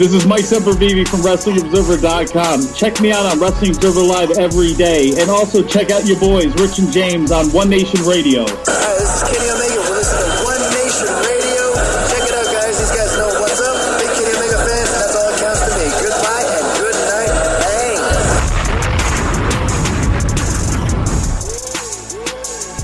This 0.00 0.16
is 0.16 0.24
Mike 0.24 0.48
Sempervive 0.48 1.04
from 1.12 1.20
WrestlingObserver.com. 1.20 2.72
Check 2.72 3.02
me 3.02 3.12
out 3.12 3.26
on 3.26 3.38
Wrestling 3.38 3.76
Observer 3.76 4.00
Live 4.00 4.30
every 4.30 4.72
day. 4.72 5.12
And 5.20 5.28
also 5.28 5.62
check 5.62 5.90
out 5.90 6.06
your 6.06 6.18
boys, 6.18 6.48
Rich 6.56 6.78
and 6.78 6.90
James, 6.90 7.30
on 7.30 7.52
One 7.52 7.68
Nation 7.68 8.00
Radio. 8.08 8.48
Hi, 8.48 8.96
this 8.96 9.12
is 9.12 9.28
Kenny 9.28 9.44
Omega. 9.52 9.76
We're 9.76 10.00
listening 10.00 10.24
to 10.24 10.40
One 10.40 10.56
Nation 10.72 11.04
Radio. 11.20 11.76
Check 12.08 12.24
it 12.24 12.32
out, 12.32 12.48
guys. 12.48 12.80
These 12.80 12.96
guys 12.96 13.12
know 13.20 13.28
what's 13.44 13.60
up. 13.60 13.76
Big 14.00 14.08
Kenny 14.16 14.40
Omega 14.40 14.64
fan. 14.64 14.88
That's 14.88 15.12
all 15.20 15.28
that 15.28 15.36
counts 15.36 15.68
to 15.68 15.76
me. 15.76 15.84
Goodbye 15.92 16.48
and 16.48 16.64
good 16.80 16.96
night. 17.04 17.60
Bang. 17.60 18.00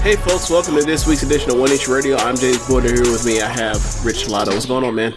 Hey 0.05 0.21
folks, 0.21 0.53
welcome 0.53 0.77
to 0.77 0.85
this 0.85 1.09
week's 1.09 1.23
edition 1.25 1.49
of 1.49 1.57
One 1.57 1.73
Nation 1.73 1.97
Radio. 1.97 2.21
I'm 2.21 2.37
James 2.37 2.61
Border 2.69 2.93
here 2.93 3.09
with 3.09 3.25
me. 3.25 3.41
I 3.41 3.49
have 3.49 3.81
Rich 4.05 4.29
Lotto. 4.29 4.53
What's 4.53 4.69
going 4.69 4.85
on, 4.85 4.95
man? 4.95 5.17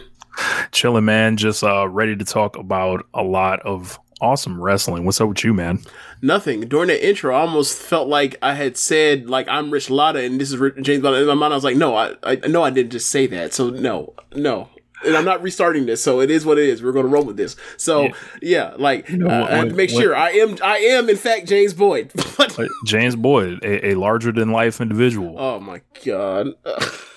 Chilling, 0.71 1.05
man. 1.05 1.37
Just 1.37 1.63
uh, 1.63 1.87
ready 1.87 2.15
to 2.15 2.25
talk 2.25 2.55
about 2.57 3.05
a 3.13 3.23
lot 3.23 3.59
of 3.61 3.99
awesome 4.21 4.59
wrestling. 4.61 5.05
What's 5.05 5.21
up 5.21 5.29
with 5.29 5.43
you, 5.43 5.53
man? 5.53 5.79
Nothing. 6.21 6.61
During 6.61 6.87
the 6.89 7.07
intro, 7.07 7.33
I 7.33 7.39
almost 7.39 7.77
felt 7.77 8.07
like 8.09 8.35
I 8.41 8.53
had 8.53 8.77
said 8.77 9.29
like 9.29 9.47
I'm 9.47 9.71
Rich 9.71 9.89
Lotta 9.89 10.19
and 10.23 10.39
this 10.39 10.49
is 10.51 10.57
Rich- 10.57 10.75
James 10.81 11.03
Lotta. 11.03 11.21
In 11.21 11.27
my 11.27 11.33
mind, 11.35 11.53
I 11.53 11.57
was 11.57 11.63
like, 11.63 11.77
no, 11.77 11.95
I, 11.95 12.15
I 12.23 12.35
no, 12.47 12.63
I 12.63 12.69
didn't 12.69 12.91
just 12.91 13.09
say 13.09 13.27
that. 13.27 13.53
So 13.53 13.69
no, 13.69 14.13
no. 14.35 14.69
And 15.05 15.15
I'm 15.15 15.23
not 15.23 15.41
restarting 15.41 15.85
this, 15.85 16.03
so 16.03 16.19
it 16.19 16.29
is 16.29 16.45
what 16.45 16.57
it 16.57 16.67
is. 16.67 16.83
We're 16.83 16.91
going 16.91 17.05
to 17.05 17.09
roll 17.09 17.23
with 17.23 17.37
this. 17.37 17.55
So 17.77 18.03
yeah, 18.03 18.11
Yeah. 18.41 18.73
like 18.77 19.09
know, 19.09 19.29
uh, 19.29 19.47
I 19.49 19.55
had 19.55 19.69
to 19.69 19.75
make 19.75 19.91
when- 19.91 20.01
sure 20.01 20.13
I 20.13 20.31
am. 20.31 20.57
I 20.61 20.77
am 20.79 21.09
in 21.09 21.15
fact 21.15 21.47
James 21.47 21.73
Boyd. 21.73 22.11
James 22.85 23.15
Boyd, 23.15 23.63
a, 23.63 23.91
a 23.91 23.93
larger 23.95 24.33
than 24.33 24.51
life 24.51 24.81
individual. 24.81 25.35
oh 25.39 25.61
my 25.61 25.81
god. 26.05 26.47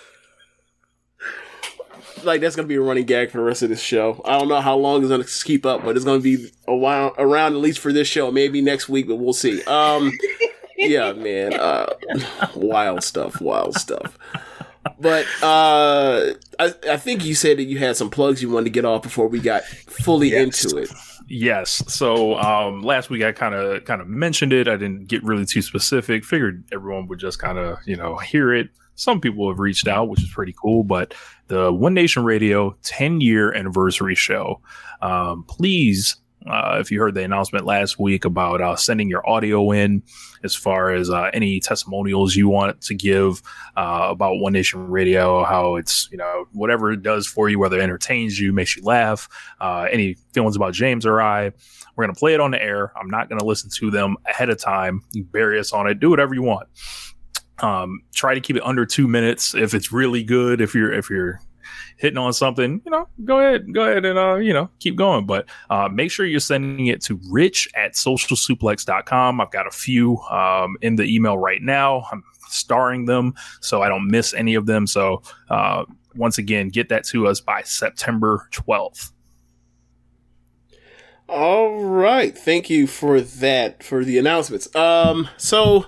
like 2.24 2.40
that's 2.40 2.56
gonna 2.56 2.68
be 2.68 2.76
a 2.76 2.80
running 2.80 3.04
gag 3.06 3.30
for 3.30 3.38
the 3.38 3.44
rest 3.44 3.62
of 3.62 3.68
this 3.68 3.80
show. 3.80 4.20
I 4.24 4.38
don't 4.38 4.48
know 4.48 4.60
how 4.60 4.76
long 4.76 5.00
it's 5.02 5.08
gonna 5.10 5.24
keep 5.44 5.64
up, 5.66 5.84
but 5.84 5.96
it's 5.96 6.04
gonna 6.04 6.20
be 6.20 6.50
a 6.68 6.74
while 6.74 7.14
around 7.18 7.54
at 7.54 7.60
least 7.60 7.78
for 7.78 7.92
this 7.92 8.08
show. 8.08 8.30
Maybe 8.30 8.60
next 8.62 8.88
week, 8.88 9.08
but 9.08 9.16
we'll 9.16 9.32
see. 9.32 9.62
Um, 9.64 10.12
yeah, 10.76 11.12
man, 11.12 11.54
uh, 11.54 11.86
wild 12.56 13.02
stuff, 13.04 13.40
wild 13.40 13.74
stuff. 13.76 14.18
But 14.98 15.26
uh, 15.42 16.32
I, 16.58 16.74
I 16.90 16.96
think 16.96 17.24
you 17.24 17.34
said 17.34 17.58
that 17.58 17.64
you 17.64 17.78
had 17.78 17.96
some 17.96 18.10
plugs 18.10 18.42
you 18.42 18.50
wanted 18.50 18.64
to 18.64 18.70
get 18.70 18.84
off 18.84 19.02
before 19.02 19.28
we 19.28 19.38
got 19.38 19.62
fully 19.64 20.30
Yes. 20.30 20.64
into 20.64 20.76
it. 20.82 20.90
Yes. 21.28 21.82
So 21.86 22.36
um, 22.36 22.82
last 22.82 23.08
week 23.08 23.22
I 23.22 23.30
kind 23.32 23.54
of 23.54 23.84
kind 23.84 24.00
of 24.00 24.08
mentioned 24.08 24.52
it. 24.52 24.66
I 24.68 24.76
didn't 24.76 25.06
get 25.06 25.22
really 25.22 25.46
too 25.46 25.62
specific. 25.62 26.24
Figured 26.24 26.64
everyone 26.72 27.06
would 27.08 27.20
just 27.20 27.38
kind 27.38 27.58
of 27.58 27.78
you 27.86 27.96
know 27.96 28.16
hear 28.16 28.52
it. 28.52 28.70
Some 28.96 29.20
people 29.20 29.48
have 29.48 29.58
reached 29.58 29.88
out, 29.88 30.08
which 30.08 30.22
is 30.22 30.28
pretty 30.30 30.54
cool. 30.60 30.82
But 30.84 31.14
the 31.52 31.70
One 31.70 31.92
Nation 31.92 32.24
Radio 32.24 32.74
10 32.82 33.20
year 33.20 33.52
anniversary 33.52 34.14
show. 34.14 34.62
Um, 35.02 35.44
please, 35.46 36.16
uh, 36.46 36.78
if 36.80 36.90
you 36.90 36.98
heard 36.98 37.12
the 37.12 37.22
announcement 37.22 37.66
last 37.66 37.98
week 37.98 38.24
about 38.24 38.62
uh, 38.62 38.74
sending 38.74 39.10
your 39.10 39.28
audio 39.28 39.70
in, 39.70 40.02
as 40.42 40.54
far 40.54 40.94
as 40.94 41.10
uh, 41.10 41.28
any 41.34 41.60
testimonials 41.60 42.34
you 42.34 42.48
want 42.48 42.80
to 42.80 42.94
give 42.94 43.42
uh, 43.76 44.08
about 44.08 44.36
One 44.36 44.54
Nation 44.54 44.88
Radio, 44.88 45.44
how 45.44 45.76
it's 45.76 46.08
you 46.10 46.16
know 46.16 46.46
whatever 46.52 46.90
it 46.90 47.02
does 47.02 47.26
for 47.26 47.50
you, 47.50 47.58
whether 47.58 47.78
it 47.78 47.82
entertains 47.82 48.40
you, 48.40 48.54
makes 48.54 48.74
you 48.74 48.82
laugh, 48.82 49.28
uh, 49.60 49.86
any 49.92 50.14
feelings 50.32 50.56
about 50.56 50.72
James 50.72 51.04
or 51.04 51.20
I. 51.20 51.52
We're 51.96 52.04
gonna 52.04 52.14
play 52.14 52.32
it 52.32 52.40
on 52.40 52.52
the 52.52 52.62
air. 52.62 52.92
I'm 52.96 53.10
not 53.10 53.28
gonna 53.28 53.44
listen 53.44 53.68
to 53.74 53.90
them 53.90 54.16
ahead 54.26 54.48
of 54.48 54.58
time. 54.58 55.02
You 55.12 55.22
bury 55.24 55.58
us 55.58 55.74
on 55.74 55.86
it. 55.86 56.00
Do 56.00 56.08
whatever 56.08 56.32
you 56.32 56.42
want. 56.42 56.66
Um, 57.58 58.02
try 58.12 58.34
to 58.34 58.40
keep 58.40 58.56
it 58.56 58.62
under 58.64 58.84
two 58.86 59.06
minutes 59.06 59.54
if 59.54 59.74
it's 59.74 59.92
really 59.92 60.22
good. 60.22 60.60
If 60.60 60.74
you're 60.74 60.92
if 60.92 61.10
you're 61.10 61.40
hitting 61.96 62.18
on 62.18 62.32
something, 62.32 62.82
you 62.84 62.90
know, 62.90 63.08
go 63.24 63.38
ahead, 63.38 63.72
go 63.72 63.82
ahead 63.82 64.04
and 64.04 64.18
uh, 64.18 64.36
you 64.36 64.52
know, 64.52 64.68
keep 64.80 64.96
going. 64.96 65.26
But 65.26 65.46
uh, 65.70 65.88
make 65.88 66.10
sure 66.10 66.26
you're 66.26 66.40
sending 66.40 66.86
it 66.86 67.02
to 67.02 67.20
rich 67.30 67.68
at 67.76 67.92
socialsuplex.com. 67.92 69.40
I've 69.40 69.50
got 69.50 69.66
a 69.66 69.70
few 69.70 70.18
um, 70.22 70.76
in 70.82 70.96
the 70.96 71.04
email 71.04 71.38
right 71.38 71.62
now. 71.62 72.04
I'm 72.10 72.24
starring 72.48 73.06
them 73.06 73.34
so 73.60 73.82
I 73.82 73.88
don't 73.88 74.08
miss 74.08 74.34
any 74.34 74.54
of 74.54 74.66
them. 74.66 74.86
So 74.86 75.22
uh, 75.50 75.84
once 76.14 76.38
again, 76.38 76.68
get 76.68 76.88
that 76.90 77.04
to 77.06 77.26
us 77.26 77.40
by 77.40 77.62
September 77.62 78.48
12th. 78.52 79.12
All 81.28 81.82
right. 81.82 82.36
Thank 82.36 82.68
you 82.68 82.86
for 82.86 83.20
that, 83.20 83.82
for 83.82 84.04
the 84.04 84.18
announcements. 84.18 84.74
Um, 84.76 85.28
so 85.38 85.86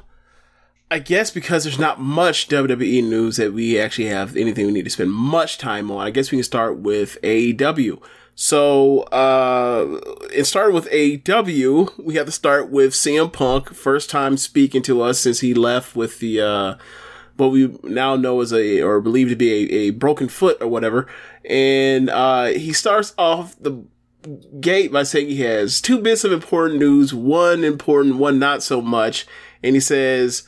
I 0.95 1.01
guess 1.01 1.33
because 1.33 1.65
there's 1.65 1.77
not 1.77 1.99
much 1.99 2.47
WWE 2.47 3.03
news 3.03 3.37
that 3.39 3.53
we 3.53 3.81
actually 3.81 4.07
have 4.07 4.37
anything 4.37 4.65
we 4.65 4.73
need 4.73 4.85
to 4.85 4.91
spend 4.91 5.11
much 5.11 5.59
time 5.59 5.91
on, 5.91 6.07
I 6.07 6.11
guess 6.11 6.31
we 6.31 6.39
can 6.39 6.45
start 6.45 6.79
with 6.79 7.19
AEW. 7.25 8.01
So, 8.37 9.01
uh, 9.11 9.99
in 10.33 10.45
starting 10.45 10.73
with 10.73 10.89
AEW, 10.91 11.99
we 11.99 12.15
have 12.15 12.27
to 12.27 12.33
start 12.33 12.71
with 12.71 12.93
CM 12.93 13.33
Punk, 13.33 13.75
first 13.75 14.09
time 14.09 14.37
speaking 14.37 14.83
to 14.83 15.03
us 15.03 15.19
since 15.19 15.41
he 15.41 15.53
left 15.53 15.97
with 15.97 16.21
the, 16.21 16.41
uh, 16.41 16.75
what 17.39 17.51
we 17.51 17.77
now 17.83 18.15
know 18.15 18.41
as 18.41 18.53
a, 18.53 18.81
or 18.81 19.01
believe 19.01 19.31
to 19.31 19.37
be 19.37 19.51
a, 19.51 19.79
a 19.89 19.91
broken 19.91 20.29
foot 20.29 20.59
or 20.61 20.69
whatever. 20.69 21.09
And, 21.45 22.09
uh, 22.09 22.45
he 22.45 22.73
starts 22.73 23.15
off 23.19 23.59
the 23.59 23.83
gate 24.61 24.93
by 24.93 25.03
saying 25.03 25.27
he 25.27 25.41
has 25.41 25.81
two 25.81 25.99
bits 25.99 26.23
of 26.23 26.31
important 26.31 26.79
news, 26.79 27.13
one 27.13 27.65
important, 27.65 28.15
one 28.15 28.39
not 28.39 28.63
so 28.63 28.81
much. 28.81 29.27
And 29.61 29.75
he 29.75 29.81
says, 29.81 30.45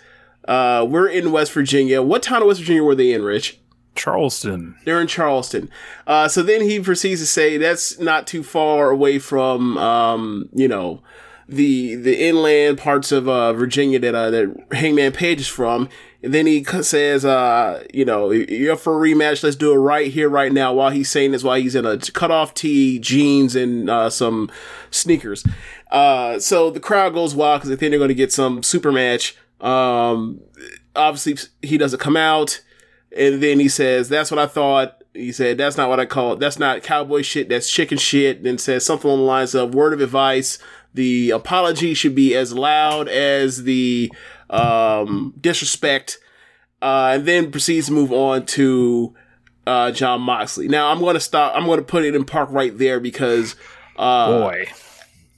uh, 0.46 0.86
we're 0.88 1.08
in 1.08 1.32
West 1.32 1.52
Virginia. 1.52 2.02
What 2.02 2.22
town 2.22 2.42
of 2.42 2.48
West 2.48 2.60
Virginia 2.60 2.82
were 2.82 2.94
they 2.94 3.12
in, 3.12 3.22
Rich? 3.22 3.58
Charleston. 3.94 4.76
They're 4.84 5.00
in 5.00 5.06
Charleston. 5.06 5.70
Uh, 6.06 6.28
so 6.28 6.42
then 6.42 6.60
he 6.60 6.78
proceeds 6.78 7.20
to 7.20 7.26
say 7.26 7.56
that's 7.56 7.98
not 7.98 8.26
too 8.26 8.42
far 8.42 8.90
away 8.90 9.18
from, 9.18 9.76
um, 9.78 10.48
you 10.52 10.68
know, 10.68 11.02
the 11.48 11.94
the 11.94 12.26
inland 12.26 12.76
parts 12.76 13.12
of 13.12 13.28
uh, 13.28 13.52
Virginia 13.52 13.98
that 14.00 14.14
uh, 14.14 14.30
that 14.30 14.54
Hangman 14.72 15.12
Page 15.12 15.40
is 15.40 15.48
from. 15.48 15.88
And 16.22 16.34
then 16.34 16.46
he 16.46 16.64
says, 16.64 17.24
uh, 17.24 17.84
you 17.94 18.04
know, 18.04 18.32
you're 18.32 18.72
up 18.72 18.80
for 18.80 18.96
a 18.96 19.08
rematch. 19.08 19.44
Let's 19.44 19.54
do 19.54 19.72
it 19.72 19.76
right 19.76 20.10
here, 20.10 20.28
right 20.28 20.52
now. 20.52 20.72
While 20.72 20.90
he's 20.90 21.08
saying 21.08 21.30
this, 21.30 21.44
while 21.44 21.60
he's 21.60 21.76
in 21.76 21.86
a 21.86 21.98
cutoff 21.98 22.52
tee, 22.52 22.98
jeans, 22.98 23.54
and 23.54 23.88
uh, 23.88 24.10
some 24.10 24.50
sneakers. 24.90 25.44
Uh, 25.92 26.40
so 26.40 26.70
the 26.70 26.80
crowd 26.80 27.14
goes 27.14 27.34
wild 27.34 27.60
because 27.60 27.70
they 27.70 27.76
think 27.76 27.90
they're 27.90 28.00
going 28.00 28.08
to 28.08 28.14
get 28.14 28.32
some 28.32 28.64
super 28.64 28.90
match. 28.90 29.36
Um, 29.60 30.40
obviously, 30.94 31.36
he 31.62 31.78
doesn't 31.78 31.98
come 32.00 32.16
out. 32.16 32.62
And 33.16 33.42
then 33.42 33.60
he 33.60 33.68
says, 33.68 34.08
"That's 34.08 34.30
what 34.30 34.38
I 34.38 34.46
thought." 34.46 35.02
He 35.14 35.32
said, 35.32 35.56
that's 35.56 35.78
not 35.78 35.88
what 35.88 35.98
I 35.98 36.04
call 36.04 36.34
it. 36.34 36.40
That's 36.40 36.58
not 36.58 36.82
cowboy 36.82 37.22
shit. 37.22 37.48
That's 37.48 37.70
chicken 37.70 37.96
shit. 37.96 38.42
Then 38.42 38.58
says 38.58 38.84
something 38.84 39.10
along 39.10 39.20
the 39.20 39.26
lines 39.26 39.54
of 39.54 39.74
word 39.74 39.94
of 39.94 40.02
advice. 40.02 40.58
The 40.92 41.30
apology 41.30 41.94
should 41.94 42.14
be 42.14 42.34
as 42.34 42.52
loud 42.52 43.08
as 43.08 43.64
the, 43.64 44.12
um, 44.50 45.32
disrespect. 45.40 46.18
Uh, 46.82 47.12
and 47.14 47.24
then 47.26 47.50
proceeds 47.50 47.86
to 47.86 47.92
move 47.94 48.12
on 48.12 48.44
to, 48.44 49.14
uh, 49.66 49.90
Jon 49.90 50.20
Moxley. 50.20 50.68
Now 50.68 50.90
I'm 50.90 51.00
going 51.00 51.14
to 51.14 51.20
stop. 51.20 51.54
I'm 51.56 51.64
going 51.64 51.78
to 51.78 51.84
put 51.84 52.04
it 52.04 52.14
in 52.14 52.26
park 52.26 52.50
right 52.52 52.76
there 52.76 53.00
because, 53.00 53.56
uh, 53.96 54.40
Boy, 54.40 54.66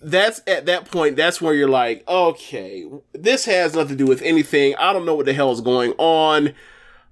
that's 0.01 0.41
at 0.47 0.67
that 0.67 0.91
point 0.91 1.17
that's 1.17 1.41
where 1.41 1.55
you're 1.55 1.69
like 1.69 2.07
okay 2.07 2.89
this 3.13 3.45
has 3.45 3.75
nothing 3.75 3.97
to 3.97 4.05
do 4.05 4.07
with 4.07 4.23
anything. 4.23 4.75
I 4.77 4.93
don't 4.93 5.05
know 5.05 5.15
what 5.15 5.27
the 5.27 5.33
hell 5.33 5.51
is 5.53 5.61
going 5.61 5.93
on. 5.99 6.55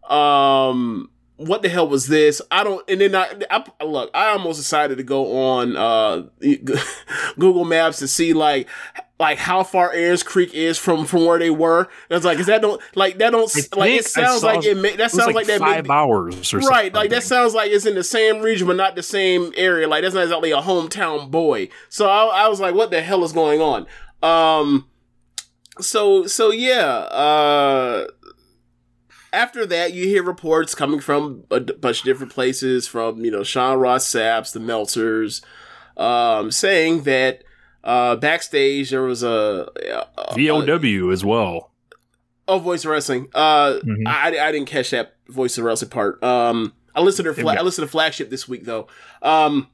Um 0.08 1.10
what 1.36 1.60
the 1.62 1.68
hell 1.68 1.88
was 1.88 2.06
this? 2.06 2.40
I 2.50 2.64
don't 2.64 2.88
and 2.88 3.00
then 3.00 3.14
i, 3.14 3.30
I 3.50 3.84
look 3.84 4.10
i 4.14 4.28
almost 4.28 4.58
decided 4.58 4.98
to 4.98 5.04
go 5.04 5.36
on 5.38 5.76
uh 5.76 6.22
google 7.38 7.64
maps 7.64 7.98
to 7.98 8.08
see 8.08 8.32
like 8.32 8.68
like 9.18 9.38
how 9.38 9.62
far 9.62 9.92
Ayers 9.94 10.22
Creek 10.22 10.52
is 10.52 10.76
from 10.78 11.06
from 11.06 11.24
where 11.24 11.38
they 11.38 11.48
were. 11.50 11.88
It's 12.10 12.24
like, 12.24 12.38
is 12.38 12.46
that 12.46 12.60
don't 12.60 12.80
like 12.94 13.16
that 13.18 13.30
don't 13.30 13.50
like 13.76 13.90
it 13.92 14.04
sounds 14.04 14.42
saw- 14.42 14.46
like 14.48 14.64
it. 14.64 14.76
ma- 14.76 14.96
That 14.96 15.10
sounds 15.10 15.26
like, 15.28 15.34
like, 15.34 15.46
that. 15.46 15.60
may 15.60 15.66
five 15.66 15.84
be- 15.84 15.90
hours 15.90 16.52
or 16.52 16.58
right 16.58 16.92
like 16.92 17.08
that 17.10 17.22
sounds 17.22 17.54
like 17.54 17.70
it's 17.70 17.86
in 17.86 17.94
the 17.94 18.04
same 18.04 18.40
region 18.42 18.66
but 18.66 18.76
not 18.76 18.94
the 18.94 19.02
same 19.02 19.52
area 19.56 19.88
like 19.88 20.02
that's 20.02 20.14
not 20.14 20.24
exactly 20.24 20.50
a 20.50 20.60
hometown 20.60 21.30
boy 21.30 21.68
so 21.88 22.06
I, 22.08 22.44
I 22.44 22.48
was 22.48 22.60
like 22.60 22.74
what 22.74 22.90
the 22.90 23.00
hell 23.00 23.24
is 23.24 23.32
going 23.32 23.60
on 23.62 23.86
um 24.22 24.86
so 25.80 26.26
so 26.26 26.50
yeah 26.50 26.84
uh 26.86 28.06
after 29.32 29.66
that 29.66 29.92
you 29.92 30.04
hear 30.06 30.22
reports 30.22 30.74
coming 30.74 31.00
from 31.00 31.44
a 31.50 31.60
d- 31.60 31.74
bunch 31.74 32.00
of 32.00 32.04
different 32.04 32.32
places 32.32 32.86
from 32.88 33.24
you 33.24 33.30
know 33.30 33.42
sean 33.42 33.78
ross 33.78 34.06
sapps 34.06 34.52
the 34.52 34.60
meltzers 34.60 35.42
um 36.00 36.50
saying 36.50 37.02
that 37.02 37.42
uh 37.86 38.16
backstage 38.16 38.90
there 38.90 39.02
was 39.02 39.22
a, 39.22 39.68
a, 39.88 40.06
a 40.20 40.34
VOW 40.36 41.10
as 41.10 41.24
well. 41.24 41.70
Oh, 42.48 42.58
Voice 42.58 42.84
Wrestling. 42.84 43.28
Uh, 43.34 43.78
Mhm. 43.82 44.06
I, 44.06 44.38
I 44.38 44.52
didn't 44.52 44.66
catch 44.68 44.90
that 44.90 45.16
Voices 45.28 45.58
of 45.58 45.64
Wrestling 45.64 45.90
part. 45.90 46.22
Um, 46.22 46.74
I 46.94 47.00
listened 47.00 47.24
to 47.26 47.34
fla- 47.34 47.54
I 47.54 47.62
listened 47.62 47.86
to 47.86 47.90
Flagship 47.90 48.28
this 48.30 48.46
week 48.48 48.64
though. 48.64 48.86
Um, 49.22 49.68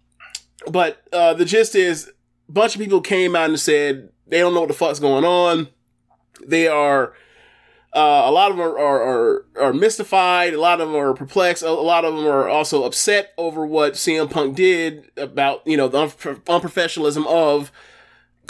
but 0.71 1.03
uh, 1.13 1.35
the 1.35 1.45
gist 1.45 1.75
is, 1.75 2.09
a 2.49 2.53
bunch 2.53 2.75
of 2.75 2.81
people 2.81 3.01
came 3.01 3.35
out 3.37 3.51
and 3.51 3.59
said 3.61 4.11
they 4.27 4.39
don't 4.39 4.55
know 4.55 4.61
what 4.61 4.69
the 4.69 4.75
fuck's 4.75 5.01
going 5.01 5.25
on. 5.25 5.69
They 6.47 6.69
are. 6.69 7.15
Uh, 7.95 8.23
a 8.25 8.31
lot 8.31 8.51
of 8.51 8.57
them 8.57 8.67
are, 8.67 8.79
are, 8.79 9.03
are, 9.03 9.47
are 9.61 9.73
mystified. 9.75 10.55
A 10.55 10.61
lot 10.61 10.81
of 10.81 10.89
them 10.89 10.97
are 10.97 11.13
perplexed. 11.13 11.63
A, 11.63 11.69
a 11.69 11.71
lot 11.71 12.07
of 12.07 12.17
them 12.17 12.27
are 12.27 12.49
also 12.49 12.85
upset 12.85 13.33
over 13.37 13.67
what 13.67 13.95
CM 13.95 14.31
Punk 14.31 14.57
did 14.57 15.11
about, 15.19 15.61
you 15.67 15.77
know, 15.77 15.89
the 15.89 15.99
unpro- 16.07 16.41
unprofessionalism 16.45 17.27
of 17.27 17.71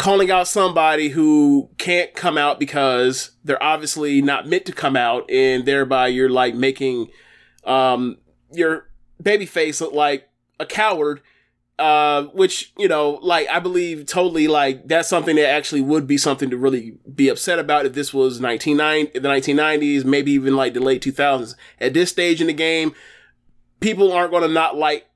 calling 0.03 0.33
out 0.33 0.49
somebody 0.49 1.11
who 1.11 1.71
can't 1.79 2.13
come 2.13 2.37
out 2.37 2.59
because 2.59 3.31
they're 3.45 3.63
obviously 3.63 4.21
not 4.21 4.49
meant 4.49 4.65
to 4.67 4.73
come 4.73 4.97
out 4.97 5.31
and 5.31 5.65
thereby 5.65 6.09
you're 6.09 6.29
like 6.29 6.57
making 6.57 7.09
um 7.63 8.19
your 8.51 8.89
baby 9.23 9.47
face 9.47 9.81
look 9.81 9.93
like 9.93 10.29
a 10.59 10.67
coward 10.67 11.21
uh 11.79 12.25
which 12.35 12.73
you 12.77 12.89
know 12.89 13.21
like 13.23 13.49
i 13.49 13.61
believe 13.61 14.05
totally 14.05 14.49
like 14.49 14.89
that's 14.89 15.09
something 15.09 15.37
that 15.37 15.49
actually 15.49 15.81
would 15.81 16.05
be 16.05 16.19
something 16.19 16.51
to 16.51 16.57
really 16.57 16.99
be 17.15 17.29
upset 17.29 17.61
about 17.61 17.87
if 17.87 17.95
this 17.95 18.13
was 18.13 18.41
1990 18.41 19.21
the 19.21 19.29
1990s 19.29 20.05
maybe 20.05 20.33
even 20.33 20.57
like 20.57 20.75
the 20.75 20.81
late 20.81 21.01
2000s 21.01 21.55
at 21.81 21.95
this 21.95 22.11
stage 22.11 22.41
in 22.41 22.49
the 22.49 22.53
game 22.53 22.93
people 23.79 24.13
aren't 24.13 24.33
going 24.33 24.43
to 24.43 24.49
not 24.49 24.77
like 24.77 25.07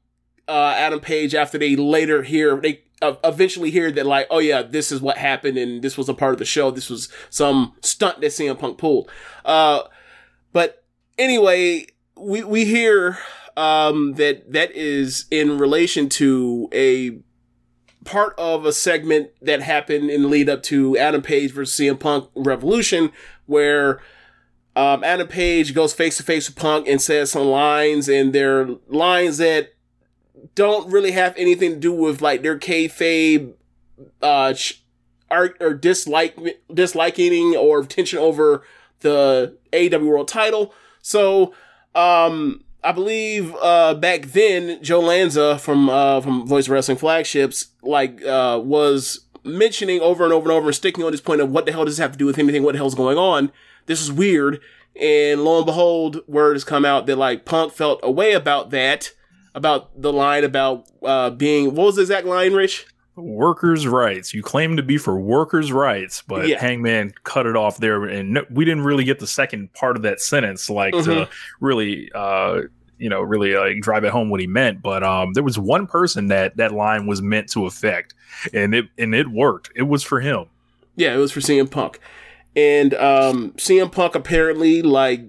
uh, 0.48 0.74
Adam 0.76 1.00
Page 1.00 1.34
after 1.34 1.58
they 1.58 1.74
later 1.74 2.22
hear 2.22 2.60
they 2.60 2.84
eventually 3.02 3.70
hear 3.70 3.90
that 3.92 4.06
like 4.06 4.26
oh 4.30 4.38
yeah 4.38 4.62
this 4.62 4.90
is 4.90 5.00
what 5.00 5.18
happened 5.18 5.58
and 5.58 5.82
this 5.82 5.98
was 5.98 6.08
a 6.08 6.14
part 6.14 6.32
of 6.32 6.38
the 6.38 6.44
show. 6.44 6.70
This 6.70 6.90
was 6.90 7.08
some 7.30 7.74
stunt 7.82 8.20
that 8.20 8.28
CM 8.28 8.58
Punk 8.58 8.78
pulled. 8.78 9.10
Uh 9.44 9.82
but 10.52 10.84
anyway 11.18 11.86
we 12.16 12.42
we 12.42 12.64
hear 12.64 13.18
um 13.56 14.14
that 14.14 14.52
that 14.52 14.70
is 14.72 15.26
in 15.30 15.58
relation 15.58 16.08
to 16.08 16.68
a 16.72 17.18
part 18.04 18.34
of 18.38 18.64
a 18.64 18.72
segment 18.72 19.30
that 19.42 19.60
happened 19.60 20.10
in 20.10 20.22
the 20.22 20.28
lead 20.28 20.48
up 20.48 20.62
to 20.62 20.96
Adam 20.96 21.22
Page 21.22 21.52
versus 21.52 21.78
CM 21.78 21.98
Punk 21.98 22.30
Revolution 22.34 23.12
where 23.46 24.00
um, 24.76 25.02
Adam 25.02 25.26
Page 25.26 25.74
goes 25.74 25.94
face 25.94 26.18
to 26.18 26.22
face 26.22 26.48
with 26.48 26.56
Punk 26.56 26.86
and 26.86 27.00
says 27.00 27.32
some 27.32 27.46
lines, 27.46 28.10
and 28.10 28.34
they're 28.34 28.68
lines 28.88 29.38
that 29.38 29.70
don't 30.54 30.90
really 30.90 31.12
have 31.12 31.34
anything 31.36 31.72
to 31.72 31.76
do 31.76 31.92
with 31.92 32.20
like 32.22 32.42
their 32.42 32.58
kayfabe, 32.58 33.54
uh, 34.22 34.52
ch- 34.52 34.82
or, 35.30 35.48
dislike 35.74 36.38
disliking 36.72 37.56
or 37.56 37.84
tension 37.84 38.18
over 38.18 38.62
the 39.00 39.56
AEW 39.72 40.06
World 40.06 40.28
Title. 40.28 40.72
So, 41.02 41.54
um, 41.94 42.64
I 42.84 42.92
believe 42.92 43.54
uh, 43.60 43.94
back 43.94 44.26
then 44.26 44.82
Joe 44.82 45.00
Lanza 45.00 45.58
from 45.58 45.88
uh, 45.88 46.20
from 46.20 46.46
Voice 46.46 46.68
Wrestling 46.68 46.98
flagships 46.98 47.68
like 47.82 48.24
uh, 48.24 48.60
was 48.62 49.26
mentioning 49.42 50.00
over 50.00 50.24
and 50.24 50.32
over 50.32 50.48
and 50.48 50.56
over, 50.56 50.66
and 50.66 50.74
sticking 50.74 51.04
on 51.04 51.12
this 51.12 51.20
point 51.20 51.40
of 51.40 51.50
what 51.50 51.66
the 51.66 51.72
hell 51.72 51.84
does 51.84 51.96
this 51.96 52.02
have 52.02 52.12
to 52.12 52.18
do 52.18 52.26
with 52.26 52.38
anything? 52.38 52.62
What 52.62 52.72
the 52.72 52.78
hell's 52.78 52.94
going 52.94 53.18
on? 53.18 53.50
This 53.86 54.00
is 54.00 54.12
weird. 54.12 54.60
And 55.00 55.44
lo 55.44 55.58
and 55.58 55.66
behold, 55.66 56.22
word 56.26 56.54
has 56.54 56.64
come 56.64 56.84
out 56.84 57.06
that 57.06 57.16
like 57.16 57.44
Punk 57.44 57.72
felt 57.72 58.00
a 58.02 58.10
way 58.10 58.32
about 58.32 58.70
that, 58.70 59.12
about 59.56 60.00
the 60.00 60.12
line 60.12 60.44
about 60.44 60.84
uh, 61.02 61.30
being 61.30 61.74
what 61.74 61.86
was 61.86 61.96
the 61.96 62.02
exact 62.02 62.26
line, 62.26 62.52
Rich? 62.52 62.86
Workers' 63.16 63.86
rights. 63.86 64.34
You 64.34 64.42
claim 64.42 64.76
to 64.76 64.82
be 64.82 64.98
for 64.98 65.18
workers' 65.18 65.72
rights, 65.72 66.22
but 66.28 66.46
Yeah. 66.46 66.60
Hangman 66.60 67.14
cut 67.24 67.46
it 67.46 67.56
off 67.56 67.78
there, 67.78 68.04
and 68.04 68.34
no, 68.34 68.44
we 68.50 68.66
didn't 68.66 68.84
really 68.84 69.04
get 69.04 69.18
the 69.18 69.26
second 69.26 69.72
part 69.72 69.96
of 69.96 70.02
that 70.02 70.20
sentence, 70.20 70.68
like 70.68 70.92
Mhm. 70.94 71.04
to 71.04 71.28
really, 71.58 72.10
uh, 72.14 72.60
you 72.98 73.08
know, 73.08 73.22
really 73.22 73.54
like 73.56 73.80
drive 73.80 74.04
it 74.04 74.10
home 74.12 74.28
what 74.28 74.40
he 74.40 74.46
meant. 74.46 74.82
But 74.82 75.02
um, 75.02 75.32
there 75.32 75.42
was 75.42 75.58
one 75.58 75.86
person 75.86 76.28
that 76.28 76.58
that 76.58 76.72
line 76.72 77.06
was 77.06 77.22
meant 77.22 77.48
to 77.52 77.64
affect, 77.64 78.12
and 78.52 78.74
it 78.74 78.84
and 78.98 79.14
it 79.14 79.28
worked. 79.28 79.70
It 79.74 79.84
was 79.84 80.02
for 80.02 80.20
him. 80.20 80.44
Yeah, 80.94 81.14
it 81.14 81.18
was 81.18 81.32
for 81.32 81.40
CM 81.40 81.68
Punk. 81.70 81.98
And 82.54 82.94
um 82.94 83.52
CM 83.58 83.90
Punk 83.92 84.14
apparently 84.14 84.80
like 84.82 85.22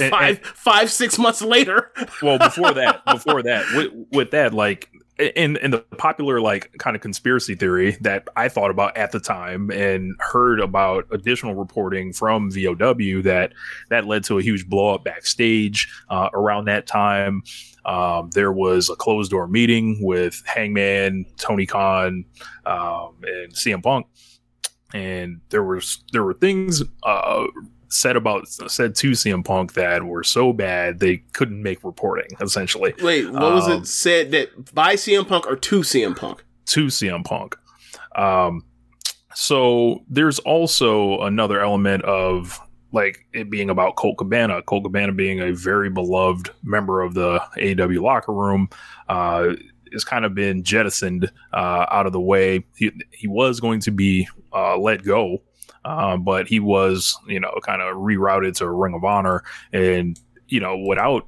And- 0.08 0.10
five 0.10 0.38
five, 0.40 0.90
six 0.90 1.18
months 1.18 1.42
later. 1.42 1.92
well 2.22 2.38
before 2.38 2.72
that 2.72 3.04
before 3.04 3.42
that 3.42 3.64
with, 3.74 3.92
with 4.12 4.30
that 4.30 4.54
like 4.54 4.90
in 5.18 5.56
in 5.56 5.72
the 5.72 5.78
popular 5.98 6.40
like 6.40 6.70
kind 6.78 6.94
of 6.94 7.02
conspiracy 7.02 7.54
theory 7.54 7.96
that 8.00 8.28
i 8.36 8.48
thought 8.48 8.70
about 8.70 8.96
at 8.96 9.10
the 9.10 9.18
time 9.18 9.70
and 9.70 10.14
heard 10.20 10.60
about 10.60 11.06
additional 11.10 11.54
reporting 11.54 12.12
from 12.12 12.50
vow 12.50 12.74
that 13.22 13.50
that 13.90 14.06
led 14.06 14.22
to 14.22 14.38
a 14.38 14.42
huge 14.42 14.68
blow 14.68 14.94
up 14.94 15.04
backstage 15.04 15.92
uh, 16.08 16.28
around 16.34 16.66
that 16.66 16.86
time 16.86 17.42
um, 17.84 18.30
there 18.30 18.52
was 18.52 18.90
a 18.90 18.96
closed 18.96 19.30
door 19.30 19.48
meeting 19.48 19.98
with 20.00 20.40
hangman 20.46 21.24
tony 21.36 21.66
khan 21.66 22.24
um, 22.64 23.16
and 23.22 23.52
cm 23.52 23.82
punk 23.82 24.06
and 24.94 25.40
there 25.50 25.64
was 25.64 26.04
there 26.12 26.22
were 26.22 26.34
things 26.34 26.82
uh, 27.02 27.44
said 27.88 28.16
about 28.16 28.46
said 28.48 28.94
to 28.96 29.10
CM 29.12 29.44
Punk 29.44 29.72
that 29.74 30.02
were 30.04 30.22
so 30.24 30.52
bad 30.52 30.98
they 31.00 31.18
couldn't 31.32 31.62
make 31.62 31.82
reporting. 31.84 32.28
Essentially, 32.40 32.94
Wait, 33.02 33.30
what 33.30 33.52
was 33.52 33.66
Um, 33.66 33.82
it 33.82 33.86
said 33.86 34.30
that 34.32 34.74
by 34.74 34.94
CM 34.94 35.26
Punk 35.26 35.46
or 35.46 35.56
to 35.56 35.80
CM 35.80 36.16
Punk? 36.16 36.44
to 36.66 36.86
CM 36.86 37.24
Punk. 37.24 37.56
Um, 38.14 38.62
so 39.34 40.02
there's 40.08 40.38
also 40.40 41.20
another 41.22 41.60
element 41.60 42.04
of 42.04 42.58
like 42.92 43.26
it 43.32 43.50
being 43.50 43.70
about 43.70 43.96
Colt 43.96 44.16
Cabana. 44.18 44.62
Colt 44.62 44.84
Cabana 44.84 45.12
being 45.12 45.40
a 45.40 45.52
very 45.52 45.90
beloved 45.90 46.50
member 46.62 47.02
of 47.02 47.14
the 47.14 47.38
AEW 47.56 48.00
locker 48.02 48.32
room. 48.32 48.68
Uh, 49.08 49.54
has 49.92 50.04
kind 50.04 50.26
of 50.26 50.34
been 50.34 50.62
jettisoned 50.62 51.30
uh, 51.54 51.86
out 51.90 52.04
of 52.04 52.12
the 52.12 52.20
way. 52.20 52.62
He, 52.76 52.90
he 53.10 53.26
was 53.26 53.58
going 53.58 53.80
to 53.80 53.90
be 53.90 54.28
uh, 54.52 54.76
let 54.76 55.02
go, 55.02 55.40
uh, 55.88 56.18
but 56.18 56.46
he 56.46 56.60
was, 56.60 57.18
you 57.26 57.40
know, 57.40 57.52
kind 57.64 57.80
of 57.80 57.96
rerouted 57.96 58.54
to 58.56 58.68
Ring 58.68 58.94
of 58.94 59.04
Honor. 59.04 59.42
And, 59.72 60.20
you 60.48 60.60
know, 60.60 60.76
without 60.76 61.26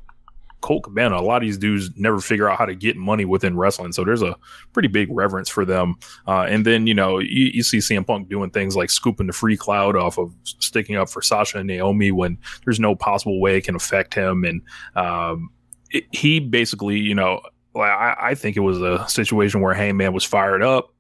Colt 0.61 0.83
Cabana, 0.83 1.17
a 1.17 1.23
lot 1.23 1.37
of 1.37 1.43
these 1.43 1.57
dudes 1.57 1.91
never 1.97 2.21
figure 2.21 2.47
out 2.47 2.59
how 2.59 2.67
to 2.67 2.75
get 2.75 2.95
money 2.95 3.25
within 3.25 3.57
wrestling. 3.57 3.93
So 3.93 4.05
there's 4.05 4.21
a 4.21 4.37
pretty 4.75 4.89
big 4.89 5.09
reverence 5.11 5.49
for 5.49 5.65
them. 5.65 5.97
Uh, 6.29 6.43
and 6.43 6.67
then, 6.67 6.87
you 6.87 6.93
know, 6.93 7.19
you, 7.19 7.51
you 7.55 7.63
see 7.63 7.79
CM 7.79 8.07
Punk 8.07 8.29
doing 8.29 8.51
things 8.51 8.77
like 8.77 8.91
scooping 8.91 9.29
the 9.29 9.33
free 9.33 9.57
cloud 9.57 9.97
off 9.97 10.19
of 10.19 10.31
sticking 10.45 10.97
up 10.97 11.09
for 11.09 11.23
Sasha 11.23 11.59
and 11.59 11.67
Naomi 11.67 12.13
when 12.13 12.37
there's 12.67 12.79
no 12.79 12.95
possible 12.95 13.41
way 13.41 13.57
it 13.57 13.65
can 13.65 13.75
affect 13.75 14.13
him. 14.13 14.45
And 14.45 14.61
um, 14.95 15.49
it, 15.91 16.05
he 16.13 16.39
basically, 16.39 16.99
you 16.99 17.15
know, 17.15 17.41
I, 17.75 18.17
I 18.21 18.35
think 18.35 18.59
it 18.59 18.61
was 18.61 18.83
a 18.83 19.09
situation 19.09 19.63
where 19.63 19.73
Hangman 19.73 20.13
was 20.13 20.25
fired 20.25 20.63
up, 20.63 20.93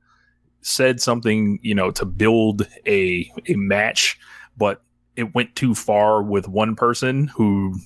said 0.62 1.00
something, 1.00 1.58
you 1.62 1.74
know, 1.74 1.90
to 1.92 2.04
build 2.04 2.66
a 2.86 3.30
a 3.48 3.54
match, 3.54 4.18
but 4.56 4.82
it 5.16 5.34
went 5.34 5.54
too 5.56 5.74
far 5.74 6.22
with 6.22 6.48
one 6.48 6.74
person 6.74 7.28
who 7.28 7.78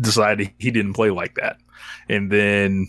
decided 0.00 0.52
he 0.58 0.70
didn't 0.70 0.94
play 0.94 1.10
like 1.10 1.34
that. 1.34 1.58
And 2.08 2.30
then, 2.30 2.88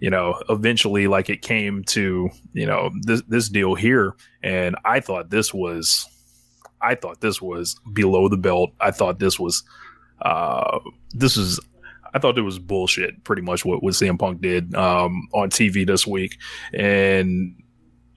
you 0.00 0.10
know, 0.10 0.40
eventually, 0.48 1.06
like 1.06 1.30
it 1.30 1.42
came 1.42 1.84
to, 1.84 2.28
you 2.52 2.66
know, 2.66 2.90
this, 3.02 3.22
this 3.28 3.48
deal 3.48 3.74
here. 3.74 4.14
And 4.42 4.76
I 4.84 5.00
thought 5.00 5.30
this 5.30 5.54
was, 5.54 6.06
I 6.80 6.94
thought 6.94 7.20
this 7.20 7.40
was 7.40 7.76
below 7.92 8.28
the 8.28 8.36
belt. 8.36 8.72
I 8.80 8.90
thought 8.90 9.18
this 9.18 9.38
was, 9.38 9.62
uh, 10.22 10.78
this 11.10 11.36
is, 11.36 11.58
I 12.12 12.18
thought 12.18 12.38
it 12.38 12.42
was 12.42 12.58
bullshit, 12.58 13.24
pretty 13.24 13.42
much 13.42 13.64
what, 13.64 13.82
what 13.82 13.94
CM 13.94 14.18
Punk 14.18 14.40
did 14.40 14.74
um, 14.74 15.28
on 15.32 15.50
TV 15.50 15.86
this 15.86 16.06
week. 16.06 16.38
And 16.72 17.56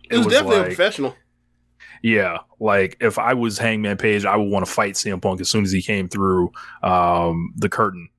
it 0.10 0.18
was, 0.18 0.28
definitely 0.28 0.58
like, 0.58 0.66
unprofessional. 0.66 1.16
Yeah, 2.02 2.40
like 2.60 2.98
if 3.00 3.18
I 3.18 3.34
was 3.34 3.58
Hangman 3.58 3.98
Page, 3.98 4.26
I 4.26 4.36
would 4.36 4.50
want 4.50 4.66
to 4.66 4.72
fight 4.72 4.94
CM 4.94 5.22
Punk 5.22 5.42
as 5.42 5.50
soon 5.50 5.64
as 5.64 5.72
he 5.72 5.82
came 5.82 6.08
through 6.08 6.52
um, 6.84 7.54
the 7.56 7.70
curtain. 7.70 8.10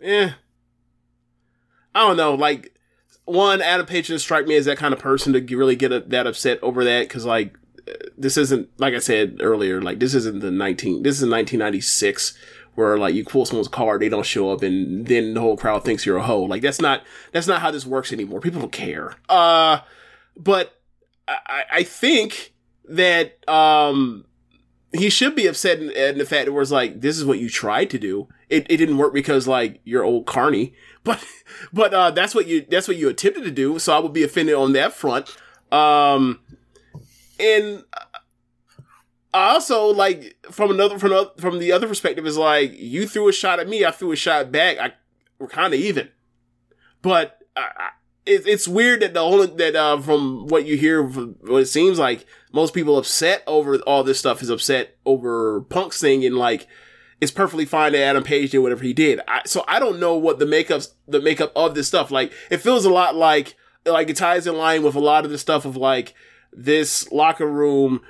Yeah, 0.00 0.32
I 1.94 2.06
don't 2.06 2.16
know. 2.16 2.34
Like 2.34 2.74
one, 3.24 3.62
Adam 3.62 3.86
Page 3.86 4.08
doesn't 4.08 4.18
strike 4.18 4.46
me 4.46 4.56
as 4.56 4.64
that 4.64 4.78
kind 4.78 4.92
of 4.92 5.00
person 5.00 5.32
to 5.32 5.56
really 5.56 5.76
get 5.76 5.92
a, 5.92 6.00
that 6.00 6.26
upset 6.26 6.58
over 6.62 6.82
that 6.84 7.08
because 7.08 7.24
like 7.24 7.56
this 8.16 8.36
isn't 8.36 8.68
like 8.78 8.94
I 8.94 8.98
said 8.98 9.38
earlier. 9.40 9.80
Like 9.80 10.00
this 10.00 10.14
isn't 10.14 10.40
the 10.40 10.50
nineteen. 10.50 11.02
This 11.02 11.20
is 11.20 11.28
nineteen 11.28 11.60
ninety 11.60 11.80
six 11.80 12.36
where 12.74 12.96
like 12.96 13.14
you 13.14 13.24
pull 13.24 13.44
someone's 13.44 13.68
card, 13.68 14.02
they 14.02 14.08
don't 14.08 14.26
show 14.26 14.50
up, 14.50 14.62
and 14.62 15.06
then 15.06 15.34
the 15.34 15.40
whole 15.40 15.56
crowd 15.56 15.84
thinks 15.84 16.06
you're 16.06 16.16
a 16.16 16.22
hoe. 16.22 16.42
Like 16.42 16.62
that's 16.62 16.80
not 16.80 17.02
that's 17.32 17.46
not 17.46 17.60
how 17.60 17.70
this 17.70 17.86
works 17.86 18.12
anymore. 18.12 18.40
People 18.40 18.60
don't 18.60 18.72
care. 18.72 19.16
Uh, 19.28 19.80
but 20.36 20.80
I, 21.28 21.64
I 21.70 21.82
think 21.82 22.54
that 22.88 23.38
um 23.48 24.24
he 24.94 25.08
should 25.08 25.34
be 25.34 25.46
upset 25.46 25.78
in, 25.78 25.90
in 25.90 26.18
the 26.18 26.26
fact 26.26 26.46
that 26.46 26.52
was 26.52 26.72
like 26.72 27.00
this 27.00 27.16
is 27.18 27.24
what 27.24 27.38
you 27.38 27.48
tried 27.48 27.90
to 27.90 27.98
do. 27.98 28.28
It 28.48 28.66
it 28.70 28.76
didn't 28.78 28.98
work 28.98 29.14
because 29.14 29.46
like 29.46 29.80
you're 29.84 30.04
old 30.04 30.26
carny, 30.26 30.74
but 31.04 31.24
but 31.72 31.92
uh 31.94 32.10
that's 32.10 32.34
what 32.34 32.46
you 32.46 32.66
that's 32.68 32.88
what 32.88 32.96
you 32.96 33.08
attempted 33.08 33.44
to 33.44 33.50
do. 33.50 33.78
So 33.78 33.96
I 33.96 33.98
would 33.98 34.12
be 34.12 34.24
offended 34.24 34.54
on 34.54 34.72
that 34.72 34.92
front. 34.92 35.36
Um, 35.72 36.40
and 37.40 37.82
also 39.34 39.86
like 39.86 40.36
from 40.50 40.70
another 40.70 40.98
from 40.98 41.26
from 41.38 41.58
the 41.58 41.72
other 41.72 41.88
perspective 41.88 42.26
is 42.26 42.36
like 42.36 42.72
you 42.74 43.06
threw 43.06 43.28
a 43.28 43.32
shot 43.32 43.60
at 43.60 43.68
me, 43.68 43.84
I 43.84 43.90
threw 43.90 44.12
a 44.12 44.16
shot 44.16 44.52
back. 44.52 44.78
I 44.78 44.92
we're 45.38 45.48
kind 45.48 45.74
of 45.74 45.80
even, 45.80 46.08
but 47.00 47.38
I, 47.56 47.90
it, 48.24 48.46
it's 48.46 48.68
weird 48.68 49.02
that 49.02 49.14
the 49.14 49.20
only 49.20 49.46
that 49.46 49.74
uh, 49.74 50.00
from 50.00 50.46
what 50.46 50.64
you 50.66 50.76
hear, 50.76 51.02
what 51.02 51.62
it 51.62 51.66
seems 51.66 51.98
like 51.98 52.26
most 52.52 52.74
people 52.74 52.98
upset 52.98 53.42
over 53.46 53.76
all 53.78 54.04
this 54.04 54.18
stuff 54.18 54.42
is 54.42 54.50
upset 54.50 54.96
over 55.04 55.62
Punk's 55.62 56.00
thing 56.00 56.24
and 56.24 56.36
like 56.36 56.68
it's 57.20 57.32
perfectly 57.32 57.64
fine 57.64 57.92
that 57.92 58.02
Adam 58.02 58.22
Page 58.22 58.50
did 58.50 58.58
whatever 58.58 58.82
he 58.82 58.92
did. 58.92 59.20
I, 59.28 59.42
so 59.46 59.64
I 59.68 59.78
don't 59.78 60.00
know 60.00 60.16
what 60.16 60.38
the 60.38 60.46
makeup 60.46 60.82
the 61.08 61.20
makeup 61.20 61.52
of 61.56 61.74
this 61.74 61.88
stuff 61.88 62.10
like. 62.10 62.32
It 62.50 62.58
feels 62.58 62.84
a 62.84 62.90
lot 62.90 63.16
like 63.16 63.56
like 63.86 64.10
it 64.10 64.16
ties 64.16 64.46
in 64.46 64.56
line 64.56 64.82
with 64.82 64.94
a 64.94 65.00
lot 65.00 65.24
of 65.24 65.30
the 65.30 65.38
stuff 65.38 65.64
of 65.64 65.76
like 65.76 66.14
this 66.52 67.10
locker 67.10 67.46
room 67.46 68.02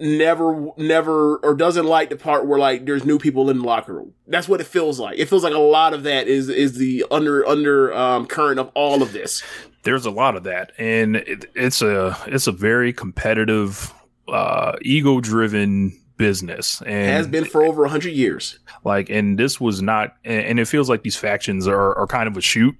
never 0.00 0.70
never 0.76 1.36
or 1.36 1.54
doesn't 1.54 1.86
like 1.86 2.10
the 2.10 2.16
part 2.16 2.46
where 2.46 2.58
like 2.58 2.86
there's 2.86 3.04
new 3.04 3.18
people 3.18 3.50
in 3.50 3.58
the 3.58 3.64
locker 3.64 3.94
room. 3.94 4.14
That's 4.26 4.48
what 4.48 4.60
it 4.60 4.66
feels 4.66 4.98
like. 4.98 5.18
It 5.18 5.26
feels 5.26 5.44
like 5.44 5.54
a 5.54 5.58
lot 5.58 5.94
of 5.94 6.02
that 6.04 6.26
is 6.26 6.48
is 6.48 6.78
the 6.78 7.04
under 7.10 7.46
under 7.46 7.92
um, 7.94 8.26
current 8.26 8.58
of 8.58 8.70
all 8.74 9.02
of 9.02 9.12
this. 9.12 9.42
There's 9.82 10.04
a 10.04 10.10
lot 10.10 10.36
of 10.36 10.44
that, 10.44 10.72
and 10.78 11.16
it, 11.16 11.50
it's 11.54 11.82
a 11.82 12.16
it's 12.26 12.46
a 12.46 12.52
very 12.52 12.92
competitive, 12.92 13.92
uh, 14.28 14.76
ego 14.82 15.20
driven 15.20 15.96
business 16.16 16.82
and 16.82 17.08
has 17.08 17.26
been 17.26 17.46
for 17.46 17.62
over 17.62 17.80
100 17.80 18.10
years 18.10 18.58
like 18.84 19.08
and 19.08 19.38
this 19.38 19.58
was 19.58 19.80
not 19.80 20.16
and 20.22 20.60
it 20.60 20.68
feels 20.68 20.86
like 20.86 21.02
these 21.02 21.16
factions 21.16 21.66
are, 21.66 21.96
are 21.96 22.06
kind 22.06 22.28
of 22.28 22.36
a 22.36 22.42
shoot 22.42 22.76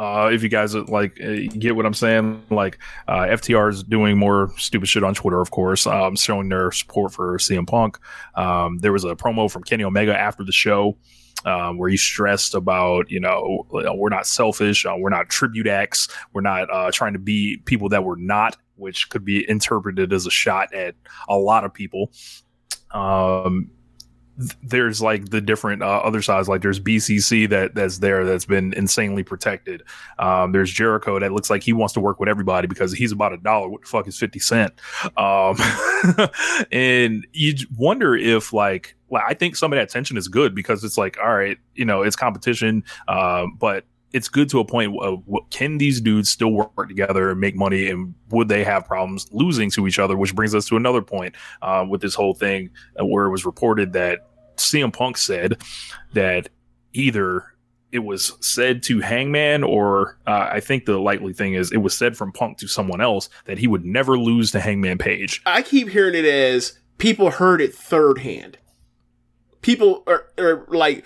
uh, 0.00 0.30
if 0.32 0.42
you 0.42 0.48
guys 0.48 0.74
like 0.74 1.20
uh, 1.22 1.46
get 1.58 1.76
what 1.76 1.84
I'm 1.84 1.94
saying, 1.94 2.42
like 2.48 2.78
uh, 3.06 3.26
FTR 3.26 3.70
is 3.70 3.82
doing 3.82 4.16
more 4.16 4.50
stupid 4.56 4.88
shit 4.88 5.04
on 5.04 5.14
Twitter, 5.14 5.42
of 5.42 5.50
course, 5.50 5.86
um, 5.86 6.16
showing 6.16 6.48
their 6.48 6.72
support 6.72 7.12
for 7.12 7.36
CM 7.36 7.66
Punk. 7.66 7.98
Um, 8.34 8.78
there 8.78 8.94
was 8.94 9.04
a 9.04 9.14
promo 9.14 9.50
from 9.50 9.62
Kenny 9.62 9.84
Omega 9.84 10.18
after 10.18 10.42
the 10.42 10.52
show. 10.52 10.96
Um, 11.46 11.78
where 11.78 11.88
he 11.88 11.96
stressed 11.96 12.54
about, 12.54 13.10
you 13.10 13.18
know, 13.18 13.66
we're 13.70 14.10
not 14.10 14.26
selfish, 14.26 14.84
uh, 14.84 14.94
we're 14.98 15.08
not 15.08 15.30
tribute 15.30 15.66
acts, 15.66 16.06
we're 16.34 16.42
not 16.42 16.68
uh, 16.70 16.90
trying 16.92 17.14
to 17.14 17.18
be 17.18 17.56
people 17.64 17.88
that 17.88 18.04
we're 18.04 18.16
not, 18.16 18.58
which 18.76 19.08
could 19.08 19.24
be 19.24 19.48
interpreted 19.48 20.12
as 20.12 20.26
a 20.26 20.30
shot 20.30 20.74
at 20.74 20.96
a 21.30 21.36
lot 21.38 21.64
of 21.64 21.72
people. 21.72 22.12
Um, 22.90 23.70
there's 24.62 25.02
like 25.02 25.30
the 25.30 25.40
different 25.40 25.82
uh, 25.82 25.86
other 25.86 26.22
sides. 26.22 26.48
Like 26.48 26.62
there's 26.62 26.80
BCC 26.80 27.48
that 27.50 27.74
that's 27.74 27.98
there 27.98 28.24
that's 28.24 28.44
been 28.44 28.72
insanely 28.74 29.22
protected. 29.22 29.82
Um, 30.18 30.52
there's 30.52 30.70
Jericho 30.70 31.18
that 31.18 31.32
looks 31.32 31.50
like 31.50 31.62
he 31.62 31.72
wants 31.72 31.94
to 31.94 32.00
work 32.00 32.20
with 32.20 32.28
everybody 32.28 32.66
because 32.66 32.92
he's 32.92 33.12
about 33.12 33.32
a 33.32 33.36
dollar. 33.36 33.68
What 33.68 33.82
the 33.82 33.86
fuck 33.86 34.08
is 34.08 34.18
fifty 34.18 34.38
cent? 34.38 34.72
Um, 35.16 35.56
and 36.72 37.26
you 37.32 37.54
wonder 37.76 38.16
if 38.16 38.52
like, 38.52 38.96
like 39.10 39.24
I 39.26 39.34
think 39.34 39.56
some 39.56 39.72
of 39.72 39.76
that 39.76 39.88
tension 39.88 40.16
is 40.16 40.28
good 40.28 40.54
because 40.54 40.84
it's 40.84 40.96
like, 40.96 41.18
all 41.18 41.34
right, 41.34 41.58
you 41.74 41.84
know, 41.84 42.02
it's 42.02 42.16
competition, 42.16 42.84
um, 43.08 43.56
but 43.58 43.84
it's 44.12 44.28
good 44.28 44.48
to 44.48 44.58
a 44.58 44.64
point 44.64 44.96
of 45.00 45.22
can 45.50 45.78
these 45.78 46.00
dudes 46.00 46.28
still 46.28 46.50
work 46.50 46.88
together 46.88 47.30
and 47.30 47.40
make 47.40 47.54
money 47.54 47.88
and 47.88 48.14
would 48.30 48.48
they 48.48 48.64
have 48.64 48.84
problems 48.84 49.28
losing 49.32 49.70
to 49.70 49.86
each 49.86 49.98
other 49.98 50.16
which 50.16 50.34
brings 50.34 50.54
us 50.54 50.66
to 50.66 50.76
another 50.76 51.02
point 51.02 51.34
uh, 51.62 51.84
with 51.88 52.00
this 52.00 52.14
whole 52.14 52.34
thing 52.34 52.70
uh, 53.00 53.04
where 53.04 53.26
it 53.26 53.30
was 53.30 53.44
reported 53.44 53.92
that 53.92 54.29
CM 54.60 54.92
Punk 54.92 55.16
said 55.16 55.60
that 56.12 56.48
either 56.92 57.44
it 57.92 58.00
was 58.00 58.36
said 58.40 58.82
to 58.84 59.00
Hangman, 59.00 59.64
or 59.64 60.16
uh, 60.26 60.48
I 60.52 60.60
think 60.60 60.84
the 60.84 60.98
likely 60.98 61.32
thing 61.32 61.54
is 61.54 61.72
it 61.72 61.78
was 61.78 61.96
said 61.96 62.16
from 62.16 62.32
Punk 62.32 62.58
to 62.58 62.68
someone 62.68 63.00
else 63.00 63.28
that 63.46 63.58
he 63.58 63.66
would 63.66 63.84
never 63.84 64.18
lose 64.18 64.52
to 64.52 64.60
Hangman 64.60 64.98
Page. 64.98 65.42
I 65.44 65.62
keep 65.62 65.88
hearing 65.88 66.14
it 66.14 66.24
as 66.24 66.78
people 66.98 67.30
heard 67.30 67.60
it 67.60 67.74
third 67.74 68.18
hand. 68.18 68.58
People 69.62 70.04
are, 70.06 70.26
are 70.38 70.66
like 70.68 71.04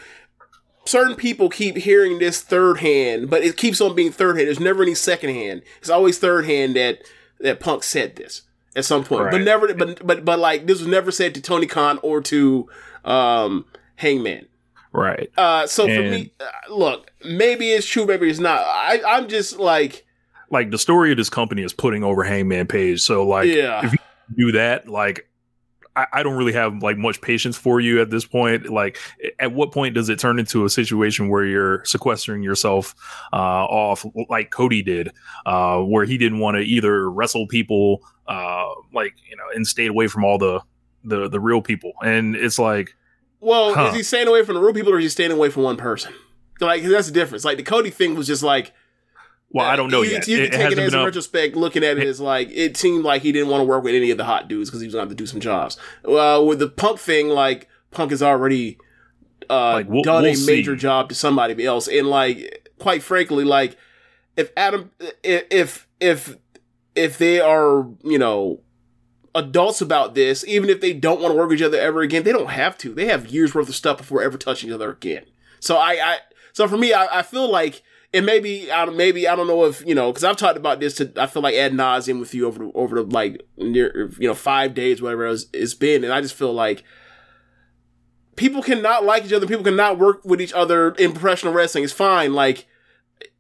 certain 0.85 1.17
people 1.17 1.49
keep 1.49 1.77
hearing 1.77 2.19
this 2.19 2.41
third 2.41 2.79
hand, 2.79 3.31
but 3.31 3.43
it 3.43 3.57
keeps 3.57 3.81
on 3.81 3.95
being 3.95 4.13
third 4.13 4.37
hand. 4.37 4.49
There's 4.49 4.61
never 4.61 4.83
any 4.83 4.95
second 4.95 5.31
hand. 5.31 5.63
It's 5.79 5.91
always 5.91 6.19
third 6.19 6.45
hand 6.45 6.77
that 6.77 6.99
that 7.41 7.61
Punk 7.61 7.83
said 7.83 8.17
this 8.17 8.43
at 8.77 8.85
some 8.85 9.05
point, 9.05 9.25
right. 9.25 9.33
but 9.33 9.41
never. 9.41 9.73
But 9.75 10.07
but 10.07 10.25
but 10.25 10.39
like 10.39 10.67
this 10.67 10.81
was 10.81 10.89
never 10.89 11.11
said 11.11 11.35
to 11.35 11.41
Tony 11.41 11.67
Khan 11.67 11.99
or 12.03 12.21
to 12.23 12.69
um, 13.05 13.65
Hangman. 13.97 14.47
Right. 14.93 15.31
Uh, 15.37 15.67
so 15.67 15.87
and 15.87 15.95
for 15.95 16.03
me, 16.03 16.33
uh, 16.39 16.73
look, 16.73 17.11
maybe 17.25 17.73
it's 17.73 17.87
true, 17.87 18.07
maybe 18.07 18.31
it's 18.31 18.39
not. 18.39 18.61
I, 18.61 19.03
I'm 19.07 19.29
just 19.29 19.59
like, 19.59 20.07
like 20.51 20.71
the 20.71 20.79
story 20.79 21.11
of 21.11 21.17
this 21.17 21.31
company 21.31 21.63
is 21.63 21.73
putting 21.73 22.05
over 22.05 22.23
Hangman 22.23 22.69
Page. 22.69 23.03
So 23.03 23.27
like, 23.27 23.49
yeah. 23.49 23.85
if 23.85 23.93
you 23.93 23.99
do 24.37 24.53
that, 24.53 24.89
like, 24.89 25.29
I, 25.97 26.07
I 26.13 26.23
don't 26.23 26.37
really 26.37 26.53
have 26.53 26.83
like 26.83 26.97
much 26.97 27.21
patience 27.21 27.57
for 27.57 27.81
you 27.81 28.01
at 28.01 28.11
this 28.11 28.25
point. 28.25 28.69
Like, 28.69 28.99
at 29.41 29.53
what 29.53 29.73
point 29.73 29.95
does 29.95 30.09
it 30.09 30.19
turn 30.19 30.39
into 30.39 30.65
a 30.65 30.71
situation 30.71 31.29
where 31.29 31.45
you're 31.45 31.85
sequestering 31.85 32.43
yourself 32.43 32.95
uh, 33.33 33.37
off, 33.37 34.05
like 34.29 34.51
Cody 34.51 34.83
did, 34.83 35.11
uh, 35.47 35.81
where 35.81 36.05
he 36.05 36.19
didn't 36.19 36.39
want 36.39 36.57
to 36.57 36.63
either 36.63 37.11
wrestle 37.11 37.47
people, 37.49 38.01
uh, 38.29 38.67
like 38.93 39.15
you 39.29 39.37
know, 39.37 39.45
and 39.55 39.67
stayed 39.67 39.89
away 39.89 40.07
from 40.07 40.25
all 40.25 40.39
the 40.39 40.61
the 41.05 41.29
the 41.29 41.41
real 41.41 41.63
people, 41.63 41.93
and 42.03 42.35
it's 42.35 42.59
like, 42.59 42.95
well, 43.41 43.75
huh. 43.75 43.89
is 43.89 43.95
he 43.95 44.03
staying 44.03 44.29
away 44.29 44.45
from 44.45 44.55
the 44.55 44.61
real 44.61 44.75
people, 44.75 44.93
or 44.93 44.99
is 44.99 45.05
he 45.05 45.09
staying 45.09 45.33
away 45.33 45.51
from 45.51 45.63
one 45.63 45.77
person? 45.77 46.13
Like 46.61 46.83
that's 46.83 47.09
the 47.09 47.13
difference. 47.13 47.45
Like 47.45 47.57
the 47.57 47.63
Cody 47.63 47.91
thing 47.91 48.15
was 48.15 48.27
just 48.27 48.43
like. 48.43 48.73
Well, 49.51 49.65
I 49.65 49.77
don't 49.77 49.89
know 49.89 50.03
you, 50.03 50.11
yet. 50.11 50.27
You 50.27 50.49
can 50.49 50.51
take 50.51 50.73
it 50.73 50.79
as 50.81 50.93
in 50.93 51.05
retrospect, 51.05 51.55
looking 51.55 51.85
at 51.85 51.97
it, 51.97 52.03
it 52.03 52.09
as 52.09 52.21
like 52.21 52.49
it 52.51 52.77
seemed 52.77 53.05
like 53.05 53.23
he 53.23 53.31
didn't 53.31 53.49
want 53.51 53.61
to 53.61 53.65
work 53.65 53.85
with 53.85 53.95
any 53.95 54.11
of 54.11 54.19
the 54.19 54.25
hot 54.25 54.49
dudes 54.49 54.69
because 54.69 54.81
he 54.81 54.87
was 54.89 54.95
going 54.95 55.07
to 55.07 55.11
have 55.11 55.17
to 55.17 55.23
do 55.23 55.27
some 55.27 55.39
jobs. 55.39 55.77
Well, 56.03 56.45
with 56.45 56.59
the 56.59 56.69
Punk 56.69 56.99
thing, 56.99 57.29
like 57.29 57.69
Punk 57.93 58.11
has 58.11 58.21
already 58.21 58.79
uh, 59.49 59.75
like, 59.75 59.89
we'll, 59.89 60.03
done 60.03 60.25
we'll 60.25 60.35
a 60.35 60.47
major 60.47 60.75
see. 60.75 60.81
job 60.81 61.09
to 61.11 61.15
somebody 61.15 61.65
else, 61.65 61.87
and 61.87 62.09
like 62.09 62.73
quite 62.81 63.05
frankly, 63.05 63.45
like 63.45 63.77
if 64.37 64.51
Adam, 64.57 64.91
if 65.23 65.87
if 66.01 66.37
if 66.95 67.19
they 67.19 67.41
are 67.41 67.87
you 68.03 68.19
know 68.19 68.61
adults 69.35 69.81
about 69.81 70.15
this, 70.15 70.45
even 70.47 70.71
if 70.71 70.81
they 70.81 70.93
don't 70.93 71.21
want 71.21 71.33
to 71.33 71.39
work 71.39 71.49
with 71.49 71.61
each 71.61 71.65
other 71.65 71.79
ever 71.79 72.03
again, 72.03 72.23
they 72.23 72.33
don't 72.33 72.51
have 72.51 72.79
to. 72.79 72.95
They 72.95 73.07
have 73.07 73.27
years 73.27 73.55
worth 73.55 73.69
of 73.69 73.75
stuff 73.75 73.99
before 73.99 74.23
ever 74.23 74.39
touching 74.39 74.71
each 74.71 74.75
other 74.75 74.91
again. 74.91 75.25
So 75.61 75.77
I, 75.77 75.93
I 75.93 76.19
so 76.53 76.69
for 76.69 76.77
me, 76.77 76.93
I, 76.93 77.19
I 77.19 77.23
feel 77.23 77.51
like, 77.51 77.83
and 78.13 78.25
maybe, 78.25 78.71
I 78.71 78.85
don't, 78.85 78.97
maybe 78.97 79.27
I 79.27 79.35
don't 79.35 79.49
know 79.49 79.65
if 79.65 79.85
you 79.85 79.95
know, 79.95 80.13
because 80.13 80.25
I've 80.25 80.37
talked 80.37 80.57
about 80.57 80.79
this 80.79 80.95
to, 80.97 81.13
I 81.17 81.27
feel 81.27 81.43
like 81.43 81.55
ad 81.55 81.73
nauseum 81.73 82.21
with 82.21 82.33
you 82.35 82.47
over 82.47 82.59
the, 82.65 82.73
over 82.75 82.97
the 82.97 83.03
like 83.03 83.45
near, 83.57 84.11
you 84.19 84.29
know, 84.29 84.35
five 84.35 84.75
days, 84.75 85.03
whatever 85.03 85.27
it's, 85.27 85.47
it's 85.53 85.75
been, 85.75 86.05
and 86.05 86.13
I 86.13 86.21
just 86.21 86.35
feel 86.35 86.53
like 86.53 86.85
people 88.37 88.63
cannot 88.63 89.05
like 89.05 89.25
each 89.25 89.33
other. 89.33 89.47
People 89.47 89.65
cannot 89.65 89.99
work 89.99 90.25
with 90.25 90.41
each 90.41 90.53
other 90.53 90.93
in 90.93 91.13
professional 91.13 91.53
wrestling. 91.53 91.85
It's 91.85 91.93
fine. 91.93 92.35
Like 92.35 92.67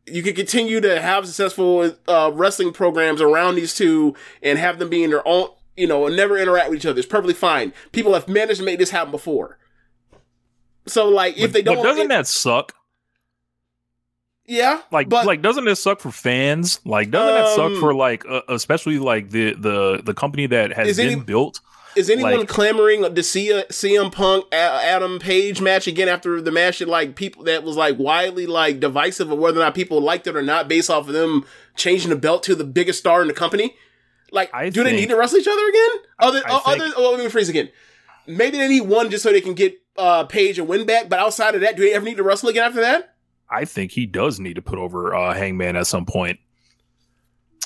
you 0.06 0.22
can 0.22 0.34
continue 0.34 0.80
to 0.80 1.00
have 1.00 1.26
successful 1.26 1.96
uh, 2.08 2.30
wrestling 2.34 2.72
programs 2.72 3.20
around 3.20 3.54
these 3.54 3.74
two 3.74 4.14
and 4.42 4.58
have 4.58 4.78
them 4.78 4.90
be 4.90 5.02
in 5.02 5.10
their 5.10 5.26
own 5.26 5.48
you 5.76 5.86
know, 5.86 6.06
and 6.06 6.16
never 6.16 6.36
interact 6.38 6.70
with 6.70 6.78
each 6.78 6.86
other. 6.86 6.98
It's 6.98 7.08
perfectly 7.08 7.34
fine. 7.34 7.72
People 7.92 8.14
have 8.14 8.28
managed 8.28 8.60
to 8.60 8.64
make 8.66 8.78
this 8.78 8.90
happen 8.90 9.10
before. 9.10 9.58
So 10.86 11.08
like, 11.08 11.36
if 11.36 11.42
But- 11.44 11.52
they 11.52 11.62
don't, 11.62 11.76
but 11.76 11.82
doesn't 11.82 12.04
it- 12.06 12.08
that 12.08 12.26
suck? 12.26 12.74
yeah, 14.46 14.82
Like, 14.92 15.08
but 15.08 15.24
like, 15.26 15.40
doesn't 15.42 15.64
this 15.64 15.82
suck 15.82 16.00
for 16.00 16.10
fans? 16.10 16.80
Like, 16.84 17.10
doesn't 17.10 17.34
that 17.34 17.48
suck 17.54 17.72
Um, 17.72 17.80
for 17.80 17.94
like, 17.94 18.24
uh, 18.28 18.42
especially 18.48 18.98
like 18.98 19.30
the 19.30 19.54
the 19.54 20.02
the 20.04 20.12
company 20.14 20.46
that 20.46 20.72
has 20.74 20.96
been 20.98 21.06
any- 21.12 21.20
built? 21.20 21.60
is 21.96 22.10
anyone 22.10 22.40
like- 22.40 22.48
clamoring 22.48 23.14
to 23.14 23.22
see 23.22 23.50
a 23.50 23.64
CM 23.72 24.10
Punk 24.10 24.44
Adam 24.52 25.18
Page 25.20 25.60
match 25.62 25.86
again 25.86 26.08
after 26.08 26.40
the 26.42 26.50
match? 26.50 26.80
that, 26.80 26.88
Like 26.88 27.14
people 27.16 27.44
that 27.44 27.62
was 27.62 27.76
like 27.76 27.96
widely 27.98 28.46
like 28.46 28.80
divisive 28.80 29.30
of 29.30 29.38
whether 29.38 29.60
or 29.60 29.64
not 29.64 29.74
people 29.74 30.00
liked 30.00 30.26
it 30.26 30.36
or 30.36 30.42
not, 30.42 30.68
based 30.68 30.90
off 30.90 31.06
of 31.08 31.14
them 31.14 31.46
changing 31.76 32.10
the 32.10 32.16
belt 32.16 32.42
to 32.42 32.54
the 32.54 32.64
biggest 32.64 32.98
star 32.98 33.22
in 33.22 33.28
the 33.28 33.34
company. 33.34 33.76
Like, 34.34 34.50
I 34.52 34.68
do 34.68 34.84
they 34.84 34.92
need 34.96 35.08
to 35.08 35.16
wrestle 35.16 35.38
each 35.38 35.48
other 35.48 35.68
again? 35.68 35.90
Other, 36.18 36.42
I 36.46 36.60
other. 36.66 36.84
think- 36.84 36.94
Oh, 36.98 37.10
let 37.12 37.20
me 37.20 37.26
rephrase 37.26 37.48
again. 37.48 37.70
Maybe 38.26 38.58
they 38.58 38.68
need 38.68 38.82
one 38.82 39.10
just 39.10 39.22
so 39.22 39.30
they 39.32 39.40
can 39.40 39.54
get 39.54 39.80
uh 39.96 40.24
Page 40.24 40.58
a 40.58 40.64
win 40.64 40.84
back. 40.86 41.08
But 41.08 41.20
outside 41.20 41.54
of 41.54 41.60
that, 41.62 41.76
do 41.76 41.82
they 41.82 41.94
ever 41.94 42.04
need 42.04 42.16
to 42.16 42.22
wrestle 42.22 42.48
again 42.48 42.64
after 42.64 42.80
that? 42.80 43.14
I 43.48 43.64
think 43.64 43.92
he 43.92 44.06
does 44.06 44.40
need 44.40 44.54
to 44.54 44.62
put 44.62 44.78
over 44.78 45.14
uh, 45.14 45.32
Hangman 45.34 45.76
at 45.76 45.86
some 45.86 46.04
point. 46.06 46.40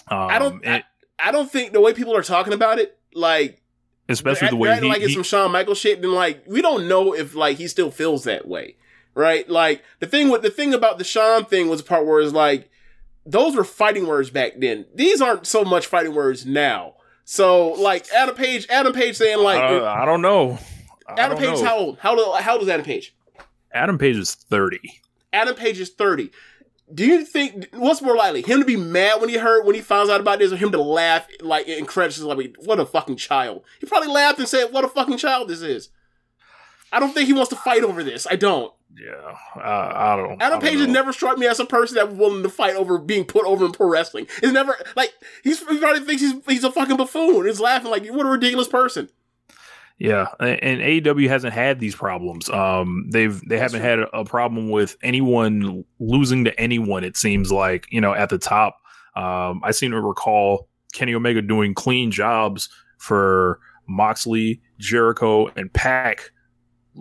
Um, 0.08 0.18
I 0.30 0.38
don't. 0.38 0.66
I, 0.66 0.84
I 1.18 1.32
don't 1.32 1.50
think 1.50 1.72
the 1.72 1.80
way 1.80 1.92
people 1.94 2.16
are 2.16 2.22
talking 2.22 2.52
about 2.52 2.78
it, 2.78 2.98
like 3.14 3.62
especially 4.08 4.48
the 4.48 4.56
way 4.56 4.70
acting 4.70 4.84
he, 4.84 4.90
like 4.90 4.98
it's 5.00 5.08
he- 5.08 5.14
some 5.14 5.22
Shawn 5.22 5.52
Michaels 5.52 5.78
shit, 5.78 6.00
then 6.02 6.12
like 6.12 6.42
we 6.46 6.62
don't 6.62 6.88
know 6.88 7.14
if 7.14 7.34
like 7.34 7.56
he 7.58 7.68
still 7.68 7.90
feels 7.90 8.25
that 8.25 8.46
way, 8.46 8.76
right? 9.14 9.48
Like 9.48 9.82
the 10.00 10.06
thing 10.06 10.28
with 10.30 10.42
the 10.42 10.50
thing 10.50 10.75
about 10.75 10.98
the 10.98 11.04
Shawn 11.04 11.44
thing 11.44 11.68
was 11.68 11.82
the 11.82 11.88
part 11.88 12.06
where 12.06 12.20
it's 12.20 12.32
like 12.32 12.70
those 13.28 13.54
were 13.54 13.64
fighting 13.64 14.06
words 14.06 14.30
back 14.30 14.52
then. 14.58 14.87
These 14.94 15.20
aren't 15.20 15.47
so 15.47 15.64
much 15.64 15.87
fighting 15.87 16.14
words 16.14 16.47
now. 16.47 16.94
So 17.25 17.73
like 17.73 18.11
Adam 18.12 18.35
Page, 18.35 18.66
Adam 18.70 18.92
Page 18.92 19.16
saying 19.16 19.38
like 19.38 19.61
uh, 19.61 19.85
I 19.85 20.04
don't 20.04 20.23
know. 20.23 20.58
I 21.06 21.12
Adam 21.12 21.37
don't 21.37 21.38
Page 21.38 21.54
is 21.54 21.62
know. 21.62 21.68
how 21.68 21.76
old? 21.78 21.99
How 21.99 22.18
old? 22.18 22.40
How 22.40 22.52
old 22.54 22.62
is 22.62 22.68
Adam 22.68 22.85
Page? 22.85 23.14
Adam 23.73 23.99
Page 23.99 24.16
is 24.16 24.35
thirty. 24.35 25.00
Adam 25.32 25.54
Page 25.54 25.78
is 25.78 25.90
thirty. 25.90 26.30
Do 26.92 27.04
you 27.04 27.26
think 27.26 27.68
what's 27.75 28.00
more 28.00 28.16
likely, 28.16 28.40
him 28.40 28.61
to 28.61 28.64
be 28.64 28.76
mad 28.76 29.20
when 29.20 29.28
he 29.28 29.37
heard 29.37 29.66
when 29.66 29.75
he 29.75 29.82
finds 29.82 30.11
out 30.11 30.23
about 30.23 30.38
this, 30.38 30.52
or 30.52 30.56
him 30.56 30.73
to 30.73 30.80
laugh 30.80 31.26
like 31.42 31.68
incredulous, 31.68 32.20
like 32.20 32.56
what 32.64 32.80
a 32.80 32.87
fucking 32.87 33.16
child? 33.16 33.62
He 33.78 33.87
probably 33.87 34.08
laughed 34.08 34.38
and 34.38 34.49
said, 34.49 34.73
"What 34.73 34.85
a 34.85 34.88
fucking 34.88 35.18
child 35.18 35.49
this 35.49 35.61
is." 35.61 35.90
I 36.90 36.99
don't 36.99 37.12
think 37.12 37.26
he 37.26 37.35
wants 37.35 37.50
to 37.50 37.56
fight 37.56 37.85
over 37.85 38.02
this. 38.02 38.26
I 38.30 38.37
don't. 38.37 38.73
Yeah, 38.97 39.37
uh, 39.57 39.92
I 39.95 40.16
don't. 40.16 40.42
I 40.42 40.47
Adam 40.47 40.61
don't 40.61 40.62
Page 40.62 40.78
has 40.78 40.88
never 40.88 41.12
struck 41.12 41.38
me 41.38 41.47
as 41.47 41.61
a 41.61 41.66
person 41.66 41.97
that 41.97 42.09
was 42.09 42.18
willing 42.18 42.42
to 42.42 42.49
fight 42.49 42.75
over 42.75 42.99
being 42.99 43.25
put 43.25 43.45
over 43.45 43.66
in 43.66 43.73
pro 43.73 43.88
wrestling. 43.88 44.26
It's 44.42 44.52
never 44.52 44.76
like 44.97 45.12
he's 45.45 45.61
he 45.68 45.78
probably 45.78 46.04
thinks 46.04 46.23
he's 46.23 46.35
he's 46.47 46.64
a 46.64 46.73
fucking 46.73 46.97
buffoon. 46.97 47.47
He's 47.47 47.61
laughing 47.61 47.90
like 47.90 48.07
what 48.09 48.26
a 48.26 48.30
ridiculous 48.30 48.66
person. 48.66 49.09
Yeah, 49.99 50.28
and 50.40 50.62
and 50.62 50.80
AEW 50.80 51.28
hasn't 51.28 51.52
had 51.52 51.80
these 51.80 51.95
problems. 51.95 52.49
Um, 52.49 53.09
they've 53.11 53.40
they 53.49 53.59
haven't 53.59 53.83
had 53.83 53.99
a, 53.99 54.18
a 54.18 54.25
problem 54.25 54.71
with 54.71 54.97
anyone 55.02 55.85
losing 55.99 56.45
to 56.45 56.59
anyone. 56.59 57.04
It 57.04 57.16
seems 57.16 57.52
like 57.52 57.87
you 57.90 58.00
know 58.00 58.14
at 58.14 58.30
the 58.30 58.38
top. 58.38 58.80
Um, 59.16 59.61
I 59.64 59.73
seem 59.73 59.90
to 59.90 60.00
recall 60.00 60.68
Kenny 60.92 61.14
Omega 61.14 61.42
doing 61.42 61.75
clean 61.75 62.11
jobs 62.11 62.68
for 62.99 63.59
Moxley, 63.88 64.62
Jericho, 64.78 65.49
and 65.57 65.73
Pac 65.73 66.30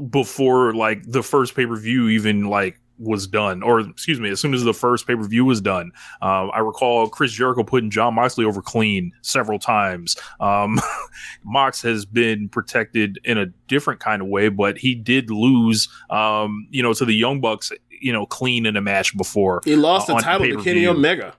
before 0.10 0.74
like 0.74 1.04
the 1.04 1.24
first 1.24 1.56
pay 1.56 1.66
per 1.66 1.76
view 1.76 2.10
even 2.10 2.46
like 2.46 2.80
was 3.00 3.28
done, 3.28 3.62
or 3.62 3.80
excuse 3.82 4.20
me, 4.20 4.30
as 4.32 4.40
soon 4.42 4.56
as 4.56 4.64
the 4.64 4.74
first 4.74 5.06
pay 5.06 5.16
per 5.16 5.24
view 5.28 5.46
was 5.46 5.62
done. 5.62 5.92
Um, 6.22 6.50
I 6.54 6.60
recall 6.60 7.08
Chris 7.08 7.32
Jericho 7.32 7.64
putting 7.64 7.92
Jon 7.92 8.16
Moxley 8.16 8.44
over 8.44 8.60
clean 8.62 9.12
several 9.22 9.60
times. 9.60 10.16
Um, 10.40 10.80
Mox 11.44 11.82
has 11.84 12.06
been 12.06 12.50
protected 12.50 13.20
in 13.24 13.38
a 13.38 13.46
different 13.68 14.00
kind 14.00 14.22
of 14.22 14.28
way, 14.30 14.50
but 14.50 14.78
he 14.80 14.96
did 14.96 15.30
lose, 15.30 15.88
um, 16.10 16.68
you 16.72 16.82
know, 16.82 16.94
to 16.94 17.06
the 17.06 17.14
Young 17.14 17.40
Bucks, 17.40 17.72
you 18.02 18.12
know, 18.12 18.26
clean 18.26 18.66
in 18.66 18.76
a 18.76 18.82
match 18.82 19.16
before. 19.16 19.62
He 19.64 19.76
lost 19.76 20.10
Uh, 20.10 20.16
the 20.16 20.22
title 20.22 20.48
to. 20.58 20.64
Kenny 20.64 20.88
Omega. 20.88 21.36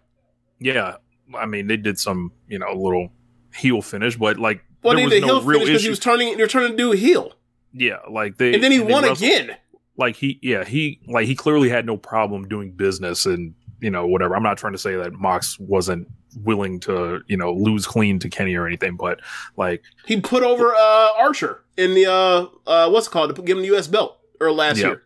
Yeah, 0.61 0.97
I 1.37 1.47
mean, 1.47 1.67
they 1.67 1.77
did 1.77 1.99
some, 1.99 2.33
you 2.49 2.59
know, 2.61 2.69
a 2.71 2.79
little 2.79 3.11
heel 3.55 3.83
finish, 3.83 4.17
but 4.17 4.39
like 4.39 4.63
Well, 4.83 4.95
there 4.95 5.05
was 5.05 5.13
the 5.15 5.21
no 5.21 5.27
heel 5.41 5.43
real 5.43 5.63
issue. 5.63 5.79
he 5.79 5.89
was 5.91 5.99
turning. 5.99 6.39
you're 6.39 6.47
turning 6.49 6.71
to 6.73 6.77
do 6.77 6.93
a 6.93 6.97
heel, 6.97 7.33
yeah, 7.73 7.99
like 8.11 8.37
they 8.39 8.55
and 8.55 8.63
then 8.63 8.73
he 8.73 8.81
won 8.81 9.05
wrestled- 9.05 9.19
again. 9.19 9.57
Like 9.97 10.15
he, 10.17 10.39
yeah, 10.43 10.65
he 10.65 11.01
like 11.09 11.27
he 11.27 11.35
clearly 11.35 11.69
had 11.69 11.85
no 11.85 11.97
problem 11.97 12.47
doing 12.49 12.71
business 12.73 13.27
and 13.27 13.55
you 13.81 13.91
know 13.91 14.07
whatever. 14.07 14.37
I'm 14.37 14.43
not 14.45 14.57
trying 14.57 14.75
to 14.75 14.79
say 14.79 14.95
that 14.97 15.13
Mox 15.13 15.59
wasn't 15.59 16.07
willing 16.45 16.79
to 16.81 17.21
you 17.27 17.37
know 17.37 17.53
lose 17.53 17.85
clean 17.87 18.21
to 18.21 18.29
Kenny 18.29 18.55
or 18.55 18.65
anything, 18.67 18.97
but 18.97 19.19
like 19.57 19.83
He 20.07 20.21
put 20.21 20.45
over 20.45 20.73
uh, 20.75 21.09
Archer 21.19 21.65
in 21.77 21.95
the 21.95 22.07
uh, 22.07 22.47
uh, 22.67 22.89
what's 22.91 23.09
it 23.09 23.11
called 23.11 23.35
to 23.35 23.43
give 23.43 23.57
him 23.57 23.63
the 23.63 23.69
U.S. 23.71 23.89
belt 23.89 24.19
or 24.41 24.53
last 24.53 24.79
Yeah. 24.79 24.87
year. 24.87 25.03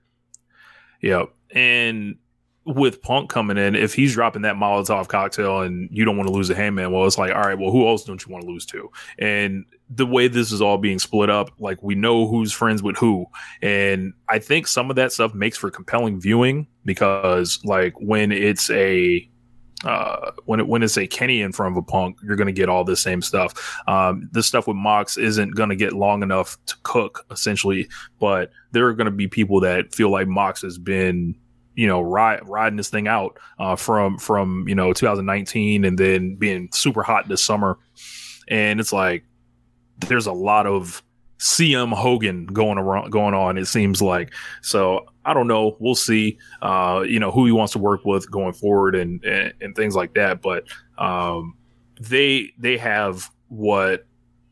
Yeah. 1.00 1.24
And 1.54 2.16
with 2.64 3.02
Punk 3.02 3.28
coming 3.28 3.58
in, 3.58 3.74
if 3.74 3.94
he's 3.94 4.14
dropping 4.14 4.42
that 4.42 4.56
Molotov 4.56 5.08
cocktail 5.08 5.62
and 5.62 5.88
you 5.90 6.04
don't 6.04 6.16
want 6.16 6.28
to 6.28 6.34
lose 6.34 6.48
a 6.50 6.54
Hangman, 6.54 6.92
well, 6.92 7.06
it's 7.06 7.18
like, 7.18 7.32
all 7.32 7.42
right, 7.42 7.58
well, 7.58 7.70
who 7.70 7.86
else 7.86 8.04
don't 8.04 8.24
you 8.24 8.32
want 8.32 8.44
to 8.44 8.50
lose 8.50 8.66
to? 8.66 8.90
And 9.18 9.64
the 9.90 10.06
way 10.06 10.28
this 10.28 10.52
is 10.52 10.62
all 10.62 10.78
being 10.78 10.98
split 10.98 11.28
up, 11.28 11.50
like 11.58 11.82
we 11.82 11.94
know 11.94 12.26
who's 12.26 12.52
friends 12.52 12.82
with 12.82 12.96
who. 12.96 13.26
And 13.62 14.12
I 14.28 14.38
think 14.38 14.66
some 14.66 14.90
of 14.90 14.96
that 14.96 15.12
stuff 15.12 15.34
makes 15.34 15.58
for 15.58 15.70
compelling 15.70 16.20
viewing 16.20 16.66
because, 16.84 17.60
like, 17.64 17.94
when 18.00 18.32
it's 18.32 18.70
a 18.70 19.28
uh, 19.84 20.30
when 20.44 20.60
it 20.60 20.68
when 20.68 20.82
it's 20.82 20.96
a 20.96 21.06
Kenny 21.06 21.40
in 21.40 21.52
front 21.52 21.74
of 21.74 21.76
a 21.76 21.82
Punk, 21.82 22.16
you're 22.22 22.36
going 22.36 22.46
to 22.46 22.52
get 22.52 22.68
all 22.68 22.84
the 22.84 22.96
same 22.96 23.20
stuff. 23.20 23.80
Um, 23.88 24.28
this 24.32 24.46
stuff 24.46 24.66
with 24.66 24.76
Mox 24.76 25.16
isn't 25.16 25.54
going 25.56 25.70
to 25.70 25.76
get 25.76 25.92
long 25.92 26.22
enough 26.22 26.56
to 26.66 26.76
cook, 26.84 27.26
essentially. 27.30 27.88
But 28.20 28.50
there 28.70 28.86
are 28.86 28.94
going 28.94 29.06
to 29.06 29.10
be 29.10 29.28
people 29.28 29.60
that 29.60 29.92
feel 29.94 30.10
like 30.10 30.28
Mox 30.28 30.62
has 30.62 30.78
been, 30.78 31.34
you 31.74 31.86
know, 31.86 32.00
ride, 32.00 32.40
riding 32.48 32.76
this 32.76 32.90
thing 32.90 33.08
out 33.08 33.38
uh, 33.58 33.76
from 33.76 34.18
from 34.18 34.66
you 34.68 34.74
know 34.74 34.92
2019 34.92 35.84
and 35.84 35.98
then 35.98 36.34
being 36.36 36.68
super 36.72 37.02
hot 37.02 37.28
this 37.28 37.42
summer, 37.42 37.78
and 38.48 38.80
it's 38.80 38.92
like 38.92 39.24
there's 39.98 40.26
a 40.26 40.32
lot 40.32 40.66
of 40.66 41.02
CM 41.38 41.92
Hogan 41.92 42.46
going 42.46 42.78
around 42.78 43.10
going 43.10 43.34
on. 43.34 43.58
It 43.58 43.66
seems 43.66 44.00
like 44.00 44.32
so. 44.60 45.06
I 45.24 45.34
don't 45.34 45.46
know. 45.46 45.76
We'll 45.78 45.94
see. 45.94 46.38
Uh, 46.60 47.04
you 47.06 47.20
know 47.20 47.30
who 47.30 47.46
he 47.46 47.52
wants 47.52 47.72
to 47.72 47.78
work 47.78 48.04
with 48.04 48.30
going 48.30 48.52
forward 48.52 48.94
and 48.94 49.24
and, 49.24 49.52
and 49.60 49.74
things 49.74 49.96
like 49.96 50.14
that. 50.14 50.42
But 50.42 50.64
um, 50.98 51.56
they 52.00 52.52
they 52.58 52.76
have 52.76 53.30
what 53.48 54.06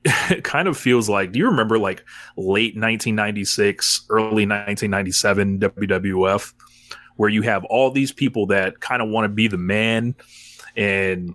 it 0.04 0.44
kind 0.44 0.68
of 0.68 0.76
feels 0.76 1.08
like. 1.08 1.32
Do 1.32 1.38
you 1.38 1.46
remember 1.46 1.78
like 1.78 2.04
late 2.36 2.74
1996, 2.74 4.06
early 4.10 4.46
1997 4.46 5.60
WWF, 5.60 6.52
where 7.20 7.28
you 7.28 7.42
have 7.42 7.66
all 7.66 7.90
these 7.90 8.12
people 8.12 8.46
that 8.46 8.80
kind 8.80 9.02
of 9.02 9.10
want 9.10 9.26
to 9.26 9.28
be 9.28 9.46
the 9.46 9.58
man, 9.58 10.14
and 10.74 11.34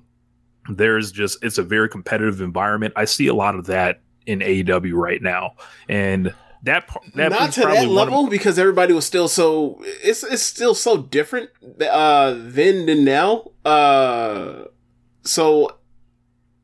there's 0.67 1.12
just 1.12 1.38
it's 1.43 1.60
a 1.60 1.63
very 1.63 1.88
competitive 1.88 2.41
environment. 2.41 2.91
I 2.95 3.06
see 3.06 3.28
a 3.28 3.36
lot 3.36 3.54
of 3.54 3.67
that 3.67 4.02
in 4.26 4.39
AEW 4.39 4.93
right 4.95 5.21
now, 5.21 5.54
and 5.88 6.34
that 6.63 6.89
that 7.13 7.30
Not 7.30 7.52
to 7.54 7.60
that 7.60 7.65
probably 7.67 7.86
one 7.86 8.08
of- 8.08 8.13
level 8.13 8.28
because 8.30 8.58
everybody 8.58 8.93
was 8.93 9.06
still 9.06 9.28
so 9.28 9.80
it's 9.84 10.24
it's 10.24 10.41
still 10.41 10.74
so 10.74 10.98
different 10.98 11.52
uh 11.88 12.34
then 12.36 12.88
than 12.88 13.06
now. 13.06 13.52
Uh 13.63 14.63
so 15.21 15.78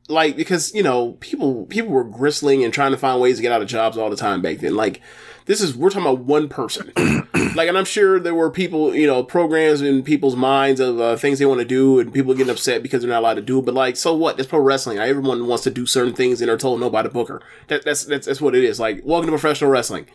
like 0.08 0.34
because 0.34 0.74
you 0.74 0.82
know 0.82 1.12
people 1.20 1.66
people 1.66 1.92
were 1.92 2.02
gristling 2.04 2.64
and 2.64 2.74
trying 2.74 2.90
to 2.90 2.98
find 2.98 3.20
ways 3.20 3.36
to 3.36 3.42
get 3.42 3.52
out 3.52 3.62
of 3.62 3.68
jobs 3.68 3.96
all 3.96 4.10
the 4.10 4.16
time 4.16 4.42
back 4.42 4.58
then. 4.58 4.74
Like 4.74 5.00
this 5.46 5.60
is 5.60 5.76
we're 5.76 5.90
talking 5.90 6.08
about 6.08 6.24
one 6.24 6.48
person. 6.48 6.90
like 7.56 7.68
and 7.68 7.76
I'm 7.76 7.84
sure 7.84 8.18
there 8.18 8.34
were 8.34 8.50
people, 8.50 8.94
you 8.94 9.06
know, 9.06 9.22
programs 9.22 9.82
in 9.82 10.02
people's 10.02 10.36
minds 10.36 10.80
of 10.80 11.00
uh, 11.00 11.16
things 11.16 11.38
they 11.38 11.46
want 11.46 11.60
to 11.60 11.66
do 11.66 11.98
and 11.98 12.12
people 12.12 12.34
getting 12.34 12.50
upset 12.50 12.82
because 12.82 13.02
they're 13.02 13.10
not 13.10 13.20
allowed 13.20 13.34
to 13.34 13.42
do 13.42 13.58
it. 13.58 13.64
But 13.64 13.74
like 13.74 13.96
so 13.96 14.14
what? 14.14 14.36
That's 14.36 14.48
pro 14.48 14.60
wrestling. 14.60 14.98
Everyone 14.98 15.46
wants 15.46 15.64
to 15.64 15.70
do 15.70 15.86
certain 15.86 16.14
things 16.14 16.40
and 16.40 16.48
they're 16.48 16.56
told 16.56 16.80
no 16.80 16.90
by 16.90 17.02
the 17.02 17.08
booker. 17.08 17.42
That, 17.68 17.84
that's 17.84 18.04
that's 18.04 18.26
that's 18.26 18.40
what 18.40 18.54
it 18.54 18.64
is. 18.64 18.80
Like 18.80 19.02
welcome 19.04 19.30
to 19.30 19.32
professional 19.32 19.70
wrestling. 19.70 20.06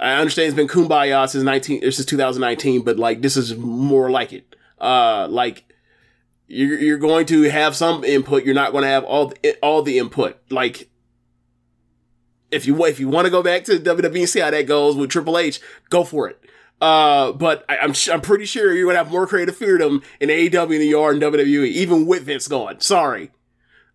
I 0.00 0.12
understand 0.14 0.48
it's 0.48 0.56
been 0.56 0.68
kumbaya 0.68 1.28
since 1.28 1.44
19 1.44 1.80
this 1.80 1.98
is 1.98 2.06
2019, 2.06 2.82
but 2.82 2.98
like 2.98 3.22
this 3.22 3.36
is 3.36 3.56
more 3.56 4.10
like 4.10 4.32
it. 4.32 4.56
Uh 4.80 5.26
like 5.28 5.72
you're 6.46 6.78
you're 6.78 6.98
going 6.98 7.26
to 7.26 7.42
have 7.42 7.76
some 7.76 8.04
input. 8.04 8.44
You're 8.44 8.54
not 8.54 8.72
going 8.72 8.82
to 8.82 8.88
have 8.88 9.04
all 9.04 9.26
the, 9.26 9.56
all 9.62 9.82
the 9.82 9.98
input. 9.98 10.38
Like 10.50 10.88
if 12.50 12.66
you 12.66 12.84
if 12.86 12.98
you 12.98 13.08
want 13.08 13.26
to 13.26 13.30
go 13.30 13.42
back 13.42 13.64
to 13.64 13.78
WWE 13.78 14.26
see 14.26 14.40
how 14.40 14.50
that 14.50 14.66
goes 14.66 14.96
with 14.96 15.10
Triple 15.10 15.36
H, 15.38 15.60
go 15.90 16.04
for 16.04 16.28
it. 16.28 16.42
Uh, 16.80 17.32
but 17.32 17.64
I, 17.68 17.78
I'm 17.78 17.92
sh- 17.92 18.08
I'm 18.08 18.20
pretty 18.20 18.44
sure 18.44 18.72
you're 18.72 18.86
gonna 18.86 18.98
have 18.98 19.10
more 19.10 19.26
creative 19.26 19.56
freedom 19.56 20.02
in 20.20 20.28
AEW 20.28 20.68
than 20.68 20.82
you 20.82 21.00
are 21.00 21.12
in 21.12 21.18
WWE, 21.20 21.66
even 21.66 22.06
with 22.06 22.22
Vince 22.24 22.46
gone. 22.46 22.80
Sorry. 22.80 23.30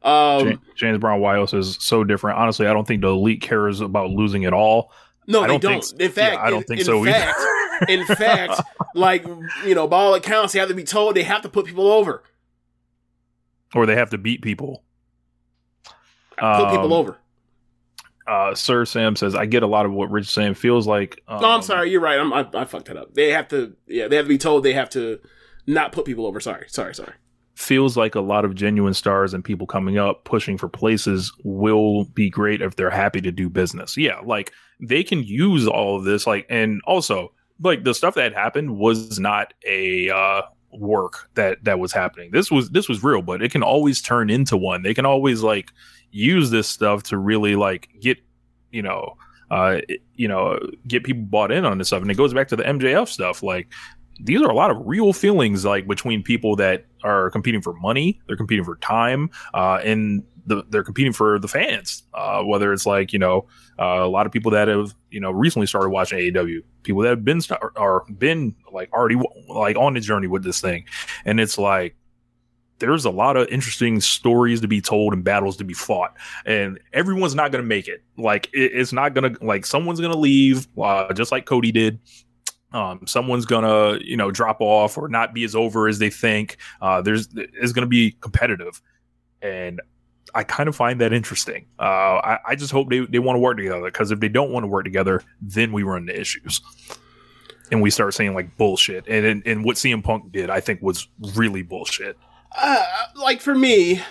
Um, 0.01 0.49
Ja- 0.49 0.55
James 0.75 0.97
Brown 0.99 1.21
Wyos 1.21 1.57
is 1.57 1.77
so 1.79 2.03
different. 2.03 2.37
Honestly, 2.39 2.67
I 2.67 2.73
don't 2.73 2.85
think 2.85 3.01
the 3.01 3.07
elite 3.07 3.41
cares 3.41 3.79
about 3.79 4.09
losing 4.09 4.43
at 4.43 4.51
all. 4.53 4.91
no, 5.27 5.39
I 5.39 5.47
they 5.47 5.47
don't 5.57 5.61
don't. 5.61 5.83
think 5.85 6.01
in 6.01 6.11
fact, 6.11 6.35
yeah, 6.35 6.41
I 6.43 6.49
don't 6.49 6.59
in- 6.61 6.67
think 6.67 6.79
in 6.81 6.85
so 6.85 7.05
either. 7.05 7.33
in 7.87 8.05
fact, 8.17 8.61
like 8.95 9.25
you 9.65 9.75
know, 9.75 9.87
by 9.87 9.97
all 9.97 10.13
accounts, 10.13 10.51
they 10.51 10.59
have 10.59 10.67
to 10.67 10.75
be 10.75 10.83
told 10.83 11.15
they 11.15 11.23
have 11.23 11.43
to 11.43 11.49
put 11.49 11.65
people 11.65 11.89
over. 11.89 12.21
or 13.73 13.85
they 13.85 13.95
have 13.95 14.09
to 14.09 14.17
beat 14.17 14.41
people. 14.41 14.83
Put 16.37 16.69
people 16.69 16.85
Um, 16.87 16.91
over. 16.93 17.17
Uh, 18.27 18.55
Sir 18.55 18.85
Sam 18.85 19.15
says, 19.15 19.35
"I 19.35 19.45
get 19.45 19.63
a 19.63 19.67
lot 19.67 19.85
of 19.85 19.91
what 19.91 20.11
Rich 20.11 20.31
Sam. 20.31 20.53
Feels 20.53 20.87
like." 20.87 21.21
Um, 21.27 21.41
no, 21.41 21.49
I'm 21.49 21.61
sorry. 21.61 21.91
You're 21.91 22.01
right. 22.01 22.19
I'm, 22.19 22.31
I, 22.33 22.47
I 22.53 22.65
fucked 22.65 22.87
that 22.87 22.97
up. 22.97 23.13
They 23.13 23.31
have 23.31 23.47
to. 23.49 23.75
Yeah, 23.87 24.07
they 24.07 24.15
have 24.15 24.25
to 24.25 24.29
be 24.29 24.37
told 24.37 24.63
they 24.63 24.73
have 24.73 24.89
to 24.91 25.19
not 25.67 25.91
put 25.91 26.05
people 26.05 26.25
over. 26.25 26.39
Sorry, 26.39 26.65
sorry, 26.67 26.95
sorry. 26.95 27.13
Feels 27.55 27.95
like 27.95 28.15
a 28.15 28.21
lot 28.21 28.45
of 28.45 28.55
genuine 28.55 28.93
stars 28.93 29.33
and 29.33 29.43
people 29.43 29.67
coming 29.67 29.97
up 29.97 30.23
pushing 30.23 30.57
for 30.57 30.67
places 30.67 31.31
will 31.43 32.05
be 32.05 32.29
great 32.29 32.61
if 32.61 32.75
they're 32.75 32.89
happy 32.89 33.21
to 33.21 33.31
do 33.31 33.49
business. 33.49 33.95
Yeah, 33.95 34.19
like 34.23 34.51
they 34.79 35.03
can 35.03 35.23
use 35.23 35.67
all 35.67 35.97
of 35.97 36.03
this. 36.03 36.25
Like, 36.25 36.45
and 36.49 36.81
also 36.85 37.31
like 37.61 37.83
the 37.83 37.93
stuff 37.93 38.15
that 38.15 38.33
happened 38.33 38.77
was 38.77 39.19
not 39.19 39.53
a 39.67 40.09
uh, 40.09 40.41
work 40.71 41.29
that 41.35 41.63
that 41.63 41.79
was 41.79 41.91
happening. 41.91 42.31
This 42.31 42.49
was 42.51 42.69
this 42.71 42.89
was 42.89 43.03
real, 43.03 43.21
but 43.21 43.41
it 43.41 43.51
can 43.51 43.63
always 43.63 44.01
turn 44.01 44.29
into 44.29 44.57
one. 44.57 44.81
They 44.81 44.93
can 44.93 45.05
always 45.05 45.41
like 45.41 45.71
use 46.13 46.51
this 46.51 46.69
stuff 46.69 47.03
to 47.03 47.17
really 47.17 47.55
like 47.55 47.89
get 47.99 48.19
you 48.71 48.81
know 48.81 49.17
uh 49.51 49.79
you 50.15 50.27
know 50.27 50.57
get 50.87 51.03
people 51.03 51.23
bought 51.23 51.51
in 51.51 51.65
on 51.65 51.77
this 51.77 51.87
stuff. 51.87 52.01
And 52.01 52.09
it 52.09 52.15
goes 52.15 52.33
back 52.33 52.47
to 52.49 52.55
the 52.55 52.63
MJF 52.63 53.09
stuff. 53.09 53.43
Like 53.43 53.67
these 54.21 54.41
are 54.41 54.49
a 54.49 54.55
lot 54.55 54.71
of 54.71 54.77
real 54.85 55.11
feelings 55.11 55.65
like 55.65 55.87
between 55.87 56.21
people 56.21 56.55
that 56.55 56.85
are 57.03 57.31
competing 57.31 57.61
for 57.61 57.73
money 57.73 58.21
they're 58.27 58.37
competing 58.37 58.63
for 58.63 58.75
time 58.77 59.27
uh 59.55 59.79
and 59.83 60.23
the, 60.45 60.63
they're 60.69 60.83
competing 60.83 61.11
for 61.11 61.39
the 61.39 61.47
fans. 61.47 62.03
Uh 62.13 62.43
whether 62.43 62.71
it's 62.71 62.85
like 62.85 63.11
you 63.11 63.19
know 63.19 63.47
uh, 63.79 64.05
a 64.05 64.07
lot 64.07 64.27
of 64.27 64.31
people 64.31 64.51
that 64.51 64.67
have 64.67 64.93
you 65.09 65.19
know 65.19 65.31
recently 65.31 65.65
started 65.65 65.89
watching 65.89 66.19
AEW 66.19 66.61
people 66.83 67.01
that 67.01 67.09
have 67.09 67.25
been 67.25 67.41
are 67.75 68.05
been 68.17 68.55
like 68.71 68.91
already 68.93 69.19
like 69.49 69.77
on 69.77 69.95
the 69.95 69.99
journey 69.99 70.27
with 70.27 70.43
this 70.43 70.61
thing. 70.61 70.85
And 71.25 71.39
it's 71.39 71.57
like 71.57 71.95
there's 72.79 73.05
a 73.05 73.09
lot 73.09 73.37
of 73.37 73.47
interesting 73.47 74.01
stories 74.01 74.61
to 74.61 74.67
be 74.67 74.81
told 74.81 75.13
and 75.13 75.23
battles 75.23 75.57
to 75.57 75.63
be 75.63 75.73
fought. 75.73 76.15
And 76.45 76.79
everyone's 76.91 77.35
not 77.35 77.51
going 77.51 77.63
to 77.63 77.67
make 77.67 77.87
it. 77.87 78.03
Like 78.17 78.47
it, 78.53 78.71
it's 78.73 78.91
not 78.91 79.13
going 79.13 79.33
to 79.33 79.45
like 79.45 79.65
someone's 79.65 79.99
going 79.99 80.11
to 80.11 80.17
leave 80.19 80.67
uh, 80.77 81.13
just 81.13 81.31
like 81.31 81.45
cody 81.45 81.71
did. 81.71 81.99
Um, 82.73 83.01
someone's 83.05 83.45
gonna 83.45 83.99
you 84.01 84.17
know 84.17 84.31
drop 84.31 84.57
off 84.59 84.97
or 84.97 85.07
not 85.07 85.33
be 85.33 85.43
as 85.43 85.55
over 85.55 85.87
as 85.87 85.99
they 85.99 86.09
think. 86.09 86.57
Uh, 86.81 87.01
there's 87.01 87.29
is 87.61 87.71
gonna 87.71 87.87
be 87.87 88.15
competitive. 88.19 88.81
And 89.41 89.79
i 90.35 90.43
kind 90.43 90.67
of 90.67 90.75
find 90.75 90.99
that 90.99 91.13
interesting. 91.13 91.67
Uh, 91.79 92.17
I, 92.23 92.39
I 92.47 92.55
just 92.55 92.71
hope 92.71 92.89
they, 92.89 93.05
they 93.05 93.19
want 93.19 93.35
to 93.35 93.39
work 93.39 93.57
together 93.57 93.83
because 93.83 94.09
if 94.09 94.19
they 94.19 94.29
don't 94.29 94.51
want 94.51 94.63
to 94.63 94.67
work 94.67 94.83
together 94.83 95.21
then 95.41 95.71
we 95.71 95.83
run 95.83 96.09
into 96.09 96.19
issues. 96.19 96.61
And 97.71 97.81
we 97.81 97.91
start 97.91 98.15
saying 98.15 98.33
like 98.33 98.57
bullshit. 98.57 99.07
And, 99.07 99.25
and 99.25 99.43
and 99.45 99.63
what 99.63 99.75
cm 99.75 100.03
punk 100.03 100.31
did 100.31 100.49
i 100.49 100.59
think 100.59 100.81
was 100.81 101.07
really 101.35 101.61
bullshit 101.61 102.17
uh, 102.57 102.85
like 103.15 103.41
for 103.41 103.55
me, 103.55 104.01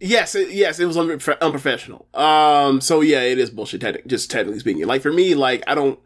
yes, 0.00 0.34
it, 0.34 0.50
yes, 0.50 0.78
it 0.78 0.86
was 0.86 0.96
unprof- 0.96 1.40
unprofessional. 1.40 2.06
Um, 2.14 2.80
so 2.80 3.00
yeah, 3.00 3.22
it 3.22 3.38
is 3.38 3.50
bullshit. 3.50 3.80
Te- 3.80 4.02
just 4.06 4.30
technically 4.30 4.60
speaking, 4.60 4.86
like 4.86 5.02
for 5.02 5.12
me, 5.12 5.34
like 5.34 5.62
I 5.66 5.74
don't. 5.74 5.98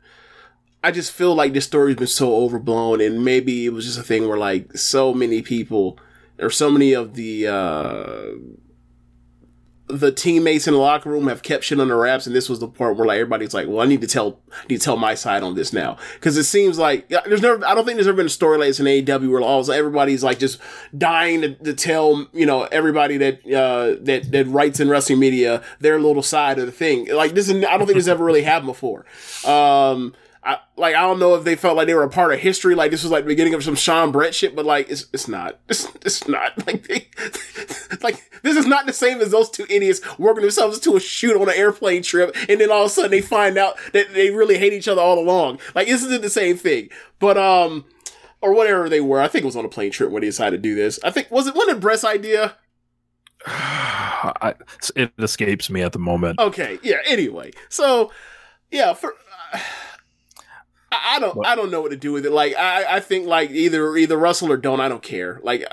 I 0.83 0.93
just 0.93 1.11
feel 1.11 1.35
like 1.35 1.55
this 1.55 1.65
story's 1.65 1.97
been 1.97 2.07
so 2.07 2.37
overblown, 2.37 3.01
and 3.01 3.25
maybe 3.25 3.67
it 3.67 3.73
was 3.73 3.85
just 3.85 3.99
a 3.99 4.03
thing 4.03 4.29
where 4.29 4.39
like 4.39 4.77
so 4.77 5.13
many 5.13 5.43
people 5.43 5.99
or 6.39 6.51
so 6.51 6.71
many 6.71 6.93
of 6.93 7.15
the 7.15 7.49
uh 7.49 8.23
the 9.89 10.13
teammates 10.13 10.67
in 10.67 10.75
the 10.75 10.81
locker 10.81 11.11
room 11.11 11.29
have 11.29 11.43
kept 11.43 11.65
shit 11.65 11.81
under 11.81 11.97
wraps, 11.97 12.27
and 12.27 12.37
this 12.37 12.49
was 12.49 12.61
the 12.61 12.69
part 12.69 12.97
where 12.97 13.07
like 13.07 13.17
everybody's 13.17 13.55
like, 13.55 13.67
"Well, 13.67 13.81
I 13.81 13.87
need 13.87 14.01
to 14.03 14.07
tell, 14.07 14.39
need 14.69 14.79
to 14.79 14.85
tell 14.85 14.97
my 14.97 15.15
side 15.15 15.43
on 15.43 15.55
this 15.55 15.73
now," 15.73 15.97
because 16.15 16.37
it 16.37 16.45
seems 16.45 16.79
like 16.79 17.09
there's 17.09 17.43
never, 17.43 17.65
I 17.67 17.75
don't 17.75 17.85
think 17.85 17.97
there's 17.97 18.07
ever 18.07 18.17
been 18.17 18.27
a 18.27 18.31
story 18.31 18.59
like 18.59 18.69
this 18.69 18.81
in 18.81 18.87
AEW 18.87 19.31
where 19.31 19.41
all 19.41 19.71
everybody's 19.71 20.23
like 20.23 20.39
just 20.39 20.59
dying 20.97 21.41
to, 21.43 21.55
to 21.55 21.75
tell 21.75 22.27
you 22.33 22.47
know 22.47 22.65
everybody 22.65 23.17
that 23.19 23.45
uh 23.47 23.97
that 24.03 24.31
that 24.31 24.47
writes 24.47 24.81
in 24.81 24.89
wrestling 24.89 25.19
media 25.19 25.63
their 25.81 25.99
little 25.99 26.23
side 26.23 26.59
of 26.59 26.67
the 26.67 26.73
thing. 26.73 27.09
Like 27.13 27.33
this 27.33 27.49
is, 27.49 27.65
I 27.65 27.77
don't 27.77 27.87
think 27.87 27.97
this 27.97 28.09
ever 28.09 28.25
really 28.25 28.43
happened 28.43 28.69
before. 28.69 29.07
Um, 29.45 30.15
I, 30.49 30.59
like 30.79 30.95
I 30.95 31.03
don't 31.03 31.19
know 31.19 31.35
if 31.35 31.45
they 31.45 31.57
felt 31.57 31.77
like 31.77 31.87
they 31.87 31.95
were 31.95 32.05
a 32.05 32.09
part 32.09 32.33
of 32.33 32.41
history, 32.41 32.75
like 32.75 32.91
this 32.91 33.03
was 33.03 33.13
like 33.13 33.25
the 33.25 33.29
beginning 33.29 33.53
of 33.53 33.63
some 33.63 33.75
Shawn 33.75 34.11
Bret 34.11 34.35
shit, 34.35 34.57
but 34.57 34.65
like 34.65 34.89
it's 34.89 35.05
it's 35.13 35.29
not. 35.29 35.61
It's 35.69 35.87
it's 35.97 36.27
not 36.27 36.57
like 36.67 36.89
they, 36.89 37.07
like 38.03 38.31
this 38.41 38.57
is 38.57 38.65
not 38.65 38.87
the 38.87 38.95
same 38.95 39.21
as 39.21 39.31
those 39.31 39.51
two 39.51 39.67
idiots 39.69 40.01
working 40.19 40.41
themselves 40.41 40.81
to 40.81 40.97
a 40.97 41.01
shoot 41.01 41.39
on 41.39 41.51
an 41.51 41.55
airplane 41.55 42.03
trip, 42.03 42.35
and 42.49 42.63
then 42.63 42.71
all 42.71 42.85
of 42.85 42.87
a 42.87 42.89
sudden 42.89 43.11
they 43.11 43.21
find 43.21 43.59
out 43.59 43.77
that 43.93 44.15
they 44.15 44.31
really 44.31 44.57
hate 44.57 44.73
each 44.73 44.89
other 44.89 45.03
all 45.03 45.19
along. 45.19 45.59
Like 45.75 45.87
this 45.87 46.03
isn't 46.03 46.15
it 46.15 46.23
the 46.23 46.31
same 46.31 46.57
thing, 46.57 46.89
but 47.19 47.37
um, 47.37 47.85
or 48.41 48.55
whatever 48.55 48.89
they 48.89 49.03
were. 49.03 49.21
I 49.21 49.29
think 49.29 49.43
it 49.43 49.47
was 49.47 49.57
on 49.57 49.67
a 49.67 49.69
plane 49.69 49.91
trip 49.91 50.11
when 50.11 50.23
they 50.23 50.29
decided 50.29 50.63
to 50.63 50.69
do 50.69 50.75
this. 50.75 50.99
I 51.05 51.11
think 51.11 51.31
was 51.31 51.47
it 51.47 51.55
one 51.55 51.69
of 51.69 51.79
Bret's 51.79 52.05
idea. 52.05 52.57
I, 53.47 54.55
it 54.97 55.13
escapes 55.19 55.69
me 55.69 55.83
at 55.83 55.93
the 55.93 55.99
moment. 55.99 56.39
Okay, 56.39 56.79
yeah. 56.83 57.01
Anyway, 57.05 57.53
so 57.69 58.11
yeah, 58.71 58.95
for. 58.95 59.13
Uh, 59.53 59.59
I 60.91 61.19
don't 61.21 61.47
I 61.47 61.55
don't 61.55 61.71
know 61.71 61.81
what 61.81 61.91
to 61.91 61.97
do 61.97 62.13
with 62.13 62.25
it. 62.25 62.33
Like 62.33 62.57
I 62.57 62.97
I 62.97 63.01
think 63.01 63.27
like 63.27 63.51
either 63.51 63.97
either 63.97 64.17
wrestle 64.17 64.51
or 64.51 64.57
don't. 64.57 64.81
I 64.81 64.89
don't 64.89 65.03
care. 65.03 65.41
Like 65.43 65.65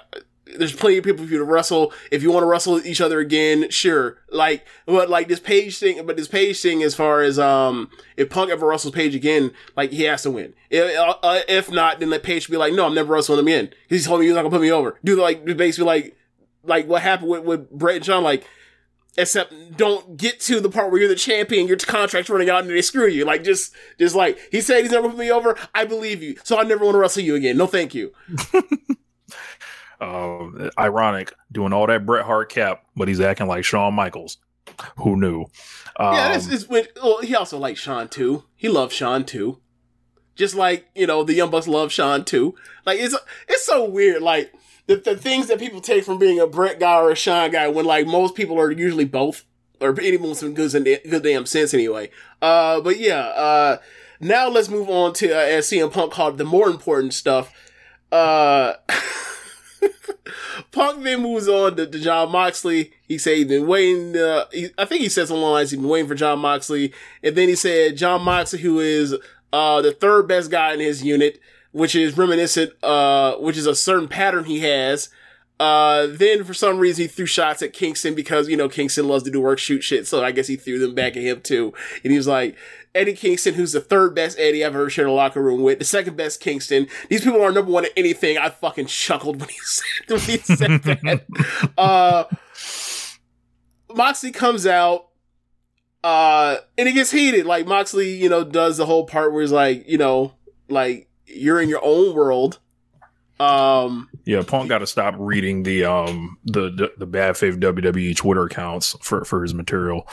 there's 0.57 0.73
plenty 0.73 0.97
of 0.97 1.03
people 1.03 1.25
for 1.25 1.31
you 1.31 1.37
to 1.37 1.43
wrestle. 1.43 1.93
If 2.11 2.21
you 2.21 2.31
want 2.31 2.43
to 2.43 2.47
wrestle 2.47 2.85
each 2.85 3.01
other 3.01 3.19
again, 3.19 3.69
sure. 3.69 4.19
Like 4.29 4.65
but 4.85 5.09
like 5.09 5.27
this 5.27 5.39
page 5.39 5.77
thing, 5.77 6.05
but 6.05 6.17
this 6.17 6.27
page 6.27 6.61
thing 6.61 6.83
as 6.83 6.95
far 6.95 7.21
as 7.21 7.39
um 7.39 7.89
if 8.17 8.29
Punk 8.29 8.51
ever 8.51 8.67
wrestles 8.67 8.93
Page 8.93 9.15
again, 9.15 9.51
like 9.75 9.91
he 9.91 10.03
has 10.03 10.23
to 10.23 10.31
win. 10.31 10.53
If, 10.69 10.97
uh, 10.97 11.15
uh, 11.23 11.39
if 11.47 11.71
not, 11.71 11.99
then 11.99 12.09
let 12.09 12.23
Page 12.23 12.49
be 12.49 12.57
like, 12.57 12.73
no, 12.73 12.85
I'm 12.85 12.93
never 12.93 13.13
wrestling 13.13 13.39
him 13.39 13.47
again. 13.47 13.73
He's 13.87 14.05
told 14.05 14.19
me 14.19 14.25
he's 14.25 14.35
not 14.35 14.41
gonna 14.41 14.51
put 14.51 14.61
me 14.61 14.71
over. 14.71 14.99
Do 15.03 15.15
like 15.15 15.45
basically 15.45 15.85
like 15.85 16.17
like 16.63 16.87
what 16.87 17.01
happened 17.01 17.29
with 17.29 17.43
with 17.43 17.69
Bret 17.71 17.97
and 17.97 18.05
John 18.05 18.23
like 18.23 18.45
except 19.17 19.77
don't 19.77 20.17
get 20.17 20.39
to 20.41 20.59
the 20.59 20.69
part 20.69 20.91
where 20.91 20.99
you're 20.99 21.09
the 21.09 21.15
champion, 21.15 21.67
your 21.67 21.77
contract's 21.77 22.29
running 22.29 22.49
out 22.49 22.61
and 22.61 22.69
they 22.69 22.81
screw 22.81 23.07
you. 23.07 23.25
Like 23.25 23.43
just, 23.43 23.73
just 23.97 24.15
like 24.15 24.39
he 24.51 24.61
said, 24.61 24.81
he's 24.81 24.91
never 24.91 25.09
put 25.09 25.17
me 25.17 25.31
over. 25.31 25.57
I 25.73 25.85
believe 25.85 26.21
you, 26.21 26.35
so 26.43 26.57
I 26.57 26.63
never 26.63 26.83
want 26.83 26.95
to 26.95 26.99
wrestle 26.99 27.23
you 27.23 27.35
again. 27.35 27.57
No, 27.57 27.67
thank 27.67 27.93
you. 27.93 28.13
uh, 30.01 30.69
ironic, 30.79 31.33
doing 31.51 31.73
all 31.73 31.87
that 31.87 32.05
Bret 32.05 32.25
Hart 32.25 32.49
cap, 32.49 32.83
but 32.95 33.07
he's 33.07 33.19
acting 33.19 33.47
like 33.47 33.65
Shawn 33.65 33.93
Michaels. 33.93 34.37
Who 34.97 35.15
knew? 35.15 35.45
Um, 35.97 36.15
yeah, 36.15 36.33
this 36.33 36.47
is 36.47 36.67
when. 36.67 36.85
Well, 37.01 37.21
he 37.21 37.35
also 37.35 37.57
liked 37.57 37.79
Shawn 37.79 38.09
too. 38.09 38.43
He 38.55 38.67
loved 38.67 38.91
Shawn 38.91 39.23
too. 39.23 39.59
Just 40.35 40.55
like 40.55 40.87
you 40.95 41.07
know, 41.07 41.23
the 41.23 41.33
Young 41.33 41.49
Bucks 41.49 41.67
love 41.67 41.91
Shawn 41.91 42.25
too. 42.25 42.55
Like 42.85 42.99
it's 42.99 43.15
it's 43.47 43.65
so 43.65 43.85
weird. 43.85 44.21
Like 44.21 44.53
the, 44.87 44.97
the 44.97 45.17
things 45.17 45.47
that 45.47 45.59
people 45.59 45.81
take 45.81 46.03
from 46.03 46.19
being 46.19 46.39
a 46.39 46.47
Bret 46.47 46.79
guy 46.79 46.99
or 46.99 47.11
a 47.11 47.15
Shawn 47.15 47.51
guy 47.51 47.67
when 47.67 47.85
like 47.85 48.07
most 48.07 48.35
people 48.35 48.59
are 48.59 48.71
usually 48.71 49.05
both 49.05 49.45
or 49.81 49.99
anyone 50.01 50.29
with 50.29 50.37
some 50.37 50.53
good, 50.53 50.71
good 50.71 51.23
damn 51.23 51.45
sense 51.45 51.73
anyway. 51.73 52.09
Uh, 52.41 52.81
but 52.81 52.99
yeah, 52.99 53.19
uh, 53.19 53.77
now 54.19 54.47
let's 54.47 54.69
move 54.69 54.89
on 54.89 55.13
to, 55.13 55.31
uh, 55.31 55.39
as 55.39 55.67
CM 55.67 55.91
Punk 55.91 56.13
called 56.13 56.37
the 56.37 56.45
more 56.45 56.69
important 56.69 57.13
stuff. 57.13 57.53
Uh, 58.11 58.73
Punk 60.71 61.03
then 61.03 61.21
moves 61.21 61.47
on 61.47 61.75
to, 61.75 61.87
to, 61.87 61.99
Jon 61.99 62.31
Moxley. 62.31 62.93
He 63.07 63.17
said 63.17 63.37
he's 63.37 63.47
been 63.47 63.67
waiting, 63.67 64.15
uh, 64.17 64.45
he, 64.51 64.69
I 64.77 64.85
think 64.85 65.01
he 65.01 65.09
said 65.09 65.27
something 65.27 65.43
lines, 65.43 65.71
he's 65.71 65.79
been 65.79 65.89
waiting 65.89 66.07
for 66.07 66.15
Jon 66.15 66.39
Moxley. 66.39 66.93
And 67.23 67.35
then 67.35 67.49
he 67.49 67.55
said 67.55 67.97
Jon 67.97 68.21
Moxley, 68.21 68.59
who 68.59 68.79
is, 68.79 69.15
uh, 69.51 69.81
the 69.81 69.91
third 69.91 70.27
best 70.27 70.51
guy 70.51 70.73
in 70.73 70.79
his 70.79 71.03
unit, 71.03 71.39
which 71.75 71.93
is 71.93 72.17
reminiscent, 72.17 72.71
uh, 72.83 73.35
which 73.35 73.57
is 73.57 73.67
a 73.67 73.75
certain 73.75 74.07
pattern 74.07 74.45
he 74.45 74.61
has. 74.61 75.09
Uh, 75.59 76.07
then 76.09 76.45
for 76.45 76.53
some 76.53 76.79
reason 76.79 77.03
he 77.03 77.07
threw 77.09 77.25
shots 77.25 77.61
at 77.61 77.73
Kingston 77.73 78.15
because, 78.15 78.47
you 78.47 78.55
know, 78.55 78.69
Kingston 78.69 79.09
loves 79.09 79.25
to 79.25 79.31
do 79.31 79.41
work 79.41 79.59
shoot 79.59 79.81
shit. 79.81 80.07
So 80.07 80.23
I 80.23 80.31
guess 80.31 80.47
he 80.47 80.55
threw 80.55 80.79
them 80.79 80.95
back 80.95 81.17
at 81.17 81.23
him 81.23 81.41
too. 81.41 81.73
And 82.01 82.11
he 82.11 82.17
was 82.17 82.27
like, 82.27 82.55
Eddie 82.93 83.13
Kingston, 83.13 83.55
who's 83.55 83.73
the 83.73 83.81
third 83.81 84.15
best 84.15 84.39
Eddie 84.39 84.63
I've 84.63 84.73
ever 84.73 84.89
shared 84.89 85.09
a 85.09 85.11
locker 85.11 85.41
room 85.41 85.63
with, 85.63 85.79
the 85.79 85.85
second 85.85 86.15
best 86.15 86.39
Kingston. 86.39 86.87
These 87.09 87.25
people 87.25 87.41
are 87.41 87.51
number 87.51 87.71
one 87.71 87.83
at 87.83 87.91
anything. 87.97 88.37
I 88.37 88.51
fucking 88.51 88.85
chuckled 88.85 89.41
when 89.41 89.49
he 89.49 89.57
said, 89.61 89.85
when 90.07 90.19
he 90.21 90.37
said 90.37 90.81
that. 90.83 91.71
uh, 91.77 92.23
Moxley 93.93 94.31
comes 94.31 94.65
out, 94.65 95.09
uh, 96.05 96.55
and 96.77 96.87
it 96.87 96.93
gets 96.93 97.11
heated. 97.11 97.45
Like 97.45 97.67
Moxley, 97.67 98.13
you 98.13 98.29
know, 98.29 98.45
does 98.45 98.77
the 98.77 98.85
whole 98.85 99.05
part 99.05 99.33
where 99.33 99.41
he's 99.41 99.51
like, 99.51 99.89
you 99.89 99.97
know, 99.97 100.35
like, 100.69 101.09
you're 101.27 101.61
in 101.61 101.69
your 101.69 101.83
own 101.83 102.13
world. 102.15 102.59
Um, 103.39 104.09
yeah, 104.25 104.43
Punk 104.43 104.69
got 104.69 104.79
to 104.79 104.87
stop 104.87 105.15
reading 105.17 105.63
the 105.63 105.85
um 105.85 106.37
the, 106.45 106.69
the 106.71 106.93
the 106.97 107.05
bad 107.05 107.35
faith 107.35 107.55
WWE 107.59 108.15
Twitter 108.15 108.43
accounts 108.43 108.95
for 109.01 109.25
for 109.25 109.41
his 109.41 109.53
material. 109.53 110.07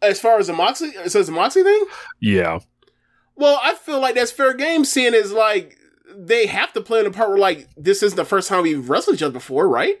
As 0.00 0.20
far 0.20 0.38
as 0.38 0.46
the 0.46 0.52
Moxley, 0.52 0.88
it 0.88 1.10
says 1.10 1.26
the 1.26 1.32
Moxley 1.32 1.62
thing. 1.62 1.84
Yeah. 2.20 2.60
Well, 3.36 3.58
I 3.62 3.74
feel 3.74 4.00
like 4.00 4.14
that's 4.14 4.30
fair 4.30 4.54
game, 4.54 4.84
seeing 4.84 5.14
as 5.14 5.32
like 5.32 5.76
they 6.16 6.46
have 6.46 6.72
to 6.74 6.80
play 6.80 7.00
in 7.00 7.06
a 7.06 7.10
part 7.10 7.30
where 7.30 7.38
like 7.38 7.68
this 7.76 8.02
isn't 8.02 8.16
the 8.16 8.24
first 8.24 8.48
time 8.48 8.62
we've 8.62 8.88
wrestled 8.88 9.16
each 9.16 9.22
other 9.22 9.32
before, 9.32 9.68
right? 9.68 10.00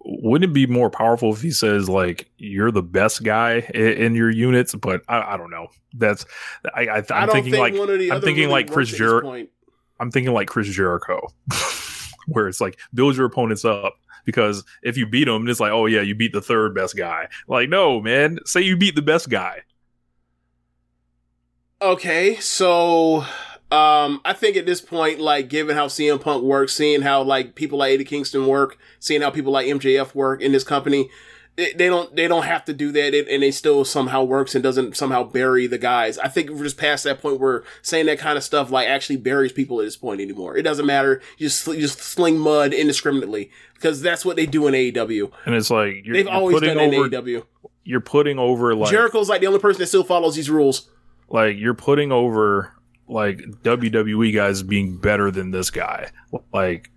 Wouldn't 0.00 0.50
it 0.50 0.54
be 0.54 0.66
more 0.66 0.90
powerful 0.90 1.32
if 1.32 1.40
he 1.40 1.50
says 1.50 1.88
like 1.88 2.30
you're 2.36 2.70
the 2.70 2.82
best 2.82 3.22
guy 3.22 3.60
in, 3.74 3.92
in 3.92 4.14
your 4.14 4.30
units? 4.30 4.74
But 4.74 5.02
I, 5.08 5.34
I, 5.34 5.36
don't 5.36 5.50
know. 5.50 5.68
That's 5.94 6.26
I, 6.74 6.86
I 6.86 6.98
am 6.98 7.30
thinking 7.30 7.52
think 7.52 7.56
like 7.56 7.74
I'm 7.74 8.20
thinking 8.20 8.44
really 8.44 8.46
like 8.46 8.70
Chris 8.70 8.90
Jericho. 8.90 9.46
I'm 9.98 10.10
thinking 10.10 10.32
like 10.32 10.48
Chris 10.48 10.68
Jericho, 10.68 11.28
where 12.26 12.48
it's 12.48 12.60
like 12.60 12.78
build 12.94 13.16
your 13.16 13.26
opponents 13.26 13.64
up 13.64 13.94
because 14.24 14.64
if 14.82 14.96
you 14.96 15.06
beat 15.06 15.24
them, 15.24 15.48
it's 15.48 15.60
like, 15.60 15.72
oh 15.72 15.86
yeah, 15.86 16.00
you 16.00 16.14
beat 16.14 16.32
the 16.32 16.40
third 16.40 16.74
best 16.74 16.96
guy. 16.96 17.28
Like, 17.48 17.68
no, 17.68 18.00
man, 18.00 18.38
say 18.44 18.60
you 18.60 18.76
beat 18.76 18.94
the 18.94 19.02
best 19.02 19.28
guy. 19.28 19.62
Okay, 21.82 22.36
so 22.36 23.24
um, 23.72 24.20
I 24.24 24.32
think 24.32 24.56
at 24.56 24.66
this 24.66 24.80
point, 24.80 25.20
like, 25.20 25.48
given 25.48 25.76
how 25.76 25.86
CM 25.86 26.20
Punk 26.20 26.42
works, 26.42 26.74
seeing 26.74 27.02
how 27.02 27.22
like 27.22 27.54
people 27.54 27.78
like 27.78 27.92
Eddie 27.92 28.04
Kingston 28.04 28.46
work, 28.46 28.78
seeing 28.98 29.22
how 29.22 29.30
people 29.30 29.52
like 29.52 29.66
MJF 29.66 30.14
work 30.14 30.40
in 30.42 30.50
this 30.52 30.64
company, 30.64 31.08
they, 31.56 31.72
they 31.72 31.86
don't 31.88 32.14
they 32.16 32.26
don't 32.26 32.44
have 32.44 32.64
to 32.64 32.72
do 32.72 32.90
that, 32.92 33.14
and, 33.14 33.28
and 33.28 33.44
it 33.44 33.54
still 33.54 33.84
somehow 33.84 34.24
works 34.24 34.54
and 34.54 34.62
doesn't 34.64 34.96
somehow 34.96 35.22
bury 35.22 35.66
the 35.66 35.78
guys. 35.78 36.18
I 36.18 36.26
think 36.28 36.50
we're 36.50 36.64
just 36.64 36.78
past 36.78 37.04
that 37.04 37.20
point 37.20 37.38
where 37.38 37.62
saying 37.82 38.06
that 38.06 38.18
kind 38.18 38.36
of 38.36 38.42
stuff 38.42 38.70
like 38.70 38.88
actually 38.88 39.18
buries 39.18 39.52
people 39.52 39.80
at 39.80 39.84
this 39.84 39.96
point 39.96 40.20
anymore. 40.20 40.56
It 40.56 40.62
doesn't 40.62 40.86
matter. 40.86 41.20
You 41.38 41.46
just 41.48 41.66
you 41.66 41.80
just 41.80 42.00
sling 42.00 42.38
mud 42.38 42.72
indiscriminately 42.72 43.50
because 43.74 44.02
that's 44.02 44.24
what 44.24 44.36
they 44.36 44.46
do 44.46 44.66
in 44.66 44.74
AEW. 44.74 45.30
And 45.46 45.54
it's 45.54 45.70
like 45.70 46.04
you're, 46.04 46.14
They've 46.16 46.26
you're 46.26 46.34
always 46.34 46.60
done 46.60 46.78
over, 46.78 47.04
in 47.04 47.10
AEW. 47.10 47.44
You're 47.84 48.00
putting 48.00 48.38
over 48.38 48.74
like 48.74 48.90
Jericho's 48.90 49.28
like 49.28 49.40
the 49.40 49.46
only 49.46 49.60
person 49.60 49.80
that 49.80 49.86
still 49.86 50.04
follows 50.04 50.34
these 50.34 50.50
rules. 50.50 50.88
like 51.28 51.56
you're 51.56 51.74
putting 51.74 52.10
over 52.10 52.74
like 53.10 53.38
WWE 53.62 54.34
guys 54.34 54.62
being 54.62 54.96
better 54.96 55.30
than 55.30 55.50
this 55.50 55.70
guy. 55.70 56.10
Like, 56.52 56.90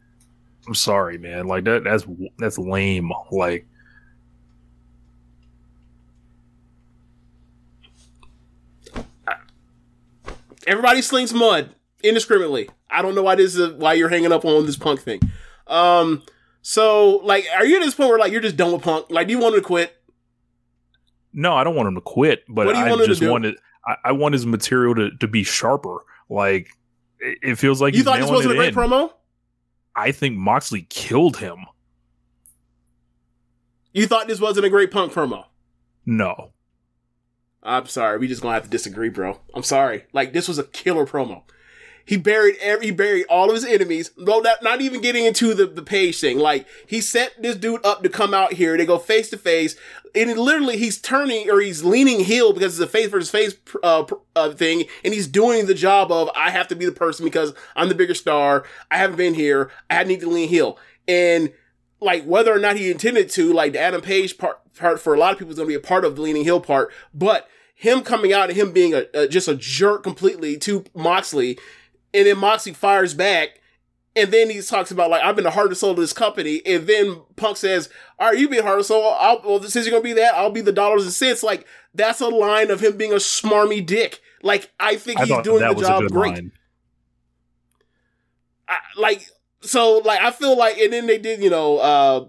I'm 0.67 0.76
sorry, 0.76 1.17
man. 1.17 1.47
Like 1.47 1.65
that 1.65 1.84
that's 1.84 2.06
that's 2.38 2.58
lame. 2.58 3.12
Like 3.32 3.67
Everybody 10.65 11.02
slings 11.02 11.34
mud 11.34 11.76
indiscriminately. 12.04 12.69
I 12.89 13.02
don't 13.02 13.15
know 13.15 13.23
why 13.23 13.36
this 13.36 13.56
is 13.56 13.73
why 13.73 13.93
you're 13.93 14.10
hanging 14.10 14.32
up 14.32 14.45
on 14.45 14.65
this 14.65 14.78
punk 14.78 15.02
thing. 15.02 15.19
Um, 15.67 16.23
so 16.62 17.17
like, 17.17 17.45
are 17.56 17.65
you 17.65 17.78
at 17.78 17.82
this 17.84 17.95
point 17.95 18.10
where 18.10 18.19
like 18.19 18.32
you're 18.32 18.41
just 18.41 18.56
done 18.56 18.71
with 18.71 18.82
punk? 18.82 19.08
Like, 19.10 19.28
do 19.28 19.34
you 19.34 19.39
want 19.39 19.56
him 19.56 19.62
to 19.62 19.67
quit? 19.67 19.97
no, 21.36 21.56
I 21.56 21.63
don't 21.63 21.76
want 21.76 21.88
him 21.88 21.95
to 21.95 22.02
quit, 22.02 22.43
but 22.47 22.67
What 22.67 22.73
do 22.73 22.80
you 22.80 22.86
I 22.86 22.89
want 22.91 23.06
just 23.06 23.23
wanted 23.23 23.56
I, 23.86 23.96
I 24.06 24.12
want 24.13 24.34
his 24.34 24.46
material 24.46 24.96
to, 24.96 25.12
to 25.17 25.28
be 25.28 25.43
sharper. 25.43 25.98
Like 26.30 26.69
it, 27.19 27.38
it 27.41 27.56
feels 27.56 27.82
like 27.82 27.93
You 27.93 28.04
thought 28.04 28.19
this 28.19 28.30
wasn't 28.30 28.54
a 28.54 28.58
great 28.58 28.69
in. 28.69 28.76
promo? 28.76 29.12
I 29.96 30.12
think 30.12 30.36
Moxley 30.38 30.84
killed 30.89 31.38
him. 31.38 31.65
You 33.93 34.08
thought 34.08 34.28
this 34.28 34.39
wasn't 34.39 34.65
a 34.65 34.69
great 34.69 34.91
punk 34.91 35.13
promo? 35.13 35.46
No. 36.06 36.52
I'm 37.62 37.86
sorry, 37.86 38.17
we 38.17 38.28
just 38.28 38.41
gonna 38.41 38.56
have 38.56 38.63
to 38.63 38.69
disagree, 38.69 39.10
bro. 39.10 39.39
I'm 39.54 39.63
sorry. 39.63 40.06
Like 40.12 40.34
this 40.34 40.48
was 40.48 40.58
a 40.58 40.63
killer 40.63 41.06
promo. 41.06 41.43
He 42.06 42.18
buried 42.18 42.58
every 42.60 42.88
he 42.88 42.92
buried 42.92 43.26
all 43.30 43.50
of 43.50 43.56
his 43.56 43.66
enemies. 43.66 44.12
No, 44.18 44.39
not, 44.39 44.62
not 44.62 44.82
even 44.82 45.02
getting 45.02 45.26
into 45.26 45.54
the, 45.54 45.66
the 45.66 45.82
page 45.82 46.20
thing. 46.20 46.38
Like 46.38 46.68
he 46.86 47.00
set 47.00 47.42
this 47.42 47.56
dude 47.56 47.86
up 47.86 48.04
to 48.04 48.10
come 48.10 48.34
out 48.34 48.54
here. 48.54 48.78
They 48.78 48.86
go 48.86 49.00
face 49.00 49.30
to 49.30 49.38
face, 49.38 49.76
and 50.13 50.38
literally 50.38 50.78
he's 50.78 51.00
turning 51.00 51.50
or 51.50 51.62
he's 51.62 51.84
leaning 51.84 52.22
heel 52.22 52.52
because 52.52 52.80
it's 52.80 52.89
a 52.89 52.92
face 52.92 53.08
versus 53.08 53.30
face 53.30 53.56
uh, 53.84 54.06
uh, 54.36 54.52
thing, 54.52 54.86
and 55.06 55.13
he's 55.13 55.28
doing 55.28 55.66
the 55.66 55.74
job 55.74 56.12
of 56.12 56.30
I 56.36 56.50
have 56.50 56.68
to 56.70 56.76
be 56.76 56.86
the 56.86 56.92
person 56.92 57.24
because 57.24 57.54
I'm 57.76 57.89
the 57.89 57.96
bigger 57.96 58.16
star. 58.16 58.66
I 58.92 58.98
haven't 58.98 59.18
been 59.18 59.34
here. 59.34 59.72
I 59.89 60.04
need 60.04 60.20
to 60.22 60.30
lean 60.30 60.50
heel, 60.50 60.78
and 61.08 61.54
like 62.02 62.26
whether 62.26 62.54
or 62.54 62.60
not 62.60 62.76
he 62.76 62.92
intended 62.92 63.30
to, 63.30 63.54
like 63.54 63.72
the 63.72 63.80
Adam 63.80 64.02
Page 64.02 64.38
part, 64.38 64.60
part 64.76 65.00
for 65.00 65.13
a 65.13 65.18
lot 65.18 65.32
of 65.32 65.39
people 65.39 65.52
is 65.52 65.58
going 65.58 65.68
to 65.68 65.72
be 65.72 65.76
a 65.76 65.80
part 65.80 66.04
of 66.04 66.18
the 66.18 66.22
leaning 66.22 66.44
heel 66.44 66.60
part, 66.60 66.92
but 67.13 67.48
him 67.76 68.02
coming 68.02 68.32
out 68.32 68.50
and 68.50 68.58
him 68.58 68.72
being 68.72 68.94
a, 68.94 69.06
a 69.13 69.28
just 69.28 69.48
a 69.48 69.56
jerk 69.56 70.04
completely 70.04 70.58
to 70.58 70.86
Moxley, 70.94 71.58
and 72.13 72.28
then 72.28 72.38
Moxley 72.38 72.73
fires 72.73 73.13
back, 73.13 73.62
and 74.15 74.32
then 74.32 74.49
he 74.49 74.62
talks 74.62 74.91
about 74.91 75.10
like 75.10 75.23
I've 75.23 75.36
been 75.36 75.45
the 75.45 75.52
heart 75.52 75.67
and 75.67 75.78
soul 75.78 75.91
of 75.91 75.97
this 75.97 76.13
company, 76.13 76.62
and 76.65 76.88
then 76.88 77.21
Punk 77.36 77.58
says, 77.58 77.89
"All 78.19 78.30
right, 78.30 78.38
you 78.38 78.47
be 78.47 78.60
heart 78.60 78.78
and 78.78 78.86
soul. 78.86 79.15
I'll, 79.19 79.41
well, 79.43 79.63
since 79.63 79.86
you're 79.86 79.91
gonna 79.91 80.04
be 80.04 80.13
that, 80.13 80.36
I'll 80.36 80.52
be 80.52 80.62
the 80.62 80.71
dollars 80.71 81.04
and 81.04 81.13
cents." 81.13 81.43
Like 81.43 81.65
that's 81.93 82.21
a 82.21 82.28
line 82.28 82.71
of 82.71 82.80
him 82.80 82.97
being 82.97 83.12
a 83.12 83.17
smarmy 83.17 83.86
dick. 83.86 84.21
Like 84.41 84.71
I 84.80 84.97
think 84.97 85.19
I 85.19 85.26
he's 85.26 85.41
doing 85.43 85.62
the 85.62 85.73
job 85.82 86.04
great. 86.10 86.52
I, 88.67 88.78
like 88.97 89.28
so 89.62 89.99
like 89.99 90.21
I 90.21 90.32
feel 90.32 90.58
like 90.58 90.78
and 90.78 90.93
then 90.93 91.08
they 91.08 91.17
did 91.17 91.41
you 91.41 91.49
know 91.49 91.78
uh 91.78 92.28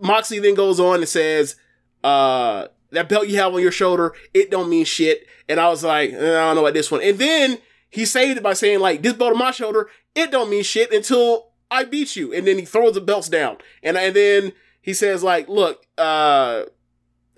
Moxley 0.00 0.38
then 0.38 0.54
goes 0.54 0.80
on 0.80 0.96
and 0.96 1.08
says 1.08 1.56
uh 2.02 2.66
that 2.90 3.08
belt 3.08 3.28
you 3.28 3.36
have 3.36 3.54
on 3.54 3.60
your 3.60 3.72
shoulder 3.72 4.14
it 4.34 4.50
don't 4.50 4.68
mean 4.68 4.84
shit 4.84 5.26
and 5.48 5.60
I 5.60 5.68
was 5.68 5.84
like 5.84 6.10
I 6.10 6.18
don't 6.18 6.56
know 6.56 6.62
about 6.62 6.74
this 6.74 6.90
one 6.90 7.02
and 7.02 7.18
then 7.18 7.58
he 7.90 8.04
saved 8.04 8.38
it 8.38 8.42
by 8.42 8.52
saying 8.52 8.80
like 8.80 9.02
this 9.02 9.12
belt 9.14 9.32
on 9.32 9.38
my 9.38 9.50
shoulder 9.50 9.88
it 10.14 10.30
don't 10.30 10.48
mean 10.50 10.62
shit 10.62 10.92
until 10.92 11.50
I 11.70 11.84
beat 11.84 12.16
you 12.16 12.32
and 12.32 12.46
then 12.46 12.58
he 12.58 12.64
throws 12.64 12.94
the 12.94 13.00
belts 13.00 13.28
down 13.28 13.58
and 13.82 13.96
and 13.96 14.14
then 14.14 14.52
he 14.82 14.94
says 14.94 15.22
like 15.22 15.48
look 15.48 15.84
uh 15.98 16.64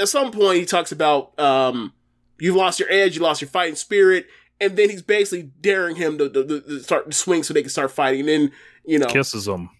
at 0.00 0.08
some 0.08 0.30
point 0.30 0.58
he 0.58 0.64
talks 0.66 0.92
about 0.92 1.38
um 1.38 1.92
you've 2.38 2.56
lost 2.56 2.80
your 2.80 2.90
edge 2.90 3.16
you 3.16 3.22
lost 3.22 3.40
your 3.40 3.48
fighting 3.50 3.74
spirit 3.76 4.26
and 4.60 4.76
then 4.76 4.88
he's 4.90 5.02
basically 5.02 5.50
daring 5.60 5.96
him 5.96 6.18
to, 6.18 6.28
to, 6.30 6.44
to 6.60 6.80
start 6.80 7.10
to 7.10 7.16
swing 7.16 7.42
so 7.42 7.52
they 7.52 7.62
can 7.62 7.70
start 7.70 7.90
fighting 7.90 8.20
and 8.20 8.28
then 8.28 8.52
you 8.84 8.98
know 8.98 9.06
Kisses 9.06 9.46
him. 9.48 9.70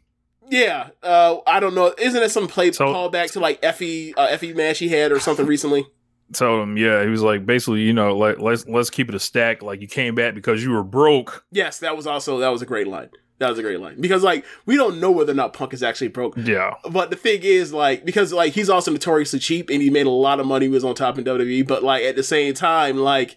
yeah, 0.50 0.88
uh, 1.02 1.38
I 1.46 1.60
don't 1.60 1.74
know. 1.74 1.94
Isn't 1.98 2.20
that 2.20 2.30
some 2.30 2.46
play 2.46 2.72
So- 2.72 2.86
callback 2.86 3.32
to 3.32 3.40
like 3.40 3.60
Effy 3.62 4.12
uh, 4.16 4.28
Effy 4.28 4.54
match 4.54 4.78
he 4.78 4.88
had 4.88 5.10
or 5.12 5.18
something 5.20 5.46
recently? 5.46 5.86
Told 6.32 6.62
him, 6.62 6.76
yeah, 6.76 7.02
he 7.02 7.08
was 7.08 7.22
like 7.22 7.44
basically, 7.44 7.82
you 7.82 7.92
know, 7.92 8.16
like 8.16 8.38
let's 8.38 8.66
let's 8.66 8.90
keep 8.90 9.08
it 9.08 9.14
a 9.14 9.20
stack. 9.20 9.62
Like 9.62 9.80
you 9.80 9.88
came 9.88 10.14
back 10.14 10.34
because 10.34 10.62
you 10.62 10.70
were 10.70 10.84
broke. 10.84 11.44
Yes, 11.50 11.78
that 11.80 11.96
was 11.96 12.06
also 12.06 12.38
that 12.38 12.48
was 12.48 12.62
a 12.62 12.66
great 12.66 12.86
line. 12.86 13.10
That 13.42 13.50
was 13.50 13.58
a 13.58 13.62
great 13.62 13.80
line 13.80 14.00
because 14.00 14.22
like 14.22 14.44
we 14.66 14.76
don't 14.76 15.00
know 15.00 15.10
whether 15.10 15.32
or 15.32 15.34
not 15.34 15.52
Punk 15.52 15.74
is 15.74 15.82
actually 15.82 16.08
broke. 16.08 16.36
Yeah. 16.36 16.74
But 16.88 17.10
the 17.10 17.16
thing 17.16 17.40
is, 17.42 17.72
like, 17.72 18.04
because 18.04 18.32
like 18.32 18.52
he's 18.52 18.70
also 18.70 18.92
notoriously 18.92 19.40
cheap 19.40 19.68
and 19.68 19.82
he 19.82 19.90
made 19.90 20.06
a 20.06 20.10
lot 20.10 20.38
of 20.38 20.46
money. 20.46 20.66
He 20.66 20.70
was 20.70 20.84
on 20.84 20.94
top 20.94 21.18
in 21.18 21.24
WWE, 21.24 21.66
but 21.66 21.82
like 21.82 22.04
at 22.04 22.14
the 22.14 22.22
same 22.22 22.54
time, 22.54 22.98
like, 22.98 23.36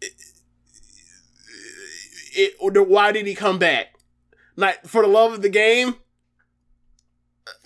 it, 0.00 0.12
it, 2.58 2.88
why 2.88 3.12
did 3.12 3.26
he 3.26 3.34
come 3.34 3.58
back? 3.58 3.98
Like 4.56 4.82
for 4.86 5.02
the 5.02 5.08
love 5.08 5.34
of 5.34 5.42
the 5.42 5.50
game, 5.50 5.96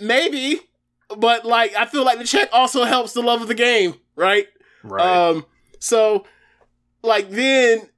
maybe. 0.00 0.62
But 1.08 1.44
like, 1.44 1.74
I 1.76 1.86
feel 1.86 2.04
like 2.04 2.18
the 2.18 2.24
check 2.24 2.48
also 2.52 2.84
helps 2.84 3.12
the 3.12 3.22
love 3.22 3.42
of 3.42 3.48
the 3.48 3.54
game, 3.54 3.94
right? 4.16 4.46
Right. 4.82 5.28
Um, 5.30 5.46
so 5.78 6.24
like 7.02 7.30
then 7.30 7.88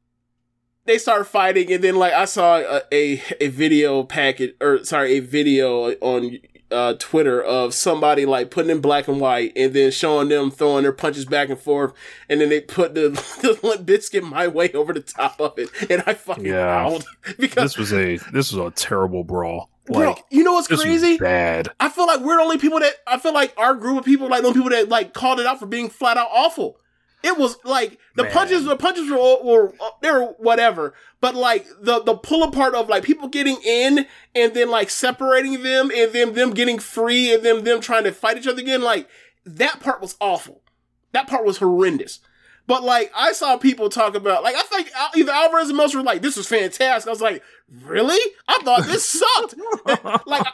they 0.85 0.99
start 0.99 1.27
fighting, 1.27 1.73
and 1.73 1.83
then 1.83 1.97
like 1.97 2.13
I 2.13 2.25
saw 2.25 2.59
a 2.59 2.83
a, 2.93 3.23
a 3.41 3.49
video 3.49 4.03
packet 4.03 4.57
or 4.61 4.85
sorry, 4.85 5.15
a 5.15 5.21
video 5.21 5.93
on 6.01 6.39
uh, 6.71 6.95
Twitter 6.99 7.43
of 7.43 7.73
somebody 7.75 8.27
like 8.27 8.51
putting 8.51 8.71
in 8.71 8.81
black 8.81 9.09
and 9.09 9.21
white, 9.21 9.53
and 9.57 9.73
then 9.73 9.91
showing 9.91 10.29
them 10.29 10.51
throwing 10.51 10.83
their 10.83 10.93
punches 10.93 11.25
back 11.25 11.49
and 11.49 11.59
forth, 11.59 11.93
and 12.29 12.41
then 12.41 12.49
they 12.49 12.61
put 12.61 12.95
the 12.95 13.09
the 13.43 13.59
Limp 13.67 13.87
Bizkit 13.87 14.23
my 14.23 14.47
way 14.49 14.71
over 14.73 14.93
the 14.93 15.01
top 15.01 15.41
of 15.41 15.59
it, 15.59 15.71
and 15.91 16.03
I 16.07 16.15
fucking 16.15 16.45
Yeah. 16.47 16.99
because 17.39 17.75
this 17.75 17.79
was 17.79 17.93
a 17.93 18.17
this 18.33 18.53
was 18.53 18.67
a 18.67 18.71
terrible 18.73 19.25
brawl. 19.25 19.71
bro, 19.87 20.11
Like 20.11 20.25
you 20.31 20.45
know 20.45 20.53
what's 20.55 20.69
crazy? 20.69 21.17
bad. 21.19 21.69
I 21.81 21.89
feel 21.89 22.07
like 22.07 22.21
we're 22.21 22.37
the 22.37 22.43
only 22.43 22.59
people 22.59 22.81
that 22.81 22.95
I 23.07 23.19
feel 23.19 23.33
like 23.35 23.55
our 23.57 23.75
group 23.75 23.99
of 23.99 24.05
people 24.05 24.29
like 24.29 24.43
the 24.43 24.53
people 24.53 24.71
that 24.71 24.89
like 24.89 25.15
called 25.15 25.41
it 25.41 25.47
out 25.47 25.59
for 25.61 25.67
being 25.67 25.89
flat 25.89 26.17
out 26.17 26.29
awful. 26.31 26.79
It 27.23 27.37
was 27.37 27.59
like 27.65 27.99
the 28.15 28.23
Man. 28.25 28.33
punches, 28.33 28.65
the 28.65 28.77
punches 28.77 29.11
were, 29.11 29.43
were 29.43 29.75
uh, 29.81 29.91
they 30.01 30.11
were 30.13 30.35
whatever, 30.39 30.95
but 31.21 31.35
like 31.35 31.67
the 31.81 32.01
the 32.03 32.15
pull 32.15 32.45
apart 32.45 32.75
of 32.75 32.89
like 32.89 33.03
people 33.03 33.29
getting 33.29 33.59
in 33.65 34.07
and 34.37 34.55
then 34.55 34.71
like 34.71 34.89
separating 34.89 35.63
them 35.63 35.91
and 35.95 36.13
then 36.13 36.35
them 36.35 36.53
getting 36.53 36.79
free 36.79 37.35
and 37.35 37.43
then 37.43 37.65
them 37.65 37.81
trying 37.81 38.05
to 38.05 38.13
fight 38.13 38.39
each 38.39 38.47
other 38.47 38.61
again, 38.61 38.83
like 38.83 39.09
that 39.45 39.81
part 39.81 40.01
was 40.01 40.17
awful. 40.21 40.63
That 41.13 41.27
part 41.27 41.45
was 41.45 41.59
horrendous. 41.59 42.21
But 42.69 42.85
like 42.85 43.11
I 43.17 43.33
saw 43.33 43.57
people 43.57 43.89
talk 43.89 44.15
about 44.15 44.45
like 44.45 44.55
I 44.55 44.63
think 44.63 44.89
either 45.17 45.33
Alvarez 45.33 45.71
and 45.71 45.77
Meltzer 45.77 45.99
were 45.99 46.05
like 46.05 46.23
this 46.23 46.37
was 46.37 46.47
fantastic. 46.47 47.09
I 47.09 47.11
was 47.11 47.23
like, 47.23 47.43
really? 47.83 48.21
I 48.47 48.59
thought 48.63 48.85
this 48.85 49.09
sucked. 49.09 49.55
like 50.27 50.47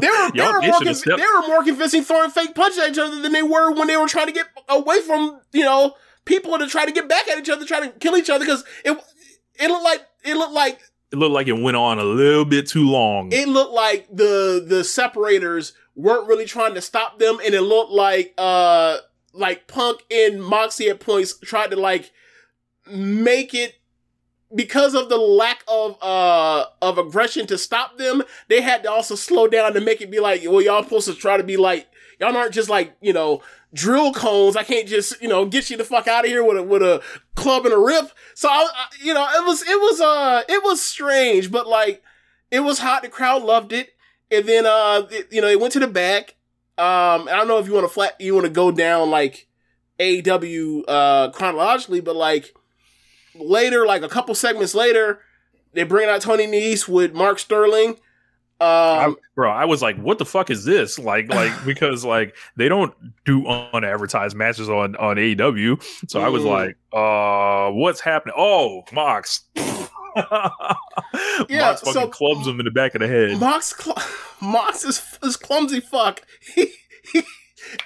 they 0.00 0.08
were 0.08 0.30
they 0.34 0.46
were 0.46 0.60
more 0.60 0.80
conv- 0.80 1.04
they 1.04 1.40
were 1.40 1.48
more 1.48 1.64
convincing 1.64 2.02
throwing 2.04 2.30
fake 2.30 2.54
punches 2.54 2.78
at 2.78 2.90
each 2.90 2.98
other 2.98 3.20
than 3.20 3.32
they 3.32 3.42
were 3.42 3.72
when 3.72 3.88
they 3.88 3.96
were 3.96 4.06
trying 4.06 4.26
to 4.26 4.32
get 4.32 4.46
away 4.68 5.00
from 5.00 5.40
you 5.52 5.64
know 5.64 5.94
people 6.24 6.58
to 6.58 6.66
try 6.66 6.84
to 6.86 6.92
get 6.92 7.08
back 7.08 7.28
at 7.28 7.38
each 7.38 7.50
other, 7.50 7.64
trying 7.66 7.90
to 7.92 7.98
kill 7.98 8.16
each 8.16 8.30
other 8.30 8.44
because 8.44 8.64
it 8.84 8.98
it 9.60 9.68
looked 9.68 9.84
like 9.84 10.06
it 10.24 10.34
looked 10.36 10.52
like 10.52 10.80
It 11.12 11.16
looked 11.16 11.32
like 11.32 11.46
it 11.46 11.52
went 11.60 11.76
on 11.76 11.98
a 11.98 12.04
little 12.04 12.44
bit 12.44 12.66
too 12.66 12.88
long. 12.88 13.30
it 13.32 13.48
looked 13.48 13.72
like 13.72 14.08
the 14.10 14.64
the 14.66 14.84
separators 14.84 15.72
weren't 15.94 16.26
really 16.26 16.44
trying 16.46 16.74
to 16.74 16.80
stop 16.80 17.18
them, 17.18 17.38
and 17.44 17.54
it 17.54 17.62
looked 17.62 17.92
like 17.92 18.34
uh 18.38 18.98
like 19.32 19.66
Punk 19.66 20.00
and 20.10 20.42
Moxie 20.42 20.88
at 20.90 21.00
points 21.00 21.36
tried 21.38 21.70
to 21.70 21.76
like 21.76 22.10
make 22.86 23.54
it 23.54 23.74
because 24.54 24.94
of 24.94 25.08
the 25.08 25.16
lack 25.16 25.64
of 25.68 25.96
uh 26.02 26.66
of 26.82 26.98
aggression 26.98 27.46
to 27.48 27.58
stop 27.58 27.98
them. 27.98 28.22
They 28.48 28.60
had 28.60 28.82
to 28.84 28.90
also 28.90 29.14
slow 29.14 29.46
down 29.48 29.72
to 29.74 29.80
make 29.80 30.00
it 30.00 30.10
be 30.10 30.20
like, 30.20 30.42
well, 30.44 30.60
y'all 30.62 30.82
supposed 30.82 31.08
to 31.08 31.14
try 31.14 31.36
to 31.36 31.42
be 31.44 31.56
like 31.56 31.86
y'all 32.20 32.36
aren't 32.36 32.54
just 32.54 32.68
like 32.68 32.96
you 33.00 33.12
know 33.12 33.42
drill 33.74 34.12
cones. 34.14 34.56
I 34.56 34.62
can't 34.62 34.88
just 34.88 35.20
you 35.20 35.28
know 35.28 35.44
get 35.44 35.68
you 35.68 35.76
the 35.76 35.84
fuck 35.84 36.08
out 36.08 36.24
of 36.24 36.30
here 36.30 36.42
with 36.42 36.56
a 36.56 36.62
with 36.62 36.82
a 36.82 37.02
club 37.34 37.66
and 37.66 37.74
a 37.74 37.78
rip. 37.78 38.10
So 38.34 38.48
I, 38.48 38.66
I 38.74 38.86
you 39.02 39.12
know 39.12 39.26
it 39.28 39.44
was 39.44 39.60
it 39.62 39.78
was 39.80 40.00
uh 40.00 40.42
it 40.48 40.62
was 40.64 40.80
strange, 40.82 41.50
but 41.50 41.66
like 41.66 42.02
it 42.50 42.60
was 42.60 42.78
hot. 42.78 43.02
The 43.02 43.08
crowd 43.10 43.42
loved 43.42 43.72
it. 43.72 43.90
and 44.30 44.46
then 44.46 44.64
uh, 44.64 45.06
it- 45.10 45.28
you 45.30 45.40
know, 45.42 45.48
it 45.48 45.60
went 45.60 45.72
to 45.74 45.80
the 45.80 45.86
back. 45.88 46.36
Um, 46.78 47.28
I 47.28 47.36
don't 47.36 47.46
know 47.48 47.58
if 47.58 47.66
you 47.66 47.74
want 47.74 47.86
to 47.86 47.92
flat, 47.92 48.20
you 48.20 48.34
want 48.34 48.46
to 48.46 48.50
go 48.52 48.70
down 48.72 49.10
like 49.10 49.46
AW 50.00 50.80
uh 50.88 51.30
chronologically, 51.30 52.00
but 52.00 52.16
like 52.16 52.54
later, 53.34 53.86
like 53.86 54.02
a 54.02 54.08
couple 54.08 54.34
segments 54.34 54.74
later, 54.74 55.20
they 55.72 55.82
bring 55.84 56.08
out 56.08 56.20
Tony 56.20 56.46
Nese 56.46 56.88
with 56.88 57.14
Mark 57.14 57.38
Sterling. 57.38 57.96
I, 58.64 59.04
Um, 59.06 59.16
bro, 59.34 59.50
I 59.50 59.64
was 59.64 59.82
like, 59.82 59.96
"What 59.96 60.18
the 60.18 60.24
fuck 60.24 60.50
is 60.50 60.64
this?" 60.64 60.98
Like, 60.98 61.28
like 61.28 61.52
because 61.66 62.04
like 62.04 62.34
they 62.56 62.68
don't 62.68 62.94
do 63.24 63.46
unadvertised 63.46 64.36
matches 64.36 64.68
on 64.68 64.96
on 64.96 65.16
AEW, 65.16 65.82
so 66.10 66.20
I 66.20 66.28
was 66.28 66.42
Mm. 66.42 66.50
like, 66.50 66.76
"Uh, 66.92 67.72
what's 67.72 68.00
happening?" 68.00 68.34
Oh, 68.38 68.82
Mox. 68.92 69.42
Yeah, 71.48 71.70
Mox 71.70 71.80
fucking 71.80 71.92
so- 71.92 72.08
clubs 72.08 72.46
him 72.46 72.60
in 72.60 72.64
the 72.64 72.70
back 72.70 72.94
of 72.94 73.00
the 73.00 73.08
head. 73.08 73.38
Mox, 73.40 73.74
cl- 73.76 73.96
Mox 74.40 74.84
is, 74.84 75.02
is 75.22 75.36
clumsy 75.36 75.80
fuck. 75.80 76.22
He, 76.54 76.70
he, 77.12 77.22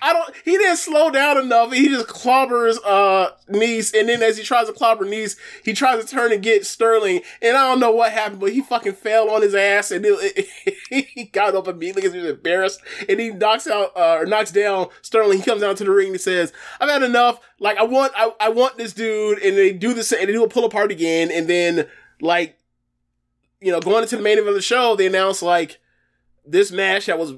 I 0.03 0.13
don't. 0.13 0.35
He 0.45 0.53
didn't 0.53 0.77
slow 0.77 1.11
down 1.11 1.39
enough. 1.39 1.73
He 1.73 1.89
just 1.89 2.07
clobbers 2.07 2.77
uh 2.85 3.31
Nese, 3.51 3.99
and 3.99 4.09
then 4.09 4.23
as 4.23 4.37
he 4.37 4.45
tries 4.45 4.67
to 4.67 4.73
clobber 4.73 5.05
Nese, 5.05 5.37
he 5.65 5.73
tries 5.73 6.05
to 6.05 6.11
turn 6.11 6.33
and 6.33 6.43
get 6.43 6.67
Sterling, 6.67 7.23
and 7.43 7.57
I 7.57 7.69
don't 7.69 7.81
know 7.81 7.91
what 7.91 8.13
happened, 8.13 8.41
but 8.41 8.53
he 8.53 8.61
fucking 8.61 8.95
fell 8.95 9.31
on 9.31 9.43
his 9.43 9.55
ass, 9.55 9.91
and 9.91 10.05
it, 10.07 10.47
he 10.91 11.25
got 11.25 11.55
up 11.55 11.69
immediately 11.69 12.03
because 12.03 12.15
he 12.15 12.21
was 12.21 12.31
embarrassed, 12.31 12.81
and 13.09 13.21
he 13.21 13.31
knocks 13.31 13.67
out 13.67 13.97
uh, 13.97 14.19
or 14.19 14.27
knocks 14.27 14.51
down 14.51 14.89
Sterling. 15.03 15.39
He 15.39 15.45
comes 15.45 15.63
down 15.63 15.77
to 15.77 15.85
the 15.85 15.91
ring 15.91 16.11
and 16.11 16.21
says, 16.21 16.53
"I've 16.81 16.89
had 16.89 17.03
enough. 17.03 17.41
Like 17.61 17.79
I 17.79 17.85
want, 17.85 18.13
I, 18.17 18.33
I 18.41 18.49
want 18.51 18.77
this 18.77 18.93
dude," 18.93 19.39
and 19.39 19.57
they 19.57 19.73
do 19.73 19.95
this, 19.95 20.13
and 20.13 20.29
they 20.29 20.33
do 20.33 20.45
a 20.45 20.49
pull 20.49 20.65
apart 20.65 20.91
again, 20.91 21.31
and 21.31 21.49
then 21.49 21.89
like 22.21 22.59
you 23.61 23.73
know, 23.73 23.81
going 23.81 24.03
into 24.03 24.17
the 24.17 24.23
main 24.23 24.39
event 24.39 24.49
of 24.51 24.55
the 24.55 24.63
show, 24.63 24.95
they 24.97 25.07
announce 25.07 25.43
like 25.43 25.81
this 26.45 26.71
match 26.71 27.07
that 27.07 27.19
was. 27.19 27.35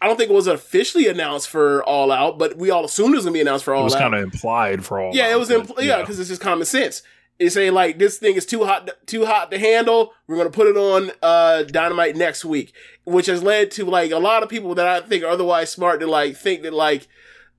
I 0.00 0.06
don't 0.06 0.16
think 0.16 0.30
it 0.30 0.34
was 0.34 0.46
officially 0.46 1.08
announced 1.08 1.48
for 1.48 1.82
All 1.84 2.12
Out, 2.12 2.38
but 2.38 2.56
we 2.56 2.70
all 2.70 2.84
assumed 2.84 3.14
it 3.14 3.16
was 3.16 3.24
gonna 3.24 3.34
be 3.34 3.40
announced 3.40 3.64
for 3.64 3.74
All 3.74 3.80
Out. 3.80 3.82
It 3.82 3.84
was 3.84 3.94
kind 3.96 4.14
of 4.14 4.22
implied 4.22 4.84
for 4.84 5.00
all. 5.00 5.08
Out. 5.08 5.14
Yeah, 5.14 5.28
that, 5.28 5.34
it 5.34 5.38
was. 5.38 5.48
Impl- 5.50 5.82
yeah, 5.82 6.00
because 6.00 6.20
it's 6.20 6.28
just 6.28 6.40
common 6.40 6.66
sense. 6.66 7.02
It's 7.38 7.54
saying 7.54 7.72
like 7.72 7.98
this 7.98 8.18
thing 8.18 8.34
is 8.34 8.44
too 8.46 8.64
hot, 8.64 8.90
too 9.06 9.24
hot 9.24 9.50
to 9.52 9.58
handle. 9.58 10.12
We're 10.26 10.36
gonna 10.36 10.50
put 10.50 10.66
it 10.66 10.76
on 10.76 11.12
uh 11.22 11.62
Dynamite 11.64 12.16
next 12.16 12.44
week, 12.44 12.72
which 13.04 13.26
has 13.26 13.42
led 13.42 13.70
to 13.72 13.84
like 13.84 14.10
a 14.10 14.18
lot 14.18 14.42
of 14.42 14.48
people 14.48 14.74
that 14.74 14.86
I 14.86 15.00
think 15.06 15.22
are 15.24 15.28
otherwise 15.28 15.70
smart 15.70 16.00
to 16.00 16.06
like 16.06 16.36
think 16.36 16.62
that 16.62 16.72
like 16.72 17.06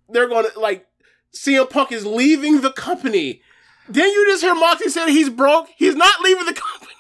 they're 0.10 0.28
gonna 0.28 0.50
like 0.58 0.86
CM 1.34 1.70
Punk 1.70 1.92
is 1.92 2.06
leaving 2.06 2.62
the 2.62 2.72
company. 2.72 3.42
Didn't 3.90 4.12
you 4.12 4.28
just 4.28 4.44
hear 4.44 4.54
Moxie 4.54 4.90
say 4.90 5.12
he's 5.12 5.30
broke? 5.30 5.68
He's 5.78 5.96
not 5.96 6.22
leaving 6.22 6.46
the 6.46 6.54
company. 6.54 6.92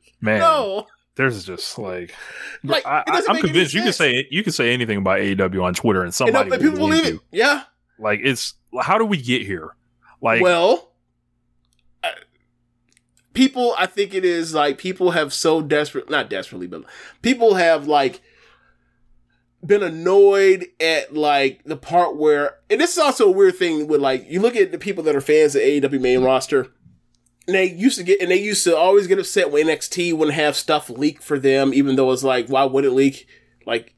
man. 0.20 0.40
No. 0.40 0.86
There's 1.16 1.44
just 1.44 1.78
like, 1.78 2.14
Like, 2.62 2.86
I, 2.86 3.02
am 3.06 3.36
convinced 3.38 3.74
you 3.74 3.82
can 3.82 3.92
say 3.92 4.28
you 4.30 4.42
can 4.42 4.52
say 4.52 4.72
anything 4.72 4.98
about 4.98 5.18
AEW 5.18 5.62
on 5.62 5.74
Twitter 5.74 6.04
and 6.04 6.14
somebody 6.14 6.50
and 6.52 6.62
people 6.62 6.78
believe 6.78 7.06
it. 7.06 7.20
Yeah. 7.32 7.62
Like 7.98 8.20
it's 8.22 8.54
how 8.80 8.98
do 8.98 9.04
we 9.04 9.16
get 9.16 9.42
here? 9.42 9.74
Like, 10.20 10.42
well, 10.42 10.92
uh, 12.02 12.10
people, 13.32 13.74
I 13.78 13.86
think 13.86 14.14
it 14.14 14.24
is 14.24 14.54
like 14.54 14.78
people 14.78 15.12
have 15.12 15.32
so 15.32 15.60
desperate, 15.60 16.10
not 16.10 16.30
desperately, 16.30 16.66
but 16.66 16.84
people 17.22 17.54
have 17.54 17.86
like 17.86 18.20
been 19.64 19.82
annoyed 19.82 20.66
at 20.80 21.14
like 21.14 21.62
the 21.64 21.76
part 21.76 22.16
where, 22.16 22.56
and 22.70 22.80
this 22.80 22.92
is 22.92 22.98
also 22.98 23.28
a 23.28 23.30
weird 23.30 23.56
thing 23.56 23.86
with 23.88 24.00
like, 24.00 24.26
you 24.28 24.40
look 24.40 24.56
at 24.56 24.72
the 24.72 24.78
people 24.78 25.02
that 25.04 25.16
are 25.16 25.20
fans 25.20 25.54
of 25.54 25.62
AEW 25.62 26.00
main 26.00 26.22
roster. 26.22 26.68
And 27.46 27.54
they 27.54 27.70
used 27.70 27.98
to 27.98 28.04
get, 28.04 28.20
and 28.20 28.30
they 28.30 28.40
used 28.40 28.64
to 28.64 28.76
always 28.76 29.06
get 29.06 29.18
upset 29.18 29.50
when 29.50 29.66
NXT 29.66 30.14
wouldn't 30.14 30.34
have 30.34 30.56
stuff 30.56 30.90
leaked 30.90 31.22
for 31.22 31.38
them, 31.38 31.72
even 31.72 31.96
though 31.96 32.10
it's 32.10 32.24
like, 32.24 32.48
why 32.48 32.64
would 32.64 32.84
it 32.84 32.90
leak? 32.90 33.28
Like, 33.64 33.94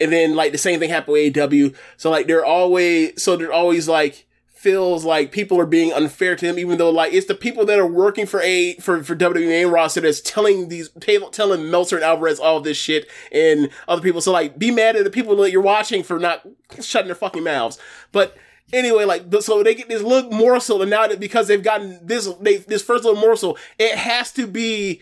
and 0.00 0.12
then 0.12 0.34
like 0.34 0.52
the 0.52 0.58
same 0.58 0.80
thing 0.80 0.90
happened 0.90 1.12
with 1.12 1.34
AEW. 1.34 1.74
So 1.96 2.10
like 2.10 2.26
they're 2.26 2.44
always, 2.44 3.22
so 3.22 3.36
they're 3.36 3.52
always 3.52 3.88
like, 3.88 4.26
feels 4.66 5.04
like 5.04 5.30
people 5.30 5.60
are 5.60 5.66
being 5.66 5.92
unfair 5.92 6.34
to 6.34 6.44
them, 6.44 6.58
even 6.58 6.76
though 6.76 6.90
like 6.90 7.12
it's 7.12 7.28
the 7.28 7.34
people 7.36 7.64
that 7.66 7.78
are 7.78 7.86
working 7.86 8.26
for 8.26 8.40
a 8.40 8.74
for 8.76 9.04
for 9.04 9.14
WWE 9.14 9.70
roster 9.70 10.00
that's 10.00 10.20
telling 10.20 10.68
these 10.68 10.88
tell- 10.98 11.30
telling 11.30 11.70
Meltzer 11.70 11.94
and 11.94 12.04
Alvarez 12.04 12.40
all 12.40 12.60
this 12.60 12.76
shit 12.76 13.06
and 13.30 13.68
other 13.86 14.02
people. 14.02 14.20
So 14.20 14.32
like, 14.32 14.58
be 14.58 14.72
mad 14.72 14.96
at 14.96 15.04
the 15.04 15.10
people 15.10 15.36
that 15.36 15.52
you're 15.52 15.62
watching 15.62 16.02
for 16.02 16.18
not 16.18 16.42
shutting 16.80 17.06
their 17.06 17.14
fucking 17.14 17.44
mouths. 17.44 17.78
But 18.10 18.36
anyway, 18.72 19.04
like 19.04 19.24
so 19.40 19.62
they 19.62 19.74
get 19.74 19.88
this 19.88 20.02
little 20.02 20.30
morsel, 20.30 20.82
and 20.82 20.90
now 20.90 21.06
that 21.06 21.20
because 21.20 21.48
they've 21.48 21.62
gotten 21.62 22.04
this 22.04 22.26
they 22.40 22.56
this 22.58 22.82
first 22.82 23.04
little 23.04 23.20
morsel, 23.20 23.58
it 23.78 23.96
has 23.96 24.32
to 24.32 24.46
be 24.46 25.00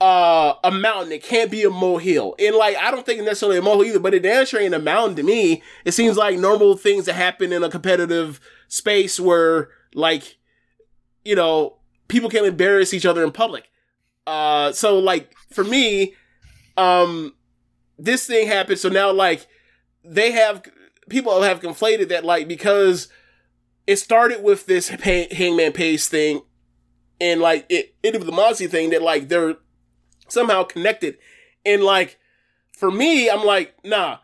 uh 0.00 0.54
a 0.62 0.70
mountain. 0.70 1.12
It 1.12 1.22
can't 1.22 1.50
be 1.50 1.64
a 1.64 1.70
molehill. 1.70 2.36
And 2.38 2.54
like 2.56 2.76
I 2.76 2.90
don't 2.90 3.04
think 3.04 3.20
necessarily 3.22 3.58
a 3.58 3.62
molehill 3.62 3.94
either, 3.94 4.00
but 4.00 4.14
it 4.14 4.22
damn 4.22 4.46
sure 4.46 4.60
ain't 4.60 4.74
a 4.74 4.78
mountain 4.78 5.16
to 5.16 5.22
me. 5.22 5.62
It 5.84 5.92
seems 5.92 6.16
like 6.16 6.38
normal 6.38 6.76
things 6.76 7.06
that 7.06 7.14
happen 7.14 7.52
in 7.52 7.64
a 7.64 7.70
competitive 7.70 8.40
space 8.68 9.18
where 9.18 9.70
like 9.94 10.36
you 11.24 11.34
know 11.34 11.78
people 12.06 12.30
can 12.30 12.44
embarrass 12.44 12.94
each 12.94 13.06
other 13.06 13.24
in 13.24 13.32
public. 13.32 13.68
Uh 14.26 14.72
so 14.72 14.98
like 14.98 15.34
for 15.50 15.64
me, 15.64 16.14
um 16.76 17.34
this 17.98 18.26
thing 18.26 18.46
happened, 18.46 18.78
so 18.78 18.88
now 18.88 19.10
like 19.10 19.48
they 20.04 20.30
have 20.30 20.62
people 21.08 21.42
have 21.42 21.60
conflated 21.60 22.08
that 22.08 22.24
like 22.24 22.48
because 22.48 23.08
it 23.86 23.96
started 23.96 24.42
with 24.42 24.66
this 24.66 24.90
pa- 24.90 25.34
Hangman 25.34 25.72
Page 25.72 26.04
thing 26.04 26.42
and 27.20 27.40
like 27.40 27.66
it 27.68 27.94
it 28.02 28.14
was 28.14 28.26
the 28.26 28.32
Moxie 28.32 28.66
thing 28.66 28.90
that 28.90 29.02
like 29.02 29.28
they're 29.28 29.56
somehow 30.28 30.64
connected. 30.64 31.18
And 31.64 31.82
like 31.82 32.18
for 32.76 32.90
me, 32.90 33.28
I'm 33.28 33.44
like, 33.44 33.74
nah, 33.84 34.18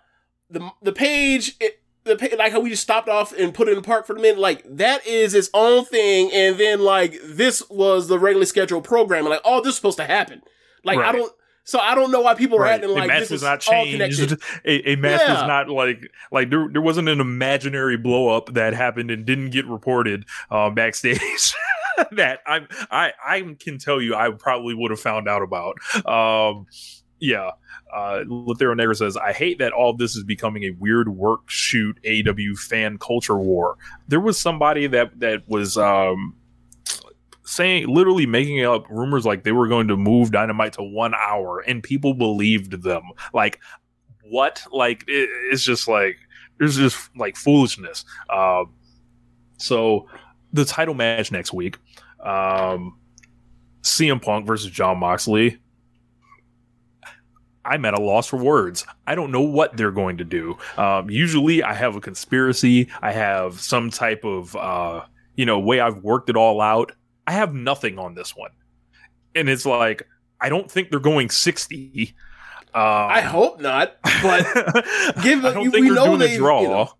the 0.51 0.71
the 0.83 0.93
page 0.93 1.57
it, 1.61 1.81
the 2.05 2.17
pa- 2.17 2.37
like 2.37 2.53
how 2.53 2.61
we 2.61 2.71
just 2.71 2.83
stopped 2.83 3.09
off 3.09 3.33
and 3.33 3.55
put 3.55 3.69
it 3.69 3.73
in 3.73 3.77
the 3.77 3.83
park 3.83 4.07
for 4.07 4.15
a 4.15 4.21
minute, 4.21 4.39
like 4.39 4.63
that 4.69 5.07
is 5.07 5.35
its 5.35 5.51
own 5.55 5.85
thing. 5.85 6.31
And 6.33 6.59
then 6.59 6.81
like 6.81 7.19
this 7.25 7.69
was 7.69 8.09
the 8.09 8.19
regularly 8.19 8.47
scheduled 8.47 8.85
program, 8.85 9.21
and 9.21 9.31
like 9.31 9.43
oh, 9.45 9.61
this 9.61 9.71
is 9.71 9.77
supposed 9.77 9.99
to 9.99 10.05
happen. 10.05 10.43
Like 10.85 10.99
I 10.99 11.13
don't, 11.13 11.33
so 11.65 11.79
I 11.79 11.95
don't 11.95 12.11
know 12.11 12.21
why 12.21 12.35
people 12.35 12.59
are 12.59 12.63
Right. 12.63 12.75
acting 12.75 12.91
a 12.91 12.93
like 12.93 13.09
match 13.09 13.21
this 13.21 13.31
is 13.33 13.43
not 13.43 13.67
all 13.69 13.85
change. 13.85 14.17
connected. 14.19 14.41
A, 14.65 14.93
a 14.93 14.97
match 14.97 15.21
Yeah. 15.21 15.27
does 15.35 15.47
not 15.49 15.69
like 15.69 16.11
like 16.31 16.51
there 16.51 16.69
there 16.71 16.83
wasn't 16.83 17.09
an 17.09 17.21
imaginary 17.21 17.97
blow 17.97 18.29
up 18.29 18.53
that 18.55 18.75
happened 18.75 19.11
and 19.11 19.25
didn't 19.25 19.51
get 19.51 19.67
reported 19.67 20.25
uh, 20.51 20.71
backstage. 20.71 21.21
that 22.13 22.41
I 22.47 22.61
I 22.91 23.13
I 23.27 23.57
can 23.61 23.79
tell 23.79 24.01
you 24.01 24.15
I 24.15 24.31
probably 24.31 24.75
would 24.75 24.91
have 24.91 25.01
found 25.01 25.29
out 25.29 25.43
about. 25.43 25.77
Um, 26.07 26.67
yeah. 27.21 27.51
Uh, 27.95 28.25
Lothario 28.27 28.75
Negro 28.75 28.95
says, 28.97 29.17
I 29.17 29.33
hate 29.33 29.61
that 29.61 29.73
all 29.73 29.93
this 29.97 30.17
is 30.17 30.25
becoming 30.25 30.65
a 30.65 30.71
weird 30.71 31.09
work 31.09 31.43
shoot 31.49 31.97
AW 32.05 32.55
fan 32.59 32.99
culture 32.99 33.37
war. 33.37 33.77
There 34.09 34.19
was 34.19 34.37
somebody 34.37 34.89
that, 34.89 35.21
that 35.21 35.49
was, 35.49 35.79
um, 35.79 36.35
saying 37.45 37.87
literally 37.89 38.27
making 38.27 38.65
up 38.65 38.89
rumors 38.89 39.25
like 39.25 39.45
they 39.45 39.53
were 39.53 39.69
going 39.69 39.89
to 39.89 39.97
move 39.97 40.31
dynamite 40.31 40.73
to 40.73 40.83
one 40.83 41.15
hour 41.15 41.61
and 41.61 41.83
people 41.83 42.15
believed 42.15 42.83
them 42.83 43.03
like 43.33 43.61
what 44.31 44.63
like 44.73 45.05
it, 45.07 45.29
it's 45.51 45.63
just 45.63 45.87
like 45.87 46.17
there's 46.59 46.77
just 46.77 47.11
like 47.17 47.37
foolishness 47.37 48.05
um 48.31 48.73
so 49.59 50.09
the 50.53 50.65
title 50.65 50.95
match 50.95 51.31
next 51.31 51.53
week 51.53 51.77
um 52.21 52.99
CM 53.83 54.21
Punk 54.23 54.47
versus 54.47 54.71
Jon 54.71 54.99
Moxley 54.99 55.59
I'm 57.65 57.85
at 57.85 57.95
a 57.95 58.01
loss 58.01 58.27
for 58.27 58.37
words. 58.37 58.85
I 59.07 59.15
don't 59.15 59.31
know 59.31 59.41
what 59.41 59.77
they're 59.77 59.91
going 59.91 60.19
to 60.19 60.25
do. 60.25 60.59
Um, 60.77 61.09
usually, 61.09 61.63
I 61.63 61.73
have 61.73 61.97
a 61.97 62.01
conspiracy. 62.01 62.89
I 63.01 63.13
have 63.13 63.61
some 63.61 63.91
type 63.91 64.25
of, 64.25 64.55
uh, 64.55 65.05
you 65.35 65.47
know, 65.47 65.59
way 65.59 65.81
I've 65.81 65.99
worked 65.99 66.29
it 66.29 66.37
all 66.37 66.61
out. 66.61 66.93
I 67.27 67.33
have 67.33 67.55
nothing 67.55 67.99
on 67.99 68.15
this 68.15 68.35
one, 68.37 68.51
and 69.35 69.49
it's 69.49 69.65
like 69.67 70.07
I 70.41 70.49
don't 70.49 70.71
think 70.71 70.91
they're 70.91 71.01
going 71.01 71.31
sixty. 71.31 72.15
Um, 72.75 72.83
I 72.83 73.21
hope 73.21 73.61
not, 73.61 73.95
but 74.23 74.43
give 75.23 75.45
I 75.45 75.53
don't 75.55 75.71
think 75.71 75.75
we 75.75 75.81
they're 75.83 75.95
know 75.95 76.07
doing 76.07 76.19
they- 76.19 76.35
a 76.35 76.39
draw. 76.39 76.61
you 76.63 76.69
know, 76.69 76.91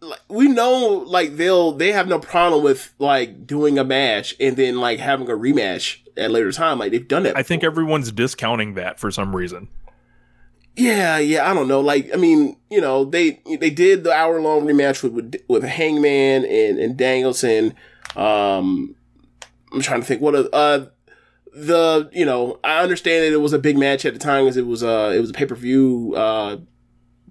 like, 0.00 0.20
we 0.28 0.48
know 0.48 1.02
like 1.06 1.36
they'll 1.36 1.72
they 1.72 1.92
have 1.92 2.06
no 2.08 2.18
problem 2.18 2.62
with 2.62 2.92
like 2.98 3.46
doing 3.46 3.78
a 3.78 3.84
match 3.84 4.34
and 4.38 4.56
then 4.56 4.76
like 4.78 4.98
having 5.00 5.28
a 5.28 5.32
rematch 5.32 6.00
at 6.16 6.30
later 6.30 6.52
time. 6.52 6.78
Like 6.78 6.92
they've 6.92 7.08
done 7.08 7.22
that. 7.22 7.36
I 7.38 7.42
think 7.42 7.64
everyone's 7.64 8.12
discounting 8.12 8.74
that 8.74 9.00
for 9.00 9.10
some 9.10 9.34
reason. 9.34 9.68
Yeah, 10.76 11.18
yeah, 11.18 11.48
I 11.48 11.54
don't 11.54 11.68
know. 11.68 11.80
Like, 11.80 12.10
I 12.12 12.16
mean, 12.16 12.56
you 12.68 12.80
know, 12.80 13.04
they 13.04 13.40
they 13.60 13.70
did 13.70 14.02
the 14.04 14.12
hour 14.12 14.40
long 14.40 14.66
rematch 14.66 15.02
with, 15.02 15.12
with 15.12 15.34
with 15.48 15.62
Hangman 15.62 16.44
and 16.44 16.78
and 16.78 16.96
Danielson. 16.96 17.74
Um, 18.16 18.96
I'm 19.74 19.80
trying 19.80 20.00
to 20.00 20.06
think 20.06 20.20
what 20.22 20.34
a, 20.34 20.50
uh 20.54 20.86
the 21.52 22.10
you 22.12 22.24
know 22.24 22.58
I 22.64 22.80
understand 22.82 23.24
that 23.24 23.32
it 23.32 23.40
was 23.40 23.52
a 23.52 23.58
big 23.58 23.76
match 23.78 24.04
at 24.04 24.12
the 24.12 24.18
time 24.18 24.44
because 24.44 24.56
it 24.56 24.66
was 24.66 24.82
uh 24.82 25.12
it 25.14 25.20
was 25.20 25.30
a 25.30 25.32
pay 25.34 25.46
per 25.46 25.54
view 25.54 26.14
uh 26.16 26.56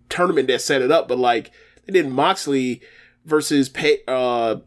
tournament 0.09 0.47
that 0.47 0.61
set 0.61 0.81
it 0.81 0.91
up, 0.91 1.07
but 1.07 1.17
like 1.17 1.51
they 1.85 1.93
did 1.93 2.07
Moxley 2.09 2.81
versus 3.25 3.69
pay, 3.69 3.99
uh 4.07 4.57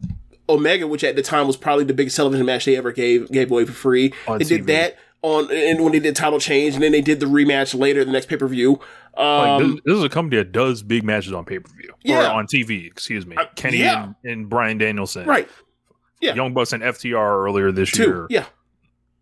Omega, 0.49 0.87
which 0.87 1.03
at 1.05 1.17
the 1.17 1.23
time 1.23 1.47
was 1.47 1.57
probably 1.57 1.85
the 1.85 1.95
biggest 1.95 2.17
television 2.17 2.47
match 2.47 2.65
they 2.65 2.77
ever 2.77 2.93
gave 2.93 3.31
gave 3.31 3.51
away 3.51 3.65
for 3.65 3.73
free. 3.73 4.13
On 4.29 4.39
they 4.39 4.45
did 4.45 4.67
that 4.67 4.97
on 5.23 5.51
and 5.51 5.83
when 5.83 5.93
they 5.93 6.01
did 6.01 6.15
title 6.15 6.39
change, 6.39 6.75
and 6.75 6.83
then 6.83 6.93
they 6.93 7.01
did 7.01 7.21
the 7.21 7.27
rematch 7.27 7.79
later, 7.79 8.05
the 8.05 8.13
next 8.13 8.27
pay 8.29 8.37
per 8.37 8.47
view. 8.49 8.79
Like, 9.17 9.49
Um, 9.63 9.63
this, 9.77 9.81
this 9.87 9.97
is 9.97 10.05
a 10.05 10.09
company 10.11 10.37
that 10.37 10.53
does 10.53 10.83
big 10.83 11.03
matches 11.03 11.33
on 11.33 11.45
pay 11.47 11.59
per 11.59 11.71
view 11.75 11.95
Yeah. 12.05 12.29
or 12.31 12.35
on 12.35 12.47
TV. 12.47 12.87
Excuse 12.87 13.27
me, 13.27 13.35
Uh, 13.37 13.47
Kenny 13.57 13.79
yeah. 13.79 14.05
and, 14.05 14.15
and 14.25 14.49
Bryan 14.51 14.77
Danielson, 14.79 15.27
right. 15.27 15.49
Yeah. 16.21 16.35
Young 16.35 16.55
Bucks 16.55 16.73
and 16.73 16.83
FTR 16.83 17.45
earlier 17.45 17.73
this 17.73 17.91
Two. 17.91 18.03
year. 18.05 18.27
Yeah. 18.31 18.45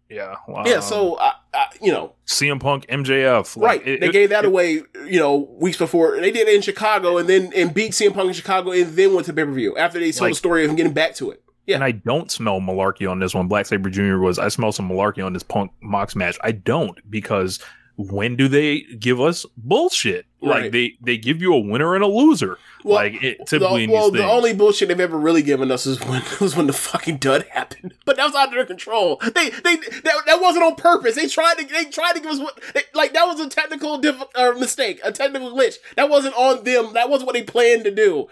yeah, 0.08 0.36
Wow. 0.46 0.64
Yeah. 0.66 0.80
So, 0.80 1.18
I, 1.18 1.32
I, 1.52 1.66
you 1.80 1.92
know, 1.92 2.14
CM 2.26 2.60
Punk, 2.60 2.86
MJF, 2.88 3.56
like, 3.56 3.80
right. 3.80 3.88
it- 3.88 4.00
they 4.00 4.08
it- 4.08 4.12
gave 4.12 4.28
that 4.30 4.44
it- 4.44 4.48
away, 4.48 4.82
you 5.06 5.18
know, 5.18 5.36
weeks 5.60 5.76
before. 5.78 6.20
They 6.20 6.30
did 6.30 6.46
it 6.48 6.54
in 6.54 6.62
Chicago 6.62 7.18
and 7.18 7.28
then 7.28 7.52
and 7.54 7.72
beat 7.74 7.92
CM 7.92 8.12
Punk 8.14 8.28
in 8.28 8.34
Chicago 8.34 8.70
and 8.72 8.86
then 8.96 9.14
went 9.14 9.26
to 9.26 9.32
pay 9.32 9.44
per 9.44 9.50
view 9.52 9.76
after 9.76 9.98
they 9.98 10.12
told 10.12 10.22
Like- 10.22 10.32
the 10.32 10.36
story 10.38 10.64
of 10.64 10.70
him 10.70 10.76
getting 10.76 10.92
back 10.92 11.14
to 11.16 11.30
it. 11.30 11.42
Yeah. 11.66 11.76
And 11.76 11.84
I 11.84 11.92
don't 11.92 12.30
smell 12.30 12.60
malarkey 12.60 13.10
on 13.10 13.20
this 13.20 13.34
one. 13.34 13.48
Black 13.48 13.64
Saber 13.64 13.88
Jr. 13.88 14.18
was 14.18 14.38
I 14.38 14.48
smell 14.48 14.70
some 14.70 14.88
malarkey 14.90 15.24
on 15.24 15.32
this 15.32 15.42
Punk 15.42 15.72
Mox 15.82 16.14
match. 16.14 16.36
I 16.42 16.52
don't 16.52 16.98
because 17.10 17.58
when 17.96 18.36
do 18.36 18.48
they 18.48 18.80
give 18.98 19.20
us 19.20 19.46
bullshit? 19.56 20.26
Like 20.40 20.72
they 20.72 20.98
they 21.00 21.16
give 21.16 21.40
you 21.40 21.54
a 21.54 21.58
winner 21.58 21.94
and 21.94 22.04
a 22.04 22.06
loser. 22.06 22.58
Well, 22.82 22.96
like 22.96 23.22
it 23.22 23.46
typically 23.46 23.86
the, 23.86 23.92
well, 23.92 24.10
the 24.10 24.24
only 24.24 24.52
bullshit 24.52 24.88
they've 24.88 25.00
ever 25.00 25.18
really 25.18 25.42
given 25.42 25.70
us 25.70 25.86
is 25.86 25.98
when 26.04 26.22
was 26.40 26.54
when 26.54 26.66
the 26.66 26.72
fucking 26.74 27.16
dud 27.16 27.46
happened. 27.50 27.94
But 28.04 28.16
that 28.16 28.26
was 28.26 28.34
out 28.34 28.48
of 28.48 28.54
their 28.54 28.66
control. 28.66 29.20
They 29.22 29.48
they 29.50 29.76
that, 29.76 30.22
that 30.26 30.40
wasn't 30.42 30.64
on 30.64 30.74
purpose. 30.74 31.14
They 31.14 31.28
tried 31.28 31.54
to 31.58 31.66
they 31.66 31.86
tried 31.86 32.12
to 32.14 32.20
give 32.20 32.32
us 32.32 32.40
what 32.40 32.60
they, 32.74 32.82
like 32.94 33.14
that 33.14 33.24
was 33.24 33.40
a 33.40 33.48
technical 33.48 33.96
diff, 33.98 34.22
uh, 34.34 34.52
mistake, 34.58 35.00
a 35.02 35.12
technical 35.12 35.50
glitch. 35.52 35.76
That 35.96 36.10
wasn't 36.10 36.34
on 36.34 36.64
them. 36.64 36.92
That 36.92 37.08
wasn't 37.08 37.28
what 37.28 37.34
they 37.34 37.42
planned 37.42 37.84
to 37.84 37.90
do. 37.90 38.28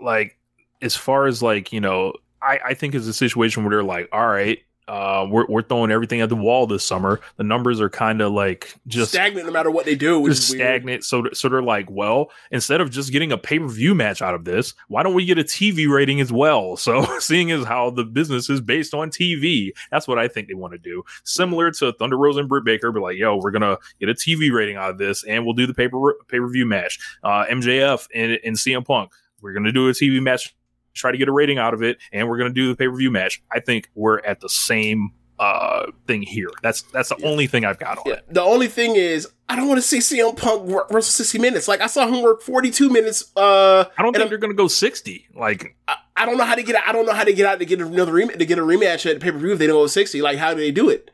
like 0.00 0.38
as 0.80 0.96
far 0.96 1.26
as 1.26 1.42
like 1.42 1.74
you 1.74 1.80
know 1.80 2.14
i 2.40 2.58
i 2.68 2.74
think 2.74 2.94
it's 2.94 3.06
a 3.06 3.12
situation 3.12 3.64
where 3.64 3.70
they're 3.70 3.82
like 3.84 4.08
all 4.12 4.26
right 4.28 4.60
uh 4.90 5.24
we're, 5.30 5.46
we're 5.46 5.62
throwing 5.62 5.92
everything 5.92 6.20
at 6.20 6.28
the 6.28 6.36
wall 6.36 6.66
this 6.66 6.84
summer. 6.84 7.20
The 7.36 7.44
numbers 7.44 7.80
are 7.80 7.88
kind 7.88 8.20
of 8.20 8.32
like 8.32 8.74
just 8.88 9.12
stagnant 9.12 9.46
no 9.46 9.52
matter 9.52 9.70
what 9.70 9.86
they 9.86 9.94
do. 9.94 10.18
Which 10.18 10.34
just 10.34 10.48
stagnant 10.48 11.04
so 11.04 11.24
so 11.32 11.48
they're 11.48 11.62
like 11.62 11.88
well 11.88 12.30
instead 12.50 12.80
of 12.80 12.90
just 12.90 13.12
getting 13.12 13.30
a 13.30 13.38
pay-per-view 13.38 13.94
match 13.94 14.20
out 14.20 14.34
of 14.34 14.44
this 14.44 14.74
why 14.88 15.04
don't 15.04 15.14
we 15.14 15.24
get 15.24 15.38
a 15.38 15.44
tv 15.44 15.88
rating 15.88 16.20
as 16.20 16.32
well? 16.32 16.76
So 16.90 17.04
seeing 17.20 17.52
as 17.52 17.64
how 17.64 17.90
the 17.90 18.04
business 18.04 18.50
is 18.50 18.60
based 18.60 18.94
on 18.94 19.10
tv 19.10 19.70
that's 19.92 20.08
what 20.08 20.18
i 20.18 20.26
think 20.26 20.48
they 20.48 20.54
want 20.54 20.72
to 20.72 20.78
do. 20.78 21.04
Similar 21.24 21.70
to 21.72 21.92
thunder 21.92 22.16
rosa 22.16 22.40
and 22.40 22.48
britt 22.48 22.64
baker 22.64 22.90
be 22.90 22.98
like 23.00 23.16
yo 23.16 23.36
we're 23.36 23.52
gonna 23.52 23.78
get 24.00 24.08
a 24.08 24.14
tv 24.14 24.50
rating 24.52 24.76
out 24.76 24.90
of 24.90 24.98
this 24.98 25.22
and 25.24 25.44
we'll 25.44 25.54
do 25.54 25.66
the 25.66 25.74
pay-per- 25.74 26.14
pay-per-view 26.28 26.66
match. 26.66 26.98
Uh 27.22 27.44
mjf 27.46 28.08
and, 28.12 28.38
and 28.44 28.56
cm 28.56 28.84
punk 28.84 29.12
we're 29.40 29.52
gonna 29.52 29.72
do 29.72 29.88
a 29.88 29.92
tv 29.92 30.20
match 30.20 30.54
try 30.94 31.12
to 31.12 31.18
get 31.18 31.28
a 31.28 31.32
rating 31.32 31.58
out 31.58 31.74
of 31.74 31.82
it 31.82 31.98
and 32.12 32.28
we're 32.28 32.38
gonna 32.38 32.50
do 32.50 32.68
the 32.68 32.76
pay-per-view 32.76 33.10
match 33.10 33.42
i 33.52 33.60
think 33.60 33.88
we're 33.94 34.18
at 34.20 34.40
the 34.40 34.48
same 34.48 35.10
uh 35.38 35.86
thing 36.06 36.20
here 36.20 36.50
that's 36.62 36.82
that's 36.92 37.08
the 37.08 37.24
only 37.24 37.46
thing 37.46 37.64
i've 37.64 37.78
got 37.78 37.96
on 37.98 38.04
Yeah. 38.06 38.14
it 38.14 38.24
The 38.34 38.42
only 38.42 38.68
thing 38.68 38.96
is, 38.96 39.26
I 39.48 39.56
don't 39.56 39.66
want 39.68 39.78
to 39.78 39.82
see 39.82 39.98
CM 39.98 40.36
Punk 40.36 40.62
work 40.64 40.90
wrestle 40.90 41.10
sixty 41.12 41.38
minutes. 41.38 41.66
Like 41.66 41.80
I 41.80 41.86
saw 41.86 42.06
him 42.06 42.22
work 42.22 42.42
forty 42.42 42.70
two 42.70 42.88
minutes. 42.90 43.32
Uh, 43.34 43.84
i 43.98 44.02
don't 44.02 44.12
think 44.12 44.20
I'm- 44.20 44.28
they're 44.28 44.38
gonna 44.38 44.52
go 44.54 44.68
60 44.68 45.28
like 45.34 45.74
I, 45.88 45.96
I 46.16 46.26
don't 46.26 46.36
know 46.36 46.44
how 46.44 46.54
to 46.54 46.62
get. 46.62 46.76
I 46.86 46.92
don't 46.92 47.06
know 47.06 47.14
how 47.14 47.24
to 47.24 47.32
get 47.32 47.46
out 47.46 47.58
to 47.58 47.64
get 47.64 47.80
another 47.80 48.12
rem- 48.12 48.28
to 48.36 48.44
get 48.44 48.58
a 48.58 48.62
rematch 48.62 49.10
at 49.10 49.18
pay 49.20 49.30
per 49.32 49.38
view 49.38 49.52
if 49.52 49.58
they 49.58 49.66
don't 49.66 49.76
go 49.76 49.86
sixty. 49.86 50.20
Like 50.20 50.36
how 50.38 50.52
do 50.52 50.60
they 50.60 50.70
do 50.70 50.90
it? 50.90 51.10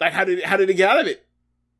Like 0.00 0.12
how 0.12 0.24
did 0.24 0.42
how 0.42 0.56
did 0.56 0.68
they 0.68 0.74
get 0.74 0.90
out 0.90 1.00
of 1.00 1.06
it? 1.06 1.23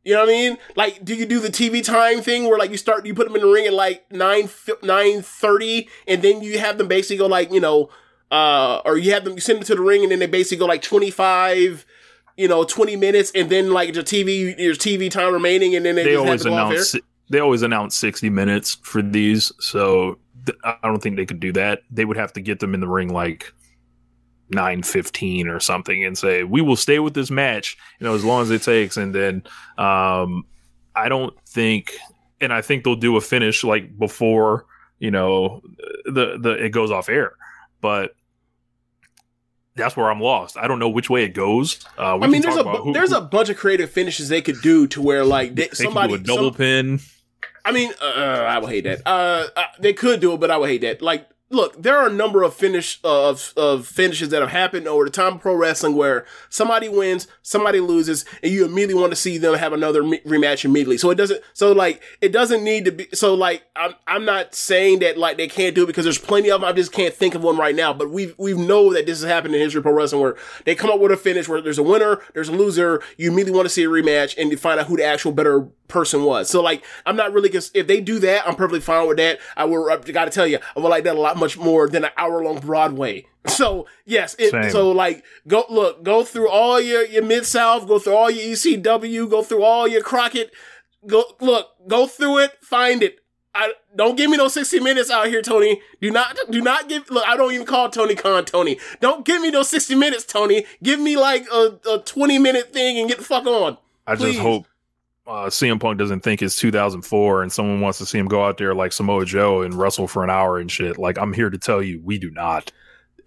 You 0.05 0.15
know 0.15 0.21
what 0.21 0.29
I 0.29 0.33
mean? 0.33 0.59
Like, 0.77 1.05
do 1.05 1.15
you 1.15 1.25
do 1.25 1.41
the 1.41 1.49
TV 1.49 1.83
time 1.83 2.21
thing 2.21 2.45
where 2.45 2.59
like 2.59 2.71
you 2.71 2.77
start 2.77 3.07
you 3.07 3.15
put 3.15 3.27
them 3.27 3.37
in 3.37 3.43
the 3.43 3.49
ring 3.49 3.67
at 3.67 3.73
like 3.73 4.11
nine 4.13 4.51
nine 4.83 5.23
thirty, 5.23 5.89
and 6.07 6.23
then 6.23 6.43
you 6.43 6.59
have 6.59 6.79
them 6.79 6.89
basically 6.89 7.17
go 7.17 7.27
like 7.27 7.51
you 7.51 7.61
know, 7.61 7.89
uh, 8.31 8.83
or 8.85 8.99
you 8.99 9.13
have 9.13 9.25
them 9.25 9.35
you 9.35 9.41
send 9.41 9.59
them 9.59 9.65
to 9.65 9.75
the 9.75 9.81
ring 9.81 10.03
and 10.03 10.13
then 10.13 10.19
they 10.19 10.27
basically 10.27 10.59
go 10.59 10.67
like 10.67 10.83
twenty 10.83 11.11
five. 11.11 11.87
You 12.37 12.49
know, 12.49 12.65
twenty 12.65 12.97
minutes, 12.97 13.31
and 13.33 13.49
then 13.49 13.71
like 13.71 13.95
the 13.95 14.01
TV, 14.01 14.59
your 14.59 14.75
TV 14.75 15.09
time 15.09 15.33
remaining, 15.33 15.77
and 15.77 15.87
then 15.87 15.95
they, 15.95 16.03
they 16.03 16.17
always 16.17 16.43
to 16.43 16.49
go 16.49 16.55
off 16.57 16.73
announce 16.73 16.97
they 17.31 17.41
always 17.41 17.63
announce 17.63 17.97
60 17.97 18.29
minutes 18.31 18.77
for 18.83 19.03
these 19.03 19.53
so 19.59 20.19
th- 20.47 20.59
i 20.65 20.77
don't 20.83 21.03
think 21.03 21.17
they 21.17 21.27
could 21.27 21.41
do 21.41 21.53
that 21.53 21.81
they 21.91 22.05
would 22.05 22.17
have 22.17 22.33
to 22.33 22.41
get 22.41 22.61
them 22.61 22.75
in 22.75 22.81
the 22.81 22.89
ring 22.89 23.13
like 23.13 23.53
915 24.51 25.49
or 25.49 25.59
something 25.61 26.05
and 26.05 26.17
say 26.19 26.43
we 26.45 26.61
will 26.61 26.77
stay 26.77 26.99
with 26.99 27.15
this 27.15 27.31
match 27.31 27.77
you 27.99 28.07
know 28.07 28.15
as 28.15 28.25
long 28.25 28.43
as 28.43 28.51
it 28.51 28.63
takes 28.63 28.97
and 28.97 29.15
then 29.15 29.43
um 29.79 30.45
i 30.95 31.09
don't 31.09 31.35
think 31.49 31.93
and 32.41 32.53
i 32.53 32.61
think 32.61 32.85
they'll 32.85 32.95
do 32.95 33.17
a 33.17 33.21
finish 33.21 33.65
like 33.65 33.99
before 33.99 34.67
you 34.99 35.11
know 35.11 35.63
the 36.05 36.37
the 36.39 36.51
it 36.63 36.71
goes 36.71 36.91
off 36.91 37.09
air 37.09 37.35
but 37.81 38.15
that's 39.77 39.97
where 39.97 40.09
I'm 40.09 40.21
lost. 40.21 40.57
I 40.57 40.69
don't 40.69 40.79
know 40.79 40.89
which 40.89 41.11
way 41.11 41.25
it 41.25 41.31
goes. 41.35 41.85
Uh, 41.99 42.17
I 42.21 42.29
mean, 42.29 42.43
there's 42.43 42.55
a 42.55 42.59
talk 42.59 42.67
about 42.67 42.77
bu- 42.77 42.83
who- 42.85 42.93
there's 42.93 43.11
who- 43.11 43.17
a 43.19 43.21
bunch 43.23 43.49
of 43.49 43.57
creative 43.57 43.91
finishes 43.91 44.29
they 44.29 44.41
could 44.41 44.61
do 44.63 44.87
to 44.87 45.03
where 45.03 45.25
like 45.25 45.57
they, 45.57 45.67
they 45.67 45.75
somebody 45.75 46.13
can 46.15 46.23
do 46.23 46.33
a 46.33 46.37
double 46.37 46.51
some- 46.51 46.59
pin. 46.59 47.01
I 47.65 47.73
mean, 47.73 47.93
uh, 48.01 48.05
I 48.05 48.59
would 48.59 48.71
hate 48.71 48.85
that. 48.85 49.01
Uh, 49.05 49.49
uh, 49.57 49.65
they 49.81 49.93
could 49.93 50.21
do 50.21 50.33
it, 50.35 50.39
but 50.39 50.51
I 50.53 50.59
would 50.59 50.69
hate 50.69 50.83
that. 50.83 51.03
Like, 51.03 51.27
look, 51.51 51.81
there 51.81 51.97
are 51.97 52.09
a 52.09 52.13
number 52.13 52.43
of 52.43 52.55
finish 52.55 53.01
of 53.05 53.53
of 53.57 53.87
finishes 53.87 54.31
that 54.31 54.41
have 54.41 54.51
happened 54.51 54.89
over 54.89 55.05
the 55.05 55.11
time 55.11 55.35
of 55.35 55.41
pro 55.41 55.55
wrestling 55.55 55.97
where 55.97 56.27
somebody 56.49 56.89
wins, 56.89 57.27
somebody 57.43 57.81
loses, 57.81 58.25
and 58.43 58.53
you 58.53 58.65
immediately 58.65 59.01
want 59.01 59.13
to 59.13 59.17
see 59.17 59.39
them 59.39 59.55
have 59.55 59.73
another 59.73 60.03
rematch 60.03 60.65
immediately. 60.65 60.99
So 60.99 61.11
it 61.11 61.17
doesn't. 61.17 61.43
So 61.53 61.73
like, 61.73 62.03
it 62.21 62.33
doesn't 62.33 62.65
need 62.65 62.85
to 62.87 62.93
be. 62.93 63.09
So 63.13 63.35
like, 63.35 63.63
I'm 63.77 63.95
I'm 64.07 64.25
not 64.25 64.55
saying 64.55 65.01
that 65.01 65.19
like 65.19 65.37
they 65.37 65.49
can't 65.49 65.75
do 65.75 65.85
it 65.85 65.87
because 65.87 66.05
there's 66.05 66.19
plenty 66.19 66.51
of 66.51 66.61
them. 66.61 66.69
I 66.69 66.73
just 66.73 66.93
can't 66.93 67.15
think 67.15 67.35
of 67.35 67.43
one 67.43 67.57
right 67.57 67.75
now. 67.75 67.93
But 67.93 68.11
we 68.11 68.35
we 68.39 68.55
know 68.55 68.93
that 68.93 69.07
this 69.07 69.21
has 69.21 69.31
happened 69.31 69.55
in 69.55 69.61
history 69.61 69.79
of 69.79 69.85
pro 69.85 69.93
wrestling 69.93 70.23
where 70.23 70.37
they 70.65 70.75
come 70.75 70.91
up 70.91 71.01
with 71.01 71.13
a 71.13 71.17
finish 71.17 71.49
where 71.49 71.61
there's 71.61 71.79
a 71.79 71.83
winner, 71.83 72.21
there's 72.35 72.49
a 72.49 72.53
loser. 72.53 73.03
You 73.17 73.31
immediately 73.31 73.57
want 73.57 73.67
to 73.67 73.75
see 73.75 73.85
a 73.85 73.89
rematch, 73.89 74.37
and 74.37 74.51
you 74.51 74.57
find 74.57 74.81
out 74.81 74.87
who 74.87 74.97
the 74.97 75.05
actual 75.05 75.33
better 75.33 75.69
person 75.89 76.25
was. 76.25 76.49
So 76.49 76.63
like, 76.63 76.85
I'm 77.07 77.17
not 77.17 77.33
really 77.33 77.51
if 77.55 77.87
they 77.87 78.01
do 78.01 78.19
that, 78.21 78.47
I'm 78.49 78.57
perfectly 78.57 78.81
fine 78.81 79.07
with 79.07 79.19
that. 79.19 79.39
I 79.57 79.65
will. 79.65 79.91
I 79.91 79.97
got 79.97 80.25
to 80.25 80.31
tell 80.31 80.47
you, 80.47 80.59
I 80.77 80.81
would 80.81 80.89
like 80.89 81.05
that 81.05 81.17
a 81.17 81.21
lot 81.21 81.34
much 81.37 81.59
more 81.59 81.89
than 81.89 82.05
an 82.05 82.11
hour 82.17 82.43
long 82.43 82.61
Broadway. 82.61 83.27
So 83.47 83.87
yes, 84.07 84.35
it, 84.39 84.73
so 84.73 84.91
like 84.91 85.25
go 85.47 85.65
look, 85.69 86.03
go 86.03 86.25
through 86.25 86.49
all 86.49 86.81
your 86.81 87.05
your 87.05 87.23
mid 87.23 87.45
south, 87.45 87.87
go 87.87 87.99
through 87.99 88.15
all 88.15 88.31
your 88.31 88.55
ECW, 88.55 89.29
go 89.29 89.43
through 89.43 89.63
all 89.63 89.87
your 89.87 90.03
Crockett. 90.03 90.53
Go 91.07 91.25
look, 91.41 91.69
go 91.87 92.07
through 92.07 92.39
it, 92.39 92.53
find 92.63 93.03
it. 93.03 93.21
I 93.55 93.73
don't 93.95 94.17
give 94.17 94.31
me 94.31 94.37
no 94.37 94.49
60 94.49 94.81
minutes 94.81 95.11
out 95.11 95.29
here, 95.29 95.43
Tony. 95.43 95.81
Do 96.01 96.11
not 96.11 96.37
do 96.51 96.61
not 96.61 96.89
give 96.89 97.09
look, 97.11 97.25
I 97.27 97.37
don't 97.37 97.53
even 97.53 97.67
call 97.67 97.89
Tony 97.91 98.15
Khan 98.15 98.45
Tony. 98.45 98.79
Don't 99.01 99.25
give 99.25 99.41
me 99.41 99.51
those 99.51 99.69
60 99.69 99.95
minutes, 99.95 100.25
Tony. 100.25 100.65
Give 100.83 100.99
me 100.99 101.17
like 101.17 101.47
a, 101.53 101.79
a 101.89 101.99
20 101.99 102.39
minute 102.39 102.73
thing 102.73 102.99
and 102.99 103.09
get 103.09 103.19
the 103.19 103.25
fuck 103.25 103.47
on. 103.47 103.79
I 104.07 104.17
Please. 104.17 104.33
just 104.33 104.41
hope 104.41 104.67
uh, 105.27 105.47
CM 105.47 105.81
Punk 105.81 105.99
doesn't 105.99 106.21
think 106.21 106.43
it's 106.43 106.57
2004 106.57 107.43
and 107.43 107.53
someone 107.53 107.81
wants 107.81 107.99
to 107.99 108.07
see 108.07 108.19
him 108.19 108.27
go 108.27 108.45
out 108.45 108.59
there 108.59 108.75
like 108.75 108.93
Samoa 108.93 109.25
Joe 109.25 109.63
and 109.63 109.75
wrestle 109.75 110.07
for 110.07 110.23
an 110.23 110.31
hour 110.31 110.59
and 110.59 110.71
shit. 110.71 110.99
Like, 110.99 111.19
I'm 111.19 111.33
here 111.33 111.51
to 111.51 111.59
tell 111.59 111.83
you, 111.83 112.01
we 112.05 112.19
do 112.19 112.31
not. 112.31 112.71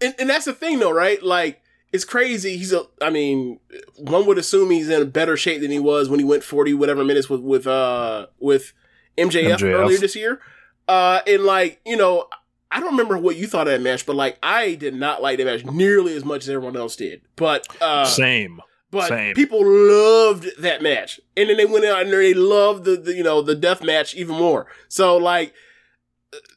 and, 0.02 0.14
and 0.20 0.30
that's 0.30 0.46
the 0.46 0.54
thing 0.54 0.80
though, 0.80 0.92
right? 0.92 1.22
Like 1.24 1.62
it's 1.92 2.06
crazy. 2.06 2.58
He's 2.58 2.74
a. 2.74 2.84
I 3.02 3.10
mean, 3.10 3.60
one 3.98 4.26
would 4.26 4.38
assume 4.38 4.70
he's 4.70 4.90
in 4.90 5.02
a 5.02 5.06
better 5.06 5.38
shape 5.38 5.62
than 5.62 5.72
he 5.72 5.80
was 5.80 6.10
when 6.10 6.20
he 6.20 6.26
went 6.26 6.44
forty 6.44 6.74
whatever 6.74 7.04
minutes 7.04 7.30
with 7.30 7.42
with 7.42 7.66
uh 7.66 8.28
with 8.40 8.74
MJF, 9.18 9.58
MJF. 9.58 9.74
earlier 9.74 9.98
this 9.98 10.16
year. 10.16 10.42
Uh, 10.88 11.22
and 11.26 11.44
like 11.44 11.80
you 11.86 11.96
know, 11.96 12.28
I 12.72 12.80
don't 12.80 12.92
remember 12.92 13.18
what 13.18 13.38
you 13.38 13.48
thought 13.48 13.68
of 13.68 13.74
that 13.74 13.82
match, 13.82 14.06
but 14.06 14.16
like 14.16 14.38
I 14.44 14.76
did 14.76 14.96
not 14.96 15.22
like 15.22 15.38
that 15.38 15.46
match 15.46 15.66
nearly 15.66 16.16
as 16.16 16.26
much 16.26 16.44
as 16.44 16.50
everyone 16.50 16.76
else 16.76 16.96
did. 16.96 17.22
But 17.36 17.66
uh, 17.82 18.06
Same. 18.06 18.62
But 18.92 19.08
same. 19.10 19.36
people 19.36 19.62
loved 19.66 20.48
that 20.60 20.82
match, 20.82 21.20
and 21.36 21.50
then 21.50 21.58
they 21.58 21.66
went 21.66 21.86
out 21.86 22.02
and 22.04 22.12
they 22.12 22.34
loved 22.34 22.86
the, 22.86 22.96
the 22.96 23.14
you 23.14 23.24
know 23.24 23.42
the 23.42 23.56
death 23.56 23.84
match 23.84 24.16
even 24.16 24.36
more. 24.36 24.68
So 24.88 25.18
like 25.18 25.54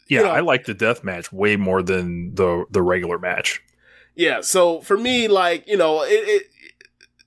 Yeah, 0.09 0.22
know- 0.22 0.31
I 0.31 0.41
like 0.41 0.64
the 0.64 0.74
death 0.74 1.03
match 1.05 1.33
way 1.33 1.57
more 1.57 1.83
than 1.83 2.35
the 2.35 2.64
the 2.70 2.83
regular 2.83 3.18
match. 3.18 3.62
Yeah, 4.14 4.41
so 4.43 4.81
for 4.81 4.99
me, 4.99 5.28
like 5.28 5.66
you 5.66 5.76
know, 5.76 6.03
it, 6.03 6.09
it. 6.28 6.43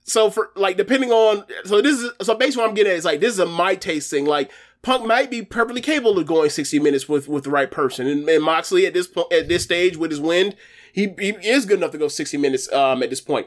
So 0.04 0.30
for 0.30 0.50
like 0.54 0.76
depending 0.76 1.10
on 1.10 1.44
so 1.64 1.80
this 1.80 2.00
is 2.00 2.10
so 2.22 2.34
basically 2.34 2.62
what 2.62 2.68
I'm 2.68 2.74
getting 2.74 2.92
at 2.92 2.98
is 2.98 3.04
like 3.04 3.20
this 3.20 3.32
is 3.32 3.38
a 3.38 3.46
my 3.46 3.74
taste 3.74 4.10
thing. 4.10 4.26
Like 4.26 4.50
Punk 4.82 5.06
might 5.06 5.30
be 5.30 5.42
perfectly 5.42 5.80
capable 5.80 6.18
of 6.18 6.26
going 6.26 6.50
60 6.50 6.78
minutes 6.78 7.08
with 7.08 7.26
with 7.26 7.44
the 7.44 7.50
right 7.50 7.70
person, 7.70 8.06
and, 8.06 8.28
and 8.28 8.44
Moxley 8.44 8.86
at 8.86 8.92
this 8.92 9.06
point 9.06 9.32
at 9.32 9.48
this 9.48 9.64
stage 9.64 9.96
with 9.96 10.10
his 10.10 10.20
wind, 10.20 10.56
he 10.92 11.14
he 11.18 11.30
is 11.42 11.64
good 11.64 11.78
enough 11.78 11.92
to 11.92 11.98
go 11.98 12.06
60 12.08 12.36
minutes 12.36 12.70
um 12.72 13.02
at 13.02 13.10
this 13.10 13.22
point. 13.22 13.46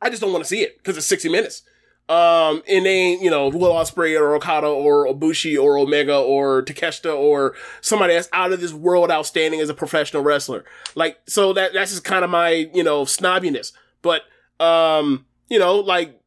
I 0.00 0.10
just 0.10 0.22
don't 0.22 0.32
want 0.32 0.44
to 0.44 0.48
see 0.48 0.62
it 0.62 0.78
because 0.78 0.96
it's 0.96 1.06
60 1.06 1.28
minutes. 1.28 1.62
Um, 2.08 2.64
and 2.68 2.84
they 2.84 3.16
you 3.18 3.30
know, 3.30 3.48
Will 3.48 3.72
Ospreay 3.72 4.20
or 4.20 4.34
Okada 4.34 4.66
or 4.66 5.06
Ibushi 5.06 5.60
or 5.62 5.78
Omega 5.78 6.16
or 6.16 6.62
Takeshita 6.64 7.16
or 7.16 7.54
somebody 7.80 8.14
that's 8.14 8.28
out 8.32 8.52
of 8.52 8.60
this 8.60 8.72
world 8.72 9.12
outstanding 9.12 9.60
as 9.60 9.68
a 9.68 9.74
professional 9.74 10.24
wrestler. 10.24 10.64
Like, 10.96 11.18
so 11.26 11.52
that, 11.52 11.72
that's 11.72 11.92
just 11.92 12.02
kind 12.02 12.24
of 12.24 12.30
my, 12.30 12.68
you 12.74 12.82
know, 12.82 13.04
snobbiness. 13.04 13.72
But, 14.02 14.22
um, 14.58 15.24
you 15.48 15.60
know, 15.60 15.76
like, 15.76 16.20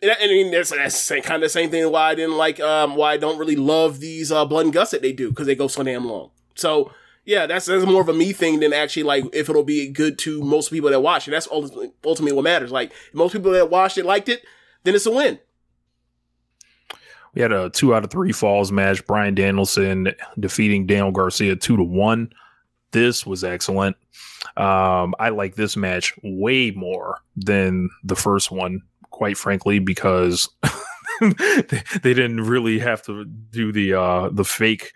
and 0.00 0.12
I 0.12 0.26
mean, 0.28 0.50
that's, 0.50 0.70
that's 0.70 1.08
kind 1.08 1.34
of 1.34 1.40
the 1.42 1.48
same 1.50 1.68
thing 1.70 1.90
why 1.92 2.10
I 2.10 2.14
didn't 2.14 2.38
like, 2.38 2.58
um, 2.60 2.96
why 2.96 3.12
I 3.12 3.16
don't 3.18 3.38
really 3.38 3.56
love 3.56 4.00
these, 4.00 4.32
uh, 4.32 4.46
blood 4.46 4.64
and 4.64 4.72
guts 4.72 4.92
that 4.92 5.02
they 5.02 5.12
do 5.12 5.28
because 5.28 5.46
they 5.46 5.54
go 5.54 5.68
so 5.68 5.82
damn 5.82 6.06
long. 6.06 6.30
So, 6.54 6.90
yeah, 7.28 7.44
that's, 7.44 7.66
that's 7.66 7.84
more 7.84 8.00
of 8.00 8.08
a 8.08 8.14
me 8.14 8.32
thing 8.32 8.60
than 8.60 8.72
actually 8.72 9.02
like 9.02 9.22
if 9.34 9.50
it'll 9.50 9.62
be 9.62 9.90
good 9.90 10.18
to 10.20 10.40
most 10.42 10.70
people 10.70 10.88
that 10.88 11.00
watch. 11.00 11.28
it. 11.28 11.32
that's 11.32 11.46
ultimately, 11.52 11.92
ultimately 12.02 12.34
what 12.34 12.42
matters. 12.42 12.72
Like, 12.72 12.90
most 13.12 13.34
people 13.34 13.52
that 13.52 13.68
watched 13.68 13.98
it 13.98 14.06
liked 14.06 14.30
it, 14.30 14.42
then 14.84 14.94
it's 14.94 15.04
a 15.04 15.10
win. 15.10 15.38
We 17.34 17.42
had 17.42 17.52
a 17.52 17.68
two 17.68 17.94
out 17.94 18.02
of 18.02 18.10
three 18.10 18.32
falls 18.32 18.72
match. 18.72 19.06
Bryan 19.06 19.34
Danielson 19.34 20.14
defeating 20.40 20.86
Daniel 20.86 21.12
Garcia 21.12 21.54
two 21.54 21.76
to 21.76 21.82
one. 21.82 22.32
This 22.92 23.26
was 23.26 23.44
excellent. 23.44 23.98
Um, 24.56 25.14
I 25.18 25.28
like 25.28 25.54
this 25.54 25.76
match 25.76 26.14
way 26.22 26.70
more 26.70 27.20
than 27.36 27.90
the 28.02 28.16
first 28.16 28.50
one, 28.50 28.80
quite 29.10 29.36
frankly, 29.36 29.80
because 29.80 30.48
they, 31.20 32.14
didn't 32.14 32.40
really 32.40 32.78
have 32.78 33.02
to 33.02 33.26
do 33.26 33.70
the 33.70 33.92
uh, 33.92 34.30
the 34.32 34.46
fake 34.46 34.94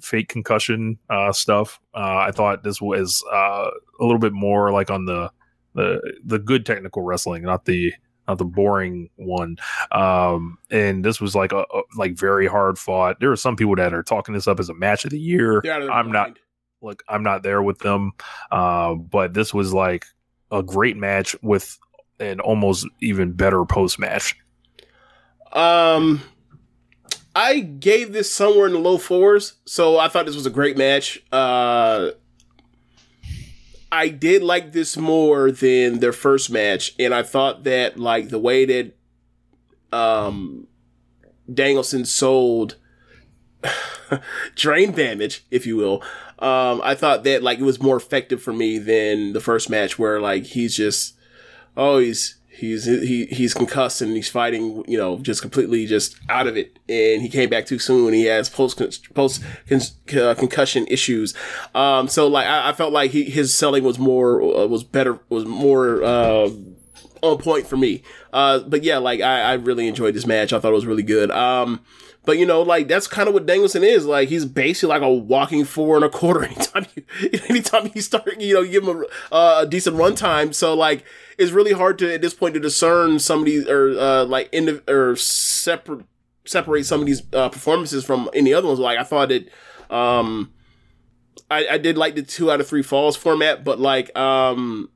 fake 0.00 0.28
concussion 0.28 0.98
uh, 1.10 1.32
stuff. 1.32 1.80
Uh, 1.94 2.16
I 2.18 2.30
thought 2.30 2.62
this 2.62 2.80
was 2.80 3.24
uh, 3.32 3.70
a 4.00 4.04
little 4.04 4.18
bit 4.18 4.32
more 4.32 4.72
like 4.72 4.90
on 4.90 5.04
the 5.04 5.30
the 5.74 6.00
the 6.24 6.38
good 6.38 6.66
technical 6.66 7.02
wrestling, 7.02 7.42
not 7.42 7.64
the 7.64 7.92
not 8.26 8.38
the 8.38 8.44
boring 8.44 9.08
one. 9.16 9.56
Um, 9.90 10.58
and 10.70 11.04
this 11.04 11.20
was 11.20 11.34
like 11.34 11.52
a, 11.52 11.60
a 11.60 11.82
like 11.96 12.16
very 12.16 12.46
hard 12.46 12.78
fought. 12.78 13.20
There 13.20 13.32
are 13.32 13.36
some 13.36 13.56
people 13.56 13.76
that 13.76 13.94
are 13.94 14.02
talking 14.02 14.34
this 14.34 14.46
up 14.46 14.60
as 14.60 14.68
a 14.68 14.74
match 14.74 15.04
of 15.04 15.10
the 15.10 15.20
year. 15.20 15.62
I'm 15.90 16.12
not 16.12 16.38
like 16.82 17.02
I'm 17.08 17.22
not 17.22 17.42
there 17.42 17.62
with 17.62 17.78
them. 17.78 18.12
Uh, 18.50 18.94
but 18.94 19.34
this 19.34 19.54
was 19.54 19.72
like 19.72 20.06
a 20.50 20.62
great 20.62 20.96
match 20.96 21.34
with 21.42 21.78
an 22.20 22.40
almost 22.40 22.86
even 23.00 23.32
better 23.32 23.64
post 23.64 23.98
match. 23.98 24.36
Um, 25.52 26.22
I 27.38 27.60
gave 27.60 28.12
this 28.12 28.32
somewhere 28.32 28.66
in 28.66 28.72
the 28.72 28.80
low 28.80 28.98
fours, 28.98 29.52
so 29.64 29.96
I 29.96 30.08
thought 30.08 30.26
this 30.26 30.34
was 30.34 30.44
a 30.44 30.50
great 30.50 30.76
match. 30.76 31.22
Uh, 31.30 32.10
I 33.92 34.08
did 34.08 34.42
like 34.42 34.72
this 34.72 34.96
more 34.96 35.52
than 35.52 36.00
their 36.00 36.12
first 36.12 36.50
match, 36.50 36.96
and 36.98 37.14
I 37.14 37.22
thought 37.22 37.62
that 37.62 37.96
like 37.96 38.30
the 38.30 38.40
way 38.40 38.64
that 38.64 38.96
um 39.92 40.66
Danielson 41.52 42.06
sold 42.06 42.74
drain 44.56 44.90
damage, 44.90 45.44
if 45.48 45.64
you 45.64 45.76
will. 45.76 46.02
Um, 46.40 46.80
I 46.82 46.96
thought 46.96 47.22
that 47.22 47.44
like 47.44 47.60
it 47.60 47.64
was 47.64 47.80
more 47.80 47.96
effective 47.96 48.42
for 48.42 48.52
me 48.52 48.78
than 48.78 49.32
the 49.32 49.40
first 49.40 49.70
match, 49.70 49.96
where 49.96 50.20
like 50.20 50.42
he's 50.42 50.74
just 50.76 51.14
oh 51.76 51.98
he's 51.98 52.37
he's 52.58 52.86
he 52.86 53.26
he's 53.26 53.54
concussed 53.54 54.02
and 54.02 54.16
he's 54.16 54.28
fighting 54.28 54.84
you 54.88 54.98
know 54.98 55.18
just 55.18 55.40
completely 55.40 55.86
just 55.86 56.18
out 56.28 56.48
of 56.48 56.56
it 56.56 56.76
and 56.88 57.22
he 57.22 57.28
came 57.28 57.48
back 57.48 57.66
too 57.66 57.78
soon 57.78 58.12
he 58.12 58.24
has 58.24 58.48
post 58.48 58.80
post 59.14 59.42
con- 59.68 59.80
uh, 60.18 60.34
concussion 60.34 60.84
issues 60.88 61.34
um 61.76 62.08
so 62.08 62.26
like 62.26 62.46
I, 62.46 62.70
I 62.70 62.72
felt 62.72 62.92
like 62.92 63.12
he, 63.12 63.24
his 63.24 63.54
selling 63.54 63.84
was 63.84 63.98
more 63.98 64.42
uh, 64.42 64.66
was 64.66 64.82
better 64.82 65.20
was 65.28 65.44
more 65.44 66.02
uh 66.02 66.50
on 67.22 67.38
point 67.38 67.66
for 67.66 67.76
me 67.76 68.02
uh 68.32 68.58
but 68.60 68.82
yeah 68.82 68.98
like 68.98 69.20
I, 69.20 69.42
I 69.42 69.52
really 69.54 69.86
enjoyed 69.86 70.14
this 70.14 70.26
match 70.26 70.52
I 70.52 70.58
thought 70.58 70.72
it 70.72 70.74
was 70.74 70.86
really 70.86 71.04
good 71.04 71.30
um 71.30 71.80
but 72.24 72.36
you 72.36 72.44
know, 72.44 72.60
like 72.60 72.88
that's 72.88 73.06
kind 73.06 73.26
of 73.26 73.32
what 73.32 73.46
Danielson 73.46 73.82
is. 73.82 74.04
Like 74.04 74.28
he's 74.28 74.44
basically 74.44 74.90
like 74.90 75.00
a 75.00 75.10
walking 75.10 75.64
four 75.64 75.96
and 75.96 76.04
a 76.04 76.10
quarter. 76.10 76.44
Anytime 76.44 76.84
you, 76.94 77.02
anytime 77.48 77.90
you 77.94 78.02
start, 78.02 78.38
you 78.38 78.52
know, 78.52 78.60
you 78.60 78.72
give 78.72 78.82
him 78.82 79.02
a, 79.30 79.34
uh, 79.34 79.60
a 79.62 79.66
decent 79.66 79.96
runtime. 79.96 80.54
So 80.54 80.74
like, 80.74 81.06
it's 81.38 81.52
really 81.52 81.72
hard 81.72 81.98
to 82.00 82.12
at 82.12 82.20
this 82.20 82.34
point 82.34 82.54
to 82.54 82.60
discern 82.60 83.18
some 83.20 83.40
of 83.40 83.44
these 83.46 83.66
or 83.66 83.98
uh, 83.98 84.24
like 84.24 84.48
in 84.52 84.66
the, 84.66 84.92
or 84.92 85.16
separate 85.16 86.04
separate 86.44 86.84
some 86.84 87.00
of 87.00 87.06
these 87.06 87.22
uh, 87.32 87.48
performances 87.48 88.04
from 88.04 88.28
any 88.34 88.52
other 88.52 88.66
ones. 88.66 88.80
Like 88.80 88.98
I 88.98 89.04
thought 89.04 89.30
it, 89.30 89.50
um, 89.88 90.52
I, 91.50 91.66
I 91.72 91.78
did 91.78 91.96
like 91.96 92.16
the 92.16 92.22
two 92.22 92.50
out 92.50 92.60
of 92.60 92.66
three 92.66 92.82
falls 92.82 93.16
format, 93.16 93.64
but 93.64 93.78
like, 93.78 94.16
um, 94.18 94.90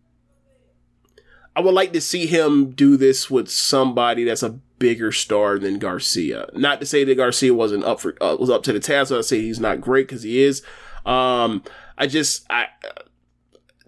I 1.54 1.60
would 1.60 1.74
like 1.74 1.92
to 1.92 2.00
see 2.00 2.26
him 2.26 2.70
do 2.70 2.96
this 2.96 3.30
with 3.30 3.50
somebody 3.50 4.24
that's 4.24 4.42
a 4.42 4.58
bigger 4.78 5.12
star 5.12 5.58
than 5.58 5.78
Garcia. 5.78 6.48
Not 6.54 6.80
to 6.80 6.86
say 6.86 7.04
that 7.04 7.14
Garcia 7.14 7.54
wasn't 7.54 7.84
up 7.84 8.00
for 8.00 8.16
uh, 8.20 8.36
was 8.40 8.50
up 8.50 8.62
to 8.64 8.72
the 8.72 8.80
task. 8.80 9.12
I 9.12 9.20
say 9.20 9.40
he's 9.40 9.60
not 9.60 9.80
great 9.80 10.08
because 10.08 10.22
he 10.22 10.42
is. 10.42 10.62
Um, 11.04 11.62
I 11.98 12.06
just 12.06 12.46
I 12.50 12.66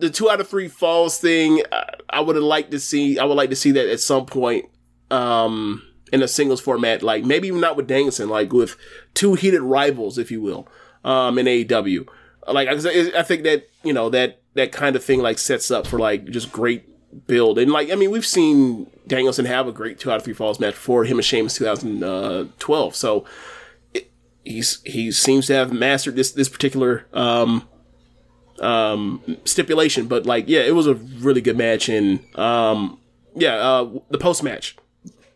the 0.05 0.11
two 0.11 0.30
out 0.30 0.40
of 0.40 0.48
three 0.48 0.68
falls 0.68 1.18
thing. 1.18 1.62
I, 1.72 1.84
I 2.11 2.20
would 2.20 2.36
have 2.36 2.44
liked 2.44 2.70
to 2.72 2.80
see. 2.80 3.18
I 3.18 3.24
would 3.24 3.36
like 3.36 3.50
to 3.50 3.57
see 3.57 3.72
that 3.72 3.88
at 3.88 4.00
some 4.00 4.26
point. 4.26 4.66
Um, 5.11 5.82
in 6.12 6.22
a 6.22 6.28
singles 6.28 6.61
format, 6.61 7.02
like 7.02 7.24
maybe 7.24 7.48
even 7.48 7.61
not 7.61 7.76
with 7.76 7.88
Danielson, 7.88 8.28
like 8.28 8.52
with 8.52 8.76
two 9.14 9.34
heated 9.34 9.62
rivals, 9.62 10.16
if 10.16 10.30
you 10.30 10.40
will, 10.40 10.68
um, 11.02 11.38
in 11.38 11.46
AEW. 11.46 12.07
Like 12.46 12.68
I, 12.68 13.18
I 13.18 13.22
think 13.22 13.42
that 13.42 13.68
you 13.82 13.92
know 13.92 14.11
that 14.11 14.40
that 14.55 14.70
kind 14.70 14.94
of 14.96 15.05
thing 15.05 15.20
like 15.22 15.38
sets 15.38 15.70
up 15.70 15.86
for 15.86 15.98
like 15.98 16.26
just 16.26 16.52
great 16.52 17.26
build. 17.26 17.59
And 17.59 17.72
like, 17.72 17.90
I 17.90 17.94
mean, 17.94 18.11
we've 18.11 18.26
seen 18.26 18.90
Danielson 19.07 19.44
have 19.44 19.66
a 19.66 19.72
great 19.72 19.98
two 19.98 20.11
out 20.11 20.16
of 20.16 20.24
three 20.24 20.34
falls 20.34 20.61
match 20.61 20.74
for 20.74 21.05
him 21.05 21.18
and 21.18 21.24
Sheamus 21.24 21.57
2012. 21.57 22.94
So 22.94 23.24
he's 24.44 24.82
he 24.84 25.11
seems 25.11 25.46
to 25.46 25.55
have 25.55 25.72
mastered 25.72 26.16
this 26.16 26.32
this 26.32 26.48
particular 26.48 27.07
um 27.12 27.66
um 28.61 29.22
stipulation. 29.44 30.07
But 30.07 30.26
like, 30.26 30.44
yeah, 30.48 30.61
it 30.61 30.74
was 30.74 30.86
a 30.86 30.94
really 30.94 31.40
good 31.40 31.57
match. 31.57 31.88
And 31.88 32.20
um 32.38 32.98
yeah, 33.34 33.55
uh 33.57 33.98
the 34.11 34.18
post 34.18 34.42
match. 34.42 34.76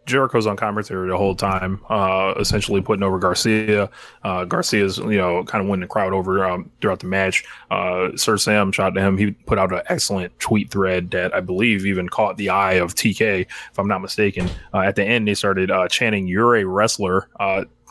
Jericho's 0.08 0.46
on 0.46 0.56
commentary 0.56 1.08
the 1.08 1.16
whole 1.16 1.36
time, 1.36 1.80
uh, 1.90 2.32
essentially 2.38 2.80
putting 2.80 3.02
over 3.02 3.18
Garcia. 3.18 3.90
Uh, 4.24 4.44
Garcia's, 4.44 4.96
you 4.98 5.18
know, 5.18 5.44
kind 5.44 5.62
of 5.62 5.68
winning 5.68 5.82
the 5.82 5.86
crowd 5.86 6.14
over 6.14 6.44
um, 6.44 6.70
throughout 6.80 7.00
the 7.00 7.06
match. 7.06 7.44
Uh, 7.70 8.16
Sir 8.16 8.38
Sam 8.38 8.72
shot 8.72 8.94
to 8.94 9.02
him. 9.02 9.18
He 9.18 9.32
put 9.32 9.58
out 9.58 9.72
an 9.72 9.82
excellent 9.86 10.36
tweet 10.40 10.70
thread 10.70 11.10
that 11.10 11.34
I 11.34 11.40
believe 11.40 11.84
even 11.84 12.08
caught 12.08 12.38
the 12.38 12.48
eye 12.48 12.74
of 12.74 12.94
TK, 12.94 13.42
if 13.42 13.78
I'm 13.78 13.86
not 13.86 14.00
mistaken. 14.00 14.48
Uh, 14.72 14.80
at 14.80 14.96
the 14.96 15.04
end, 15.04 15.28
they 15.28 15.34
started 15.34 15.70
uh, 15.70 15.86
chanting, 15.88 16.26
You're 16.26 16.56
a 16.56 16.64
wrestler. 16.64 17.28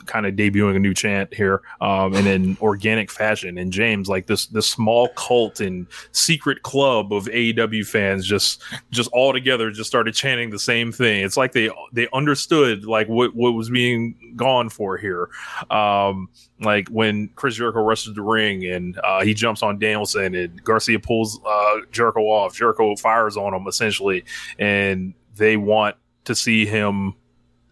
Kind 0.05 0.25
of 0.25 0.35
debuting 0.35 0.75
a 0.75 0.79
new 0.79 0.93
chant 0.93 1.33
here 1.33 1.61
um, 1.81 2.13
in 2.13 2.27
an 2.27 2.57
organic 2.61 3.11
fashion. 3.11 3.57
And 3.57 3.71
James, 3.71 4.07
like 4.07 4.27
this 4.27 4.47
this 4.47 4.69
small 4.69 5.09
cult 5.09 5.59
and 5.59 5.87
secret 6.11 6.63
club 6.63 7.13
of 7.13 7.25
AEW 7.25 7.85
fans, 7.85 8.25
just 8.25 8.61
just 8.91 9.09
all 9.11 9.33
together, 9.33 9.71
just 9.71 9.89
started 9.89 10.13
chanting 10.13 10.49
the 10.49 10.59
same 10.59 10.91
thing. 10.91 11.23
It's 11.23 11.37
like 11.37 11.53
they 11.53 11.69
they 11.93 12.07
understood 12.13 12.85
like 12.85 13.07
what 13.07 13.35
what 13.35 13.51
was 13.51 13.69
being 13.69 14.33
gone 14.35 14.69
for 14.69 14.97
here. 14.97 15.29
Um, 15.69 16.29
like 16.61 16.87
when 16.89 17.29
Chris 17.35 17.55
Jericho 17.55 17.81
rushes 17.81 18.15
the 18.15 18.21
ring 18.21 18.65
and 18.65 18.99
uh, 19.03 19.23
he 19.23 19.33
jumps 19.33 19.61
on 19.61 19.79
Danielson 19.79 20.35
and 20.35 20.63
Garcia 20.63 20.99
pulls 20.99 21.39
uh, 21.45 21.75
Jericho 21.91 22.21
off. 22.21 22.55
Jericho 22.55 22.95
fires 22.95 23.37
on 23.37 23.53
him 23.53 23.67
essentially, 23.67 24.23
and 24.57 25.13
they 25.35 25.57
want 25.57 25.95
to 26.25 26.35
see 26.35 26.65
him 26.65 27.15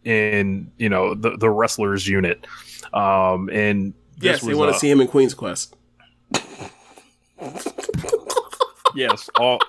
in 0.05 0.71
you 0.77 0.87
know 0.87 1.13
the 1.13 1.31
the 1.37 1.49
wrestlers 1.49 2.07
unit. 2.07 2.47
Um 2.93 3.49
and 3.51 3.93
yes 4.19 4.41
they 4.41 4.53
want 4.53 4.71
to 4.73 4.79
see 4.79 4.89
him 4.89 5.01
in 5.01 5.07
queen's 5.07 5.33
quest. 5.33 5.75
Yes 8.95 9.29
all 9.37 9.59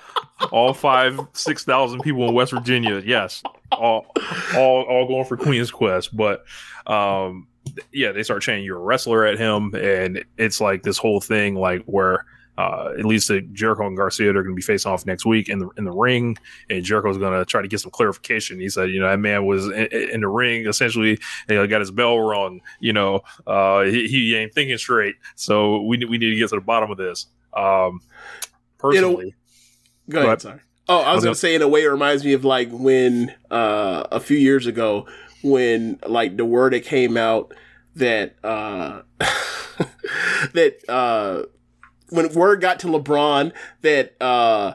all 0.52 0.72
five 0.72 1.18
six 1.32 1.64
thousand 1.64 2.00
people 2.02 2.28
in 2.28 2.34
west 2.34 2.52
virginia 2.52 3.02
yes. 3.04 3.42
All 3.72 4.06
all 4.54 4.82
all 4.84 5.08
going 5.08 5.24
for 5.24 5.36
queen's 5.36 5.72
quest 5.72 6.16
but 6.16 6.44
um 6.86 7.48
yeah 7.92 8.12
they 8.12 8.22
start 8.22 8.42
chanting 8.42 8.64
you're 8.64 8.76
a 8.76 8.80
wrestler 8.80 9.24
at 9.26 9.36
him 9.36 9.74
and 9.74 10.24
it's 10.38 10.60
like 10.60 10.84
this 10.84 10.96
whole 10.96 11.20
thing 11.20 11.56
like 11.56 11.82
where 11.86 12.24
uh, 12.58 12.92
at 12.98 13.04
least 13.04 13.30
Jericho 13.52 13.86
and 13.86 13.96
Garcia 13.96 14.30
are 14.30 14.42
going 14.42 14.48
to 14.48 14.54
be 14.54 14.62
facing 14.62 14.90
off 14.90 15.04
next 15.06 15.26
week 15.26 15.48
in 15.48 15.58
the 15.58 15.68
in 15.76 15.84
the 15.84 15.92
ring, 15.92 16.36
and 16.70 16.82
Jericho's 16.84 17.18
going 17.18 17.38
to 17.38 17.44
try 17.44 17.62
to 17.62 17.68
get 17.68 17.80
some 17.80 17.90
clarification. 17.90 18.58
He 18.60 18.68
said, 18.68 18.90
you 18.90 19.00
know, 19.00 19.08
that 19.08 19.18
man 19.18 19.46
was 19.46 19.66
in, 19.66 19.86
in 19.86 20.20
the 20.20 20.28
ring 20.28 20.66
essentially, 20.66 21.18
you 21.48 21.54
know, 21.54 21.66
got 21.66 21.80
his 21.80 21.90
bell 21.90 22.18
rung. 22.18 22.60
You 22.80 22.92
know, 22.92 23.20
uh, 23.46 23.82
he, 23.82 24.06
he, 24.08 24.36
ain't 24.36 24.54
thinking 24.54 24.78
straight. 24.78 25.16
So 25.34 25.82
we 25.82 25.98
we 26.04 26.18
need 26.18 26.30
to 26.30 26.36
get 26.36 26.48
to 26.50 26.56
the 26.56 26.60
bottom 26.60 26.90
of 26.90 26.98
this. 26.98 27.26
Um, 27.54 28.00
personally, 28.78 29.34
go 30.08 30.22
ahead. 30.22 30.40
Sorry. 30.40 30.60
Oh, 30.88 31.00
I 31.00 31.14
was 31.14 31.24
going 31.24 31.34
to 31.34 31.40
say 31.40 31.54
in 31.54 31.62
a 31.62 31.68
way 31.68 31.82
it 31.82 31.88
reminds 31.88 32.24
me 32.24 32.32
of 32.32 32.44
like 32.44 32.70
when 32.70 33.34
uh, 33.50 34.04
a 34.12 34.20
few 34.20 34.38
years 34.38 34.66
ago 34.66 35.06
when 35.42 35.98
like 36.06 36.36
the 36.36 36.44
word 36.44 36.72
that 36.72 36.84
came 36.84 37.16
out 37.16 37.52
that 37.96 38.36
uh, 38.44 39.02
that 40.52 40.76
uh, 40.88 41.42
when 42.10 42.32
word 42.34 42.60
got 42.60 42.80
to 42.80 42.86
LeBron 42.86 43.52
that 43.82 44.20
uh 44.20 44.74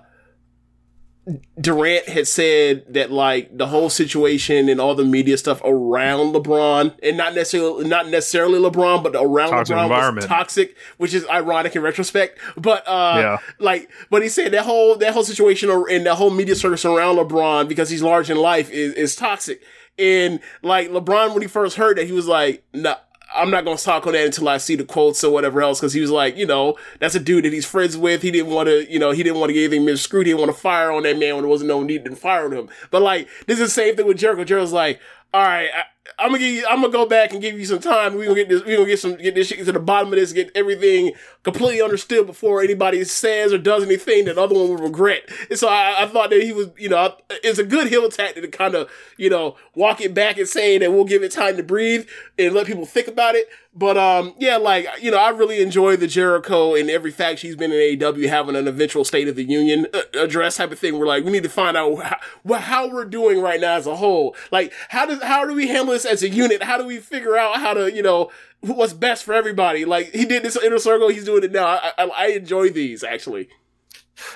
Durant 1.60 2.10
had 2.10 2.28
said 2.28 2.94
that 2.94 3.12
like 3.12 3.56
the 3.56 3.68
whole 3.68 3.92
situation 3.92 4.68
and 4.68 4.82
all 4.82 4.96
the 4.96 5.06
media 5.06 5.38
stuff 5.38 5.62
around 5.64 6.34
LeBron 6.34 6.98
and 7.04 7.16
not 7.16 7.36
necessarily 7.36 7.88
not 7.88 8.08
necessarily 8.08 8.60
LeBron 8.60 9.04
but 9.04 9.16
around 9.16 9.52
toxic 9.52 9.76
LeBron 9.76 10.16
was 10.16 10.26
toxic, 10.26 10.76
which 10.98 11.14
is 11.14 11.28
ironic 11.28 11.76
in 11.76 11.84
retrospect. 11.84 12.40
But 12.58 12.88
uh 12.88 13.14
yeah. 13.18 13.38
like 13.60 13.90
but 14.10 14.24
he 14.24 14.30
said 14.30 14.52
that 14.54 14.66
whole 14.66 14.96
that 14.96 15.14
whole 15.14 15.24
situation 15.24 15.70
and 15.70 16.06
the 16.06 16.16
whole 16.16 16.32
media 16.32 16.56
circus 16.56 16.86
around 16.86 17.18
LeBron 17.18 17.68
because 17.68 17.90
he's 17.90 18.02
large 18.02 18.32
in 18.32 18.38
life 18.38 18.72
is, 18.72 18.94
is 18.96 19.16
toxic. 19.16 19.62
And 20.00 20.40
like 20.64 20.90
LeBron 20.90 21.34
when 21.34 21.44
he 21.44 21.48
first 21.48 21.78
heard 21.78 21.98
that 22.00 22.08
he 22.08 22.14
was 22.14 22.28
like, 22.28 22.64
nah 22.74 22.96
I'm 23.36 23.50
not 23.50 23.66
gonna 23.66 23.78
talk 23.78 24.08
on 24.08 24.14
that 24.14 24.26
until 24.26 24.50
I 24.50 24.58
see 24.58 24.76
the 24.76 24.84
quotes 24.84 25.24
or 25.24 25.32
whatever 25.32 25.62
else. 25.62 25.80
Because 25.80 25.94
he 25.94 26.02
was 26.02 26.12
like, 26.12 26.36
you 26.38 26.46
know, 26.46 26.78
that's 27.00 27.16
a 27.16 27.20
dude 27.20 27.46
that 27.46 27.54
he's 27.54 27.66
friends 27.66 27.98
with. 27.98 28.22
He 28.22 28.32
didn't 28.32 28.52
want 28.52 28.68
to, 28.68 28.92
you 28.92 29.00
know, 29.00 29.12
he 29.12 29.24
didn't 29.24 29.40
want 29.40 29.50
to 29.50 29.54
get 29.54 29.66
anything 29.66 29.86
miscrewed. 29.86 30.26
He 30.26 30.32
didn't 30.32 30.46
want 30.46 30.56
to 30.56 30.62
fire 30.62 30.92
on 30.92 31.04
that 31.04 31.18
man 31.18 31.36
when 31.36 31.44
there 31.44 31.50
wasn't 31.50 31.70
no 31.70 31.84
need 31.84 32.06
to 32.06 32.16
fire 32.16 32.46
on 32.46 32.54
him. 32.54 32.70
But 32.90 33.02
like, 33.02 33.28
this 33.48 33.60
is 33.60 33.68
the 33.68 33.82
same 33.82 33.96
thing 33.96 34.08
with 34.08 34.18
Jericho. 34.18 34.44
Jericho's 34.44 34.74
like, 34.74 35.00
all 35.34 35.44
right, 35.44 35.70
I, 35.74 35.84
I'm 36.18 36.30
gonna 36.30 36.40
give 36.40 36.56
you, 36.56 36.66
I'm 36.68 36.82
gonna 36.82 36.92
go 36.92 37.06
back 37.06 37.32
and 37.32 37.42
give 37.42 37.60
you 37.60 37.66
some 37.66 37.80
time. 37.80 38.16
We 38.16 38.26
gonna 38.26 38.36
get 38.36 38.50
this, 38.50 38.64
we 38.64 38.76
gonna 38.76 38.88
get 38.88 39.00
some, 39.00 39.16
get 39.18 39.36
this 39.36 39.48
shit 39.48 39.64
to 39.66 39.72
the 39.72 39.80
bottom 39.80 40.12
of 40.12 40.20
this, 40.20 40.34
get 40.34 40.52
everything 40.56 41.14
completely 41.44 41.82
understood 41.82 42.26
before 42.26 42.62
anybody 42.62 43.04
says 43.04 43.54
or 43.54 43.60
does 43.60 43.84
anything 43.84 44.26
that 44.26 44.36
the 44.36 44.42
other 44.42 44.56
one 44.56 44.70
will 44.70 44.78
regret. 44.78 45.30
And 45.50 45.60
so 45.60 45.68
I, 45.68 46.04
I 46.04 46.08
thought 46.08 46.32
that 46.32 46.42
he 46.42 46.54
was, 46.54 46.70
you 46.78 46.90
know, 46.90 47.16
it's 47.30 47.60
a 47.60 47.64
good 47.64 47.88
heel 47.88 48.10
tactic 48.10 48.44
to 48.44 48.50
kind 48.50 48.74
of, 48.74 48.90
you 49.18 49.30
know, 49.30 49.58
walk 49.76 50.02
it 50.02 50.14
back 50.14 50.38
and 50.38 50.48
say 50.48 50.78
that 50.80 50.92
we'll 50.92 51.06
give 51.06 51.22
it 51.22 51.32
time 51.32 51.58
to 51.58 51.64
breathe 51.64 52.08
and 52.38 52.56
let 52.56 52.66
people 52.66 52.86
think 52.86 53.08
about 53.08 53.36
it. 53.36 53.48
But 53.74 53.98
um, 53.98 54.34
yeah, 54.38 54.58
like 54.58 54.86
you 55.02 55.12
know, 55.12 55.18
I 55.18 55.30
really 55.30 55.62
enjoy 55.62 55.96
the 55.96 56.08
Jericho 56.08 56.76
and 56.76 56.90
every 56.90 57.12
fact 57.12 57.40
she's 57.40 57.56
been 57.56 57.72
in 57.72 57.98
AEW 57.98 58.28
having 58.28 58.58
an 58.58 58.68
eventual 58.68 59.06
State 59.06 59.30
of 59.30 59.38
the 59.38 59.46
Union 59.46 59.88
uh, 59.94 60.02
address 60.20 60.58
type 60.58 60.74
of 60.74 60.80
thing. 60.80 61.00
We're 61.00 61.08
like, 61.08 61.24
we 61.24 61.32
need 61.32 61.44
to 61.44 61.50
find 61.50 61.78
out 61.78 62.04
how, 62.04 62.54
how 62.56 62.90
we're 62.90 63.06
doing 63.06 63.42
right 63.42 63.62
now 63.62 63.76
as 63.76 63.88
a 63.88 63.96
whole. 63.96 64.36
Like, 64.52 64.74
how 64.90 65.06
does 65.06 65.24
how 65.24 65.48
do 65.48 65.54
we 65.54 65.68
handle 65.68 65.91
as 65.94 66.24
a 66.24 66.30
unit? 66.30 66.64
How 66.64 66.78
do 66.78 66.86
we 66.86 66.98
figure 66.98 67.38
out 67.38 67.58
how 67.60 67.74
to 67.74 67.92
you 67.92 68.02
know 68.02 68.32
what's 68.62 68.94
best 68.94 69.24
for 69.24 69.34
everybody? 69.34 69.86
Like 69.86 70.12
he 70.12 70.26
did 70.26 70.44
this 70.44 70.58
inner 70.58 70.80
circle, 70.80 71.10
he's 71.10 71.26
doing 71.26 71.44
it 71.44 71.52
now. 71.52 71.66
I, 71.66 71.92
I, 71.98 72.04
I 72.06 72.28
enjoy 72.28 72.70
these 72.70 73.04
actually. 73.04 73.50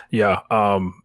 Yeah, 0.09 0.39
um, 0.49 1.01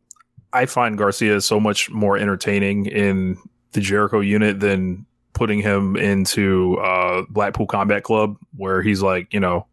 I 0.53 0.67
find 0.67 0.97
Garcia 0.97 1.41
so 1.41 1.61
much 1.61 1.91
more 1.91 2.17
entertaining 2.17 2.87
in 2.87 3.39
the 3.73 3.81
Jericho 3.81 4.21
unit 4.21 4.61
than 4.61 5.07
putting 5.33 5.61
him 5.61 5.97
into 5.97 6.77
uh, 6.79 7.23
Blackpool 7.29 7.67
Combat 7.67 8.03
Club, 8.03 8.37
where 8.57 8.83
he's 8.83 9.03
like, 9.03 9.33
you 9.33 9.41
know, 9.41 9.67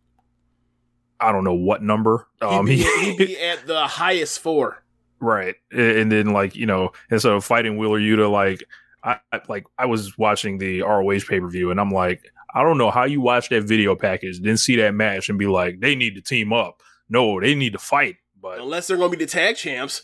I 1.20 1.32
don't 1.32 1.44
know 1.44 1.56
what 1.56 1.82
number. 1.82 2.28
Um, 2.42 2.68
he'd, 2.68 2.84
be, 2.84 3.06
he'd 3.06 3.18
be 3.28 3.40
at 3.40 3.66
the 3.66 3.88
highest 3.88 4.40
four, 4.40 4.84
right? 5.20 5.56
And 5.72 6.12
then 6.12 6.32
like 6.34 6.56
you 6.56 6.66
know, 6.66 6.92
instead 7.10 7.34
of 7.34 7.44
fighting 7.44 7.78
Wheeler 7.78 8.00
Yuta, 8.00 8.30
like 8.30 8.64
I 9.04 9.20
like 9.48 9.66
I 9.78 9.86
was 9.86 10.18
watching 10.18 10.58
the 10.58 10.82
ROH 10.82 11.20
pay 11.28 11.40
per 11.40 11.48
view, 11.48 11.72
and 11.72 11.80
I'm 11.80 11.92
like, 11.92 12.24
I 12.54 12.64
don't 12.64 12.78
know 12.78 12.92
how 12.92 13.04
you 13.04 13.22
watch 13.22 13.50
that 13.50 13.64
video 13.64 13.96
package, 13.96 14.40
didn't 14.40 14.58
see 14.58 14.76
that 14.78 14.94
match, 14.94 15.30
and 15.30 15.38
be 15.38 15.48
like, 15.48 15.80
they 15.80 15.96
need 15.96 16.16
to 16.16 16.22
team 16.22 16.52
up. 16.52 16.82
No, 17.10 17.40
they 17.40 17.56
need 17.56 17.74
to 17.74 17.80
fight. 17.80 18.18
But 18.42 18.60
unless 18.60 18.88
they're 18.88 18.98
going 18.98 19.12
to 19.12 19.18
be 19.18 19.24
the 19.24 19.30
tag 19.30 19.56
champs, 19.56 20.04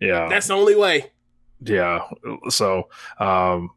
yeah, 0.00 0.28
that's 0.28 0.48
the 0.48 0.54
only 0.54 0.76
way. 0.76 1.12
Yeah. 1.60 2.08
So, 2.48 2.88
um, 3.18 3.70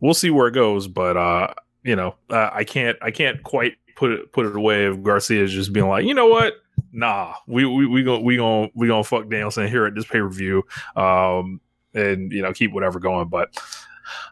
we'll 0.00 0.14
see 0.14 0.30
where 0.30 0.48
it 0.48 0.52
goes, 0.52 0.88
but 0.88 1.16
uh, 1.16 1.54
you 1.82 1.96
know, 1.96 2.14
uh, 2.30 2.50
I 2.52 2.64
can't 2.64 2.98
I 3.02 3.10
can't 3.10 3.42
quite 3.42 3.76
put 3.96 4.12
it 4.12 4.32
put 4.32 4.46
it 4.46 4.56
away 4.56 4.86
if 4.86 5.02
Garcia's 5.02 5.52
just 5.52 5.72
being 5.72 5.88
like, 5.88 6.04
you 6.04 6.14
know 6.14 6.26
what? 6.26 6.54
Nah, 6.92 7.34
we 7.46 7.64
we 7.64 7.86
we 7.86 8.02
gonna 8.02 8.20
we 8.20 8.36
gonna 8.36 8.68
we 8.74 8.86
gonna 8.86 9.04
fuck 9.04 9.28
Danielson 9.28 9.68
here 9.68 9.86
at 9.86 9.94
this 9.94 10.04
pay 10.04 10.20
per 10.20 10.28
view, 10.28 10.62
um, 10.96 11.60
and 11.94 12.32
you 12.32 12.42
know 12.42 12.52
keep 12.52 12.72
whatever 12.72 12.98
going. 12.98 13.28
But 13.28 13.56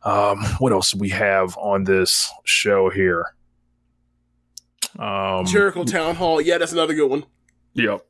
um, 0.02 0.44
what 0.58 0.72
else 0.72 0.92
do 0.92 0.98
we 0.98 1.08
have 1.10 1.56
on 1.58 1.84
this 1.84 2.30
show 2.44 2.90
here? 2.90 3.24
Um, 4.98 5.44
Jericho 5.44 5.84
Town 5.84 6.14
Hall, 6.14 6.40
yeah, 6.40 6.58
that's 6.58 6.72
another 6.72 6.94
good 6.94 7.10
one. 7.10 7.24
Yep. 7.74 8.06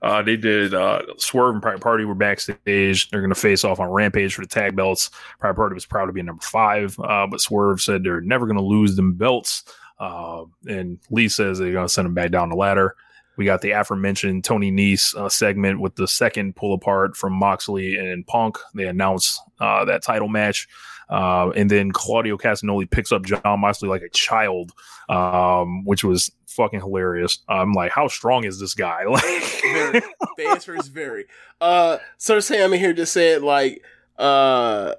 Uh, 0.00 0.20
they 0.20 0.36
did 0.36 0.74
uh, 0.74 1.02
Swerve 1.16 1.54
and 1.54 1.62
Private 1.62 1.80
Party 1.80 2.04
were 2.04 2.14
backstage. 2.14 3.08
They're 3.08 3.20
going 3.20 3.32
to 3.32 3.40
face 3.40 3.62
off 3.62 3.78
on 3.78 3.88
Rampage 3.88 4.34
for 4.34 4.40
the 4.40 4.48
tag 4.48 4.74
belts. 4.74 5.10
Private 5.38 5.56
Party 5.56 5.74
was 5.74 5.86
proud 5.86 6.06
to 6.06 6.12
be 6.12 6.22
number 6.22 6.42
five, 6.42 6.98
uh, 6.98 7.26
but 7.28 7.40
Swerve 7.40 7.80
said 7.80 8.02
they're 8.02 8.20
never 8.20 8.46
going 8.46 8.56
to 8.56 8.64
lose 8.64 8.96
them 8.96 9.14
belts. 9.14 9.62
Uh, 10.00 10.44
and 10.66 10.98
Lee 11.10 11.28
says 11.28 11.58
they're 11.58 11.72
going 11.72 11.86
to 11.86 11.92
send 11.92 12.06
them 12.06 12.14
back 12.14 12.32
down 12.32 12.48
the 12.48 12.56
ladder. 12.56 12.96
We 13.36 13.44
got 13.44 13.62
the 13.62 13.70
aforementioned 13.70 14.44
Tony 14.44 14.70
Nese 14.70 15.14
uh, 15.16 15.28
segment 15.28 15.80
with 15.80 15.96
the 15.96 16.06
second 16.06 16.56
pull 16.56 16.74
apart 16.74 17.16
from 17.16 17.32
Moxley 17.32 17.96
and 17.96 18.26
Punk. 18.26 18.58
They 18.74 18.86
announced 18.86 19.40
uh, 19.60 19.84
that 19.86 20.02
title 20.02 20.28
match. 20.28 20.68
Uh, 21.08 21.50
and 21.56 21.70
then 21.70 21.90
Claudio 21.92 22.38
Castagnoli 22.38 22.90
picks 22.90 23.12
up 23.12 23.24
Jon 23.24 23.60
Moxley 23.60 23.88
like 23.88 24.02
a 24.02 24.08
child, 24.10 24.72
um, 25.08 25.84
which 25.84 26.04
was 26.04 26.30
fucking 26.46 26.80
hilarious. 26.80 27.38
I'm 27.48 27.72
like, 27.72 27.92
how 27.92 28.08
strong 28.08 28.44
is 28.44 28.58
this 28.60 28.74
guy? 28.74 29.04
Like, 29.12 30.04
the 30.36 30.46
answer 30.48 30.74
is 30.74 30.88
very. 30.88 31.26
Uh, 31.60 31.98
Sir 32.16 32.40
Sam 32.40 32.72
here 32.72 32.92
just 32.92 33.12
said 33.12 33.42
like, 33.42 33.82
uh, 34.18 34.94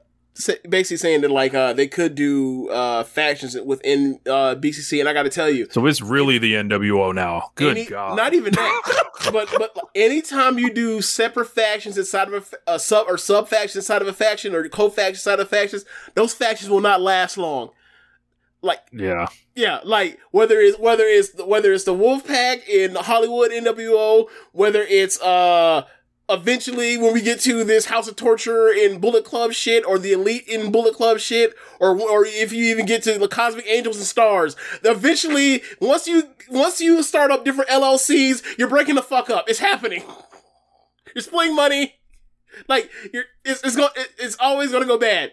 basically 0.67 0.97
saying 0.97 1.21
that 1.21 1.29
like 1.29 1.53
uh 1.53 1.73
they 1.73 1.87
could 1.87 2.15
do 2.15 2.67
uh 2.69 3.03
factions 3.03 3.55
within 3.61 4.19
uh 4.25 4.55
BCC 4.55 4.99
and 4.99 5.07
I 5.07 5.13
got 5.13 5.23
to 5.23 5.29
tell 5.29 5.49
you. 5.49 5.67
So 5.69 5.85
it's 5.85 6.01
really 6.01 6.37
the 6.39 6.53
NWO 6.53 7.13
now. 7.13 7.51
Good 7.55 7.77
any, 7.77 7.85
god. 7.85 8.17
not 8.17 8.33
even 8.33 8.53
that. 8.53 9.03
But 9.31 9.49
but 9.57 9.77
anytime 9.95 10.59
you 10.59 10.73
do 10.73 11.01
separate 11.01 11.45
factions 11.45 11.97
inside 11.97 12.27
of 12.33 12.53
a, 12.67 12.73
a 12.73 12.79
sub 12.79 13.07
or 13.07 13.17
sub 13.17 13.47
faction 13.47 13.79
inside 13.79 14.01
of 14.01 14.07
a 14.09 14.13
faction 14.13 14.53
or 14.53 14.67
co-faction 14.67 15.13
inside 15.13 15.39
of 15.39 15.47
factions 15.47 15.85
those 16.15 16.33
factions 16.33 16.69
will 16.69 16.81
not 16.81 16.99
last 16.99 17.37
long. 17.37 17.69
Like 18.61 18.81
yeah. 18.91 19.27
yeah 19.55 19.79
like 19.85 20.19
whether 20.31 20.59
it's 20.59 20.77
whether 20.77 21.05
it's 21.05 21.31
whether 21.41 21.71
it's 21.71 21.85
the 21.85 21.93
Wolfpack 21.93 22.67
in 22.67 22.95
Hollywood 22.95 23.51
NWO 23.51 24.27
whether 24.51 24.81
it's 24.81 25.21
uh 25.21 25.85
eventually 26.29 26.97
when 26.97 27.13
we 27.13 27.21
get 27.21 27.39
to 27.41 27.63
this 27.63 27.85
House 27.85 28.07
of 28.07 28.15
Torture 28.15 28.69
in 28.69 28.99
Bullet 28.99 29.25
Club 29.25 29.53
shit 29.53 29.85
or 29.85 29.99
the 29.99 30.13
Elite 30.13 30.47
in 30.47 30.71
Bullet 30.71 30.95
Club 30.95 31.19
shit 31.19 31.53
or 31.79 31.99
or 31.99 32.25
if 32.25 32.53
you 32.53 32.65
even 32.65 32.85
get 32.85 33.03
to 33.03 33.17
the 33.17 33.27
Cosmic 33.27 33.65
Angels 33.67 33.97
and 33.97 34.05
Stars, 34.05 34.55
eventually 34.83 35.61
once 35.79 36.07
you 36.07 36.23
once 36.49 36.79
you 36.79 37.03
start 37.03 37.31
up 37.31 37.43
different 37.45 37.69
LLCs, 37.69 38.57
you're 38.57 38.69
breaking 38.69 38.95
the 38.95 39.01
fuck 39.01 39.29
up. 39.29 39.49
It's 39.49 39.59
happening. 39.59 40.03
You're 41.15 41.21
splitting 41.21 41.55
money. 41.55 41.93
Like 42.67 42.89
you're 43.13 43.25
it's 43.45 43.63
it's 43.63 43.75
going 43.75 43.91
it's 44.17 44.35
always 44.39 44.71
going 44.71 44.81
to 44.81 44.87
go 44.87 44.97
bad. 44.97 45.31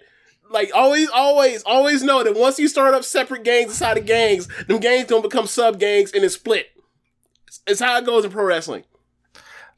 Like 0.51 0.71
always, 0.75 1.09
always, 1.09 1.63
always 1.63 2.03
know 2.03 2.23
that 2.23 2.37
once 2.37 2.59
you 2.59 2.69
start 2.69 2.93
up 2.93 3.05
separate 3.05 3.45
gangs 3.45 3.71
inside 3.71 3.97
of 3.97 4.05
gangs, 4.05 4.49
them 4.67 4.79
gangs 4.79 5.07
don't 5.07 5.23
become 5.23 5.47
sub 5.47 5.79
gangs 5.79 6.13
and 6.13 6.25
it's 6.25 6.35
split. 6.35 6.67
It's 7.67 7.81
how 7.81 7.97
it 7.97 8.05
goes 8.05 8.25
in 8.25 8.31
pro 8.31 8.45
wrestling. 8.45 8.85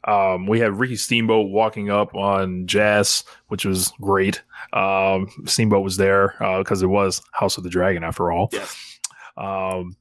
Um, 0.05 0.47
we 0.47 0.59
had 0.59 0.79
Ricky 0.79 0.97
Steamboat 0.97 1.51
walking 1.51 1.91
up 1.91 2.15
on 2.15 2.67
Jazz, 2.67 3.25
which 3.49 3.65
was 3.65 3.93
great. 4.01 4.43
Um, 4.73 5.29
Steamboat 5.45 5.85
was 5.85 5.97
there 5.97 6.35
because 6.59 6.83
uh, 6.83 6.87
it 6.87 6.89
was 6.89 7.23
House 7.33 7.57
of 7.57 7.65
the 7.65 7.71
Dragon 7.71 8.03
after 8.05 8.33
all. 8.33 8.49
Yes. 8.53 8.99
Um, 9.37 9.97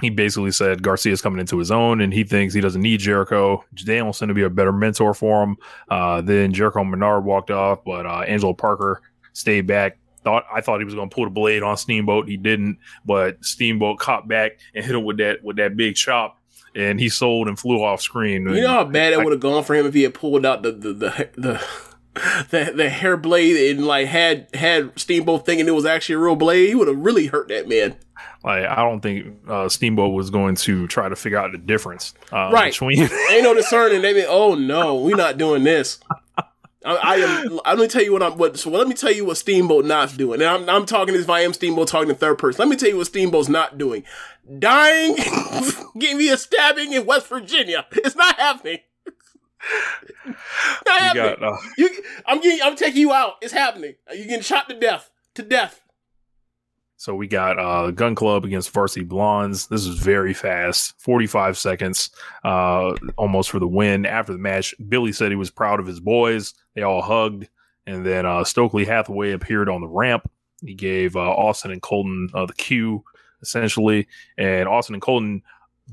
he 0.00 0.10
basically 0.10 0.50
said 0.50 0.82
Garcia's 0.82 1.22
coming 1.22 1.40
into 1.40 1.58
his 1.58 1.70
own 1.70 2.00
and 2.00 2.12
he 2.12 2.24
thinks 2.24 2.52
he 2.52 2.60
doesn't 2.60 2.82
need 2.82 3.00
Jericho. 3.00 3.64
Danielson 3.74 4.28
to 4.28 4.34
be 4.34 4.42
a 4.42 4.50
better 4.50 4.72
mentor 4.72 5.14
for 5.14 5.42
him. 5.42 5.56
Uh, 5.88 6.20
then 6.20 6.52
Jericho 6.52 6.84
Menard 6.84 7.24
walked 7.24 7.50
off, 7.50 7.82
but 7.84 8.06
uh, 8.06 8.20
Angelo 8.20 8.52
Parker 8.52 9.00
stayed 9.32 9.66
back. 9.66 9.98
Thought 10.22 10.44
I 10.52 10.60
thought 10.60 10.80
he 10.80 10.84
was 10.84 10.94
going 10.94 11.08
to 11.08 11.14
pull 11.14 11.24
the 11.24 11.30
blade 11.30 11.62
on 11.62 11.76
Steamboat. 11.76 12.28
He 12.28 12.36
didn't, 12.36 12.78
but 13.04 13.42
Steamboat 13.44 14.00
caught 14.00 14.26
back 14.26 14.58
and 14.74 14.84
hit 14.84 14.94
him 14.94 15.04
with 15.04 15.18
that 15.18 15.42
with 15.44 15.56
that 15.56 15.76
big 15.76 15.94
chop 15.94 16.38
and 16.76 17.00
he 17.00 17.08
sold 17.08 17.48
and 17.48 17.58
flew 17.58 17.82
off 17.82 18.00
screen. 18.00 18.42
You 18.42 18.60
know 18.60 18.68
how 18.68 18.84
bad 18.84 19.12
it 19.12 19.24
would 19.24 19.32
have 19.32 19.40
gone 19.40 19.64
for 19.64 19.74
him 19.74 19.86
if 19.86 19.94
he 19.94 20.02
had 20.02 20.14
pulled 20.14 20.44
out 20.44 20.62
the 20.62 20.72
the 20.72 20.92
the, 20.92 21.30
the 21.36 21.62
the, 22.50 22.72
the 22.74 22.88
hair 22.88 23.16
blade 23.16 23.76
and 23.76 23.86
like 23.86 24.06
had 24.06 24.48
had 24.54 24.98
Steamboat 24.98 25.44
thinking 25.44 25.68
it 25.68 25.74
was 25.74 25.86
actually 25.86 26.14
a 26.14 26.18
real 26.18 26.36
blade, 26.36 26.68
he 26.68 26.74
would 26.74 26.88
have 26.88 26.98
really 26.98 27.26
hurt 27.26 27.48
that 27.48 27.68
man. 27.68 27.96
Like 28.44 28.64
I 28.64 28.76
don't 28.76 29.00
think 29.00 29.38
uh, 29.48 29.68
Steamboat 29.68 30.14
was 30.14 30.30
going 30.30 30.54
to 30.56 30.86
try 30.86 31.08
to 31.08 31.16
figure 31.16 31.38
out 31.38 31.52
the 31.52 31.58
difference. 31.58 32.14
Uh, 32.32 32.50
right, 32.52 32.72
between 32.72 33.00
ain't 33.30 33.42
no 33.42 33.54
discerning. 33.54 34.02
They 34.02 34.14
mean, 34.14 34.26
oh 34.28 34.54
no, 34.54 34.96
we're 34.96 35.16
not 35.16 35.38
doing 35.38 35.64
this. 35.64 35.98
I, 36.86 36.94
I 36.94 37.16
am. 37.16 37.60
Let 37.66 37.78
me 37.78 37.88
tell 37.88 38.02
you 38.02 38.12
what 38.12 38.22
I'm. 38.22 38.38
What 38.38 38.56
so 38.58 38.70
let 38.70 38.86
me 38.86 38.94
tell 38.94 39.12
you 39.12 39.24
what 39.24 39.36
Steamboat 39.36 39.84
not 39.84 40.16
doing. 40.16 40.40
And 40.40 40.48
I'm, 40.48 40.68
I'm 40.68 40.86
talking 40.86 41.14
as 41.14 41.22
if 41.22 41.30
I 41.30 41.40
am 41.40 41.52
Steamboat 41.52 41.88
talking 41.88 42.08
in 42.08 42.16
third 42.16 42.38
person. 42.38 42.60
Let 42.60 42.68
me 42.68 42.76
tell 42.76 42.88
you 42.88 42.96
what 42.96 43.08
Steamboat's 43.08 43.48
not 43.48 43.76
doing. 43.76 44.04
Dying, 44.58 45.16
give 45.98 46.18
me 46.18 46.28
a 46.30 46.36
stabbing 46.36 46.92
in 46.92 47.04
West 47.04 47.26
Virginia. 47.28 47.86
It's 47.92 48.14
not 48.14 48.36
happening. 48.36 48.78
not 50.86 51.00
happening. 51.00 51.36
Got, 51.40 51.42
uh, 51.42 51.56
you, 51.76 51.90
I'm 52.26 52.40
getting. 52.40 52.60
I'm 52.62 52.76
taking 52.76 53.00
you 53.00 53.12
out. 53.12 53.34
It's 53.42 53.52
happening. 53.52 53.94
You're 54.12 54.26
getting 54.26 54.42
shot 54.42 54.68
to 54.68 54.78
death. 54.78 55.10
To 55.34 55.42
death. 55.42 55.82
So 56.98 57.14
we 57.14 57.26
got 57.26 57.58
uh, 57.58 57.90
Gunn 57.90 58.14
Club 58.14 58.44
against 58.44 58.70
Varsity 58.70 59.04
Blondes. 59.04 59.66
This 59.66 59.84
is 59.84 59.98
very 59.98 60.32
fast, 60.32 60.94
45 60.98 61.58
seconds, 61.58 62.10
uh, 62.42 62.94
almost 63.16 63.50
for 63.50 63.58
the 63.58 63.68
win. 63.68 64.06
After 64.06 64.32
the 64.32 64.38
match, 64.38 64.74
Billy 64.88 65.12
said 65.12 65.30
he 65.30 65.36
was 65.36 65.50
proud 65.50 65.78
of 65.78 65.86
his 65.86 66.00
boys. 66.00 66.54
They 66.74 66.82
all 66.82 67.02
hugged, 67.02 67.48
and 67.86 68.06
then 68.06 68.24
uh, 68.24 68.44
Stokely 68.44 68.86
Hathaway 68.86 69.32
appeared 69.32 69.68
on 69.68 69.82
the 69.82 69.88
ramp. 69.88 70.30
He 70.64 70.72
gave 70.72 71.16
uh, 71.16 71.20
Austin 71.20 71.70
and 71.70 71.82
Colton 71.82 72.30
uh, 72.32 72.46
the 72.46 72.54
cue, 72.54 73.04
essentially, 73.46 74.08
and 74.36 74.68
Austin 74.68 74.94
and 74.94 75.02
Colton 75.02 75.42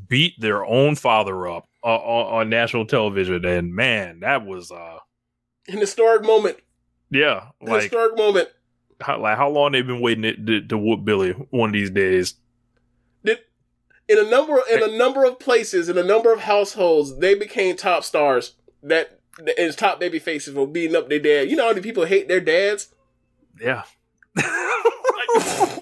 beat 0.07 0.39
their 0.39 0.65
own 0.65 0.95
father 0.95 1.47
up 1.47 1.67
uh, 1.83 1.95
on, 1.95 2.41
on, 2.41 2.49
national 2.49 2.85
television. 2.85 3.45
And 3.45 3.75
man, 3.75 4.21
that 4.21 4.45
was 4.45 4.71
an 4.71 4.99
historic 5.67 6.23
moment. 6.23 6.57
Yeah, 7.09 7.49
like, 7.61 7.83
historic 7.83 8.17
moment 8.17 8.49
how, 9.03 9.19
like 9.19 9.37
how 9.37 9.49
long 9.49 9.71
they've 9.71 9.85
been 9.85 10.01
waiting 10.01 10.23
to, 10.23 10.35
to, 10.35 10.67
to 10.67 10.77
whoop 10.77 11.05
Billy 11.05 11.31
one 11.49 11.69
of 11.69 11.73
these 11.73 11.89
days. 11.89 12.35
Did 13.23 13.39
in 14.07 14.17
a 14.17 14.29
number 14.29 14.59
in 14.71 14.83
a 14.83 14.97
number 14.97 15.23
of 15.23 15.39
places 15.39 15.89
in 15.89 15.97
a 15.97 16.03
number 16.03 16.33
of 16.33 16.41
households 16.41 17.17
they 17.19 17.35
became 17.35 17.75
top 17.75 18.03
stars 18.03 18.55
that 18.81 19.19
as 19.57 19.75
top 19.75 19.99
baby 19.99 20.19
faces 20.19 20.53
for 20.53 20.67
beating 20.67 20.95
up 20.95 21.09
their 21.09 21.19
dad. 21.19 21.49
You 21.49 21.55
know 21.55 21.63
how 21.63 21.69
many 21.69 21.81
people 21.81 22.05
hate 22.05 22.27
their 22.27 22.41
dads? 22.41 22.93
Yeah. 23.59 23.83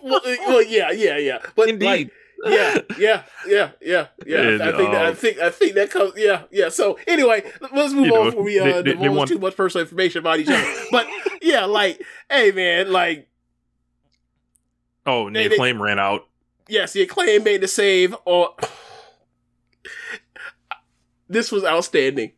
well, 0.04 0.22
uh, 0.26 0.36
well, 0.48 0.62
yeah, 0.64 0.92
yeah, 0.92 1.18
yeah. 1.18 1.38
But 1.56 1.70
Indeed. 1.70 1.86
like, 1.86 2.12
yeah, 2.46 2.78
yeah, 2.98 3.24
yeah, 3.48 3.70
yeah, 3.82 4.08
yeah. 4.26 4.38
And, 4.42 4.62
I 4.64 4.72
think 4.78 4.92
that, 4.92 5.06
I 5.06 5.10
um, 5.10 5.16
think 5.16 5.40
I 5.40 5.50
think 5.52 5.76
that 5.76 5.92
comes. 5.92 6.14
Yeah, 6.18 6.44
yeah. 6.52 6.70
So 6.70 6.98
anyway, 7.08 7.44
let's 7.72 7.94
move 7.94 8.06
You 8.08 8.12
know, 8.12 8.22
on 8.22 8.26
before 8.32 8.44
we 8.44 8.60
uh, 8.60 8.64
they- 8.64 8.82
they- 8.82 8.94
they 8.96 9.10
want- 9.10 9.30
too 9.30 9.38
much 9.40 9.56
personal 9.56 9.84
information 9.84 10.20
about 10.20 10.40
each 10.40 10.50
other. 10.50 10.74
But 10.92 11.08
yeah, 11.42 11.66
like, 11.66 12.02
hey, 12.30 12.52
man, 12.52 12.92
like, 12.92 13.28
Oh, 15.06 15.28
and 15.28 15.36
the 15.36 15.48
they- 15.48 15.56
acclaim 15.56 15.82
ran 15.82 16.00
out. 16.00 16.28
yes, 16.68 16.94
the 16.94 17.04
acclaim 17.04 17.44
made 17.44 17.62
the 17.62 17.68
save. 17.68 18.16
Or 18.26 18.56
this 21.30 21.52
was 21.52 21.64
outstanding. 21.64 22.32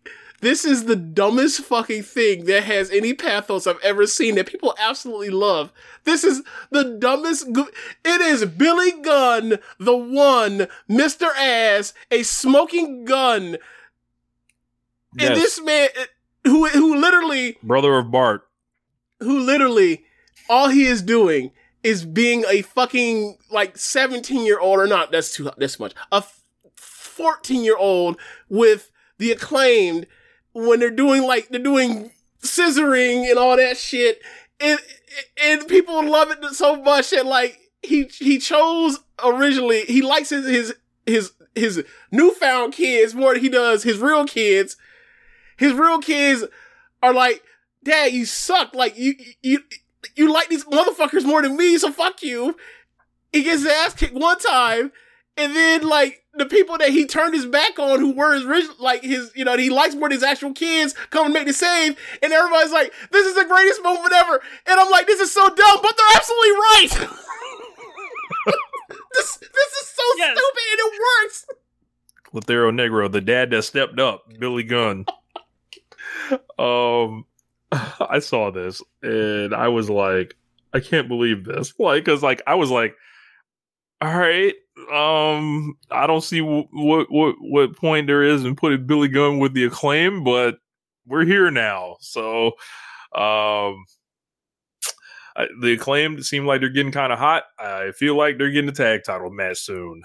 This 0.44 0.66
is 0.66 0.84
the 0.84 0.98
dumbest 0.98 1.62
fucking 1.62 2.04
thing 2.04 2.44
that 2.46 2.64
has 2.64 2.92
any 2.92 3.14
pathos 3.14 3.66
I've 3.66 3.80
ever 3.82 4.06
seen 4.06 4.36
that 4.36 4.46
people 4.46 4.76
absolutely 4.78 5.30
love. 5.30 5.72
This 6.04 6.26
is 6.26 6.44
the 6.70 6.84
dumbest. 7.00 7.54
Go- 7.54 7.70
it 8.04 8.20
is 8.20 8.44
Billy 8.44 8.92
Gunn, 8.92 9.60
the 9.80 9.96
one, 9.96 10.68
Mr. 10.90 11.30
Ass, 11.38 11.94
a 12.12 12.24
smoking 12.24 13.06
gun. 13.06 13.58
And 15.18 15.36
this 15.38 15.62
man, 15.62 15.88
eh, 15.96 16.06
who, 16.44 16.68
who 16.68 16.98
literally 16.98 17.58
Brother 17.64 17.98
of 17.98 18.12
Bart. 18.12 18.46
who 19.22 19.40
literally 19.40 20.04
all 20.50 20.68
he 20.68 20.88
is 20.88 21.02
doing 21.02 21.52
is 21.84 22.04
being 22.04 22.44
a 22.50 22.64
fucking 22.64 23.38
like 23.50 23.78
17 23.78 24.46
year 24.46 24.60
old 24.60 24.78
or 24.80 24.88
not 24.88 25.10
that's 25.10 25.34
too 25.34 25.50
that's 25.58 25.80
much 25.80 25.94
a 26.12 26.22
14 26.76 27.64
year 27.64 27.78
old 27.78 28.18
with 28.50 28.92
the 29.20 29.32
acclaimed 29.32 30.06
when 30.54 30.80
they're 30.80 30.90
doing 30.90 31.24
like 31.24 31.50
they're 31.50 31.60
doing 31.60 32.12
scissoring 32.42 33.30
and 33.30 33.38
all 33.38 33.58
that 33.58 33.78
shit 33.78 34.22
and 34.60 34.80
and 35.44 35.68
people 35.68 36.04
love 36.10 36.32
it 36.32 36.44
so 36.54 36.76
much 36.82 37.10
that 37.12 37.26
like 37.26 37.60
he 37.82 38.04
he 38.06 38.38
chose 38.38 39.00
originally 39.24 39.82
he 39.86 40.02
likes 40.02 40.30
his 40.30 40.46
his 40.46 40.76
his 41.06 41.32
his 41.56 41.86
newfound 42.12 42.74
kids 42.74 43.14
more 43.14 43.34
than 43.34 43.44
he 43.44 43.50
does 43.50 43.84
his 43.84 43.98
real 43.98 44.26
kids 44.26 44.76
his 45.58 45.74
real 45.74 46.00
kids 46.00 46.44
are 47.02 47.14
like 47.14 47.44
Dad, 47.84 48.14
you 48.14 48.26
suck. 48.26 48.74
Like 48.74 48.98
you, 48.98 49.16
you, 49.42 49.60
you 50.16 50.32
like 50.32 50.50
these 50.50 50.66
motherfuckers 50.66 51.26
more 51.26 51.42
than 51.42 51.58
me. 51.58 51.78
So 51.78 51.92
fuck 51.92 52.24
you. 52.24 52.56
He 53.32 53.44
gets 53.44 53.64
his 53.64 53.72
ass 53.72 53.94
kicked 53.94 54.14
one 54.14 54.40
time, 54.40 54.92
and 55.38 55.56
then 55.56 55.82
like 55.88 56.22
the 56.36 56.46
people 56.46 56.78
that 56.80 56.90
he 56.90 57.06
turned 57.06 57.34
his 57.36 57.46
back 57.46 57.78
on, 57.80 58.00
who 58.00 58.14
were 58.14 58.34
his 58.34 58.44
rich, 58.46 58.66
like 58.80 59.04
his, 59.04 59.32
you 59.36 59.46
know, 59.46 59.56
he 59.58 59.70
likes 59.70 59.94
more 59.96 60.10
than 60.10 60.16
his 60.18 60.24
actual 60.24 60.52
kids, 60.54 60.96
come 61.12 61.26
and 61.26 61.34
make 61.34 61.46
the 61.48 61.54
save, 61.54 61.98
and 62.22 62.34
everybody's 62.34 62.72
like, 62.72 62.92
"This 63.12 63.26
is 63.28 63.36
the 63.36 63.46
greatest 63.46 63.84
moment 63.84 64.14
ever," 64.14 64.42
and 64.66 64.80
I'm 64.80 64.90
like, 64.90 65.06
"This 65.08 65.20
is 65.20 65.32
so 65.32 65.48
dumb," 65.48 65.80
but 65.82 65.96
they're 65.98 66.16
absolutely 66.16 66.52
right. 66.52 66.90
this, 69.14 69.38
this 69.38 69.72
is 69.82 69.88
so 69.88 70.04
Yes. 70.18 70.38
stupid, 70.38 70.64
and 70.72 70.80
it 70.80 71.00
works. 71.24 71.46
Lothario 72.34 72.72
Negro, 72.72 73.12
the 73.12 73.22
dad 73.22 73.52
that 73.52 73.62
stepped 73.64 74.00
up, 74.00 74.26
Billy 74.40 74.64
Gunn. 74.64 75.06
um, 76.58 77.26
I 77.72 78.20
saw 78.20 78.52
this 78.52 78.82
and 79.02 79.54
I 79.54 79.68
was 79.68 79.90
like, 79.90 80.36
I 80.74 80.80
can't 80.80 81.08
believe 81.08 81.46
this. 81.46 81.74
Like, 81.80 82.04
cause 82.06 82.24
like 82.24 82.42
I 82.48 82.56
was 82.56 82.70
like, 82.72 82.96
all 84.04 84.20
right, 84.20 84.54
um, 84.92 85.78
I 85.90 86.08
don't 86.08 86.24
see 86.24 86.42
what 86.42 86.68
what 87.10 87.36
what 87.40 87.78
point 87.78 88.08
there 88.08 88.22
is 88.22 88.44
in 88.44 88.58
putting 88.58 88.86
Billy 88.86 89.08
Gunn 89.08 89.40
with 89.40 89.54
the 89.54 89.64
acclaim, 89.64 90.26
but 90.26 90.58
we're 91.08 91.26
here 91.26 91.50
now. 91.50 91.96
So, 92.02 92.48
um. 93.16 93.86
I, 95.36 95.48
the 95.62 95.74
acclaim 95.74 96.22
seem 96.22 96.46
like 96.46 96.60
they're 96.62 96.70
getting 96.70 96.92
kind 96.92 97.12
of 97.12 97.18
hot. 97.18 97.46
I 97.58 97.92
feel 97.92 98.16
like 98.16 98.38
they're 98.38 98.52
getting 98.52 98.70
a 98.70 98.74
tag 98.74 99.04
title 99.04 99.32
match 99.32 99.58
soon. 99.62 100.04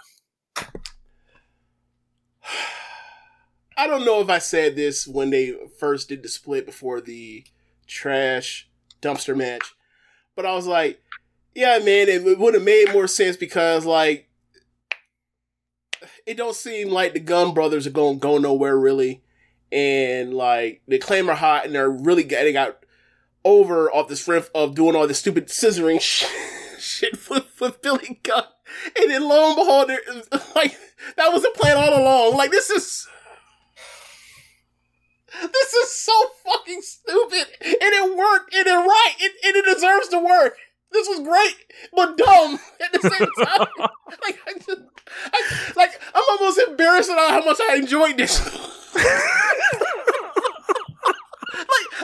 I 3.77 3.87
don't 3.87 4.07
know 4.07 4.23
if 4.23 4.31
I 4.31 4.39
said 4.39 4.75
this 4.75 5.07
when 5.07 5.29
they 5.29 5.55
first 5.79 6.09
did 6.09 6.23
the 6.23 6.31
split 6.31 6.65
before 6.65 7.03
the 7.03 7.45
trash 7.87 8.71
dumpster 9.03 9.37
match, 9.37 9.75
but 10.35 10.47
I 10.47 10.55
was 10.55 10.67
like, 10.67 10.99
yeah, 11.59 11.81
man, 11.81 12.09
it 12.09 12.39
would 12.39 12.55
have 12.55 12.63
made 12.63 12.93
more 12.93 13.09
sense 13.09 13.37
because 13.37 13.85
like 13.85 14.29
it 16.25 16.37
don't 16.37 16.55
seem 16.55 16.89
like 16.89 17.15
the 17.15 17.21
Gun 17.21 17.53
Brothers 17.53 17.85
are 17.85 17.91
going 17.91 18.15
to 18.15 18.21
go 18.21 18.39
nowhere 18.39 18.79
really, 18.79 19.25
and 19.73 20.35
like 20.35 20.83
the 20.87 20.99
claim 20.99 21.29
are 21.29 21.35
hot 21.35 21.67
and 21.67 21.75
they're 21.75 21.91
really 21.91 22.23
getting 22.23 22.57
out 22.57 22.87
over 23.45 23.91
off 23.91 24.07
this 24.07 24.29
riff 24.29 24.53
of 24.55 24.77
doing 24.77 24.95
all 24.95 25.09
this 25.09 25.19
stupid 25.19 25.49
scissoring 25.49 26.01
shit 26.79 27.29
with, 27.29 27.61
with 27.61 27.83
Billy 27.83 28.21
Gunn, 28.23 28.45
and 28.97 29.11
then 29.11 29.29
lo 29.29 29.49
and 29.49 29.57
behold, 29.57 29.91
like 30.55 30.79
that 31.17 31.33
was 31.33 31.43
the 31.43 31.51
plan 31.57 31.77
all 31.77 32.01
along. 32.01 32.37
Like 32.37 32.53
this 32.53 32.71
is. 32.71 33.09
This 35.41 35.75
is 35.75 35.93
so 35.93 36.13
fucking 36.45 36.81
stupid, 36.81 37.47
and 37.61 37.77
it 37.81 38.17
worked, 38.17 38.55
and 38.55 38.67
it 38.67 38.71
right, 38.71 39.15
and, 39.21 39.31
and 39.45 39.57
it 39.57 39.75
deserves 39.75 40.09
to 40.09 40.19
work. 40.19 40.57
This 40.91 41.07
was 41.09 41.21
great, 41.21 41.55
but 41.95 42.17
dumb 42.17 42.59
at 42.81 42.93
the 42.93 43.01
same 43.01 43.13
time. 43.47 43.67
like, 44.23 44.39
I 44.47 44.55
just, 44.55 44.81
I, 45.33 45.73
like, 45.77 46.01
I'm 46.15 46.23
almost 46.31 46.59
embarrassed 46.59 47.11
about 47.11 47.31
how 47.31 47.45
much 47.45 47.59
I 47.61 47.77
enjoyed 47.77 48.17
this. 48.17 48.41
like, 48.95 49.05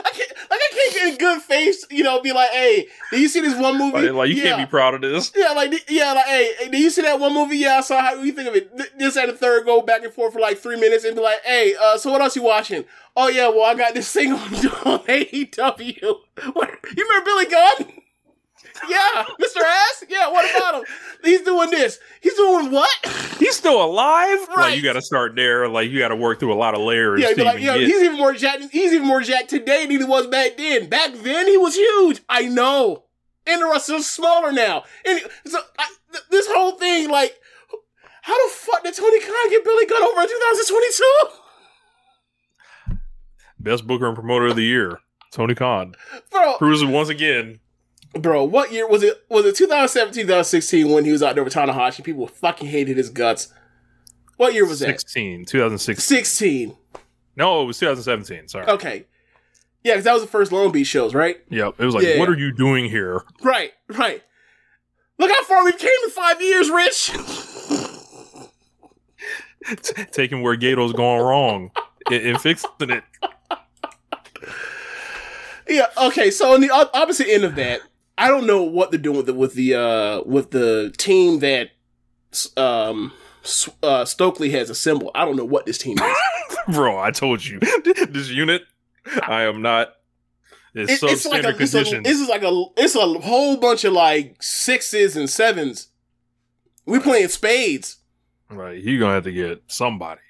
I 0.05 0.11
can't, 0.13 0.31
like, 0.49 0.59
I 0.59 0.69
can't 0.71 0.93
get 0.93 1.13
a 1.13 1.17
good 1.17 1.41
face, 1.41 1.85
you 1.89 2.03
know, 2.03 2.21
be 2.21 2.31
like, 2.31 2.49
"Hey, 2.51 2.87
did 3.11 3.21
you 3.21 3.27
see 3.27 3.41
this 3.41 3.59
one 3.59 3.77
movie? 3.77 4.09
Like, 4.09 4.13
like, 4.13 4.29
you 4.29 4.35
Yeah. 4.35 4.43
can't 4.55 4.67
be 4.67 4.69
proud 4.69 4.93
of 4.95 5.01
this. 5.01 5.31
Yeah, 5.35 5.51
like 5.51 5.73
yeah, 5.89 6.13
like 6.13 6.25
hey, 6.25 6.51
did 6.71 6.79
you 6.79 6.89
see 6.89 7.01
that 7.03 7.19
one 7.19 7.33
movie? 7.33 7.57
Yeah, 7.57 7.77
I 7.77 7.81
saw 7.81 8.01
how 8.01 8.13
you 8.21 8.31
think 8.31 8.47
of 8.47 8.55
it. 8.55 8.75
Th- 8.77 8.89
This 8.97 9.15
and 9.17 9.29
the 9.29 9.33
third 9.33 9.65
go 9.65 9.81
back 9.81 10.03
and 10.03 10.13
forth 10.13 10.33
for 10.33 10.39
like 10.39 10.57
three 10.57 10.79
minutes 10.79 11.05
and 11.05 11.15
be 11.15 11.21
like, 11.21 11.41
hey, 11.43 11.75
uh, 11.81 11.97
so 11.97 12.11
what 12.11 12.21
else 12.21 12.35
you 12.35 12.43
watching? 12.43 12.85
Oh 13.15 13.27
yeah, 13.29 13.49
well 13.49 13.63
I 13.63 13.75
got 13.75 13.93
this 13.93 14.11
thing 14.11 14.33
on, 14.33 14.39
on 14.39 14.99
AEW. 15.05 16.15
What, 16.53 16.69
you 16.97 17.07
remember 17.07 17.25
Billy 17.25 17.45
Gunn? 17.45 18.01
Yeah, 18.89 19.23
Mr. 19.41 19.61
Ass. 19.63 20.03
Yeah, 20.09 20.29
what 20.31 20.49
about 20.55 20.75
him? 20.75 20.83
He's 21.23 21.41
doing 21.41 21.69
this. 21.69 21.97
He's 22.21 22.33
doing 22.35 22.71
what? 22.71 22.89
He's 23.39 23.55
still 23.55 23.83
alive. 23.83 24.39
Like 24.49 24.57
Right. 24.57 24.77
you 24.77 24.83
got 24.83 24.93
to 24.93 25.01
start 25.01 25.35
there. 25.35 25.67
Like 25.67 25.89
you 25.89 25.99
got 25.99 26.09
to 26.09 26.15
work 26.15 26.39
through 26.39 26.53
a 26.53 26.55
lot 26.55 26.73
of 26.75 26.81
layers. 26.81 27.21
Yeah, 27.21 27.29
like, 27.29 27.59
even 27.59 27.61
yeah, 27.61 27.77
he's 27.77 28.01
even 28.03 28.17
more 28.17 28.33
jacked. 28.33 28.65
He's 28.71 28.93
even 28.93 29.07
more 29.07 29.21
jacked 29.21 29.49
today 29.49 29.85
than 29.85 29.97
he 29.99 30.03
was 30.03 30.27
back 30.27 30.57
then. 30.57 30.87
Back 30.89 31.13
then, 31.15 31.47
he 31.47 31.57
was 31.57 31.75
huge. 31.75 32.21
I 32.29 32.43
know. 32.47 33.05
And 33.47 33.61
the 33.61 33.65
rest 33.67 33.89
is 33.89 34.09
smaller 34.09 34.51
now. 34.51 34.83
And 35.05 35.19
so 35.45 35.59
I, 35.77 35.87
th- 36.11 36.23
this 36.31 36.47
whole 36.49 36.71
thing, 36.73 37.09
like, 37.09 37.35
how 38.23 38.47
the 38.47 38.53
fuck 38.53 38.83
did 38.83 38.95
Tony 38.95 39.19
Khan 39.19 39.49
get 39.49 39.63
Billy 39.63 39.85
Gunn 39.85 40.01
over 40.01 40.21
in 40.21 40.27
2022? 40.27 41.03
best 43.59 43.87
booker 43.87 44.05
and 44.07 44.15
promoter 44.15 44.47
of 44.47 44.55
the 44.55 44.63
year, 44.63 44.99
Tony 45.31 45.55
Khan, 45.55 45.95
Bro, 46.31 46.55
cruising 46.57 46.91
once 46.91 47.09
again. 47.09 47.59
Bro, 48.19 48.45
what 48.45 48.71
year 48.71 48.87
was 48.87 49.03
it? 49.03 49.23
Was 49.29 49.45
it 49.45 49.55
2017, 49.55 50.23
2016 50.23 50.89
when 50.89 51.05
he 51.05 51.11
was 51.11 51.21
out 51.21 51.35
there 51.35 51.43
with 51.43 51.53
Tanahashi? 51.53 52.03
People 52.03 52.27
fucking 52.27 52.67
hated 52.67 52.97
his 52.97 53.09
guts. 53.09 53.53
What 54.37 54.53
year 54.53 54.65
was 54.65 54.79
that? 54.79 54.87
16, 55.01 55.45
2016. 55.45 56.15
16. 56.17 56.75
No, 57.35 57.61
it 57.61 57.65
was 57.65 57.77
2017. 57.79 58.47
Sorry. 58.47 58.65
Okay. 58.67 59.05
Yeah, 59.83 59.93
because 59.93 60.05
that 60.05 60.13
was 60.13 60.21
the 60.23 60.27
first 60.27 60.51
Long 60.51 60.71
Beach 60.71 60.87
shows, 60.87 61.13
right? 61.13 61.37
Yep. 61.49 61.75
It 61.77 61.85
was 61.85 61.93
like, 61.93 62.05
Yeah. 62.05 62.17
what 62.19 62.29
are 62.29 62.37
you 62.37 62.51
doing 62.53 62.89
here? 62.89 63.23
Right, 63.43 63.71
right. 63.89 64.23
Look 65.19 65.29
how 65.31 65.43
far 65.43 65.63
we've 65.63 65.77
came 65.77 65.89
in 66.05 66.09
five 66.09 66.41
years, 66.41 66.69
Rich. 66.69 67.11
Taking 70.11 70.41
where 70.41 70.55
Gedo's 70.57 70.93
gone 70.93 71.21
wrong 71.21 71.71
and, 72.11 72.25
and 72.25 72.41
fixing 72.41 72.69
it. 72.81 73.03
yeah. 75.67 75.87
Okay. 75.97 76.31
So 76.31 76.53
on 76.53 76.61
the 76.61 76.69
opposite 76.71 77.27
end 77.29 77.43
of 77.43 77.55
that, 77.55 77.81
I 78.17 78.27
don't 78.29 78.47
know 78.47 78.63
what 78.63 78.91
they're 78.91 78.99
doing 78.99 79.17
with 79.17 79.25
the 79.25 79.33
with 79.33 79.53
the 79.55 79.75
uh, 79.75 80.21
with 80.25 80.51
the 80.51 80.93
team 80.97 81.39
that 81.39 81.71
um 82.57 83.11
uh, 83.83 84.05
Stokely 84.05 84.49
has 84.51 84.69
assembled. 84.69 85.11
I 85.15 85.25
don't 85.25 85.35
know 85.35 85.45
what 85.45 85.65
this 85.65 85.77
team 85.77 85.97
is. 85.99 86.15
Bro, 86.75 86.99
I 86.99 87.11
told 87.11 87.45
you. 87.45 87.59
this 88.09 88.29
unit, 88.29 88.63
I 89.23 89.43
am 89.43 89.61
not. 89.61 89.89
It's 90.73 91.03
It- 91.03 91.09
it's 91.11 91.25
like 91.25 91.43
a, 91.43 91.47
substandard 91.53 91.61
it's 91.61 91.73
a 91.73 91.77
conditions. 91.77 92.03
this 92.05 92.19
is 92.19 92.27
like 92.27 92.43
a 92.43 92.63
it's 92.77 92.95
a 92.95 93.19
whole 93.19 93.57
bunch 93.57 93.83
of 93.83 93.93
like 93.93 94.41
sixes 94.41 95.15
and 95.15 95.29
sevens. 95.29 95.89
We 96.85 96.99
playing 96.99 97.27
spades. 97.29 97.97
Right, 98.49 98.81
you're 98.81 98.99
gonna 98.99 99.13
have 99.15 99.23
to 99.23 99.31
get 99.31 99.63
somebody, 99.67 100.21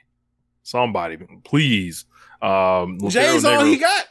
somebody, 0.64 1.18
please. 1.44 2.06
Um, 2.42 3.00
Jay's 3.10 3.44
all 3.44 3.64
he 3.66 3.78
got. 3.78 4.06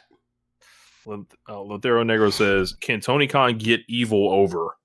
Uh, 1.07 1.61
Lothario 1.61 2.03
Negro 2.03 2.31
says, 2.31 2.73
"Can 2.81 2.99
Tony 3.01 3.27
Khan 3.27 3.57
get 3.57 3.81
evil 3.87 4.29
over?" 4.31 4.75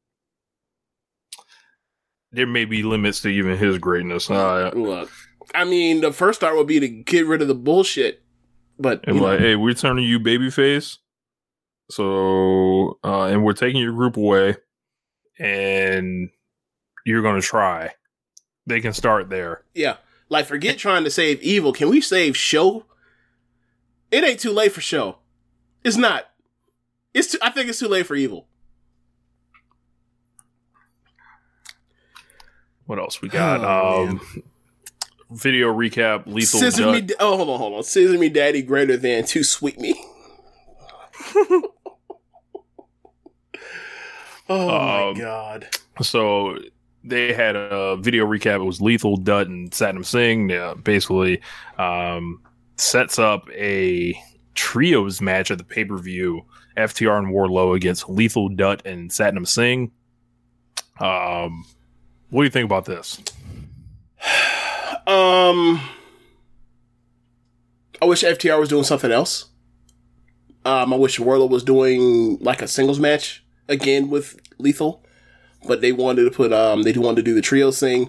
there 2.32 2.46
may 2.46 2.64
be 2.64 2.82
limits 2.82 3.20
to 3.22 3.28
even 3.28 3.56
his 3.58 3.78
greatness. 3.78 4.30
Uh, 4.30 4.70
Look, 4.74 5.10
I 5.54 5.64
mean, 5.64 6.00
the 6.00 6.12
first 6.12 6.40
start 6.40 6.56
would 6.56 6.66
be 6.66 6.80
to 6.80 6.88
get 6.88 7.26
rid 7.26 7.42
of 7.42 7.48
the 7.48 7.54
bullshit, 7.54 8.22
but 8.78 9.00
and 9.04 9.16
you 9.16 9.22
know, 9.22 9.28
like, 9.28 9.40
hey, 9.40 9.56
we're 9.56 9.74
turning 9.74 10.04
you 10.04 10.20
babyface. 10.20 10.98
So, 11.90 12.98
uh, 13.02 13.24
and 13.24 13.44
we're 13.44 13.52
taking 13.52 13.80
your 13.80 13.92
group 13.92 14.16
away, 14.16 14.56
and 15.38 16.30
you're 17.04 17.22
gonna 17.22 17.40
try. 17.42 17.94
They 18.66 18.80
can 18.80 18.92
start 18.92 19.28
there. 19.30 19.64
yeah, 19.74 19.96
like 20.28 20.46
forget 20.46 20.78
trying 20.78 21.02
to 21.04 21.10
save 21.10 21.42
evil. 21.42 21.72
Can 21.72 21.88
we 21.88 22.00
save 22.00 22.36
show? 22.36 22.84
It 24.12 24.22
ain't 24.22 24.40
too 24.40 24.52
late 24.52 24.72
for 24.72 24.80
show. 24.80 25.18
It's 25.84 25.96
not. 25.96 26.24
It's. 27.14 27.32
Too, 27.32 27.38
I 27.42 27.50
think 27.50 27.68
it's 27.68 27.78
too 27.78 27.88
late 27.88 28.06
for 28.06 28.14
evil. 28.14 28.46
What 32.86 32.98
else 32.98 33.22
we 33.22 33.28
got? 33.28 33.60
Oh, 33.60 34.08
um, 34.08 34.20
video 35.30 35.72
recap. 35.72 36.26
Lethal. 36.26 36.60
Scissor 36.60 36.90
me. 36.92 37.00
Da- 37.02 37.14
Oh, 37.20 37.36
hold 37.36 37.48
on, 37.50 37.58
hold 37.58 37.74
on. 37.74 37.82
Scissor 37.84 38.18
me, 38.18 38.28
daddy, 38.28 38.62
greater 38.62 38.96
than 38.96 39.24
too 39.24 39.44
sweet 39.44 39.78
me. 39.78 39.94
oh 44.48 44.66
my 44.68 45.08
Um, 45.10 45.14
god. 45.14 45.68
So 46.02 46.58
they 47.04 47.32
had 47.32 47.56
a 47.56 47.96
video 47.96 48.26
recap. 48.26 48.56
It 48.56 48.64
was 48.64 48.80
Lethal, 48.80 49.16
Dutt, 49.16 49.46
and 49.46 49.70
Satnam 49.70 50.04
Singh. 50.04 50.50
Yeah, 50.50 50.74
basically 50.74 51.40
um, 51.78 52.42
sets 52.76 53.18
up 53.18 53.48
a 53.52 54.14
trios 54.60 55.22
match 55.22 55.50
at 55.50 55.56
the 55.56 55.64
pay 55.64 55.86
per 55.86 55.96
view. 55.96 56.42
FTR 56.76 57.18
and 57.18 57.28
Wardlow 57.28 57.74
against 57.74 58.08
Lethal, 58.08 58.48
Dutt, 58.50 58.82
and 58.84 59.10
Satnam 59.10 59.48
Singh. 59.48 59.90
Um, 61.00 61.64
what 62.28 62.42
do 62.42 62.44
you 62.44 62.50
think 62.50 62.66
about 62.66 62.84
this? 62.84 63.20
Um, 65.06 65.80
I 68.00 68.04
wish 68.04 68.22
FTR 68.22 68.60
was 68.60 68.68
doing 68.68 68.84
something 68.84 69.10
else. 69.10 69.46
Um, 70.64 70.92
I 70.92 70.96
wish 70.96 71.18
Wardlow 71.18 71.50
was 71.50 71.64
doing 71.64 72.38
like 72.38 72.62
a 72.62 72.68
singles 72.68 73.00
match 73.00 73.42
again 73.68 74.08
with 74.08 74.38
Lethal, 74.58 75.02
but 75.66 75.80
they 75.80 75.90
wanted 75.90 76.24
to 76.24 76.30
put 76.30 76.52
um 76.52 76.82
they 76.82 76.92
wanted 76.92 77.16
to 77.16 77.22
do 77.22 77.34
the 77.34 77.40
trios 77.40 77.80
thing. 77.80 78.08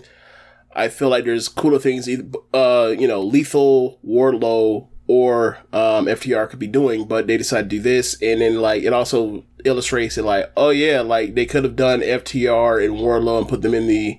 I 0.76 0.90
feel 0.90 1.10
like 1.10 1.26
there's 1.26 1.48
cooler 1.48 1.80
things 1.80 2.08
uh 2.54 2.94
you 2.96 3.08
know 3.08 3.22
Lethal, 3.22 3.98
Wardlow, 4.06 4.88
or 5.12 5.58
um 5.74 6.06
FTR 6.06 6.50
could 6.50 6.58
be 6.58 6.68
doing, 6.68 7.06
but 7.06 7.28
they 7.28 7.36
decided 7.36 7.70
to 7.70 7.76
do 7.76 7.82
this, 7.82 8.14
and 8.22 8.40
then 8.40 8.62
like 8.62 8.82
it 8.82 8.94
also 8.94 9.44
illustrates 9.66 10.18
it 10.18 10.24
like 10.24 10.50
oh 10.56 10.70
yeah 10.70 11.02
like 11.02 11.36
they 11.36 11.46
could 11.46 11.66
have 11.66 11.76
done 11.76 12.00
FTR 12.00 12.84
and 12.84 12.96
Wardlow 12.96 13.40
and 13.40 13.50
put 13.50 13.62
them 13.62 13.74
in 13.74 13.88
the 13.88 14.18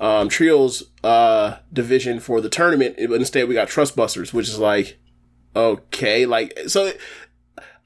um, 0.00 0.28
trios 0.28 0.82
uh, 1.02 1.56
division 1.72 2.20
for 2.20 2.42
the 2.42 2.50
tournament, 2.50 2.96
but 2.98 3.14
instead 3.14 3.48
we 3.48 3.54
got 3.54 3.68
Trustbusters, 3.68 4.34
which 4.34 4.50
is 4.50 4.58
like 4.58 4.98
okay, 5.56 6.26
like 6.26 6.58
so, 6.66 6.92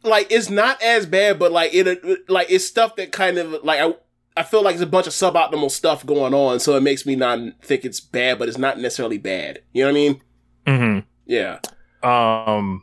like 0.02 0.26
it's 0.28 0.50
not 0.50 0.82
as 0.82 1.06
bad, 1.06 1.38
but 1.38 1.52
like 1.52 1.72
it, 1.74 2.28
like 2.28 2.50
it's 2.50 2.64
stuff 2.64 2.96
that 2.96 3.12
kind 3.12 3.38
of 3.38 3.62
like 3.62 3.80
I. 3.80 3.94
I 4.38 4.42
feel 4.42 4.62
like 4.62 4.74
there's 4.74 4.82
a 4.82 4.86
bunch 4.86 5.06
of 5.06 5.14
suboptimal 5.14 5.70
stuff 5.70 6.04
going 6.04 6.34
on, 6.34 6.60
so 6.60 6.76
it 6.76 6.82
makes 6.82 7.06
me 7.06 7.16
not 7.16 7.38
think 7.62 7.86
it's 7.86 8.00
bad, 8.00 8.38
but 8.38 8.50
it's 8.50 8.58
not 8.58 8.78
necessarily 8.78 9.16
bad. 9.16 9.60
You 9.72 9.82
know 9.82 9.88
what 9.88 9.96
I 9.96 10.00
mean? 10.00 10.22
Mm-hmm. 10.66 11.06
Yeah. 11.24 11.58
Um, 12.06 12.82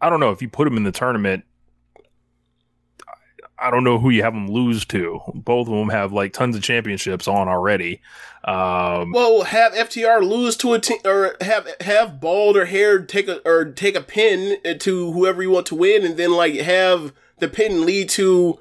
I 0.00 0.08
don't 0.08 0.20
know 0.20 0.30
if 0.30 0.40
you 0.40 0.48
put 0.48 0.64
them 0.64 0.76
in 0.76 0.84
the 0.84 0.92
tournament. 0.92 1.44
I 3.58 3.70
don't 3.70 3.84
know 3.84 3.98
who 3.98 4.10
you 4.10 4.22
have 4.22 4.34
them 4.34 4.48
lose 4.48 4.84
to. 4.86 5.20
Both 5.34 5.68
of 5.68 5.74
them 5.74 5.88
have 5.88 6.12
like 6.12 6.32
tons 6.32 6.56
of 6.56 6.62
championships 6.62 7.26
on 7.26 7.48
already. 7.48 8.00
Um, 8.44 9.12
Well, 9.12 9.44
have 9.44 9.72
FTR 9.72 10.22
lose 10.22 10.56
to 10.58 10.74
a 10.74 10.78
team, 10.78 10.98
or 11.04 11.36
have 11.40 11.66
have 11.80 12.20
bald 12.20 12.56
or 12.56 12.66
hair 12.66 13.02
take 13.02 13.28
a 13.28 13.46
or 13.48 13.64
take 13.64 13.96
a 13.96 14.02
pin 14.02 14.58
to 14.78 15.12
whoever 15.12 15.42
you 15.42 15.50
want 15.50 15.66
to 15.66 15.74
win, 15.74 16.04
and 16.04 16.16
then 16.16 16.32
like 16.32 16.54
have 16.54 17.12
the 17.38 17.48
pin 17.48 17.86
lead 17.86 18.08
to 18.10 18.58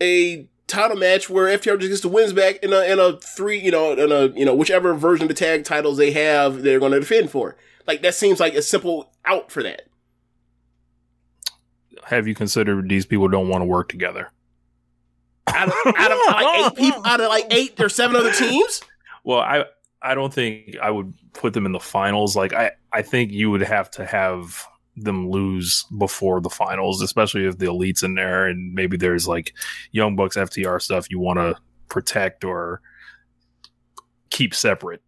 a 0.00 0.48
title 0.66 0.96
match 0.96 1.28
where 1.28 1.46
FTR 1.56 1.78
just 1.78 1.90
gets 1.90 2.00
the 2.00 2.08
wins 2.08 2.32
back 2.32 2.56
in 2.62 2.72
a 2.72 2.80
in 2.80 2.98
a 2.98 3.18
three, 3.20 3.60
you 3.60 3.70
know, 3.70 3.92
in 3.92 4.10
a 4.10 4.28
you 4.28 4.46
know 4.46 4.54
whichever 4.54 4.94
version 4.94 5.24
of 5.24 5.28
the 5.28 5.34
tag 5.34 5.64
titles 5.64 5.98
they 5.98 6.10
have, 6.12 6.62
they're 6.62 6.80
going 6.80 6.92
to 6.92 7.00
defend 7.00 7.30
for. 7.30 7.56
Like 7.86 8.02
that 8.02 8.14
seems 8.14 8.40
like 8.40 8.54
a 8.54 8.62
simple 8.62 9.12
out 9.24 9.50
for 9.50 9.62
that. 9.62 9.82
have 12.04 12.26
you 12.26 12.34
considered 12.34 12.88
these 12.88 13.06
people 13.06 13.28
don't 13.28 13.48
want 13.48 13.62
to 13.62 13.66
work 13.66 13.88
together? 13.88 14.30
Out 15.48 15.68
of, 15.68 15.74
out 15.96 16.12
of 16.12 16.18
like 16.26 16.46
eight 16.72 16.76
people, 16.84 17.02
out 17.06 17.20
of 17.20 17.28
like 17.28 17.46
eight 17.50 17.80
or 17.80 17.88
seven 17.88 18.16
other 18.16 18.32
teams. 18.32 18.80
Well, 19.24 19.40
I 19.40 19.64
I 20.02 20.14
don't 20.14 20.32
think 20.32 20.76
I 20.82 20.90
would 20.90 21.14
put 21.32 21.52
them 21.52 21.66
in 21.66 21.72
the 21.72 21.80
finals. 21.80 22.36
Like 22.36 22.52
I 22.52 22.72
I 22.92 23.02
think 23.02 23.32
you 23.32 23.50
would 23.50 23.62
have 23.62 23.90
to 23.92 24.06
have 24.06 24.64
them 24.96 25.30
lose 25.30 25.84
before 25.98 26.40
the 26.40 26.50
finals, 26.50 27.00
especially 27.00 27.46
if 27.46 27.58
the 27.58 27.66
elites 27.66 28.02
in 28.04 28.14
there 28.14 28.46
and 28.46 28.74
maybe 28.74 28.96
there's 28.96 29.26
like 29.26 29.54
Young 29.90 30.16
Bucks 30.16 30.36
FTR 30.36 30.80
stuff 30.82 31.10
you 31.10 31.18
want 31.18 31.38
to 31.38 31.56
protect 31.88 32.44
or 32.44 32.80
keep 34.30 34.54
separate. 34.54 35.02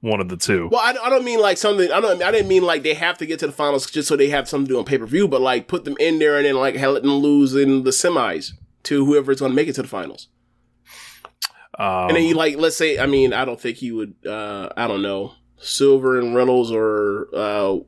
One 0.00 0.20
of 0.20 0.28
the 0.28 0.36
two. 0.36 0.68
Well, 0.70 0.80
I, 0.80 0.96
I 1.06 1.10
don't 1.10 1.24
mean 1.24 1.40
like 1.40 1.58
something. 1.58 1.90
I 1.90 2.00
don't. 2.00 2.22
I 2.22 2.30
didn't 2.30 2.48
mean 2.48 2.62
like 2.62 2.82
they 2.82 2.94
have 2.94 3.18
to 3.18 3.26
get 3.26 3.38
to 3.40 3.46
the 3.46 3.52
finals 3.52 3.90
just 3.90 4.08
so 4.08 4.16
they 4.16 4.28
have 4.30 4.48
something 4.48 4.66
to 4.68 4.74
do 4.74 4.78
on 4.78 4.84
pay 4.84 4.98
per 4.98 5.06
view. 5.06 5.28
But 5.28 5.40
like 5.40 5.68
put 5.68 5.84
them 5.84 5.96
in 6.00 6.18
there 6.18 6.36
and 6.36 6.46
then 6.46 6.56
like 6.56 6.74
let 6.74 7.02
them 7.02 7.14
lose 7.14 7.54
in 7.54 7.84
the 7.84 7.90
semis 7.90 8.52
to 8.84 9.04
whoever 9.04 9.10
whoever's 9.12 9.40
going 9.40 9.52
to 9.52 9.56
make 9.56 9.68
it 9.68 9.74
to 9.74 9.82
the 9.82 9.88
finals. 9.88 10.28
Um, 11.78 12.08
and 12.08 12.16
then 12.16 12.24
you 12.24 12.34
like, 12.34 12.56
let's 12.56 12.76
say, 12.76 12.98
I 12.98 13.06
mean, 13.06 13.32
I 13.32 13.44
don't 13.44 13.60
think 13.60 13.78
he 13.78 13.92
would. 13.92 14.14
uh 14.26 14.68
I 14.76 14.86
don't 14.86 15.02
know, 15.02 15.34
Silver 15.58 16.18
and 16.18 16.34
Reynolds 16.34 16.70
or 16.70 17.28
uh 17.34 17.78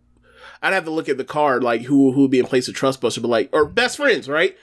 I'd 0.62 0.72
have 0.72 0.84
to 0.84 0.90
look 0.90 1.08
at 1.08 1.18
the 1.18 1.24
card 1.24 1.64
like 1.64 1.82
who 1.82 2.12
who 2.12 2.22
would 2.22 2.30
be 2.30 2.38
in 2.38 2.46
place 2.46 2.68
of 2.68 2.74
Trustbuster, 2.74 3.20
but 3.20 3.28
like 3.28 3.50
or 3.52 3.66
best 3.66 3.96
friends, 3.96 4.28
right? 4.28 4.56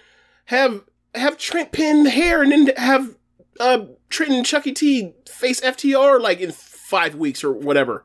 Have 0.45 0.83
have 1.13 1.37
Trent 1.37 1.71
pin 1.71 2.05
hair 2.05 2.41
and 2.41 2.51
then 2.51 2.71
have 2.77 3.15
uh 3.59 3.85
Trent 4.09 4.31
and 4.31 4.45
Chucky 4.45 4.71
T 4.71 5.13
face 5.27 5.59
FTR 5.61 6.19
like 6.19 6.39
in 6.39 6.51
five 6.89 7.13
weeks 7.15 7.43
or 7.43 7.51
whatever, 7.53 8.03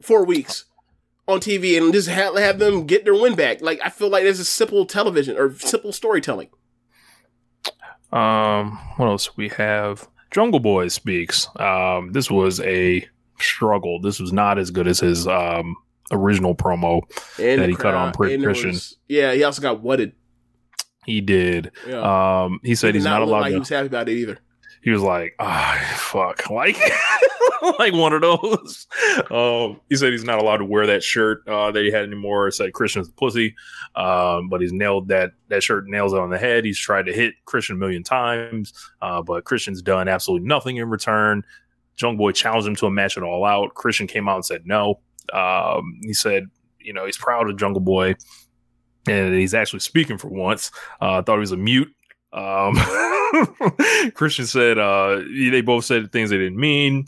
four 0.00 0.24
weeks 0.24 0.66
on 1.26 1.40
TV 1.40 1.76
and 1.76 1.92
just 1.92 2.08
have, 2.08 2.36
have 2.36 2.58
them 2.60 2.86
get 2.86 3.04
their 3.04 3.14
win 3.14 3.34
back. 3.34 3.60
Like 3.60 3.80
I 3.84 3.90
feel 3.90 4.08
like 4.08 4.22
this 4.22 4.38
is 4.38 4.48
simple 4.48 4.86
television 4.86 5.36
or 5.36 5.52
simple 5.58 5.92
storytelling. 5.92 6.48
Um, 8.12 8.78
what 8.96 9.06
else 9.06 9.36
we 9.36 9.48
have? 9.50 10.08
Jungle 10.30 10.60
Boy 10.60 10.88
speaks. 10.88 11.48
Um, 11.58 12.12
this 12.12 12.30
was 12.30 12.60
a 12.60 13.06
struggle. 13.40 14.00
This 14.00 14.20
was 14.20 14.32
not 14.32 14.58
as 14.58 14.70
good 14.70 14.86
as 14.86 15.00
his 15.00 15.26
um 15.26 15.76
original 16.12 16.54
promo 16.54 17.00
And 17.40 17.60
that 17.62 17.68
he 17.68 17.74
cut 17.74 17.94
on 17.94 18.12
crowd- 18.12 18.14
Pri- 18.14 18.32
and 18.34 18.42
there 18.42 18.50
Christian. 18.50 18.70
was- 18.70 18.96
yeah, 19.08 19.32
he 19.32 19.42
also 19.42 19.60
got 19.62 19.82
wetted. 19.82 20.12
He 21.06 21.20
did. 21.20 21.72
Yeah. 21.88 22.44
Um, 22.44 22.60
he 22.62 22.74
said 22.74 22.88
Did 22.88 22.96
he's 22.96 23.04
not 23.04 23.20
look 23.20 23.28
allowed 23.30 23.40
like 23.40 23.52
he 23.52 23.58
was 23.58 23.68
happy 23.68 23.86
about 23.86 24.08
it 24.08 24.12
either. 24.12 24.38
He 24.84 24.90
was 24.90 25.02
like, 25.02 25.34
ah, 25.38 25.80
fuck, 25.96 26.50
like, 26.50 26.78
like 27.78 27.94
one 27.94 28.12
of 28.12 28.20
those. 28.20 28.86
Um, 29.30 29.80
he 29.88 29.96
said 29.96 30.12
he's 30.12 30.24
not 30.24 30.38
allowed 30.38 30.58
to 30.58 30.66
wear 30.66 30.86
that 30.86 31.02
shirt 31.02 31.46
uh, 31.48 31.70
that 31.72 31.82
he 31.82 31.90
had 31.90 32.02
anymore. 32.04 32.50
Said 32.50 32.74
Christian's 32.74 33.08
pussy, 33.08 33.54
um, 33.96 34.50
but 34.50 34.60
he's 34.60 34.72
nailed 34.72 35.08
that 35.08 35.32
that 35.48 35.62
shirt 35.62 35.86
nails 35.86 36.12
it 36.12 36.20
on 36.20 36.28
the 36.28 36.38
head. 36.38 36.66
He's 36.66 36.78
tried 36.78 37.06
to 37.06 37.14
hit 37.14 37.34
Christian 37.46 37.76
a 37.76 37.78
million 37.78 38.02
times, 38.02 38.74
uh, 39.00 39.22
but 39.22 39.44
Christian's 39.44 39.80
done 39.80 40.06
absolutely 40.06 40.46
nothing 40.46 40.76
in 40.76 40.90
return. 40.90 41.42
Jungle 41.96 42.18
Boy 42.18 42.32
challenged 42.32 42.68
him 42.68 42.76
to 42.76 42.86
a 42.86 42.90
match 42.90 43.16
at 43.16 43.22
All 43.22 43.44
Out. 43.44 43.74
Christian 43.74 44.06
came 44.06 44.28
out 44.28 44.36
and 44.36 44.44
said 44.44 44.66
no. 44.66 45.00
Um, 45.32 45.98
he 46.02 46.12
said, 46.12 46.44
you 46.78 46.92
know, 46.92 47.06
he's 47.06 47.16
proud 47.16 47.48
of 47.48 47.56
Jungle 47.56 47.80
Boy, 47.80 48.16
and 49.08 49.34
he's 49.34 49.54
actually 49.54 49.80
speaking 49.80 50.18
for 50.18 50.28
once. 50.28 50.70
Uh, 51.00 51.18
I 51.18 51.22
thought 51.22 51.36
he 51.36 51.40
was 51.40 51.52
a 51.52 51.56
mute. 51.56 51.88
Um, 52.34 52.74
Christian 54.14 54.46
said 54.46 54.78
uh, 54.78 55.16
they 55.50 55.60
both 55.60 55.84
said 55.84 56.10
things 56.12 56.30
they 56.30 56.38
didn't 56.38 56.58
mean. 56.58 57.06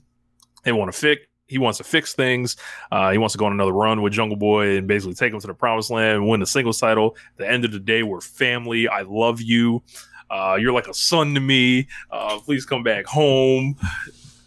They 0.65 0.73
want 0.73 0.93
to 0.93 0.99
fix. 0.99 1.23
He 1.49 1.59
wants 1.59 1.79
to 1.79 1.85
fix 1.85 2.13
things. 2.15 2.57
Uh, 2.91 3.13
he 3.13 3.19
wants 3.19 3.33
to 3.33 3.39
go 3.39 3.47
on 3.47 3.53
another 3.53 3.73
run 3.73 4.03
with 4.03 4.13
Jungle 4.13 4.37
Boy 4.37 4.77
and 4.77 4.89
basically 4.89 5.15
take 5.15 5.33
him 5.33 5.39
to 5.41 5.47
the 5.47 5.55
promised 5.55 5.91
land 5.91 6.17
and 6.17 6.29
win 6.29 6.41
the 6.41 6.47
singles 6.47 6.81
title. 6.81 7.17
At 7.33 7.37
the 7.39 7.51
end 7.51 7.65
of 7.65 7.71
the 7.71 7.79
day, 7.79 8.03
we're 8.03 8.21
family. 8.21 8.89
I 8.89 9.03
love 9.03 9.41
you. 9.41 9.83
Uh, 10.29 10.57
you're 10.61 10.73
like 10.73 10.89
a 10.89 10.95
son 10.95 11.35
to 11.35 11.41
me. 11.41 11.87
Uh, 12.11 12.41
please 12.41 12.67
come 12.67 12.83
back 12.83 13.07
home. 13.07 13.77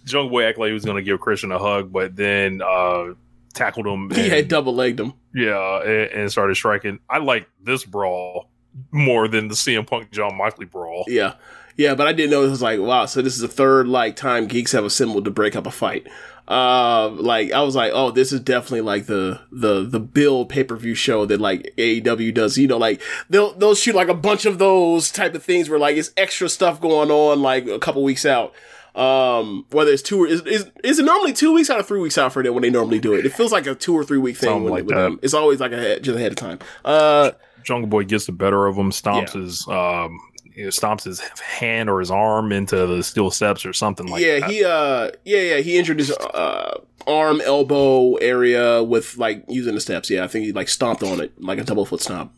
Jungle 0.04 0.30
Boy 0.30 0.44
acted 0.44 0.60
like 0.60 0.68
he 0.68 0.74
was 0.74 0.84
going 0.84 0.98
to 0.98 1.04
give 1.04 1.22
Christian 1.22 1.54
a 1.54 1.60
hug, 1.60 1.90
but 1.94 2.18
then 2.18 2.62
uh, 2.62 3.14
tackled 3.54 3.88
him. 3.88 4.10
He 4.14 4.24
and- 4.24 4.32
had 4.34 4.48
double 4.50 4.76
legged 4.76 5.00
him. 5.00 5.14
yeah, 5.34 5.82
and, 5.82 6.12
and 6.12 6.32
started 6.32 6.56
striking. 6.56 7.00
I 7.10 7.20
like 7.20 7.48
this 7.64 7.86
brawl 7.86 8.49
more 8.92 9.28
than 9.28 9.48
the 9.48 9.56
CM 9.56 9.86
Punk 9.86 10.12
Jon 10.12 10.36
Moxley 10.38 10.66
brawl. 10.66 11.06
Yeah. 11.08 11.36
Yeah, 11.76 11.96
but 11.96 12.08
I 12.08 12.14
didn't 12.14 12.32
know 12.32 12.44
it 12.44 12.50
was 12.50 12.62
like, 12.62 12.80
wow, 12.80 13.06
so 13.06 13.22
this 13.22 13.36
is 13.36 13.40
the 13.40 13.48
third 13.48 13.88
like 13.88 14.18
time 14.18 14.48
geeks 14.48 14.74
have 14.74 14.84
assembled 14.84 15.24
to 15.26 15.32
break 15.32 15.56
up 15.56 15.66
a 15.66 15.72
fight. 15.72 16.08
Uh, 16.50 17.10
like 17.10 17.52
I 17.52 17.62
was 17.62 17.76
like, 17.76 17.92
oh, 17.94 18.10
this 18.10 18.32
is 18.32 18.40
definitely 18.42 18.82
like 18.82 19.06
the 19.06 19.40
the 19.52 19.86
the 19.86 20.00
build 20.00 20.50
pay 20.50 20.64
per 20.64 20.76
view 20.76 20.96
show 20.96 21.26
that 21.28 21.40
like 21.40 21.74
AEW 21.78 22.34
does. 22.34 22.58
You 22.58 22.68
know, 22.68 22.78
like 22.78 23.02
they'll 23.30 23.54
they'll 23.54 23.76
shoot 23.76 23.94
like 23.94 24.08
a 24.08 24.16
bunch 24.16 24.46
of 24.46 24.58
those 24.58 25.12
type 25.12 25.36
of 25.36 25.44
things 25.44 25.70
where 25.70 25.78
like 25.78 25.96
it's 25.96 26.12
extra 26.18 26.50
stuff 26.50 26.82
going 26.82 27.12
on 27.12 27.42
like 27.44 27.68
a 27.68 27.78
couple 27.78 28.04
weeks 28.04 28.26
out. 28.26 28.52
Um, 28.96 29.68
whether 29.70 29.92
it's 29.92 30.02
two 30.02 30.24
or 30.24 30.28
is, 30.28 30.42
is 30.42 30.70
is 30.84 30.98
it 30.98 31.06
normally 31.06 31.34
two 31.34 31.54
weeks 31.54 31.70
out 31.70 31.80
or 31.80 31.84
three 31.84 32.00
weeks 32.02 32.18
out 32.18 32.34
for 32.34 32.42
them 32.42 32.56
when 32.56 32.64
they 32.64 32.72
normally 32.72 33.00
do 33.00 33.14
it? 33.14 33.28
It 33.28 33.34
feels 33.34 33.52
like 33.52 33.68
a 33.68 33.76
two 33.76 33.94
or 33.94 34.04
three 34.04 34.18
week 34.18 34.36
thing 34.36 34.50
Something 34.50 34.64
with, 34.64 34.72
like 34.72 34.86
with 34.86 34.96
that. 34.96 35.20
It's 35.22 35.36
always 35.36 35.60
like 35.60 35.72
a 35.72 36.00
just 36.00 36.18
ahead 36.18 36.32
of 36.32 36.38
time. 36.38 36.58
Uh, 36.84 37.32
Jungle 37.64 37.88
Boy 37.88 38.04
gets 38.06 38.26
the 38.26 38.32
better 38.32 38.68
of 38.68 38.76
him, 38.78 38.92
stomps 38.92 39.34
Yeah. 39.36 39.42
his 39.42 39.68
um, 39.68 40.20
you 40.56 40.64
know, 40.66 40.70
stomps 40.70 41.04
his 41.04 41.20
hand 41.20 41.90
or 41.90 42.00
his 42.00 42.12
arm 42.12 42.52
into 42.52 42.86
the 42.88 43.02
steel 43.04 43.32
steps 43.32 43.66
or 43.66 43.74
something 43.74 44.08
like 44.08 44.22
yeah, 44.24 44.40
that. 44.40 44.50
he 44.50 44.64
uh, 44.64 45.12
yeah, 45.26 45.42
yeah, 45.56 45.58
he 45.58 45.78
injured 45.78 46.00
his 46.00 46.12
uh 46.12 46.80
arm, 47.08 47.42
elbow 47.42 48.16
area 48.16 48.84
with 48.84 49.18
like 49.18 49.44
using 49.48 49.74
the 49.76 49.82
steps. 49.82 50.10
Yeah, 50.10 50.24
I 50.24 50.28
think 50.28 50.46
he 50.46 50.52
like 50.52 50.68
stomped 50.70 51.02
on 51.04 51.22
it 51.22 51.32
like 51.42 51.60
a 51.60 51.64
double 51.64 51.86
foot 51.86 52.02
stomp. 52.02 52.34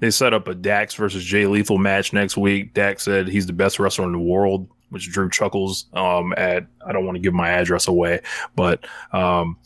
They 0.00 0.10
set 0.10 0.32
up 0.32 0.48
a 0.48 0.54
Dax 0.54 0.94
versus 0.94 1.22
Jay 1.22 1.46
Lethal 1.46 1.76
match 1.78 2.12
next 2.12 2.36
week. 2.36 2.72
Dax 2.72 3.04
said 3.04 3.28
he's 3.28 3.46
the 3.46 3.52
best 3.52 3.78
wrestler 3.78 4.06
in 4.06 4.12
the 4.12 4.18
world, 4.18 4.66
which 4.88 5.10
Drew 5.10 5.28
chuckles 5.28 5.86
um, 5.92 6.32
at. 6.38 6.66
I 6.86 6.92
don't 6.92 7.04
want 7.04 7.16
to 7.16 7.20
give 7.20 7.34
my 7.34 7.50
address 7.50 7.86
away, 7.86 8.20
but 8.56 8.84
um, 9.12 9.58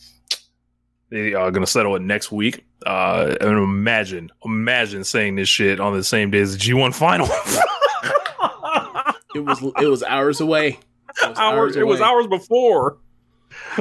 they 1.09 1.33
are 1.33 1.51
going 1.51 1.65
to 1.65 1.71
settle 1.71 1.95
it 1.95 2.01
next 2.01 2.31
week. 2.31 2.65
Uh, 2.85 3.35
and 3.41 3.51
imagine, 3.51 4.31
imagine 4.43 5.03
saying 5.03 5.35
this 5.35 5.49
shit 5.49 5.79
on 5.79 5.93
the 5.93 6.03
same 6.03 6.31
day 6.31 6.39
as 6.39 6.57
the 6.57 6.59
G1 6.59 6.93
final. 6.93 7.27
It 9.35 9.43
was 9.43 9.61
it 9.61 9.87
was 9.87 10.01
hours 10.03 10.41
away. 10.41 10.79
It 11.23 11.29
was 11.29 11.37
hours, 11.37 11.75
it 11.77 11.87
was 11.87 12.01
hours 12.01 12.27
before. 12.27 12.97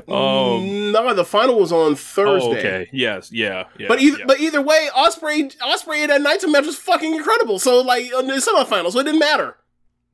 Um, 0.06 0.92
no, 0.92 1.14
the 1.14 1.24
final 1.24 1.58
was 1.58 1.72
on 1.72 1.96
Thursday. 1.96 2.46
oh, 2.46 2.56
okay. 2.56 2.88
Yes. 2.92 3.32
Yeah. 3.32 3.64
yeah 3.76 3.88
But 3.88 4.00
either 4.00 4.18
yeah. 4.18 4.24
but 4.24 4.38
either 4.38 4.62
way, 4.62 4.88
Ospreay 4.94 5.52
Ospreay 5.56 6.04
in 6.04 6.10
that 6.10 6.20
Naito 6.20 6.48
match 6.48 6.64
was 6.64 6.76
fucking 6.76 7.12
incredible. 7.12 7.58
So 7.58 7.80
like 7.80 8.04
on 8.14 8.28
the 8.28 8.34
semifinals, 8.34 8.92
so 8.92 9.00
it 9.00 9.04
didn't 9.04 9.18
matter. 9.18 9.56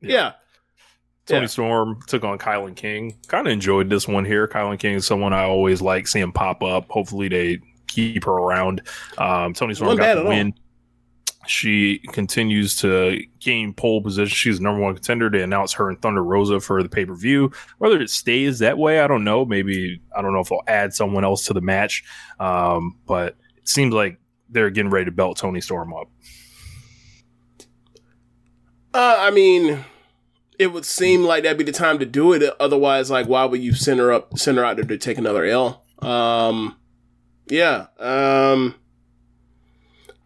Yeah. 0.01 0.33
Toni 1.27 1.41
Yeah. 1.41 1.47
Storm 1.47 1.99
took 2.07 2.23
on 2.23 2.37
KiLynn 2.37 2.75
King. 2.75 3.15
Kind 3.27 3.47
of 3.47 3.53
enjoyed 3.53 3.89
this 3.89 4.07
one 4.07 4.25
here. 4.25 4.47
KiLynn 4.47 4.79
King 4.79 4.95
is 4.95 5.05
someone 5.05 5.33
I 5.33 5.43
always 5.43 5.81
like 5.81 6.07
seeing 6.07 6.31
pop 6.31 6.63
up. 6.63 6.89
Hopefully 6.89 7.27
they 7.29 7.59
keep 7.87 8.23
her 8.25 8.31
around. 8.31 8.81
Um, 9.17 9.53
Toni 9.53 9.73
Storm 9.73 9.97
got 9.97 10.15
the 10.15 10.23
all. 10.23 10.29
win. 10.29 10.53
She 11.47 11.99
continues 12.11 12.75
to 12.77 13.19
gain 13.39 13.73
pole 13.73 14.01
position. 14.01 14.33
She's 14.35 14.57
the 14.59 14.63
number 14.63 14.79
one 14.79 14.93
contender. 14.93 15.27
They 15.29 15.41
announced 15.41 15.73
her 15.75 15.89
and 15.89 15.99
Thunder 15.99 16.23
Rosa 16.23 16.59
for 16.59 16.83
the 16.83 16.89
pay 16.89 17.03
per 17.05 17.15
view. 17.15 17.51
Whether 17.79 17.99
it 17.99 18.11
stays 18.11 18.59
that 18.59 18.77
way, 18.77 18.99
I 18.99 19.07
don't 19.07 19.23
know. 19.23 19.43
Maybe 19.43 19.99
I 20.15 20.21
don't 20.21 20.33
know 20.33 20.39
if 20.41 20.49
they'll 20.49 20.61
add 20.67 20.93
someone 20.93 21.23
else 21.23 21.45
to 21.45 21.53
the 21.53 21.61
match. 21.61 22.03
Um, 22.39 22.95
but 23.07 23.37
it 23.57 23.67
seems 23.67 23.91
like 23.93 24.19
they're 24.49 24.69
getting 24.69 24.91
ready 24.91 25.05
to 25.05 25.11
belt 25.11 25.37
Toni 25.37 25.61
Storm 25.61 25.93
up. 25.95 26.09
Uh, 28.93 29.17
I 29.19 29.31
mean, 29.31 29.83
it 30.61 30.71
would 30.71 30.85
seem 30.85 31.23
like 31.23 31.41
that'd 31.41 31.57
be 31.57 31.63
the 31.63 31.71
time 31.71 31.97
to 31.97 32.05
do 32.05 32.33
it. 32.33 32.43
Otherwise, 32.59 33.09
like, 33.09 33.25
why 33.25 33.45
would 33.45 33.63
you 33.63 33.73
send 33.73 33.99
her 33.99 34.13
up, 34.13 34.37
send 34.37 34.59
her 34.59 34.63
out 34.63 34.75
there 34.75 34.85
to 34.85 34.97
take 34.99 35.17
another 35.17 35.43
L? 35.43 35.83
Um, 36.03 36.77
yeah. 37.47 37.87
Um, 37.97 38.75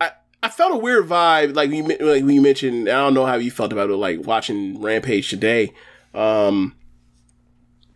I 0.02 0.12
I 0.44 0.50
felt 0.50 0.74
a 0.74 0.78
weird 0.78 1.08
vibe, 1.08 1.56
like 1.56 1.70
you 1.72 1.86
men- 1.86 2.00
like 2.02 2.26
when 2.26 2.32
you 2.32 2.42
mentioned. 2.42 2.90
I 2.90 2.98
don't 2.98 3.14
know 3.14 3.26
how 3.26 3.36
you 3.36 3.50
felt 3.50 3.72
about 3.72 3.90
it, 3.90 3.96
like 3.96 4.28
watching 4.28 4.82
Rampage 4.82 5.30
today. 5.30 5.72
Um, 6.14 6.76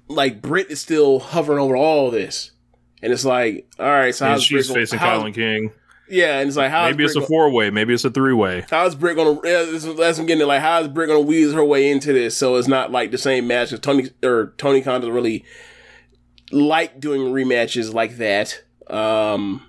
like 0.08 0.42
Britt 0.42 0.72
is 0.72 0.80
still 0.80 1.20
hovering 1.20 1.60
over 1.60 1.76
all 1.76 2.10
this, 2.10 2.52
and 3.04 3.12
it's 3.12 3.26
like, 3.26 3.68
all 3.78 3.86
right, 3.86 4.16
so 4.16 4.28
And 4.28 4.34
how's 4.36 4.44
she's 4.44 4.72
facing 4.72 5.00
KiLynn 5.00 5.34
King. 5.34 5.72
Yeah, 6.10 6.40
and 6.40 6.48
it's 6.48 6.58
like, 6.58 6.72
how 6.72 6.86
Maybe 6.90 7.06
it's 7.06 7.16
a 7.16 7.22
four 7.22 7.50
way. 7.50 7.70
Maybe 7.70 7.94
it's 7.94 8.06
a 8.06 8.10
three 8.10 8.34
way. 8.34 8.66
How's 8.70 8.96
Britt 8.96 9.16
gonna? 9.16 9.40
Yeah, 9.44 9.64
this 9.64 9.84
that's 9.84 9.98
what 9.98 10.20
I'm 10.20 10.26
getting. 10.26 10.42
At. 10.42 10.48
Like, 10.48 10.62
how's 10.62 10.88
Britt 10.88 11.08
gonna 11.08 11.20
weasel 11.22 11.56
her 11.56 11.64
way 11.64 11.90
into 11.90 12.14
this 12.14 12.36
so 12.36 12.56
it's 12.56 12.68
not 12.68 12.92
like 12.92 13.12
the 13.12 13.18
same 13.18 13.48
match? 13.48 13.70
Because 13.70 13.82
Tony 13.82 14.10
or 14.24 14.54
Tony 14.58 14.82
Khan 14.82 15.02
doesn't 15.02 15.14
really 15.14 15.46
like 16.52 17.00
doing 17.00 17.22
rematches 17.34 17.94
like 17.94 18.18
that. 18.18 18.64
Um, 18.88 19.66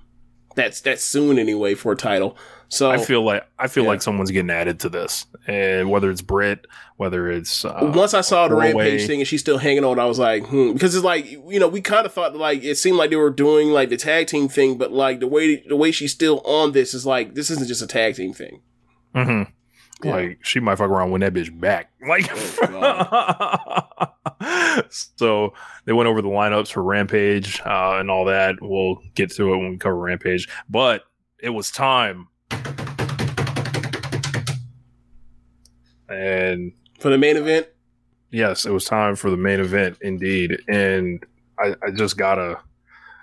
that's 0.56 0.80
that's 0.80 1.04
soon 1.04 1.38
anyway 1.38 1.74
for 1.74 1.92
a 1.92 1.96
title. 1.96 2.36
So 2.72 2.88
I 2.88 2.98
feel 2.98 3.22
like 3.24 3.44
I 3.58 3.66
feel 3.66 3.82
Yeah. 3.82 3.90
like 3.90 4.00
someone's 4.02 4.30
getting 4.30 4.48
added 4.50 4.78
to 4.80 4.88
this, 4.88 5.26
and 5.46 5.90
whether 5.90 6.08
it's 6.08 6.22
Britt, 6.22 6.66
whether 6.98 7.28
it's 7.28 7.64
uh, 7.64 7.78
once 7.94 8.14
I 8.14 8.20
saw 8.20 8.46
the 8.46 8.54
four-way- 8.54 8.72
Rampage 8.74 9.06
thing 9.08 9.18
and 9.20 9.26
she's 9.26 9.40
still 9.40 9.58
hanging 9.58 9.82
on, 9.84 9.98
I 9.98 10.04
was 10.04 10.20
like, 10.20 10.46
hmm, 10.46 10.72
because 10.72 10.94
it's 10.94 11.04
like 11.04 11.28
you 11.28 11.58
know 11.58 11.66
we 11.66 11.80
kind 11.80 12.06
of 12.06 12.12
thought 12.12 12.36
like 12.36 12.62
it 12.62 12.76
seemed 12.76 12.96
like 12.96 13.10
they 13.10 13.16
were 13.16 13.30
doing 13.30 13.70
like 13.70 13.88
the 13.88 13.96
tag 13.96 14.28
team 14.28 14.48
thing, 14.48 14.78
but 14.78 14.92
like 14.92 15.18
the 15.18 15.26
way 15.26 15.56
the 15.68 15.74
way 15.76 15.90
she's 15.90 16.12
still 16.12 16.40
on 16.44 16.70
this 16.72 16.94
is 16.94 17.04
like 17.04 17.34
this 17.34 17.50
isn't 17.50 17.66
just 17.66 17.82
a 17.82 17.88
tag 17.88 18.14
team 18.14 18.32
thing. 18.32 18.60
Mhm. 19.16 19.48
Yeah. 20.04 20.12
like 20.14 20.38
she 20.44 20.60
might 20.60 20.76
fuck 20.78 20.88
around 20.90 21.10
win 21.10 21.20
that 21.22 21.34
bitch 21.34 21.58
back. 21.60 21.90
Like, 22.08 22.30
Oh, 22.62 24.02
so 24.88 25.52
they 25.84 25.92
went 25.92 26.08
over 26.08 26.22
the 26.22 26.28
lineups 26.28 26.72
for 26.72 26.82
Rampage 26.82 27.60
uh, 27.66 27.96
and 27.98 28.10
all 28.10 28.24
that. 28.26 28.56
We'll 28.60 28.98
get 29.14 29.30
to 29.32 29.52
it 29.52 29.56
when 29.56 29.70
we 29.70 29.76
cover 29.76 29.96
Rampage, 29.96 30.48
but 30.68 31.02
it 31.42 31.50
was 31.50 31.70
time. 31.70 32.28
And 36.10 36.72
For 36.98 37.10
the 37.10 37.18
main 37.18 37.36
event, 37.36 37.68
yes, 38.30 38.66
it 38.66 38.70
was 38.70 38.84
time 38.84 39.16
for 39.16 39.30
the 39.30 39.36
main 39.36 39.60
event 39.60 39.98
indeed. 40.00 40.60
And 40.68 41.24
I, 41.58 41.74
I 41.82 41.90
just 41.90 42.16
gotta 42.16 42.60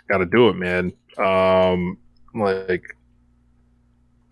gotta 0.10 0.26
do 0.26 0.50
it, 0.50 0.56
man. 0.56 0.94
Um 1.18 1.98
like 2.34 2.96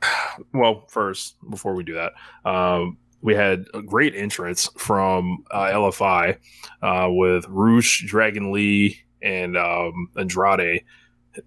well, 0.54 0.86
first, 0.90 1.36
before 1.50 1.76
we 1.76 1.84
do 1.84 1.96
that, 1.96 2.14
um 2.50 2.98
we 3.26 3.34
had 3.34 3.66
a 3.74 3.82
great 3.82 4.16
entrance 4.16 4.70
from 4.78 5.44
uh, 5.50 5.64
LFI 5.64 6.38
uh, 6.84 7.08
with 7.10 7.44
Rush, 7.50 8.04
Dragon 8.06 8.52
Lee, 8.52 9.00
and 9.24 9.58
um, 9.58 10.10
Andrade. 10.16 10.84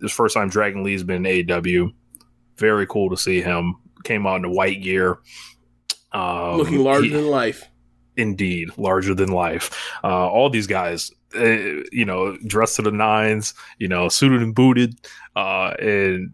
This 0.01 0.11
first 0.11 0.35
time 0.35 0.49
Dragon 0.49 0.83
Lee's 0.83 1.05
been 1.05 1.25
in 1.25 1.47
AEW. 1.47 1.95
Very 2.57 2.85
cool 2.89 3.09
to 3.11 3.17
see 3.17 3.41
him. 3.41 3.77
Came 4.03 4.27
out 4.27 4.37
in 4.37 4.43
the 4.43 4.51
white 4.51 4.83
gear. 4.83 5.19
Um, 6.13 6.57
looking 6.57 6.79
larger 6.83 7.05
he- 7.05 7.11
than 7.13 7.29
life. 7.29 7.69
indeed 8.17 8.71
larger 8.77 9.15
than 9.15 9.29
life 9.31 9.71
uh 10.03 10.27
all 10.29 10.51
these 10.51 10.67
guys 10.67 11.13
uh, 11.37 11.85
you 11.93 12.05
know 12.05 12.37
dressed 12.47 12.77
to 12.77 12.83
the 12.83 12.91
nines 12.91 13.55
you 13.79 13.87
know 13.89 14.09
suited 14.09 14.43
and 14.43 14.55
booted 14.55 14.95
uh 15.37 15.75
and 15.79 16.33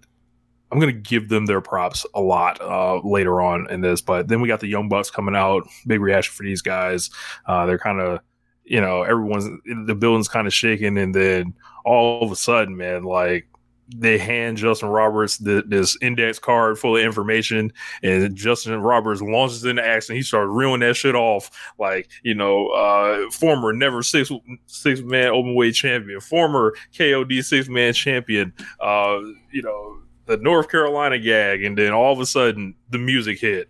i'm 0.70 0.78
gonna 0.78 0.92
give 0.92 1.28
them 1.28 1.44
their 1.46 1.60
props 1.60 2.06
a 2.14 2.20
lot 2.20 2.60
uh 2.60 3.00
later 3.04 3.42
on 3.42 3.68
in 3.70 3.80
this 3.80 4.00
but 4.00 4.28
then 4.28 4.40
we 4.40 4.48
got 4.48 4.60
the 4.60 4.68
young 4.68 4.88
bucks 4.88 5.10
coming 5.10 5.34
out 5.36 5.66
big 5.86 6.00
reaction 6.00 6.32
for 6.32 6.44
these 6.44 6.62
guys 6.62 7.10
uh 7.46 7.66
they're 7.66 7.78
kind 7.78 8.00
of 8.00 8.20
you 8.64 8.80
know 8.80 9.02
everyone's 9.02 9.44
the 9.86 9.94
building's 9.94 10.28
kind 10.28 10.46
of 10.46 10.54
shaking 10.54 10.96
and 10.96 11.14
then 11.14 11.52
all 11.84 12.22
of 12.22 12.30
a 12.32 12.36
sudden 12.36 12.76
man 12.76 13.02
like 13.02 13.46
they 13.89 14.18
hand 14.18 14.57
Justin 14.57 14.89
Roberts 14.89 15.39
th- 15.39 15.64
this 15.66 15.97
index 16.01 16.39
card 16.39 16.78
full 16.78 16.97
of 16.97 17.03
information, 17.03 17.72
and 18.03 18.35
Justin 18.35 18.80
Roberts 18.80 19.20
launches 19.20 19.64
into 19.64 19.85
action. 19.85 20.16
He 20.16 20.22
starts 20.22 20.49
reeling 20.51 20.80
that 20.80 20.97
shit 20.97 21.14
off, 21.14 21.51
like 21.78 22.11
you 22.22 22.35
know, 22.35 22.68
uh, 22.68 23.30
former 23.30 23.72
never 23.72 24.03
six 24.03 24.30
six 24.66 25.01
man 25.01 25.28
open 25.28 25.55
weight 25.55 25.74
champion, 25.74 26.20
former 26.20 26.74
KOD 26.95 27.45
six 27.45 27.68
man 27.68 27.93
champion, 27.93 28.53
uh, 28.80 29.18
you 29.53 29.62
know, 29.62 29.99
the 30.26 30.39
North 30.39 30.70
Carolina 30.70 31.18
gag, 31.18 31.62
and 31.62 31.76
then 31.76 31.93
all 31.93 32.12
of 32.12 32.20
a 32.20 32.26
sudden 32.26 32.74
the 32.91 32.99
music 32.99 33.41
hit. 33.41 33.68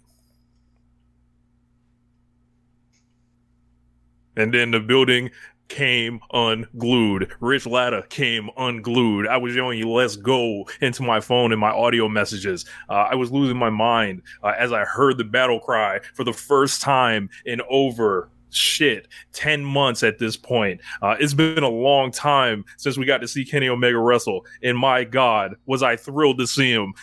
And 4.37 4.53
then 4.53 4.73
the 4.73 4.81
building 4.81 5.31
came 5.69 6.21
unglued. 6.33 7.33
Rich 7.41 7.67
Latta 7.67 8.05
came 8.09 8.51
unglued. 8.57 9.27
I 9.27 9.37
was 9.37 9.55
yelling, 9.55 9.83
let's 9.87 10.17
go 10.17 10.67
into 10.81 11.03
my 11.03 11.21
phone 11.21 11.53
and 11.53 11.61
my 11.61 11.71
audio 11.71 12.09
messages. 12.09 12.65
Uh, 12.89 13.09
I 13.11 13.15
was 13.15 13.33
losing 13.33 13.57
my 13.57 13.71
mind 13.71 14.23
uh, 14.43 14.53
as 14.59 14.73
I 14.73 14.85
heard 14.85 15.19
the 15.19 15.25
battle 15.25 15.61
cry 15.61 16.01
for 16.15 16.25
the 16.25 16.33
first 16.33 16.81
time 16.81 17.29
in 17.45 17.61
over 17.69 18.31
shit 18.51 19.09
10 19.33 19.65
months 19.65 20.05
at 20.05 20.19
this 20.21 20.37
point 20.37 20.81
uh, 21.03 21.17
it's 21.19 21.35
been 21.35 21.65
a 21.65 21.69
long 21.69 22.13
time 22.13 22.65
since 22.77 22.97
we 22.97 23.05
got 23.05 23.21
to 23.21 23.27
see 23.27 23.45
kenny 23.45 23.69
omega 23.69 23.99
wrestle 23.99 24.47
and 24.63 24.79
my 24.79 25.03
god 25.03 25.57
was 25.67 25.83
i 25.83 25.97
thrilled 25.97 26.39
to 26.39 26.47
see 26.47 26.71
him 26.71 26.95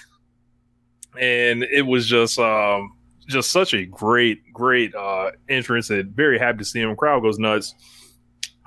and 1.20 1.64
it 1.64 1.82
was 1.82 2.08
just 2.08 2.40
um 2.40 2.96
just 3.28 3.52
such 3.52 3.74
a 3.74 3.86
great 3.86 4.42
great 4.54 4.96
uh 4.96 5.30
entrance 5.50 5.90
and 5.90 6.16
very 6.16 6.40
happy 6.40 6.60
to 6.60 6.66
see 6.66 6.80
him 6.80 6.96
crowd 6.96 7.22
goes 7.22 7.38
nuts 7.38 7.76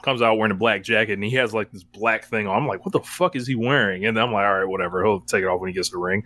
comes 0.05 0.23
out 0.23 0.37
wearing 0.39 0.53
a 0.53 0.57
black 0.57 0.83
jacket 0.85 1.15
and 1.15 1.25
he 1.25 1.31
has 1.33 1.53
like 1.55 1.73
this 1.73 1.83
black 1.83 2.25
thing 2.27 2.47
on. 2.47 2.57
I'm 2.57 2.69
like, 2.69 2.85
what 2.85 2.93
the 2.93 3.01
fuck 3.01 3.35
is 3.35 3.47
he 3.47 3.55
wearing? 3.55 4.05
And 4.05 4.17
then 4.17 4.25
I'm 4.25 4.33
like, 4.33 4.45
all 4.45 4.59
right, 4.61 4.69
whatever. 4.69 5.05
He'll 5.05 5.21
take 5.21 5.43
it 5.43 5.47
off 5.47 5.61
when 5.61 5.69
he 5.69 5.75
gets 5.75 5.89
to 5.89 5.97
the 5.97 5.99
ring. 5.99 6.23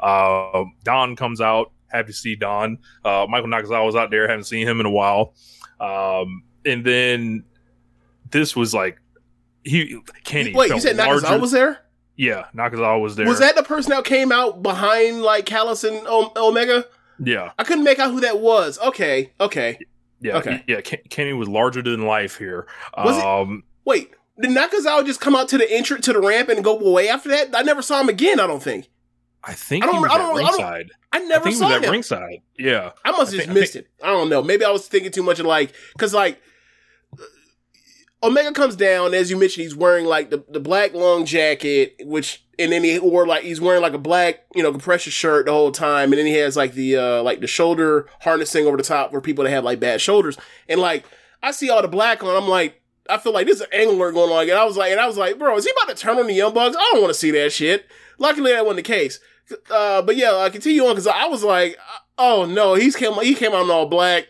Uh, 0.00 0.64
Don 0.84 1.14
comes 1.16 1.40
out. 1.40 1.72
Happy 1.88 2.08
to 2.08 2.12
see 2.12 2.34
Don. 2.36 2.78
Uh, 3.04 3.26
Michael 3.28 3.48
Nakazawa 3.48 3.84
was 3.86 3.94
out 3.96 4.10
there. 4.10 4.28
Haven't 4.28 4.44
seen 4.44 4.66
him 4.66 4.80
in 4.80 4.86
a 4.86 4.90
while. 4.90 5.34
Um, 5.80 6.42
and 6.64 6.84
then 6.84 7.44
this 8.30 8.56
was 8.56 8.74
like, 8.74 8.98
he 9.64 9.98
Kenny. 10.24 10.54
Wait, 10.54 10.70
you 10.70 10.80
said 10.80 10.96
larger- 10.96 11.26
Nakazawa 11.26 11.40
was 11.40 11.50
there? 11.52 11.78
Yeah, 12.16 12.46
Nakazawa 12.56 13.00
was 13.00 13.16
there. 13.16 13.26
Was 13.28 13.38
that 13.38 13.54
the 13.56 13.62
person 13.62 13.90
that 13.90 14.04
came 14.04 14.32
out 14.32 14.62
behind 14.62 15.22
like 15.22 15.46
Callis 15.46 15.84
and 15.84 16.04
o- 16.06 16.32
Omega? 16.36 16.84
Yeah. 17.22 17.52
I 17.58 17.64
couldn't 17.64 17.84
make 17.84 17.98
out 17.98 18.10
who 18.12 18.20
that 18.20 18.40
was. 18.40 18.78
Okay, 18.80 19.32
okay. 19.40 19.78
Yeah, 20.20 20.38
Okay. 20.38 20.64
yeah. 20.66 20.80
Kenny 20.80 21.32
was 21.32 21.48
larger 21.48 21.82
than 21.82 22.06
life 22.06 22.38
here. 22.38 22.66
Was 22.96 23.16
it- 23.18 23.24
um, 23.24 23.62
Wait, 23.84 24.10
did 24.40 24.50
Nakazawa 24.50 25.06
just 25.06 25.20
come 25.20 25.34
out 25.36 25.48
to 25.48 25.58
the 25.58 25.70
entrance 25.70 26.04
to 26.06 26.12
the 26.12 26.20
ramp 26.20 26.48
and 26.48 26.62
go 26.64 26.78
away 26.78 27.08
after 27.08 27.28
that? 27.30 27.48
I 27.54 27.62
never 27.62 27.82
saw 27.82 28.00
him 28.00 28.08
again. 28.08 28.40
I 28.40 28.46
don't 28.46 28.62
think. 28.62 28.88
I 29.44 29.52
think 29.54 29.84
I 29.84 29.86
don't- 29.86 29.96
he 29.96 30.00
was 30.02 30.10
I 30.10 30.18
don't- 30.18 30.26
I 30.26 30.28
don't- 30.28 30.44
ringside. 30.44 30.90
I 31.12 31.16
I, 31.16 31.20
never 31.20 31.44
think 31.44 31.54
he 31.54 31.58
saw 31.60 31.68
was 31.68 31.76
at 31.76 31.84
him. 31.84 31.90
ringside. 31.92 32.38
Yeah, 32.58 32.90
I 33.04 33.10
must 33.12 33.20
have 33.20 33.28
I 33.28 33.30
just 33.30 33.36
think- 33.38 33.50
I 33.50 33.54
missed 33.54 33.76
it. 33.76 33.86
I 34.02 34.08
don't 34.08 34.28
know. 34.28 34.42
Maybe 34.42 34.64
I 34.64 34.70
was 34.70 34.86
thinking 34.88 35.10
too 35.12 35.22
much 35.22 35.38
of 35.38 35.46
like, 35.46 35.72
because 35.92 36.12
like, 36.12 36.40
Omega 38.22 38.52
comes 38.52 38.74
down, 38.74 39.14
as 39.14 39.30
you 39.30 39.36
mentioned, 39.36 39.62
he's 39.62 39.76
wearing 39.76 40.04
like 40.04 40.30
the, 40.30 40.44
the 40.48 40.58
black 40.58 40.92
long 40.92 41.24
jacket, 41.24 42.00
which, 42.04 42.44
and 42.58 42.72
then 42.72 42.82
he 42.82 42.98
wore 42.98 43.26
like, 43.26 43.44
he's 43.44 43.60
wearing 43.60 43.80
like 43.80 43.92
a 43.92 43.98
black, 43.98 44.44
you 44.54 44.62
know, 44.62 44.72
compression 44.72 45.12
shirt 45.12 45.46
the 45.46 45.52
whole 45.52 45.70
time. 45.70 46.12
And 46.12 46.18
then 46.18 46.26
he 46.26 46.34
has 46.34 46.56
like 46.56 46.72
the, 46.72 46.96
uh, 46.96 47.22
like 47.22 47.40
the 47.40 47.46
shoulder 47.46 48.08
harnessing 48.20 48.66
over 48.66 48.76
the 48.76 48.82
top 48.82 49.12
for 49.12 49.20
people 49.20 49.44
that 49.44 49.50
have 49.50 49.62
like 49.62 49.78
bad 49.78 50.00
shoulders. 50.00 50.36
And 50.68 50.80
like, 50.80 51.04
I 51.42 51.52
see 51.52 51.70
all 51.70 51.80
the 51.80 51.88
black 51.88 52.24
on, 52.24 52.34
I'm 52.34 52.48
like, 52.48 52.82
I 53.08 53.18
feel 53.18 53.32
like 53.32 53.46
there's 53.46 53.60
an 53.60 53.68
angler 53.72 54.10
going 54.10 54.32
on. 54.32 54.42
And 54.42 54.58
I 54.58 54.64
was 54.64 54.76
like, 54.76 54.90
and 54.90 55.00
I 55.00 55.06
was 55.06 55.16
like, 55.16 55.38
bro, 55.38 55.56
is 55.56 55.64
he 55.64 55.70
about 55.70 55.96
to 55.96 56.02
turn 56.02 56.18
on 56.18 56.26
the 56.26 56.34
Young 56.34 56.52
Bucks? 56.52 56.76
I 56.76 56.90
don't 56.92 57.02
want 57.02 57.12
to 57.12 57.18
see 57.18 57.30
that 57.30 57.52
shit. 57.52 57.86
Luckily, 58.18 58.52
that 58.52 58.66
wasn't 58.66 58.84
the 58.84 58.92
case. 58.92 59.20
Uh, 59.70 60.02
but 60.02 60.16
yeah, 60.16 60.34
I 60.34 60.50
continue 60.50 60.82
on 60.84 60.90
because 60.90 61.06
I 61.06 61.26
was 61.26 61.44
like, 61.44 61.78
oh 62.18 62.44
no, 62.44 62.74
he's 62.74 62.96
came, 62.96 63.14
he 63.22 63.34
came 63.34 63.52
out 63.52 63.70
all 63.70 63.86
black. 63.86 64.26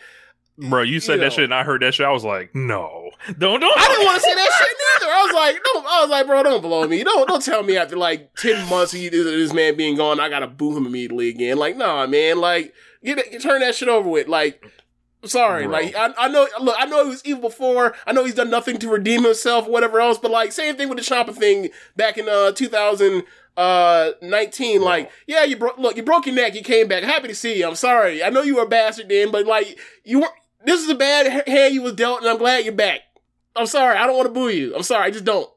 Bro. 0.59 0.83
You 0.83 1.01
said 1.01 1.15
You 1.15 1.19
that 1.21 1.25
know. 1.27 1.31
shit, 1.31 1.45
and 1.45 1.55
I 1.55 1.63
heard 1.63 1.83
that 1.83 1.95
shit. 1.95 2.05
I 2.07 2.11
was 2.11 2.25
like, 2.25 2.55
no, 2.55 3.11
don't, 3.39 3.61
don't. 3.61 3.79
I 3.79 3.89
didn't 3.89 4.05
want 4.07 4.17
to 4.17 4.21
say 4.23 4.35
that 4.35 4.51
shit 4.59 4.77
neither. 5.03 5.13
I 5.13 5.23
was 5.25 5.35
like, 5.35 5.63
don't, 5.65 5.87
I 5.87 6.01
was 6.03 6.11
like, 6.11 6.27
bro, 6.27 6.43
don't 6.43 6.63
blow 6.63 6.87
me. 6.89 7.05
Don't, 7.05 7.29
don't 7.29 7.43
tell 7.43 7.63
me 7.63 7.77
after 7.77 7.97
like 7.97 8.35
ten 8.37 8.69
months 8.69 8.93
of 8.95 9.01
this 9.01 9.53
man 9.53 9.77
being 9.77 9.97
gone, 9.97 10.19
I 10.21 10.29
gotta 10.29 10.47
boo 10.49 10.77
him 10.77 10.87
immediately 10.87 11.29
again. 11.29 11.59
Like, 11.59 11.77
nah, 11.77 12.07
man, 12.07 12.41
like, 12.41 12.75
get 13.05 13.19
it, 13.19 13.41
turn 13.41 13.61
that 13.61 13.75
shit 13.77 13.89
over 13.89 14.09
with. 14.09 14.27
Like, 14.29 14.65
sorry, 15.25 15.65
Bro. 15.65 15.73
like, 15.73 15.95
I, 15.95 16.13
I 16.19 16.29
know, 16.29 16.49
look, 16.61 16.77
I 16.79 16.87
know 16.87 17.05
he 17.05 17.11
was 17.11 17.25
evil 17.25 17.43
before. 17.51 17.95
I 18.07 18.13
know 18.13 18.25
he's 18.25 18.35
done 18.35 18.51
nothing 18.51 18.79
to 18.79 18.89
redeem 18.89 19.25
himself, 19.25 19.69
whatever 19.69 20.01
else. 20.01 20.19
But 20.19 20.31
like, 20.33 20.53
same 20.53 20.77
thing 20.77 20.89
with 20.89 20.99
the 20.99 21.05
Ciampa 21.05 21.35
thing 21.35 21.69
back 21.97 22.19
in 22.19 22.29
uh 22.29 22.53
2000. 22.53 23.23
Uh, 23.57 24.13
19, 24.23 24.83
like, 24.83 25.11
yeah, 25.27 25.43
you 25.43 25.57
broke, 25.57 25.77
look, 25.79 25.97
you 25.97 26.03
broke 26.05 26.27
your 26.27 26.35
neck, 26.37 26.55
you 26.55 26.63
came 26.63 26.87
back. 26.87 27.03
Happy 27.03 27.27
to 27.27 27.35
see 27.35 27.59
you. 27.59 27.67
I'm 27.67 27.75
sorry. 27.75 28.23
I 28.23 28.31
know 28.31 28.43
you 28.43 28.55
were 28.55 28.63
a 28.63 28.69
bastard 28.69 29.09
then, 29.09 29.33
but 29.33 29.47
like, 29.47 29.77
you 30.05 30.21
were, 30.21 30.29
this 30.65 30.83
is 30.83 30.89
a 30.89 30.95
bad 30.95 31.49
hand 31.49 31.75
you 31.75 31.83
was 31.83 31.95
dealt, 31.95 32.21
and 32.21 32.29
I'm 32.29 32.39
glad 32.39 32.65
you're 32.65 32.73
back. 32.75 33.01
I'm 33.57 33.67
sorry. 33.67 33.97
I 33.97 34.07
don't 34.07 34.17
want 34.17 34.29
to 34.29 34.33
boo 34.33 34.49
you. 34.49 34.75
I'm 34.75 34.83
sorry. 34.83 35.05
I 35.07 35.11
just 35.11 35.25
don't. 35.25 35.51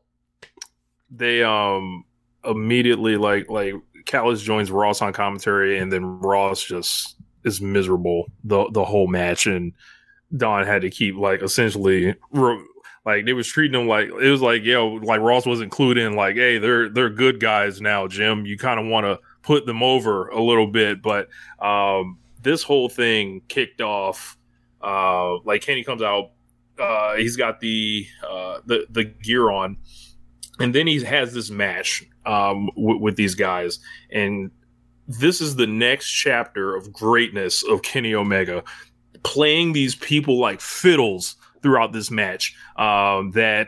they 1.09 1.43
um 1.43 2.05
immediately 2.45 3.17
like 3.17 3.49
like 3.49 3.75
Callis 4.05 4.41
joins 4.41 4.71
Ross 4.71 5.01
on 5.01 5.13
commentary, 5.13 5.77
and 5.77 5.91
then 5.91 6.19
Ross 6.19 6.63
just 6.63 7.15
is 7.43 7.61
miserable 7.61 8.25
the 8.43 8.69
the 8.71 8.85
whole 8.85 9.07
match, 9.07 9.45
and 9.47 9.73
Don 10.35 10.65
had 10.65 10.81
to 10.83 10.89
keep 10.89 11.15
like 11.15 11.41
essentially. 11.41 12.15
Ro- 12.31 12.63
like 13.03 13.25
they 13.25 13.33
was 13.33 13.47
treating 13.47 13.81
him 13.81 13.87
like 13.87 14.09
it 14.09 14.29
was 14.29 14.41
like 14.41 14.63
yo 14.63 14.89
like 14.89 15.21
Ross 15.21 15.47
was 15.47 15.59
included 15.59 16.03
in 16.05 16.15
like 16.15 16.35
hey 16.35 16.59
they're 16.59 16.87
they're 16.87 17.09
good 17.09 17.39
guys 17.39 17.81
now 17.81 18.07
Jim 18.07 18.45
you 18.45 18.59
kind 18.59 18.79
of 18.79 18.85
want 18.85 19.05
to 19.05 19.19
put 19.41 19.65
them 19.65 19.81
over 19.81 20.27
a 20.27 20.39
little 20.39 20.67
bit 20.67 21.01
but 21.01 21.27
um 21.59 22.19
this 22.43 22.61
whole 22.61 22.89
thing 22.89 23.41
kicked 23.47 23.81
off 23.81 24.37
uh 24.83 25.37
like 25.39 25.61
Kenny 25.61 25.83
comes 25.83 26.01
out 26.01 26.31
uh 26.79 27.15
he's 27.15 27.35
got 27.35 27.59
the 27.59 28.05
uh 28.27 28.59
the 28.65 28.85
the 28.89 29.03
gear 29.03 29.49
on 29.49 29.77
and 30.59 30.75
then 30.75 30.87
he 30.87 31.03
has 31.03 31.33
this 31.33 31.49
match 31.49 32.03
um 32.25 32.69
w- 32.75 32.99
with 32.99 33.15
these 33.15 33.35
guys. 33.35 33.79
And 34.11 34.51
this 35.07 35.41
is 35.41 35.55
the 35.55 35.67
next 35.67 36.09
chapter 36.09 36.75
of 36.75 36.91
greatness 36.93 37.63
of 37.63 37.81
Kenny 37.81 38.13
Omega 38.13 38.63
playing 39.23 39.73
these 39.73 39.95
people 39.95 40.39
like 40.39 40.61
fiddles 40.61 41.35
throughout 41.61 41.93
this 41.93 42.09
match 42.09 42.55
um 42.77 43.31
that 43.31 43.67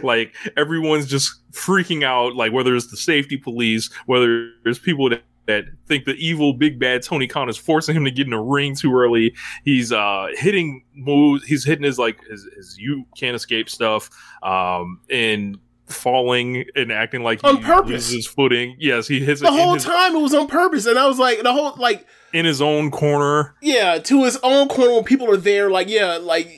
like 0.04 0.32
everyone's 0.56 1.06
just 1.06 1.40
freaking 1.52 2.04
out 2.04 2.36
like 2.36 2.52
whether 2.52 2.76
it's 2.76 2.90
the 2.90 2.96
safety 2.96 3.36
police 3.36 3.90
whether 4.06 4.52
there's 4.62 4.78
people 4.78 5.08
that 5.10 5.22
that 5.46 5.64
think 5.86 6.04
the 6.04 6.14
evil 6.14 6.52
big 6.52 6.78
bad 6.78 7.02
Tony 7.02 7.26
Khan 7.26 7.48
is 7.48 7.56
forcing 7.56 7.96
him 7.96 8.04
to 8.04 8.10
get 8.10 8.26
in 8.26 8.32
a 8.32 8.42
ring 8.42 8.74
too 8.76 8.94
early. 8.94 9.34
He's 9.64 9.92
uh 9.92 10.28
hitting 10.34 10.84
moves. 10.94 11.44
He's 11.44 11.64
hitting 11.64 11.84
his 11.84 11.98
like 11.98 12.18
his, 12.28 12.48
his 12.56 12.76
you 12.78 13.04
can't 13.16 13.34
escape 13.34 13.68
stuff. 13.68 14.08
Um 14.42 15.00
and 15.10 15.58
falling 15.88 16.64
and 16.74 16.90
acting 16.90 17.22
like 17.22 17.40
he 17.42 17.46
On 17.48 17.62
purpose. 17.62 17.90
loses 17.90 18.12
his 18.14 18.26
footing. 18.26 18.76
Yes, 18.78 19.06
he 19.08 19.20
hits 19.20 19.40
The 19.40 19.50
whole 19.52 19.74
his, 19.74 19.84
time 19.84 20.16
it 20.16 20.20
was 20.20 20.32
on 20.32 20.46
purpose, 20.48 20.86
and 20.86 20.98
I 20.98 21.06
was 21.06 21.18
like, 21.18 21.42
the 21.42 21.52
whole 21.52 21.74
like, 21.76 22.06
in 22.32 22.46
his 22.46 22.62
own 22.62 22.90
corner. 22.90 23.54
yeah, 23.60 23.98
to 23.98 24.24
his 24.24 24.38
own 24.42 24.68
corner 24.68 24.94
when 24.94 25.04
people 25.04 25.30
are 25.30 25.36
there. 25.36 25.70
Like, 25.70 25.88
yeah, 25.90 26.16
like 26.16 26.48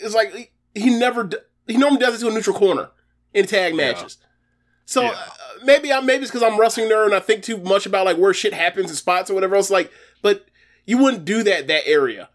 it's 0.00 0.14
like 0.14 0.52
he 0.74 0.90
never. 0.90 1.28
He 1.66 1.76
normally 1.76 2.00
does 2.00 2.14
it 2.16 2.18
to 2.24 2.30
a 2.30 2.34
neutral 2.34 2.56
corner 2.56 2.90
in 3.34 3.46
tag 3.46 3.74
Yeah. 3.74 3.92
matches. 3.92 4.18
So 4.84 5.02
Yeah. 5.02 5.24
Uh, 5.62 5.64
maybe 5.64 5.92
I 5.92 6.00
maybe 6.00 6.22
it's 6.22 6.30
because 6.30 6.42
I'm 6.42 6.58
wrestling 6.58 6.88
nerd 6.90 7.06
and 7.06 7.14
I 7.14 7.20
think 7.20 7.42
too 7.42 7.58
much 7.58 7.86
about 7.86 8.06
like 8.06 8.16
where 8.16 8.34
shit 8.34 8.52
happens 8.52 8.90
in 8.90 8.96
spots 8.96 9.30
or 9.30 9.34
whatever 9.34 9.56
else. 9.56 9.70
Like, 9.70 9.90
but 10.20 10.46
you 10.86 10.98
wouldn't 10.98 11.24
do 11.24 11.42
that 11.42 11.66
that 11.68 11.86
area. 11.86 12.28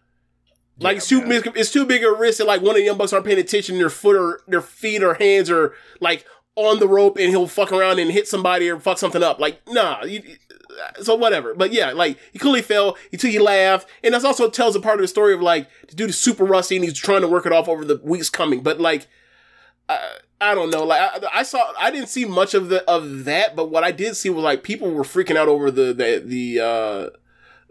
Like 0.80 0.94
Yeah, 0.94 0.96
it's 0.98 1.08
too 1.08 1.20
man. 1.20 1.42
big, 1.42 1.52
it's 1.56 1.72
too 1.72 1.84
big 1.84 2.04
a 2.04 2.12
risk 2.12 2.38
that 2.38 2.46
like 2.46 2.60
one 2.60 2.70
of 2.70 2.76
the 2.76 2.82
young 2.82 2.98
bucks 2.98 3.12
aren't 3.12 3.26
paying 3.26 3.38
attention. 3.38 3.78
Their 3.78 3.90
foot 3.90 4.16
or 4.16 4.40
their 4.46 4.62
feet 4.62 5.02
or 5.02 5.14
hands 5.14 5.50
are 5.50 5.74
like 6.00 6.24
on 6.56 6.78
the 6.78 6.88
rope 6.88 7.16
and 7.18 7.30
he'll 7.30 7.46
fuck 7.46 7.72
around 7.72 7.98
and 7.98 8.10
hit 8.10 8.28
somebody 8.28 8.68
or 8.68 8.78
fuck 8.78 8.98
something 8.98 9.22
up. 9.22 9.38
Like 9.38 9.60
nah, 9.68 10.04
you, 10.04 10.22
so 11.02 11.14
whatever. 11.14 11.54
But 11.54 11.72
yeah, 11.72 11.92
like 11.92 12.18
he 12.32 12.38
clearly 12.38 12.62
fell. 12.62 12.96
He 13.10 13.16
took 13.16 13.30
he 13.30 13.38
laughed, 13.38 13.88
and 14.02 14.14
that's 14.14 14.24
also 14.24 14.48
tells 14.48 14.76
a 14.76 14.80
part 14.80 14.96
of 14.96 15.02
the 15.02 15.08
story 15.08 15.34
of 15.34 15.40
like 15.42 15.68
the 15.88 15.94
dude 15.96 16.10
is 16.10 16.18
super 16.20 16.44
rusty 16.44 16.76
and 16.76 16.84
he's 16.84 16.98
trying 16.98 17.22
to 17.22 17.28
work 17.28 17.46
it 17.46 17.52
off 17.52 17.68
over 17.68 17.84
the 17.84 18.00
weeks 18.02 18.30
coming. 18.30 18.62
But 18.62 18.80
like 18.80 19.06
I, 19.88 19.98
I 20.40 20.54
don't 20.54 20.70
know. 20.70 20.84
Like 20.84 21.00
I, 21.00 21.40
I 21.40 21.42
saw, 21.42 21.72
I 21.78 21.90
didn't 21.90 22.08
see 22.08 22.24
much 22.24 22.54
of 22.54 22.68
the 22.68 22.88
of 22.90 23.24
that, 23.24 23.56
but 23.56 23.70
what 23.70 23.84
I 23.84 23.90
did 23.92 24.16
see 24.16 24.30
was 24.30 24.44
like 24.44 24.62
people 24.62 24.90
were 24.90 25.02
freaking 25.02 25.36
out 25.36 25.48
over 25.48 25.70
the 25.70 25.92
the 25.94 26.22
the 26.24 26.60
uh 26.60 27.10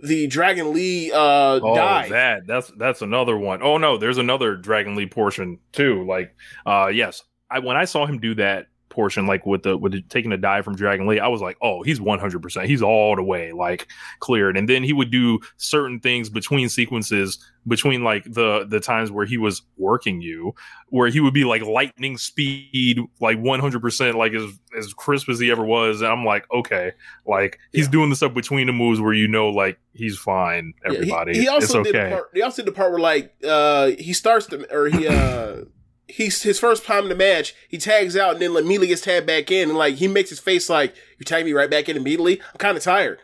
the 0.04 0.28
Dragon 0.28 0.74
Lee 0.74 1.12
uh 1.12 1.60
Oh, 1.62 1.76
dive. 1.76 2.10
that 2.10 2.46
that's 2.48 2.72
that's 2.78 3.02
another 3.02 3.38
one. 3.38 3.62
Oh 3.62 3.78
no, 3.78 3.98
there's 3.98 4.18
another 4.18 4.56
Dragon 4.56 4.96
Lee 4.96 5.08
portion 5.08 5.60
too. 5.72 6.06
Like, 6.06 6.36
uh, 6.66 6.92
yes, 6.94 7.24
I 7.50 7.60
when 7.60 7.78
I 7.78 7.86
saw 7.86 8.06
him 8.06 8.20
do 8.20 8.36
that 8.36 8.68
portion, 8.98 9.28
like 9.28 9.46
with 9.46 9.62
the 9.62 9.78
with 9.78 9.92
the, 9.92 10.02
taking 10.10 10.32
a 10.32 10.38
dive 10.38 10.66
from 10.66 10.76
Dragon 10.76 11.06
Lee, 11.06 11.20
I 11.20 11.28
was 11.28 11.40
like, 11.40 11.56
oh, 11.62 11.84
he's 11.84 12.02
100. 12.02 12.42
percent 12.42 12.66
He's 12.66 12.82
all 12.82 13.16
the 13.16 13.22
way 13.24 13.52
like 13.52 13.88
cleared. 14.20 14.58
And 14.58 14.68
then 14.68 14.84
he 14.84 14.92
would 14.92 15.12
do 15.12 15.40
certain 15.58 16.00
things 16.00 16.30
between 16.32 16.68
sequences, 16.68 17.38
between 17.68 18.04
like 18.04 18.24
the 18.26 18.66
the 18.68 18.80
times 18.80 19.12
where 19.12 19.26
he 19.28 19.38
was 19.38 19.62
working 19.78 20.20
you, 20.22 20.56
where 20.90 21.10
he 21.10 21.20
would 21.20 21.34
be 21.36 21.44
like 21.44 21.62
lightning 21.62 22.18
speed, 22.18 23.00
like 23.22 23.38
100 23.40 23.80
percent, 23.82 24.18
like 24.18 24.34
as 24.34 24.50
as 24.76 24.94
crisp 24.94 25.30
as 25.30 25.40
he 25.40 25.52
ever 25.52 25.64
was. 25.64 26.02
And 26.02 26.12
I'm 26.12 26.26
like, 26.26 26.46
okay, 26.52 26.94
like 27.28 27.60
he's 27.72 27.86
Yeah. 27.86 27.92
doing 27.92 28.10
the 28.10 28.16
stuff 28.16 28.34
between 28.34 28.66
the 28.68 28.74
moves 28.74 29.00
where 29.00 29.14
you 29.14 29.28
know, 29.28 29.50
like 29.50 29.78
he's 29.94 30.18
fine. 30.18 30.74
Yeah, 30.84 30.90
he- 30.92 30.98
Everybody, 30.98 31.34
he, 31.40 31.48
also 31.48 31.82
it's 31.82 31.90
did 31.92 31.96
okay. 31.96 32.10
the 32.10 32.16
part. 32.16 32.30
He 32.34 32.42
also 32.42 32.62
did 32.64 32.68
the 32.68 32.76
part 32.76 32.92
where 32.92 33.00
like 33.00 33.34
uh 33.48 33.92
he 34.00 34.14
starts 34.14 34.48
to 34.48 34.74
or 34.76 34.88
he 34.88 35.08
uh 35.08 35.62
he's 36.08 36.42
his 36.44 36.60
first 36.60 36.86
time 36.86 37.04
in 37.04 37.10
the 37.10 37.16
match. 37.16 37.54
He 37.68 37.78
tags 37.78 38.16
out 38.18 38.34
and 38.34 38.42
then 38.42 38.52
immediately 38.56 38.88
gets 38.88 39.02
tagged 39.02 39.28
back 39.28 39.52
in, 39.52 39.70
and 39.70 39.78
like 39.78 39.96
he 39.96 40.08
makes 40.08 40.30
his 40.30 40.40
face 40.40 40.70
like 40.70 40.96
you 41.18 41.26
tag 41.26 41.46
me 41.46 41.54
right 41.54 41.70
back 41.70 41.90
in 41.90 41.98
immediately. 41.98 42.42
I'm 42.54 42.58
kind 42.58 42.78
of 42.78 42.84
tired. 42.84 43.20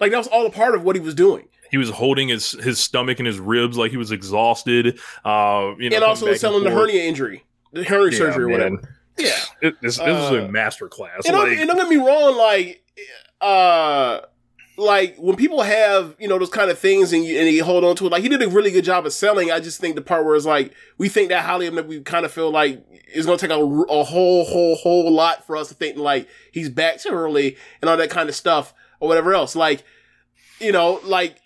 Like 0.00 0.10
that 0.12 0.18
was 0.18 0.28
all 0.28 0.46
a 0.46 0.50
part 0.50 0.74
of 0.74 0.82
what 0.84 0.96
he 0.96 1.00
was 1.00 1.14
doing, 1.14 1.48
he 1.70 1.76
was 1.78 1.90
holding 1.90 2.28
his 2.28 2.52
his 2.52 2.78
stomach 2.78 3.18
and 3.18 3.26
his 3.26 3.38
ribs 3.38 3.76
like 3.76 3.90
he 3.90 3.96
was 3.96 4.12
exhausted. 4.12 4.98
Uh, 5.24 5.72
you 5.78 5.90
know, 5.90 5.96
and 5.96 6.04
also 6.04 6.32
selling 6.34 6.64
the 6.64 6.70
hernia 6.70 7.02
injury, 7.02 7.44
the 7.72 7.84
hernia 7.84 8.12
Yeah, 8.12 8.18
surgery 8.18 8.44
or 8.44 8.48
man. 8.48 8.72
whatever. 8.76 8.94
Yeah. 9.18 9.32
It, 9.62 9.74
this, 9.82 9.96
this 9.98 10.06
was 10.06 10.30
a 10.30 10.44
Uh, 10.44 10.48
master 10.48 10.86
class. 10.88 11.26
And, 11.26 11.36
Like, 11.36 11.58
and 11.58 11.66
don't 11.66 11.76
get 11.76 11.88
me 11.88 11.96
wrong, 11.96 12.36
like, 12.38 12.84
uh, 13.40 14.20
like 14.78 15.16
when 15.16 15.36
people 15.36 15.62
have 15.62 16.14
you 16.18 16.28
know 16.28 16.38
those 16.38 16.50
kind 16.50 16.70
of 16.70 16.78
things 16.78 17.12
and 17.12 17.24
you 17.24 17.38
and 17.38 17.48
you 17.48 17.64
hold 17.64 17.84
on 17.84 17.96
to 17.96 18.06
it, 18.06 18.12
like 18.12 18.22
he 18.22 18.28
did 18.28 18.42
a 18.42 18.48
really 18.48 18.70
good 18.70 18.84
job 18.84 19.04
of 19.04 19.12
selling. 19.12 19.50
I 19.50 19.60
just 19.60 19.80
think 19.80 19.96
the 19.96 20.02
part 20.02 20.24
where 20.24 20.36
it's 20.36 20.46
like 20.46 20.72
we 20.96 21.08
think 21.08 21.30
that 21.30 21.44
highly 21.44 21.66
of 21.66 21.86
we 21.86 22.00
kind 22.00 22.24
of 22.24 22.32
feel 22.32 22.50
like 22.50 22.84
it's 23.08 23.26
going 23.26 23.38
to 23.38 23.48
take 23.48 23.56
a, 23.56 23.60
a 23.60 24.04
whole, 24.04 24.44
whole, 24.44 24.76
whole 24.76 25.10
lot 25.10 25.46
for 25.46 25.56
us 25.56 25.68
to 25.68 25.74
think 25.74 25.96
like 25.96 26.28
he's 26.52 26.68
back 26.68 27.00
too 27.00 27.10
early 27.10 27.56
and 27.80 27.90
all 27.90 27.96
that 27.96 28.10
kind 28.10 28.28
of 28.28 28.34
stuff 28.34 28.72
or 29.00 29.08
whatever 29.08 29.34
else. 29.34 29.56
Like, 29.56 29.82
you 30.60 30.72
know, 30.72 31.00
like 31.04 31.36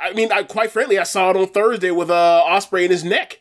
I, 0.00 0.08
I 0.10 0.12
mean, 0.14 0.32
I 0.32 0.42
quite 0.42 0.70
frankly, 0.70 0.98
I 0.98 1.04
saw 1.04 1.30
it 1.30 1.36
on 1.36 1.48
Thursday 1.48 1.90
with 1.90 2.10
uh 2.10 2.42
Ospreay 2.46 2.84
in 2.86 2.90
his 2.90 3.04
neck, 3.04 3.38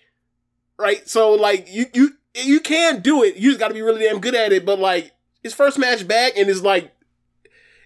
right? 0.78 1.08
So 1.08 1.32
like 1.34 1.68
you 1.70 1.86
you 1.94 2.16
you 2.36 2.60
can 2.60 3.00
do 3.00 3.24
it. 3.24 3.38
You 3.38 3.52
just 3.52 3.60
got 3.60 3.70
to 3.70 3.74
be 3.74 3.82
really 3.82 4.04
damn 4.04 4.20
good 4.20 4.36
at 4.36 4.52
it. 4.52 4.66
But 4.66 4.80
like 4.80 5.14
his 5.42 5.54
first 5.54 5.80
match 5.80 6.08
back 6.08 6.34
and 6.36 6.50
it's 6.50 6.62
like 6.62 6.92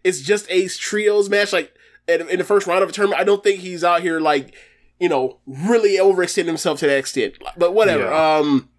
it's 0.03 0.21
just 0.21 0.45
a 0.49 0.67
trios 0.67 1.29
match. 1.29 1.53
Like 1.53 1.73
in 2.07 2.27
in 2.29 2.37
the 2.39 2.43
first 2.45 2.67
round 2.67 2.83
of 2.83 2.89
a 2.89 2.91
tournament, 2.91 3.19
I 3.21 3.23
don't 3.23 3.43
think 3.43 3.59
he's 3.59 3.83
out 3.83 4.01
here 4.01 4.19
like 4.19 4.55
you 4.99 5.09
know 5.09 5.39
really 5.45 5.97
overextending 5.97 6.45
himself 6.47 6.79
to 6.79 6.87
that 6.87 6.97
extent. 6.97 7.35
But 7.57 7.73
whatever. 7.73 8.03
Yeah. 8.05 8.37
Um, 8.37 8.69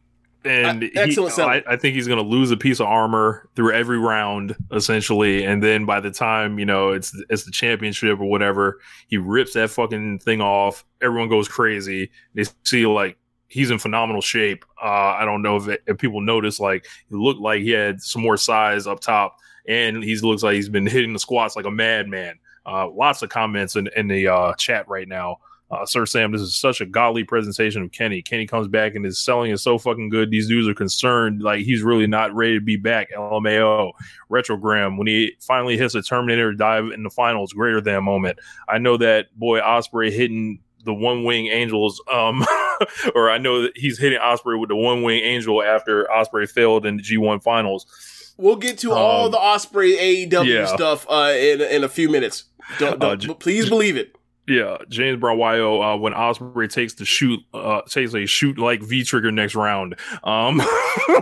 and 0.44 0.82
Uh, 0.82 0.86
he- 0.86 0.96
excellent. 0.98 1.38
I, 1.38 1.62
I 1.68 1.76
think 1.76 1.94
he's 1.94 2.08
going 2.08 2.18
to 2.18 2.28
lose 2.28 2.50
a 2.50 2.56
piece 2.56 2.80
of 2.80 2.86
armor 2.86 3.48
through 3.54 3.72
every 3.74 3.98
round, 3.98 4.56
essentially. 4.72 5.44
And 5.44 5.62
then 5.62 5.84
by 5.86 6.00
the 6.00 6.10
time 6.10 6.58
you 6.58 6.66
know 6.66 6.90
it's 6.90 7.14
it's 7.30 7.44
the 7.44 7.52
championship 7.52 8.18
or 8.18 8.24
whatever, 8.28 8.80
he 9.06 9.18
rips 9.18 9.52
that 9.54 9.70
fucking 9.70 10.18
thing 10.18 10.40
off. 10.40 10.84
Everyone 11.00 11.28
goes 11.28 11.46
crazy. 11.48 12.10
They 12.34 12.42
see 12.64 12.86
like 12.86 13.16
he's 13.46 13.70
in 13.70 13.78
phenomenal 13.78 14.20
shape. 14.22 14.64
Uh, 14.82 14.86
I 15.14 15.24
don't 15.24 15.42
know 15.42 15.56
if, 15.56 15.68
it, 15.68 15.82
if 15.86 15.98
people 15.98 16.20
notice 16.22 16.58
like 16.58 16.86
he 17.08 17.14
looked 17.14 17.40
like 17.40 17.60
he 17.60 17.70
had 17.70 18.00
some 18.00 18.22
more 18.22 18.36
size 18.38 18.86
up 18.86 18.98
top, 19.00 19.36
and 19.66 20.02
he 20.02 20.16
looks 20.16 20.42
like 20.42 20.54
he's 20.54 20.68
been 20.68 20.86
hitting 20.88 21.12
the 21.12 21.18
squats 21.18 21.56
like 21.56 21.66
a 21.66 21.70
madman. 21.70 22.38
Uh, 22.64 22.88
lots 22.88 23.22
of 23.22 23.28
comments 23.28 23.76
in, 23.76 23.88
in 23.96 24.08
the 24.08 24.28
uh, 24.28 24.54
chat 24.54 24.88
right 24.88 25.08
now. 25.08 25.38
Uh, 25.72 25.86
Sir 25.86 26.04
Sam, 26.04 26.32
this 26.32 26.42
is 26.42 26.54
such 26.54 26.82
a 26.82 26.86
godly 26.86 27.24
presentation 27.24 27.82
of 27.82 27.90
Kenny. 27.92 28.20
Kenny 28.20 28.46
comes 28.46 28.68
back 28.68 28.94
and 28.94 29.02
his 29.02 29.18
selling 29.18 29.50
is 29.50 29.62
so 29.62 29.78
fucking 29.78 30.10
good. 30.10 30.30
These 30.30 30.46
dudes 30.46 30.68
are 30.68 30.74
concerned, 30.74 31.42
like 31.42 31.64
he's 31.64 31.82
really 31.82 32.06
not 32.06 32.34
ready 32.34 32.54
to 32.54 32.60
be 32.60 32.76
back. 32.76 33.10
LMAO, 33.10 33.92
Retrogram, 34.30 34.98
when 34.98 35.06
he 35.06 35.32
finally 35.40 35.78
hits 35.78 35.94
a 35.94 36.02
Terminator 36.02 36.52
dive 36.52 36.90
in 36.92 37.02
the 37.02 37.10
finals, 37.10 37.54
greater 37.54 37.80
than 37.80 38.04
moment. 38.04 38.38
I 38.68 38.76
know 38.76 38.98
that 38.98 39.34
boy 39.38 39.60
Ospreay 39.60 40.12
hitting 40.12 40.60
the 40.84 40.92
one 40.92 41.24
wing 41.24 41.46
angels, 41.46 42.02
um, 42.12 42.44
or 43.14 43.30
I 43.30 43.38
know 43.38 43.62
that 43.62 43.72
he's 43.74 43.98
hitting 43.98 44.18
Ospreay 44.18 44.60
with 44.60 44.68
the 44.68 44.76
one 44.76 45.02
wing 45.02 45.22
angel 45.24 45.62
after 45.62 46.04
Ospreay 46.04 46.50
failed 46.50 46.84
in 46.84 46.98
the 46.98 47.02
G1 47.02 47.42
finals. 47.42 47.86
We'll 48.42 48.56
get 48.56 48.78
to 48.78 48.92
all 48.92 49.26
Um, 49.26 49.30
the 49.30 49.38
Ospreay 49.38 50.28
AEW 50.30 50.46
yeah. 50.46 50.66
stuff 50.66 51.06
uh, 51.08 51.32
in 51.36 51.60
in 51.60 51.84
a 51.84 51.88
few 51.88 52.08
minutes. 52.10 52.44
Don't, 52.78 52.94
Uh, 53.02 53.08
don't, 53.16 53.20
j- 53.20 53.34
please 53.34 53.68
believe 53.68 53.96
it. 53.96 54.14
Yeah, 54.48 54.78
James 54.88 55.20
Brown 55.20 55.38
Wyo, 55.38 55.94
uh, 55.94 55.98
when 55.98 56.14
Ospreay 56.14 56.68
takes 56.68 56.94
the 56.94 57.04
shoot, 57.04 57.38
uh, 57.54 57.82
takes 57.88 58.12
a 58.12 58.26
shoot 58.26 58.58
like 58.58 58.82
V 58.82 59.04
trigger 59.04 59.30
next 59.30 59.54
round. 59.54 59.94
Um, 60.24 60.60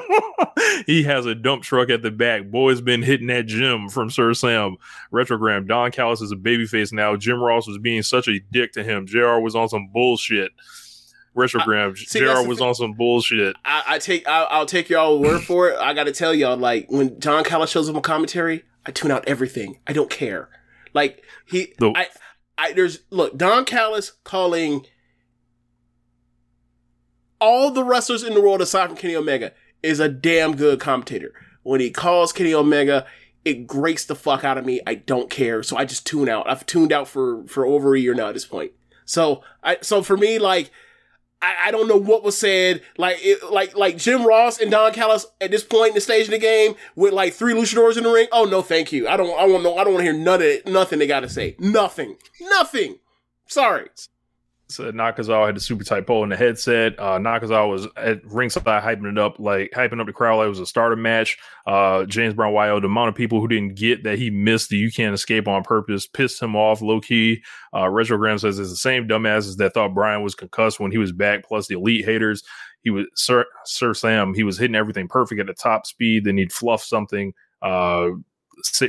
he 0.87 1.03
has 1.03 1.27
a 1.27 1.35
dump 1.35 1.63
truck 1.63 1.91
at 1.91 2.03
the 2.03 2.11
back. 2.11 2.51
Boy's 2.51 2.81
been 2.81 3.03
hitting 3.03 3.27
that 3.29 3.47
gym 3.47 3.89
from 3.91 4.11
Sir 4.11 4.33
Sam. 4.35 4.77
Retrogram. 5.13 5.67
Don 5.69 5.91
Callis 5.91 6.21
is 6.23 6.33
a 6.33 6.37
babyface 6.37 6.93
now. 6.93 7.17
Jim 7.17 7.41
Ross 7.41 7.67
was 7.69 7.79
being 7.79 8.03
such 8.03 8.27
a 8.29 8.41
dick 8.51 8.73
to 8.73 8.83
him. 8.83 9.07
JR 9.07 9.39
was 9.39 9.55
on 9.55 9.69
some 9.69 9.89
bullshit. 9.93 10.53
Retrogram. 11.37 11.97
see, 11.97 12.25
was 12.25 12.61
on 12.61 12.75
some 12.75 12.93
bullshit. 12.95 13.57
I, 13.65 13.83
I 13.87 13.99
take 13.99 14.27
I, 14.27 14.43
I'll 14.45 14.67
take 14.67 14.89
y'all 14.89 15.19
word 15.21 15.43
for 15.43 15.69
it. 15.71 15.79
I 15.79 15.95
got 15.95 16.05
to 16.05 16.13
tell 16.13 16.35
y'all, 16.35 16.57
like 16.57 16.87
when 16.91 17.19
Don 17.19 17.45
Callis 17.45 17.71
shows 17.71 17.89
up 17.89 17.95
on 17.95 18.03
commentary, 18.03 18.65
I 18.85 18.91
tune 18.91 19.11
out 19.11 19.27
everything. 19.29 19.79
I 19.87 19.93
don't 19.93 20.11
care. 20.11 20.49
Like 20.93 21.23
he, 21.47 21.73
The- 21.79 21.93
I, 21.95 22.09
I 22.59 22.73
there's 22.73 23.01
look 23.11 23.37
Don 23.37 23.65
Callis 23.65 24.13
calling 24.25 24.87
all 27.41 27.71
the 27.71 27.85
wrestlers 27.85 28.23
in 28.23 28.35
the 28.35 28.41
world 28.41 28.61
aside 28.61 28.89
from 28.89 28.97
Kenny 28.97 29.15
Omega 29.15 29.53
is 29.83 30.01
a 30.01 30.09
damn 30.09 30.57
good 30.57 30.81
commentator. 30.81 31.33
When 31.63 31.81
he 31.81 31.91
calls 31.91 32.33
Kenny 32.33 32.53
Omega, 32.53 33.07
it 33.45 33.67
grates 33.67 34.05
the 34.05 34.15
fuck 34.17 34.45
out 34.45 34.59
of 34.59 34.67
me. 34.67 34.81
I 34.87 34.95
don't 34.97 35.31
care, 35.31 35.63
so 35.63 35.77
I 35.77 35.85
just 35.85 36.07
tune 36.07 36.29
out. 36.29 36.51
I've 36.51 36.67
tuned 36.67 36.93
out 36.93 37.07
for 37.07 37.45
for 37.47 37.65
over 37.65 37.95
a 37.95 38.01
year 38.01 38.15
now 38.15 38.29
at 38.29 38.35
this 38.35 38.45
point. 38.47 38.73
So 39.05 39.43
I 39.63 39.79
so 39.81 40.03
for 40.03 40.17
me 40.17 40.41
like. 40.41 40.71
I, 41.43 41.69
I 41.69 41.71
don't 41.71 41.89
know 41.89 41.97
what 41.97 42.23
was 42.23 42.37
said. 42.39 42.83
Like, 42.99 43.17
it, 43.21 43.51
like, 43.51 43.77
like 43.77 43.97
Jim 43.97 44.25
Ross 44.27 44.61
and 44.61 44.71
Don 44.71 44.93
Callis 44.93 45.27
at 45.41 45.51
this 45.51 45.65
point 45.65 45.91
in 45.91 45.95
the 45.95 46.01
stage 46.01 46.27
of 46.27 46.33
the 46.33 46.39
game 46.39 46.75
with 46.97 47.13
like 47.13 47.33
three 47.33 47.55
luchadors 47.55 47.97
in 47.97 48.05
the 48.05 48.11
ring. 48.11 48.29
Oh 48.33 48.45
no, 48.45 48.63
thank 48.63 48.93
you. 48.93 49.09
I 49.09 49.17
don't. 49.17 49.39
I 49.39 49.47
want 49.47 49.63
no. 49.63 49.77
I 49.77 49.85
don't 49.85 49.95
want 49.95 50.05
to 50.05 50.13
hear 50.13 50.21
none 50.21 50.37
of 50.37 50.47
it. 50.47 50.67
Nothing 50.67 50.99
they 50.99 51.07
got 51.07 51.21
to 51.21 51.29
say. 51.29 51.57
Nothing. 51.59 52.17
Nothing. 52.41 52.99
Sorry. 53.47 53.89
So 54.71 54.93
Nakazawa 54.93 55.47
had 55.47 55.57
the 55.57 55.61
super 55.61 55.83
tight 55.83 56.07
pole 56.07 56.23
in 56.23 56.29
the 56.29 56.37
headset. 56.37 56.99
Uh, 56.99 57.19
Nakazawa 57.19 57.69
was 57.69 57.89
at 57.97 58.25
ringside 58.25 58.65
hyping 58.65 59.11
it 59.11 59.19
up, 59.19 59.41
like 59.41 59.73
hyping 59.73 60.01
up 60.01 60.07
the 60.07 60.13
crowd 60.13 60.37
like 60.37 60.47
it 60.47 60.51
was 60.51 60.61
a 60.61 60.67
starter 60.67 60.97
match. 60.97 61.37
Uh, 61.67 62.05
James 62.05 62.35
Brown 62.35 62.53
Wild, 62.53 62.85
the 62.85 62.87
amount 62.87 63.09
of 63.09 63.17
people 63.17 63.41
who 63.41 63.49
didn't 63.49 63.75
get 63.75 64.05
that 64.05 64.19
he 64.19 64.31
missed 64.31 64.71
the 64.71 64.77
You 64.77 64.93
Can't 64.93 65.15
Escape 65.15 65.49
on 65.49 65.65
purpose 65.65 66.07
pissed 66.07 66.41
him 66.41 66.55
off 66.55 66.83
low 66.83 67.01
key. 67.01 67.43
Uh, 67.73 67.85
Retrogram 67.85 68.39
says 68.39 68.59
it's 68.59 68.71
the 68.71 68.77
same 68.77 69.09
dumbasses 69.09 69.57
that 69.57 69.75
thought 69.75 69.95
Bryan 69.95 70.23
was 70.23 70.37
concussed 70.37 70.79
when 70.79 70.93
he 70.93 70.99
was 70.99 71.13
back, 71.13 71.45
plus 71.45 71.67
the 71.67 71.75
elite 71.75 72.05
haters. 72.05 72.45
He 72.83 72.91
was 72.91 73.07
Sir, 73.15 73.45
Sir 73.65 73.93
Sam, 73.93 74.35
he 74.35 74.45
was 74.45 74.57
hitting 74.57 74.77
everything 74.77 75.09
perfect 75.09 75.41
at 75.41 75.47
the 75.49 75.55
top 75.55 75.87
speed, 75.87 76.25
then 76.25 76.39
he'd 76.39 76.53
fluff 76.53 76.83
something. 76.83 77.35
Uh, 77.61 78.11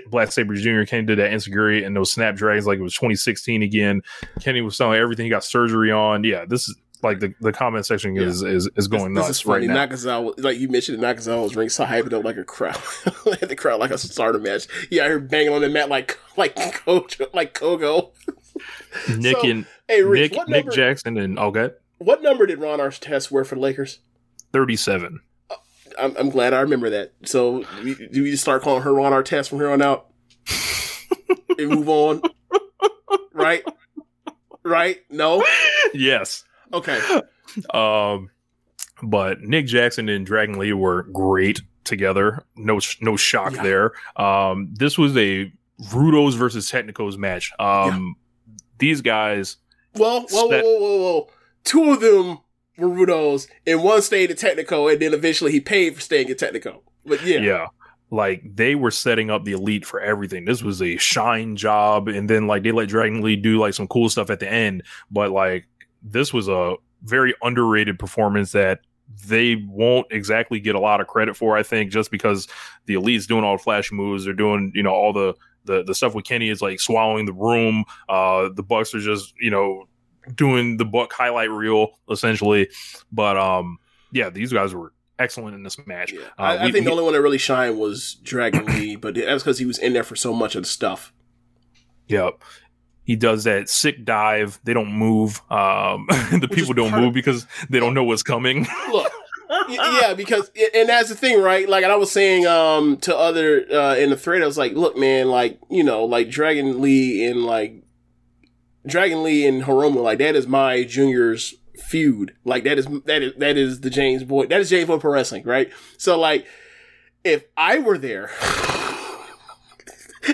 Black 0.09 0.31
Saber 0.31 0.55
Jr. 0.55 0.83
Kenny 0.83 1.05
did 1.05 1.19
that 1.19 1.31
insecurity 1.31 1.83
and 1.83 1.95
those 1.95 2.11
snapdragons 2.11 2.67
like 2.67 2.79
it 2.79 2.83
was 2.83 2.93
2016 2.95 3.63
again. 3.63 4.01
Kenny 4.41 4.61
was 4.61 4.75
selling 4.75 4.99
everything 4.99 5.25
he 5.25 5.29
got 5.29 5.43
surgery 5.43 5.91
on. 5.91 6.23
Yeah, 6.23 6.45
this 6.45 6.67
is 6.67 6.75
like 7.03 7.19
the, 7.19 7.33
the 7.41 7.51
comment 7.51 7.85
section 7.85 8.17
is 8.17 8.41
is, 8.43 8.69
is 8.75 8.87
going 8.87 9.13
this, 9.13 9.21
nuts 9.21 9.27
this 9.27 9.37
is 9.37 9.41
funny. 9.41 9.67
right 9.67 9.73
now. 9.75 9.87
Nakazawa, 9.87 10.33
like 10.43 10.59
you 10.59 10.67
mentioned, 10.67 10.99
Nakazawa 10.99 11.43
was 11.43 11.55
ringside 11.55 11.87
hyping 11.87 12.13
up 12.13 12.23
like 12.23 12.37
a 12.37 12.43
crowd, 12.43 12.75
the 13.41 13.55
crowd 13.57 13.79
like 13.79 13.91
a 13.91 13.97
starter 13.97 14.39
match. 14.39 14.67
Yeah, 14.89 15.05
I 15.05 15.09
heard 15.09 15.29
banging 15.29 15.53
on 15.53 15.61
the 15.61 15.69
mat 15.69 15.89
like 15.89 16.19
like 16.37 16.55
Coach, 16.73 17.19
like 17.33 17.53
Kogo. 17.53 18.11
Nick 19.17 19.37
So, 19.37 19.49
and 19.49 19.65
Hey, 19.87 20.03
Rich, 20.03 20.31
Nick 20.31 20.37
what 20.37 20.49
Nick? 20.49 20.71
Jackson 20.71 21.17
and 21.17 21.39
oh, 21.39 21.43
all 21.43 21.47
okay, 21.49 21.73
What 21.97 22.21
number 22.21 22.45
did 22.45 22.59
Ron 22.59 22.79
Artest 22.79 23.31
wear 23.31 23.43
for 23.43 23.55
the 23.55 23.61
Lakers? 23.61 23.99
37. 24.53 25.21
I'm, 25.99 26.15
I'm 26.17 26.29
glad 26.29 26.53
I 26.53 26.61
remember 26.61 26.89
that. 26.91 27.13
So 27.25 27.63
we, 27.83 27.95
do 27.95 28.23
we 28.23 28.31
just 28.31 28.43
start 28.43 28.61
calling 28.61 28.83
her 28.83 28.93
Ron 28.93 29.11
Artest 29.11 29.49
from 29.49 29.59
here 29.59 29.69
on 29.71 29.81
out 29.81 30.07
and 31.57 31.69
move 31.69 31.89
on? 31.89 32.21
Right? 33.33 33.63
Right? 34.63 34.99
No? 35.09 35.43
Yes. 35.93 36.43
Okay. 36.73 36.99
Um, 37.73 38.29
but 39.03 39.41
Nick 39.41 39.65
Jackson 39.65 40.07
and 40.09 40.25
Dragon 40.25 40.57
Lee 40.59 40.73
were 40.73 41.03
great 41.03 41.61
together. 41.83 42.43
No, 42.55 42.79
no 43.01 43.17
shock 43.17 43.53
Yeah. 43.55 43.63
there. 43.63 43.91
Um, 44.15 44.73
this 44.77 44.97
was 44.97 45.15
a 45.17 45.51
Rudos 45.89 46.35
versus 46.35 46.69
Technicos 46.71 47.17
match. 47.17 47.51
Um, 47.59 48.15
these 48.77 49.01
guys, 49.01 49.57
Well, 49.95 50.21
whoa, 50.29 50.45
whoa, 50.47 50.61
whoa, 50.61 50.79
whoa, 50.79 50.97
whoa. 50.97 51.29
Two 51.63 51.91
of 51.91 51.99
them 52.01 52.37
Rudos, 52.89 53.47
and 53.65 53.83
one 53.83 54.01
stayed 54.01 54.31
at 54.31 54.37
Technico, 54.37 54.91
and 54.91 55.01
then 55.01 55.13
eventually 55.13 55.51
he 55.51 55.59
paid 55.59 55.95
for 55.95 56.01
staying 56.01 56.29
at 56.29 56.37
Technico. 56.37 56.81
But 57.05 57.23
yeah. 57.23 57.39
yeah. 57.39 57.67
Like 58.13 58.43
they 58.55 58.75
were 58.75 58.91
setting 58.91 59.29
up 59.29 59.45
the 59.45 59.53
elite 59.53 59.85
for 59.85 60.01
everything. 60.01 60.43
This 60.43 60.61
was 60.61 60.81
a 60.81 60.97
shine 60.97 61.55
job, 61.55 62.09
and 62.09 62.29
then 62.29 62.45
like 62.45 62.63
they 62.63 62.73
let 62.73 62.89
Dragon 62.89 63.21
Lee 63.21 63.37
do 63.37 63.57
like 63.57 63.73
some 63.73 63.87
cool 63.87 64.09
stuff 64.09 64.29
at 64.29 64.41
the 64.41 64.51
end. 64.51 64.83
But 65.09 65.31
like 65.31 65.67
this 66.03 66.33
was 66.33 66.49
a 66.49 66.75
very 67.03 67.33
underrated 67.41 67.97
performance 67.99 68.51
that 68.51 68.81
they 69.27 69.55
won't 69.67 70.07
exactly 70.11 70.59
get 70.59 70.75
a 70.75 70.79
lot 70.79 71.01
of 71.01 71.07
credit 71.07 71.37
for. 71.37 71.57
I 71.57 71.63
think 71.63 71.91
just 71.91 72.11
because 72.11 72.47
the 72.85 72.95
elite's 72.95 73.27
doing 73.27 73.43
all 73.43 73.57
the 73.57 73.63
flash 73.63 73.91
moves, 73.91 74.25
they're 74.25 74.33
doing 74.33 74.71
you 74.75 74.83
know 74.83 74.93
all 74.93 75.13
the 75.13 75.33
the 75.65 75.83
the 75.83 75.95
stuff 75.95 76.15
with 76.15 76.25
Kenny 76.25 76.49
is 76.49 76.61
like 76.61 76.79
swallowing 76.79 77.25
the 77.25 77.33
room. 77.33 77.85
Uh, 78.09 78.49
the 78.53 78.63
Bucks 78.63 78.93
are 78.93 78.99
just 78.99 79.33
you 79.39 79.51
know 79.51 79.87
doing 80.35 80.77
the 80.77 80.85
book 80.85 81.13
highlight 81.13 81.49
reel 81.49 81.99
essentially. 82.09 82.69
But 83.11 83.37
um, 83.37 83.79
yeah, 84.11 84.29
these 84.29 84.51
guys 84.53 84.73
were 84.73 84.93
excellent 85.19 85.55
in 85.55 85.63
this 85.63 85.77
match. 85.85 86.11
Yeah. 86.11 86.21
Uh, 86.37 86.41
I, 86.41 86.55
I 86.55 86.65
we- 86.65 86.71
think 86.71 86.85
the 86.85 86.91
only 86.91 87.03
one 87.03 87.13
that 87.13 87.21
really 87.21 87.37
shined 87.37 87.77
was 87.79 88.15
Dragon 88.23 88.65
Lee, 88.65 88.95
but 88.95 89.15
that's 89.15 89.43
because 89.43 89.59
he 89.59 89.65
was 89.65 89.77
in 89.77 89.93
there 89.93 90.03
for 90.03 90.15
so 90.15 90.33
much 90.33 90.55
of 90.55 90.63
the 90.63 90.69
stuff. 90.69 91.13
Yep. 92.07 92.43
He 93.03 93.15
does 93.15 93.45
that 93.45 93.67
sick 93.69 94.05
dive. 94.05 94.59
They 94.63 94.73
don't 94.73 94.91
move. 94.91 95.41
Um, 95.51 96.05
the 96.31 96.39
Which 96.41 96.51
people 96.51 96.73
don't 96.73 96.91
move 96.99 97.13
because 97.13 97.47
they 97.69 97.79
don't 97.79 97.93
know 97.93 98.03
what's 98.03 98.23
coming. 98.23 98.67
Look, 98.91 99.11
yeah, 99.69 100.13
because 100.13 100.49
and 100.73 100.87
that's 100.87 101.09
the 101.09 101.15
thing, 101.15 101.41
right? 101.41 101.67
Like 101.67 101.83
I 101.83 101.95
was 101.95 102.11
saying 102.11 102.45
um 102.47 102.97
to 102.97 103.15
other 103.15 103.65
uh 103.71 103.95
in 103.95 104.09
the 104.09 104.17
thread, 104.17 104.41
I 104.41 104.45
was 104.45 104.57
like, 104.57 104.73
look, 104.73 104.97
man, 104.97 105.27
like 105.29 105.59
you 105.69 105.83
know, 105.83 106.05
like 106.05 106.29
Dragon 106.29 106.81
Lee 106.81 107.25
and 107.25 107.43
like 107.43 107.83
Dragon 108.85 109.23
Lee 109.23 109.47
and 109.47 109.63
Hiromu, 109.63 110.01
like 110.01 110.19
that 110.19 110.35
is 110.35 110.47
my 110.47 110.83
junior's 110.83 111.55
feud. 111.77 112.35
Like 112.43 112.63
that 112.63 112.77
is 112.77 112.87
that 113.05 113.21
is 113.21 113.33
that 113.37 113.57
is 113.57 113.81
the 113.81 113.89
James 113.89 114.23
Boy. 114.23 114.47
That 114.47 114.61
is 114.61 114.69
James 114.69 114.87
Boy 114.87 114.97
Pro 114.97 115.13
Wrestling, 115.13 115.43
right? 115.43 115.71
So 115.97 116.19
like, 116.19 116.45
if 117.23 117.45
I 117.57 117.79
were 117.79 117.97
there. 117.97 118.31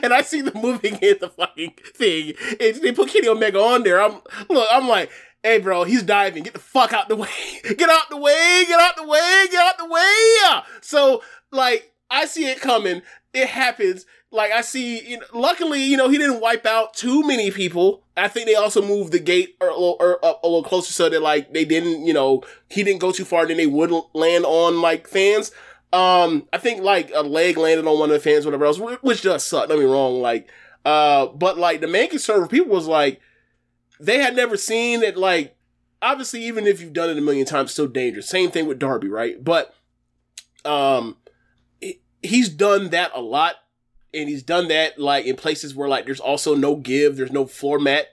And 0.04 0.14
I 0.14 0.22
see 0.22 0.42
them 0.42 0.62
moving 0.62 0.96
in 0.96 1.16
the 1.22 1.30
fucking 1.30 1.76
thing. 1.96 2.34
And 2.60 2.76
they 2.82 2.92
put 2.92 3.10
Kenny 3.10 3.30
Omega 3.30 3.60
on 3.60 3.84
there. 3.84 4.02
I'm 4.02 4.20
look, 4.50 4.68
I'm 4.70 4.88
like, 4.88 5.10
hey 5.44 5.60
bro, 5.60 5.86
he's 5.86 6.04
diving. 6.04 6.44
Get 6.44 6.54
the 6.54 6.60
fuck 6.60 6.92
out 6.92 7.08
the 7.08 7.16
way. 7.16 7.30
Get 7.64 7.90
out 7.90 8.10
the 8.10 8.18
way. 8.18 8.66
Get 8.68 8.80
out 8.80 8.98
the 8.98 9.08
way. 9.08 9.46
Get 9.50 9.66
out 9.66 9.78
the 9.78 9.86
way. 9.86 10.62
So 10.82 11.24
like 11.52 11.94
I 12.10 12.26
see 12.26 12.48
it 12.48 12.60
coming. 12.60 13.02
It 13.34 13.48
happens. 13.48 14.06
Like 14.30 14.52
I 14.52 14.62
see. 14.62 15.08
You 15.08 15.20
know, 15.20 15.26
luckily, 15.34 15.84
you 15.84 15.96
know, 15.96 16.10
he 16.10 16.18
didn't 16.18 16.42
wipe 16.42 16.66
out 16.66 16.94
too 16.94 17.26
many 17.26 17.50
people. 17.50 18.04
I 18.18 18.28
think 18.28 18.48
they 18.48 18.56
also 18.56 18.82
moved 18.82 19.12
the 19.12 19.20
gate 19.20 19.56
a 19.62 19.66
little- 19.66 19.98
or 20.00 20.24
up 20.26 20.44
a 20.44 20.48
little 20.48 20.64
closer 20.64 20.92
so 20.92 21.08
that 21.10 21.22
like 21.22 21.54
they 21.54 21.66
didn't, 21.66 22.06
you 22.06 22.14
know, 22.14 22.44
he 22.70 22.84
didn't 22.84 23.00
go 23.00 23.12
too 23.12 23.26
far. 23.26 23.46
Then 23.46 23.58
they 23.58 23.68
wouldn't 23.68 24.06
land 24.16 24.46
on 24.46 24.82
like 24.82 25.08
fans. 25.08 25.52
Um, 25.94 26.48
I 26.52 26.58
think 26.58 26.82
like 26.82 27.12
a 27.14 27.22
leg 27.22 27.58
landed 27.58 27.88
on 27.88 28.00
one 28.00 28.10
of 28.10 28.14
the 28.14 28.20
fans, 28.20 28.44
whatever 28.46 28.66
else, 28.66 28.80
which 28.80 29.22
does 29.22 29.44
suck. 29.44 29.70
Don't 29.70 29.80
be 29.80 29.86
wrong. 29.86 30.22
Like, 30.22 30.50
uh, 30.84 31.28
but 31.28 31.58
like 31.58 31.80
the 31.80 31.88
main 31.88 32.10
concern 32.10 32.42
for 32.42 32.48
people 32.48 32.74
was 32.74 32.88
like 32.88 33.22
they 34.00 34.20
had 34.20 34.36
never 34.36 34.58
seen 34.58 35.04
it. 35.04 35.18
Like, 35.18 35.56
obviously, 36.02 36.44
even 36.46 36.68
if 36.68 36.82
you've 36.82 36.94
done 36.94 37.10
it 37.10 37.18
a 37.18 37.22
million 37.22 37.46
times, 37.46 37.72
still 37.72 37.88
dangerous. 37.88 38.30
Same 38.30 38.52
thing 38.52 38.66
with 38.68 38.80
Darby, 38.80 39.08
right? 39.08 39.44
But 39.44 39.74
um, 40.66 41.18
he's 42.22 42.50
done 42.50 42.90
that 42.90 43.12
a 43.16 43.22
lot, 43.22 43.56
and 44.14 44.30
he's 44.30 44.44
done 44.44 44.68
that 44.70 44.98
like 45.00 45.26
in 45.26 45.36
places 45.36 45.76
where 45.76 45.90
like 45.90 46.06
there's 46.06 46.20
also 46.20 46.56
no 46.56 46.76
give, 46.76 47.18
there's 47.18 47.32
no 47.32 47.46
format. 47.46 48.08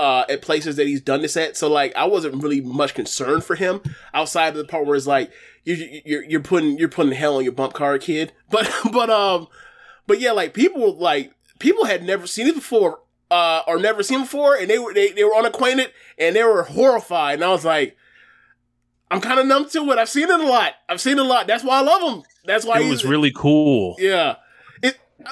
Uh, 0.00 0.24
at 0.28 0.40
places 0.42 0.76
that 0.76 0.86
he's 0.86 1.00
done 1.00 1.22
this 1.22 1.36
at, 1.36 1.56
so 1.56 1.68
like 1.68 1.92
I 1.96 2.04
wasn't 2.04 2.40
really 2.40 2.60
much 2.60 2.94
concerned 2.94 3.42
for 3.42 3.56
him 3.56 3.80
outside 4.14 4.50
of 4.50 4.54
the 4.54 4.64
part 4.64 4.86
where 4.86 4.94
it's 4.94 5.08
like 5.08 5.32
you 5.64 5.74
you're 6.04 6.22
you're 6.22 6.40
putting 6.40 6.78
you're 6.78 6.88
putting 6.88 7.10
hell 7.10 7.36
on 7.38 7.42
your 7.42 7.52
bump 7.52 7.72
car, 7.72 7.98
kid. 7.98 8.32
But 8.48 8.72
but 8.92 9.10
um, 9.10 9.48
but 10.06 10.20
yeah, 10.20 10.30
like 10.30 10.54
people 10.54 10.96
like 10.96 11.32
people 11.58 11.86
had 11.86 12.04
never 12.04 12.28
seen 12.28 12.46
it 12.46 12.54
before, 12.54 13.00
uh, 13.32 13.62
or 13.66 13.80
never 13.80 14.04
seen 14.04 14.20
before, 14.20 14.54
and 14.54 14.70
they 14.70 14.78
were 14.78 14.94
they, 14.94 15.10
they 15.10 15.24
were 15.24 15.34
unacquainted 15.34 15.90
and 16.16 16.36
they 16.36 16.44
were 16.44 16.62
horrified, 16.62 17.34
and 17.34 17.44
I 17.44 17.50
was 17.50 17.64
like, 17.64 17.96
I'm 19.10 19.20
kind 19.20 19.40
of 19.40 19.46
numb 19.46 19.68
to 19.70 19.90
it. 19.90 19.98
I've 19.98 20.08
seen 20.08 20.30
it 20.30 20.40
a 20.40 20.46
lot. 20.46 20.74
I've 20.88 21.00
seen 21.00 21.18
it 21.18 21.24
a 21.26 21.28
lot. 21.28 21.48
That's 21.48 21.64
why 21.64 21.78
I 21.78 21.82
love 21.82 22.02
him. 22.14 22.22
That's 22.44 22.64
why 22.64 22.80
It 22.80 22.88
was 22.88 23.04
really 23.04 23.32
cool. 23.34 23.96
yeah. 23.98 24.36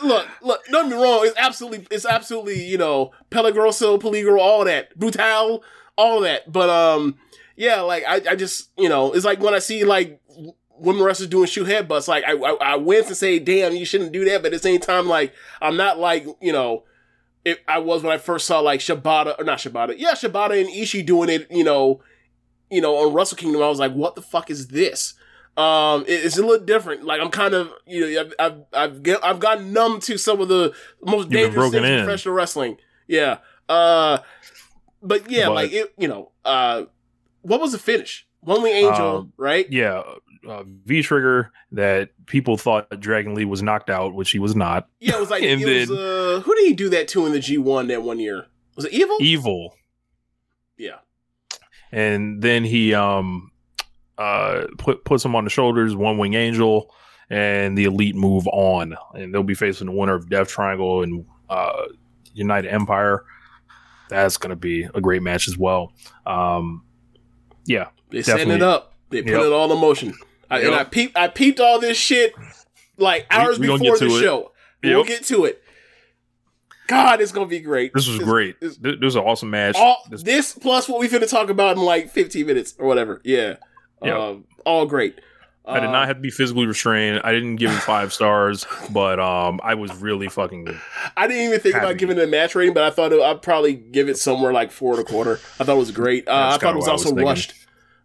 Look 0.03 0.29
look. 0.43 0.65
Don't 0.67 0.91
me 0.91 0.97
wrong. 0.97 1.21
It's 1.23 1.37
absolutely 1.39 1.87
it's 1.91 2.07
absolutely 2.07 2.65
you 2.65 2.77
know 2.77 3.13
peligroso, 3.31 4.01
peligro, 4.01 4.41
all 4.41 4.65
that, 4.65 4.97
brutal, 4.99 5.63
all 5.97 6.21
that. 6.21 6.51
But 6.51 6.69
um, 6.69 7.17
yeah, 7.55 7.81
like 7.83 8.05
I 8.07 8.21
I 8.31 8.35
just 8.35 8.71
you 8.77 8.89
know 8.89 9.13
it's 9.13 9.25
like 9.25 9.41
when 9.41 9.55
I 9.55 9.61
see 9.61 9.85
like 9.85 10.21
women 10.79 11.03
wrestlers 11.03 11.29
doing 11.29 11.47
shoe 11.47 11.65
headbutts, 11.65 12.09
like 12.09 12.25
I, 12.25 12.33
I 12.33 12.73
I 12.73 12.77
wince 12.77 13.17
say, 13.17 13.39
damn, 13.39 13.77
you 13.77 13.85
shouldn't 13.85 14.13
do 14.13 14.25
that. 14.25 14.43
But 14.43 14.47
at 14.47 14.53
the 14.53 14.59
same 14.59 14.81
time, 14.81 15.07
like 15.07 15.33
I'm 15.63 15.77
not 15.77 15.99
like 15.99 16.27
you 16.41 16.53
know. 16.53 16.85
It, 17.45 17.61
I 17.69 17.79
was 17.79 18.03
when 18.03 18.13
I 18.13 18.19
first 18.19 18.45
saw 18.45 18.59
like 18.59 18.81
Shibata 18.81 19.39
or 19.39 19.45
not 19.45 19.59
Shibata, 19.59 19.95
yeah, 19.97 20.15
Shibata 20.15 20.61
and 20.61 20.69
Ishii 20.69 21.07
doing 21.07 21.29
it, 21.29 21.47
you 21.49 21.63
know, 21.63 22.01
you 22.73 22.81
know, 22.81 22.97
on 22.97 23.15
Wrestle 23.15 23.37
Kingdom. 23.37 23.63
I 23.63 23.69
was 23.69 23.79
like, 23.79 23.93
what 23.93 24.17
the 24.17 24.21
fuck 24.21 24.51
is 24.51 24.67
this? 24.67 25.15
Um, 25.57 26.03
it- 26.03 26.25
it's 26.25 26.37
a 26.39 26.43
little 26.45 26.65
different. 26.65 27.05
Like 27.05 27.21
I'm 27.21 27.31
kind 27.31 27.55
of, 27.55 27.71
you 27.87 28.01
know, 28.13 28.21
I've 28.21 28.33
I've 28.39 28.63
I've, 28.73 29.03
get, 29.03 29.25
I've 29.25 29.41
gotten 29.41 29.73
numb 29.73 30.01
to 30.01 30.19
some 30.19 30.41
of 30.41 30.49
the 30.49 30.75
most 31.03 31.31
dangerous 31.31 31.71
things 31.73 31.85
in 31.87 32.05
professional 32.05 32.35
wrestling. 32.35 32.77
Yeah. 33.09 33.39
Uh, 33.69 34.19
but 35.03 35.31
yeah, 35.31 35.47
But- 35.47 35.55
like 35.55 35.73
it, 35.73 35.95
you 35.99 36.09
know, 36.09 36.33
uh, 36.45 36.85
what 37.43 37.61
was 37.61 37.73
the 37.73 37.79
finish? 37.79 38.27
One 38.41 38.63
Wing 38.63 38.75
Angel, 38.75 39.17
Um, 39.19 39.33
right? 39.37 39.67
Yeah, 39.71 40.03
uh, 40.49 40.63
V 40.85 41.03
Trigger 41.03 41.51
that 41.73 42.11
people 42.27 42.57
thought 42.57 42.89
Dragon 43.01 43.35
Lee 43.35 43.45
was 43.45 43.61
knocked 43.63 43.91
out, 43.91 44.15
which 44.15 44.31
he 44.31 44.39
was 44.39 44.55
not. 44.55 44.89
Yeah, 45.01 45.17
it 45.17 45.21
was 45.21 45.31
like 45.31 45.43
and 45.45 45.61
it 45.61 45.65
was. 45.81 45.89
then- 45.89 45.99
Uh, 45.99 46.41
who 46.41 46.55
did 46.55 46.67
he 46.67 46.73
do 46.75 46.89
that 46.91 47.09
to 47.09 47.27
in 47.27 47.33
the 47.33 47.41
G 47.41 47.59
one 47.59 47.89
that 47.89 48.03
one 48.03 48.21
year? 48.21 48.47
Was 48.77 48.85
it 48.85 48.93
Evil? 48.93 49.17
Evil, 49.21 49.75
yeah. 50.77 50.99
and 51.91 52.43
then 52.43 52.63
he 52.65 52.93
um 52.95 53.51
uh 54.19 54.67
put 54.79 55.05
puts 55.05 55.25
him 55.25 55.35
on 55.37 55.45
the 55.45 55.51
shoulders, 55.51 55.95
One 55.97 56.19
Wing 56.19 56.35
Angel, 56.35 56.93
and 57.31 57.77
the 57.77 57.85
Elite 57.85 58.15
move 58.15 58.47
on, 58.49 58.97
and 59.15 59.33
they'll 59.35 59.43
be 59.43 59.55
facing 59.55 59.87
the 59.87 59.93
winner 59.93 60.15
of 60.15 60.29
Death 60.31 60.49
Triangle 60.49 61.03
and 61.03 61.25
uh 61.49 61.83
United 62.35 62.69
Empire. 62.73 63.25
That's 64.09 64.37
gonna 64.37 64.57
be 64.57 64.89
a 64.95 65.01
great 65.01 65.23
match 65.23 65.49
as 65.49 65.59
well. 65.59 65.93
Um, 66.27 66.85
yeah, 67.65 67.89
They 68.11 68.23
setting 68.23 68.51
it 68.51 68.63
up. 68.63 68.95
They 69.11 69.23
put 69.23 69.33
Yep. 69.33 69.41
it 69.43 69.53
all 69.53 69.73
in 69.73 69.81
motion. 69.81 70.15
I, 70.51 70.61
And 70.61 70.75
I 70.75 70.85
peeped. 70.85 71.17
I 71.17 71.27
peeped 71.29 71.59
all 71.61 71.81
this 71.81 71.97
shit 71.99 72.33
like 72.97 73.27
hours 73.31 73.59
we 73.59 73.67
gonna 73.67 73.81
before 73.83 73.99
the 73.99 74.09
to 74.09 74.21
show. 74.21 74.53
We'll 74.85 75.03
get 75.05 75.25
to 75.25 75.45
it. 75.45 75.61
God, 76.87 77.21
it's 77.21 77.33
gonna 77.33 77.47
be 77.47 77.59
great. 77.59 77.93
this 77.95 78.07
was 78.07 78.17
It's- 78.17 78.29
great. 78.31 78.57
it's- 78.61 78.77
Th- 78.77 78.95
This 79.01 79.07
was 79.07 79.17
an 79.17 79.23
awesome 79.25 79.51
match. 79.51 79.75
all 79.77 80.05
This- 80.09 80.23
this 80.23 80.53
plus 80.55 80.89
what 80.89 81.01
we 81.01 81.09
finna 81.09 81.29
talk 81.29 81.51
about 81.51 81.77
in 81.77 81.83
like 81.83 82.11
15 82.13 82.47
minutes 82.47 82.75
or 82.79 82.87
whatever. 82.87 83.21
Yeah. 83.25 83.57
Yeah. 84.03 84.19
Um, 84.19 84.45
all 84.65 84.87
great. 84.87 85.21
I 85.69 85.81
did 85.81 85.89
Uh, 85.89 85.93
not 85.93 86.07
have 86.07 86.17
to 86.19 86.23
be 86.23 86.31
physically 86.31 86.65
restrained. 86.67 87.21
I 87.25 87.33
didn't 87.33 87.57
give 87.57 87.73
it 87.73 87.79
five 87.81 88.13
stars, 88.13 88.67
but 88.91 89.19
um, 89.19 89.59
I 89.65 89.75
was 89.75 89.93
really 89.97 90.29
fucking. 90.29 90.65
Good. 90.65 90.81
I 91.17 91.27
didn't 91.27 91.43
even 91.43 91.59
think 91.61 91.75
happy. 91.75 91.87
about 91.87 91.99
giving 91.99 92.19
it 92.19 92.23
a 92.23 92.27
match 92.29 92.55
rating, 92.55 92.73
but 92.73 92.85
I 92.85 92.91
thought 92.91 93.13
it, 93.13 93.21
I'd 93.21 93.43
probably 93.43 93.75
give 93.75 94.09
it 94.09 94.17
somewhere 94.17 94.53
like 94.53 94.71
four 94.71 94.93
and 94.93 95.03
a 95.03 95.05
quarter. 95.05 95.41
I 95.59 95.65
thought 95.65 95.75
it 95.75 95.79
was 95.79 95.91
great. 95.91 96.29
Uh, 96.29 96.51
I 96.55 96.59
thought 96.59 96.75
it 96.75 96.77
was 96.77 96.87
I 96.89 96.93
was 96.93 97.05
also 97.07 97.17
rushed. 97.17 97.55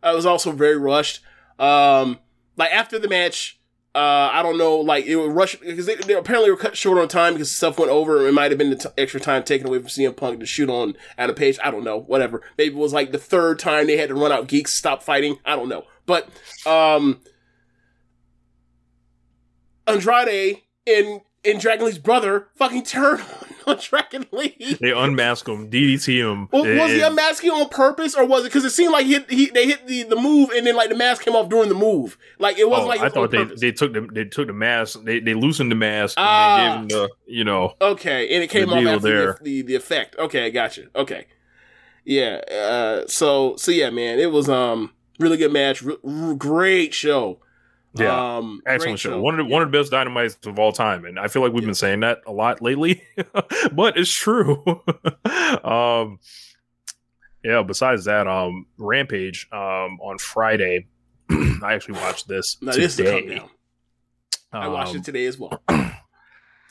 I 0.01 0.13
was 0.13 0.26
also 0.26 0.51
very 0.51 0.77
rushed. 0.77 1.19
Um, 1.59 2.18
like 2.57 2.72
after 2.72 2.97
the 2.97 3.07
match, 3.07 3.59
uh, 3.93 4.30
I 4.31 4.41
don't 4.41 4.57
know, 4.57 4.77
like 4.77 5.05
it 5.05 5.18
was 5.18 5.30
rushed 5.30 5.59
because 5.59 5.85
they, 5.85 5.95
they 5.95 6.13
apparently 6.13 6.49
were 6.49 6.55
cut 6.55 6.77
short 6.77 6.97
on 6.97 7.09
time 7.09 7.34
because 7.34 7.51
stuff 7.51 7.77
went 7.77 7.91
over. 7.91 8.26
It 8.26 8.31
might 8.31 8.51
have 8.51 8.57
been 8.57 8.69
the 8.69 8.77
t- 8.77 8.89
extra 8.97 9.19
time 9.19 9.43
taken 9.43 9.68
away 9.68 9.80
from 9.80 9.88
CM 9.88 10.15
Punk 10.15 10.39
to 10.39 10.45
shoot 10.45 10.69
on 10.69 10.95
Adam 11.18 11.35
Page. 11.35 11.59
I 11.61 11.72
don't 11.72 11.84
know, 11.84 11.99
whatever. 11.99 12.41
Maybe 12.57 12.73
it 12.73 12.77
was 12.77 12.93
like 12.93 13.11
the 13.11 13.18
third 13.18 13.59
time 13.59 13.88
they 13.88 13.97
had 13.97 14.07
to 14.07 14.15
run 14.15 14.31
out 14.31 14.47
geeks, 14.47 14.73
stop 14.73 15.03
fighting. 15.03 15.39
I 15.43 15.57
don't 15.57 15.68
know, 15.68 15.84
but 16.05 16.30
um, 16.65 17.19
Andrade 19.88 20.61
and 20.88 21.22
and 21.43 21.59
Dragon 21.59 21.85
Lee's 21.85 21.97
brother 21.97 22.47
fucking 22.55 22.84
turned 22.84 23.22
on 23.22 23.51
Lee. 24.31 24.77
They 24.79 24.91
unmask 24.91 25.47
him, 25.47 25.69
DDT 25.69 26.17
him. 26.17 26.47
Well, 26.51 26.63
was 26.63 26.91
he 26.91 27.01
unmasking 27.01 27.49
on 27.51 27.69
purpose, 27.69 28.15
or 28.15 28.25
was 28.25 28.41
it 28.41 28.49
because 28.49 28.65
it 28.65 28.71
seemed 28.71 28.91
like 28.93 29.05
he, 29.05 29.19
he 29.29 29.45
they 29.47 29.67
hit 29.67 29.88
the, 29.88 30.03
the 30.03 30.15
move 30.15 30.49
and 30.51 30.65
then 30.65 30.75
like 30.75 30.89
the 30.89 30.95
mask 30.95 31.23
came 31.23 31.35
off 31.35 31.49
during 31.49 31.69
the 31.69 31.75
move? 31.75 32.17
Like 32.39 32.57
it 32.57 32.69
wasn't 32.69 32.85
Oh, 32.85 32.89
like 32.89 33.01
I 33.01 33.09
thought 33.09 33.31
they, 33.31 33.43
they 33.45 33.71
took 33.71 33.93
the 33.93 34.01
they 34.11 34.25
took 34.25 34.47
the 34.47 34.53
mask 34.53 35.03
they 35.03 35.19
they 35.19 35.33
loosened 35.33 35.71
the 35.71 35.75
mask 35.75 36.15
Ah. 36.17 36.55
and 36.79 36.89
they 36.89 36.93
gave 36.93 37.01
him 37.03 37.07
the 37.09 37.09
you 37.33 37.43
know 37.43 37.75
okay, 37.81 38.33
and 38.33 38.43
it 38.43 38.49
came 38.49 38.69
off 38.69 38.85
after 38.85 38.99
there. 38.99 39.38
the, 39.41 39.61
the 39.61 39.61
the 39.63 39.75
effect. 39.75 40.15
Okay, 40.17 40.45
I 40.45 40.49
gotcha. 40.49 40.83
Okay, 40.95 41.27
yeah. 42.05 42.41
Uh, 42.51 43.07
so 43.07 43.55
so 43.57 43.71
yeah, 43.71 43.89
man, 43.89 44.19
it 44.19 44.31
was 44.31 44.49
um 44.49 44.93
really 45.19 45.38
good 45.38 45.51
match, 45.53 45.85
r- 45.85 45.93
r- 46.03 46.33
great 46.33 46.93
show. 46.93 47.39
Yeah 47.95 48.38
um, 48.38 48.61
excellent 48.65 49.01
great 49.01 49.11
show 49.11 49.22
one 49.22 49.39
of 49.39 49.45
the, 49.45 49.51
one 49.51 49.61
of 49.61 49.72
the 49.72 49.77
best 49.77 49.91
dynamites 49.91 50.38
of 50.45 50.57
all 50.59 50.72
time 50.72 51.03
and 51.05 51.19
I 51.19 51.27
feel 51.27 51.41
like 51.41 51.51
we've 51.51 51.65
been 51.65 51.73
saying 51.76 51.99
that 52.01 52.19
a 52.26 52.31
lot 52.31 52.61
lately 52.61 53.03
but 53.73 53.97
it's 53.97 54.11
true 54.11 54.63
um 55.63 56.19
yeah 57.43 57.63
besides 57.63 58.05
that 58.05 58.27
um 58.27 58.65
Rampage 58.77 59.47
um 59.51 59.99
on 60.01 60.18
Friday 60.19 60.88
I 61.30 61.73
actually 61.73 61.95
watched 61.95 62.27
this 62.27 62.57
Now 62.61 62.73
this 62.73 62.93
is 62.93 62.99
a 62.99 63.22
today. 63.22 63.41
I 64.53 64.68
watched 64.68 64.91
Um, 64.91 64.97
it 64.97 65.03
today 65.05 65.26
as 65.27 65.39
well. 65.39 65.61
Did 65.69 65.91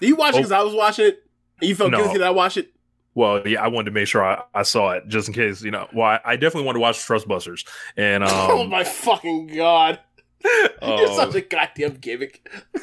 you 0.09 0.17
watch 0.17 0.35
it 0.35 0.39
because 0.39 0.53
I 0.53 0.63
was 0.63 0.75
watching 0.75 1.07
it? 1.07 1.23
And 1.61 1.69
you 1.69 1.75
felt 1.75 1.91
No. 1.93 1.99
guilty 1.99 2.19
that 2.19 2.27
I 2.27 2.31
watched 2.31 2.57
it? 2.59 2.73
Well, 3.15 3.47
yeah, 3.47 3.63
I 3.63 3.69
wanted 3.69 3.87
to 3.87 3.91
make 3.91 4.07
sure 4.07 4.23
I, 4.25 4.43
I 4.55 4.63
saw 4.63 4.91
it 4.93 5.09
just 5.09 5.29
in 5.29 5.35
case, 5.35 5.63
you 5.63 5.71
know. 5.71 5.89
Well, 5.93 6.07
I, 6.07 6.21
I 6.25 6.37
definitely 6.37 6.65
want 6.65 6.77
to 6.77 6.81
watch 6.81 6.97
Trustbusters, 6.99 7.67
and 7.97 8.23
oh 8.27 8.63
um, 8.63 8.71
my 8.71 8.85
fucking 8.85 9.49
god! 9.49 9.99
You're 10.83 11.09
uh, 11.09 11.17
such 11.17 11.35
a 11.35 11.41
goddamn 11.41 11.95
gimmick. 11.95 12.49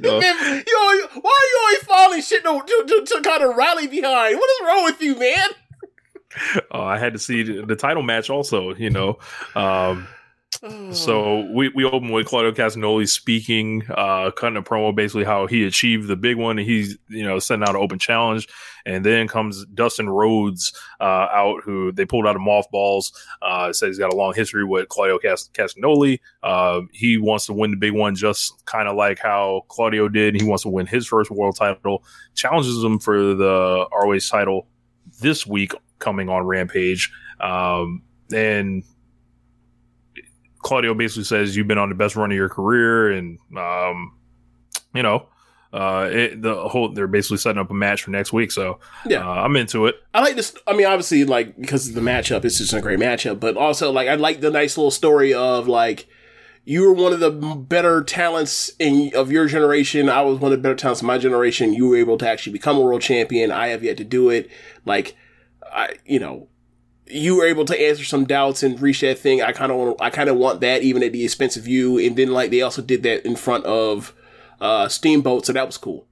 No. 0.00 0.18
Man, 0.18 0.64
you 0.66 0.78
always, 0.80 1.02
why 1.22 1.30
are 1.30 1.46
you 1.46 1.60
always 1.62 1.82
falling 1.84 2.22
shit 2.22 2.42
to, 2.42 2.62
to, 2.86 3.04
to, 3.04 3.20
kind 3.22 3.42
of 3.42 3.54
rally 3.54 3.86
behind? 3.86 4.36
What 4.36 4.50
is 4.50 4.66
wrong 4.66 4.84
with 4.84 5.00
you, 5.00 5.18
man? 5.18 5.48
uh, 6.72 6.82
I 6.82 6.98
had 6.98 7.12
to 7.12 7.18
see 7.18 7.42
the, 7.42 7.66
the 7.66 7.76
title 7.76 8.02
match 8.02 8.30
also, 8.30 8.74
you 8.74 8.90
know. 8.90 9.18
Um, 9.54 10.08
Oh. 10.64 10.92
so 10.92 11.40
we, 11.52 11.70
we 11.70 11.84
open 11.84 12.12
with 12.12 12.26
Claudio 12.26 12.52
Castagnoli 12.52 13.08
speaking, 13.08 13.82
uh, 13.90 14.30
cutting 14.30 14.56
a 14.56 14.62
promo 14.62 14.94
basically 14.94 15.24
how 15.24 15.46
he 15.46 15.64
achieved 15.64 16.06
the 16.06 16.14
big 16.14 16.36
one 16.36 16.56
and 16.58 16.68
he's, 16.68 16.96
you 17.08 17.24
know, 17.24 17.40
sending 17.40 17.68
out 17.68 17.74
an 17.74 17.82
open 17.82 17.98
challenge. 17.98 18.46
And 18.86 19.04
then 19.04 19.26
comes 19.26 19.64
Dustin 19.66 20.08
Rhodes 20.08 20.72
uh, 21.00 21.26
out, 21.32 21.62
who 21.64 21.90
they 21.92 22.04
pulled 22.04 22.26
out 22.26 22.36
of 22.36 22.42
mothballs. 22.42 23.12
Uh, 23.40 23.72
said 23.72 23.88
he's 23.88 23.98
got 23.98 24.12
a 24.12 24.16
long 24.16 24.34
history 24.34 24.64
with 24.64 24.88
Claudio 24.88 25.18
Cast- 25.18 25.52
Castagnoli. 25.54 26.20
Uh, 26.42 26.82
he 26.92 27.18
wants 27.18 27.46
to 27.46 27.52
win 27.52 27.72
the 27.72 27.76
big 27.76 27.92
one, 27.92 28.14
just 28.14 28.64
kind 28.66 28.88
of 28.88 28.96
like 28.96 29.18
how 29.18 29.64
Claudio 29.68 30.08
did. 30.08 30.40
He 30.40 30.46
wants 30.46 30.62
to 30.62 30.68
win 30.68 30.86
his 30.86 31.06
first 31.06 31.30
world 31.30 31.56
title. 31.56 32.04
Challenges 32.34 32.82
him 32.82 32.98
for 32.98 33.34
the 33.34 33.86
ROH 33.92 34.18
title 34.28 34.66
this 35.20 35.46
week, 35.46 35.72
coming 35.98 36.28
on 36.28 36.44
Rampage. 36.44 37.12
Um, 37.40 38.02
and 38.32 38.84
Claudio 40.62 40.94
basically 40.94 41.24
says 41.24 41.56
you've 41.56 41.68
been 41.68 41.78
on 41.78 41.88
the 41.88 41.94
best 41.94 42.16
run 42.16 42.30
of 42.30 42.36
your 42.36 42.48
career, 42.48 43.10
and 43.12 43.38
um, 43.56 44.14
you 44.94 45.02
know, 45.02 45.26
uh, 45.72 46.08
it, 46.10 46.40
the 46.42 46.68
whole 46.68 46.92
they're 46.92 47.06
basically 47.06 47.36
setting 47.38 47.60
up 47.60 47.70
a 47.70 47.74
match 47.74 48.02
for 48.04 48.10
next 48.10 48.32
week. 48.32 48.52
So 48.52 48.78
Yeah. 49.06 49.26
uh, 49.28 49.32
I'm 49.44 49.56
into 49.56 49.86
it. 49.86 49.96
I 50.14 50.20
like 50.20 50.36
this. 50.36 50.54
I 50.66 50.72
mean, 50.74 50.86
obviously, 50.86 51.24
like 51.24 51.58
because 51.60 51.88
of 51.88 51.94
the 51.94 52.00
matchup, 52.00 52.44
it's 52.44 52.58
just 52.58 52.72
a 52.72 52.80
great 52.80 52.98
matchup. 52.98 53.40
But 53.40 53.56
also, 53.56 53.90
like, 53.92 54.08
I 54.08 54.14
like 54.14 54.40
the 54.40 54.50
nice 54.50 54.76
little 54.76 54.90
story 54.90 55.34
of 55.34 55.68
like 55.68 56.06
you 56.64 56.82
were 56.82 56.92
one 56.92 57.12
of 57.12 57.18
the 57.18 57.30
better 57.30 58.04
talents 58.04 58.70
in 58.78 59.10
of 59.16 59.32
your 59.32 59.46
generation. 59.46 60.08
I 60.08 60.22
was 60.22 60.38
one 60.38 60.52
of 60.52 60.58
the 60.58 60.62
better 60.62 60.76
talents 60.76 61.00
of 61.00 61.06
my 61.06 61.18
generation. 61.18 61.72
You 61.74 61.88
were 61.88 61.96
able 61.96 62.18
to 62.18 62.28
actually 62.28 62.52
become 62.52 62.76
a 62.76 62.80
world 62.80 63.02
champion. 63.02 63.50
I 63.50 63.68
have 63.68 63.82
yet 63.82 63.96
to 63.96 64.04
do 64.04 64.30
it. 64.30 64.48
Like, 64.84 65.16
I, 65.72 65.94
you 66.04 66.20
know, 66.20 66.48
you 67.12 67.36
were 67.36 67.46
able 67.46 67.64
to 67.66 67.80
answer 67.80 68.04
some 68.04 68.24
doubts 68.24 68.62
and 68.62 68.80
reach 68.80 69.00
that 69.00 69.18
thing. 69.18 69.42
I 69.42 69.52
kind 69.52 69.70
of 69.70 69.78
want. 69.78 70.00
I 70.00 70.10
kind 70.10 70.28
of 70.28 70.36
want 70.36 70.60
that, 70.60 70.82
even 70.82 71.02
at 71.02 71.12
the 71.12 71.24
expense 71.24 71.56
of 71.56 71.68
you. 71.68 71.98
And 71.98 72.16
then, 72.16 72.32
like, 72.32 72.50
they 72.50 72.62
also 72.62 72.82
did 72.82 73.02
that 73.04 73.26
in 73.26 73.36
front 73.36 73.64
of 73.64 74.14
uh 74.60 74.88
Steamboat, 74.88 75.46
so 75.46 75.52
that 75.52 75.66
was 75.66 75.76
cool. 75.76 76.06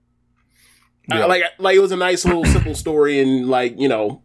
I- 1.11 1.25
like, 1.27 1.43
like 1.59 1.77
it 1.77 1.81
was 1.81 1.93
a 1.93 1.97
nice 1.97 2.25
little 2.25 2.45
simple 2.45 2.75
story, 2.75 3.19
and 3.21 3.49
like, 3.49 3.75
you 3.79 3.89
know, 3.89 4.23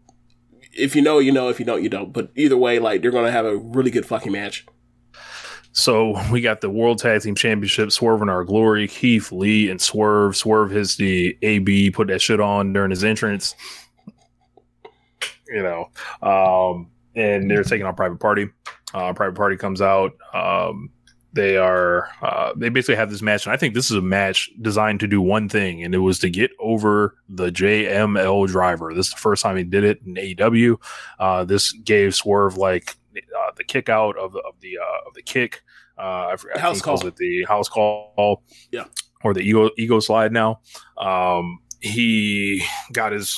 if 0.78 0.96
you 0.96 1.02
know, 1.02 1.20
you 1.20 1.32
know. 1.32 1.50
If 1.50 1.60
you 1.60 1.66
don't, 1.66 1.82
you 1.82 1.90
don't. 1.90 2.12
But 2.14 2.32
either 2.36 2.58
way, 2.58 2.80
like, 2.80 3.02
they're 3.02 3.12
gonna 3.12 3.32
have 3.32 3.46
a 3.46 3.56
really 3.58 3.92
good 3.92 4.06
fucking 4.06 4.32
match. 4.32 4.66
So 5.72 6.16
we 6.32 6.40
got 6.42 6.62
the 6.62 6.70
World 6.70 7.00
Tag 7.00 7.22
Team 7.22 7.36
Championship, 7.36 7.92
Swerve 7.92 8.22
in 8.22 8.30
Our 8.30 8.46
Glory, 8.46 8.88
Keith 8.88 9.32
Lee 9.32 9.70
and 9.70 9.82
Swerve. 9.82 10.36
Swerve 10.38 10.72
hits 10.72 10.96
the 10.96 11.38
AB, 11.42 11.92
put 11.92 12.08
that 12.08 12.22
shit 12.22 12.40
on 12.40 12.72
during 12.72 12.92
his 12.92 13.04
entrance. 13.04 13.56
You 15.48 15.64
know, 15.64 15.90
um, 16.22 16.90
and 17.16 17.50
they're 17.50 17.64
taking 17.64 17.86
on 17.86 17.96
Private 17.96 18.20
Party. 18.20 18.50
Uh, 18.94 19.14
Private 19.14 19.36
Party 19.36 19.58
comes 19.58 19.82
out. 19.82 20.12
Um, 20.34 20.90
they 21.34 21.58
are 21.58 22.08
uh, 22.22 22.54
they 22.56 22.70
basically 22.70 22.96
have 22.96 23.12
this 23.12 23.22
match, 23.22 23.46
and 23.46 23.54
I 23.54 23.58
think 23.58 23.74
this 23.74 23.92
is 23.92 23.98
a 23.98 24.02
match 24.02 24.50
designed 24.62 25.02
to 25.02 25.08
do 25.08 25.22
one 25.22 25.50
thing, 25.50 25.84
and 25.84 25.94
it 25.94 25.98
was 26.00 26.18
to 26.20 26.30
get 26.30 26.52
over 26.60 27.16
the 27.28 27.52
JML 27.52 28.48
driver. 28.48 28.94
This 28.94 29.08
is 29.08 29.14
the 29.14 29.20
first 29.20 29.44
time 29.44 29.58
he 29.58 29.64
did 29.66 29.84
it 29.84 30.00
in 30.06 30.16
AEW. 30.16 30.78
Uh, 31.20 31.44
this 31.44 31.74
gave 31.74 32.16
Swerve 32.16 32.56
like 32.58 32.96
uh, 33.18 33.52
the 33.58 33.66
kick 33.66 33.90
out 33.90 34.18
of 34.18 34.32
the 34.32 34.40
of 34.40 34.60
the 34.62 34.78
uh, 34.78 35.08
of 35.08 35.14
the 35.14 35.22
kick. 35.22 35.62
Uh, 35.98 36.28
I, 36.32 36.36
forgot- 36.38 36.58
House 36.60 36.82
calls 36.82 37.02
call. 37.02 37.08
it 37.10 37.16
the 37.18 37.44
house 37.46 37.70
call. 37.70 38.44
Yeah. 38.72 38.86
or 39.24 39.34
the 39.34 39.42
ego 39.42 39.70
ego 39.78 40.00
slide. 40.00 40.32
Now, 40.32 40.62
um, 40.98 41.60
he 41.82 42.64
got 42.94 43.12
his 43.12 43.38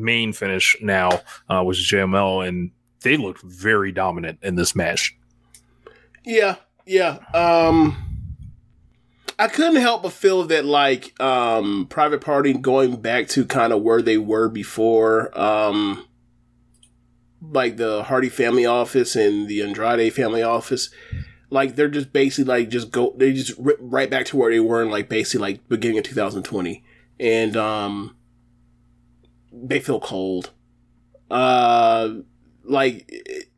main 0.00 0.32
finish 0.32 0.76
now, 0.80 1.20
uh, 1.50 1.64
is 1.68 1.78
JML, 1.78 2.46
and 2.46 2.70
they 3.02 3.16
looked 3.16 3.42
very 3.42 3.92
dominant 3.92 4.38
in 4.42 4.56
this 4.56 4.74
match. 4.74 5.16
Yeah, 6.24 6.56
yeah. 6.86 7.18
Um 7.34 8.06
I 9.38 9.48
couldn't 9.48 9.80
help 9.80 10.02
but 10.02 10.12
feel 10.12 10.44
that 10.44 10.64
like 10.64 11.18
um 11.20 11.86
Private 11.88 12.20
Party 12.20 12.52
going 12.52 13.00
back 13.00 13.28
to 13.28 13.46
kind 13.46 13.72
of 13.72 13.82
where 13.82 14.02
they 14.02 14.18
were 14.18 14.48
before 14.48 15.36
um 15.38 16.06
like 17.40 17.78
the 17.78 18.02
Hardy 18.02 18.28
family 18.28 18.66
office 18.66 19.16
and 19.16 19.48
the 19.48 19.62
Andrade 19.62 20.12
family 20.12 20.42
office 20.42 20.90
like 21.50 21.74
they're 21.74 21.88
just 21.88 22.12
basically 22.12 22.44
like 22.44 22.68
just 22.68 22.90
go 22.90 23.14
they 23.16 23.32
just 23.32 23.58
ri 23.58 23.74
right 23.80 24.10
back 24.10 24.26
to 24.26 24.36
where 24.36 24.50
they 24.50 24.60
were 24.60 24.82
in 24.82 24.90
like 24.90 25.08
basically 25.08 25.52
like 25.52 25.68
beginning 25.68 25.98
of 25.98 26.04
2020 26.04 26.84
and 27.18 27.56
um 27.56 28.16
they 29.62 29.80
feel 29.80 30.00
cold. 30.00 30.50
Uh 31.30 32.14
like 32.64 33.10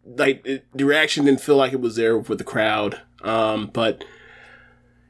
like 0.05 0.45
the 0.45 0.85
reaction 0.85 1.24
didn't 1.24 1.41
feel 1.41 1.57
like 1.57 1.73
it 1.73 1.81
was 1.81 1.97
there 1.97 2.19
with 2.19 2.39
the 2.39 2.45
crowd. 2.45 3.01
Um 3.23 3.70
but 3.73 4.05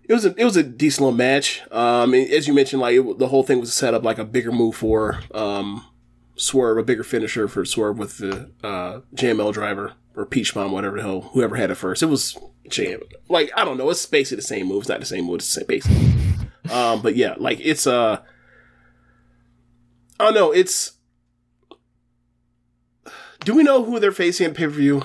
it 0.04 0.12
was 0.12 0.24
a 0.24 0.34
it 0.36 0.44
was 0.44 0.56
a 0.56 0.62
decent 0.62 1.04
little 1.04 1.16
match. 1.16 1.62
Um 1.70 2.14
as 2.14 2.46
you 2.46 2.54
mentioned 2.54 2.82
like 2.82 2.96
it, 2.96 3.18
the 3.18 3.28
whole 3.28 3.42
thing 3.42 3.60
was 3.60 3.72
set 3.72 3.94
up 3.94 4.02
like 4.02 4.18
a 4.18 4.24
bigger 4.24 4.52
move 4.52 4.76
for 4.76 5.20
um 5.34 5.86
swerve 6.36 6.78
a 6.78 6.82
bigger 6.82 7.04
finisher 7.04 7.46
for 7.46 7.64
swerve 7.64 7.98
with 7.98 8.16
the 8.18 8.50
uh 8.64 9.00
jml 9.14 9.52
driver 9.52 9.92
or 10.16 10.24
peach 10.24 10.54
bomb 10.54 10.72
whatever 10.72 10.96
the 10.96 11.02
hell 11.02 11.20
whoever 11.32 11.56
had 11.56 11.70
it 11.70 11.74
first. 11.76 12.02
It 12.02 12.06
was 12.06 12.38
jam 12.68 13.00
like 13.28 13.50
i 13.56 13.64
don't 13.64 13.76
know. 13.76 13.90
It's 13.90 14.06
basically 14.06 14.36
the 14.36 14.42
same 14.42 14.66
move. 14.66 14.82
It's 14.82 14.88
not 14.88 15.00
the 15.00 15.06
same 15.06 15.24
move. 15.24 15.36
It's 15.36 15.52
the 15.54 15.60
same 15.60 15.66
basically 15.66 16.08
um 16.70 17.02
but 17.02 17.16
yeah 17.16 17.34
like 17.38 17.58
it's 17.60 17.86
uh 17.86 18.20
i 20.22 20.24
don't 20.26 20.34
know 20.34 20.52
it's 20.52 20.92
do 23.44 23.54
we 23.56 23.62
know 23.64 23.82
who 23.82 23.98
they're 23.98 24.12
facing 24.12 24.46
at 24.46 24.54
pay 24.54 24.64
per 24.66 24.70
view? 24.70 25.02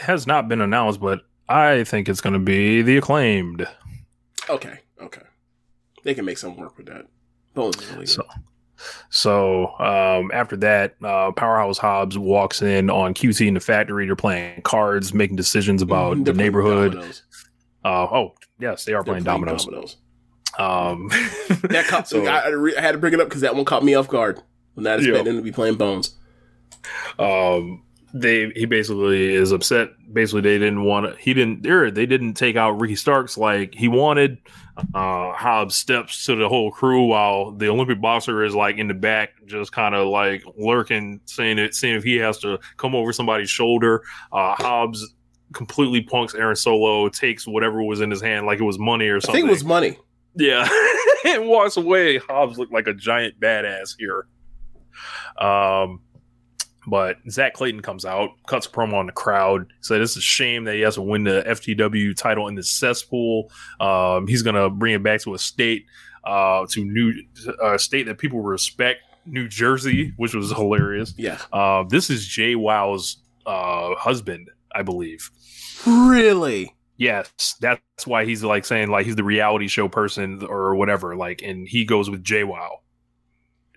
Has 0.00 0.26
not 0.26 0.48
been 0.48 0.60
announced, 0.60 0.98
but 1.00 1.20
I 1.48 1.84
think 1.84 2.08
it's 2.08 2.20
going 2.20 2.32
to 2.32 2.40
be 2.40 2.82
the 2.82 2.96
acclaimed. 2.96 3.68
Okay, 4.50 4.80
okay, 5.00 5.22
they 6.02 6.14
can 6.14 6.24
make 6.24 6.38
some 6.38 6.56
work 6.56 6.76
with 6.76 6.86
that. 6.86 7.06
Really 7.54 8.06
So, 8.06 8.26
so 9.10 9.78
um, 9.78 10.32
after 10.34 10.56
that, 10.56 10.96
uh, 11.04 11.30
Powerhouse 11.30 11.78
Hobbs 11.78 12.18
walks 12.18 12.62
in 12.62 12.90
on 12.90 13.14
QT 13.14 13.46
in 13.46 13.54
the 13.54 13.60
factory. 13.60 14.06
They're 14.06 14.16
playing 14.16 14.62
cards, 14.62 15.14
making 15.14 15.36
decisions 15.36 15.82
about 15.82 16.16
Mhm, 16.16 16.24
the 16.24 16.32
neighborhood. 16.32 16.96
Uh, 17.84 18.08
oh, 18.10 18.34
yes, 18.58 18.84
they 18.86 18.92
are 18.92 19.04
They're 19.04 19.12
playing, 19.12 19.22
dominoes. 19.24 19.66
dominoes. 19.66 19.96
Um, 20.58 21.08
That 21.62 21.86
caught, 21.88 22.08
so, 22.08 22.24
I, 22.26 22.48
I 22.78 22.80
had 22.80 22.92
to 22.92 22.98
bring 22.98 23.12
it 23.14 23.20
up 23.20 23.28
because 23.28 23.40
that 23.42 23.54
one 23.54 23.64
caught 23.64 23.84
me 23.84 23.94
off 23.94 24.08
guard 24.08 24.40
when 24.74 24.84
that 24.84 25.00
is 25.00 25.06
Yeah. 25.06 25.14
betting 25.14 25.36
to 25.36 25.42
be 25.42 25.52
playing 25.52 25.76
Bones. 25.76 26.14
um, 27.18 27.82
they 28.16 28.50
he 28.50 28.64
basically 28.64 29.34
is 29.34 29.50
upset. 29.50 29.88
Basically, 30.12 30.40
they 30.42 30.58
didn't 30.58 30.84
want 30.84 31.06
to. 31.06 31.20
He 31.20 31.34
didn't. 31.34 31.62
They 31.64 31.90
they 31.90 32.06
didn't 32.06 32.34
take 32.34 32.54
out 32.54 32.80
Ricky 32.80 32.94
Starks 32.94 33.36
like 33.36 33.74
he 33.74 33.88
wanted. 33.88 34.38
Uh, 34.94 35.32
Hobbs 35.32 35.74
steps 35.74 36.24
to 36.26 36.36
the 36.36 36.48
whole 36.48 36.70
crew 36.70 37.06
while 37.06 37.50
the 37.52 37.68
Olympic 37.68 38.00
boxer 38.00 38.44
is 38.44 38.54
like 38.54 38.76
in 38.78 38.86
the 38.86 38.94
back, 38.94 39.30
just 39.46 39.72
kind 39.72 39.96
of 39.96 40.06
like 40.08 40.44
lurking, 40.56 41.20
saying 41.24 41.58
it, 41.58 41.74
seeing 41.74 41.96
if 41.96 42.04
he 42.04 42.16
has 42.16 42.38
to 42.38 42.58
come 42.76 42.94
over 42.94 43.12
somebody's 43.12 43.50
shoulder. 43.50 44.04
Uh, 44.32 44.54
Hobbs 44.54 45.12
completely 45.52 46.00
punks 46.00 46.34
Aaron 46.36 46.54
Solo, 46.56 47.08
takes 47.08 47.46
whatever 47.48 47.82
was 47.82 48.00
in 48.00 48.10
his 48.12 48.20
hand 48.20 48.46
like 48.46 48.60
it 48.60 48.64
was 48.64 48.78
money 48.78 49.06
or 49.06 49.20
something. 49.20 49.38
I 49.38 49.40
think 49.40 49.48
it 49.48 49.52
was 49.52 49.64
money. 49.64 49.98
Yeah, 50.36 50.68
and 51.24 51.46
walks 51.46 51.76
away. 51.76 52.18
Hobbs 52.18 52.58
looked 52.58 52.72
like 52.72 52.86
a 52.86 52.94
giant 52.94 53.38
badass 53.40 53.94
here. 53.98 54.26
Um, 55.38 56.00
but 56.86 57.16
Zach 57.30 57.54
Clayton 57.54 57.80
comes 57.80 58.04
out, 58.04 58.30
cuts 58.46 58.66
a 58.66 58.70
promo 58.70 58.94
on 58.94 59.06
the 59.06 59.12
crowd, 59.12 59.66
said 59.80 60.00
it's 60.02 60.16
a 60.16 60.20
shame 60.20 60.64
that 60.64 60.74
he 60.74 60.82
has 60.82 60.96
to 60.96 61.02
win 61.02 61.24
the 61.24 61.42
FTW 61.46 62.14
title 62.14 62.48
in 62.48 62.54
the 62.54 62.62
cesspool. 62.62 63.50
Um, 63.80 64.26
he's 64.26 64.42
gonna 64.42 64.68
bring 64.68 64.94
it 64.94 65.02
back 65.02 65.20
to 65.22 65.34
a 65.34 65.38
state, 65.38 65.86
uh, 66.24 66.66
to 66.70 66.84
new 66.84 67.12
uh, 67.62 67.78
state 67.78 68.04
that 68.06 68.18
people 68.18 68.40
respect, 68.42 69.00
New 69.24 69.48
Jersey, 69.48 70.12
which 70.18 70.34
was 70.34 70.50
hilarious. 70.52 71.14
Yeah, 71.16 71.38
Uh, 71.52 71.84
this 71.88 72.10
is 72.10 72.26
JWoww's 72.28 73.18
uh 73.46 73.94
husband, 73.94 74.50
I 74.74 74.82
believe. 74.82 75.30
really. 75.86 76.74
Yes, 76.96 77.56
that's 77.60 77.80
why 78.06 78.24
he's 78.24 78.44
like 78.44 78.64
saying 78.64 78.88
like 78.88 79.04
he's 79.06 79.16
the 79.16 79.24
reality 79.24 79.66
show 79.68 79.88
person 79.88 80.44
or 80.48 80.74
whatever. 80.76 81.16
Like, 81.16 81.42
and 81.42 81.66
he 81.66 81.84
goes 81.84 82.08
with 82.08 82.22
JWoww. 82.22 82.68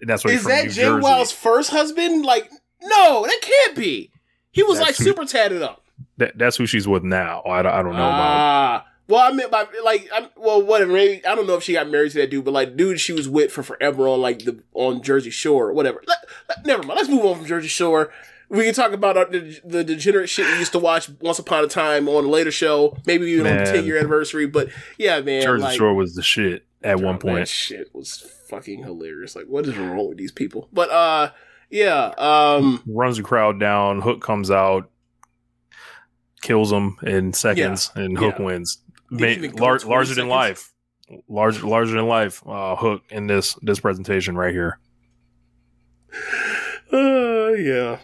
And 0.02 0.10
that's 0.10 0.24
he's 0.24 0.42
Is 0.42 0.46
that 0.46 0.66
New 0.66 0.70
Jay 0.72 0.82
Jersey. 0.84 1.02
Wild's 1.02 1.32
first 1.32 1.72
husband? 1.72 2.24
Like, 2.26 2.50
no, 2.84 3.24
that 3.26 3.40
can't 3.42 3.76
be. 3.76 4.12
He 4.52 4.62
was 4.64 4.78
That's 4.78 4.90
like 4.90 4.98
who- 4.98 5.04
super 5.06 5.26
tatted 5.26 5.64
up. 5.64 5.84
That, 6.18 6.38
that's 6.38 6.58
who 6.58 6.68
she's 6.68 6.88
with 6.88 7.04
now. 7.04 7.42
I, 7.44 7.62
don't- 7.64 7.74
I 7.74 7.78
don't 7.82 7.94
know 7.94 8.08
about. 8.08 8.12
Ah, 8.22 8.86
well, 9.08 9.20
I 9.22 9.32
meant 9.32 9.50
by 9.50 9.66
like, 9.84 10.08
I'm, 10.14 10.28
well, 10.36 10.62
whatever. 10.62 10.92
Maybe 10.94 11.26
I 11.26 11.34
don't 11.34 11.48
know 11.48 11.56
if 11.56 11.64
she 11.64 11.74
got 11.74 11.90
married 11.90 12.12
to 12.12 12.20
that 12.20 12.30
dude, 12.30 12.46
but 12.46 12.54
like, 12.54 12.76
dude, 12.78 13.00
she 13.00 13.14
was 13.14 13.28
with 13.28 13.52
for 13.52 13.64
forever 13.64 14.08
on 14.08 14.22
like 14.22 14.40
the 14.40 14.62
on 14.74 15.02
Jersey 15.02 15.30
Shore 15.32 15.70
or 15.70 15.74
whatever. 15.74 16.04
Let, 16.08 16.18
let- 16.50 16.66
never 16.68 16.84
mind. 16.84 16.98
Let's 16.98 17.10
move 17.10 17.26
on 17.26 17.38
from 17.38 17.46
Jersey 17.48 17.68
Shore. 17.68 18.12
We 18.50 18.64
can 18.64 18.74
talk 18.74 18.94
about 18.94 19.18
uh, 19.18 19.26
the, 19.30 19.60
the 19.66 19.84
degenerate 19.84 20.30
shit 20.30 20.46
we 20.48 20.58
used 20.60 20.72
to 20.72 20.80
watch 20.80 21.10
once 21.20 21.38
upon 21.38 21.64
a 21.66 21.68
time 21.68 22.08
on 22.08 22.24
a 22.24 22.30
later 22.30 22.52
show, 22.52 22.96
maybe 23.06 23.26
even 23.32 23.46
on 23.48 23.58
the 23.58 23.66
ten 23.66 23.86
year 23.86 23.98
anniversary. 23.98 24.48
But 24.48 24.70
yeah, 24.98 25.20
man, 25.20 25.42
Jersey 25.42 25.64
like, 25.64 25.78
Shore 25.78 25.94
was 25.94 26.16
the 26.16 26.24
shit 26.24 26.66
at 26.82 27.00
one 27.02 27.16
that 27.16 27.22
point. 27.22 27.48
shit 27.50 27.94
was 27.94 28.26
fucking 28.50 28.84
hilarious. 28.84 29.36
Like, 29.36 29.48
what 29.48 29.66
is 29.66 29.76
wrong 29.78 30.08
with 30.10 30.18
these 30.18 30.32
people? 30.32 30.70
But 30.72 30.90
uh, 30.92 31.32
yeah, 31.70 32.14
um, 32.18 32.82
Runs 32.88 33.18
the 33.18 33.24
crowd 33.24 33.60
down. 33.60 34.00
Hook 34.00 34.22
comes 34.22 34.50
out, 34.50 34.90
kills 36.42 36.72
him 36.72 36.96
in 37.04 37.34
seconds, 37.34 37.92
and 37.96 38.18
Hook 38.18 38.36
Yeah. 38.40 38.46
wins. 38.46 38.82
Ma- 39.10 39.28
lar- 39.56 39.80
20 39.80 39.86
larger 39.90 40.16
than 40.16 40.30
life, 40.30 40.72
larger 41.28 41.68
larger 41.68 41.92
than 41.96 42.08
life. 42.08 42.42
Uh, 42.48 42.78
Hook 42.78 43.04
in 43.10 43.28
this 43.28 43.58
this 43.62 43.82
presentation 43.82 44.38
right 44.38 44.54
here. 44.54 44.80
uh, 46.94 47.52
yeah. 47.54 48.00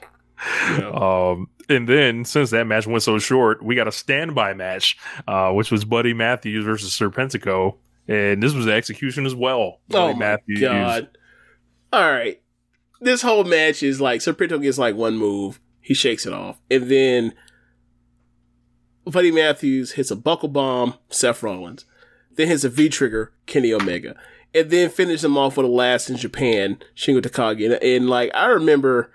Yeah. 0.78 0.90
Um, 0.94 1.48
and 1.70 1.88
then 1.88 2.26
since 2.26 2.50
that 2.50 2.66
match 2.68 2.86
went 2.86 3.04
so 3.04 3.20
short, 3.20 3.64
we 3.64 3.76
got 3.76 3.88
a 3.88 3.92
standby 3.92 4.54
match, 4.54 4.98
uh, 5.28 5.52
which 5.52 5.72
was 5.72 5.86
Buddy 5.86 6.14
Matthews 6.14 6.66
versus 6.66 6.94
Sir 6.94 7.10
Serpentico, 7.10 7.78
and 8.08 8.44
this 8.44 8.54
was 8.54 8.66
the 8.66 8.74
execution 8.74 9.26
as 9.26 9.36
well. 9.36 9.62
Oh 9.62 9.80
Buddy 9.90 10.14
my 10.14 10.20
Matthews. 10.20 10.60
god! 10.60 11.18
All 11.94 12.12
right, 12.12 12.42
this 13.00 13.22
whole 13.22 13.44
match 13.44 13.82
is 13.82 14.02
like 14.02 14.22
Serpento 14.22 14.62
gets 14.62 14.78
like 14.78 14.96
one 14.96 15.18
move, 15.18 15.60
he 15.80 15.94
shakes 15.94 16.26
it 16.26 16.34
off, 16.34 16.60
and 16.70 16.90
then 16.90 17.34
Buddy 19.06 19.32
Matthews 19.32 19.94
hits 19.94 20.12
a 20.12 20.16
buckle 20.16 20.50
bomb, 20.50 20.96
Seth 21.10 21.44
Rollins, 21.44 21.86
then 22.36 22.48
hits 22.48 22.64
a 22.66 22.70
V 22.70 22.90
trigger, 22.90 23.32
Kenny 23.46 23.72
Omega, 23.72 24.16
and 24.54 24.70
then 24.70 24.90
finishes 24.90 25.24
him 25.24 25.38
off 25.38 25.56
with 25.56 25.66
a 25.66 25.70
last 25.70 26.10
in 26.10 26.18
Japan, 26.18 26.78
Shingo 26.96 27.22
Takagi, 27.22 27.66
and, 27.72 27.82
and 27.82 28.10
like 28.10 28.32
I 28.34 28.48
remember. 28.48 29.12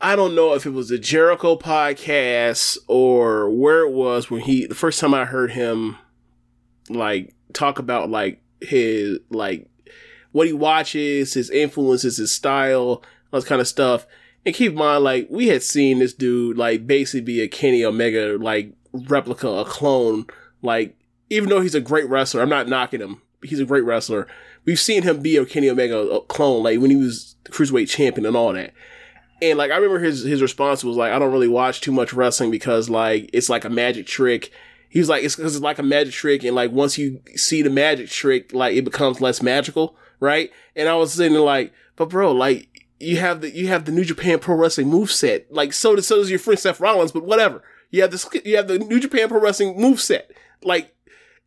I 0.00 0.14
don't 0.14 0.36
know 0.36 0.54
if 0.54 0.64
it 0.64 0.70
was 0.70 0.90
the 0.90 0.98
Jericho 0.98 1.56
podcast 1.56 2.78
or 2.86 3.50
where 3.50 3.80
it 3.80 3.92
was 3.92 4.30
when 4.30 4.42
he 4.42 4.64
the 4.66 4.74
first 4.74 5.00
time 5.00 5.12
I 5.12 5.24
heard 5.24 5.52
him 5.52 5.96
like 6.88 7.34
talk 7.52 7.80
about 7.80 8.08
like 8.08 8.40
his 8.60 9.18
like 9.30 9.68
what 10.30 10.46
he 10.46 10.52
watches, 10.52 11.34
his 11.34 11.50
influences, 11.50 12.18
his 12.18 12.30
style, 12.30 13.02
all 13.32 13.40
this 13.40 13.44
kind 13.44 13.60
of 13.60 13.66
stuff. 13.66 14.06
And 14.46 14.54
keep 14.54 14.72
in 14.72 14.78
mind, 14.78 15.02
like 15.02 15.26
we 15.30 15.48
had 15.48 15.64
seen 15.64 15.98
this 15.98 16.14
dude 16.14 16.56
like 16.56 16.86
basically 16.86 17.22
be 17.22 17.40
a 17.40 17.48
Kenny 17.48 17.84
Omega 17.84 18.38
like 18.38 18.72
replica, 18.92 19.48
a 19.48 19.64
clone. 19.64 20.26
Like 20.62 20.96
even 21.28 21.48
though 21.48 21.60
he's 21.60 21.74
a 21.74 21.80
great 21.80 22.08
wrestler, 22.08 22.40
I'm 22.40 22.48
not 22.48 22.68
knocking 22.68 23.00
him. 23.00 23.20
He's 23.42 23.60
a 23.60 23.64
great 23.64 23.84
wrestler. 23.84 24.28
We've 24.64 24.78
seen 24.78 25.02
him 25.02 25.22
be 25.22 25.36
a 25.36 25.44
Kenny 25.44 25.68
Omega 25.68 26.20
clone, 26.28 26.62
like 26.62 26.78
when 26.78 26.90
he 26.90 26.96
was 26.96 27.34
the 27.44 27.50
cruiserweight 27.50 27.88
champion 27.88 28.26
and 28.26 28.36
all 28.36 28.52
that. 28.52 28.72
And 29.40 29.58
like 29.58 29.70
I 29.70 29.76
remember 29.76 30.00
his 30.00 30.22
his 30.22 30.42
response 30.42 30.82
was 30.82 30.96
like, 30.96 31.12
I 31.12 31.18
don't 31.18 31.32
really 31.32 31.48
watch 31.48 31.80
too 31.80 31.92
much 31.92 32.12
wrestling 32.12 32.50
because 32.50 32.90
like 32.90 33.30
it's 33.32 33.48
like 33.48 33.64
a 33.64 33.70
magic 33.70 34.06
trick. 34.06 34.50
He 34.88 34.98
was 34.98 35.08
like, 35.08 35.22
it's 35.22 35.36
because 35.36 35.54
it's 35.54 35.62
like 35.62 35.78
a 35.78 35.82
magic 35.82 36.14
trick, 36.14 36.44
and 36.44 36.56
like 36.56 36.72
once 36.72 36.98
you 36.98 37.20
see 37.36 37.62
the 37.62 37.70
magic 37.70 38.08
trick, 38.08 38.52
like 38.52 38.74
it 38.74 38.84
becomes 38.84 39.20
less 39.20 39.42
magical, 39.42 39.96
right? 40.18 40.50
And 40.74 40.88
I 40.88 40.94
was 40.96 41.12
sitting 41.12 41.34
there 41.34 41.42
like, 41.42 41.72
but 41.96 42.08
bro, 42.08 42.32
like 42.32 42.68
you 42.98 43.18
have 43.18 43.40
the 43.40 43.50
you 43.50 43.68
have 43.68 43.84
the 43.84 43.92
New 43.92 44.04
Japan 44.04 44.38
Pro 44.38 44.56
Wrestling 44.56 44.88
move 44.88 45.10
set, 45.10 45.52
like 45.52 45.72
so 45.72 45.94
does 45.94 46.06
so 46.06 46.16
does 46.16 46.30
your 46.30 46.38
friend 46.38 46.58
Seth 46.58 46.80
Rollins, 46.80 47.12
but 47.12 47.24
whatever. 47.24 47.62
You 47.90 48.02
have 48.02 48.10
this, 48.10 48.28
you 48.44 48.56
have 48.56 48.68
the 48.68 48.78
New 48.78 49.00
Japan 49.00 49.28
Pro 49.28 49.40
Wrestling 49.40 49.80
move 49.80 50.00
set, 50.00 50.30
like, 50.62 50.94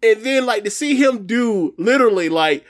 and 0.01 0.23
then 0.23 0.45
like 0.45 0.63
to 0.63 0.71
see 0.71 0.95
him 0.95 1.27
do 1.27 1.73
literally 1.77 2.29
like 2.29 2.65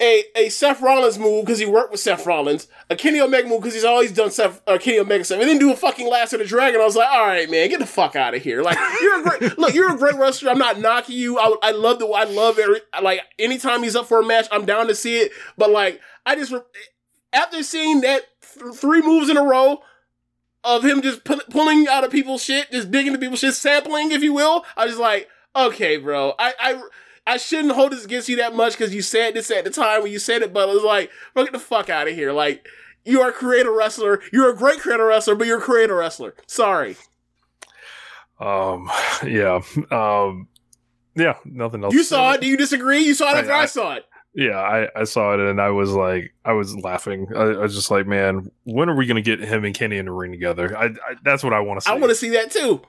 a 0.00 0.24
a 0.36 0.48
Seth 0.50 0.82
Rollins 0.82 1.18
move 1.18 1.44
because 1.46 1.58
he 1.58 1.66
worked 1.66 1.90
with 1.90 2.00
Seth 2.00 2.26
Rollins, 2.26 2.68
a 2.90 2.96
Kenny 2.96 3.20
Omega 3.20 3.48
move 3.48 3.62
because 3.62 3.74
he's 3.74 3.84
always 3.84 4.12
done 4.12 4.30
Seth 4.30 4.60
uh, 4.66 4.78
Kenny 4.78 4.98
Omega 4.98 5.24
stuff, 5.24 5.40
and 5.40 5.48
then 5.48 5.58
do 5.58 5.72
a 5.72 5.76
fucking 5.76 6.08
Last 6.08 6.32
of 6.32 6.40
the 6.40 6.44
Dragon. 6.44 6.80
I 6.80 6.84
was 6.84 6.96
like, 6.96 7.08
all 7.08 7.26
right, 7.26 7.50
man, 7.50 7.68
get 7.70 7.78
the 7.78 7.86
fuck 7.86 8.14
out 8.14 8.34
of 8.34 8.42
here. 8.42 8.62
Like 8.62 8.78
you're 9.00 9.20
a 9.20 9.22
great 9.22 9.58
look, 9.58 9.74
you're 9.74 9.94
a 9.94 9.98
great 9.98 10.16
wrestler. 10.16 10.50
I'm 10.50 10.58
not 10.58 10.78
knocking 10.78 11.16
you. 11.16 11.38
I, 11.38 11.56
I 11.62 11.70
love 11.70 11.98
the 11.98 12.06
I 12.08 12.24
love 12.24 12.58
every 12.58 12.80
like 13.02 13.20
anytime 13.38 13.82
he's 13.82 13.96
up 13.96 14.06
for 14.06 14.20
a 14.20 14.26
match, 14.26 14.46
I'm 14.52 14.66
down 14.66 14.88
to 14.88 14.94
see 14.94 15.18
it. 15.18 15.32
But 15.56 15.70
like 15.70 16.00
I 16.26 16.34
just 16.36 16.52
after 17.32 17.62
seeing 17.62 18.02
that 18.02 18.22
th- 18.42 18.74
three 18.74 19.00
moves 19.02 19.30
in 19.30 19.36
a 19.36 19.42
row 19.42 19.80
of 20.62 20.84
him 20.84 21.00
just 21.00 21.24
pu- 21.24 21.40
pulling 21.50 21.86
out 21.88 22.04
of 22.04 22.10
people's 22.10 22.42
shit, 22.42 22.70
just 22.70 22.90
digging 22.90 23.08
into 23.08 23.20
people's 23.20 23.40
shit, 23.40 23.54
sampling, 23.54 24.10
if 24.10 24.22
you 24.22 24.34
will, 24.34 24.64
I 24.76 24.86
was 24.86 24.98
like, 24.98 25.28
okay, 25.54 25.96
bro, 25.96 26.34
I 26.38 26.52
I 26.58 26.82
I 27.26 27.36
shouldn't 27.38 27.74
hold 27.74 27.92
this 27.92 28.04
against 28.04 28.28
you 28.28 28.36
that 28.36 28.54
much 28.54 28.72
because 28.78 28.94
you 28.94 29.02
said 29.02 29.34
this 29.34 29.50
at 29.50 29.64
the 29.64 29.70
time 29.70 30.02
when 30.02 30.12
you 30.12 30.18
said 30.18 30.42
it, 30.42 30.52
but 30.52 30.68
it 30.68 30.72
was 30.74 30.84
like, 30.84 31.10
bro, 31.34 31.44
get 31.44 31.52
the 31.52 31.58
fuck 31.58 31.90
out 31.90 32.06
of 32.08 32.14
here. 32.14 32.32
Like, 32.32 32.66
you 33.04 33.20
are 33.20 33.30
a 33.30 33.32
creator 33.32 33.72
wrestler. 33.72 34.20
You're 34.32 34.50
a 34.50 34.56
great 34.56 34.78
creator 34.80 35.06
wrestler, 35.06 35.34
but 35.34 35.46
you're 35.46 35.58
a 35.58 35.62
creator 35.62 35.96
wrestler. 35.96 36.34
Sorry. 36.46 36.96
Um, 38.38 38.90
yeah. 39.26 39.60
Um, 39.90 40.48
yeah, 41.14 41.34
nothing 41.44 41.82
else. 41.82 41.94
You 41.94 42.02
saw 42.04 42.32
it. 42.32 42.40
Do 42.42 42.46
you 42.46 42.56
disagree? 42.56 43.00
You 43.00 43.14
saw 43.14 43.30
it 43.32 43.38
after 43.38 43.52
I, 43.52 43.58
I- 43.58 43.62
I 43.62 43.66
saw 43.66 43.94
it. 43.94 44.04
Yeah, 44.38 44.58
I, 44.58 44.86
I 44.94 45.04
saw 45.04 45.32
it 45.32 45.40
and 45.40 45.58
I 45.58 45.70
was 45.70 45.92
like, 45.92 46.34
I 46.44 46.52
was 46.52 46.76
laughing. 46.76 47.26
I, 47.34 47.40
I 47.40 47.56
was 47.56 47.74
just 47.74 47.90
like, 47.90 48.06
man, 48.06 48.50
when 48.64 48.90
are 48.90 48.94
we 48.94 49.06
going 49.06 49.16
to 49.16 49.22
get 49.22 49.40
him 49.40 49.64
and 49.64 49.74
Kenny 49.74 49.96
in 49.96 50.04
the 50.04 50.12
ring 50.12 50.30
together? 50.30 50.76
I, 50.76 50.88
I 50.88 51.14
that's 51.24 51.42
what 51.42 51.54
I 51.54 51.60
want 51.60 51.80
to 51.80 51.86
see. 51.86 51.90
I 51.90 51.94
want 51.94 52.10
to 52.10 52.14
see 52.14 52.28
that 52.28 52.50
too. 52.50 52.82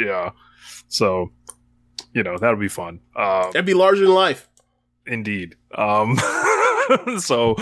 Yeah. 0.00 0.30
So, 0.88 1.30
you 2.12 2.22
know, 2.22 2.38
that'll 2.38 2.58
be 2.58 2.68
fun. 2.68 3.00
Um, 3.16 3.50
That'd 3.52 3.66
be 3.66 3.74
larger 3.74 4.04
than 4.04 4.14
life. 4.14 4.48
Indeed. 5.06 5.56
Um, 5.74 6.18
so 7.18 7.56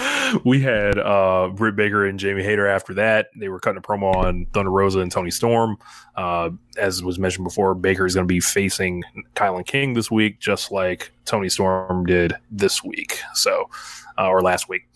we 0.45 0.61
had 0.61 0.99
uh, 0.99 1.51
Britt 1.55 1.77
Baker 1.77 2.07
and 2.07 2.19
Jamie 2.19 2.43
Hayter 2.43 2.67
after 2.67 2.95
that. 2.95 3.29
They 3.37 3.49
were 3.49 3.61
cutting 3.61 3.79
a 3.79 3.83
promo 3.83 4.15
on 4.15 4.47
Thunder 4.53 4.71
Rosa 4.71 5.01
and 5.01 5.11
Toni 5.11 5.31
Storm. 5.31 5.77
Uh, 6.17 6.51
as 6.77 7.03
was 7.03 7.19
mentioned 7.19 7.45
before, 7.45 7.75
Baker 7.75 8.07
is 8.07 8.15
going 8.15 8.27
to 8.27 8.33
be 8.33 8.41
facing 8.41 9.03
KiLynn 9.35 9.67
King 9.67 9.95
this 9.95 10.11
week, 10.11 10.41
just 10.41 10.71
like 10.71 11.13
Tony 11.25 11.49
Storm 11.49 12.07
did 12.07 12.35
this 12.51 12.83
week. 12.83 13.21
So, 13.35 13.71
uh, 14.19 14.29
or 14.29 14.43
last 14.43 14.69
week. 14.69 14.89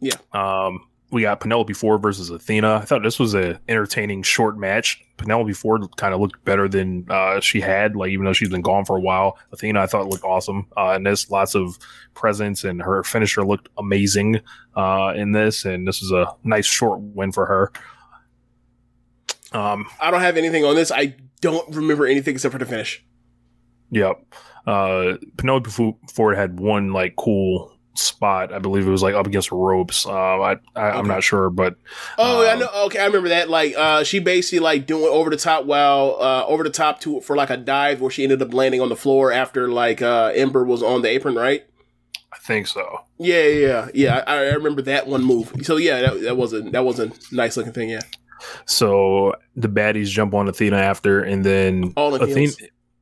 Yeah. 0.00 0.16
Um, 0.32 0.80
we 1.10 1.22
got 1.22 1.40
Penelope 1.40 1.72
Ford 1.72 2.02
versus 2.02 2.30
Athena. 2.30 2.76
I 2.76 2.84
thought 2.84 3.02
this 3.02 3.18
was 3.18 3.34
a 3.34 3.60
entertaining 3.68 4.22
short 4.22 4.56
match. 4.56 5.02
Penelope 5.16 5.52
Ford 5.54 5.82
kind 5.96 6.14
of 6.14 6.20
looked 6.20 6.42
better 6.44 6.68
than 6.68 7.06
uh, 7.10 7.40
she 7.40 7.60
had, 7.60 7.96
like 7.96 8.10
even 8.10 8.24
though 8.24 8.32
she's 8.32 8.48
been 8.48 8.62
gone 8.62 8.84
for 8.84 8.96
a 8.96 9.00
while. 9.00 9.36
Athena, 9.52 9.80
I 9.80 9.86
thought 9.86 10.08
looked 10.08 10.24
awesome, 10.24 10.66
uh, 10.76 10.90
and 10.90 11.04
there's 11.04 11.30
lots 11.30 11.54
of 11.54 11.78
presence, 12.14 12.64
and 12.64 12.80
her 12.80 13.02
finisher 13.02 13.44
looked 13.44 13.68
amazing 13.76 14.40
uh, 14.76 15.12
in 15.16 15.32
this. 15.32 15.64
And 15.64 15.86
this 15.86 16.00
was 16.00 16.12
a 16.12 16.34
nice 16.44 16.66
short 16.66 17.00
win 17.00 17.32
for 17.32 17.46
her. 17.46 17.72
Um, 19.52 19.86
I 20.00 20.10
don't 20.10 20.20
have 20.20 20.36
anything 20.36 20.64
on 20.64 20.76
this. 20.76 20.92
I 20.92 21.16
don't 21.40 21.74
remember 21.74 22.06
anything 22.06 22.34
except 22.34 22.52
for 22.52 22.58
the 22.58 22.66
finish. 22.66 23.04
Yep. 23.90 24.22
Uh, 24.66 25.14
Penelope 25.36 25.96
Ford 26.12 26.36
had 26.36 26.60
one 26.60 26.92
like 26.92 27.16
cool 27.16 27.76
spot. 27.94 28.52
I 28.52 28.58
believe 28.58 28.86
it 28.86 28.90
was 28.90 29.02
like 29.02 29.14
up 29.14 29.26
against 29.26 29.50
ropes. 29.52 30.06
Uh, 30.06 30.12
I, 30.12 30.52
I 30.76 30.90
I'm 30.90 30.98
Okay. 31.00 31.08
not 31.08 31.22
sure, 31.22 31.50
but 31.50 31.74
Oh, 32.18 32.46
I 32.46 32.52
Um, 32.52 32.60
know. 32.60 32.68
Okay, 32.86 32.98
I 33.00 33.06
remember 33.06 33.28
that. 33.30 33.48
Like, 33.50 33.74
uh, 33.76 34.04
she 34.04 34.18
basically 34.20 34.60
like 34.60 34.86
doing 34.86 35.04
over 35.12 35.28
the 35.30 35.36
top 35.36 35.64
while 35.64 36.16
uh, 36.20 36.44
over 36.46 36.62
the 36.64 36.70
top 36.70 37.00
to 37.00 37.20
for 37.20 37.36
like 37.36 37.50
a 37.50 37.56
dive 37.56 38.00
where 38.00 38.10
she 38.10 38.22
ended 38.22 38.40
up 38.42 38.54
landing 38.54 38.80
on 38.80 38.88
the 38.88 38.96
floor 38.96 39.32
after 39.32 39.68
like 39.68 40.00
uh, 40.02 40.32
Ember 40.34 40.64
was 40.64 40.82
on 40.82 41.02
the 41.02 41.08
apron, 41.08 41.34
right? 41.34 41.64
I 42.32 42.38
think 42.38 42.68
so. 42.68 43.00
Yeah, 43.18 43.46
yeah, 43.46 43.88
yeah. 43.92 44.24
I, 44.26 44.34
I 44.36 44.40
remember 44.52 44.82
that 44.82 45.06
one 45.06 45.24
move. 45.24 45.52
So 45.62 45.76
yeah, 45.76 46.00
that, 46.00 46.20
that 46.22 46.36
was 46.36 46.52
a 46.52 46.62
that 46.70 46.84
was 46.84 47.00
a 47.00 47.10
nice 47.32 47.56
looking 47.56 47.72
thing. 47.72 47.90
Yeah. 47.90 48.02
So 48.66 49.34
the 49.56 49.68
baddies 49.68 50.06
jump 50.08 50.32
on 50.32 50.48
Athena 50.48 50.76
after, 50.76 51.20
and 51.22 51.44
then 51.44 51.92
All 51.96 52.14
Athena, 52.14 52.38
heels. 52.40 52.56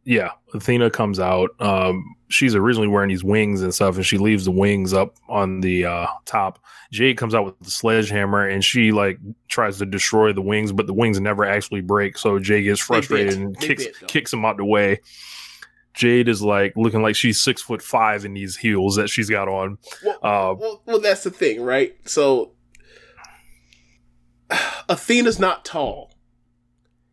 Yeah, 0.08 0.30
Athena 0.54 0.88
comes 0.88 1.20
out. 1.20 1.50
Um, 1.60 2.16
she's 2.28 2.54
originally 2.54 2.88
wearing 2.88 3.10
these 3.10 3.22
wings 3.22 3.60
and 3.60 3.74
stuff, 3.74 3.96
and 3.96 4.06
she 4.06 4.16
leaves 4.16 4.46
the 4.46 4.50
wings 4.50 4.94
up 4.94 5.16
on 5.28 5.60
the 5.60 5.84
uh, 5.84 6.06
top. 6.24 6.58
Jade 6.90 7.18
comes 7.18 7.34
out 7.34 7.44
with 7.44 7.58
the 7.60 7.70
sledgehammer, 7.70 8.48
and 8.48 8.64
she 8.64 8.90
like 8.90 9.18
tries 9.48 9.76
to 9.80 9.84
destroy 9.84 10.32
the 10.32 10.40
wings, 10.40 10.72
but 10.72 10.86
the 10.86 10.94
wings 10.94 11.20
never 11.20 11.44
actually 11.44 11.82
break. 11.82 12.16
So 12.16 12.38
Jade 12.38 12.64
gets 12.64 12.80
frustrated 12.80 13.34
and 13.36 13.54
They 13.56 13.66
kicks 13.66 13.84
bit, 13.84 14.08
kicks 14.08 14.32
him 14.32 14.46
out 14.46 14.56
the 14.56 14.64
way. 14.64 15.00
Jade 15.92 16.28
is 16.28 16.40
like 16.40 16.72
looking 16.74 17.02
like 17.02 17.14
she's 17.14 17.38
six 17.38 17.60
foot 17.60 17.82
five 17.82 18.24
in 18.24 18.32
these 18.32 18.56
heels 18.56 18.96
that 18.96 19.10
she's 19.10 19.28
got 19.28 19.46
on. 19.46 19.76
Well, 20.02 20.16
Uh, 20.22 20.54
well, 20.54 20.82
well, 20.86 21.00
that's 21.00 21.24
the 21.24 21.30
thing, 21.30 21.60
right? 21.60 21.94
So 22.06 22.52
Athena's 24.88 25.38
not 25.38 25.66
tall. 25.66 26.14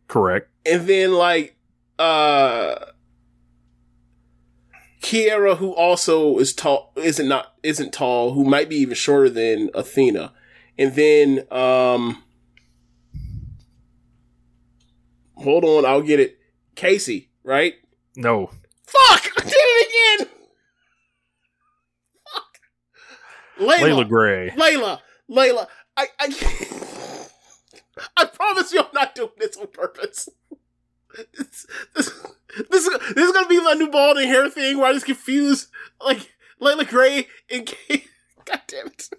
Correct. 0.08 0.48
and 0.64 0.86
then 0.86 1.12
like 1.12 1.55
uh 1.98 2.86
Kiera, 5.06 5.56
who 5.58 5.72
also 5.72 6.38
is 6.38 6.52
tall, 6.52 6.92
isn't 6.96 7.28
not 7.28 7.54
isn't 7.62 7.92
tall, 7.92 8.32
who 8.32 8.44
might 8.44 8.68
be 8.68 8.76
even 8.76 8.94
shorter 8.94 9.30
than 9.30 9.70
Athena, 9.72 10.32
and 10.76 10.94
then 10.96 11.46
um, 11.52 12.24
hold 15.36 15.64
on, 15.64 15.86
I'll 15.86 16.02
get 16.02 16.18
it. 16.18 16.38
Casey, 16.74 17.30
right? 17.44 17.74
No, 18.16 18.50
Fuck, 18.86 19.30
I 19.38 19.42
did 19.42 19.54
it 19.54 20.18
again. 20.18 20.28
Fuck, 22.32 22.58
Leila, 23.60 23.84
Leila 23.84 24.04
Grey. 24.04 24.52
Leila, 24.56 25.02
Leila. 25.28 25.68
I, 25.96 26.08
I, 26.18 27.28
I 28.16 28.24
promise 28.26 28.72
you, 28.72 28.80
I'm 28.80 28.86
not 28.92 29.14
doing 29.14 29.30
this 29.38 29.56
on 29.56 29.68
purpose. 29.68 30.28
This, 31.36 31.66
this, 31.94 32.10
this, 32.70 32.86
is- 32.86 33.32
gonna 33.32 33.48
be 33.48 33.60
my 33.62 33.74
new 33.74 33.90
balding 33.90 34.28
hair 34.28 34.48
thing 34.48 34.78
where 34.78 34.86
I 34.86 34.92
just 34.92 35.06
confuse 35.06 35.68
like 36.04 36.32
Leila 36.60 36.84
Grey 36.84 37.26
and 37.50 37.66
Kate. 37.66 38.08
God 38.44 38.60
damn 38.66 38.86
it. 38.86 39.10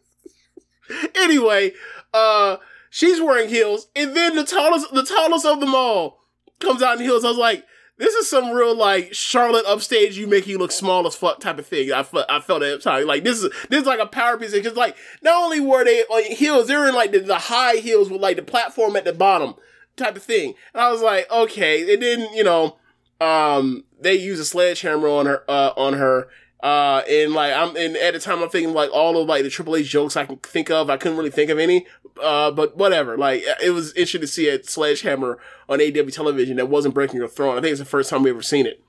Anyway, 1.15 1.73
uh, 2.13 2.57
she's 2.89 3.19
wearing 3.21 3.49
heels, 3.49 3.87
and 3.95 4.15
then 4.15 4.35
the 4.35 4.43
tallest, 4.45 4.93
the 4.93 5.03
tallest 5.03 5.45
of 5.45 5.59
them 5.59 5.75
all 5.75 6.23
comes 6.59 6.81
out 6.81 6.97
in 6.97 7.03
heels. 7.03 7.25
I 7.25 7.29
was 7.29 7.37
like, 7.37 7.65
this 7.97 8.13
is 8.13 8.29
some 8.29 8.51
real 8.51 8.75
like 8.75 9.13
Charlotte 9.13 9.65
upstage, 9.65 10.17
you 10.17 10.27
make 10.27 10.47
you 10.47 10.57
look 10.57 10.71
small 10.71 11.05
as 11.07 11.15
fuck 11.15 11.39
type 11.39 11.59
of 11.59 11.67
thing. 11.67 11.91
I 11.91 12.03
felt, 12.03 12.25
I 12.29 12.39
felt 12.39 12.63
at 12.63 12.81
time 12.81 13.05
like 13.07 13.23
this 13.23 13.43
is 13.43 13.51
this 13.69 13.81
is 13.81 13.87
like 13.87 13.99
a 13.99 14.05
power 14.05 14.37
piece 14.37 14.51
because 14.53 14.75
like 14.77 14.95
not 15.21 15.43
only 15.43 15.59
were 15.59 15.83
they 15.83 16.03
on 16.03 16.23
heels, 16.35 16.67
they're 16.67 16.87
in 16.87 16.95
like 16.95 17.11
the, 17.11 17.19
the 17.19 17.37
high 17.39 17.75
heels 17.77 18.09
with 18.09 18.21
like 18.21 18.35
the 18.35 18.43
platform 18.43 18.95
at 18.95 19.03
the 19.03 19.13
bottom 19.13 19.55
type 19.97 20.15
of 20.15 20.23
thing. 20.23 20.53
And 20.73 20.81
I 20.81 20.91
was 20.91 21.01
like, 21.01 21.29
okay. 21.31 21.81
it 21.81 21.99
didn't, 21.99 22.33
you 22.33 22.43
know, 22.43 22.77
um, 23.19 23.83
they 23.99 24.15
use 24.15 24.39
a 24.39 24.45
sledgehammer 24.45 25.07
on 25.07 25.25
her, 25.25 25.43
uh, 25.49 25.73
on 25.75 25.93
her. 25.93 26.29
Uh, 26.61 27.03
and 27.07 27.33
like 27.33 27.53
I'm, 27.53 27.75
and 27.75 27.95
at 27.97 28.13
the 28.13 28.19
time 28.19 28.41
I'm 28.41 28.49
thinking 28.49 28.73
like 28.73 28.89
all 28.91 29.21
of 29.21 29.27
like 29.27 29.43
the 29.43 29.49
Triple 29.49 29.75
H 29.75 29.87
jokes 29.87 30.17
I 30.17 30.25
can 30.25 30.37
think 30.37 30.71
of. 30.71 30.89
I 30.89 30.97
couldn't 30.97 31.17
really 31.17 31.29
think 31.29 31.51
of 31.51 31.59
any. 31.59 31.85
Uh, 32.21 32.49
but 32.51 32.75
whatever. 32.77 33.17
Like 33.17 33.43
it 33.63 33.71
was 33.71 33.89
interesting 33.89 34.21
to 34.21 34.27
see 34.27 34.49
a 34.49 34.63
sledgehammer 34.63 35.37
on 35.69 35.81
AW 35.81 36.09
television 36.09 36.57
that 36.57 36.67
wasn't 36.67 36.95
breaking 36.95 37.19
her 37.19 37.27
throne. 37.27 37.57
I 37.57 37.61
think 37.61 37.71
it's 37.71 37.79
the 37.79 37.85
first 37.85 38.09
time 38.09 38.23
we 38.23 38.31
ever 38.31 38.41
seen 38.41 38.65
it. 38.65 38.81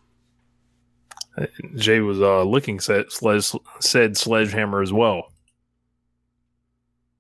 Jay 1.77 2.01
was 2.01 2.21
uh, 2.21 2.43
licking 2.43 2.81
said, 2.81 3.13
sledge, 3.13 3.53
said 3.81 4.17
sledgehammer 4.17 4.83
as 4.83 4.93
well. 4.93 5.31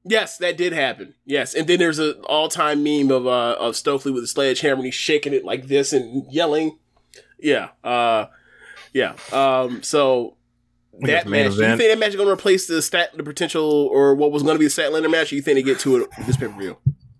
Yes, 0.08 0.38
that 0.38 0.56
did 0.56 0.72
happen. 0.72 1.14
Yes, 1.24 1.54
and 1.54 1.66
then 1.66 1.78
there's 1.78 1.98
an 1.98 2.14
all-time 2.24 2.82
meme 2.82 3.10
of 3.10 3.26
uh 3.26 3.56
of 3.58 3.76
Stokely 3.76 4.10
with 4.10 4.24
a 4.24 4.26
sledgehammer 4.26 4.76
and 4.76 4.86
he's 4.86 4.94
shaking 4.94 5.34
it 5.34 5.44
like 5.44 5.66
this 5.66 5.92
and 5.92 6.30
yelling. 6.32 6.78
Yeah, 7.38 7.68
uh, 7.84 8.26
yeah. 8.92 9.14
Um, 9.32 9.82
so 9.82 10.36
that 11.00 11.26
match. 11.26 11.54
Do 11.54 11.62
you 11.62 11.76
think 11.76 11.90
that 11.90 11.98
match 11.98 12.10
is 12.10 12.16
going 12.16 12.28
to 12.28 12.32
replace 12.32 12.66
the 12.66 12.82
stat, 12.82 13.16
the 13.16 13.22
potential, 13.22 13.88
or 13.92 14.14
what 14.14 14.32
was 14.32 14.42
going 14.42 14.54
to 14.54 14.58
be 14.58 14.66
the 14.66 14.70
Statlander 14.70 15.10
match? 15.10 15.32
Or 15.32 15.36
you 15.36 15.42
think 15.42 15.56
they 15.56 15.62
get 15.62 15.78
to 15.80 15.96
it 15.96 16.08
this 16.26 16.36
pay 16.36 16.48
per 16.48 16.58
view? 16.58 16.76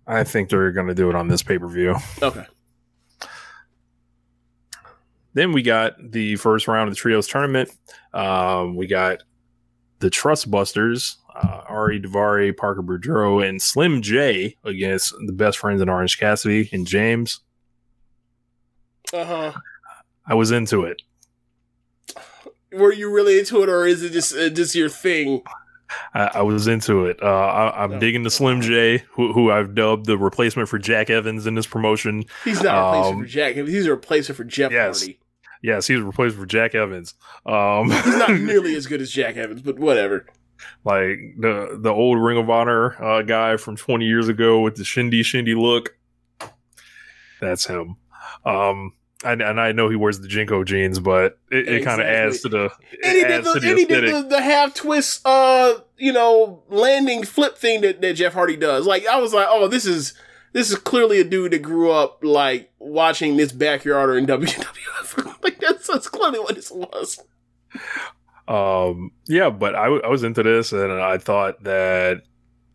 I 0.07 0.23
think 0.23 0.49
they're 0.49 0.71
going 0.71 0.87
to 0.87 0.95
do 0.95 1.09
it 1.09 1.15
on 1.15 1.27
this 1.27 1.43
pay 1.43 1.57
per 1.57 1.67
view. 1.67 1.95
Okay. 2.21 2.45
Then 5.33 5.51
we 5.51 5.61
got 5.61 5.93
the 6.11 6.35
first 6.37 6.67
round 6.67 6.87
of 6.89 6.95
the 6.95 6.99
trios 6.99 7.27
tournament. 7.27 7.69
Um, 8.13 8.75
we 8.75 8.87
got 8.87 9.23
the 9.99 10.09
Trust 10.09 10.49
Busters 10.49 11.18
uh, 11.41 11.61
Ari 11.67 12.01
Daivari, 12.01 12.55
Parker 12.55 12.81
Boudreaux, 12.83 13.47
and 13.47 13.61
Slim 13.61 14.01
J 14.01 14.55
against 14.63 15.13
the 15.25 15.33
best 15.33 15.57
friends 15.57 15.81
in 15.81 15.89
Orange 15.89 16.19
Cassidy 16.19 16.69
and 16.73 16.85
James. 16.85 17.39
Uh 19.13 19.25
huh. 19.25 19.51
I 20.27 20.35
was 20.35 20.51
into 20.51 20.83
it. 20.83 21.01
Were 22.71 22.93
you 22.93 23.11
really 23.11 23.39
into 23.39 23.63
it, 23.63 23.69
or 23.69 23.85
is 23.87 24.03
it 24.03 24.11
just 24.11 24.35
uh, 24.35 24.49
just 24.49 24.75
your 24.75 24.89
thing? 24.89 25.41
I, 26.13 26.29
I 26.35 26.41
was 26.43 26.67
into 26.67 27.05
it. 27.07 27.17
Uh, 27.21 27.25
I, 27.25 27.83
I'm 27.83 27.91
No. 27.91 27.99
digging 27.99 28.21
the 28.21 28.29
Slim 28.29 28.61
J, 28.61 28.99
who, 29.13 29.33
who 29.33 29.49
I've 29.51 29.73
dubbed 29.73 30.05
the 30.05 30.19
replacement 30.19 30.69
for 30.69 30.77
Jack 30.77 31.09
Evans 31.09 31.47
in 31.47 31.55
this 31.55 31.65
promotion. 31.65 32.25
He's 32.45 32.61
not 32.61 32.75
a 32.77 32.85
replacement 32.91 33.15
Um, 33.15 33.21
for 33.21 33.27
Jack. 33.27 33.55
He's 33.55 33.85
a 33.87 33.89
replacement 33.89 34.37
for 34.37 34.43
Jeff 34.43 34.71
yes. 34.71 34.99
Hardy. 34.99 35.19
Yes, 35.63 35.87
he's 35.87 35.99
replaced 35.99 36.35
for 36.37 36.45
Jack 36.45 36.75
Evans. 36.75 37.15
Um, 37.45 37.89
He's 37.91 38.05
not 38.17 38.29
nearly 38.39 38.75
as 38.75 38.85
good 38.85 39.01
as 39.01 39.11
Jack 39.11 39.35
Evans, 39.35 39.61
but 39.63 39.77
whatever. 39.79 40.25
Like 40.83 41.19
the 41.37 41.77
the 41.79 41.91
old 41.91 42.19
Ring 42.19 42.37
of 42.37 42.49
Honor 42.49 43.01
uh, 43.03 43.21
guy 43.21 43.57
from 43.57 43.75
20 43.75 44.05
years 44.05 44.27
ago 44.27 44.61
with 44.61 44.75
the 44.75 44.83
shindy 44.83 45.23
shindy 45.23 45.55
look. 45.55 45.95
That's 47.41 47.65
him. 47.65 47.97
Um, 48.45 48.93
and, 49.23 49.41
and 49.41 49.59
I 49.59 49.73
know 49.73 49.89
he 49.89 49.95
wears 49.95 50.19
the 50.19 50.27
JNCO 50.27 50.65
jeans, 50.65 50.99
but 50.99 51.37
it, 51.51 51.67
it 51.67 51.83
kind 51.83 51.99
of 51.99 52.07
adds 52.07 52.41
to 52.41 52.49
the 52.49 52.69
And 53.03 53.17
he 53.17 53.23
did 53.23 53.43
the, 53.43 53.59
he 53.61 53.85
did 53.85 54.13
the, 54.13 54.27
the 54.29 54.41
half 54.41 54.73
twist, 54.73 55.21
uh, 55.25 55.75
you 55.97 56.13
know, 56.13 56.63
landing 56.69 57.23
flip 57.23 57.57
thing 57.57 57.81
that, 57.81 58.01
that 58.01 58.13
Jeff 58.13 58.33
Hardy 58.33 58.55
does. 58.55 58.85
Like 58.85 59.05
I 59.07 59.19
was 59.19 59.33
like, 59.33 59.47
oh, 59.49 59.67
this 59.67 59.85
is 59.85 60.13
this 60.53 60.71
is 60.71 60.77
clearly 60.77 61.19
a 61.19 61.23
dude 61.23 61.51
that 61.51 61.61
grew 61.61 61.91
up 61.91 62.19
like 62.23 62.71
watching 62.79 63.35
this 63.35 63.51
backyarder 63.51 64.17
in 64.17 64.25
WWF. 64.25 65.37
like 65.43 65.59
that's 65.59 65.87
that's 65.87 66.07
clearly 66.07 66.39
what 66.39 66.55
this 66.55 66.71
was. 66.71 67.19
Um, 68.49 69.11
yeah, 69.27 69.49
but 69.49 69.75
I, 69.75 69.83
w- 69.85 70.01
I 70.03 70.07
was 70.07 70.23
into 70.23 70.43
this 70.43 70.71
and 70.73 70.91
I 70.91 71.17
thought 71.19 71.63
that 71.63 72.23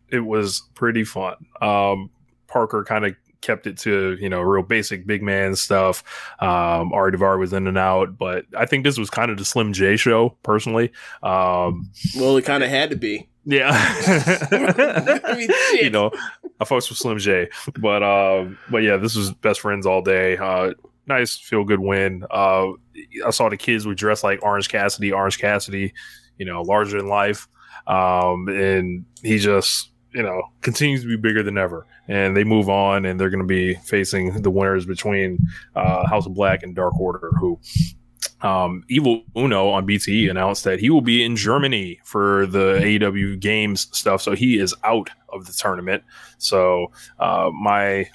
it 0.09 0.21
was 0.21 0.61
pretty 0.73 1.03
fun. 1.03 1.35
Um, 1.61 2.09
Parker 2.47 2.83
kind 2.83 3.05
of 3.05 3.15
kept 3.41 3.67
it 3.67 3.77
to, 3.79 4.17
you 4.19 4.29
know, 4.29 4.41
real 4.41 4.63
basic 4.63 5.05
big 5.05 5.21
man 5.21 5.55
stuff. 5.55 6.03
Um, 6.39 6.93
Ari 6.93 7.11
Daivari 7.11 7.37
was 7.39 7.53
in 7.53 7.67
and 7.67 7.77
out, 7.77 8.17
but 8.17 8.45
I 8.57 8.65
think 8.65 8.83
this 8.85 8.97
was 8.97 9.09
kind 9.09 9.29
of 9.29 9.37
the 9.37 9.45
Slim 9.45 9.73
J 9.73 9.97
show 9.97 10.29
personally. 10.43 10.91
Um, 11.21 11.91
Well, 12.17 12.37
it 12.37 12.45
kind 12.45 12.63
of 12.63 12.69
had 12.69 12.89
to 12.91 12.95
be. 12.95 13.27
yeah. 13.43 13.69
I 14.51 15.35
mean, 15.37 15.49
you 15.83 15.89
know, 15.89 16.11
I 16.59 16.63
fucks 16.63 16.89
with 16.89 16.97
Slim 16.97 17.19
J, 17.19 17.49
but 17.77 18.01
um, 18.01 18.57
but 18.71 18.77
yeah, 18.83 18.97
this 18.97 19.15
was 19.15 19.31
best 19.33 19.59
friends 19.59 19.85
all 19.85 20.01
day. 20.01 20.37
Uh, 20.37 20.71
nice 21.07 21.37
feel 21.37 21.63
good 21.63 21.79
win. 21.79 22.25
Uh, 22.29 22.69
I 23.25 23.29
saw 23.31 23.49
the 23.49 23.57
kids 23.57 23.85
would 23.85 23.97
dressed 23.97 24.23
like 24.23 24.41
Orange 24.43 24.69
Cassidy, 24.69 25.11
Orange 25.11 25.39
Cassidy, 25.39 25.93
you 26.37 26.45
know, 26.45 26.61
larger 26.61 26.97
than 26.97 27.07
life. 27.07 27.47
Um, 27.87 28.47
and 28.47 29.05
he 29.21 29.37
just, 29.37 29.91
you 30.11 30.23
know, 30.23 30.41
continues 30.61 31.01
to 31.01 31.07
be 31.07 31.17
bigger 31.17 31.43
than 31.43 31.57
ever. 31.57 31.85
And 32.07 32.35
they 32.37 32.43
move 32.43 32.69
on, 32.69 33.05
and 33.05 33.19
they're 33.19 33.29
going 33.29 33.41
to 33.41 33.47
be 33.47 33.75
facing 33.75 34.41
the 34.41 34.51
winners 34.51 34.85
between 34.85 35.39
uh, 35.75 36.07
House 36.07 36.25
of 36.25 36.33
Black 36.33 36.63
and 36.63 36.75
Dark 36.75 36.99
Order, 36.99 37.31
who 37.39 37.59
um, 38.41 38.83
Evil 38.89 39.23
Uno 39.35 39.69
on 39.69 39.87
BTE 39.87 40.29
announced 40.29 40.63
that 40.65 40.79
he 40.79 40.89
will 40.89 41.01
be 41.01 41.23
in 41.23 41.35
Germany 41.35 41.99
for 42.03 42.45
the 42.45 42.79
AEW 42.79 43.39
games 43.39 43.87
stuff. 43.91 44.21
So 44.21 44.35
he 44.35 44.59
is 44.59 44.73
out 44.83 45.09
of 45.29 45.47
the 45.47 45.53
tournament. 45.53 46.03
So 46.37 46.91
uh, 47.19 47.49
my 47.53 48.07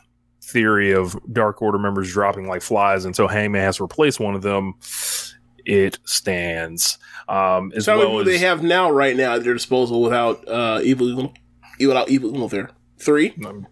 theory 0.51 0.93
of 0.93 1.17
Dark 1.33 1.63
Order 1.63 1.79
members 1.79 2.13
dropping 2.13 2.49
like 2.49 2.63
flies 2.63 3.05
and 3.05 3.15
so 3.15 3.29
Hangman 3.29 3.63
has 3.63 3.77
to 3.77 3.85
replace 3.85 4.19
one 4.19 4.35
of 4.35 4.43
them, 4.43 4.75
it 5.65 5.99
stands. 6.05 6.99
Um, 7.29 7.73
as 7.75 7.85
So 7.85 7.93
how 7.93 7.99
many 7.99 8.11
well 8.11 8.21
as 8.21 8.27
they 8.27 8.39
have 8.39 8.63
now, 8.63 8.91
right 8.91 9.17
now, 9.17 9.35
at 9.35 9.45
their 9.45 9.55
disposal 9.55 10.03
without 10.03 10.47
uh, 10.49 10.81
evil, 10.83 11.33
without 11.79 12.09
evil 12.11 12.35
Uno 12.35 12.49
there? 12.49 12.71
Three 12.99 13.35
um, 13.47 13.67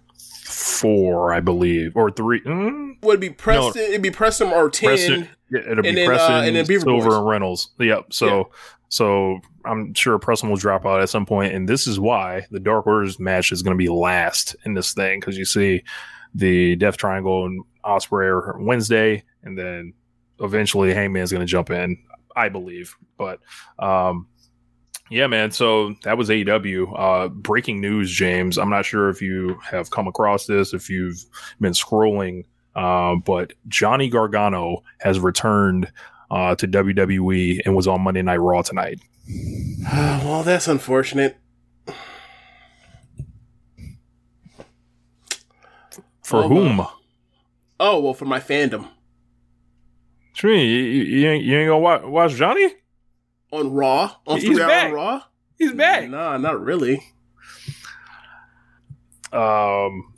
four, 0.44 1.32
I 1.32 1.40
believe, 1.40 1.96
or 1.96 2.10
three. 2.10 2.40
Mm, 2.42 3.02
would 3.02 3.20
be 3.20 3.30
Preston. 3.30 3.82
It'd 3.82 4.02
be 4.02 4.10
Preston 4.10 4.48
or 4.48 4.70
ten. 4.70 4.88
Preston, 4.88 5.28
yeah, 5.50 5.60
it'll 5.70 5.82
be 5.82 5.94
then, 5.94 6.04
uh, 6.04 6.06
Preston, 6.06 6.44
and 6.44 6.56
then 6.56 6.66
Beaver 6.66 6.84
Silver, 6.84 7.04
Boys. 7.06 7.14
and 7.16 7.26
Reynolds. 7.26 7.70
Yep. 7.78 8.12
So, 8.12 8.26
Yeah. 8.26 8.42
so 8.88 9.40
I'm 9.64 9.92
sure 9.94 10.18
Preston 10.18 10.48
will 10.48 10.56
drop 10.56 10.86
out 10.86 11.00
at 11.00 11.08
some 11.08 11.26
point, 11.26 11.52
and 11.52 11.68
this 11.68 11.86
is 11.86 12.00
why 12.00 12.46
the 12.50 12.60
Dark 12.60 12.86
Orders 12.86 13.18
match 13.18 13.52
is 13.52 13.62
going 13.62 13.76
to 13.76 13.78
be 13.78 13.88
last 13.88 14.56
in 14.64 14.74
this 14.74 14.92
thing 14.94 15.20
because 15.20 15.36
you 15.36 15.44
see 15.44 15.82
the 16.34 16.76
Death 16.76 16.96
Triangle 16.96 17.46
and 17.46 17.62
Ospreay 17.84 18.60
Wednesday, 18.60 19.24
and 19.42 19.58
then 19.58 19.92
eventually 20.40 20.92
Hangman's 20.92 21.32
going 21.32 21.40
to 21.40 21.50
jump 21.50 21.70
in, 21.70 21.98
I 22.36 22.48
believe. 22.48 22.96
But 23.16 23.40
um, 23.78 24.26
yeah, 25.10 25.26
man. 25.26 25.50
So 25.50 25.94
that 26.04 26.18
was 26.18 26.28
AEW. 26.28 26.92
Uh, 26.96 27.28
breaking 27.28 27.80
news, 27.80 28.10
James. 28.10 28.58
I'm 28.58 28.70
not 28.70 28.84
sure 28.84 29.08
if 29.08 29.22
you 29.22 29.58
have 29.70 29.90
come 29.90 30.06
across 30.06 30.46
this, 30.46 30.74
if 30.74 30.90
you've 30.90 31.24
been 31.60 31.72
scrolling, 31.72 32.44
um, 32.76 33.20
but 33.20 33.52
Johnny 33.68 34.08
Gargano 34.08 34.82
has 35.00 35.18
returned 35.18 35.90
uh, 36.30 36.54
to 36.56 36.68
WWE 36.68 37.60
and 37.64 37.74
was 37.74 37.86
on 37.86 38.02
Monday 38.02 38.22
Night 38.22 38.36
Raw 38.36 38.62
tonight. 38.62 39.00
well, 39.92 40.42
that's 40.42 40.68
unfortunate. 40.68 41.38
For 46.28 46.44
Oh, 46.44 46.48
whom? 46.48 46.86
Oh 47.80 48.00
well, 48.00 48.12
for 48.12 48.26
my 48.26 48.38
fandom 48.38 48.82
What 48.82 50.42
you? 50.42 50.50
You, 50.50 51.28
ain't, 51.30 51.42
you 51.44 51.56
ain't 51.58 51.68
gonna 51.68 51.78
watch, 51.78 52.02
watch 52.02 52.34
Johnny? 52.34 52.74
on 53.50 53.72
Raw 53.72 54.14
on 54.26 54.38
He's 54.38 54.58
back. 54.58 54.92
Raw. 54.92 55.22
He's 55.58 55.72
back. 55.72 56.10
Nah, 56.10 56.36
not 56.36 56.60
really. 56.62 57.02
Um, 59.32 60.12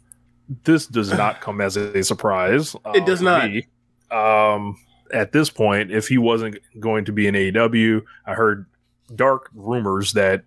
this 0.65 0.87
does 0.89 1.13
not 1.17 1.41
come 1.41 1.61
as 1.61 1.77
a 1.77 2.03
surprise. 2.03 2.75
uh, 2.85 2.91
It 2.95 3.07
does 3.07 3.23
not. 3.23 3.49
me. 3.51 3.69
Um, 4.11 4.77
at 5.13 5.31
this 5.31 5.49
point, 5.49 5.93
if 5.93 6.09
he 6.09 6.19
wasn't 6.19 6.59
going 6.81 7.05
to 7.05 7.13
be 7.13 7.29
in 7.29 7.37
AEW, 7.37 8.03
I 8.27 8.35
heard 8.35 8.67
dark 9.15 9.49
rumors 9.55 10.13
that 10.15 10.43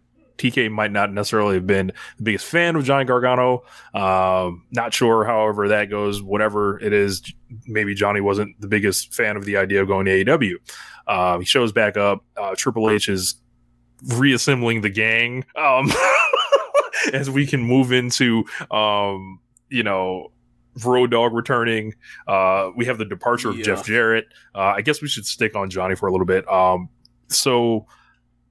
TK 0.51 0.71
might 0.71 0.91
not 0.91 1.11
necessarily 1.13 1.55
have 1.55 1.67
been 1.67 1.91
the 2.17 2.23
biggest 2.23 2.45
fan 2.45 2.75
of 2.75 2.83
Johnny 2.83 3.05
Gargano. 3.05 3.63
Um, 3.93 4.65
not 4.71 4.93
sure, 4.93 5.23
however, 5.25 5.69
that 5.69 5.89
goes. 5.89 6.21
Whatever 6.21 6.79
it 6.79 6.93
is, 6.93 7.21
maybe 7.65 7.93
Johnny 7.95 8.21
wasn't 8.21 8.59
the 8.59 8.67
biggest 8.67 9.13
fan 9.13 9.37
of 9.37 9.45
the 9.45 9.57
idea 9.57 9.81
of 9.81 9.87
going 9.87 10.05
to 10.05 10.25
AEW. 10.25 10.55
Uh, 11.07 11.39
he 11.39 11.45
shows 11.45 11.71
back 11.71 11.97
up. 11.97 12.23
Uh, 12.37 12.55
Triple 12.55 12.89
H 12.89 13.09
is 13.09 13.35
reassembling 14.15 14.81
the 14.81 14.89
gang 14.89 15.45
um, 15.55 15.89
as 17.13 17.29
we 17.29 17.45
can 17.45 17.61
move 17.63 17.91
into, 17.91 18.43
um, 18.71 19.39
you 19.69 19.83
know, 19.83 20.31
Road 20.83 21.11
Dog 21.11 21.33
returning. 21.33 21.93
Uh, 22.27 22.69
we 22.75 22.85
have 22.85 22.97
the 22.97 23.05
departure 23.05 23.49
of 23.49 23.57
Yeah. 23.57 23.63
Jeff 23.63 23.85
Jarrett. 23.85 24.25
Uh, 24.55 24.73
I 24.75 24.81
guess 24.81 25.01
we 25.01 25.07
should 25.07 25.25
stick 25.25 25.55
on 25.55 25.69
Johnny 25.69 25.95
for 25.95 26.07
a 26.07 26.11
little 26.11 26.25
bit. 26.25 26.49
Um, 26.51 26.89
so 27.27 27.85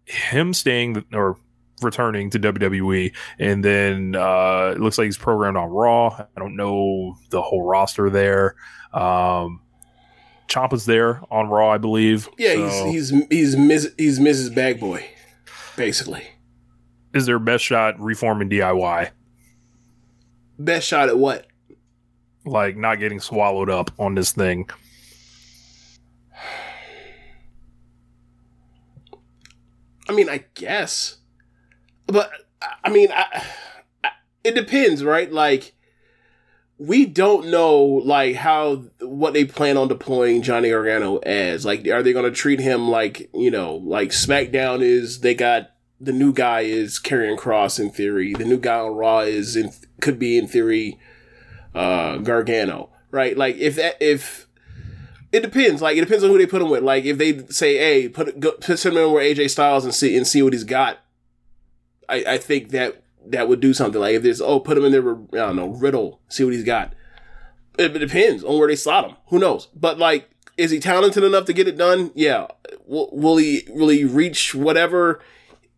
him 0.04 0.52
staying 0.54 1.04
or 1.12 1.36
returning 1.82 2.30
to 2.30 2.38
WWE, 2.38 3.14
and 3.38 3.64
then 3.64 4.14
uh, 4.16 4.72
it 4.74 4.80
looks 4.80 4.98
like 4.98 5.06
he's 5.06 5.18
programmed 5.18 5.56
on 5.56 5.68
Raw. 5.70 6.08
I 6.18 6.40
don't 6.40 6.56
know 6.56 7.16
the 7.30 7.42
whole 7.42 7.62
roster 7.62 8.10
there. 8.10 8.54
Um, 8.92 9.60
Ciampa's 10.48 10.84
there 10.86 11.22
on 11.30 11.48
Raw, 11.48 11.70
I 11.70 11.78
believe. 11.78 12.28
Yeah, 12.38 12.54
So- 12.70 12.90
he's 12.90 13.10
he's 13.10 13.26
he's 13.30 13.56
Ms., 13.56 13.94
he's 13.96 14.18
Mrs. 14.18 14.54
Bag 14.54 14.78
Boy, 14.80 15.06
basically. 15.76 16.24
is 17.14 17.26
their 17.26 17.38
best 17.38 17.64
shot 17.64 17.98
reforming 18.00 18.48
DIY, 18.50 19.10
Best 20.58 20.86
shot 20.86 21.08
at 21.08 21.18
what? 21.18 21.46
like 22.44 22.76
not 22.76 22.98
getting 22.98 23.20
swallowed 23.20 23.70
up 23.70 23.90
on 23.98 24.14
this 24.16 24.32
thing. 24.32 24.68
I 30.08 30.12
mean, 30.12 30.28
I 30.28 30.44
guess, 30.54 31.18
but 32.06 32.30
I- 32.84 32.90
mean, 32.90 33.08
I, 33.12 33.44
I, 34.04 34.10
it 34.44 34.54
depends, 34.54 35.02
right? 35.04 35.30
Like, 35.32 35.72
we 36.78 37.06
don't 37.06 37.48
know 37.48 37.80
like 37.82 38.34
how 38.36 38.84
what 39.00 39.34
they 39.34 39.44
plan 39.44 39.76
on 39.76 39.88
deploying 39.88 40.42
Johnny 40.42 40.70
Gargano 40.70 41.18
as. 41.18 41.64
Like, 41.64 41.86
are 41.88 42.02
they 42.02 42.12
going 42.12 42.24
to 42.24 42.30
treat 42.30 42.58
him 42.60 42.88
like 42.88 43.30
you 43.32 43.50
know, 43.50 43.76
like 43.76 44.10
SmackDown 44.10 44.80
is? 44.82 45.20
They 45.20 45.34
got 45.34 45.70
the 46.00 46.12
new 46.12 46.32
guy 46.32 46.62
is 46.62 46.98
Karrion 46.98 47.38
Kross 47.38 47.78
in 47.78 47.90
theory. 47.90 48.34
The 48.34 48.44
new 48.44 48.58
guy 48.58 48.80
on 48.80 48.94
Raw 48.96 49.20
is 49.20 49.54
in 49.54 49.70
could 50.00 50.18
be 50.18 50.36
in 50.36 50.48
theory 50.48 50.98
uh 51.74 52.16
Gargano, 52.18 52.90
right? 53.12 53.36
Like 53.36 53.56
if 53.56 53.76
that 53.76 53.96
if 54.00 54.48
it 55.30 55.40
depends. 55.40 55.80
Like 55.80 55.96
it 55.96 56.00
depends 56.00 56.24
on 56.24 56.30
who 56.30 56.38
they 56.38 56.46
put 56.46 56.62
him 56.62 56.68
with. 56.68 56.82
Like 56.82 57.04
if 57.04 57.16
they 57.16 57.46
say, 57.46 57.78
"Hey, 57.78 58.08
put 58.08 58.38
go, 58.40 58.52
put 58.52 58.84
him 58.84 58.96
in 58.96 59.12
with 59.12 59.22
AJ 59.24 59.50
Styles 59.50 59.84
and 59.84 59.94
see 59.94 60.16
and 60.16 60.26
see 60.26 60.42
what 60.42 60.52
he's 60.52 60.64
got," 60.64 60.98
I, 62.12 62.34
I 62.34 62.38
think 62.38 62.70
that 62.70 63.02
that 63.26 63.48
would 63.48 63.60
do 63.60 63.74
something. 63.74 64.00
Like 64.00 64.14
if 64.14 64.22
there's 64.22 64.40
oh, 64.40 64.60
put 64.60 64.78
him 64.78 64.84
in 64.84 64.92
there 64.92 65.14
I 65.14 65.46
don't 65.46 65.56
know 65.56 65.68
Riddle, 65.68 66.20
see 66.28 66.44
what 66.44 66.52
he's 66.52 66.64
got. 66.64 66.94
It, 67.78 67.96
it 67.96 67.98
depends 67.98 68.44
on 68.44 68.58
where 68.58 68.68
they 68.68 68.76
slot 68.76 69.08
him. 69.08 69.16
Who 69.28 69.38
knows? 69.38 69.68
But 69.74 69.98
like, 69.98 70.30
is 70.56 70.70
he 70.70 70.78
talented 70.78 71.24
enough 71.24 71.46
to 71.46 71.52
get 71.52 71.68
it 71.68 71.78
done? 71.78 72.12
Yeah. 72.14 72.48
Will, 72.86 73.08
will 73.12 73.38
he 73.38 73.66
he 73.66 74.04
reach 74.04 74.54
whatever? 74.54 75.20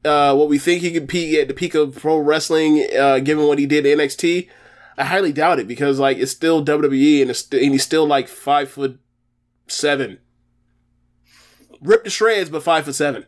uh, 0.05 0.35
what 0.35 0.49
we 0.49 0.59
think 0.59 0.83
he 0.83 0.93
could 0.93 1.07
be 1.07 1.41
at 1.41 1.49
the 1.49 1.55
peak 1.55 1.75
of 1.75 1.97
pro 1.97 2.19
wrestling, 2.19 2.87
uh, 2.97 3.19
given 3.21 3.47
what 3.47 3.59
he 3.59 3.67
did 3.67 3.87
in 3.87 3.99
NXT, 3.99 4.49
I 4.99 5.05
highly 5.05 5.33
doubt 5.33 5.59
it 5.59 5.67
because 5.67 5.99
like 5.99 6.19
it's 6.19 6.33
still 6.33 6.65
WWE 6.65 7.23
and 7.23 7.31
it's 7.31 7.41
st- 7.41 7.63
and 7.63 7.73
he's 7.73 7.83
still 7.83 8.07
like 8.07 8.29
five 8.29 8.71
foot 8.71 9.01
seven, 9.67 10.19
ripped 11.81 12.05
to 12.05 12.11
shreds, 12.11 12.51
but 12.51 12.63
five 12.63 12.85
foot 12.85 12.95
seven. 12.95 13.27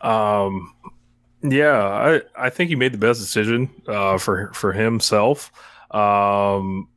Um, 0.00 0.74
yeah, 1.42 1.82
I 1.82 2.22
I 2.36 2.50
think 2.50 2.70
he 2.70 2.76
made 2.76 2.92
the 2.92 2.98
best 2.98 3.20
decision 3.20 3.70
uh, 3.86 4.18
for 4.18 4.52
for 4.54 4.72
himself. 4.72 5.50
Um, 5.90 6.88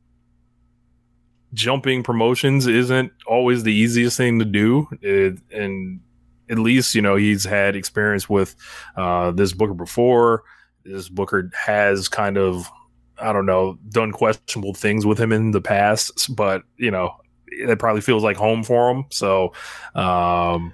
jumping 1.54 2.02
promotions 2.02 2.66
isn't 2.66 3.12
always 3.26 3.62
the 3.62 3.72
easiest 3.72 4.16
thing 4.16 4.38
to 4.38 4.44
do, 4.44 4.88
it, 5.00 5.38
and 5.50 6.00
at 6.48 6.58
least 6.58 6.94
you 6.94 7.02
know 7.02 7.16
he's 7.16 7.44
had 7.44 7.76
experience 7.76 8.28
with 8.28 8.54
uh, 8.96 9.30
this 9.32 9.52
Booker 9.52 9.74
before. 9.74 10.44
This 10.84 11.08
Booker 11.08 11.50
has 11.54 12.08
kind 12.08 12.38
of 12.38 12.70
I 13.18 13.32
don't 13.32 13.46
know 13.46 13.78
done 13.88 14.12
questionable 14.12 14.74
things 14.74 15.04
with 15.04 15.18
him 15.18 15.32
in 15.32 15.50
the 15.50 15.60
past, 15.60 16.34
but 16.36 16.62
you 16.76 16.90
know 16.90 17.16
it 17.48 17.78
probably 17.78 18.02
feels 18.02 18.22
like 18.22 18.36
home 18.36 18.62
for 18.62 18.90
him. 18.90 19.04
So, 19.10 19.52
um, 19.94 20.72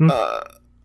Uh, 0.00 0.40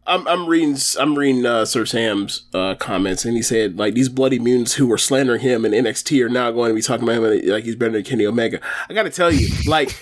I'm 0.08 0.28
I'm 0.28 0.48
reading 0.48 0.78
I'm 1.00 1.18
reading 1.18 1.46
uh, 1.46 1.66
Sir 1.66 1.86
Sam's 1.86 2.44
uh, 2.54 2.76
comments, 2.76 3.26
and 3.26 3.36
he 3.36 3.42
said 3.42 3.78
like 3.78 3.94
these 3.94 4.10
bloody 4.10 4.40
mutants 4.40 4.74
who 4.76 4.88
were 4.88 4.98
slandering 4.98 5.42
him 5.42 5.66
in 5.66 5.72
NXT 5.74 6.24
are 6.26 6.30
now 6.30 6.50
going 6.52 6.70
to 6.70 6.76
be 6.76 6.82
talking 6.82 7.04
about 7.08 7.22
him 7.34 7.48
like 7.50 7.64
he's 7.66 7.76
better 7.76 7.92
than 7.94 8.04
Kenny 8.04 8.26
Omega. 8.26 8.60
I 8.90 8.94
got 8.94 9.04
to 9.04 9.10
tell 9.10 9.32
you, 9.32 9.50
like. 9.70 9.90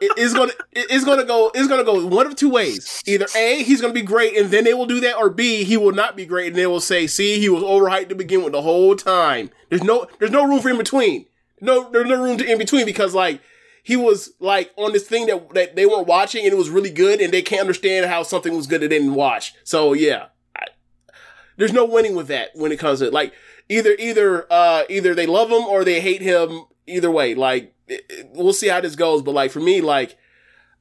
it- 0.00 0.12
It's 0.18 0.34
gonna 0.34 0.52
it's 0.72 1.04
gonna 1.06 1.24
go 1.24 1.50
it's 1.54 1.68
gonna 1.68 1.82
go 1.84 2.06
one 2.06 2.26
of 2.26 2.36
two 2.36 2.50
ways. 2.50 3.02
Either 3.06 3.26
A, 3.34 3.62
he's 3.62 3.80
gonna 3.80 3.94
be 3.94 4.02
great 4.02 4.36
and 4.36 4.50
then 4.50 4.64
they 4.64 4.74
will 4.74 4.84
do 4.86 5.00
that, 5.00 5.16
or 5.16 5.30
B, 5.30 5.64
he 5.64 5.76
will 5.78 5.92
not 5.92 6.16
be 6.16 6.26
great 6.26 6.48
and 6.48 6.56
they 6.56 6.66
will 6.66 6.80
say, 6.80 7.06
see, 7.06 7.38
he 7.38 7.48
was 7.48 7.62
overhyped 7.62 8.10
to 8.10 8.14
begin 8.14 8.42
with 8.44 8.52
the 8.52 8.60
whole 8.60 8.94
time. 8.94 9.48
There's 9.70 9.82
no 9.82 10.06
there's 10.18 10.30
no 10.32 10.46
room 10.46 10.60
for 10.60 10.68
in 10.68 10.76
between. 10.76 11.24
No 11.62 11.88
there's 11.90 12.08
no 12.08 12.22
room 12.22 12.36
to 12.38 12.44
in 12.50 12.58
between 12.58 12.84
because 12.84 13.14
like 13.14 13.40
he 13.86 13.94
was 13.94 14.32
like 14.40 14.72
on 14.76 14.92
this 14.92 15.06
thing 15.06 15.26
that, 15.26 15.54
that 15.54 15.76
they 15.76 15.86
weren't 15.86 16.08
watching 16.08 16.42
and 16.44 16.52
it 16.52 16.56
was 16.56 16.70
really 16.70 16.90
good 16.90 17.20
and 17.20 17.32
they 17.32 17.40
can't 17.40 17.60
understand 17.60 18.06
how 18.06 18.24
something 18.24 18.56
was 18.56 18.66
good 18.66 18.80
they 18.80 18.88
didn't 18.88 19.14
watch. 19.14 19.54
So 19.62 19.92
yeah, 19.92 20.26
I, 20.56 20.64
there's 21.56 21.72
no 21.72 21.84
winning 21.84 22.16
with 22.16 22.26
that 22.26 22.50
when 22.56 22.72
it 22.72 22.80
comes 22.80 22.98
to 22.98 23.12
like 23.12 23.32
either 23.68 23.94
either 23.96 24.44
uh 24.50 24.82
either 24.88 25.14
they 25.14 25.26
love 25.26 25.50
him 25.50 25.62
or 25.62 25.84
they 25.84 26.00
hate 26.00 26.20
him. 26.20 26.64
Either 26.88 27.12
way, 27.12 27.36
like 27.36 27.74
it, 27.86 28.04
it- 28.10 28.28
we'll 28.32 28.52
see 28.52 28.66
how 28.66 28.80
this 28.80 28.96
goes. 28.96 29.22
But 29.22 29.34
like 29.36 29.52
for 29.52 29.60
me, 29.60 29.80
like 29.80 30.18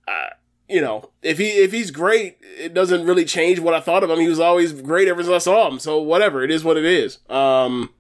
uh, 0.07 0.30
you 0.68 0.82
know, 0.82 1.11
if 1.22 1.38
he 1.38 1.49
if 1.49 1.72
he's 1.72 1.91
great, 1.91 2.38
it 2.41 2.73
doesn't 2.73 3.06
really 3.06 3.26
change 3.26 3.60
what 3.60 3.76
I 3.76 3.80
thought 3.82 4.03
of 4.03 4.10
him. 4.10 4.19
He 4.19 4.27
was 4.27 4.40
always 4.40 4.72
great 4.73 5.07
ever 5.07 5.22
since 5.22 5.34
I 5.34 5.38
saw 5.38 5.68
him. 5.69 5.77
So 5.77 5.99
whatever, 6.02 6.44
it 6.44 6.49
is 6.49 6.64
what 6.64 6.77
it 6.77 6.86
is. 6.86 7.19
Um. 7.30 7.91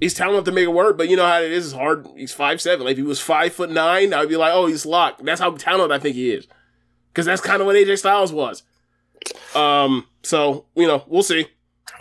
He's 0.00 0.14
talented 0.14 0.44
to 0.44 0.52
make 0.52 0.64
it 0.64 0.72
work, 0.72 0.96
but 0.96 1.08
you 1.08 1.16
know 1.16 1.26
how 1.26 1.40
it 1.40 1.50
is. 1.50 1.66
It's 1.66 1.74
hard. 1.74 2.06
He's 2.16 2.32
five 2.32 2.60
seven. 2.60 2.84
Like 2.84 2.92
if 2.92 2.98
he 2.98 3.02
was 3.02 3.20
five 3.20 3.52
foot 3.52 3.70
nine, 3.70 4.14
I'd 4.14 4.28
be 4.28 4.36
like, 4.36 4.52
oh, 4.54 4.66
he's 4.66 4.86
locked. 4.86 5.24
That's 5.24 5.40
how 5.40 5.50
talented 5.52 5.94
I 5.94 5.98
think 6.00 6.14
he 6.14 6.30
is, 6.30 6.46
because 7.12 7.26
that's 7.26 7.40
kind 7.40 7.60
of 7.60 7.66
what 7.66 7.76
AJ 7.76 7.98
Styles 7.98 8.32
was. 8.32 8.62
Um. 9.54 10.06
So 10.22 10.66
you 10.76 10.86
know, 10.86 11.04
we'll 11.08 11.22
see. 11.22 11.48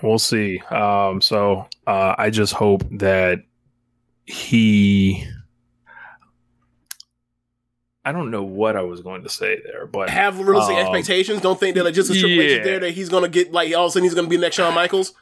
We'll 0.04 0.20
see. 0.20 0.60
Um, 0.70 1.22
so 1.22 1.68
uh, 1.88 2.16
I 2.18 2.30
just 2.30 2.54
hope 2.54 2.84
that 3.00 3.40
he. 4.26 5.26
I 8.06 8.14
don't 8.14 8.32
know 8.32 8.44
what 8.44 8.78
I 8.78 8.84
was 8.84 9.02
going 9.02 9.24
to 9.24 9.30
say 9.30 9.60
there, 9.66 9.86
but 9.86 10.10
Have 10.10 10.40
realistic 10.40 10.78
um, 10.78 10.82
expectations. 10.82 11.42
Don't 11.42 11.60
think 11.60 11.76
that 11.76 11.84
like, 11.84 11.94
just 11.94 12.10
a 12.10 12.14
Triple 12.14 12.42
H 12.42 12.60
is 12.60 12.64
there 12.64 12.80
that 12.80 12.92
he's 12.92 13.10
gonna 13.10 13.28
get 13.28 13.52
like 13.52 13.74
all 13.76 13.86
of 13.86 13.90
a 13.90 13.92
sudden 13.92 14.04
he's 14.04 14.14
gonna 14.14 14.30
be 14.30 14.38
the 14.38 14.44
next 14.44 14.56
Shawn 14.56 14.74
Michaels. 14.74 15.14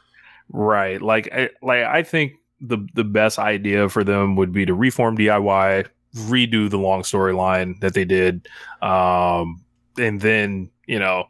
Right. 0.50 1.02
Like 1.02 1.28
I 1.32 1.50
like 1.62 1.82
I 1.82 2.04
think 2.04 2.34
the 2.60 2.78
the 2.94 3.04
best 3.04 3.38
idea 3.38 3.88
for 3.88 4.04
them 4.04 4.36
would 4.36 4.52
be 4.52 4.66
to 4.66 4.74
reform 4.74 5.16
DIY, 5.16 5.86
redo 6.14 6.70
the 6.70 6.78
long 6.78 7.02
storyline 7.02 7.78
that 7.80 7.94
they 7.94 8.04
did, 8.04 8.48
um, 8.82 9.64
and 9.98 10.20
then 10.20 10.70
you 10.86 10.98
know 10.98 11.26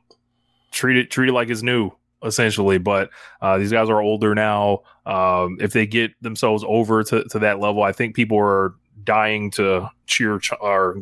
treat 0.71 0.97
it 0.97 1.11
treat 1.11 1.29
it 1.29 1.33
like 1.33 1.49
it's 1.49 1.63
new 1.63 1.91
essentially. 2.25 2.79
But 2.79 3.11
uh, 3.41 3.59
these 3.59 3.73
guys 3.73 3.89
are 3.89 4.01
older 4.01 4.35
now. 4.35 4.81
Um, 5.05 5.59
if 5.61 5.73
they 5.73 5.87
get 5.87 6.13
themselves 6.23 6.65
over 6.67 7.03
to, 7.05 7.25
to 7.25 7.39
that 7.41 7.61
level, 7.61 7.83
I 7.83 7.93
think 7.93 8.15
people 8.15 8.39
are 8.39 8.75
dying 9.05 9.51
to 9.53 9.89
cheer 10.07 10.39
Ch- 10.39 10.53
or 10.61 10.97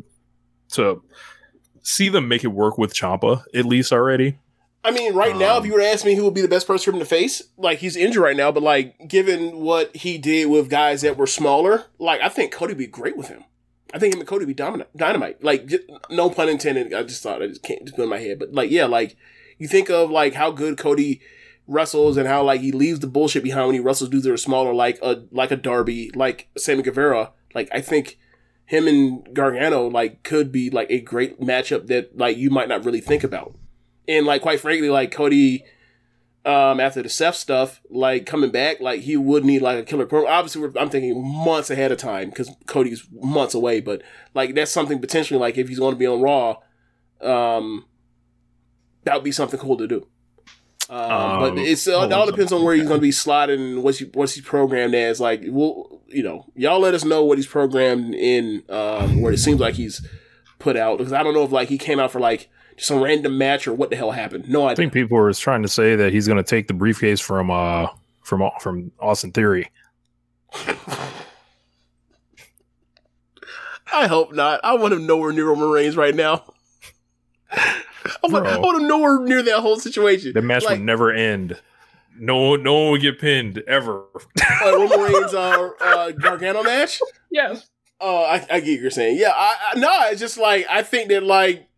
to 0.72 1.02
see 1.82 2.08
them 2.08 2.28
make 2.28 2.44
it 2.44 2.48
work 2.48 2.78
with 2.78 2.94
Ciampa 2.94 3.42
at 3.54 3.64
least 3.64 3.92
already. 3.92 4.38
I 4.84 4.90
mean, 4.90 5.14
right 5.14 5.34
now, 5.34 5.56
if 5.56 5.60
um, 5.60 5.66
you 5.66 5.72
were 5.72 5.80
to 5.80 5.88
ask 5.88 6.04
me 6.04 6.14
who 6.14 6.24
would 6.24 6.34
be 6.34 6.42
the 6.42 6.48
best 6.48 6.66
person 6.66 6.92
for 6.92 6.96
him 6.96 7.00
to 7.00 7.06
face, 7.06 7.42
like 7.56 7.78
he's 7.78 7.96
injured 7.96 8.22
right 8.22 8.36
now, 8.36 8.52
but 8.52 8.62
like 8.62 9.08
given 9.08 9.60
what 9.60 9.96
he 9.96 10.18
did 10.18 10.50
with 10.50 10.68
guys 10.68 11.00
that 11.00 11.16
were 11.16 11.26
smaller, 11.26 11.86
like 11.98 12.20
I 12.20 12.28
think 12.28 12.52
Cody 12.52 12.72
would 12.72 12.78
be 12.78 12.86
great 12.86 13.16
with 13.16 13.28
him. 13.28 13.44
I 13.94 13.98
think 13.98 14.12
him 14.12 14.20
and 14.20 14.28
Cody 14.28 14.44
would 14.44 14.48
be 14.48 14.54
dominant, 14.54 14.94
dynamite. 14.96 15.42
Like, 15.42 15.66
j- 15.66 15.86
no 16.10 16.28
pun 16.28 16.48
intended. 16.48 16.92
I 16.92 17.04
just 17.04 17.22
thought 17.22 17.42
I 17.42 17.46
just 17.46 17.62
can't 17.62 17.84
just 17.84 17.96
put 17.96 18.02
in 18.02 18.08
my 18.10 18.18
head, 18.18 18.38
but 18.38 18.52
like, 18.52 18.70
yeah, 18.70 18.84
like 18.84 19.16
you 19.56 19.68
think 19.68 19.88
of 19.88 20.10
like 20.10 20.34
how 20.34 20.50
good 20.50 20.76
Cody 20.76 21.22
wrestles 21.66 22.18
and 22.18 22.28
how 22.28 22.42
like 22.42 22.60
he 22.60 22.70
leaves 22.70 23.00
the 23.00 23.06
bullshit 23.06 23.42
behind 23.42 23.68
when 23.68 23.74
he 23.74 23.80
wrestles 23.80 24.10
dudes 24.10 24.24
that 24.24 24.32
are 24.32 24.36
smaller, 24.36 24.74
like 24.74 24.98
a 25.00 25.24
like 25.30 25.50
a 25.50 25.56
Darby, 25.56 26.10
like 26.14 26.48
Sammy 26.58 26.82
Guevara. 26.82 27.32
Like 27.54 27.68
I 27.72 27.80
think 27.80 28.18
him 28.66 28.86
and 28.86 29.34
Gargano 29.34 29.86
like 29.86 30.22
could 30.22 30.52
be 30.52 30.68
like 30.68 30.90
a 30.90 31.00
great 31.00 31.40
matchup 31.40 31.86
that 31.86 32.18
like 32.18 32.36
you 32.36 32.50
might 32.50 32.68
not 32.68 32.84
really 32.84 33.00
think 33.00 33.24
about. 33.24 33.54
And 34.06 34.26
like 34.26 34.42
quite 34.42 34.60
frankly, 34.60 34.90
like 34.90 35.10
Cody, 35.10 35.64
um, 36.44 36.78
after 36.78 37.02
the 37.02 37.08
Seth 37.08 37.36
stuff, 37.36 37.80
like 37.88 38.26
coming 38.26 38.50
back, 38.50 38.80
like 38.80 39.00
he 39.00 39.16
would 39.16 39.44
need 39.44 39.62
like 39.62 39.78
a 39.78 39.82
killer 39.82 40.06
promo. 40.06 40.28
Obviously, 40.28 40.60
we're, 40.60 40.72
I'm 40.78 40.90
thinking 40.90 41.22
months 41.26 41.70
ahead 41.70 41.90
of 41.90 41.98
time 41.98 42.28
because 42.28 42.50
Cody's 42.66 43.06
months 43.10 43.54
away. 43.54 43.80
But 43.80 44.02
like 44.34 44.54
that's 44.54 44.70
something 44.70 45.00
potentially 45.00 45.40
like 45.40 45.56
if 45.56 45.68
he's 45.68 45.78
going 45.78 45.94
to 45.94 45.98
be 45.98 46.06
on 46.06 46.20
Raw, 46.20 46.56
um, 47.22 47.86
that 49.04 49.14
would 49.14 49.24
be 49.24 49.32
something 49.32 49.58
cool 49.58 49.76
to 49.78 49.86
do. 49.86 50.06
Um, 50.90 51.40
but 51.40 51.52
Um, 51.52 51.58
it's 51.58 51.88
uh, 51.88 52.02
it 52.02 52.12
all 52.12 52.26
depends 52.26 52.52
on 52.52 52.62
where 52.62 52.74
he's 52.74 52.86
going 52.86 53.00
to 53.00 53.02
be 53.02 53.12
slotted 53.12 53.58
and 53.58 53.82
what's 53.82 53.98
he, 53.98 54.10
what's 54.12 54.34
he 54.34 54.42
programmed 54.42 54.94
as. 54.94 55.18
Like, 55.20 55.42
we'll 55.46 56.02
you 56.08 56.22
know, 56.22 56.44
y'all 56.54 56.78
let 56.78 56.92
us 56.92 57.04
know 57.04 57.24
what 57.24 57.38
he's 57.38 57.46
programmed 57.46 58.14
in, 58.14 58.62
um, 58.68 59.22
where 59.22 59.32
it 59.32 59.38
seems 59.38 59.60
like 59.60 59.74
he's 59.74 60.06
put 60.58 60.76
out 60.76 60.98
because 60.98 61.12
I 61.12 61.22
don't 61.22 61.34
know 61.34 61.44
if 61.44 61.52
like 61.52 61.68
he 61.68 61.78
came 61.78 61.98
out 61.98 62.12
for 62.12 62.20
like 62.20 62.50
just 62.76 62.88
some 62.88 63.02
random 63.02 63.38
match 63.38 63.66
or 63.66 63.74
what 63.74 63.90
the 63.90 63.96
hell 63.96 64.10
happened. 64.10 64.48
No 64.48 64.66
I 64.66 64.74
think 64.74 64.92
people 64.92 65.18
are 65.18 65.32
trying 65.32 65.62
to 65.62 65.68
say 65.68 65.96
that 65.96 66.12
he's 66.12 66.26
going 66.26 66.36
to 66.36 66.42
take 66.42 66.68
the 66.68 66.74
briefcase 66.74 67.20
from 67.20 67.50
uh 67.50 67.88
from 68.22 68.48
from 68.60 68.92
Austin 69.00 69.32
Theory. 69.32 69.70
I 73.92 74.06
hope 74.08 74.32
not. 74.34 74.60
I 74.64 74.74
want 74.74 74.92
him 74.92 75.06
nowhere 75.06 75.32
near 75.32 75.46
Roman 75.46 75.70
Reigns 75.70 75.96
right 75.96 76.14
now. 76.14 76.44
I 77.52 77.82
want, 78.24 78.46
I 78.46 78.54
Bro. 78.54 78.60
want 78.60 78.82
him 78.82 78.88
nowhere 78.88 79.20
near 79.20 79.42
that 79.42 79.60
whole 79.60 79.78
situation. 79.78 80.32
The 80.34 80.42
match 80.42 80.64
like, 80.64 80.78
would 80.78 80.84
never 80.84 81.12
end. 81.12 81.60
No, 82.18 82.56
no 82.56 82.74
one 82.74 82.92
would 82.92 83.02
get 83.02 83.20
pinned 83.20 83.58
ever. 83.66 84.04
uh, 84.64 84.72
Roman 84.76 85.00
Reigns 85.00 85.34
uh, 85.34 85.70
uh, 85.80 86.10
Gargano 86.12 86.62
match. 86.62 87.00
yes. 87.30 87.68
Oh, 88.00 88.24
I, 88.24 88.34
I 88.34 88.60
get 88.60 88.72
what 88.72 88.80
you're 88.80 88.90
saying. 88.90 89.18
Yeah, 89.18 89.32
I, 89.34 89.56
I 89.72 89.78
no, 89.78 89.90
it's 90.10 90.20
just 90.20 90.36
like 90.36 90.66
I 90.68 90.82
think 90.82 91.08
that 91.08 91.22
like, 91.22 91.68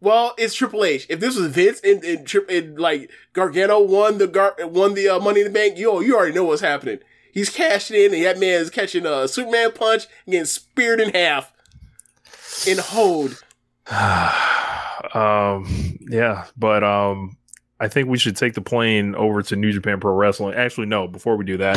well, 0.00 0.34
it's 0.38 0.54
Triple 0.54 0.84
H. 0.84 1.06
If 1.08 1.20
this 1.20 1.36
was 1.36 1.48
Vince 1.48 1.80
and, 1.80 2.04
and, 2.04 2.32
and 2.50 2.78
like 2.78 3.10
Gargano 3.32 3.80
won 3.80 4.18
the 4.18 4.26
Gar 4.26 4.54
won 4.60 4.94
the 4.94 5.08
uh, 5.08 5.18
Money 5.18 5.40
in 5.40 5.46
the 5.46 5.52
Bank, 5.52 5.78
yo, 5.78 6.00
you 6.00 6.16
already 6.16 6.34
know 6.34 6.44
what's 6.44 6.62
happening. 6.62 6.98
He's 7.32 7.50
cashing 7.50 7.96
in, 7.96 8.14
and 8.14 8.24
that 8.24 8.38
man 8.38 8.60
is 8.60 8.70
catching 8.70 9.04
a 9.06 9.28
Superman 9.28 9.72
punch 9.72 10.06
and 10.24 10.32
getting 10.32 10.46
speared 10.46 11.00
in 11.00 11.12
half 11.14 11.52
in 12.66 12.78
hold. 12.78 13.42
um. 15.14 15.96
Yeah, 16.08 16.46
but 16.56 16.84
um, 16.84 17.36
I 17.80 17.88
think 17.88 18.08
we 18.08 18.18
should 18.18 18.36
take 18.36 18.54
the 18.54 18.60
plane 18.60 19.14
over 19.14 19.42
to 19.42 19.56
New 19.56 19.72
Japan 19.72 20.00
Pro 20.00 20.14
Wrestling. 20.14 20.54
Actually, 20.54 20.86
no. 20.86 21.08
Before 21.08 21.36
we 21.36 21.44
do 21.44 21.56
that, 21.58 21.76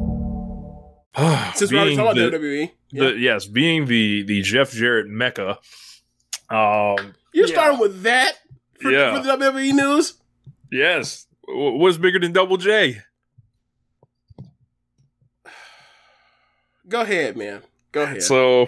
Since 1.55 1.71
we're 1.71 1.77
already 1.79 1.95
Being 1.95 1.97
talking 2.05 2.23
about 2.23 2.31
the- 2.31 2.37
WWE, 2.37 2.71
The, 2.91 3.19
yes, 3.19 3.45
being 3.45 3.85
the 3.85 4.23
the 4.23 4.41
Jeff 4.41 4.71
Jarrett 4.71 5.07
mecca. 5.07 5.57
Um, 6.49 7.13
you're 7.33 7.47
starting 7.47 7.79
with 7.79 8.03
that 8.03 8.33
for, 8.81 8.91
Yeah. 8.91 9.15
for 9.17 9.23
the 9.23 9.29
WWE 9.37 9.73
news. 9.73 10.13
yes, 10.71 11.27
W- 11.47 11.77
what's 11.77 11.97
bigger 11.97 12.19
than 12.19 12.31
Double 12.33 12.57
J? 12.57 13.01
Go 16.87 17.01
ahead, 17.01 17.37
man. 17.37 17.61
Go 17.91 18.03
ahead. 18.03 18.23
So 18.23 18.67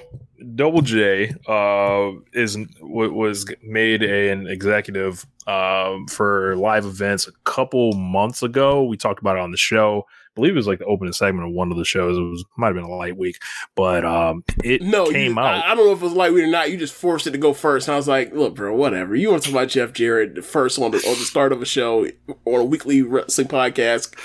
Double 0.55 0.81
J 0.81 1.33
uh, 1.47 2.11
is 2.33 2.57
was 2.81 3.45
made 3.63 4.03
an 4.03 4.47
executive 4.47 5.25
um, 5.47 6.07
for 6.07 6.55
live 6.57 6.85
events 6.85 7.27
a 7.27 7.31
couple 7.43 7.93
months 7.93 8.43
ago. 8.43 8.83
We 8.83 8.97
talked 8.97 9.19
about 9.21 9.37
it 9.37 9.41
on 9.41 9.51
the 9.51 9.57
show. 9.57 10.05
I 10.33 10.39
believe 10.39 10.53
it 10.53 10.57
was 10.57 10.67
like 10.67 10.79
the 10.79 10.85
opening 10.85 11.13
segment 11.13 11.47
of 11.47 11.53
one 11.53 11.71
of 11.71 11.77
the 11.77 11.85
shows. 11.85 12.17
It 12.17 12.21
was 12.21 12.43
might 12.57 12.67
have 12.67 12.75
been 12.75 12.85
a 12.85 12.89
light 12.89 13.15
week, 13.15 13.39
but 13.75 14.03
um, 14.03 14.43
it 14.63 14.81
no, 14.81 15.05
came 15.05 15.35
you, 15.35 15.39
out. 15.39 15.63
I, 15.63 15.71
I 15.71 15.75
don't 15.75 15.85
know 15.85 15.91
if 15.91 16.01
it 16.01 16.05
was 16.05 16.13
lightweight 16.13 16.45
or 16.45 16.47
not. 16.47 16.71
You 16.71 16.77
just 16.77 16.95
forced 16.95 17.27
it 17.27 17.31
to 17.31 17.37
go 17.37 17.53
first, 17.53 17.87
and 17.87 17.93
I 17.93 17.97
was 17.97 18.07
like, 18.07 18.33
"Look, 18.33 18.55
bro, 18.55 18.73
whatever. 18.73 19.15
You 19.15 19.29
want 19.29 19.43
to 19.43 19.49
talk 19.49 19.61
about 19.61 19.69
Jeff 19.69 19.93
Jarrett 19.93 20.43
first 20.43 20.79
on 20.79 20.89
the 20.89 20.97
on 20.97 21.13
the 21.13 21.25
start 21.25 21.51
of 21.51 21.61
a 21.61 21.65
show 21.65 22.07
on 22.45 22.61
a 22.61 22.63
weekly 22.63 23.03
wrestling 23.03 23.47
podcast? 23.47 24.15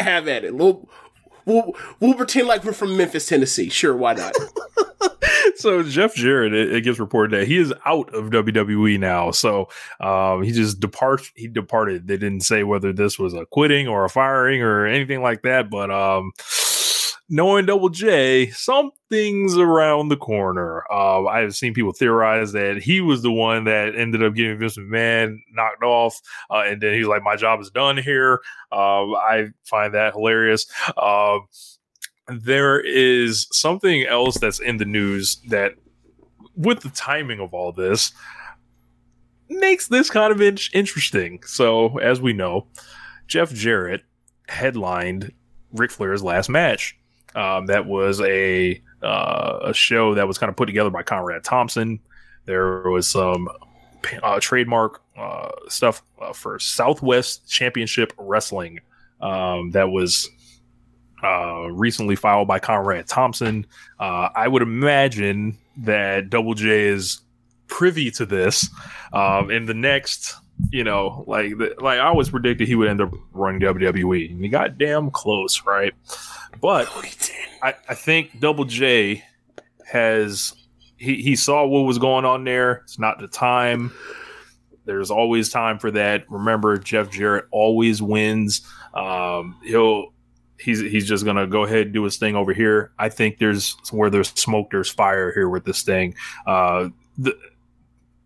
Have 0.00 0.26
at 0.26 0.44
it. 0.44 0.56
We'll, 0.56 0.90
we'll, 1.44 1.74
we'll 2.00 2.14
pretend 2.14 2.48
like 2.48 2.64
we're 2.64 2.72
from 2.72 2.96
Memphis, 2.96 3.26
Tennessee. 3.26 3.68
Sure, 3.68 3.96
why 3.96 4.14
not? 4.14 4.34
so 5.56 5.82
Jeff 5.82 6.14
Jarrett, 6.14 6.52
it, 6.52 6.72
it 6.72 6.80
gets 6.82 6.98
reported 6.98 7.38
that 7.38 7.46
he 7.46 7.56
is 7.56 7.72
out 7.84 8.12
of 8.14 8.30
WWE 8.30 8.98
now. 8.98 9.30
So 9.30 9.68
um, 10.00 10.42
he 10.42 10.52
just 10.52 10.80
depart. 10.80 11.30
He 11.34 11.48
departed. 11.48 12.06
They 12.06 12.16
didn't 12.16 12.40
say 12.40 12.62
whether 12.64 12.92
this 12.92 13.18
was 13.18 13.34
a 13.34 13.46
quitting 13.46 13.88
or 13.88 14.04
a 14.04 14.10
firing 14.10 14.62
or 14.62 14.86
anything 14.86 15.22
like 15.22 15.42
that. 15.42 15.70
But 15.70 15.90
um, 15.90 16.32
knowing 17.30 17.64
Double 17.64 17.88
J, 17.88 18.50
something's 18.50 19.56
around 19.56 20.08
the 20.08 20.16
corner. 20.16 20.84
Uh, 20.90 21.24
I 21.26 21.40
have 21.40 21.54
seen 21.54 21.72
people 21.72 21.92
theorize 21.92 22.52
that 22.52 22.82
he 22.82 23.00
was 23.00 23.22
the 23.22 23.30
one 23.30 23.64
that 23.64 23.94
ended 23.96 24.22
up 24.22 24.34
getting 24.34 24.58
Vince 24.58 24.76
McMahon 24.76 25.38
knocked 25.52 25.82
off, 25.82 26.20
uh, 26.50 26.64
and 26.66 26.82
then 26.82 26.92
he's 26.92 27.06
like, 27.06 27.22
"My 27.22 27.36
job 27.36 27.60
is 27.60 27.70
done 27.70 27.96
here." 27.96 28.40
Um, 28.72 29.14
I 29.14 29.48
find 29.64 29.94
that 29.94 30.12
hilarious. 30.12 30.66
Um, 31.00 31.46
there 32.28 32.80
is 32.80 33.46
something 33.52 34.04
else 34.06 34.38
that's 34.38 34.60
in 34.60 34.76
the 34.76 34.84
news 34.84 35.40
that, 35.48 35.74
with 36.56 36.80
the 36.80 36.90
timing 36.90 37.40
of 37.40 37.54
all 37.54 37.72
this, 37.72 38.12
makes 39.48 39.88
this 39.88 40.10
kind 40.10 40.32
of 40.32 40.40
in- 40.40 40.58
interesting. 40.72 41.42
So, 41.44 41.98
as 41.98 42.20
we 42.20 42.32
know, 42.32 42.66
Jeff 43.26 43.52
Jarrett 43.52 44.02
headlined 44.48 45.32
Ric 45.72 45.90
Flair's 45.90 46.22
last 46.22 46.48
match. 46.48 46.96
Um, 47.34 47.66
that 47.66 47.86
was 47.86 48.20
a 48.20 48.80
uh, 49.02 49.58
a 49.62 49.74
show 49.74 50.14
that 50.14 50.26
was 50.26 50.38
kind 50.38 50.50
of 50.50 50.56
put 50.56 50.66
together 50.66 50.90
by 50.90 51.02
Conrad 51.02 51.44
Thompson. 51.44 52.00
There 52.44 52.82
was 52.90 53.08
some 53.08 53.48
uh, 54.22 54.40
trademark 54.40 55.02
uh, 55.16 55.50
stuff 55.68 56.02
uh, 56.20 56.32
for 56.32 56.58
Southwest 56.58 57.48
Championship 57.48 58.12
Wrestling 58.18 58.80
um, 59.20 59.70
that 59.72 59.90
was 59.90 60.28
uh, 61.22 61.68
recently 61.70 62.16
filed 62.16 62.48
by 62.48 62.58
Conrad 62.58 63.06
Thompson. 63.06 63.66
Uh, 63.98 64.30
I 64.34 64.48
would 64.48 64.62
imagine 64.62 65.58
that 65.78 66.30
Double 66.30 66.54
J 66.54 66.88
is 66.88 67.20
privy 67.66 68.10
to 68.12 68.26
this. 68.26 68.68
Um, 69.12 69.50
in 69.50 69.66
the 69.66 69.74
next, 69.74 70.34
you 70.70 70.84
know, 70.84 71.24
like 71.26 71.56
the, 71.58 71.74
like 71.78 71.98
I 71.98 72.06
always 72.06 72.30
predicted 72.30 72.68
he 72.68 72.74
would 72.74 72.88
end 72.88 73.00
up 73.00 73.12
running 73.32 73.60
WWE, 73.60 74.30
and 74.30 74.42
he 74.42 74.48
got 74.48 74.78
damn 74.78 75.10
close, 75.10 75.64
right? 75.64 75.94
But 76.60 76.88
I, 77.62 77.74
I 77.88 77.94
think 77.94 78.40
Double 78.40 78.64
J 78.64 79.24
has 79.86 80.54
he, 80.96 81.22
he 81.22 81.36
saw 81.36 81.64
what 81.66 81.80
was 81.80 81.98
going 81.98 82.24
on 82.24 82.44
there. 82.44 82.82
It's 82.84 82.98
not 82.98 83.18
the 83.18 83.28
time. 83.28 83.92
There's 84.84 85.10
always 85.10 85.48
time 85.48 85.78
for 85.78 85.90
that. 85.92 86.30
Remember, 86.30 86.76
Jeff 86.76 87.10
Jarrett 87.10 87.46
always 87.50 88.02
wins. 88.02 88.62
Um, 88.94 89.58
he'll 89.64 90.12
he's 90.58 90.80
he's 90.80 91.08
just 91.08 91.24
gonna 91.24 91.46
go 91.46 91.64
ahead 91.64 91.86
and 91.86 91.94
do 91.94 92.04
his 92.04 92.16
thing 92.16 92.36
over 92.36 92.52
here. 92.52 92.92
I 92.98 93.08
think 93.08 93.38
there's 93.38 93.76
where 93.90 94.10
there's 94.10 94.28
smoke, 94.30 94.70
there's 94.70 94.90
fire 94.90 95.32
here 95.32 95.48
with 95.48 95.64
this 95.64 95.82
thing. 95.82 96.14
Uh, 96.46 96.90
the, 97.18 97.36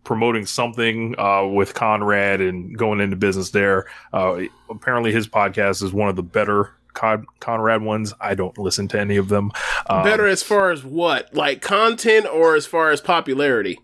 promoting 0.03 0.45
something 0.45 1.15
uh, 1.17 1.45
with 1.45 1.73
Conrad 1.73 2.39
and 2.39 2.77
going 2.77 3.01
into 3.01 3.15
business 3.15 3.49
there. 3.49 3.85
Uh, 4.13 4.43
apparently, 4.69 5.11
his 5.11 5.27
podcast 5.27 5.83
is 5.83 5.91
one 5.93 6.09
of 6.09 6.15
the 6.15 6.23
better 6.23 6.73
Con- 6.95 7.27
Conrad 7.39 7.83
ones. 7.83 8.13
I 8.19 8.33
don't 8.33 8.57
listen 8.57 8.87
to 8.89 8.99
any 8.99 9.17
of 9.17 9.29
them. 9.29 9.51
Um, 9.87 10.03
Better 10.03 10.25
as 10.25 10.41
far 10.41 10.71
as 10.71 10.83
what, 10.83 11.33
like 11.35 11.61
content, 11.61 12.25
or 12.25 12.55
as 12.55 12.65
far 12.65 12.89
as 12.89 13.01
popularity? 13.01 13.79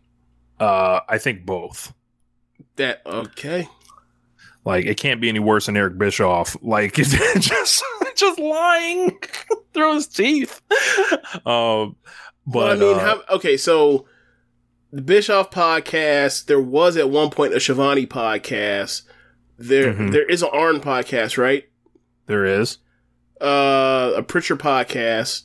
Uh, 0.60 1.02
I 1.08 1.18
think 1.20 1.46
both. 1.46 1.94
That 2.78 3.02
okay. 3.06 3.68
Like 4.66 4.86
it 4.86 4.98
can't 4.98 5.20
be 5.22 5.30
any 5.30 5.40
worse 5.40 5.66
than 5.68 5.76
Eric 5.78 5.98
Bischoff. 5.98 6.56
Like 6.62 6.94
just 6.96 7.84
just 8.16 8.40
lying 8.40 9.18
through 9.74 9.96
his 9.96 10.08
teeth. 10.08 10.62
Um, 11.46 11.96
but 12.46 12.56
Well, 12.56 12.72
I 12.72 12.76
mean, 12.76 12.96
uh, 12.96 13.00
how, 13.00 13.36
okay, 13.36 13.58
so 13.58 14.06
the 14.92 15.02
Bischoff 15.02 15.52
podcast, 15.52 16.46
there 16.46 16.60
was 16.62 16.98
at 16.98 17.10
one 17.10 17.30
point 17.30 17.54
a 17.54 17.60
Schiavone 17.60 18.06
podcast. 18.08 19.04
There, 19.58 19.94
Mhm. 19.94 20.12
there 20.12 20.26
is 20.26 20.42
an 20.44 20.50
Arn 20.54 20.80
podcast, 20.80 21.38
right? 21.38 21.66
there 22.28 22.46
is. 22.46 22.78
Uh, 23.42 24.14
a 24.16 24.24
Prichard 24.24 24.60
podcast. 24.60 25.44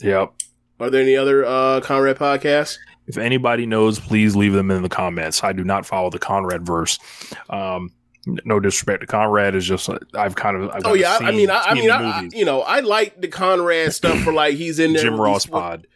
Yep. 0.00 0.32
Are 0.80 0.90
there 0.90 1.02
any 1.02 1.16
other 1.16 1.44
uh 1.44 1.80
Conrad 1.80 2.18
podcasts? 2.18 2.78
If 3.06 3.18
anybody 3.18 3.66
knows, 3.66 3.98
please 3.98 4.36
leave 4.36 4.52
them 4.52 4.70
in 4.70 4.82
the 4.82 4.88
comments. 4.88 5.42
I 5.42 5.52
do 5.52 5.64
not 5.64 5.84
follow 5.84 6.10
the 6.10 6.18
Conrad 6.18 6.64
verse. 6.64 6.98
Um, 7.48 7.90
no 8.26 8.60
disrespect 8.60 9.00
to 9.00 9.06
Conrad. 9.06 9.54
Is 9.54 9.66
just 9.66 9.88
uh, 9.88 9.98
I've 10.14 10.36
kind 10.36 10.56
of 10.56 10.70
I've 10.70 10.82
Oh 10.84 10.94
yeah, 10.94 11.18
I, 11.20 11.28
I 11.28 11.30
mean, 11.32 11.50
I, 11.50 11.60
I 11.60 11.74
mean, 11.74 11.90
I, 11.90 12.28
you 12.32 12.44
know, 12.44 12.62
I 12.62 12.80
like 12.80 13.20
the 13.20 13.28
Conrad 13.28 13.92
stuff 13.94 14.18
for 14.20 14.32
like 14.32 14.54
he's 14.54 14.78
in 14.78 14.92
there. 14.92 15.02
Jim 15.02 15.20
Ross 15.20 15.46
pod. 15.46 15.86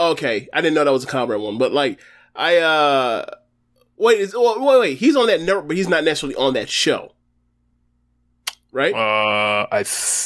Okay, 0.00 0.48
I 0.52 0.60
didn't 0.60 0.74
know 0.74 0.84
that 0.84 0.90
was 0.90 1.04
a 1.04 1.08
Conrad 1.08 1.40
one, 1.40 1.58
but 1.58 1.72
like 1.72 2.00
I 2.34 2.58
uh 2.58 3.26
wait, 3.96 4.20
is, 4.20 4.34
wait, 4.34 4.60
wait, 4.60 4.80
wait, 4.80 4.98
he's 4.98 5.16
on 5.16 5.28
that 5.28 5.40
network, 5.40 5.68
but 5.68 5.76
he's 5.76 5.88
not 5.88 6.04
necessarily 6.04 6.36
on 6.36 6.54
that 6.54 6.68
show, 6.68 7.12
right? 8.74 8.92
Uh, 8.94 9.66
I 9.72 9.78
I 9.80 9.84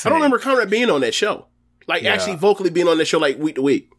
don't 0.08 0.14
remember 0.14 0.38
Conrad 0.40 0.68
being 0.70 0.90
on 0.90 1.02
that 1.02 1.14
show, 1.14 1.46
like 1.86 2.02
Yeah. 2.02 2.12
actually 2.14 2.36
vocally 2.36 2.70
being 2.70 2.88
on 2.88 2.98
that 2.98 3.04
show, 3.06 3.18
like 3.18 3.38
week 3.38 3.54
to 3.54 3.62
week. 3.62 3.90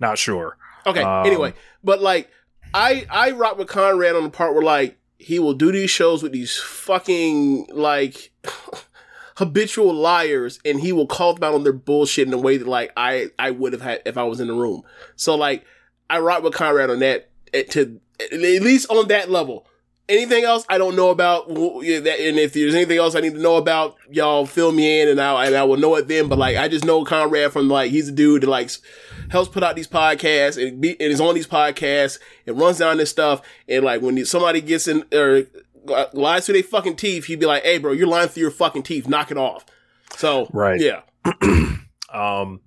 Not 0.00 0.16
sure. 0.16 0.56
Okay, 0.86 1.02
Um, 1.02 1.26
anyway, 1.26 1.52
but 1.84 2.00
like 2.00 2.30
I 2.72 3.04
I 3.10 3.32
rock 3.32 3.58
with 3.58 3.68
Conrad 3.68 4.16
on 4.16 4.22
the 4.22 4.30
part 4.30 4.54
where 4.54 4.62
like 4.62 4.96
he 5.18 5.38
will 5.38 5.54
do 5.54 5.70
these 5.70 5.90
shows 5.90 6.22
with 6.22 6.32
these 6.32 6.56
fucking 6.58 7.68
like 7.72 8.32
habitual 9.36 9.94
liars 9.94 10.58
and 10.64 10.80
he 10.80 10.92
will 10.92 11.06
call 11.06 11.34
them 11.34 11.44
out 11.44 11.54
on 11.54 11.62
their 11.64 11.72
bullshit 11.72 12.26
in 12.26 12.34
a 12.34 12.38
way 12.38 12.56
that 12.56 12.66
like 12.68 12.92
I 12.96 13.28
I 13.38 13.50
would 13.50 13.72
have 13.72 13.82
had 13.82 14.02
if 14.04 14.16
I 14.18 14.24
was 14.24 14.40
in 14.40 14.48
the 14.48 14.54
room. 14.54 14.82
So 15.16 15.34
like 15.36 15.64
I 16.10 16.18
rock 16.18 16.42
with 16.42 16.54
Conrad 16.54 16.90
on 16.90 16.98
that 17.00 17.30
eh, 17.54 17.62
to 17.70 18.00
at 18.20 18.32
least 18.32 18.90
on 18.90 19.08
that 19.08 19.30
level. 19.30 19.66
Anything 20.08 20.44
else 20.44 20.66
I 20.68 20.78
don't 20.78 20.96
know 20.96 21.10
about, 21.10 21.48
w- 21.48 21.82
yeah, 21.82 22.00
that- 22.00 22.20
and 22.20 22.38
if 22.38 22.52
there's 22.52 22.74
anything 22.74 22.98
else 22.98 23.14
I 23.14 23.20
need 23.20 23.34
to 23.34 23.40
know 23.40 23.56
about, 23.56 23.96
y'all 24.10 24.46
fill 24.46 24.72
me 24.72 25.00
in, 25.00 25.08
and 25.08 25.20
I 25.20 25.46
and 25.46 25.54
I 25.54 25.62
will 25.62 25.76
know 25.76 25.94
it 25.96 26.08
then. 26.08 26.28
But 26.28 26.38
like, 26.38 26.56
I 26.56 26.68
just 26.68 26.84
know 26.84 27.04
Conrad 27.04 27.52
from 27.52 27.68
like 27.68 27.90
he's 27.92 28.08
a 28.08 28.12
dude 28.12 28.42
that 28.42 28.48
like 28.48 28.70
helps 29.30 29.48
put 29.48 29.62
out 29.62 29.76
these 29.76 29.86
podcasts 29.88 30.60
and 30.60 30.80
be 30.80 30.90
and 31.00 31.12
is 31.12 31.20
on 31.20 31.34
these 31.34 31.46
podcasts 31.46 32.18
and 32.46 32.58
runs 32.58 32.78
down 32.78 32.96
this 32.98 33.10
stuff. 33.10 33.42
And 33.68 33.84
like 33.84 34.02
when 34.02 34.22
somebody 34.26 34.60
gets 34.60 34.88
in 34.88 35.04
or 35.14 35.44
uh, 35.88 36.06
lies 36.12 36.46
through 36.46 36.54
their 36.54 36.62
fucking 36.64 36.96
teeth, 36.96 37.26
he'd 37.26 37.40
be 37.40 37.46
like, 37.46 37.62
"Hey, 37.62 37.78
bro, 37.78 37.92
you're 37.92 38.06
lying 38.08 38.28
through 38.28 38.42
your 38.42 38.50
fucking 38.50 38.82
teeth. 38.82 39.08
Knock 39.08 39.30
it 39.30 39.38
off." 39.38 39.64
So 40.16 40.48
Right. 40.52 40.80
yeah, 40.80 41.02
Um, 42.12 42.60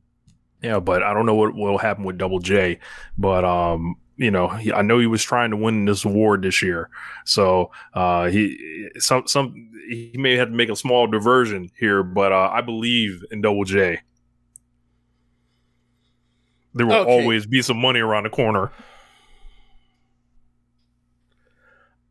yeah, 0.63 0.79
but 0.79 1.03
I 1.03 1.13
don't 1.13 1.25
know 1.27 1.35
what 1.35 1.53
will 1.53 1.77
happen 1.77 2.05
with 2.05 2.17
Double 2.17 2.39
J. 2.39 2.79
But 3.17 3.45
um, 3.45 3.95
you 4.17 4.31
know, 4.31 4.47
he, 4.47 4.71
I 4.71 4.81
know 4.81 4.99
he 4.99 5.07
was 5.07 5.23
trying 5.23 5.51
to 5.51 5.57
win 5.57 5.85
this 5.85 6.05
award 6.05 6.41
this 6.43 6.61
year, 6.61 6.89
so 7.25 7.71
uh, 7.93 8.27
he 8.27 8.89
some 8.97 9.27
some 9.27 9.71
he 9.89 10.15
may 10.17 10.35
have 10.35 10.49
to 10.49 10.53
make 10.55 10.69
a 10.69 10.75
small 10.75 11.07
diversion 11.07 11.69
here, 11.77 12.01
but 12.03 12.31
uh, 12.31 12.49
I 12.51 12.61
believe 12.61 13.23
in 13.31 13.41
Double 13.41 13.63
J. 13.65 14.01
There 16.73 16.85
will 16.85 16.95
Okay. 16.95 17.09
always 17.11 17.45
be 17.45 17.61
some 17.61 17.77
money 17.79 17.99
around 17.99 18.23
the 18.23 18.29
corner. 18.29 18.71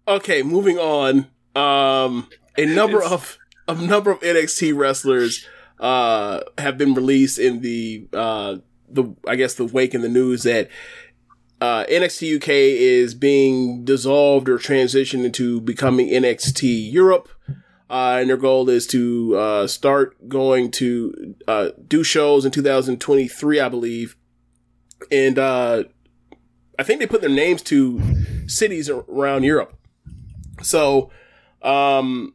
Okay, 0.07 0.43
moving 0.43 0.79
on. 0.79 1.27
Um, 1.57 2.29
a 2.59 2.67
number 2.67 3.03
of 3.03 3.39
a 3.69 3.75
number 3.75 4.11
of 4.11 4.21
NXT 4.21 4.77
wrestlers 4.77 5.47
uh 5.81 6.41
have 6.59 6.79
been 6.79 6.95
released 6.95 7.39
in 7.39 7.61
the 7.61 8.07
uh 8.13 8.57
the 8.89 9.13
I 9.27 9.35
guess 9.37 9.55
the 9.55 9.65
wake 9.65 9.95
in 9.95 10.03
the 10.03 10.09
news 10.09 10.45
that 10.45 10.69
uh 11.65 11.87
NXT 11.87 12.37
UK 12.37 12.49
is 12.49 13.15
being 13.15 13.85
dissolved 13.85 14.49
or 14.49 14.59
transitioned 14.59 15.25
into 15.25 15.61
becoming 15.61 16.09
NXT 16.09 16.93
Europe. 16.93 17.29
Uh, 17.91 18.19
and 18.21 18.31
their 18.31 18.37
goal 18.37 18.69
is 18.69 18.87
to 18.89 19.37
uh, 19.37 19.67
start 19.67 20.29
going 20.29 20.71
to 20.71 21.37
uh, 21.47 21.69
do 21.87 22.03
shows 22.03 22.45
in 22.45 22.51
2023, 22.51 23.61
I 23.61 23.69
believe. 23.69 24.17
And 25.13 25.39
uh, 25.39 25.85
I 26.79 26.83
think 26.83 27.01
they 27.01 27.07
put 27.07 27.21
their 27.21 27.31
names 27.31 27.63
to 27.63 28.01
cities 28.47 28.89
around 28.89 29.45
Europe. 29.45 29.79
So, 30.63 31.11
um, 31.63 32.35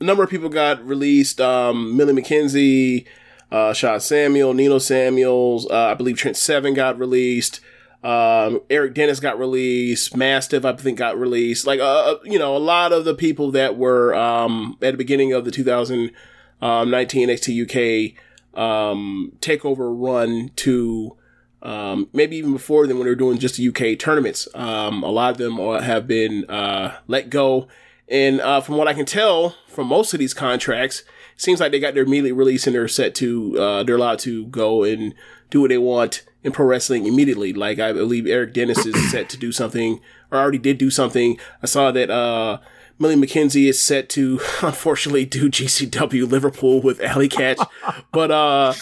a 0.00 0.04
number 0.04 0.22
of 0.22 0.30
people 0.30 0.48
got 0.48 0.84
released. 0.84 1.40
Um, 1.40 1.96
Millie 1.96 2.22
McKenzie, 2.22 3.06
uh, 3.50 3.72
Sean 3.72 4.00
Samuel, 4.00 4.54
Nino 4.54 4.78
Samuels, 4.78 5.68
uh, 5.70 5.86
I 5.86 5.94
believe 5.94 6.16
Trent 6.16 6.36
Seven 6.36 6.74
got 6.74 6.98
released. 6.98 7.60
Um, 8.02 8.60
Eddie 8.70 8.90
Dennis 8.90 9.20
got 9.20 9.38
released. 9.38 10.16
Mastiff, 10.16 10.64
I 10.64 10.72
think, 10.74 10.98
got 10.98 11.18
released. 11.18 11.66
Like, 11.66 11.80
uh, 11.80 12.16
you 12.24 12.38
know, 12.38 12.56
a 12.56 12.58
lot 12.58 12.92
of 12.92 13.04
the 13.04 13.14
people 13.14 13.50
that 13.52 13.76
were, 13.76 14.14
um, 14.14 14.76
at 14.80 14.92
the 14.92 14.98
beginning 14.98 15.32
of 15.32 15.44
the 15.44 15.50
2019 15.50 17.28
NXT 17.28 18.14
UK, 18.14 18.58
um, 18.58 19.32
takeover 19.40 19.92
run 19.92 20.50
to, 20.56 21.16
um, 21.62 22.08
maybe 22.12 22.36
even 22.36 22.52
before 22.52 22.86
then 22.86 22.98
when 22.98 23.04
they 23.04 23.10
were 23.10 23.16
doing 23.16 23.38
just 23.38 23.56
the 23.56 23.68
UK 23.68 23.98
tournaments. 23.98 24.46
Um, 24.54 25.02
a 25.02 25.10
lot 25.10 25.32
of 25.32 25.38
them 25.38 25.58
have 25.58 26.06
been 26.06 26.44
uh, 26.48 26.96
let 27.08 27.30
go. 27.30 27.66
And 28.08 28.40
uh, 28.40 28.60
from 28.60 28.76
what 28.76 28.88
I 28.88 28.94
can 28.94 29.06
tell 29.06 29.56
from 29.66 29.88
most 29.88 30.14
of 30.14 30.20
these 30.20 30.34
contracts, 30.34 31.00
it 31.00 31.40
seems 31.40 31.60
like 31.60 31.72
they 31.72 31.80
got 31.80 31.94
their 31.94 32.04
immediate 32.04 32.34
release 32.34 32.66
and 32.66 32.74
they're 32.74 32.88
set 32.88 33.14
to, 33.16 33.58
uh, 33.60 33.82
they're 33.82 33.96
allowed 33.96 34.20
to 34.20 34.46
go 34.46 34.84
and 34.84 35.14
do 35.50 35.60
what 35.62 35.68
they 35.68 35.78
want 35.78 36.22
in 36.42 36.52
pro 36.52 36.66
wrestling 36.66 37.06
immediately. 37.06 37.52
Like 37.52 37.78
I 37.78 37.92
believe 37.92 38.26
Eddie 38.26 38.52
Dennis 38.52 38.86
is 38.86 39.10
set 39.10 39.28
to 39.30 39.36
do 39.36 39.52
something 39.52 40.00
or 40.30 40.38
already 40.38 40.58
did 40.58 40.78
do 40.78 40.90
something. 40.90 41.38
I 41.62 41.66
saw 41.66 41.90
that, 41.92 42.10
uh, 42.10 42.58
Millie 43.00 43.16
McKenzie 43.16 43.68
is 43.68 43.80
set 43.80 44.08
to 44.10 44.40
unfortunately 44.62 45.24
do 45.24 45.48
GCW 45.48 46.28
Liverpool 46.28 46.80
with 46.80 47.00
Alley 47.00 47.28
Catch. 47.28 47.58
but 48.12 48.30
uh 48.30 48.74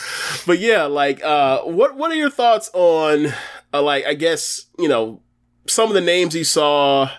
but 0.46 0.58
yeah, 0.58 0.84
like 0.84 1.22
uh 1.22 1.60
what 1.62 1.96
what 1.96 2.10
are 2.10 2.16
your 2.16 2.30
thoughts 2.30 2.70
on 2.72 3.32
uh, 3.74 3.82
like 3.82 4.06
I 4.06 4.14
guess, 4.14 4.66
you 4.78 4.88
know, 4.88 5.20
some 5.66 5.88
of 5.88 5.94
the 5.94 6.00
names 6.00 6.34
you 6.34 6.44
saw 6.44 7.10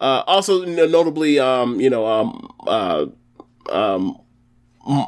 uh 0.00 0.22
also 0.26 0.64
notably 0.64 1.38
um 1.38 1.80
you 1.80 1.90
know 1.90 2.06
um 2.06 2.50
uh 2.66 3.06
um 3.70 4.18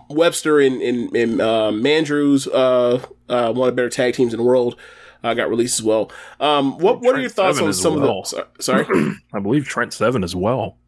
Webster 0.08 0.60
and 0.60 0.80
and, 0.82 1.16
and 1.16 1.40
uh, 1.40 1.70
Mandrews 1.72 2.46
uh 2.52 3.04
uh 3.28 3.52
one 3.52 3.68
of 3.68 3.74
the 3.74 3.76
better 3.80 3.88
tag 3.90 4.14
teams 4.14 4.32
in 4.32 4.38
the 4.38 4.44
world 4.44 4.76
uh, 5.24 5.34
got 5.34 5.48
released 5.48 5.78
as 5.80 5.84
well. 5.84 6.10
Um 6.40 6.78
what 6.78 7.00
what 7.00 7.14
are 7.16 7.20
your 7.20 7.30
thoughts 7.30 7.58
Seven 7.58 7.68
on 7.68 7.72
some 7.74 8.00
well. 8.00 8.20
of 8.20 8.30
the 8.30 8.62
sorry? 8.62 8.86
I 9.34 9.38
believe 9.40 9.66
Trent 9.66 9.92
Seven 9.92 10.24
as 10.24 10.34
well. 10.34 10.78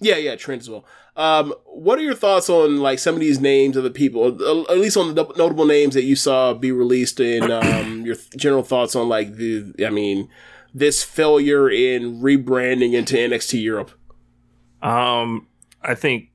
Yeah, 0.00 0.16
yeah, 0.16 0.34
Trent 0.34 0.62
as 0.62 0.68
well. 0.70 0.84
Um, 1.14 1.54
what 1.66 1.98
are 1.98 2.02
your 2.02 2.14
thoughts 2.14 2.48
on 2.50 2.78
like 2.78 2.98
some 2.98 3.14
of 3.14 3.20
these 3.20 3.38
names 3.38 3.76
of 3.76 3.84
the 3.84 3.90
people, 3.90 4.24
uh, 4.42 4.62
at 4.72 4.78
least 4.78 4.96
on 4.96 5.14
the 5.14 5.24
notable 5.36 5.66
names 5.66 5.94
that 5.94 6.02
you 6.04 6.16
saw 6.16 6.54
be 6.54 6.72
released, 6.72 7.20
and 7.20 7.52
um, 7.52 8.04
your 8.06 8.16
general 8.36 8.62
thoughts 8.64 8.96
on 8.96 9.08
like 9.08 9.36
the, 9.36 9.72
I 9.86 9.90
mean, 9.90 10.28
this 10.74 11.04
failure 11.04 11.68
in 11.70 12.20
rebranding 12.20 12.94
into 12.94 13.14
NXT 13.14 13.62
Europe? 13.62 13.92
Um, 14.80 15.46
I 15.82 15.94
think 15.94 16.30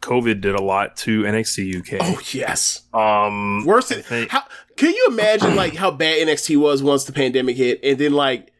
COVID 0.00 0.40
did 0.40 0.54
a 0.54 0.62
lot 0.62 0.96
to 0.98 1.22
NXT 1.22 1.80
UK. 1.80 1.98
Oh 2.00 2.20
yes, 2.32 2.82
Um, 2.94 3.64
worse 3.66 3.88
than 3.88 4.02
think- 4.02 4.30
how? 4.30 4.44
Can 4.76 4.90
you 4.94 5.06
imagine 5.10 5.56
like 5.56 5.74
how 5.74 5.90
bad 5.90 6.26
NXT 6.26 6.56
was 6.58 6.82
once 6.82 7.04
the 7.04 7.12
pandemic 7.12 7.56
hit, 7.56 7.80
and 7.82 7.98
then 7.98 8.12
like 8.12 8.52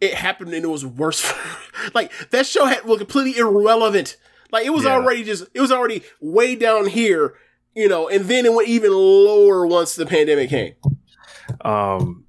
it 0.00 0.14
happened 0.14 0.54
and 0.54 0.64
it 0.64 0.68
was 0.68 0.84
worse. 0.86 1.32
like 1.94 2.12
that 2.30 2.46
show 2.46 2.64
had 2.66 2.84
was 2.84 2.98
completely 2.98 3.38
irrelevant. 3.38 4.16
Like 4.52 4.66
it 4.66 4.70
was 4.70 4.84
Yeah. 4.84 4.94
already 4.94 5.24
just 5.24 5.44
it 5.54 5.60
was 5.60 5.70
already 5.72 6.02
way 6.20 6.54
down 6.56 6.86
here, 6.86 7.34
you 7.74 7.88
know, 7.88 8.08
and 8.08 8.24
then 8.24 8.46
it 8.46 8.52
went 8.52 8.68
even 8.68 8.92
lower 8.92 9.66
once 9.66 9.94
the 9.94 10.06
pandemic 10.06 10.50
came. 10.50 10.74
um, 11.62 12.24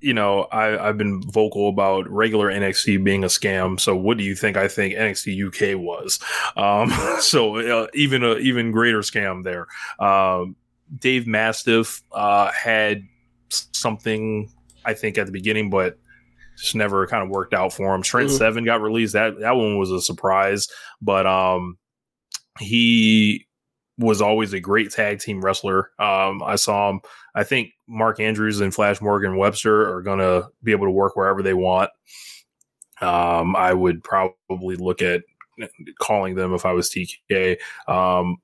you 0.00 0.12
know, 0.12 0.42
I, 0.52 0.88
I've 0.88 0.98
been 0.98 1.22
vocal 1.22 1.70
about 1.70 2.06
regular 2.10 2.50
NXT 2.52 3.02
being 3.04 3.24
a 3.24 3.28
scam. 3.28 3.80
So, 3.80 3.96
what 3.96 4.18
do 4.18 4.24
you 4.24 4.34
think? 4.34 4.56
I 4.58 4.68
think 4.68 4.94
NXT 4.94 5.46
UK 5.74 5.80
was. 5.80 6.20
Um, 6.58 6.90
so 7.20 7.56
uh, 7.56 7.86
even 7.94 8.22
a 8.22 8.34
even 8.36 8.70
greater 8.70 9.00
scam 9.00 9.44
there. 9.44 9.66
Um, 9.98 10.56
Dave 10.98 11.26
Mastiff 11.26 12.02
uh, 12.12 12.50
had 12.52 13.02
something 13.50 14.50
I 14.84 14.94
think 14.94 15.18
at 15.18 15.26
the 15.26 15.32
beginning, 15.32 15.70
but 15.70 15.98
just 16.58 16.74
never 16.74 17.06
kind 17.06 17.22
of 17.22 17.30
worked 17.30 17.54
out 17.54 17.72
for 17.72 17.94
him. 17.94 18.02
Trent 18.02 18.30
Mhm. 18.30 18.38
Seven 18.38 18.64
got 18.64 18.80
released. 18.82 19.14
That 19.14 19.40
that 19.40 19.56
one 19.56 19.78
was 19.78 19.90
a 19.90 20.00
surprise, 20.00 20.68
but 21.02 21.26
um, 21.26 21.78
he 22.60 23.46
was 23.98 24.20
always 24.20 24.52
a 24.52 24.60
great 24.60 24.90
tag 24.90 25.20
team 25.20 25.40
wrestler. 25.40 25.90
Um, 25.98 26.42
I 26.42 26.56
saw 26.56 26.90
him. 26.90 27.00
I 27.34 27.44
think 27.44 27.70
Mark 27.88 28.20
Andrews 28.20 28.60
and 28.60 28.74
Flash 28.74 29.00
Morgan 29.00 29.36
Webster 29.36 29.92
are 29.94 30.02
going 30.02 30.18
to 30.18 30.48
be 30.62 30.72
able 30.72 30.86
to 30.86 30.90
work 30.90 31.16
wherever 31.16 31.42
they 31.42 31.54
want. 31.54 31.90
Um, 33.00 33.54
I 33.56 33.72
would 33.72 34.02
probably 34.02 34.76
look 34.76 35.02
at 35.02 35.22
calling 36.00 36.34
them 36.34 36.54
if 36.54 36.64
I 36.66 36.72
was 36.72 36.90
TK. 36.90 37.58
Um, 37.88 38.36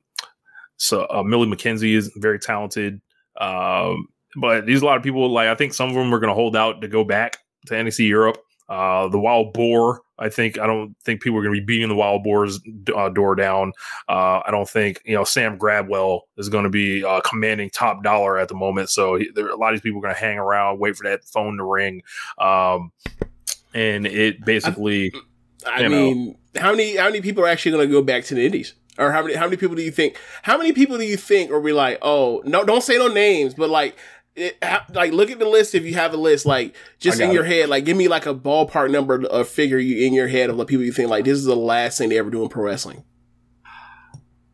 so 0.80 1.06
uh, 1.10 1.22
Millie 1.22 1.46
McKenzie 1.46 1.94
is 1.94 2.10
very 2.16 2.38
talented. 2.38 3.00
Um, 3.38 4.08
but 4.36 4.66
these 4.66 4.82
a 4.82 4.84
lot 4.84 4.96
of 4.96 5.02
people 5.02 5.28
like 5.30 5.48
I 5.48 5.54
think 5.54 5.74
some 5.74 5.88
of 5.88 5.94
them 5.94 6.12
are 6.12 6.18
going 6.18 6.30
to 6.30 6.34
hold 6.34 6.56
out 6.56 6.80
to 6.80 6.88
go 6.88 7.04
back 7.04 7.38
to 7.66 7.74
NXT 7.74 8.08
Europe. 8.08 8.38
Uh, 8.68 9.08
the 9.08 9.18
Wild 9.18 9.52
Boar, 9.52 10.00
I 10.18 10.28
think 10.28 10.58
I 10.58 10.66
don't 10.66 10.94
think 11.04 11.20
people 11.22 11.38
are 11.38 11.42
going 11.42 11.54
to 11.54 11.60
be 11.60 11.66
beating 11.66 11.88
the 11.88 11.94
Wild 11.96 12.22
Boar's 12.22 12.60
uh, 12.94 13.08
door 13.08 13.34
down. 13.34 13.72
Uh, 14.08 14.40
I 14.46 14.50
don't 14.50 14.68
think 14.68 15.02
you 15.04 15.14
know 15.14 15.24
Sam 15.24 15.58
Gradwell 15.58 16.20
is 16.38 16.48
going 16.48 16.64
to 16.64 16.70
be 16.70 17.04
uh, 17.04 17.20
commanding 17.20 17.70
top 17.70 18.02
dollar 18.02 18.38
at 18.38 18.48
the 18.48 18.54
moment. 18.54 18.88
So 18.88 19.16
he, 19.16 19.28
there, 19.34 19.48
a 19.48 19.56
lot 19.56 19.74
of 19.74 19.78
these 19.78 19.82
people 19.82 19.98
are 19.98 20.02
going 20.02 20.14
to 20.14 20.20
hang 20.20 20.38
around, 20.38 20.78
wait 20.78 20.96
for 20.96 21.04
that 21.04 21.24
phone 21.24 21.56
to 21.56 21.64
ring, 21.64 22.02
um, 22.38 22.92
and 23.74 24.06
it 24.06 24.44
basically. 24.44 25.12
I 25.66 25.82
know. 25.82 25.88
mean, 25.90 26.38
how 26.56 26.70
many 26.70 26.96
how 26.96 27.06
many 27.06 27.20
people 27.20 27.44
are 27.44 27.48
actually 27.48 27.72
going 27.72 27.86
to 27.88 27.92
go 27.92 28.02
back 28.02 28.24
to 28.24 28.34
the 28.34 28.46
Indies? 28.46 28.74
Or 29.00 29.10
how 29.12 29.22
many 29.22 29.34
how 29.34 29.46
many 29.46 29.56
people 29.56 29.74
do 29.76 29.82
you 29.82 29.90
think? 29.90 30.16
How 30.42 30.56
many 30.58 30.72
people 30.72 30.98
do 30.98 31.04
you 31.04 31.16
think 31.16 31.50
are 31.50 31.58
we 31.60 31.72
like? 31.72 31.98
Oh 32.02 32.42
no, 32.44 32.64
don't 32.64 32.82
say 32.82 32.98
no 32.98 33.08
names, 33.08 33.54
but 33.54 33.70
like. 33.70 33.96
It, 34.36 34.56
like 34.94 35.12
look 35.12 35.28
at 35.32 35.40
the 35.40 35.48
list 35.48 35.74
if 35.74 35.84
you 35.84 35.94
have 35.94 36.14
a 36.14 36.16
list 36.16 36.46
like 36.46 36.74
just 37.00 37.18
in 37.20 37.32
your 37.32 37.44
it. 37.44 37.48
head 37.48 37.68
like 37.68 37.84
give 37.84 37.96
me 37.96 38.06
like 38.06 38.26
a 38.26 38.34
ballpark 38.34 38.88
number 38.88 39.26
of 39.26 39.48
figure 39.48 39.76
you 39.76 40.06
in 40.06 40.14
your 40.14 40.28
head 40.28 40.48
of 40.50 40.56
the 40.56 40.64
people 40.64 40.84
you 40.84 40.92
think 40.92 41.10
like 41.10 41.24
this 41.24 41.36
is 41.36 41.44
the 41.46 41.56
last 41.56 41.98
thing 41.98 42.08
they 42.10 42.16
ever 42.16 42.30
do 42.30 42.40
in 42.44 42.48
pro 42.48 42.62
wrestling 42.62 43.02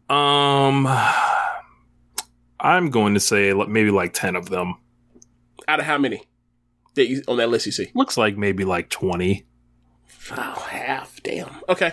Um, 0.08 0.86
I'm 2.58 2.90
going 2.90 3.14
to 3.14 3.20
say 3.20 3.52
maybe 3.52 3.90
like 3.90 4.14
ten 4.14 4.34
of 4.34 4.48
them. 4.48 4.76
out 5.68 5.78
of 5.78 5.84
how 5.86 5.98
many 5.98 6.22
that 6.94 7.08
you 7.08 7.22
on 7.28 7.36
that 7.36 7.50
list 7.50 7.66
you 7.66 7.72
see 7.72 7.90
Looks 7.94 8.16
like 8.16 8.36
maybe 8.38 8.64
like 8.64 8.88
twenty. 8.88 9.46
oh 10.30 10.66
half 10.70 11.22
damn 11.22 11.50
okay 11.68 11.92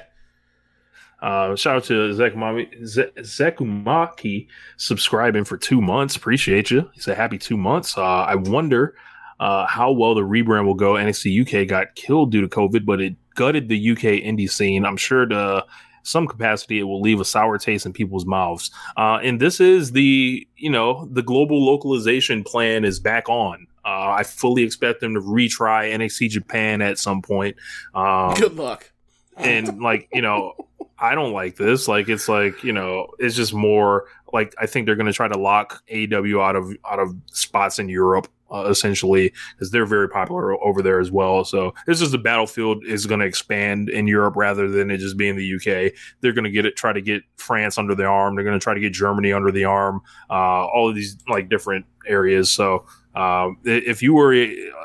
Uh, 1.23 1.55
shout 1.55 1.77
out 1.77 1.83
to 1.85 1.93
Zekumaki, 2.13 2.85
Ze- 2.85 3.11
Zekumaki 3.19 4.47
subscribing 4.75 5.45
for 5.45 5.55
two 5.57 5.81
months. 5.81 6.17
Appreciate 6.17 6.69
you. 6.69 6.89
He 6.93 6.99
said 6.99 7.15
happy 7.15 7.37
two 7.37 7.55
months. 7.55 7.97
Uh, 7.97 8.01
I 8.01 8.35
wonder 8.35 8.95
uh, 9.39 9.65
how 9.65 9.93
well 9.93 10.15
the 10.15 10.21
rebrand 10.21 10.65
will 10.65 10.73
go. 10.73 10.93
NXT 10.93 11.63
UK 11.63 11.67
got 11.67 11.95
killed 11.95 12.31
due 12.31 12.41
to 12.41 12.47
COVID, 12.49 12.85
but 12.85 12.99
it 12.99 13.15
gutted 13.35 13.69
the 13.69 13.91
UK 13.91 14.21
indie 14.21 14.49
scene. 14.49 14.85
I'm 14.85 14.97
sure 14.97 15.25
to 15.25 15.65
some 16.03 16.27
capacity 16.27 16.79
it 16.79 16.83
will 16.83 16.99
leave 16.99 17.21
a 17.21 17.25
sour 17.25 17.57
taste 17.57 17.85
in 17.85 17.93
people's 17.93 18.25
mouths. 18.25 18.69
Uh, 18.97 19.19
and 19.23 19.39
this 19.39 19.61
is 19.61 19.93
the 19.93 20.45
you 20.57 20.69
know 20.69 21.07
the 21.11 21.23
global 21.23 21.65
localization 21.65 22.43
plan 22.43 22.83
is 22.83 22.99
back 22.99 23.29
on. 23.29 23.65
Uh, 23.85 24.15
I 24.17 24.23
fully 24.23 24.63
expect 24.63 24.99
them 24.99 25.13
to 25.13 25.21
retry 25.21 25.93
NXT 25.93 26.29
Japan 26.29 26.81
at 26.81 26.97
some 26.99 27.21
point. 27.21 27.55
Um, 27.93 28.33
Good 28.35 28.55
luck. 28.55 28.91
and 29.37 29.81
like 29.81 30.07
you 30.13 30.21
know 30.21 30.53
i 31.03 31.13
don't 31.15 31.33
like 31.33 31.55
this. 31.57 31.87
Like 31.87 32.07
it's 32.09 32.27
like 32.27 32.63
you 32.63 32.73
know 32.73 33.07
it's 33.19 33.35
just 33.35 33.53
more 33.53 34.05
like 34.31 34.55
i 34.59 34.65
think 34.65 34.85
they're 34.85 34.95
going 34.95 35.05
to 35.13 35.19
try 35.21 35.27
to 35.27 35.37
lock 35.37 35.83
aw 35.93 36.39
out 36.41 36.55
of 36.55 36.65
out 36.89 36.99
of 36.99 37.13
spots 37.27 37.77
in 37.79 37.87
europe 37.89 38.27
uh, 38.51 38.65
essentially 38.69 39.33
because 39.55 39.71
they're 39.71 39.85
very 39.85 40.07
popular 40.07 40.53
over 40.63 40.81
there 40.83 40.99
as 40.99 41.11
well. 41.11 41.43
So 41.43 41.73
this 41.87 42.01
is 42.01 42.11
the 42.11 42.19
battlefield 42.19 42.85
is 42.85 43.05
going 43.07 43.19
to 43.19 43.25
expand 43.25 43.89
in 43.89 44.05
europe 44.07 44.35
rather 44.35 44.69
than 44.69 44.91
it 44.91 44.97
just 44.99 45.17
being 45.17 45.35
the 45.35 45.55
uk 45.55 45.93
they're 46.21 46.33
going 46.33 46.43
to 46.43 46.51
get 46.51 46.65
it 46.65 46.75
try 46.75 46.93
to 46.93 47.01
get 47.01 47.23
france 47.37 47.77
under 47.77 47.95
the 47.95 48.05
arm. 48.05 48.35
They're 48.35 48.43
going 48.45 48.59
to 48.59 48.63
try 48.63 48.73
to 48.75 48.79
get 48.79 48.93
germany 48.93 49.33
under 49.33 49.51
the 49.51 49.65
arm 49.65 50.01
uh, 50.29 50.65
all 50.73 50.87
of 50.89 50.95
these 50.95 51.17
like 51.27 51.49
different 51.49 51.85
areas. 52.07 52.49
So 52.49 52.85
i- 53.15 53.53
if 53.65 54.01
you 54.03 54.13
were 54.13 54.33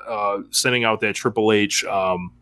uh, 0.08 0.38
sending 0.50 0.84
out 0.84 1.00
that 1.00 1.14
triple 1.14 1.52
h 1.52 1.84
um, 1.84 2.32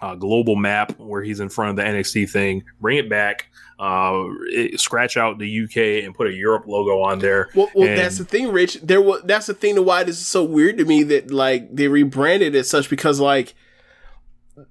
uh, 0.00 0.14
global 0.14 0.56
map 0.56 0.98
where 0.98 1.22
he's 1.22 1.40
in 1.40 1.48
front 1.48 1.70
of 1.70 1.76
the 1.76 1.82
NXT 1.82 2.30
thing. 2.30 2.64
Bring 2.80 2.98
it 2.98 3.08
back. 3.08 3.46
Uh, 3.78 4.24
it, 4.50 4.80
scratch 4.80 5.16
out 5.16 5.38
the 5.38 5.64
UK 5.64 6.04
and 6.04 6.14
put 6.14 6.26
a 6.26 6.32
Europe 6.32 6.66
logo 6.66 7.00
on 7.02 7.18
there. 7.18 7.48
Well, 7.54 7.70
well 7.74 7.88
And- 7.88 7.98
that's 7.98 8.18
the 8.18 8.24
thing, 8.24 8.50
Rich. 8.52 8.80
There 8.82 9.00
was 9.02 9.22
that's 9.24 9.46
the 9.46 9.54
thing 9.54 9.74
to 9.74 9.82
why 9.82 10.02
this 10.04 10.20
is 10.20 10.26
so 10.26 10.44
weird 10.44 10.78
to 10.78 10.84
me 10.84 11.02
that 11.04 11.30
like 11.30 11.74
they 11.74 11.88
rebranded 11.88 12.54
it 12.54 12.64
such 12.64 12.88
because 12.88 13.20
like 13.20 13.54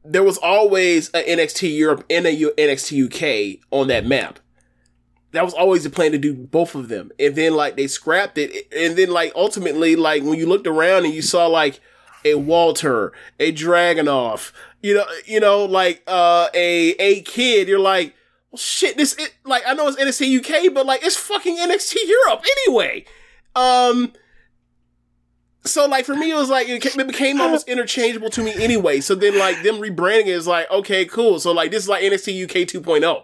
there 0.03 0.23
was 0.23 0.38
always 0.39 1.10
a 1.10 1.22
NXT 1.23 1.76
Europe 1.77 2.03
and 2.10 2.26
a 2.26 2.34
U- 2.34 2.53
NXT 2.57 3.06
UK 3.06 3.60
on 3.72 3.88
that 3.88 4.06
map. 4.06 4.39
That 5.31 5.43
was 5.43 5.53
always 5.53 5.84
the 5.84 5.89
plan 5.89 6.11
to 6.14 6.18
do 6.18 6.34
both 6.34 6.76
of 6.76 6.88
them, 6.88 7.11
and 7.19 7.35
then 7.35 7.56
like 7.56 7.76
they 7.76 7.88
scrapped 7.88 8.38
it, 8.38 8.68
and 8.76 8.95
then 8.97 9.10
like 9.10 9.34
ultimately 9.35 9.95
like 9.95 10.23
when 10.23 10.39
you 10.39 10.47
looked 10.47 10.65
around 10.65 11.06
and 11.06 11.14
you 11.14 11.22
saw 11.22 11.45
like 11.47 11.81
a 12.26 12.35
Walter, 12.35 13.14
a 13.39 13.53
Dragunov, 13.53 14.52
you 14.81 14.95
know, 14.95 15.06
you 15.26 15.39
know, 15.39 15.64
like 15.64 16.03
uh 16.07 16.49
a 16.53 16.89
a 16.99 17.22
kid, 17.22 17.68
you're 17.69 17.80
like, 17.80 18.14
well, 18.52 18.57
shit, 18.57 18.97
this 18.97 19.14
it 19.18 19.34
like 19.45 19.64
I 19.65 19.73
know 19.73 19.88
it's 19.88 19.97
NXT 19.97 20.39
UK, 20.39 20.73
but 20.73 20.85
like 20.85 21.06
it's 21.06 21.15
fucking 21.15 21.57
NXT 21.57 21.95
Europe 22.06 22.43
anyway. 22.68 23.06
Um, 23.56 24.11
so 25.64 25.85
like 25.88 26.06
for 26.06 26.15
me, 26.15 26.31
it 26.31 26.35
was 26.35 26.49
like 26.49 26.68
it 26.68 27.07
became 27.07 27.39
almost 27.41 27.68
interchangeable 27.69 28.30
to 28.31 28.43
me 28.43 28.53
anyway. 28.61 28.99
So 29.02 29.15
then 29.15 29.38
like 29.39 29.64
them 29.64 29.76
rebranding 29.76 30.27
is 30.27 30.45
like 30.47 30.69
okay, 30.72 31.06
cool. 31.06 31.39
So 31.39 31.52
like 31.52 31.72
this 31.72 31.84
is 31.84 31.89
like 31.89 32.03
NXT 32.03 32.43
UK 32.43 32.68
2.0. 32.68 33.23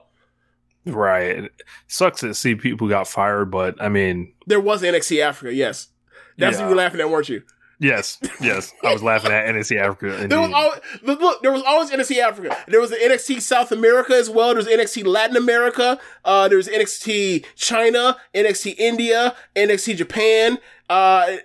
right. 0.86 1.38
It 1.46 1.52
sucks 1.88 2.22
to 2.22 2.34
see 2.34 2.56
people 2.56 2.88
got 2.88 3.08
fired, 3.08 3.52
but 3.52 3.76
I 3.82 3.90
mean, 3.90 4.34
There 4.48 4.60
was 4.60 4.82
NXT 4.82 5.22
Africa, 5.22 5.54
yes. 5.54 5.90
That's 6.38 6.56
Yeah. 6.58 6.64
what 6.64 6.70
you 6.70 6.76
were 6.76 6.82
laughing 6.82 7.02
at, 7.02 7.10
weren't 7.10 7.30
you? 7.30 7.44
Yes, 7.82 8.18
yes. 8.40 8.74
I 8.84 8.94
was 8.94 9.04
laughing 9.04 9.32
at 9.34 9.46
NXT 9.48 9.78
Africa. 9.82 10.28
There 10.28 10.40
was 10.40 10.52
always, 10.54 10.80
look, 11.02 11.42
there 11.42 11.52
was 11.52 11.64
always 11.64 11.92
NXT 11.92 12.20
Africa. 12.20 12.56
There 12.70 12.80
was 12.80 12.92
the 12.92 12.96
NXT 12.96 13.42
South 13.42 13.72
America 13.74 14.14
as 14.14 14.30
well. 14.30 14.54
There's 14.54 14.68
NXT 14.68 15.06
Latin 15.06 15.36
America. 15.36 16.00
Uh, 16.24 16.48
there's 16.48 16.68
NXT 16.70 17.46
China, 17.56 18.16
NXT 18.34 18.76
India, 18.78 19.36
NXT 19.56 19.98
Japan. 19.98 20.58
Uh, 20.90 21.38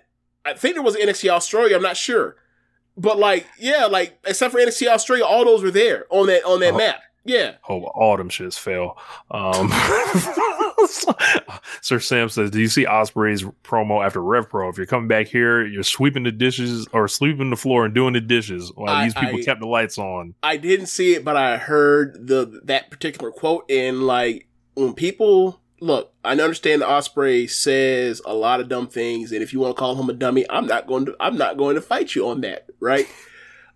I 0.44 0.54
think 0.54 0.74
there 0.76 0.82
was 0.84 0.94
NXT 0.94 1.28
Australia. 1.30 1.74
I'm 1.74 1.82
not 1.82 1.96
sure, 1.96 2.36
but 2.96 3.18
like, 3.18 3.46
yeah, 3.58 3.86
like 3.86 4.16
except 4.24 4.52
for 4.52 4.60
NXT 4.60 4.86
Australia, 4.88 5.24
all 5.24 5.44
those 5.44 5.62
were 5.62 5.72
there 5.72 6.04
on 6.10 6.28
that 6.28 6.44
on 6.44 6.60
that 6.60 6.74
Oh. 6.74 6.78
map. 6.78 7.00
Yeah. 7.24 7.54
Oh, 7.68 7.82
all 7.86 8.16
them 8.16 8.28
shits 8.28 8.56
fell. 8.56 8.96
Um, 9.32 9.68
Sir 11.80 11.98
Sam 12.00 12.28
says, 12.28 12.50
"Do 12.50 12.60
you 12.60 12.68
see 12.68 12.84
Ospreay's 12.84 13.44
promo 13.64 14.04
after 14.04 14.22
Rev 14.22 14.48
Pro? 14.48 14.68
If 14.68 14.76
you're 14.76 14.86
coming 14.86 15.08
back 15.08 15.26
here, 15.28 15.64
you're 15.66 15.82
sweeping 15.82 16.22
the 16.24 16.32
dishes 16.32 16.86
or 16.92 17.08
sweeping 17.08 17.50
the 17.50 17.56
floor 17.56 17.84
and 17.84 17.94
doing 17.94 18.12
the 18.14 18.20
dishes 18.20 18.72
while 18.74 18.90
I- 18.94 19.04
these 19.04 19.14
people 19.14 19.38
I- 19.40 19.42
kept 19.42 19.60
the 19.60 19.66
lights 19.66 19.98
on." 19.98 20.34
I 20.42 20.56
didn't 20.56 20.86
see 20.86 21.14
it, 21.14 21.24
but 21.24 21.36
I 21.36 21.56
heard 21.56 22.26
the 22.26 22.60
that 22.64 22.90
particular 22.90 23.30
quote. 23.30 23.70
And 23.70 24.06
like 24.06 24.46
when 24.74 24.94
people 24.94 25.60
look, 25.80 26.12
I 26.24 26.32
understand 26.32 26.82
Ospreay 26.82 27.48
says 27.50 28.22
a 28.24 28.34
lot 28.34 28.60
of 28.60 28.68
dumb 28.68 28.86
things, 28.88 29.32
and 29.32 29.42
if 29.42 29.52
you 29.52 29.60
want 29.60 29.76
to 29.76 29.78
call 29.78 29.94
him 29.96 30.08
a 30.08 30.12
dummy, 30.14 30.44
I'm 30.48 30.66
not 30.66 30.86
going 30.86 31.06
to. 31.06 31.16
I'm 31.20 31.36
not 31.36 31.56
going 31.56 31.74
to 31.74 31.82
fight 31.82 32.14
you 32.14 32.28
on 32.28 32.40
that, 32.42 32.66
right? 32.80 33.06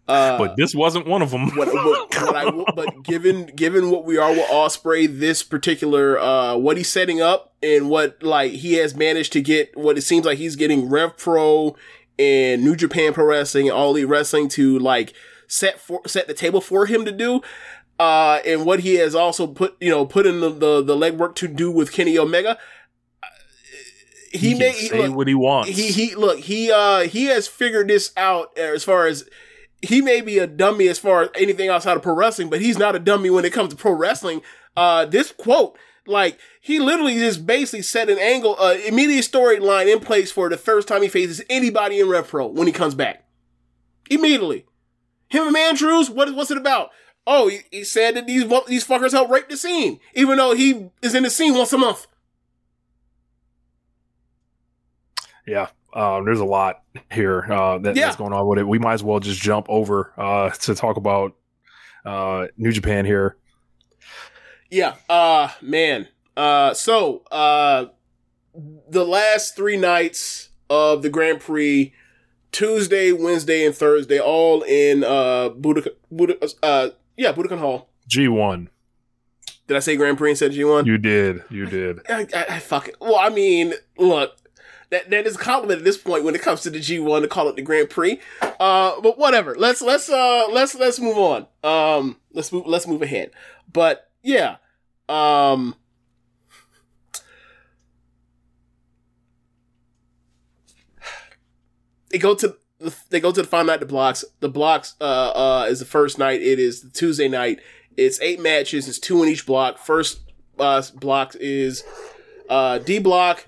Uh, 0.08 0.38
but 0.38 0.56
this 0.56 0.74
wasn't 0.74 1.06
one 1.06 1.22
of 1.22 1.30
them. 1.30 1.50
what, 1.56 1.68
what, 1.72 2.14
what 2.14 2.36
I 2.36 2.50
but 2.74 3.02
given 3.04 3.46
given 3.46 3.90
what 3.90 4.04
we 4.04 4.18
are 4.18 4.30
with 4.30 4.48
Ospreay, 4.48 5.06
this 5.20 5.42
particular 5.42 6.18
uh 6.18 6.56
what 6.56 6.76
he's 6.76 6.88
setting 6.88 7.20
up 7.20 7.54
and 7.62 7.88
what 7.88 8.20
like 8.22 8.52
he 8.52 8.74
has 8.74 8.94
managed 8.94 9.32
to 9.34 9.40
get 9.40 9.76
what 9.76 9.96
it 9.96 10.02
seems 10.02 10.26
like 10.26 10.38
he's 10.38 10.56
getting 10.56 10.88
Rev 10.90 11.16
Pro 11.16 11.76
and 12.18 12.64
New 12.64 12.74
Japan 12.74 13.12
Pro 13.12 13.24
Wrestling 13.24 13.68
and 13.68 13.76
All 13.76 13.90
Elite 13.90 14.08
Wrestling 14.08 14.48
to 14.50 14.78
like 14.78 15.12
set 15.46 15.78
for 15.78 16.00
set 16.06 16.26
the 16.26 16.34
table 16.34 16.60
for 16.60 16.86
him 16.86 17.04
to 17.04 17.12
do. 17.12 17.40
Uh, 17.98 18.40
and 18.46 18.64
what 18.64 18.80
he 18.80 18.94
has 18.94 19.14
also 19.14 19.46
put, 19.46 19.76
you 19.78 19.90
know, 19.90 20.06
put 20.06 20.24
in 20.26 20.40
the, 20.40 20.48
the, 20.48 20.82
the 20.82 20.96
legwork 20.96 21.34
to 21.34 21.46
do 21.46 21.70
with 21.70 21.92
Kenny 21.92 22.16
Omega. 22.18 22.56
Uh, 23.22 23.26
He, 24.32 24.38
he, 24.38 24.54
may 24.58 24.72
say 24.72 25.06
look, 25.06 25.16
what 25.16 25.28
he 25.28 25.34
wants. 25.34 25.68
he 25.68 25.90
he 25.92 26.14
look 26.14 26.38
he 26.38 26.72
uh 26.72 27.00
he 27.00 27.26
has 27.26 27.46
figured 27.46 27.88
this 27.88 28.12
out 28.16 28.56
as 28.56 28.84
far 28.84 29.06
as 29.06 29.28
he 29.82 30.00
may 30.00 30.20
be 30.20 30.38
a 30.38 30.46
dummy 30.46 30.88
as 30.88 30.98
far 30.98 31.22
as 31.22 31.30
anything 31.34 31.68
outside 31.68 31.96
of 31.96 32.02
pro 32.02 32.14
wrestling, 32.14 32.50
but 32.50 32.60
he's 32.60 32.78
not 32.78 32.96
a 32.96 32.98
dummy 32.98 33.30
when 33.30 33.44
it 33.44 33.52
comes 33.52 33.70
to 33.70 33.76
pro 33.76 33.92
wrestling. 33.92 34.42
Uh, 34.76 35.06
this 35.06 35.32
quote, 35.32 35.78
like 36.06 36.38
he 36.60 36.78
literally 36.78 37.14
just 37.14 37.46
basically 37.46 37.82
set 37.82 38.10
an 38.10 38.18
angle, 38.18 38.56
uh, 38.58 38.76
immediate 38.86 39.24
storyline 39.24 39.92
in 39.92 40.00
place 40.00 40.30
for 40.30 40.48
the 40.48 40.56
first 40.56 40.88
time 40.88 41.02
he 41.02 41.08
faces 41.08 41.42
anybody 41.48 42.00
in 42.00 42.08
Rev 42.08 42.28
Pro 42.28 42.46
when 42.46 42.66
he 42.66 42.72
comes 42.72 42.94
back. 42.94 43.24
Immediately, 44.10 44.66
him 45.28 45.46
and 45.48 45.56
Andrews, 45.56 46.10
what 46.10 46.34
what's 46.34 46.50
it 46.50 46.56
about? 46.56 46.90
Oh, 47.26 47.48
he, 47.48 47.60
he 47.70 47.84
said 47.84 48.16
that 48.16 48.26
these 48.26 48.44
these 48.66 48.86
fuckers 48.86 49.12
help 49.12 49.30
rape 49.30 49.48
the 49.48 49.56
scene, 49.56 50.00
even 50.14 50.38
though 50.38 50.54
he 50.54 50.90
is 51.02 51.14
in 51.14 51.22
the 51.22 51.30
scene 51.30 51.54
once 51.54 51.72
a 51.72 51.78
month. 51.78 52.06
yeah, 55.46 55.68
um, 55.94 56.24
there's 56.24 56.40
a 56.40 56.44
lot 56.44 56.82
here 57.12 57.44
uh, 57.50 57.78
that, 57.78 57.96
Yeah. 57.96 58.06
that's 58.06 58.16
going 58.16 58.32
on 58.32 58.46
with 58.46 58.58
it. 58.58 58.66
We 58.68 58.78
might 58.78 58.94
as 58.94 59.02
well 59.02 59.20
just 59.20 59.40
jump 59.40 59.66
over 59.68 60.12
uh, 60.16 60.50
to 60.50 60.74
talk 60.74 60.96
about 60.96 61.36
uh, 62.04 62.46
New 62.56 62.72
Japan 62.72 63.04
here. 63.04 63.36
Yeah, 64.70 64.94
uh 65.08 65.48
man. 65.60 66.06
Uh 66.36 66.74
so 66.74 67.22
uh 67.30 67.86
the 68.88 69.04
last 69.04 69.56
3 69.56 69.76
nights 69.76 70.50
of 70.68 71.02
the 71.02 71.08
Grand 71.10 71.40
Prix 71.40 71.92
Tuesday, 72.52 73.12
Wednesday 73.12 73.64
and 73.66 73.74
Thursday 73.74 74.18
all 74.20 74.62
in 74.62 75.02
uh 75.04 75.50
Budokan 75.50 75.88
Budo, 76.12 76.54
uh 76.62 76.90
yeah, 77.16 77.32
Budokan 77.32 77.58
Hall. 77.58 77.88
G1, 78.08 78.68
Did 79.66 79.76
I 79.76 79.80
say 79.80 79.96
Grand 79.96 80.18
Prix 80.18 80.30
instead 80.30 80.50
of 80.52 80.56
G1? 80.56 80.86
you 80.86 80.98
did, 80.98 81.42
you 81.50 81.66
did. 81.66 82.00
I, 82.08 82.26
I, 82.34 82.44
I 82.56 82.58
fuck 82.60 82.88
it. 82.88 82.96
Well, 83.00 83.16
I 83.18 83.28
mean, 83.28 83.74
look, 83.98 84.36
that 84.90 85.10
that 85.10 85.26
is 85.26 85.36
a 85.36 85.38
compliment 85.38 85.78
at 85.78 85.84
this 85.84 85.98
point 85.98 86.24
when 86.24 86.34
it 86.34 86.42
comes 86.42 86.62
to 86.62 86.70
the 86.70 86.78
G1 86.78 87.22
to 87.22 87.28
call 87.28 87.48
it 87.48 87.56
the 87.56 87.62
Grand 87.62 87.90
Prix. 87.90 88.20
Uh, 88.42 89.00
but 89.00 89.18
whatever. 89.18 89.54
Let's 89.56 89.82
let's 89.82 90.08
uh 90.08 90.48
let's 90.50 90.74
let's 90.74 91.00
move 91.00 91.16
on. 91.18 91.46
Um, 91.64 92.16
let's 92.32 92.52
move 92.52 92.66
let's 92.66 92.86
move 92.86 93.02
ahead. 93.02 93.30
But 93.72 94.10
yeah, 94.22 94.56
um. 95.08 95.76
They 102.10 102.18
go 102.18 102.34
to 102.34 102.56
they 103.08 103.20
go 103.20 103.30
to 103.32 103.42
the 103.42 103.48
final 103.48 103.66
night. 103.66 103.80
The 103.80 103.86
blocks. 103.86 104.24
The 104.40 104.48
blocks 104.48 104.96
uh, 105.00 105.04
uh, 105.04 105.66
is 105.68 105.78
the 105.78 105.84
first 105.84 106.18
night. 106.18 106.42
It 106.42 106.58
is 106.58 106.82
the 106.82 106.90
Tuesday 106.90 107.28
night. 107.28 107.60
It's 107.96 108.20
eight 108.20 108.40
matches. 108.40 108.88
It's 108.88 108.98
two 108.98 109.22
in 109.22 109.28
each 109.28 109.46
block. 109.46 109.78
First 109.78 110.20
uh, 110.58 110.82
block 110.94 111.36
is 111.38 111.84
uh, 112.48 112.78
D 112.78 112.98
block, 112.98 113.46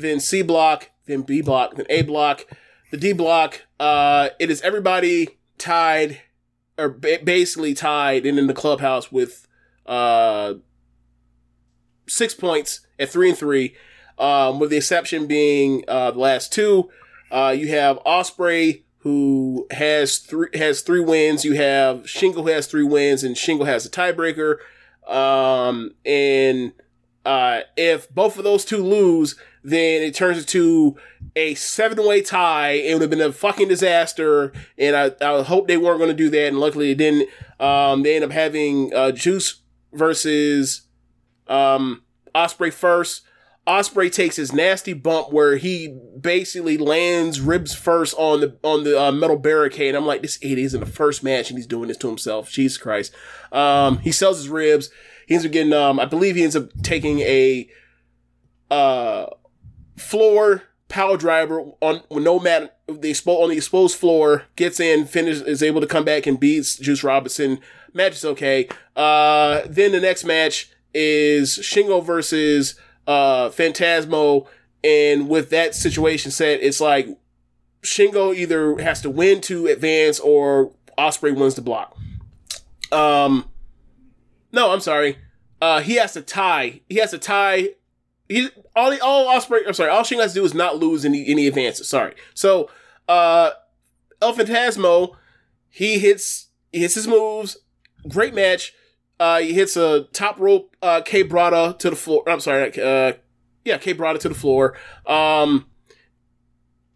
then 0.00 0.20
C 0.20 0.42
block, 0.42 0.90
then 1.06 1.22
B 1.22 1.40
block, 1.40 1.74
then 1.76 1.86
A 1.90 2.02
block. 2.02 2.46
The 2.90 2.96
D 2.96 3.12
block, 3.12 3.62
uh, 3.78 4.30
it 4.38 4.50
is 4.50 4.60
everybody 4.62 5.38
tied, 5.58 6.20
or 6.76 6.88
ba- 6.88 7.20
basically 7.22 7.74
tied, 7.74 8.26
and 8.26 8.38
in 8.38 8.46
the 8.46 8.54
clubhouse 8.54 9.12
with 9.12 9.46
uh, 9.86 10.54
six 12.08 12.34
points 12.34 12.80
at 12.98 13.10
three 13.10 13.30
and 13.30 13.38
three, 13.38 13.76
um, 14.18 14.58
with 14.58 14.70
the 14.70 14.76
exception 14.76 15.26
being 15.26 15.84
uh, 15.86 16.10
the 16.10 16.18
last 16.18 16.52
two. 16.52 16.90
Uh, 17.30 17.54
you 17.56 17.68
have 17.68 17.98
Ospreay 18.04 18.82
who 18.98 19.66
has 19.70 20.18
three 20.18 20.48
has 20.54 20.82
three 20.82 21.00
wins. 21.00 21.44
You 21.44 21.54
have 21.54 22.02
Shingo 22.02 22.42
who 22.42 22.48
has 22.48 22.66
three 22.66 22.84
wins, 22.84 23.24
and 23.24 23.36
Shingo 23.36 23.66
has 23.66 23.86
a 23.86 23.90
tiebreaker. 23.90 24.56
Um, 25.08 25.94
and 26.04 26.72
uh, 27.24 27.60
if 27.76 28.08
both 28.10 28.38
of 28.38 28.44
those 28.44 28.64
two 28.64 28.84
lose, 28.84 29.36
then 29.62 30.02
it 30.02 30.14
turns 30.14 30.38
into 30.38 30.96
a 31.36 31.54
seven 31.54 32.06
way 32.06 32.22
tie. 32.22 32.72
It 32.72 32.94
would 32.94 33.02
have 33.02 33.10
been 33.10 33.20
a 33.20 33.32
fucking 33.32 33.68
disaster. 33.68 34.52
And 34.78 34.96
I, 34.96 35.12
I 35.20 35.42
hope 35.42 35.68
they 35.68 35.76
weren't 35.76 35.98
going 35.98 36.10
to 36.10 36.14
do 36.14 36.30
that. 36.30 36.48
And 36.48 36.58
luckily 36.58 36.92
it 36.92 36.98
didn't. 36.98 37.28
Um, 37.58 38.02
they 38.02 38.16
end 38.16 38.24
up 38.24 38.30
having 38.30 38.94
uh, 38.94 39.12
Juice 39.12 39.60
versus 39.92 40.82
um, 41.46 42.02
Ospreay 42.34 42.72
first. 42.72 43.22
Ospreay 43.66 44.10
takes 44.10 44.36
his 44.36 44.52
nasty 44.52 44.94
bump 44.94 45.32
where 45.32 45.56
he 45.56 45.96
basically 46.18 46.78
lands 46.78 47.40
ribs 47.40 47.74
first 47.74 48.14
on 48.16 48.40
the 48.40 48.56
on 48.64 48.84
the 48.84 49.00
uh, 49.00 49.12
metal 49.12 49.36
barricade. 49.36 49.94
I'm 49.94 50.06
like, 50.06 50.22
this 50.22 50.38
idiot 50.40 50.58
is 50.58 50.74
in 50.74 50.80
the 50.80 50.86
first 50.86 51.22
match 51.22 51.50
and 51.50 51.58
he's 51.58 51.66
doing 51.66 51.88
this 51.88 51.98
to 51.98 52.08
himself. 52.08 52.50
Jesus 52.50 52.78
Christ. 52.78 53.14
Um, 53.52 53.98
he 53.98 54.12
sells 54.12 54.38
his 54.38 54.48
ribs. 54.48 54.90
He 55.28 55.34
ends 55.34 55.46
up 55.46 55.52
getting, 55.52 55.72
um, 55.72 56.00
I 56.00 56.06
believe 56.06 56.34
he 56.34 56.42
ends 56.42 56.56
up 56.56 56.70
taking 56.82 57.20
a 57.20 57.68
uh, 58.70 59.26
floor 60.00 60.64
power 60.88 61.16
driver 61.16 61.60
on 61.80 62.02
no 62.10 62.38
mat 62.38 62.78
the 62.86 63.10
expo- 63.10 63.42
on 63.42 63.48
the 63.48 63.56
exposed 63.56 63.96
floor. 63.96 64.44
Gets 64.56 64.80
in, 64.80 65.06
finishes, 65.06 65.42
is 65.42 65.62
able 65.62 65.80
to 65.80 65.86
come 65.86 66.04
back 66.04 66.26
and 66.26 66.38
beats 66.38 66.76
Juice 66.76 67.02
Robinson. 67.02 67.60
Match 67.94 68.12
is 68.12 68.24
okay. 68.24 68.68
Uh, 68.94 69.62
then 69.66 69.92
the 69.92 70.00
next 70.00 70.24
match 70.24 70.70
is 70.92 71.58
Shingo 71.58 72.04
versus 72.04 72.74
uh, 73.06 73.48
Phantasmo. 73.48 74.46
And 74.82 75.28
with 75.28 75.50
that 75.50 75.74
situation 75.74 76.30
set, 76.30 76.60
it's 76.62 76.80
like 76.80 77.08
Shingo 77.82 78.34
either 78.34 78.78
has 78.78 79.00
to 79.02 79.10
win 79.10 79.40
to 79.42 79.66
advance 79.66 80.18
or 80.20 80.72
Ospreay 80.98 81.36
wins 81.36 81.54
the 81.54 81.62
block. 81.62 81.96
Um, 82.92 83.48
no, 84.52 84.72
I'm 84.72 84.80
sorry. 84.80 85.18
Uh, 85.60 85.80
he 85.80 85.96
has 85.96 86.14
to 86.14 86.22
tie. 86.22 86.80
He 86.88 86.96
has 86.96 87.10
to 87.10 87.18
tie. 87.18 87.70
He 88.30 88.48
all 88.76 88.90
the 88.90 89.00
all 89.00 89.26
Ospreay. 89.26 89.66
I'm 89.66 89.74
sorry. 89.74 89.90
All 89.90 90.04
Shingo 90.04 90.22
has 90.22 90.34
to 90.34 90.38
do 90.38 90.44
is 90.44 90.54
not 90.54 90.76
lose 90.76 91.04
any 91.04 91.26
any 91.26 91.48
advances. 91.48 91.88
Sorry. 91.88 92.14
So, 92.32 92.70
uh, 93.08 93.50
El 94.22 94.34
Phantasmo, 94.34 95.16
he 95.68 95.98
hits 95.98 96.46
he 96.70 96.78
hits 96.78 96.94
his 96.94 97.08
moves. 97.08 97.58
Great 98.08 98.32
match. 98.32 98.72
Uh, 99.18 99.40
he 99.40 99.52
hits 99.52 99.76
a 99.76 100.04
top 100.12 100.38
rope 100.38 100.76
uh, 100.80 101.02
quebrada 101.04 101.76
to 101.80 101.90
the 101.90 101.96
floor. 101.96 102.22
I'm 102.28 102.38
sorry. 102.38 102.68
Uh, 102.80 103.14
yeah, 103.64 103.78
quebrada 103.78 104.20
to 104.20 104.28
the 104.28 104.34
floor. 104.36 104.78
Um, 105.06 105.66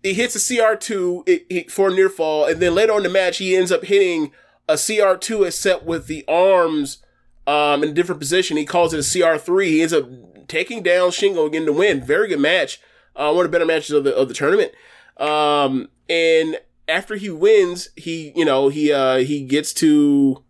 he 0.04 0.14
hits 0.14 0.36
a 0.36 0.38
CR2 0.38 1.28
it, 1.28 1.46
it, 1.50 1.70
for 1.70 1.88
a 1.88 1.92
near 1.92 2.08
fall, 2.08 2.46
and 2.46 2.60
then 2.60 2.76
later 2.76 2.92
on 2.92 3.02
the 3.02 3.08
match, 3.08 3.38
he 3.38 3.56
ends 3.56 3.72
up 3.72 3.84
hitting 3.84 4.30
a 4.68 4.74
CR2 4.74 5.48
except 5.48 5.84
with 5.84 6.06
the 6.06 6.24
arms 6.28 6.98
um, 7.46 7.82
in 7.82 7.90
a 7.90 7.92
different 7.92 8.20
position. 8.20 8.56
He 8.56 8.64
calls 8.64 8.94
it 8.94 8.98
a 8.98 9.00
CR3. 9.00 9.66
He 9.66 9.82
ends 9.82 9.92
up 9.92 10.08
taking 10.48 10.82
down 10.82 11.10
Shingo 11.10 11.46
again 11.46 11.66
to 11.66 11.72
win. 11.72 12.02
Very 12.02 12.28
good 12.28 12.40
match. 12.40 12.80
Uh, 13.16 13.32
one 13.32 13.44
of 13.44 13.50
the 13.50 13.56
better 13.56 13.66
matches 13.66 13.90
of 13.90 14.04
the 14.04 14.14
of 14.14 14.28
the 14.28 14.34
tournament. 14.34 14.72
Um, 15.18 15.88
and 16.08 16.58
after 16.88 17.16
he 17.16 17.30
wins, 17.30 17.90
he 17.96 18.32
you 18.34 18.44
know 18.44 18.68
he 18.68 18.92
uh, 18.92 19.18
he 19.18 19.44
gets 19.44 19.72
to 19.74 20.42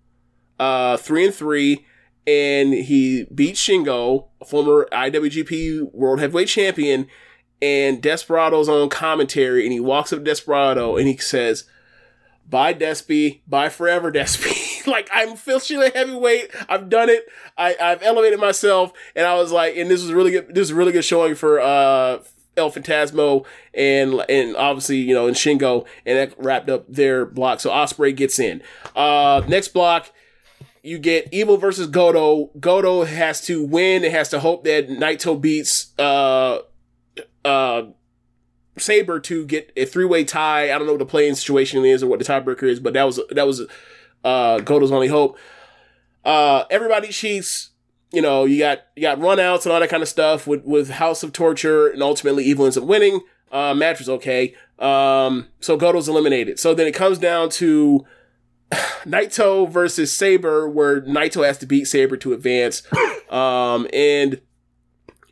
uh, 0.58 0.96
three 0.96 1.26
and 1.26 1.34
three, 1.34 1.84
and 2.26 2.72
he 2.72 3.24
beats 3.34 3.66
Shingo, 3.66 4.28
former 4.46 4.88
IWGP 4.92 5.92
World 5.92 6.20
Heavyweight 6.20 6.48
Champion, 6.48 7.06
and 7.60 8.02
Desperado's 8.02 8.68
on 8.68 8.88
commentary, 8.88 9.64
and 9.64 9.72
he 9.72 9.80
walks 9.80 10.12
up 10.12 10.20
to 10.20 10.24
Desperado 10.24 10.96
and 10.96 11.06
he 11.06 11.16
says, 11.16 11.64
"Bye, 12.48 12.74
Despy. 12.74 13.40
Bye 13.46 13.68
forever, 13.68 14.10
Despy." 14.10 14.60
like 14.86 15.08
I'm 15.12 15.32
officially 15.32 15.90
heavyweight. 15.94 16.50
I've 16.68 16.88
done 16.88 17.08
it. 17.08 17.26
I, 17.56 17.76
I've 17.80 18.02
elevated 18.02 18.40
myself, 18.40 18.92
and 19.14 19.26
I 19.26 19.34
was 19.34 19.52
like, 19.52 19.76
and 19.76 19.90
this 19.90 20.02
was 20.02 20.12
really 20.12 20.30
good. 20.30 20.48
This 20.48 20.62
was 20.62 20.72
really 20.72 20.92
good 20.92 21.04
showing 21.04 21.34
for 21.34 21.60
uh, 21.60 22.18
El 22.56 22.70
Phantasmo 22.70 23.44
and 23.72 24.24
and 24.28 24.56
obviously 24.56 24.98
you 24.98 25.14
know 25.14 25.26
and 25.26 25.36
Shingo, 25.36 25.86
and 26.06 26.18
that 26.18 26.34
wrapped 26.38 26.70
up 26.70 26.86
their 26.88 27.26
block. 27.26 27.60
So 27.60 27.70
Ospreay 27.70 28.14
gets 28.14 28.38
in. 28.38 28.62
Uh, 28.94 29.42
next 29.46 29.68
block 29.68 30.10
you 30.84 30.98
get 30.98 31.28
Evil 31.32 31.56
versus 31.56 31.86
Goto. 31.86 32.50
Goto 32.60 33.04
has 33.04 33.40
to 33.46 33.64
win. 33.64 34.04
It 34.04 34.12
has 34.12 34.28
to 34.28 34.38
hope 34.38 34.64
that 34.64 34.88
Naito 34.88 35.40
beats 35.40 35.98
uh 35.98 36.58
uh 37.44 37.84
Sabre 38.76 39.20
to 39.20 39.46
get 39.46 39.72
a 39.76 39.86
three 39.86 40.04
way 40.04 40.24
tie. 40.24 40.64
I 40.64 40.78
don't 40.78 40.86
know 40.86 40.92
what 40.92 40.98
the 40.98 41.06
playing 41.06 41.36
situation 41.36 41.84
is 41.86 42.02
or 42.02 42.06
what 42.08 42.18
the 42.18 42.24
tiebreaker 42.24 42.64
is, 42.64 42.80
but 42.80 42.92
that 42.92 43.04
was 43.04 43.18
that 43.30 43.46
was 43.46 43.62
uh 44.24 44.58
Goto's 44.58 44.92
only 44.92 45.08
hope. 45.08 45.38
Uh 46.24 46.64
everybody 46.70 47.08
cheats. 47.08 47.70
You 48.12 48.22
know, 48.22 48.44
you 48.44 48.58
got 48.58 48.80
you 48.96 49.02
got 49.02 49.18
runouts 49.18 49.64
and 49.64 49.72
all 49.72 49.80
that 49.80 49.90
kind 49.90 50.02
of 50.02 50.08
stuff 50.08 50.46
with 50.46 50.64
with 50.64 50.90
House 50.90 51.22
of 51.22 51.32
Torture, 51.32 51.88
and 51.88 52.02
ultimately 52.02 52.44
Evil 52.44 52.64
ends 52.64 52.76
up 52.76 52.84
winning. 52.84 53.20
Uh, 53.50 53.72
match 53.72 54.00
was 54.00 54.08
okay. 54.08 54.54
Um, 54.80 55.46
so 55.60 55.78
Goto's 55.78 56.08
eliminated. 56.08 56.58
So 56.58 56.74
then 56.74 56.88
it 56.88 56.94
comes 56.94 57.18
down 57.18 57.50
to 57.50 58.04
Naito 59.04 59.70
versus 59.70 60.12
Sabre, 60.12 60.68
where 60.68 61.02
Naito 61.02 61.46
has 61.46 61.58
to 61.58 61.66
beat 61.66 61.84
Sabre 61.84 62.16
to 62.18 62.32
advance. 62.32 62.82
Um, 63.30 63.88
and 63.92 64.40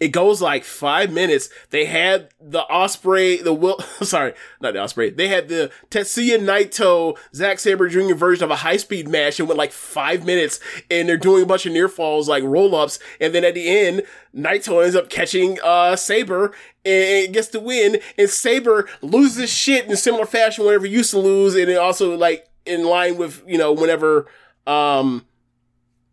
it 0.03 0.09
goes 0.09 0.43
like 0.43 0.65
five 0.65 1.13
minutes. 1.13 1.49
They 1.71 1.85
had 1.85 2.31
the 2.41 2.65
Ospreay, 2.69 3.41
the 3.45 3.55
will, 3.55 3.79
sorry, 4.03 4.35
not 4.61 4.73
the 4.73 4.81
Ospreay. 4.81 5.17
They 5.17 5.29
had 5.29 5.47
the 5.47 5.71
Tetsuya 5.91 6.41
Naito, 6.41 7.17
Zack 7.33 7.61
Sabre 7.61 7.89
Jr. 7.89 8.15
version 8.15 8.43
of 8.43 8.51
a 8.51 8.57
high 8.57 8.79
speed 8.79 9.07
match. 9.07 9.39
It 9.39 9.45
went 9.45 9.59
like 9.59 9.71
five 9.71 10.27
minutes 10.27 10.59
and 10.91 11.09
they're 11.09 11.17
doing 11.17 11.45
a 11.45 11.47
bunch 11.47 11.67
of 11.67 11.73
near 11.73 11.89
falls, 11.89 12.29
like 12.29 12.43
roll 12.43 12.75
ups. 12.75 12.99
And 13.21 13.33
then 13.33 13.45
at 13.45 13.55
the 13.55 13.69
end, 13.69 14.03
Naito 14.35 14.83
ends 14.83 14.97
up 14.97 15.09
catching, 15.09 15.61
uh, 15.63 15.95
Sabre 15.95 16.53
and 16.85 17.33
gets 17.33 17.47
the 17.49 17.61
win. 17.61 18.01
And 18.19 18.29
Sabre 18.29 18.89
loses 19.03 19.51
shit 19.51 19.87
in 19.87 19.97
similar 19.97 20.27
fashion 20.27 20.65
whenever 20.65 20.85
he 20.87 20.93
used 20.93 21.13
to 21.13 21.21
lose. 21.21 21.55
And 21.55 21.71
it 21.71 21.79
also 21.79 22.17
like, 22.17 22.49
in 22.67 22.85
line 22.85 23.19
with, 23.19 23.45
you 23.47 23.57
know, 23.57 23.73
whenever, 23.73 24.27
um, 24.67 25.27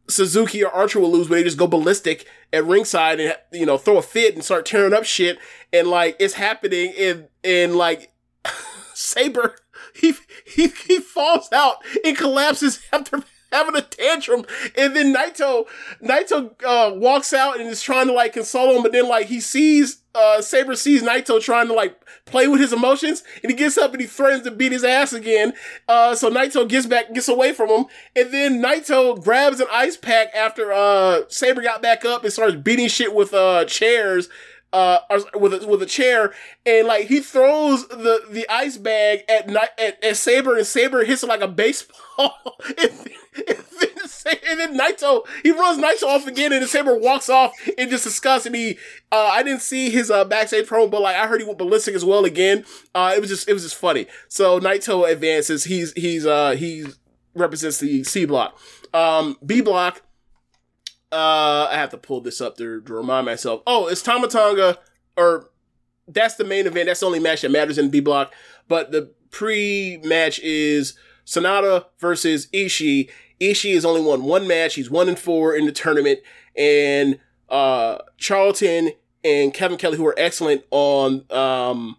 Suzuki 0.07 0.63
or 0.63 0.71
Archer 0.71 0.99
will 0.99 1.11
lose, 1.11 1.27
but 1.27 1.35
they 1.35 1.43
just 1.43 1.57
go 1.57 1.67
ballistic 1.67 2.27
at 2.51 2.65
ringside 2.65 3.19
and, 3.19 3.35
you 3.51 3.65
know, 3.65 3.77
throw 3.77 3.97
a 3.97 4.01
fit 4.01 4.35
and 4.35 4.43
start 4.43 4.65
tearing 4.65 4.93
up 4.93 5.05
shit. 5.05 5.37
And 5.71 5.87
like, 5.87 6.15
it's 6.19 6.33
happening 6.35 6.93
and, 6.97 7.27
and 7.43 7.75
like, 7.75 8.11
Sabre, 8.93 9.55
he, 9.93 10.13
he, 10.45 10.67
he 10.67 10.99
falls 10.99 11.51
out 11.51 11.77
and 12.03 12.17
collapses 12.17 12.81
after 12.91 13.23
having 13.51 13.75
a 13.75 13.81
tantrum. 13.81 14.45
And 14.77 14.95
then 14.95 15.13
Naito, 15.13 15.65
Naito, 16.03 16.51
uh, 16.63 16.93
walks 16.95 17.33
out 17.33 17.59
and 17.59 17.69
is 17.69 17.81
trying 17.81 18.07
to 18.07 18.13
like 18.13 18.33
console 18.33 18.75
him, 18.75 18.83
but 18.83 18.91
then 18.91 19.07
like 19.07 19.27
he 19.27 19.39
sees, 19.39 20.01
uh, 20.15 20.41
Sabre 20.41 20.75
sees 20.75 21.03
Naito 21.03 21.41
trying 21.41 21.67
to 21.67 21.73
like 21.73 21.99
play 22.25 22.47
with 22.47 22.59
his 22.61 22.73
emotions 22.73 23.23
and 23.41 23.51
he 23.51 23.57
gets 23.57 23.77
up 23.77 23.91
and 23.91 24.01
he 24.01 24.07
threatens 24.07 24.43
to 24.43 24.51
beat 24.51 24.71
his 24.71 24.83
ass 24.83 25.13
again. 25.13 25.53
Uh, 25.87 26.15
so 26.15 26.29
Naito 26.29 26.67
gets 26.67 26.85
back, 26.85 27.13
gets 27.13 27.27
away 27.27 27.53
from 27.53 27.69
him. 27.69 27.85
And 28.15 28.31
then 28.31 28.61
Naito 28.61 29.21
grabs 29.23 29.59
an 29.59 29.67
ice 29.71 29.97
pack 29.97 30.33
after, 30.35 30.71
uh, 30.71 31.21
Sabre 31.27 31.61
got 31.61 31.81
back 31.81 32.05
up 32.05 32.23
and 32.23 32.33
starts 32.33 32.55
beating 32.55 32.87
shit 32.87 33.13
with, 33.13 33.33
uh, 33.33 33.65
chairs 33.65 34.29
uh, 34.71 34.99
with 35.35 35.53
a, 35.53 35.67
with 35.67 35.81
a 35.81 35.85
chair, 35.85 36.33
and 36.65 36.87
like 36.87 37.07
he 37.07 37.19
throws 37.19 37.87
the 37.87 38.23
the 38.29 38.47
ice 38.49 38.77
bag 38.77 39.23
at 39.29 39.49
at, 39.79 40.03
at 40.03 40.17
Sabre, 40.17 40.55
and 40.55 40.67
Sabre 40.67 41.03
hits 41.03 41.23
it 41.23 41.27
like 41.27 41.41
a 41.41 41.47
baseball, 41.47 42.35
and, 42.77 42.91
and, 43.47 43.65
then, 43.79 44.37
and 44.47 44.59
then 44.59 44.77
Naito 44.77 45.25
he 45.43 45.51
runs 45.51 45.81
Naito 45.81 46.07
off 46.07 46.27
again, 46.27 46.53
and 46.53 46.67
Sabre 46.67 46.97
walks 46.97 47.29
off 47.29 47.53
in 47.77 47.89
just 47.89 48.03
disgust. 48.03 48.45
And 48.45 48.55
he, 48.55 48.77
uh, 49.11 49.29
I 49.31 49.43
didn't 49.43 49.61
see 49.61 49.89
his 49.89 50.11
uh, 50.11 50.25
backstage 50.25 50.67
promo, 50.67 50.89
but 50.89 51.01
like 51.01 51.15
I 51.15 51.27
heard 51.27 51.41
he 51.41 51.47
went 51.47 51.57
ballistic 51.57 51.95
as 51.95 52.05
well 52.05 52.25
again. 52.25 52.65
Uh, 52.93 53.13
it 53.15 53.21
was 53.21 53.29
just 53.29 53.49
it 53.49 53.53
was 53.53 53.63
just 53.63 53.75
funny. 53.75 54.07
So 54.27 54.59
Naito 54.59 55.09
advances. 55.09 55.63
He's 55.63 55.93
he's 55.93 56.25
uh 56.25 56.51
he 56.51 56.85
represents 57.33 57.79
the 57.79 58.03
C 58.03 58.25
block. 58.25 58.59
Um, 58.93 59.37
B 59.45 59.61
block 59.61 60.01
uh, 61.11 61.67
I 61.71 61.75
have 61.75 61.89
to 61.91 61.97
pull 61.97 62.21
this 62.21 62.41
up 62.41 62.57
to, 62.57 62.81
to 62.81 62.93
remind 62.93 63.25
myself. 63.25 63.61
Oh, 63.65 63.87
it's 63.87 64.01
Tama 64.01 64.27
Tonga, 64.27 64.77
or 65.17 65.49
that's 66.07 66.35
the 66.35 66.43
main 66.43 66.67
event. 66.67 66.87
That's 66.87 66.99
the 66.99 67.05
only 67.05 67.19
match 67.19 67.41
that 67.41 67.51
matters 67.51 67.77
in 67.77 67.89
B 67.89 67.99
block. 67.99 68.33
But 68.67 68.91
the 68.91 69.11
pre-match 69.31 70.39
is 70.39 70.97
Sanada 71.25 71.85
versus 71.99 72.47
Ishii. 72.47 73.09
Ishii 73.41 73.73
has 73.73 73.85
only 73.85 74.01
won 74.01 74.23
one 74.23 74.47
match. 74.47 74.75
He's 74.75 74.89
one 74.89 75.07
and 75.07 75.17
four 75.17 75.55
in 75.55 75.65
the 75.65 75.71
tournament, 75.71 76.19
and 76.55 77.19
uh, 77.49 77.99
Charlton 78.17 78.91
and 79.23 79.53
Kevin 79.53 79.77
Kelly, 79.77 79.97
who 79.97 80.05
are 80.05 80.15
excellent 80.17 80.63
on 80.71 81.25
um, 81.31 81.97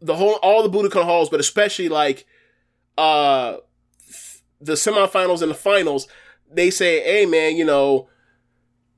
the 0.00 0.16
whole 0.16 0.34
all 0.42 0.62
the 0.62 0.70
Budokan 0.70 1.04
halls, 1.04 1.28
but 1.28 1.40
especially 1.40 1.88
like 1.88 2.26
uh, 2.96 3.56
the 4.60 4.74
semifinals 4.74 5.42
and 5.42 5.50
the 5.50 5.54
finals 5.56 6.08
they 6.52 6.70
say, 6.70 7.02
hey 7.02 7.26
man, 7.26 7.56
you 7.56 7.64
know, 7.64 8.08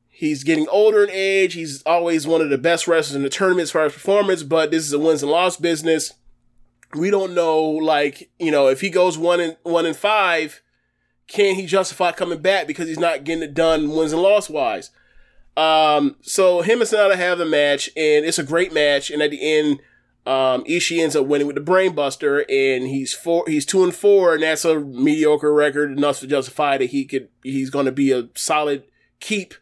he's 0.09 0.45
getting 0.45 0.69
older 0.69 1.05
in 1.05 1.11
age. 1.11 1.55
He's 1.55 1.83
always 1.85 2.27
one 2.27 2.41
of 2.41 2.51
the 2.51 2.59
best 2.59 2.87
wrestlers 2.87 3.17
in 3.17 3.23
the 3.23 3.31
tournament 3.31 3.65
as 3.65 3.71
far 3.71 3.85
as 3.85 3.93
performance, 3.93 4.43
but 4.43 4.71
this 4.71 4.85
is 4.85 4.93
a 4.93 4.99
wins 4.99 5.23
and 5.23 5.33
loss 5.33 5.57
business. 5.57 6.13
We 6.95 7.11
don't 7.11 7.35
know, 7.35 7.63
like, 7.63 8.31
you 8.39 8.51
know, 8.51 8.69
if 8.69 8.81
he 8.81 8.91
goes 8.91 9.17
one 9.17 9.41
and 9.41 9.57
one 9.63 9.87
and 9.87 9.97
five, 9.97 10.61
can 11.29 11.55
he 11.55 11.65
justify 11.65 12.11
coming 12.13 12.41
back 12.41 12.67
because 12.67 12.89
he's 12.89 12.99
not 12.99 13.25
getting 13.25 13.45
it 13.45 13.55
done 13.55 13.91
wins 13.91 14.13
and 14.13 14.21
loss 14.21 14.51
wise? 14.51 14.91
Um, 15.57 16.17
so 16.23 16.63
him 16.63 16.81
and 16.81 16.91
Sanada 16.91 17.17
have 17.17 17.39
the 17.39 17.47
match, 17.47 17.89
and 17.97 18.25
it's 18.25 18.39
a 18.39 18.45
great 18.45 18.73
match. 18.73 19.11
And 19.11 19.23
at 19.23 19.31
the 19.31 19.41
end, 19.41 19.81
um, 20.27 20.65
Ishii 20.65 21.03
ends 21.03 21.17
up 21.17 21.27
winning 21.27 21.47
with 21.47 21.57
the 21.57 21.63
Brainbuster, 21.63 22.45
and 22.49 22.89
he's 22.89 23.15
four, 23.15 23.45
he's 23.47 23.65
two 23.65 23.83
and 23.83 23.95
four, 23.95 24.35
and 24.35 24.43
that's 24.43 24.65
a 24.65 24.79
mediocre 24.79 25.53
record 25.53 25.91
enough 25.91 26.21
to 26.21 26.27
justify 26.27 26.77
that 26.79 26.91
he 26.91 27.05
could, 27.05 27.29
he's 27.43 27.71
going 27.71 27.87
to 27.87 27.93
be 27.93 28.13
a 28.13 28.29
solid 28.35 28.85
keep 29.21 29.55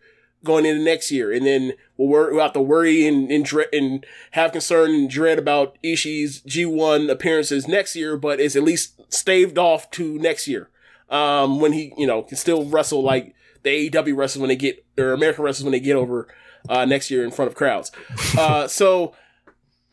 going 0.45 0.67
into 0.67 0.83
next 0.83 1.11
year. 1.11 1.33
And 1.33 1.47
then 1.47 1.75
we'll, 1.97 2.09
wor- 2.09 2.33
we'll 2.33 2.43
have 2.43 2.53
to 2.55 2.61
worry 2.61 3.07
and, 3.07 3.31
and, 3.31 3.45
dread, 3.45 3.69
and 3.73 4.05
have 4.33 4.53
concern 4.53 4.91
and 4.91 5.11
dread 5.11 5.39
about 5.39 5.79
Ishii's 5.83 6.41
G1 6.43 7.11
appearances 7.11 7.69
next 7.69 7.95
year, 7.95 8.17
but 8.17 8.41
it's 8.41 8.57
at 8.57 8.63
least 8.63 9.01
staved 9.13 9.59
off 9.59 9.91
to 9.93 10.19
next 10.19 10.49
year. 10.49 10.71
Um, 11.09 11.59
when 11.61 11.73
he, 11.73 11.95
you 11.97 12.07
know, 12.07 12.23
can 12.23 12.37
still 12.37 12.67
wrestle 12.67 13.03
like 13.03 13.35
the 13.63 13.91
AEW 13.91 14.15
wrestlers 14.15 14.41
when 14.41 14.49
they 14.49 14.57
get, 14.57 14.85
or 14.99 15.13
American 15.13 15.43
wrestlers 15.43 15.65
when 15.65 15.73
they 15.73 15.81
get 15.81 15.97
over, 15.97 16.29
uh, 16.69 16.85
next 16.85 17.11
year 17.11 17.25
in 17.25 17.31
front 17.31 17.51
of 17.51 17.55
crowds. 17.55 17.91
Uh, 18.37 18.67
so, 18.69 19.15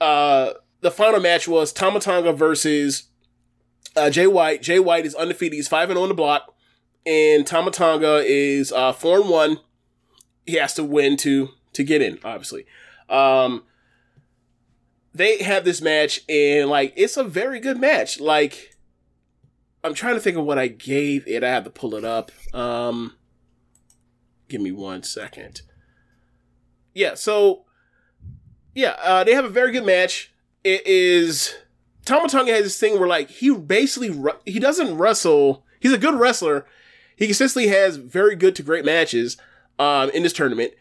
uh, 0.05 0.53
the 0.81 0.91
final 0.91 1.19
match 1.19 1.47
was 1.47 1.73
Tama 1.73 1.99
Tonga 1.99 2.31
versus, 2.31 3.09
uh, 3.95 4.11
Jay 4.11 4.27
White. 4.27 4.61
Jay 4.61 4.79
White 4.79 5.05
is 5.05 5.15
undefeated. 5.15 5.55
He's 5.55 5.67
5 5.67 5.89
and 5.89 5.97
on 5.97 6.09
the 6.09 6.13
block. 6.13 6.53
And 7.07 7.45
Tama 7.45 7.71
Tonga 7.71 8.23
is, 8.23 8.71
uh, 8.71 8.93
4 8.93 9.21
and 9.21 9.29
1. 9.29 9.57
He 10.45 10.55
has 10.55 10.75
to 10.75 10.83
win 10.83 11.17
to, 11.17 11.49
to 11.73 11.83
get 11.83 12.03
in, 12.03 12.19
obviously. 12.23 12.67
Um, 13.09 13.63
they 15.11 15.41
have 15.41 15.65
this 15.65 15.81
match 15.81 16.21
and 16.29 16.69
like, 16.69 16.93
it's 16.95 17.17
a 17.17 17.23
very 17.23 17.59
good 17.59 17.79
match. 17.79 18.19
Like, 18.19 18.75
I'm 19.83 19.95
trying 19.95 20.15
to 20.15 20.19
think 20.19 20.37
of 20.37 20.45
what 20.45 20.59
I 20.59 20.67
gave 20.67 21.27
it. 21.27 21.43
I 21.43 21.49
have 21.49 21.63
to 21.63 21.69
pull 21.71 21.95
it 21.95 22.05
up. 22.05 22.31
Um, 22.53 23.15
give 24.49 24.61
me 24.61 24.71
one 24.71 25.01
second. 25.01 25.61
Yeah, 26.93 27.15
so 27.15 27.64
yeah, 28.75 28.97
uh, 29.01 29.23
they 29.23 29.33
have 29.33 29.45
a 29.45 29.49
very 29.49 29.71
good 29.71 29.85
match. 29.85 30.31
It 30.63 30.85
is 30.85 31.55
Tama 32.05 32.27
Tonga 32.27 32.51
has 32.51 32.63
this 32.63 32.79
thing 32.79 32.99
where 32.99 33.07
like 33.07 33.29
he 33.29 33.51
basically 33.55 34.11
ru- 34.11 34.39
he 34.45 34.59
doesn't 34.59 34.97
wrestle. 34.97 35.65
He's 35.79 35.93
a 35.93 35.97
good 35.97 36.15
wrestler. 36.15 36.65
He 37.15 37.25
consistently 37.25 37.69
has 37.69 37.97
very 37.97 38.35
good 38.35 38.55
to 38.57 38.63
great 38.63 38.85
matches 38.85 39.37
um, 39.79 40.09
in 40.11 40.23
this 40.23 40.33
tournament. 40.33 40.73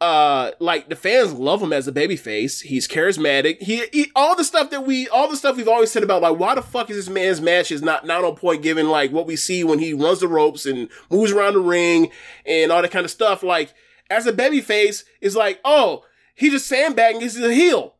Uh, 0.00 0.50
like 0.58 0.88
the 0.88 0.96
fans 0.96 1.32
love 1.32 1.62
him 1.62 1.72
as 1.72 1.86
a 1.86 1.92
babyface. 1.92 2.62
He's 2.62 2.88
charismatic. 2.88 3.60
He, 3.62 3.86
he 3.92 4.10
all 4.16 4.34
the 4.34 4.44
stuff 4.44 4.70
that 4.70 4.84
we 4.84 5.08
all 5.08 5.28
the 5.28 5.36
stuff 5.36 5.56
we've 5.56 5.68
always 5.68 5.92
said 5.92 6.02
about 6.02 6.22
like 6.22 6.38
why 6.38 6.54
the 6.54 6.62
fuck 6.62 6.90
is 6.90 6.96
this 6.96 7.08
man's 7.08 7.40
matches 7.40 7.82
not 7.82 8.06
not 8.06 8.24
on 8.24 8.34
point 8.34 8.62
given 8.62 8.88
like 8.88 9.12
what 9.12 9.26
we 9.26 9.36
see 9.36 9.62
when 9.62 9.78
he 9.78 9.92
runs 9.92 10.20
the 10.20 10.28
ropes 10.28 10.66
and 10.66 10.88
moves 11.10 11.32
around 11.32 11.54
the 11.54 11.60
ring 11.60 12.10
and 12.46 12.72
all 12.72 12.82
that 12.82 12.90
kind 12.90 13.04
of 13.04 13.10
stuff. 13.10 13.42
Like 13.42 13.74
as 14.10 14.26
a 14.26 14.32
babyface, 14.32 15.04
is 15.20 15.36
like 15.36 15.60
oh 15.64 16.04
he 16.42 16.50
just 16.50 16.66
sandbagging. 16.66 17.20
He's 17.20 17.38
a 17.38 17.54
heel. 17.54 17.94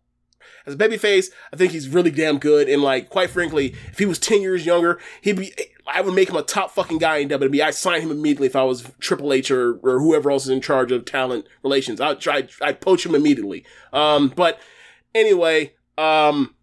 As 0.67 0.75
a 0.75 0.77
babyface, 0.77 1.27
I 1.53 1.57
think 1.57 1.71
he's 1.71 1.89
really 1.89 2.11
damn 2.11 2.39
good. 2.39 2.69
And 2.69 2.83
like, 2.83 3.09
quite 3.09 3.31
frankly, 3.31 3.75
if 3.91 3.99
he 3.99 4.05
was 4.05 4.19
10 4.19 4.43
years 4.43 4.67
younger, 4.67 4.99
he'd 5.21 5.37
be, 5.37 5.53
I 5.87 6.01
would 6.01 6.15
make 6.15 6.29
him 6.29 6.35
a 6.35 6.43
top 6.43 6.73
fucking 6.73 6.99
guy 6.99 7.19
in 7.19 7.29
WWE. 7.29 7.63
I'd 7.63 7.75
sign 7.77 8.01
him 8.01 8.11
immediately 8.11 8.49
if 8.49 8.57
I 8.57 8.65
was 8.65 8.91
Triple 8.99 9.33
H 9.33 9.53
or, 9.53 9.77
or 9.77 10.01
whoever 10.01 10.31
else 10.31 10.45
is 10.45 10.51
in 10.51 10.61
charge 10.61 10.91
of 10.91 11.05
talent 11.05 11.47
relations. 11.63 12.01
I'd 12.01 12.21
try, 12.21 12.49
I'd 12.61 12.81
poach 12.81 13.07
him 13.07 13.15
immediately. 13.15 13.65
Um, 13.93 14.33
but 14.35 14.59
anyway, 15.15 15.75
um, 15.97 16.57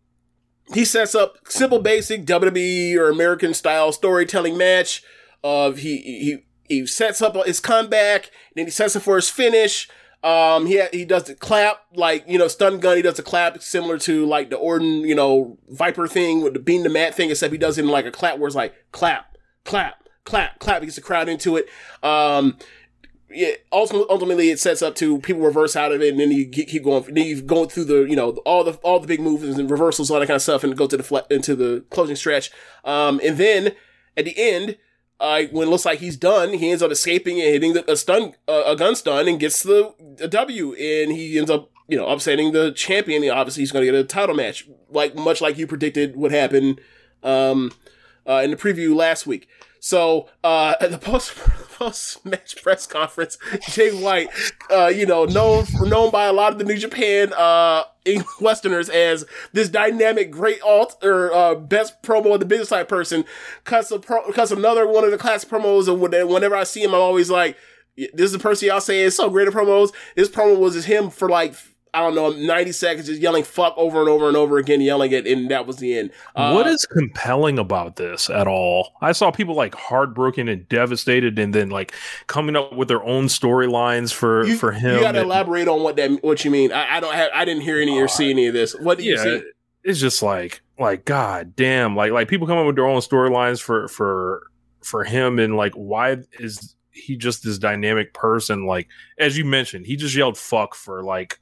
he 0.74 0.84
sets 0.84 1.16
up 1.16 1.38
simple, 1.48 1.80
basic 1.80 2.26
WWE 2.26 2.98
or 2.98 3.10
American 3.10 3.54
style 3.54 3.94
storytelling 3.94 4.58
match. 4.58 5.02
Of 5.42 5.78
he, 5.78 5.98
he, 5.98 6.38
he 6.68 6.86
sets 6.86 7.22
up 7.22 7.38
his 7.46 7.62
comeback, 7.62 8.26
and 8.26 8.58
then 8.58 8.66
he 8.66 8.72
sets 8.72 8.98
it 8.98 9.00
for 9.00 9.16
his 9.16 9.30
finish. 9.30 9.88
Um, 10.22 10.66
he 10.66 10.84
he 10.92 11.06
does 11.06 11.24
the 11.24 11.36
clap 11.36 11.82
like 11.94 12.26
you 12.28 12.38
know 12.38 12.48
stun 12.48 12.80
gun. 12.80 12.98
He 12.98 13.02
does 13.02 13.16
the 13.16 13.24
clap 13.24 13.62
similar 13.62 13.98
to 14.00 14.26
like 14.26 14.50
the 14.50 14.58
Orton 14.58 15.02
you 15.02 15.16
know 15.16 15.58
Viper 15.70 16.08
thing 16.08 16.42
with 16.42 16.54
the 16.54 16.60
bean 16.60 16.84
the 16.84 16.90
mat 16.90 17.16
thing, 17.16 17.30
except 17.30 17.54
he 17.54 17.58
does 17.58 17.78
it 17.78 17.84
in 17.84 17.88
like 17.90 18.06
a 18.06 18.12
clap 18.12 18.38
where 18.38 18.48
it's 18.48 18.56
like 18.56 18.74
clap, 18.92 19.38
clap, 19.64 20.08
clap, 20.26 20.60
clap. 20.60 20.82
He 20.82 20.88
gets 20.88 20.98
the 20.98 21.02
crowd 21.02 21.30
into 21.30 21.56
it. 21.56 21.68
Um, 22.04 22.58
yeah, 23.32 23.52
ultimately, 23.72 24.08
ultimately 24.10 24.50
it 24.50 24.60
sets 24.60 24.82
up 24.82 24.96
to 24.96 25.20
people 25.20 25.42
reverse 25.42 25.76
out 25.76 25.92
of 25.92 26.02
it, 26.02 26.10
and 26.10 26.20
then 26.20 26.32
you 26.32 26.50
keep 26.50 26.68
keep 26.68 26.84
going. 26.84 27.14
Then 27.14 27.26
you 27.26 27.42
go 27.42 27.66
through 27.66 27.86
the 27.86 28.02
you 28.04 28.16
know 28.16 28.32
all 28.46 28.66
the 28.66 28.74
all 28.84 29.00
the 29.00 29.08
big 29.08 29.22
moves 29.22 29.44
and 29.44 29.72
reversals, 29.72 30.12
all 30.12 30.20
that 30.20 30.28
kind 30.28 30.36
of 30.36 30.42
stuff, 30.42 30.66
and 30.66 30.76
go 30.76 30.88
to 30.88 30.98
the 30.98 31.04
fle- 31.04 31.28
into 31.30 31.56
the 31.56 31.86
closing 31.92 32.18
stretch. 32.18 32.52
Um, 32.84 33.22
and 33.24 33.38
then 33.38 33.74
at 34.18 34.26
the 34.26 34.34
end 34.38 34.78
uh, 35.20 35.44
when 35.52 35.68
it 35.68 35.72
looks 35.72 35.86
like 35.86 36.00
he's 36.00 36.18
done, 36.18 36.54
he 36.54 36.72
ends 36.72 36.82
up 36.82 36.92
escaping 36.92 37.40
and 37.42 37.50
hitting 37.50 37.74
the, 37.74 37.92
a 37.92 37.98
stun, 37.98 38.34
uh, 38.48 38.64
a 38.66 38.76
gun 38.76 38.96
stun, 38.96 39.28
and 39.28 39.40
gets 39.40 39.64
the 39.64 39.94
a 40.22 40.28
W. 40.28 40.74
And 40.74 41.12
he 41.12 41.38
ends 41.38 41.52
up, 41.52 41.70
you 41.88 41.98
know, 41.98 42.08
upsetting 42.08 42.52
the 42.54 42.72
champion. 42.72 43.24
And 43.24 43.32
obviously, 43.32 43.62
he's 43.62 43.72
going 43.72 43.86
to 43.86 43.92
get 43.92 44.00
a 44.00 44.06
title 44.06 44.36
match, 44.36 44.68
like 44.90 45.16
much 45.16 45.42
like 45.42 45.58
you 45.58 45.68
predicted 45.68 46.16
would 46.16 46.32
happen 46.32 46.80
um, 47.24 47.72
uh, 48.28 48.42
in 48.44 48.52
the 48.52 48.58
preview 48.58 48.96
last 48.96 49.28
week. 49.28 49.48
So 49.80 50.30
uh, 50.44 50.76
the 50.88 50.98
post 50.98 51.34
post 51.80 52.26
match 52.26 52.62
press 52.62 52.86
conference, 52.86 53.38
Jay 53.70 53.92
White, 53.92 54.30
uh, 54.70 54.88
you 54.88 55.06
know, 55.06 55.26
known 55.26 55.66
known 55.82 56.12
by 56.12 56.26
a 56.26 56.34
lot 56.34 56.52
of 56.52 56.60
the 56.60 56.66
New 56.66 56.78
Japan 56.78 57.34
uh, 57.34 57.84
Westerners 58.42 58.90
as 58.90 59.26
this 59.54 59.70
dynamic, 59.70 60.30
great 60.30 60.62
alt 60.62 60.98
or 61.04 61.34
uh, 61.34 61.56
best 61.56 62.04
promo 62.04 62.34
of 62.34 62.42
the 62.42 62.46
business 62.46 62.70
type 62.70 62.90
person, 62.90 63.24
cuts 63.64 63.90
a 63.92 64.00
pro- 64.00 64.32
cuts 64.34 64.52
another 64.52 64.86
one 64.86 65.06
of 65.06 65.12
the 65.12 65.18
class 65.18 65.46
promos, 65.46 65.88
and 65.88 66.00
whenever 66.30 66.56
I 66.56 66.66
see 66.66 66.84
him, 66.84 66.94
I'm 66.94 67.02
always 67.02 67.30
like, 67.30 67.58
"This 67.96 68.26
is 68.26 68.34
the 68.34 68.40
person 68.40 68.68
y'all 68.68 68.82
say 68.82 69.00
is 69.00 69.16
so 69.16 69.30
great 69.30 69.48
at 69.48 69.54
promos." 69.54 69.94
This 70.16 70.30
promo 70.30 70.60
was 70.60 70.74
just 70.74 70.88
him 70.88 71.10
for 71.10 71.30
like 71.30 71.56
I 71.94 72.02
don't 72.02 72.16
know, 72.16 72.30
90 72.30 72.72
seconds 72.72 73.08
just 73.08 73.22
yelling 73.22 73.44
fuck 73.44 73.74
over 73.78 74.00
and 74.00 74.10
over 74.10 74.28
and 74.28 74.38
over 74.38 74.58
again, 74.58 74.82
yelling 74.82 75.12
it, 75.12 75.26
and 75.26 75.50
that 75.50 75.66
was 75.66 75.78
the 75.78 75.98
end. 75.98 76.12
Uh, 76.36 76.54
what 76.54 76.68
is 76.68 76.86
compelling 76.86 77.58
about 77.58 77.96
this 77.96 78.30
at 78.30 78.48
all? 78.48 78.94
I 79.02 79.12
saw 79.12 79.32
people 79.32 79.56
like 79.56 79.74
heartbroken 79.76 80.48
and 80.48 80.68
devastated, 80.70 81.40
and 81.40 81.54
then 81.54 81.70
like 81.70 81.94
coming 82.28 82.56
up 82.56 82.74
with 82.74 82.88
their 82.88 83.04
own 83.04 83.26
storylines 83.26 84.14
for 84.14 84.46
you, 84.46 84.58
for 84.58 84.72
him. 84.72 84.96
You 84.96 85.02
got 85.02 85.14
to 85.14 85.20
and- 85.20 85.26
elaborate 85.26 85.68
on 85.68 85.82
what 85.82 85.96
that 85.96 86.24
what 86.24 86.46
you 86.46 86.52
mean. 86.52 86.72
I, 86.72 86.98
I 86.98 87.00
don't 87.00 87.16
have 87.16 87.32
I 87.34 87.46
didn't 87.46 87.64
hear 87.64 87.80
any 87.80 88.00
or 88.00 88.08
see 88.08 88.30
any 88.30 88.48
of 88.48 88.54
this. 88.54 88.74
What 88.74 88.98
did 88.98 89.06
you 89.06 89.16
yeah, 89.16 89.24
see? 89.24 89.42
it's 89.84 90.00
just 90.00 90.22
like 90.22 90.62
like 90.78 91.06
god 91.06 91.56
damn, 91.56 91.96
like 91.96 92.12
like 92.12 92.28
people 92.28 92.48
come 92.48 92.58
up 92.58 92.66
with 92.66 92.76
their 92.76 92.88
own 92.88 93.00
storylines 93.02 93.62
for 93.62 93.88
for 93.88 94.44
for 94.82 95.04
him, 95.04 95.40
and 95.40 95.56
like 95.56 95.74
why 95.74 96.18
is 96.40 96.76
he 96.92 97.18
just 97.18 97.44
this 97.44 97.58
dynamic 97.58 98.14
person? 98.14 98.66
Like 98.66 98.88
as 99.18 99.38
you 99.38 99.46
mentioned, 99.46 99.86
he 99.86 99.96
just 99.96 100.16
yelled 100.16 100.38
fuck 100.38 100.76
for 100.76 101.04
like 101.04 101.40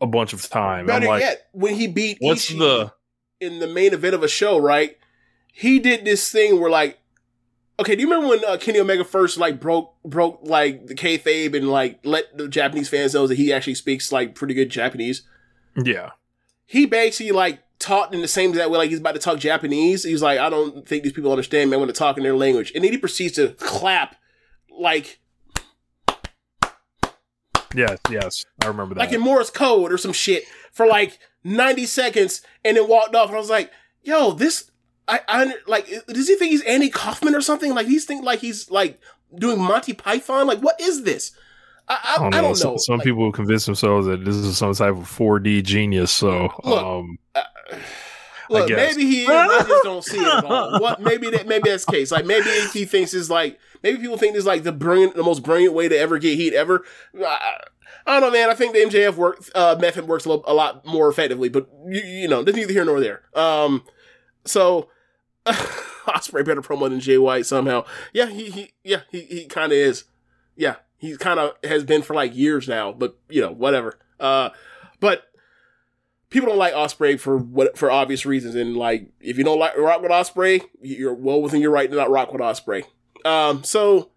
a 0.00 0.06
bunch 0.06 0.32
of 0.32 0.48
time. 0.48 0.86
Better 0.86 1.06
like, 1.06 1.22
yet, 1.22 1.48
when 1.52 1.74
he 1.74 1.86
beat 1.86 2.18
what's 2.20 2.50
Ishii 2.50 2.58
the 2.58 2.92
in 3.40 3.58
the 3.58 3.66
main 3.66 3.92
event 3.92 4.14
of 4.14 4.22
a 4.22 4.28
show, 4.28 4.58
right? 4.58 4.96
He 5.52 5.78
did 5.78 6.04
this 6.04 6.30
thing 6.30 6.60
where 6.60 6.70
like, 6.70 6.98
okay, 7.78 7.94
do 7.94 8.02
you 8.02 8.08
remember 8.08 8.28
when 8.28 8.44
uh, 8.44 8.56
Kenny 8.56 8.80
Omega 8.80 9.04
first 9.04 9.38
like 9.38 9.60
broke 9.60 9.94
broke 10.04 10.40
like 10.42 10.86
the 10.86 10.94
kayfabe 10.94 11.56
and 11.56 11.70
like 11.70 12.00
let 12.04 12.36
the 12.36 12.48
Japanese 12.48 12.88
fans 12.88 13.14
know 13.14 13.26
that 13.26 13.36
he 13.36 13.52
actually 13.52 13.74
speaks 13.74 14.12
like 14.12 14.34
pretty 14.34 14.54
good 14.54 14.70
Japanese? 14.70 15.22
yeah. 15.82 16.10
He 16.66 16.86
basically 16.86 17.32
like 17.32 17.60
taught 17.78 18.14
in 18.14 18.22
the 18.22 18.28
same 18.28 18.50
exact 18.50 18.70
way, 18.70 18.78
like 18.78 18.90
he's 18.90 19.00
about 19.00 19.14
to 19.14 19.20
talk 19.20 19.38
Japanese. 19.38 20.04
He's 20.04 20.22
like, 20.22 20.38
I 20.38 20.48
don't 20.48 20.88
think 20.88 21.02
these 21.02 21.12
people 21.12 21.30
understand 21.30 21.70
me. 21.70 21.76
I 21.76 21.78
want 21.78 21.90
to 21.90 21.98
talk 21.98 22.16
in 22.16 22.22
their 22.22 22.36
language, 22.36 22.72
and 22.74 22.82
then 22.82 22.92
he 22.92 22.98
proceeds 22.98 23.34
to 23.34 23.48
clap 23.58 24.16
like 24.70 25.20
Yes, 27.74 27.98
yes, 28.10 28.44
I 28.62 28.66
remember 28.66 28.94
that. 28.94 29.00
like 29.00 29.12
in 29.12 29.20
Morse 29.20 29.50
code 29.50 29.92
or 29.92 29.98
some 29.98 30.12
shit 30.12 30.44
for 30.72 30.86
like 30.86 31.18
90 31.44 31.86
seconds 31.86 32.42
and 32.64 32.76
then 32.76 32.88
walked 32.88 33.14
off. 33.14 33.28
And 33.28 33.36
I 33.36 33.40
was 33.40 33.50
like, 33.50 33.70
yo, 34.02 34.32
this, 34.32 34.70
I, 35.08 35.20
I, 35.28 35.54
like, 35.66 35.86
does 36.06 36.28
he 36.28 36.36
think 36.36 36.50
he's 36.52 36.62
Andy 36.62 36.88
Kaufman 36.90 37.34
or 37.34 37.40
something? 37.40 37.74
Like, 37.74 37.86
he's 37.86 38.04
think 38.04 38.24
like 38.24 38.38
he's 38.40 38.70
like 38.70 39.00
doing 39.36 39.58
Monty 39.60 39.92
Python? 39.92 40.46
Like, 40.46 40.60
what 40.60 40.80
is 40.80 41.02
this? 41.02 41.32
I, 41.88 41.94
I, 42.02 42.14
I 42.14 42.18
don't 42.18 42.30
know. 42.30 42.38
I 42.38 42.40
don't 42.40 42.54
Some, 42.54 42.70
know. 42.72 42.76
some 42.78 42.96
Like, 42.98 43.04
people 43.04 43.30
convince 43.32 43.66
themselves 43.66 44.06
that 44.06 44.24
this 44.24 44.36
is 44.36 44.56
some 44.56 44.72
type 44.72 44.92
of 44.94 45.04
4D 45.04 45.62
genius. 45.64 46.10
So, 46.10 46.48
Look, 46.64 46.82
um, 46.82 47.18
Look, 48.50 48.68
guess. 48.68 48.94
maybe 48.94 49.06
he 49.10 49.22
is. 49.24 49.28
I 49.30 49.64
just 49.66 49.84
don't 49.84 50.04
see 50.04 50.18
it 50.18 50.26
at 50.26 50.44
all. 50.44 50.80
What? 50.80 51.00
Maybe 51.00 51.30
that. 51.30 51.46
Maybe 51.46 51.70
that's 51.70 51.84
the 51.86 51.92
case. 51.92 52.10
Like 52.12 52.26
maybe 52.26 52.48
he 52.72 52.84
thinks 52.84 53.14
it's 53.14 53.30
like 53.30 53.58
maybe 53.84 53.98
people 53.98 54.16
think 54.16 54.32
this 54.32 54.40
is 54.40 54.46
like 54.46 54.64
the 54.64 54.72
brilliant, 54.72 55.14
the 55.14 55.22
most 55.22 55.44
brilliant 55.44 55.74
way 55.74 55.88
to 55.88 55.96
ever 55.96 56.18
get 56.18 56.36
heat 56.36 56.54
ever. 56.54 56.84
I, 57.16 57.58
I 58.06 58.18
don't 58.18 58.22
know, 58.22 58.36
man. 58.36 58.50
I 58.50 58.54
think 58.54 58.72
the 58.72 58.80
MJF 58.80 59.14
work 59.14 59.44
uh, 59.54 59.76
method 59.78 60.08
works 60.08 60.26
a, 60.26 60.30
a 60.30 60.54
lot 60.54 60.84
more 60.84 61.08
effectively, 61.08 61.48
but 61.48 61.68
you, 61.86 62.00
you 62.00 62.28
know, 62.28 62.42
that's 62.42 62.56
neither 62.56 62.72
here 62.72 62.84
nor 62.84 62.98
there. 62.98 63.22
Um, 63.34 63.84
so 64.44 64.88
Ospreay 65.46 66.44
better 66.44 66.62
promo 66.62 66.88
than 66.88 66.98
Jay 66.98 67.18
White 67.18 67.46
somehow. 67.46 67.84
Yeah, 68.12 68.26
he, 68.26 68.50
he 68.50 68.72
yeah 68.82 69.02
he 69.10 69.20
he 69.22 69.46
kind 69.46 69.70
of 69.70 69.78
is. 69.78 70.04
Yeah, 70.56 70.76
he 70.96 71.16
kind 71.16 71.38
of 71.38 71.52
has 71.62 71.84
been 71.84 72.02
for 72.02 72.14
like 72.14 72.34
years 72.34 72.66
now, 72.66 72.92
but 72.92 73.18
you 73.28 73.42
know 73.42 73.52
whatever. 73.52 73.98
Uh, 74.18 74.50
but 75.00 75.24
people 76.30 76.48
don't 76.48 76.58
like 76.58 76.74
Ospreay 76.74 77.20
for 77.20 77.36
what 77.36 77.76
for 77.76 77.90
obvious 77.90 78.24
reasons, 78.24 78.54
and 78.54 78.76
like 78.76 79.10
if 79.20 79.36
you 79.36 79.44
don't 79.44 79.58
like 79.58 79.76
rock 79.76 80.00
with 80.00 80.10
Ospreay, 80.10 80.62
you're 80.80 81.14
well 81.14 81.42
within 81.42 81.60
your 81.60 81.70
right 81.70 81.90
to 81.90 81.96
not 81.96 82.10
rock 82.10 82.32
with 82.32 82.40
Ospreay. 82.40 82.84
Um, 83.24 83.64
so, 83.64 84.10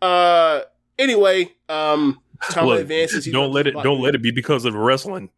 uh, 0.00 0.62
anyway, 0.98 1.52
um, 1.68 2.20
Tama 2.50 2.68
Look, 2.68 2.80
advances. 2.80 3.24
he 3.24 3.32
don't 3.32 3.52
let 3.52 3.66
it. 3.66 3.74
Don't 3.74 4.00
let 4.00 4.14
it 4.14 4.22
be 4.22 4.30
because 4.30 4.64
of 4.64 4.74
wrestling. 4.74 5.30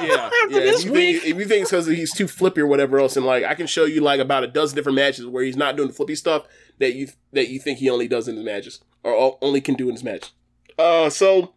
Yeah, 0.00 0.30
yeah. 0.48 0.60
If 0.60 0.84
you, 0.84 0.92
think, 0.92 1.24
if 1.24 1.36
you 1.36 1.44
think 1.44 1.62
it's 1.62 1.70
because 1.70 1.86
he's 1.86 2.12
too 2.12 2.28
flippy 2.28 2.60
or 2.60 2.66
whatever 2.66 2.98
else, 2.98 3.16
and 3.16 3.26
like 3.26 3.44
I 3.44 3.54
can 3.54 3.66
show 3.66 3.84
you 3.84 4.00
like 4.00 4.20
about 4.20 4.44
a 4.44 4.46
dozen 4.46 4.76
different 4.76 4.96
matches 4.96 5.26
where 5.26 5.42
he's 5.42 5.56
not 5.56 5.76
doing 5.76 5.88
the 5.88 5.94
flippy 5.94 6.14
stuff 6.14 6.46
that 6.78 6.94
you 6.94 7.08
that 7.32 7.48
you 7.48 7.58
think 7.58 7.78
he 7.78 7.90
only 7.90 8.06
does 8.06 8.28
in 8.28 8.36
his 8.36 8.44
matches 8.44 8.80
or 9.02 9.38
only 9.42 9.60
can 9.60 9.74
do 9.74 9.88
in 9.88 9.94
his 9.94 10.04
match. 10.04 10.30
Uh, 10.78 11.10
so 11.10 11.54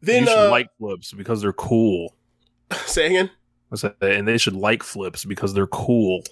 then 0.00 0.22
you 0.22 0.28
should 0.28 0.46
uh, 0.46 0.50
like 0.50 0.70
flips 0.78 1.12
because 1.12 1.42
they're 1.42 1.52
cool. 1.52 2.14
say 2.86 3.06
again. 3.06 3.30
What's 3.68 3.82
that? 3.82 3.96
And 4.00 4.26
they 4.26 4.38
should 4.38 4.54
like 4.54 4.82
flips 4.82 5.24
because 5.24 5.52
they're 5.52 5.66
cool. 5.66 6.22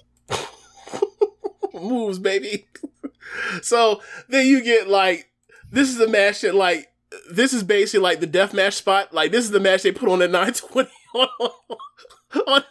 Moves, 1.85 2.19
baby. 2.19 2.67
so 3.63 4.01
then 4.29 4.47
you 4.47 4.63
get 4.63 4.89
like 4.89 5.31
this 5.71 5.89
is 5.89 5.97
the 5.97 6.09
match 6.09 6.41
that 6.43 6.55
like 6.55 6.89
this 7.31 7.53
is 7.53 7.63
basically 7.63 8.01
like 8.03 8.21
the 8.21 8.27
death 8.27 8.55
match 8.55 8.75
spot. 8.75 9.13
Like 9.13 9.33
this 9.33 9.45
is 9.45 9.51
the 9.51 9.61
match 9.61 9.83
they 9.83 9.93
put 9.93 10.09
on 10.09 10.23
at 10.23 10.31
920 10.33 10.89
on 11.15 11.29
on, 12.47 12.65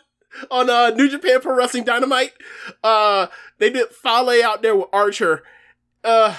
on 0.52 0.70
uh, 0.70 0.90
New 0.96 1.10
Japan 1.10 1.42
Pro 1.42 1.56
Wrestling 1.56 1.84
Dynamite. 1.84 2.34
Uh 2.84 3.28
they 3.60 3.70
did 3.70 3.90
Fale 3.90 4.44
out 4.44 4.62
there 4.62 4.76
with 4.76 4.88
Archer. 4.94 5.44
Uh 6.04 6.38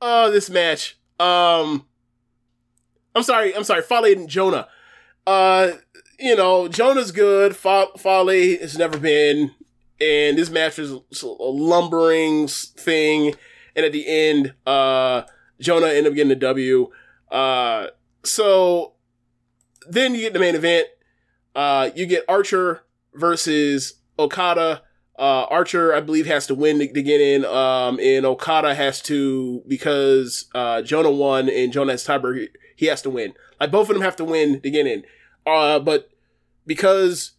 uh 0.00 0.30
this 0.30 0.50
match. 0.50 0.98
Um 1.18 1.86
I'm 3.14 3.22
sorry, 3.22 3.56
I'm 3.56 3.64
sorry, 3.64 3.82
Fale 3.82 4.04
and 4.04 4.28
Jonah. 4.28 4.68
Uh 5.26 5.72
you 6.18 6.34
know, 6.34 6.66
Jonah's 6.68 7.12
good. 7.12 7.54
Fa- 7.56 7.88
Fale 7.98 8.58
has 8.58 8.78
never 8.78 8.98
been 8.98 9.54
and 10.00 10.36
this 10.36 10.50
match 10.50 10.78
was 10.78 10.92
a 11.22 11.26
lumbering 11.26 12.48
thing. 12.48 13.34
And 13.74 13.84
at 13.84 13.92
the 13.92 14.06
end, 14.06 14.54
uh, 14.66 15.22
Jonah 15.60 15.88
ended 15.88 16.06
up 16.08 16.14
getting 16.14 16.28
the 16.28 16.36
W. 16.36 16.90
Uh, 17.30 17.88
so 18.24 18.94
then 19.88 20.14
you 20.14 20.20
get 20.20 20.32
the 20.32 20.38
main 20.38 20.54
event. 20.54 20.88
Uh, 21.54 21.90
you 21.94 22.06
get 22.06 22.24
Archer 22.28 22.82
versus 23.14 23.94
Okada. 24.18 24.82
Uh, 25.18 25.44
Archer, 25.44 25.94
I 25.94 26.00
believe, 26.00 26.26
has 26.26 26.46
to 26.48 26.54
win 26.54 26.78
to, 26.78 26.92
to 26.92 27.02
get 27.02 27.20
in. 27.20 27.44
Um, 27.46 27.98
and 28.00 28.26
Okada 28.26 28.74
has 28.74 29.00
to, 29.02 29.62
because, 29.66 30.46
uh, 30.54 30.82
Jonah 30.82 31.10
won 31.10 31.48
and 31.48 31.72
Jonah 31.72 31.92
has 31.92 32.06
tiebreaker, 32.06 32.48
he 32.76 32.86
has 32.86 33.00
to 33.02 33.10
win. 33.10 33.32
Like 33.58 33.70
both 33.70 33.88
of 33.88 33.94
them 33.94 34.02
have 34.02 34.16
to 34.16 34.24
win 34.24 34.60
to 34.60 34.70
get 34.70 34.86
in. 34.86 35.04
Uh, 35.46 35.78
but 35.78 36.10
because, 36.66 37.32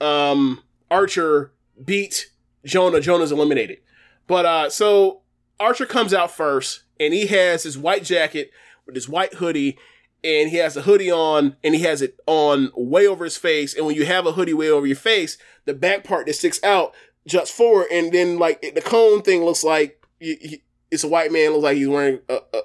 um, 0.00 0.62
Archer 0.92 1.52
beat 1.82 2.30
Jonah. 2.66 3.00
Jonah's 3.00 3.32
eliminated. 3.32 3.78
But 4.26 4.44
uh 4.44 4.70
so 4.70 5.22
Archer 5.58 5.86
comes 5.86 6.12
out 6.12 6.30
first 6.30 6.82
and 7.00 7.14
he 7.14 7.26
has 7.26 7.62
his 7.62 7.78
white 7.78 8.04
jacket 8.04 8.50
with 8.84 8.94
his 8.94 9.08
white 9.08 9.34
hoodie 9.34 9.78
and 10.22 10.50
he 10.50 10.58
has 10.58 10.76
a 10.76 10.82
hoodie 10.82 11.10
on 11.10 11.56
and 11.64 11.74
he 11.74 11.82
has 11.82 12.02
it 12.02 12.20
on 12.26 12.70
way 12.76 13.06
over 13.06 13.24
his 13.24 13.38
face. 13.38 13.74
And 13.74 13.86
when 13.86 13.96
you 13.96 14.04
have 14.04 14.26
a 14.26 14.32
hoodie 14.32 14.52
way 14.52 14.68
over 14.68 14.86
your 14.86 14.96
face, 14.96 15.38
the 15.64 15.74
back 15.74 16.04
part 16.04 16.26
that 16.26 16.34
sticks 16.34 16.62
out 16.62 16.94
juts 17.26 17.50
forward 17.50 17.86
and 17.90 18.12
then 18.12 18.38
like 18.38 18.60
the 18.60 18.82
cone 18.82 19.22
thing 19.22 19.44
looks 19.44 19.64
like 19.64 20.04
it's 20.20 21.04
a 21.04 21.08
white 21.08 21.32
man 21.32 21.52
looks 21.52 21.62
like 21.62 21.76
he's 21.76 21.88
wearing 21.88 22.20
a, 22.28 22.38
a, 22.52 22.62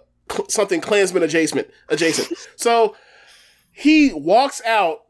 something 0.49 0.81
Klansman 0.81 1.23
adjacent 1.23 1.69
adjacent. 1.87 2.37
So 2.57 2.95
he 3.71 4.11
walks 4.11 4.61
out 4.65 5.01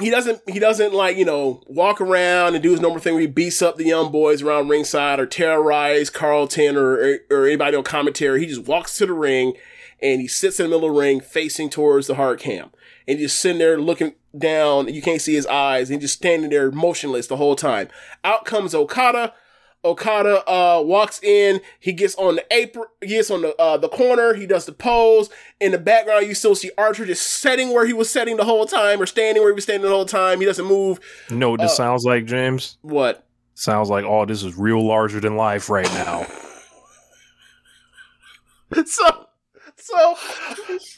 he 0.00 0.10
doesn't 0.10 0.40
he 0.48 0.58
doesn't 0.58 0.92
like 0.92 1.16
you 1.16 1.24
know 1.24 1.62
walk 1.66 2.00
around 2.00 2.54
and 2.54 2.62
do 2.62 2.70
his 2.70 2.80
normal 2.80 3.00
thing 3.00 3.14
where 3.14 3.20
he 3.20 3.26
beats 3.26 3.62
up 3.62 3.76
the 3.76 3.84
young 3.84 4.10
boys 4.10 4.42
around 4.42 4.68
ringside 4.68 5.20
or 5.20 5.26
terrorize 5.26 6.10
Charlton 6.10 6.76
or 6.76 7.18
or 7.30 7.46
anybody 7.46 7.76
on 7.76 7.84
commentary. 7.84 8.40
He 8.40 8.46
just 8.46 8.66
walks 8.66 8.96
to 8.98 9.06
the 9.06 9.12
ring 9.12 9.54
and 10.02 10.20
he 10.20 10.28
sits 10.28 10.60
in 10.60 10.64
the 10.64 10.70
middle 10.70 10.88
of 10.88 10.94
the 10.94 11.00
ring 11.00 11.20
facing 11.20 11.70
towards 11.70 12.06
the 12.06 12.16
hard 12.16 12.38
cam 12.38 12.70
and 13.06 13.18
he's 13.18 13.30
just 13.30 13.40
sitting 13.40 13.58
there 13.58 13.78
looking 13.78 14.14
down. 14.36 14.92
You 14.92 15.02
can't 15.02 15.20
see 15.20 15.34
his 15.34 15.46
eyes. 15.46 15.90
And 15.90 16.00
just 16.00 16.16
standing 16.16 16.50
there 16.50 16.70
motionless 16.70 17.26
the 17.26 17.36
whole 17.36 17.56
time. 17.56 17.88
Out 18.24 18.44
comes 18.44 18.74
Okada. 18.74 19.32
Okada 19.86 20.42
uh, 20.50 20.82
walks 20.82 21.22
in. 21.22 21.60
He 21.80 21.92
gets 21.92 22.14
on 22.16 22.34
the 22.36 22.44
apron. 22.52 22.86
Gets 23.00 23.30
on 23.30 23.42
the 23.42 23.56
uh, 23.60 23.76
the 23.76 23.88
corner. 23.88 24.34
He 24.34 24.46
does 24.46 24.66
the 24.66 24.72
pose. 24.72 25.30
In 25.60 25.72
the 25.72 25.78
background, 25.78 26.26
you 26.26 26.34
still 26.34 26.54
see 26.54 26.70
Archer 26.76 27.06
just 27.06 27.26
setting 27.26 27.72
where 27.72 27.86
he 27.86 27.92
was 27.92 28.10
setting 28.10 28.36
the 28.36 28.44
whole 28.44 28.66
time, 28.66 29.00
or 29.00 29.06
standing 29.06 29.42
where 29.42 29.52
he 29.52 29.54
was 29.54 29.64
standing 29.64 29.88
the 29.88 29.94
whole 29.94 30.04
time. 30.04 30.40
He 30.40 30.46
doesn't 30.46 30.66
move. 30.66 30.98
You 31.30 31.36
know 31.36 31.50
what 31.50 31.60
this 31.60 31.72
Uh, 31.72 31.76
sounds 31.76 32.04
like, 32.04 32.26
James? 32.26 32.76
What? 32.82 33.24
Sounds 33.54 33.88
like 33.88 34.04
all 34.04 34.26
this 34.26 34.42
is 34.42 34.56
real 34.58 34.84
larger 34.86 35.20
than 35.20 35.36
life 35.36 35.70
right 35.70 35.90
now. 35.94 36.26
so 38.84 39.26
so 39.76 40.14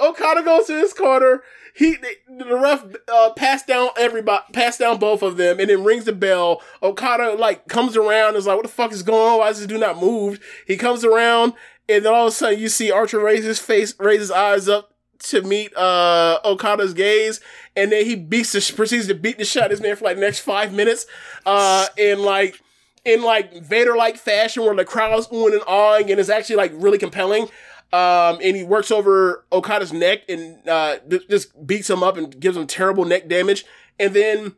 Okada 0.01 0.43
goes 0.43 0.67
to 0.67 0.79
his 0.79 0.93
corner. 0.93 1.43
He 1.79 1.97
the 1.97 2.59
ref 2.61 2.85
uh, 3.07 3.31
passed 3.35 3.69
down 3.69 3.91
everybody, 3.97 4.43
passed 4.53 4.81
down 4.81 4.99
both 4.99 5.23
of 5.23 5.37
them, 5.37 5.61
and 5.61 5.71
then 5.71 5.85
rings 5.85 6.07
the 6.07 6.13
bell. 6.13 6.61
Okada 6.83 7.35
like 7.35 7.69
comes 7.69 7.97
around, 7.97 8.31
and 8.31 8.37
is 8.37 8.49
like, 8.49 8.57
"What 8.57 8.65
the 8.65 8.73
fuck 8.73 8.91
is 8.91 9.05
going 9.05 9.35
on? 9.35 9.39
Why 9.39 9.51
is 9.51 9.59
this 9.59 9.69
dude 9.69 9.79
not 9.79 10.01
moved?" 10.01 10.43
He 10.67 10.77
comes 10.77 11.05
around, 11.05 11.53
and 11.89 12.05
then 12.05 12.13
all 12.13 12.27
of 12.27 12.33
a 12.33 12.35
sudden 12.35 12.59
you 12.59 12.69
see 12.69 12.91
Archer 12.91 13.21
raise 13.21 13.45
his 13.45 13.61
face, 13.61 13.95
raise 14.01 14.19
his 14.19 14.33
eyes 14.33 14.69
up 14.69 14.93
to 15.21 15.43
meet 15.43 15.73
uh 15.77 16.41
Okada's 16.45 16.95
gaze, 16.95 17.41
and 17.77 17.93
then 17.93 18.05
he 18.05 18.17
beats 18.17 18.51
the 18.51 18.73
proceeds 18.75 19.07
to 19.07 19.15
beat 19.15 19.39
the 19.39 19.45
shit 19.45 19.63
out 19.63 19.71
of 19.71 19.79
this 19.79 19.81
man 19.81 19.95
for 19.95 20.05
like 20.05 20.17
the 20.17 20.23
next 20.23 20.41
five 20.41 20.73
minutes, 20.73 21.07
uh, 21.47 21.87
in 21.97 22.25
like 22.25 22.61
in 23.05 23.23
like 23.23 23.63
Vader 23.63 23.97
like 23.97 24.17
fashion 24.17 24.65
where 24.65 24.75
the 24.75 24.85
crowd's 24.85 25.29
oohing 25.29 25.53
and 25.53 25.63
awing, 25.69 26.11
and 26.11 26.19
it's 26.19 26.29
actually 26.29 26.57
like 26.57 26.73
really 26.75 26.99
compelling. 26.99 27.49
Um, 27.91 28.39
and 28.43 28.55
he 28.55 28.65
works 28.65 28.91
over 28.91 29.47
Okada's 29.51 29.95
neck 29.95 30.21
and 30.29 30.69
uh 30.69 30.99
th- 31.09 31.27
just 31.29 31.67
beats 31.67 31.89
him 31.89 32.03
up 32.03 32.19
and 32.19 32.39
gives 32.39 32.55
him 32.57 32.67
terrible 32.67 33.07
neck 33.07 33.29
damage, 33.29 33.65
and 33.99 34.13
then 34.13 34.57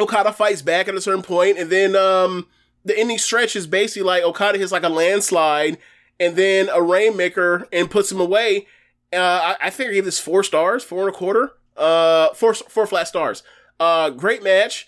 Okada 0.00 0.32
fights 0.32 0.62
back 0.62 0.88
at 0.88 0.94
a 0.94 1.00
certain 1.00 1.22
point, 1.22 1.58
and 1.58 1.68
then 1.68 1.94
um 1.94 2.46
the 2.82 2.98
ending 2.98 3.18
stretch 3.18 3.54
is 3.54 3.66
basically 3.66 4.06
like 4.06 4.22
Okada 4.22 4.58
hits 4.58 4.72
like 4.72 4.82
a 4.82 4.88
landslide, 4.88 5.76
and 6.18 6.36
then 6.36 6.70
a 6.72 6.80
rainmaker 6.80 7.68
and 7.70 7.90
puts 7.90 8.10
him 8.10 8.20
away. 8.20 8.66
Uh, 9.12 9.54
I, 9.60 9.66
I 9.66 9.70
think 9.70 9.90
I 9.90 9.92
gave 9.92 10.06
this 10.06 10.18
four 10.18 10.42
stars, 10.42 10.82
four 10.82 11.06
and 11.06 11.14
a 11.14 11.18
quarter, 11.18 11.52
uh, 11.76 12.32
four 12.32 12.54
four 12.54 12.86
flat 12.86 13.08
stars. 13.08 13.42
Uh, 13.78 14.08
great 14.08 14.42
match. 14.42 14.86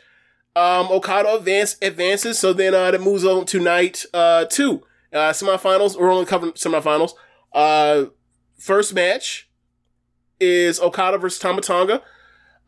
Um, 0.55 0.87
Okada 0.91 1.35
advance, 1.35 1.77
advances, 1.83 2.39
so 2.39 2.55
then 2.55 2.75
uh, 2.75 2.91
that 2.91 3.03
moves 3.03 3.27
on 3.27 3.45
to 3.45 3.61
night 3.61 4.07
uh 4.15 4.47
two, 4.47 4.83
uh, 5.13 5.33
semifinals. 5.33 5.99
We're 6.01 6.11
only 6.11 6.25
covering 6.25 6.53
semifinals. 6.53 7.13
Uh, 7.57 8.07
first 8.59 8.95
match 8.95 9.49
is 10.39 10.79
Okada 10.79 11.17
versus 11.17 11.41
Tama 11.41 11.63
Tonga. 11.63 12.03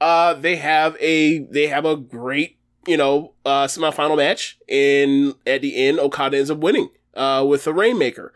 Uh, 0.01 0.33
they 0.33 0.57
have 0.57 0.97
a 0.99 1.41
they 1.41 1.67
have 1.67 1.85
a 1.85 1.95
great 1.97 2.57
you 2.87 2.97
know 2.97 3.35
uh 3.45 3.67
semifinal 3.67 4.17
match, 4.17 4.59
and 4.69 5.35
at 5.47 5.61
the 5.61 5.77
end, 5.77 5.99
Okada 6.01 6.39
ends 6.39 6.51
up 6.51 6.59
winning 6.59 6.89
uh 7.15 7.45
with 7.47 7.65
the 7.65 7.75
Rainmaker. 7.75 8.33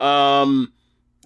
Um, 0.00 0.72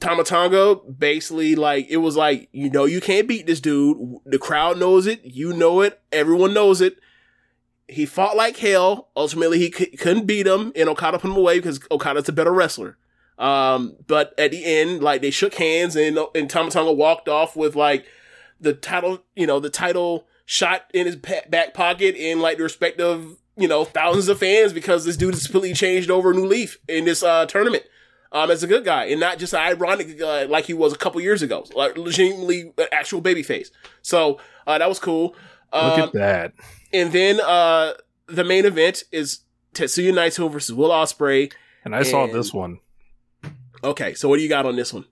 Tama 0.00 0.24
Tonga 0.24 0.76
basically 0.76 1.54
like 1.54 1.86
it 1.88 1.98
was 1.98 2.16
like 2.16 2.48
you 2.52 2.68
know 2.70 2.84
you 2.84 3.00
can't 3.00 3.26
beat 3.26 3.46
this 3.46 3.60
dude. 3.60 4.18
The 4.26 4.38
crowd 4.38 4.78
knows 4.78 5.06
it. 5.06 5.20
You 5.24 5.54
know 5.54 5.80
it. 5.80 6.00
Everyone 6.12 6.52
knows 6.52 6.80
it. 6.82 6.98
He 7.88 8.04
fought 8.04 8.36
like 8.36 8.58
hell. 8.58 9.08
Ultimately, 9.16 9.58
he 9.58 9.72
c- 9.72 9.96
couldn't 9.96 10.26
beat 10.26 10.46
him, 10.46 10.72
and 10.76 10.90
Okada 10.90 11.18
put 11.18 11.30
him 11.30 11.36
away 11.38 11.58
because 11.58 11.80
Okada's 11.90 12.28
a 12.28 12.32
better 12.32 12.52
wrestler. 12.52 12.98
Um, 13.38 13.96
but 14.06 14.34
at 14.38 14.50
the 14.50 14.64
end, 14.64 15.02
like 15.02 15.20
they 15.22 15.30
shook 15.30 15.54
hands, 15.54 15.94
and 15.96 16.18
and 16.34 16.50
Tama 16.50 16.70
Tonga 16.70 16.92
walked 16.92 17.28
off 17.28 17.54
with 17.56 17.76
like 17.76 18.04
the 18.60 18.72
title, 18.74 19.22
you 19.36 19.46
know, 19.46 19.60
the 19.60 19.70
title 19.70 20.26
shot 20.44 20.82
in 20.92 21.06
his 21.06 21.16
back 21.16 21.72
pocket, 21.74 22.16
in 22.16 22.40
like 22.40 22.56
the 22.58 22.64
respect 22.64 23.00
of 23.00 23.36
you 23.56 23.68
know 23.68 23.84
thousands 23.84 24.28
of 24.28 24.38
fans 24.38 24.72
because 24.72 25.04
this 25.04 25.16
dude 25.16 25.34
has 25.34 25.44
completely 25.46 25.74
changed 25.74 26.10
over 26.10 26.32
a 26.32 26.34
new 26.34 26.46
leaf 26.46 26.78
in 26.88 27.04
this 27.04 27.22
uh 27.22 27.46
tournament. 27.46 27.84
Um, 28.30 28.50
as 28.50 28.62
a 28.62 28.66
good 28.66 28.84
guy, 28.84 29.04
and 29.06 29.18
not 29.20 29.38
just 29.38 29.54
an 29.54 29.60
ironic 29.60 30.18
guy 30.18 30.42
like 30.44 30.66
he 30.66 30.74
was 30.74 30.92
a 30.92 30.98
couple 30.98 31.18
years 31.20 31.40
ago, 31.40 31.64
like 31.74 31.96
legitimately 31.96 32.74
an 32.76 32.86
actual 32.92 33.22
babyface. 33.22 33.70
So 34.02 34.38
uh, 34.66 34.76
that 34.76 34.86
was 34.88 34.98
cool. 34.98 35.34
Look 35.72 35.82
Um, 35.98 36.00
at 36.00 36.12
that. 36.12 36.52
and 36.92 37.10
then 37.12 37.40
uh 37.40 37.92
the 38.26 38.44
main 38.44 38.66
event 38.66 39.04
is 39.12 39.40
Tetsuya 39.74 40.12
Naito 40.12 40.50
versus 40.52 40.74
Will 40.74 40.90
Ospreay. 40.90 41.50
And 41.86 41.96
I 41.96 42.02
saw 42.02 42.26
this 42.26 42.52
one. 42.52 42.80
Okay, 43.84 44.14
so 44.14 44.28
what 44.28 44.36
do 44.36 44.42
you 44.42 44.48
got 44.48 44.66
on 44.66 44.76
this 44.76 44.92
one? 44.92 45.04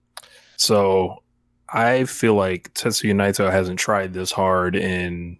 So 0.56 1.22
I 1.68 2.04
feel 2.04 2.34
like 2.34 2.72
Tetsuya 2.74 3.12
Naito 3.14 3.50
hasn't 3.50 3.78
tried 3.78 4.12
this 4.12 4.32
hard 4.32 4.74
in 4.76 5.38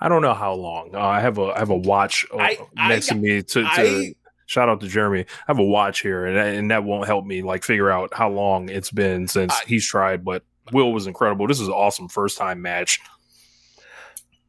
I 0.00 0.08
don't 0.08 0.22
know 0.22 0.34
how 0.34 0.54
long. 0.54 0.94
Uh, 0.94 1.00
I 1.00 1.20
have 1.20 1.38
a 1.38 1.46
I 1.46 1.58
have 1.58 1.70
a 1.70 1.76
watch 1.76 2.26
uh, 2.32 2.38
I- 2.38 2.58
I- 2.76 2.88
next 2.88 3.08
to 3.08 3.14
me 3.14 3.42
to, 3.42 3.62
to 3.62 3.66
I- 3.66 4.14
shout 4.46 4.68
out 4.68 4.80
to 4.80 4.88
Jeremy. 4.88 5.22
I 5.22 5.24
have 5.48 5.58
a 5.58 5.64
watch 5.64 6.00
here, 6.02 6.24
and 6.26 6.36
and 6.38 6.70
that 6.70 6.84
won't 6.84 7.06
help 7.06 7.24
me 7.26 7.42
like 7.42 7.64
figure 7.64 7.90
out 7.90 8.14
how 8.14 8.30
long 8.30 8.68
it's 8.68 8.90
been 8.90 9.26
since 9.28 9.52
I- 9.52 9.64
he's 9.66 9.86
tried. 9.86 10.24
But 10.24 10.44
Will 10.72 10.92
was 10.92 11.06
incredible. 11.06 11.46
This 11.46 11.60
is 11.60 11.68
an 11.68 11.74
awesome 11.74 12.08
first 12.08 12.38
time 12.38 12.62
match. 12.62 13.00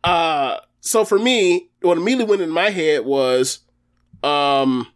Uh 0.04 0.58
so 0.82 1.04
for 1.04 1.20
me, 1.20 1.70
what 1.82 1.98
immediately 1.98 2.26
went 2.30 2.42
in 2.42 2.50
my 2.50 2.70
head 2.70 3.04
was, 3.06 3.60
um, 4.24 4.88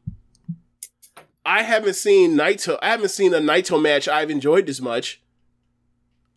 I 1.45 1.63
haven't 1.63 1.95
seen 1.95 2.35
Naito. 2.35 2.77
I 2.81 2.89
haven't 2.89 3.09
seen 3.09 3.33
a 3.33 3.39
Naito 3.39 3.81
match 3.81 4.07
I've 4.07 4.31
enjoyed 4.31 4.65
this 4.65 4.79
much. 4.81 5.21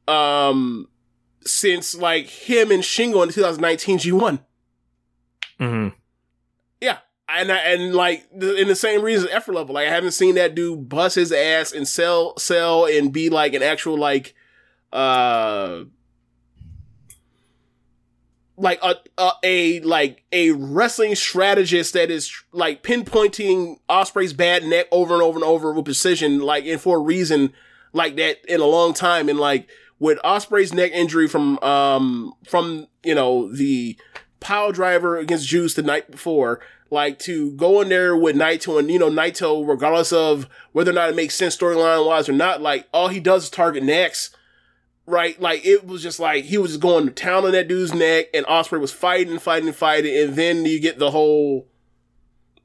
Um, 0.08 0.88
since 1.44 1.94
like 1.94 2.26
him 2.26 2.70
and 2.70 2.82
Shingo 2.82 3.22
in 3.22 3.30
2019 3.32 3.98
G1. 3.98 4.40
hmm 5.58 5.88
Yeah. 6.80 6.98
And 7.28 7.50
I, 7.50 7.56
and 7.56 7.94
like 7.94 8.24
the, 8.32 8.54
in 8.56 8.68
the 8.68 8.76
same 8.76 9.02
reason 9.02 9.28
effort 9.30 9.54
level, 9.54 9.74
like 9.74 9.88
I 9.88 9.90
haven't 9.90 10.12
seen 10.12 10.36
that 10.36 10.54
dude 10.54 10.88
bust 10.88 11.16
his 11.16 11.32
ass 11.32 11.72
and 11.72 11.86
sell 11.86 12.36
sell 12.38 12.86
and 12.86 13.12
be 13.12 13.30
like 13.30 13.52
an 13.54 13.62
actual 13.62 13.96
like 13.98 14.34
uh 14.92 15.84
like 18.56 18.78
a, 18.82 18.96
a 19.18 19.30
a 19.42 19.80
like 19.80 20.22
a 20.32 20.52
wrestling 20.52 21.14
strategist 21.14 21.92
that 21.92 22.10
is 22.10 22.32
like 22.52 22.82
pinpointing 22.82 23.78
Ospreay's 23.88 24.32
bad 24.32 24.64
neck 24.64 24.86
over 24.90 25.14
and 25.14 25.22
over 25.22 25.38
and 25.38 25.44
over 25.44 25.72
with 25.72 25.84
precision, 25.84 26.40
like 26.40 26.64
and 26.66 26.80
for 26.80 26.96
a 26.96 27.00
reason 27.00 27.52
like 27.92 28.16
that 28.16 28.38
in 28.46 28.60
a 28.60 28.66
long 28.66 28.94
time. 28.94 29.28
And 29.28 29.38
like 29.38 29.68
with 29.98 30.18
Ospreay's 30.24 30.72
neck 30.72 30.92
injury 30.92 31.28
from 31.28 31.58
um 31.58 32.32
from 32.48 32.86
you 33.02 33.14
know 33.14 33.52
the 33.52 33.96
pile 34.40 34.72
driver 34.72 35.16
against 35.18 35.48
Juice 35.48 35.74
the 35.74 35.82
night 35.82 36.10
before, 36.10 36.60
like 36.90 37.18
to 37.20 37.52
go 37.52 37.80
in 37.82 37.88
there 37.90 38.16
with 38.16 38.36
Naito 38.36 38.78
and 38.78 38.90
you 38.90 38.98
know 38.98 39.10
Naito, 39.10 39.68
regardless 39.68 40.12
of 40.12 40.48
whether 40.72 40.90
or 40.90 40.94
not 40.94 41.10
it 41.10 41.16
makes 41.16 41.34
sense 41.34 41.56
storyline 41.56 42.06
wise 42.06 42.28
or 42.28 42.32
not, 42.32 42.62
like 42.62 42.88
all 42.92 43.08
he 43.08 43.20
does 43.20 43.44
is 43.44 43.50
target 43.50 43.82
necks 43.82 44.30
right? 45.06 45.40
Like 45.40 45.64
it 45.64 45.86
was 45.86 46.02
just 46.02 46.20
like 46.20 46.44
he 46.44 46.58
was 46.58 46.72
just 46.72 46.80
going 46.80 47.06
to 47.06 47.12
town 47.12 47.44
on 47.44 47.52
that 47.52 47.68
dude's 47.68 47.94
neck, 47.94 48.26
and 48.34 48.44
Ospreay 48.46 48.80
was 48.80 48.92
fighting, 48.92 49.38
fighting, 49.38 49.72
fighting, 49.72 50.16
and 50.16 50.36
then 50.36 50.64
you 50.64 50.80
get 50.80 50.98
the 50.98 51.12
whole, 51.12 51.66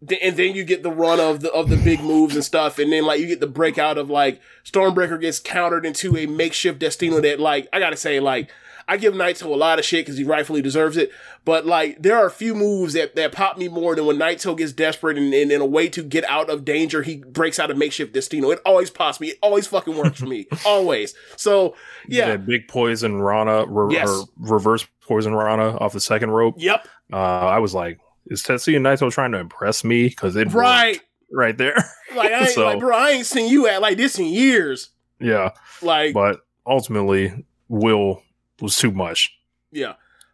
and 0.01 0.35
then 0.35 0.55
you 0.55 0.63
get 0.63 0.83
the 0.83 0.91
run 0.91 1.19
of 1.19 1.41
the 1.41 1.51
of 1.51 1.69
the 1.69 1.77
big 1.77 2.01
moves 2.01 2.35
and 2.35 2.43
stuff, 2.43 2.79
and 2.79 2.91
then 2.91 3.05
like 3.05 3.19
you 3.19 3.27
get 3.27 3.39
the 3.39 3.47
breakout 3.47 3.97
of 3.97 4.09
like 4.09 4.41
Stormbreaker 4.65 5.21
gets 5.21 5.39
countered 5.39 5.85
into 5.85 6.17
a 6.17 6.25
makeshift 6.25 6.79
Destino 6.79 7.21
that 7.21 7.39
like 7.39 7.67
I 7.71 7.79
gotta 7.79 7.97
say 7.97 8.19
like. 8.19 8.51
I 8.87 8.97
give 8.97 9.13
Naito 9.13 9.45
a 9.45 9.49
lot 9.49 9.79
of 9.79 9.85
shit 9.85 10.05
because 10.05 10.17
he 10.17 10.25
rightfully 10.25 10.61
deserves 10.61 10.97
it. 10.97 11.11
But 11.45 11.65
like, 11.65 12.01
there 12.01 12.17
are 12.17 12.25
a 12.25 12.31
few 12.31 12.53
moves 12.53 12.93
that, 12.93 13.15
that 13.15 13.31
pop 13.31 13.57
me 13.57 13.69
more 13.69 13.95
than 13.95 14.05
when 14.05 14.17
Naito 14.17 14.57
gets 14.57 14.73
desperate 14.73 15.17
and, 15.17 15.33
and 15.33 15.51
in 15.51 15.61
a 15.61 15.65
way 15.65 15.87
to 15.89 16.03
get 16.03 16.25
out 16.25 16.49
of 16.49 16.65
danger, 16.65 17.03
he 17.03 17.17
breaks 17.17 17.57
out 17.57 17.71
a 17.71 17.75
makeshift 17.75 18.11
Destino. 18.11 18.49
It 18.49 18.59
always 18.65 18.89
pops 18.89 19.21
me. 19.21 19.29
It 19.29 19.37
always 19.41 19.67
fucking 19.67 19.95
works 19.95 20.19
for 20.19 20.25
me. 20.25 20.47
always. 20.65 21.13
So 21.37 21.75
yeah, 22.07 22.35
big 22.37 22.67
poison 22.67 23.21
Rana, 23.21 23.65
re- 23.67 23.93
Yes. 23.95 24.09
or 24.09 24.25
reverse 24.37 24.85
poison 25.01 25.33
Rana 25.35 25.77
off 25.77 25.93
the 25.93 25.99
second 25.99 26.31
rope. 26.31 26.55
yep, 26.57 26.87
Uh, 27.11 27.17
I 27.17 27.59
was 27.59 27.73
like, 27.73 27.99
is 28.27 28.43
Tetsuya 28.43 28.77
Naito 28.79 29.11
trying 29.11 29.31
to 29.33 29.39
impress 29.39 29.83
me? 29.83 30.07
Because 30.09 30.35
it 30.35 30.51
right. 30.53 30.99
right 31.31 31.57
there. 31.57 31.75
Like 32.15 32.31
I 32.33 32.39
ain't, 32.41 32.49
So- 32.49 32.65
like 32.65 32.79
bro, 32.79 32.95
I 32.95 33.09
ain't 33.11 33.25
seen 33.25 33.49
you 33.49 33.67
at 33.67 33.81
like 33.81 33.95
this 33.97 34.19
in 34.19 34.25
years. 34.25 34.89
yeah, 35.19 35.51
Like 35.81 36.13
but 36.13 36.41
ultimately, 36.67 37.45
Will 37.69 38.21
was 38.61 38.75
too 38.77 38.91
much. 38.91 39.33
Yeah. 39.71 39.93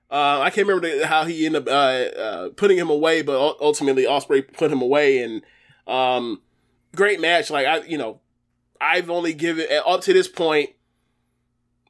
Uh, 0.09 0.39
I 0.41 0.49
can't 0.49 0.65
remember 0.67 0.89
the, 0.99 1.05
how 1.05 1.25
he 1.25 1.45
ended 1.45 1.67
up 1.67 1.71
uh, 1.71 2.19
uh, 2.19 2.49
putting 2.55 2.77
him 2.77 2.89
away, 2.89 3.21
but 3.21 3.57
ultimately 3.61 4.05
Ospreay 4.05 4.51
put 4.53 4.71
him 4.71 4.81
away, 4.81 5.19
and 5.21 5.43
um, 5.85 6.41
great 6.95 7.19
match. 7.21 7.49
Like 7.51 7.67
I, 7.67 7.81
you 7.83 7.97
know, 7.99 8.21
I've 8.81 9.09
only 9.11 9.33
given 9.33 9.67
up 9.85 10.01
to 10.01 10.13
this 10.13 10.27
point 10.27 10.71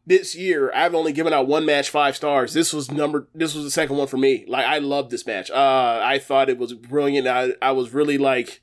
this 0.07 0.33
year. 0.35 0.71
I've 0.73 0.95
only 0.95 1.11
given 1.11 1.33
out 1.33 1.47
one 1.47 1.65
match 1.65 1.89
five 1.91 2.15
stars. 2.15 2.53
This 2.53 2.73
was 2.73 2.89
number. 2.89 3.27
This 3.35 3.53
was 3.53 3.63
the 3.65 3.71
second 3.71 3.97
one 3.97 4.07
for 4.07 4.17
me. 4.17 4.45
Like 4.47 4.65
I 4.65 4.79
loved 4.79 5.11
this 5.11 5.27
match. 5.27 5.51
Uh, 5.51 5.99
I 6.03 6.17
thought 6.17 6.49
it 6.49 6.57
was 6.57 6.73
brilliant. 6.73 7.27
I 7.27 7.51
I 7.61 7.71
was 7.73 7.93
really 7.93 8.17
like, 8.17 8.61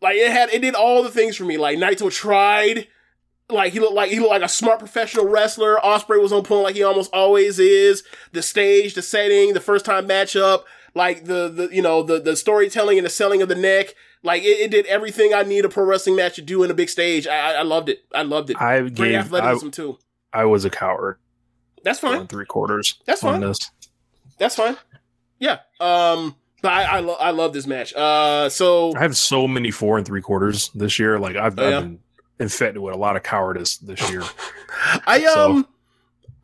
like 0.00 0.16
it 0.16 0.32
had 0.32 0.50
it 0.50 0.60
did 0.62 0.74
all 0.74 1.02
the 1.02 1.10
things 1.10 1.36
for 1.36 1.44
me. 1.44 1.56
Like 1.58 1.78
Naito 1.78 2.10
tried 2.10 2.88
like 3.50 3.72
he 3.74 3.80
looked 3.80 3.92
like 3.94 4.10
he 4.10 4.18
looked 4.18 4.30
like 4.32 4.42
a 4.42 4.48
smart 4.48 4.78
professional 4.78 5.28
wrestler. 5.28 5.76
Ospreay 5.84 6.20
was 6.20 6.32
on 6.32 6.42
point 6.44 6.64
like 6.64 6.74
he 6.74 6.82
almost 6.82 7.12
always 7.12 7.58
is. 7.58 8.02
The 8.32 8.42
stage, 8.42 8.94
the 8.94 9.02
setting, 9.02 9.52
the 9.52 9.60
first 9.60 9.84
time 9.84 10.08
matchup, 10.08 10.64
like 10.94 11.26
the 11.26 11.48
the 11.48 11.68
you 11.70 11.82
know 11.82 12.02
the 12.02 12.18
the 12.18 12.36
storytelling 12.36 12.98
and 12.98 13.04
the 13.04 13.10
selling 13.10 13.42
of 13.42 13.48
the 13.50 13.54
neck, 13.54 13.94
like 14.22 14.42
it, 14.42 14.58
it 14.60 14.70
did 14.70 14.86
everything 14.86 15.34
I 15.34 15.42
need 15.42 15.66
a 15.66 15.68
pro 15.68 15.84
wrestling 15.84 16.16
match 16.16 16.36
to 16.36 16.42
do 16.42 16.62
in 16.62 16.70
a 16.70 16.74
big 16.74 16.88
stage. 16.88 17.26
I, 17.26 17.50
I- 17.50 17.54
I 17.56 17.62
loved 17.62 17.90
it. 17.90 18.04
I 18.14 18.22
loved 18.22 18.48
it. 18.48 18.56
I 18.60 18.78
Great 18.80 18.94
gave. 18.94 19.14
I, 19.14 19.18
athleticism 19.18 19.68
too. 19.70 19.98
I 20.32 20.44
was 20.44 20.64
a 20.64 20.70
coward. 20.70 21.18
That's 21.84 21.98
fine. 21.98 22.26
three 22.26 22.46
quarters. 22.46 22.98
That's 23.06 23.20
fine. 23.22 23.40
this. 23.40 23.58
That's 24.38 24.56
fine. 24.56 24.76
Yeah. 25.38 25.58
Um. 25.80 26.36
But 26.62 26.72
I 26.72 26.84
I, 26.84 27.00
lo- 27.00 27.16
I 27.18 27.30
love 27.32 27.52
this 27.52 27.66
match. 27.66 27.92
Uh. 27.94 28.48
So 28.48 28.94
I 28.96 29.00
have 29.00 29.16
so 29.16 29.48
many 29.48 29.70
four 29.70 29.98
and 29.98 30.06
three 30.06 30.22
quarters 30.22 30.70
this 30.74 30.98
year. 30.98 31.18
Like 31.18 31.36
I've, 31.36 31.58
Oh, 31.58 31.68
yeah? 31.68 31.76
I've 31.78 31.82
been 31.82 31.98
infected 32.38 32.80
with 32.82 32.94
a 32.94 32.98
lot 32.98 33.16
of 33.16 33.22
cowardice 33.24 33.78
this 33.78 34.10
year. 34.10 34.22
I 35.06 35.20
So- 35.24 35.50
um. 35.50 35.68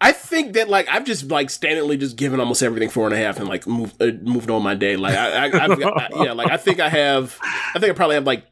I 0.00 0.12
think 0.12 0.52
that 0.52 0.68
like 0.68 0.88
I've 0.88 1.04
just 1.04 1.24
like 1.24 1.48
standardly 1.48 1.98
just 1.98 2.16
given 2.16 2.38
almost 2.38 2.62
everything 2.62 2.88
four 2.88 3.06
and 3.06 3.14
a 3.14 3.18
half 3.18 3.40
and 3.40 3.48
like 3.48 3.66
moved 3.66 4.00
uh, 4.00 4.12
moved 4.22 4.48
on 4.48 4.62
my 4.62 4.76
day. 4.76 4.96
Like 4.96 5.16
I, 5.16 5.48
I, 5.48 5.66
I 5.66 6.08
yeah, 6.24 6.32
like 6.34 6.48
I 6.52 6.56
think 6.56 6.78
I 6.78 6.88
have, 6.88 7.36
I 7.74 7.80
think 7.80 7.90
I 7.90 7.94
probably 7.94 8.14
have 8.14 8.22
like 8.24 8.44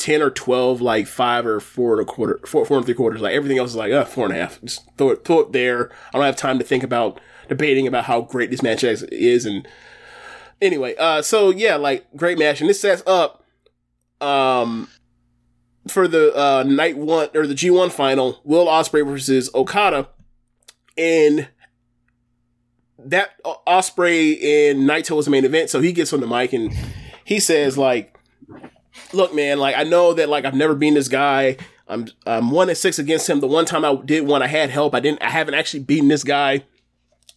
ten 0.00 0.22
or 0.22 0.30
twelve, 0.30 0.80
like 0.80 1.06
five 1.06 1.44
or 1.46 1.60
four 1.60 1.92
and 1.92 2.08
a 2.08 2.10
quarter, 2.10 2.40
four 2.46 2.64
four 2.64 2.78
and 2.78 2.86
three 2.86 2.94
quarters. 2.94 3.20
Like 3.20 3.34
everything 3.34 3.58
else 3.58 3.70
is 3.70 3.76
like 3.76 3.92
uh, 3.92 4.04
four 4.04 4.24
and 4.24 4.34
a 4.34 4.40
half. 4.40 4.60
Just 4.62 4.88
throw 4.96 5.10
it 5.10 5.24
throw 5.24 5.40
it 5.40 5.52
there. 5.52 5.92
I 6.08 6.16
don't 6.16 6.24
have 6.24 6.36
time 6.36 6.58
to 6.58 6.64
think 6.64 6.82
about 6.82 7.20
debating 7.48 7.86
about 7.86 8.04
how 8.04 8.22
great 8.22 8.50
this 8.50 8.62
match 8.62 8.82
is-. 8.82 9.44
And 9.44 9.68
anyway, 10.62 10.94
uh, 10.96 11.20
so 11.20 11.50
yeah, 11.50 11.76
like 11.76 12.06
great 12.16 12.38
match, 12.38 12.60
and 12.60 12.70
this 12.70 12.80
sets 12.80 13.02
up, 13.06 13.44
um, 14.20 14.88
for 15.86 16.08
the 16.08 16.34
uh 16.34 16.64
night 16.66 16.96
one 16.96 17.28
or 17.34 17.46
the 17.46 17.54
G 17.54 17.70
one 17.70 17.90
final, 17.90 18.40
Will 18.42 18.66
Ospreay 18.66 19.06
versus 19.06 19.50
Okada, 19.54 20.08
and 20.96 21.48
that 22.98 23.30
uh, 23.44 23.54
Ospreay 23.66 24.70
and 24.70 24.88
Naito 24.88 25.16
was 25.16 25.26
the 25.26 25.30
main 25.30 25.44
event. 25.44 25.70
So 25.70 25.80
he 25.80 25.92
gets 25.92 26.12
on 26.12 26.20
the 26.20 26.26
mic 26.26 26.52
and 26.52 26.72
he 27.24 27.40
says 27.40 27.78
like, 27.78 28.16
"Look, 29.12 29.34
man, 29.34 29.58
like 29.58 29.76
I 29.76 29.84
know 29.84 30.12
that 30.14 30.28
like 30.28 30.44
I've 30.44 30.54
never 30.54 30.74
been 30.74 30.94
this 30.94 31.08
guy. 31.08 31.56
I'm 31.88 32.08
I'm 32.26 32.50
one 32.50 32.68
and 32.68 32.78
six 32.78 32.98
against 32.98 33.28
him. 33.28 33.40
The 33.40 33.46
one 33.46 33.64
time 33.64 33.84
I 33.84 33.94
did 33.94 34.26
one, 34.26 34.42
I 34.42 34.46
had 34.46 34.70
help. 34.70 34.94
I 34.94 35.00
didn't. 35.00 35.22
I 35.22 35.30
haven't 35.30 35.54
actually 35.54 35.80
beaten 35.80 36.08
this 36.08 36.24
guy. 36.24 36.64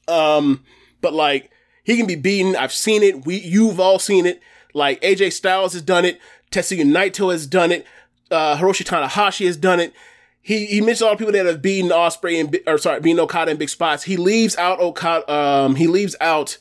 Um, 0.07 0.63
but 1.01 1.13
like 1.13 1.49
he 1.83 1.97
can 1.97 2.05
be 2.05 2.15
beaten. 2.15 2.55
I've 2.55 2.73
seen 2.73 3.03
it. 3.03 3.25
We 3.25 3.39
you've 3.39 3.79
all 3.79 3.99
seen 3.99 4.25
it. 4.25 4.41
Like 4.73 5.01
AJ 5.01 5.33
Styles 5.33 5.73
has 5.73 5.81
done 5.81 6.05
it. 6.05 6.19
Tetsuya 6.51 6.85
Naito 6.85 7.31
has 7.31 7.47
done 7.47 7.71
it. 7.71 7.85
Uh, 8.31 8.57
Hiroshi 8.57 8.85
Tanahashi 8.85 9.45
has 9.45 9.57
done 9.57 9.79
it. 9.79 9.93
He 10.41 10.65
he 10.65 10.81
mentioned 10.81 11.07
all 11.07 11.15
the 11.15 11.17
people 11.17 11.33
that 11.33 11.45
have 11.45 11.61
beaten 11.61 11.89
Ospreay 11.89 12.39
and 12.39 12.59
or 12.67 12.77
sorry, 12.77 12.99
beaten 12.99 13.19
Okada 13.19 13.51
in 13.51 13.57
big 13.57 13.69
spots. 13.69 14.03
He 14.03 14.17
leaves 14.17 14.55
out 14.57 14.79
Okada. 14.79 15.31
Um, 15.31 15.75
he 15.75 15.87
leaves 15.87 16.15
out 16.19 16.57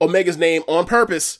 Omega's 0.00 0.36
name 0.36 0.62
on 0.68 0.86
purpose, 0.86 1.38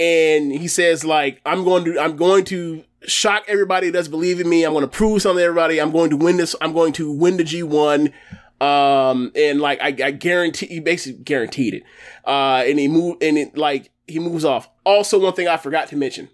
and 0.00 0.50
he 0.50 0.66
says 0.66 1.04
like, 1.04 1.40
"I'm 1.44 1.62
going 1.62 1.84
to 1.84 2.00
I'm 2.00 2.16
going 2.16 2.44
to 2.46 2.82
shock 3.02 3.44
everybody 3.46 3.90
that's 3.90 4.08
in 4.08 4.48
me. 4.48 4.64
I'm 4.64 4.72
going 4.72 4.82
to 4.82 4.88
prove 4.88 5.22
something 5.22 5.38
to 5.38 5.44
everybody. 5.44 5.80
I'm 5.80 5.92
going 5.92 6.10
to 6.10 6.16
win 6.16 6.38
this. 6.38 6.56
I'm 6.60 6.72
going 6.72 6.94
to 6.94 7.12
win 7.12 7.36
the 7.36 7.44
G1." 7.44 8.12
Um, 8.60 9.32
and 9.34 9.60
like 9.60 9.80
I, 9.80 9.88
I 9.88 10.10
guarantee, 10.10 10.66
he 10.66 10.80
basically 10.80 11.22
guaranteed 11.22 11.74
it. 11.74 11.82
Uh, 12.24 12.62
and 12.66 12.78
he 12.78 12.88
moved, 12.88 13.22
and 13.22 13.36
it 13.36 13.56
like 13.56 13.90
he 14.06 14.18
moves 14.18 14.44
off. 14.44 14.68
Also, 14.84 15.20
one 15.20 15.34
thing 15.34 15.48
I 15.48 15.58
forgot 15.58 15.88
to 15.88 15.96
mention 15.96 16.30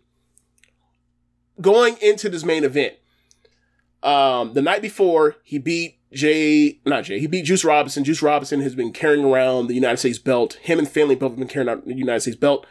going 1.60 1.97
into 2.01 2.28
this 2.28 2.44
main 2.44 2.64
event, 2.64 2.94
um, 4.02 4.52
the 4.55 4.62
night 4.62 4.82
before 4.82 5.36
he 5.43 5.59
beat 5.59 5.98
Jay, 6.12 6.80
not 6.84 7.05
Jay, 7.05 7.18
he 7.18 7.26
beat 7.26 7.44
Juice 7.44 7.64
Robinson. 7.64 8.05
Juice 8.05 8.22
Robinson 8.22 8.60
has 8.60 8.74
been 8.74 8.93
carrying 8.93 9.24
around 9.24 9.66
the 9.66 9.74
United 9.74 9.98
States 9.98 10.18
belt. 10.18 10.55
Him 10.62 10.78
and 10.78 10.88
Finlay 10.88 11.16
both 11.16 11.32
have 11.32 11.38
been 11.38 11.48
carrying 11.48 11.68
out 11.68 11.86
the 11.86 11.94
United 11.94 12.20
States 12.20 12.36
belt. 12.36 12.66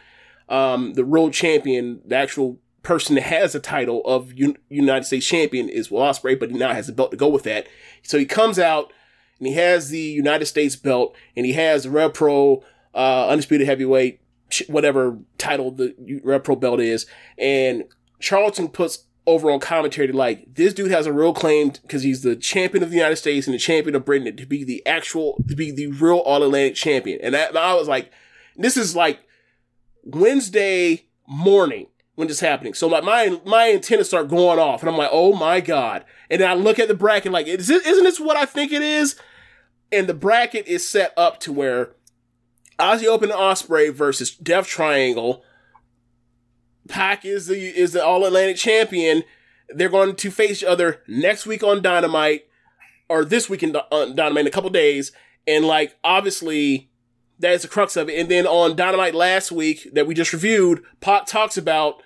Um, 0.49 0.93
the 0.93 1.05
world 1.05 1.33
champion, 1.33 2.01
the 2.05 2.15
actual 2.15 2.59
person 2.83 3.15
that 3.15 3.23
has 3.23 3.53
the 3.53 3.59
title 3.59 4.01
of 4.05 4.31
Un- 4.39 4.57
United 4.69 5.05
States 5.05 5.25
champion 5.25 5.67
is 5.67 5.89
Will 5.89 6.01
Ospreay, 6.01 6.39
but 6.39 6.51
he 6.51 6.57
now 6.57 6.73
has 6.73 6.87
a 6.87 6.93
belt 6.93 7.11
to 7.11 7.17
go 7.17 7.27
with 7.27 7.43
that. 7.43 7.67
So 8.03 8.17
he 8.17 8.25
comes 8.25 8.59
out 8.59 8.93
and 9.39 9.47
he 9.47 9.53
has 9.53 9.89
the 9.89 9.99
United 9.99 10.45
States 10.45 10.75
belt 10.75 11.15
and 11.35 11.45
he 11.45 11.53
has 11.53 11.83
the 11.83 11.89
Rev 11.89 12.13
Pro, 12.13 12.63
uh, 12.93 13.27
undisputed 13.27 13.67
heavyweight, 13.67 14.21
whatever 14.67 15.17
title 15.37 15.71
the 15.71 15.95
Rev 16.23 16.43
Pro 16.43 16.55
belt 16.55 16.79
is. 16.79 17.05
And 17.37 17.85
Charlton 18.19 18.69
puts 18.69 19.05
over 19.27 19.49
on 19.49 19.59
commentary 19.59 20.11
like 20.11 20.53
this 20.53 20.73
dude 20.73 20.91
has 20.91 21.07
a 21.07 21.13
real 21.13 21.33
claim 21.33 21.69
because 21.69 22.03
he's 22.03 22.21
the 22.21 22.35
champion 22.35 22.83
of 22.83 22.91
the 22.91 22.95
United 22.95 23.15
States 23.15 23.47
and 23.47 23.53
the 23.53 23.59
champion 23.59 23.95
of 23.95 24.05
Britain 24.05 24.35
to 24.35 24.45
be 24.45 24.63
the 24.63 24.85
actual 24.85 25.43
to 25.47 25.55
be 25.55 25.71
the 25.71 25.87
real 25.87 26.17
All 26.19 26.43
Atlantic 26.43 26.75
champion. 26.75 27.19
And 27.21 27.33
that 27.33 27.49
and 27.49 27.57
I 27.57 27.73
was 27.73 27.87
like, 27.87 28.11
this 28.55 28.77
is 28.77 28.95
like 28.95 29.19
Wednesday 30.05 31.07
morning 31.27 31.87
when 32.15 32.27
this 32.27 32.39
happening. 32.39 32.73
So 32.73 32.87
like 32.87 33.03
my 33.03 33.39
my 33.45 33.71
antennas 33.71 34.07
start 34.07 34.29
going 34.29 34.59
off, 34.59 34.81
and 34.81 34.89
I'm 34.89 34.97
like, 34.97 35.09
oh 35.11 35.33
my 35.33 35.59
god. 35.59 36.05
And 36.29 36.41
then 36.41 36.49
I 36.49 36.53
look 36.53 36.79
at 36.79 36.87
the 36.87 36.93
bracket 36.95 37.31
like, 37.31 37.47
is 37.47 37.69
it, 37.69 37.85
isn't 37.85 38.03
this 38.03 38.19
what 38.19 38.37
I 38.37 38.45
think 38.45 38.71
it 38.71 38.81
is? 38.81 39.15
And 39.91 40.07
the 40.07 40.13
bracket 40.13 40.67
is 40.67 40.87
set 40.87 41.13
up 41.17 41.39
to 41.41 41.51
where 41.51 41.91
Aussie 42.79 43.05
Open 43.05 43.29
Ospreay 43.29 43.93
versus 43.93 44.35
Death 44.35 44.67
Triangle. 44.67 45.43
Pac 46.87 47.25
is 47.25 47.47
the 47.47 47.57
is 47.57 47.93
the 47.93 48.03
All 48.03 48.25
Atlantic 48.25 48.57
champion. 48.57 49.23
They're 49.69 49.89
going 49.89 50.15
to 50.15 50.31
face 50.31 50.61
each 50.61 50.63
other 50.63 51.01
next 51.07 51.45
week 51.45 51.63
on 51.63 51.81
Dynamite, 51.81 52.45
or 53.09 53.25
this 53.25 53.49
week 53.49 53.63
in 53.63 53.75
on 53.75 54.15
Dynamite 54.15 54.41
in 54.41 54.47
a 54.47 54.51
couple 54.51 54.69
days. 54.69 55.11
And 55.47 55.65
like 55.65 55.95
obviously, 56.03 56.89
that 57.39 57.53
is 57.53 57.61
the 57.63 57.67
crux 57.67 57.95
of 57.95 58.09
it. 58.09 58.19
And 58.19 58.29
then 58.29 58.47
on 58.47 58.75
Dynamite 58.75 59.15
last 59.15 59.51
week 59.51 59.89
that 59.93 60.07
we 60.07 60.13
just 60.13 60.33
reviewed, 60.33 60.83
Pac 61.01 61.25
talks 61.25 61.57
about 61.57 62.01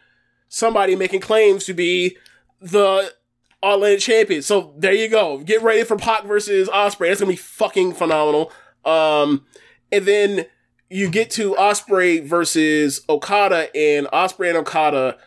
somebody 0.47 0.95
making 0.95 1.21
claims 1.21 1.65
to 1.65 1.73
be 1.73 2.17
the 2.59 3.13
All 3.61 3.75
Atlantic 3.75 3.99
champion. 3.99 4.41
So 4.41 4.73
there 4.77 4.93
you 4.93 5.09
go. 5.09 5.39
Get 5.39 5.61
ready 5.61 5.83
for 5.83 5.97
Pac 5.97 6.25
versus 6.25 6.67
Ospreay. 6.69 7.09
That's 7.09 7.19
gonna 7.19 7.31
be 7.31 7.35
fucking 7.35 7.93
phenomenal. 7.93 8.51
Um, 8.85 9.45
and 9.91 10.05
then 10.05 10.45
you 10.89 11.09
get 11.09 11.29
to 11.31 11.53
Ospreay 11.53 12.23
versus 12.23 13.01
Okada, 13.07 13.75
and 13.75 14.07
Ospreay 14.07 14.49
and 14.49 14.57
Okada 14.57 15.17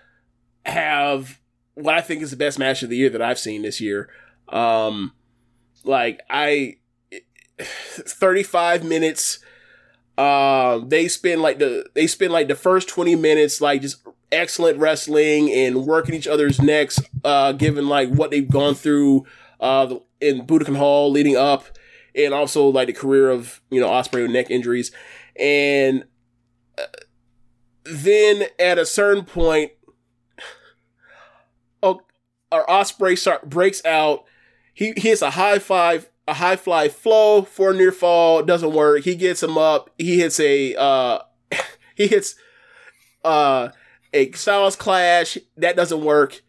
have 0.66 1.38
what 1.74 1.94
I 1.94 2.00
think 2.00 2.22
is 2.22 2.30
the 2.30 2.36
best 2.36 2.58
match 2.58 2.82
of 2.82 2.90
the 2.90 2.96
year 2.96 3.10
that 3.10 3.22
I've 3.22 3.38
seen 3.38 3.62
this 3.62 3.80
year. 3.80 4.08
Um, 4.48 5.12
like 5.84 6.20
I, 6.28 6.76
thirty 7.60 8.42
five 8.42 8.84
minutes. 8.84 9.38
Um, 10.18 10.88
they 10.88 11.08
spend 11.08 11.40
like 11.40 11.58
the 11.58 11.88
they 11.94 12.06
spend 12.06 12.32
like 12.32 12.48
the 12.48 12.54
first 12.54 12.88
twenty 12.88 13.16
minutes 13.16 13.60
like 13.60 13.82
just 13.82 14.06
excellent 14.30 14.78
wrestling 14.78 15.50
and 15.50 15.86
working 15.86 16.14
each 16.14 16.26
other's 16.26 16.60
necks. 16.60 17.00
Uh, 17.24 17.52
given 17.52 17.88
like 17.88 18.10
what 18.10 18.30
they've 18.30 18.50
gone 18.50 18.74
through 18.74 19.24
uh 19.60 19.94
in 20.20 20.46
Budokan 20.46 20.76
Hall 20.76 21.10
leading 21.10 21.36
up, 21.36 21.66
and 22.14 22.34
also 22.34 22.66
like 22.68 22.86
the 22.86 22.92
career 22.92 23.30
of 23.30 23.60
you 23.70 23.80
know 23.80 23.88
Ospreay 23.88 24.22
with 24.22 24.30
neck 24.30 24.50
injuries, 24.50 24.92
and 25.38 26.04
uh, 26.78 26.84
then 27.84 28.44
at 28.58 28.78
a 28.78 28.86
certain 28.86 29.24
point, 29.24 29.72
oh, 31.82 32.02
our 32.50 32.66
Ospreay 32.66 33.18
start 33.18 33.48
breaks 33.48 33.84
out. 33.84 34.24
He, 34.74 34.92
he 34.96 35.08
hits 35.10 35.22
a 35.22 35.30
high 35.30 35.58
five, 35.58 36.08
a 36.32 36.34
high 36.34 36.56
fly 36.56 36.88
flow 36.88 37.42
for 37.42 37.70
a 37.70 37.74
near 37.74 37.92
fall. 37.92 38.42
Doesn't 38.42 38.72
work. 38.72 39.04
He 39.04 39.14
gets 39.14 39.42
him 39.42 39.58
up. 39.58 39.90
He 39.98 40.18
hits 40.18 40.40
a, 40.40 40.74
uh, 40.74 41.18
he 41.94 42.08
hits, 42.08 42.34
uh, 43.22 43.68
a 44.14 44.32
Styles 44.32 44.74
clash. 44.74 45.36
That 45.58 45.76
doesn't 45.76 46.02
work. 46.02 46.42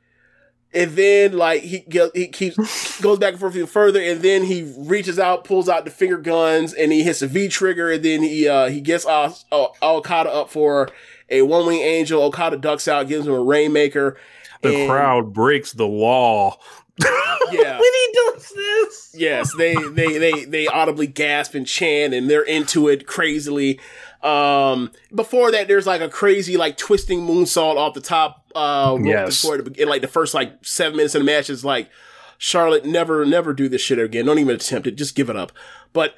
And 0.73 0.91
then 0.91 1.33
like 1.33 1.61
he 1.61 1.85
he 2.15 2.27
keeps 2.29 2.99
goes 2.99 3.19
back 3.19 3.33
and 3.33 3.39
forth 3.39 3.55
even 3.55 3.67
further, 3.67 4.01
and 4.01 4.23
then 4.23 4.43
he 4.43 4.73
reaches 4.75 5.19
out, 5.19 5.43
pulls 5.43 5.69
out 5.69 5.85
the 5.85 5.91
finger 5.91 6.17
guns, 6.17 6.73
and 6.73 6.91
he 6.91 7.03
hits 7.03 7.21
a 7.21 7.27
V 7.27 7.47
trigger, 7.47 7.91
and 7.91 8.03
then 8.03 8.23
he 8.23 8.47
uh 8.47 8.69
he 8.69 8.81
gets 8.81 9.05
uh, 9.05 9.31
uh, 9.51 9.67
Okada 9.83 10.31
up 10.31 10.49
for 10.49 10.89
a 11.29 11.43
one 11.43 11.67
wing 11.67 11.81
angel. 11.81 12.23
Okada 12.23 12.57
ducks 12.57 12.87
out, 12.87 13.07
gives 13.07 13.27
him 13.27 13.33
a 13.33 13.39
rainmaker. 13.39 14.17
The 14.63 14.87
crowd 14.87 15.31
breaks 15.31 15.73
the 15.73 15.85
law. 15.85 16.57
Yeah. 16.99 17.79
when 17.79 17.91
he 17.93 18.09
does 18.13 18.49
this. 18.55 19.11
Yes, 19.15 19.51
they 19.57 19.75
they 19.75 20.17
they 20.17 20.45
they 20.45 20.67
audibly 20.67 21.07
gasp 21.07 21.53
and 21.55 21.67
chant, 21.67 22.13
and 22.13 22.29
they're 22.29 22.43
into 22.43 22.87
it 22.87 23.05
crazily. 23.07 23.79
Um, 24.21 24.91
before 25.13 25.51
that, 25.51 25.67
there's 25.67 25.85
like 25.85 26.01
a 26.01 26.09
crazy 26.09 26.55
like 26.57 26.77
twisting 26.77 27.21
moonsault 27.21 27.75
off 27.77 27.93
the 27.93 28.01
top. 28.01 28.45
Uh, 28.55 28.95
rope 28.97 29.05
Yes. 29.07 29.41
before 29.41 29.57
the, 29.61 29.81
in 29.81 29.89
like 29.89 30.01
the 30.01 30.07
first 30.07 30.33
like 30.33 30.63
seven 30.65 30.95
minutes 30.97 31.15
of 31.15 31.21
the 31.21 31.25
match 31.25 31.49
is 31.49 31.65
like 31.65 31.89
Charlotte 32.37 32.85
never 32.85 33.25
never 33.25 33.53
do 33.53 33.67
this 33.67 33.81
shit 33.81 33.99
again. 33.99 34.25
Don't 34.25 34.39
even 34.39 34.55
attempt 34.55 34.87
it. 34.87 34.95
Just 34.95 35.15
give 35.15 35.29
it 35.29 35.35
up. 35.35 35.51
But 35.91 36.15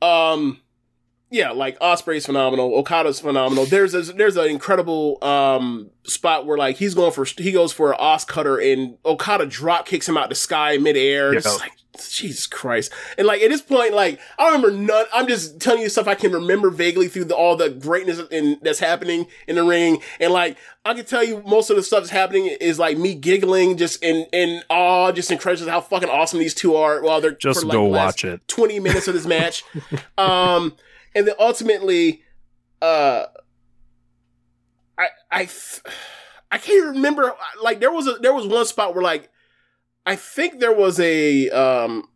um, 0.00 0.60
yeah, 1.32 1.50
like 1.50 1.78
Ospreay's 1.80 2.26
phenomenal. 2.26 2.74
Okada's 2.76 3.18
phenomenal. 3.18 3.64
There's 3.64 3.94
a, 3.94 4.02
there's 4.02 4.36
an 4.36 4.50
incredible 4.50 5.16
um 5.24 5.90
spot 6.04 6.44
where 6.44 6.58
like 6.58 6.76
he's 6.76 6.94
going 6.94 7.10
for 7.10 7.24
he 7.24 7.52
goes 7.52 7.72
for 7.72 7.92
an 7.92 7.96
Os 7.98 8.26
cutter 8.26 8.58
and 8.58 8.98
Okada 9.06 9.46
drop 9.46 9.86
kicks 9.86 10.06
him 10.06 10.18
out 10.18 10.28
the 10.28 10.34
sky 10.34 10.76
midair. 10.76 11.32
It's 11.32 11.58
like 11.58 11.72
Jesus 12.10 12.46
Christ. 12.46 12.92
And 13.16 13.26
like 13.26 13.40
at 13.40 13.48
this 13.48 13.62
point, 13.62 13.94
like 13.94 14.20
I 14.38 14.44
remember 14.46 14.72
none. 14.72 15.06
I'm 15.14 15.26
just 15.26 15.58
telling 15.58 15.80
you 15.80 15.88
stuff 15.88 16.06
I 16.06 16.16
can 16.16 16.32
remember 16.32 16.68
vaguely 16.68 17.08
through 17.08 17.24
the, 17.24 17.34
all 17.34 17.56
the 17.56 17.70
greatness 17.70 18.20
in, 18.30 18.58
that's 18.60 18.78
happening 18.78 19.26
in 19.48 19.56
the 19.56 19.64
ring. 19.64 20.02
And 20.20 20.34
like 20.34 20.58
I 20.84 20.92
can 20.92 21.06
tell 21.06 21.24
you 21.24 21.42
most 21.46 21.70
of 21.70 21.76
the 21.76 21.82
stuff 21.82 22.00
that's 22.00 22.10
happening 22.10 22.44
is 22.60 22.78
like 22.78 22.98
me 22.98 23.14
giggling 23.14 23.78
just 23.78 24.04
in 24.04 24.26
in 24.34 24.62
awe, 24.68 25.12
just 25.12 25.30
incredible 25.30 25.70
how 25.70 25.80
fucking 25.80 26.10
awesome 26.10 26.40
these 26.40 26.52
two 26.52 26.76
are. 26.76 27.02
While 27.02 27.22
they're 27.22 27.32
Just 27.32 27.60
for, 27.60 27.66
like, 27.66 27.72
go 27.72 27.88
last 27.88 28.22
watch 28.22 28.24
it. 28.26 28.48
20 28.48 28.80
minutes 28.80 29.08
of 29.08 29.14
this 29.14 29.24
match. 29.24 29.64
um, 30.18 30.74
and 31.14 31.26
then 31.26 31.34
ultimately, 31.38 32.22
uh, 32.80 33.26
I, 34.98 35.08
I, 35.30 35.48
I 36.50 36.58
can't 36.58 36.96
remember, 36.96 37.32
like, 37.62 37.80
there 37.80 37.92
was 37.92 38.06
a, 38.06 38.14
there 38.14 38.34
was 38.34 38.46
one 38.46 38.66
spot 38.66 38.94
where, 38.94 39.02
like, 39.02 39.30
I 40.04 40.16
think 40.16 40.60
there 40.60 40.74
was 40.74 40.98
a, 41.00 41.48
um, 41.50 42.08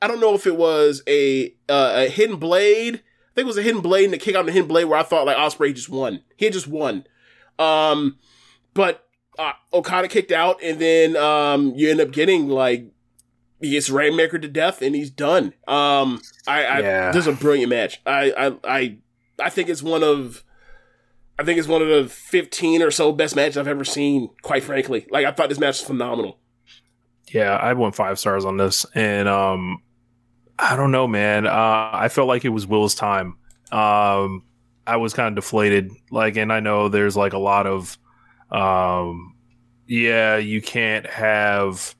I 0.00 0.08
don't 0.08 0.20
know 0.20 0.34
if 0.34 0.46
it 0.46 0.56
was 0.56 1.02
a, 1.06 1.54
uh, 1.68 1.92
a 1.96 2.08
hidden 2.08 2.36
blade. 2.36 2.96
I 2.96 3.34
think 3.34 3.44
it 3.44 3.46
was 3.46 3.58
a 3.58 3.62
hidden 3.62 3.82
blade 3.82 4.04
and 4.04 4.14
the 4.14 4.18
kick 4.18 4.34
out 4.34 4.46
the 4.46 4.52
hidden 4.52 4.68
blade 4.68 4.84
where 4.84 4.98
I 4.98 5.02
thought, 5.02 5.26
like, 5.26 5.36
Ospreay 5.36 5.74
just 5.74 5.88
won. 5.88 6.22
He 6.36 6.46
had 6.46 6.54
just 6.54 6.68
won. 6.68 7.04
Um, 7.58 8.18
but, 8.74 9.06
uh, 9.38 9.52
Okada 9.72 10.08
kicked 10.08 10.32
out 10.32 10.62
and 10.62 10.78
then, 10.78 11.16
um, 11.16 11.74
you 11.74 11.90
end 11.90 12.00
up 12.00 12.12
getting, 12.12 12.48
like, 12.48 12.86
he 13.60 13.70
gets 13.70 13.88
Rainmaker 13.90 14.38
to 14.38 14.48
death 14.48 14.82
and 14.82 14.94
he's 14.94 15.10
done. 15.10 15.54
Um, 15.66 16.20
I, 16.46 16.64
I 16.64 16.80
Yeah. 16.80 17.12
this 17.12 17.26
is 17.26 17.34
a 17.34 17.36
brilliant 17.36 17.70
match. 17.70 18.00
I, 18.06 18.32
I, 18.32 18.54
I, 18.64 18.96
I 19.38 19.50
think 19.50 19.68
it's 19.68 19.82
one 19.82 20.02
of, 20.02 20.44
I 21.38 21.44
think 21.44 21.58
it's 21.58 21.68
one 21.68 21.82
of 21.82 21.88
the 21.88 22.08
fifteen 22.08 22.82
or 22.82 22.90
so 22.90 23.12
best 23.12 23.36
matches 23.36 23.58
I've 23.58 23.68
ever 23.68 23.84
seen. 23.84 24.30
Quite 24.42 24.62
frankly, 24.62 25.06
like 25.10 25.26
I 25.26 25.32
thought 25.32 25.48
this 25.48 25.58
match 25.58 25.80
was 25.80 25.86
phenomenal. 25.86 26.38
Yeah, 27.32 27.56
I 27.56 27.72
went 27.72 27.94
five 27.94 28.18
stars 28.18 28.44
on 28.44 28.56
this, 28.56 28.86
and 28.94 29.28
um, 29.28 29.82
I 30.58 30.76
don't 30.76 30.92
know, 30.92 31.08
man. 31.08 31.46
Uh, 31.46 31.90
I 31.92 32.08
felt 32.08 32.28
like 32.28 32.44
it 32.44 32.50
was 32.50 32.66
Will's 32.66 32.94
time. 32.94 33.36
Um, 33.72 34.44
I 34.86 34.96
was 34.96 35.12
kind 35.12 35.28
of 35.36 35.42
deflated, 35.42 35.90
like, 36.12 36.36
and 36.36 36.52
I 36.52 36.60
know 36.60 36.88
there's 36.88 37.16
like 37.16 37.32
a 37.32 37.38
lot 37.38 37.66
of, 37.66 37.98
um, 38.52 39.34
yeah, 39.88 40.36
you 40.36 40.62
can't 40.62 41.04
have 41.06 41.95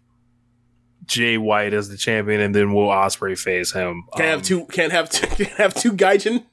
Jay 1.07 1.39
White 1.39 1.73
as 1.75 1.89
the 1.89 1.97
champion 1.97 2.41
and 2.41 2.55
then 2.55 2.73
Will 2.75 2.89
Ospreay 2.89 3.39
face 3.39 3.73
him. 3.73 4.05
Can't 4.17 4.29
have 4.29 4.39
Um, 4.39 4.43
two. 4.43 4.65
Can't 4.67 4.93
have 4.93 5.09
two. 5.11 5.27
Can't 5.45 5.57
have 5.59 5.75
two 5.75 5.93
Gaijin. 5.93 6.45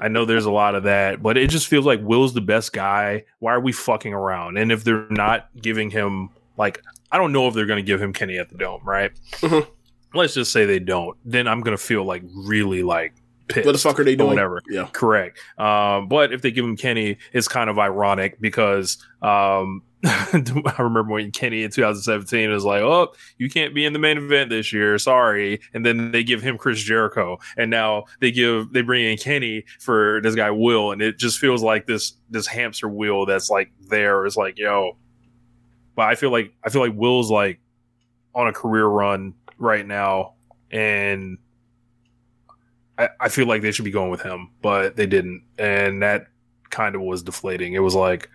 I 0.00 0.06
know 0.08 0.24
there's 0.24 0.44
a 0.44 0.50
lot 0.50 0.74
of 0.76 0.84
that, 0.84 1.20
but 1.22 1.36
it 1.36 1.50
just 1.50 1.66
feels 1.66 1.84
like 1.84 2.00
Will's 2.00 2.34
the 2.34 2.40
best 2.40 2.72
guy. 2.72 3.24
Why 3.40 3.52
are 3.54 3.60
we 3.60 3.72
fucking 3.72 4.12
around? 4.14 4.58
And 4.58 4.70
if 4.70 4.84
they're 4.84 5.08
not 5.10 5.48
giving 5.60 5.90
him 5.90 6.30
like, 6.56 6.80
I 7.10 7.18
don't 7.18 7.32
know 7.32 7.48
if 7.48 7.54
they're 7.54 7.66
going 7.66 7.82
to 7.84 7.86
give 7.86 8.00
him 8.00 8.12
Kenny 8.12 8.38
at 8.38 8.48
the 8.48 8.56
Dome, 8.56 8.82
right? 8.84 9.10
Mhm. 9.40 9.66
Let's 10.14 10.34
just 10.34 10.52
say 10.52 10.64
they 10.66 10.78
don't. 10.78 11.16
Then 11.24 11.48
I'm 11.48 11.60
going 11.62 11.76
to 11.76 11.82
feel 11.82 12.04
like 12.04 12.22
really 12.32 12.82
like 12.84 13.14
pissed. 13.48 13.66
What 13.66 13.72
the 13.72 13.78
fuck 13.78 14.00
are 14.00 14.04
they 14.04 14.16
doing? 14.16 14.30
Whatever. 14.30 14.62
Yeah. 14.68 14.88
Correct. 14.92 15.38
Um, 15.58 16.08
but 16.08 16.32
if 16.32 16.42
they 16.42 16.50
give 16.50 16.64
him 16.64 16.76
Kenny, 16.76 17.18
it's 17.32 17.48
kind 17.48 17.70
of 17.70 17.78
ironic 17.78 18.40
because 18.40 18.98
um, 19.22 19.82
I 20.04 20.74
remember 20.78 21.14
when 21.14 21.32
Kenny 21.32 21.62
in 21.62 21.70
2017 21.70 22.50
was 22.50 22.64
like, 22.64 22.82
"Oh, 22.82 23.12
you 23.38 23.48
can't 23.48 23.74
be 23.74 23.84
in 23.84 23.92
the 23.92 23.98
main 23.98 24.18
event 24.18 24.50
this 24.50 24.72
year, 24.72 24.98
sorry." 24.98 25.60
And 25.74 25.84
then 25.84 26.12
they 26.12 26.22
give 26.22 26.42
him 26.42 26.58
Chris 26.58 26.80
Jericho, 26.80 27.38
and 27.56 27.70
now 27.70 28.04
they 28.20 28.30
give 28.30 28.72
they 28.72 28.82
bring 28.82 29.04
in 29.04 29.16
Kenny 29.16 29.64
for 29.80 30.20
this 30.22 30.34
guy 30.34 30.50
Will, 30.50 30.92
and 30.92 31.02
it 31.02 31.18
just 31.18 31.38
feels 31.38 31.62
like 31.62 31.86
this 31.86 32.12
this 32.30 32.46
hamster 32.46 32.88
wheel 32.88 33.26
that's 33.26 33.50
like 33.50 33.72
there 33.88 34.26
is 34.26 34.36
like, 34.36 34.58
yo. 34.58 34.96
But 35.96 36.08
I 36.08 36.14
feel 36.14 36.30
like 36.30 36.52
I 36.62 36.68
feel 36.68 36.82
like 36.82 36.94
Will's 36.94 37.30
like 37.30 37.58
on 38.34 38.46
a 38.46 38.52
career 38.52 38.86
run 38.86 39.34
right 39.58 39.86
now, 39.86 40.34
and 40.70 41.38
I, 42.98 43.08
I 43.20 43.28
feel 43.28 43.46
like 43.46 43.62
they 43.62 43.72
should 43.72 43.84
be 43.84 43.90
going 43.90 44.10
with 44.10 44.22
him, 44.22 44.50
but 44.62 44.96
they 44.96 45.06
didn't, 45.06 45.44
and 45.58 46.02
that 46.02 46.26
kind 46.70 46.94
of 46.94 47.02
was 47.02 47.22
deflating. 47.22 47.74
It 47.74 47.80
was 47.80 47.94
like, 47.94 48.30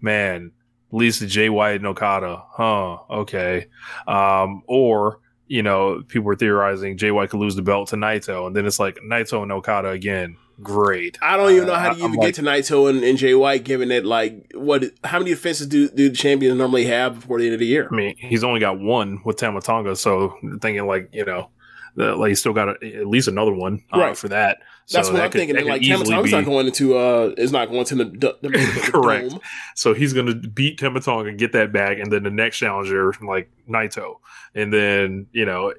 man, 0.00 0.52
at 0.92 0.96
least 0.96 1.20
the 1.20 1.26
Jay 1.26 1.48
White 1.48 1.76
and 1.76 1.86
Okada, 1.86 2.42
huh? 2.50 2.98
Okay, 3.10 3.66
um, 4.06 4.62
or 4.66 5.20
you 5.48 5.62
know, 5.62 6.02
people 6.08 6.24
were 6.24 6.34
theorizing 6.36 6.96
Jay 6.96 7.10
White 7.12 7.30
could 7.30 7.38
lose 7.40 7.54
the 7.56 7.62
belt 7.62 7.88
to 7.90 7.96
Naito, 7.96 8.46
and 8.46 8.56
then 8.56 8.66
it's 8.66 8.78
like 8.80 8.98
Naito 9.04 9.42
and 9.42 9.52
Okada 9.52 9.90
again. 9.90 10.36
Great. 10.62 11.18
I 11.20 11.36
don't 11.36 11.52
even 11.52 11.66
know 11.66 11.74
Uh, 11.74 11.78
how 11.78 11.88
to 11.92 11.94
I'm 11.96 11.98
even 11.98 12.12
like- 12.14 12.28
get 12.28 12.34
to 12.36 12.42
Naito 12.42 12.88
and, 12.88 13.04
and 13.04 13.18
Jay 13.18 13.34
White, 13.34 13.62
given 13.62 13.90
that 13.90 14.06
like 14.06 14.50
what 14.54 14.84
how 15.04 15.18
many 15.18 15.30
defenses 15.32 15.66
do 15.66 15.88
do 15.90 16.08
the 16.08 16.16
champions 16.16 16.56
normally 16.56 16.86
have 16.86 17.20
before 17.20 17.38
the 17.38 17.44
end 17.44 17.52
of 17.54 17.60
the 17.60 17.66
year? 17.66 17.88
I 17.92 17.94
mean, 17.94 18.14
he's 18.18 18.42
only 18.42 18.58
got 18.60 18.80
one 18.80 19.20
with 19.24 19.36
Tama 19.36 19.60
Tonga, 19.60 19.94
so 19.96 20.34
thinking 20.62 20.86
like 20.86 21.10
you 21.12 21.26
know, 21.26 21.50
the, 21.96 22.14
like 22.14 22.28
he's 22.28 22.40
still 22.40 22.52
got 22.52 22.68
a, 22.82 22.96
at 22.98 23.06
least 23.06 23.26
another 23.26 23.52
one 23.52 23.82
uh, 23.92 23.98
Right. 23.98 24.16
for 24.16 24.28
that. 24.28 24.58
That's 24.88 25.08
what 25.08 25.16
that 25.16 25.24
I'm 25.24 25.30
could- 25.32 25.38
thinking. 25.40 25.66
Like 25.66 25.82
easily 25.82 26.04
Tamatong's 26.14 26.30
not 26.32 26.44
going 26.44 26.66
into 26.66 26.96
uh 26.96 27.32
is 27.36 27.50
not 27.50 27.70
going 27.70 27.84
to 27.86 27.94
the, 27.96 28.04
the, 28.04 28.38
the, 28.42 28.48
the 28.50 28.80
Correct. 28.92 29.30
dome. 29.30 29.40
So 29.74 29.94
he's 29.94 30.12
going 30.12 30.26
to 30.26 30.34
beat 30.48 30.78
Tematong 30.78 31.28
and 31.28 31.36
get 31.38 31.52
that 31.52 31.72
back, 31.72 31.98
and 31.98 32.12
then 32.12 32.22
the 32.22 32.30
next 32.30 32.58
challenger 32.58 33.12
like 33.26 33.50
Naito, 33.68 34.16
and 34.54 34.72
then 34.72 35.26
you 35.32 35.44
know 35.44 35.72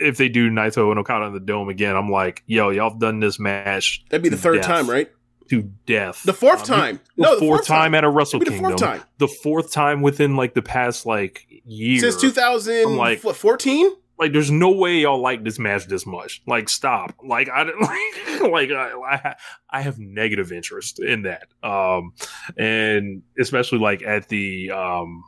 if 0.00 0.16
they 0.16 0.28
do 0.28 0.50
Naito 0.50 0.90
and 0.90 0.98
Okada 0.98 1.26
in 1.26 1.34
the 1.34 1.40
dome 1.40 1.68
again, 1.68 1.94
I'm 1.94 2.10
like, 2.10 2.42
yo, 2.46 2.70
y'all 2.70 2.90
have 2.90 2.98
done 2.98 3.20
this 3.20 3.38
match. 3.38 4.04
That'd 4.10 4.22
be 4.24 4.28
the 4.28 4.36
third 4.36 4.56
death. 4.56 4.64
time, 4.66 4.90
right? 4.90 5.08
To 5.50 5.62
death. 5.86 6.24
The 6.24 6.34
fourth 6.34 6.68
Um, 6.70 6.78
time. 6.78 7.00
The 7.16 7.22
No, 7.22 7.34
the 7.34 7.40
fourth, 7.40 7.58
fourth 7.60 7.66
time, 7.66 7.76
time. 7.92 7.94
at 7.94 8.04
a 8.04 8.08
Wrestle 8.10 8.42
It'd 8.42 8.48
the 8.52 8.58
Kingdom. 8.58 8.72
fourth 8.78 8.82
time. 8.82 9.02
The 9.18 9.28
fourth 9.28 9.70
time 9.72 10.02
within 10.02 10.36
like 10.36 10.52
the 10.54 10.60
past 10.62 11.06
like 11.06 11.46
year 11.64 12.00
Since 12.00 12.20
2000, 12.20 12.74
I'm 12.86 12.96
like- 12.96 13.20
14? 13.20 13.92
Like 14.18 14.32
there's 14.32 14.50
no 14.50 14.70
way 14.70 15.00
y'all 15.00 15.20
like 15.20 15.44
this 15.44 15.58
match 15.58 15.86
this 15.86 16.06
much. 16.06 16.42
Like 16.46 16.68
stop. 16.68 17.14
Like 17.24 17.48
i 17.48 17.62
like 17.62 18.40
like 18.50 18.70
I, 18.70 18.92
I 19.10 19.36
i 19.70 19.80
have 19.80 19.98
negative 19.98 20.52
interest 20.52 21.00
in 21.00 21.22
that. 21.22 21.48
Um 21.62 22.12
and 22.56 23.22
especially 23.38 23.78
like 23.78 24.02
at 24.02 24.28
the 24.28 24.70
um 24.70 25.24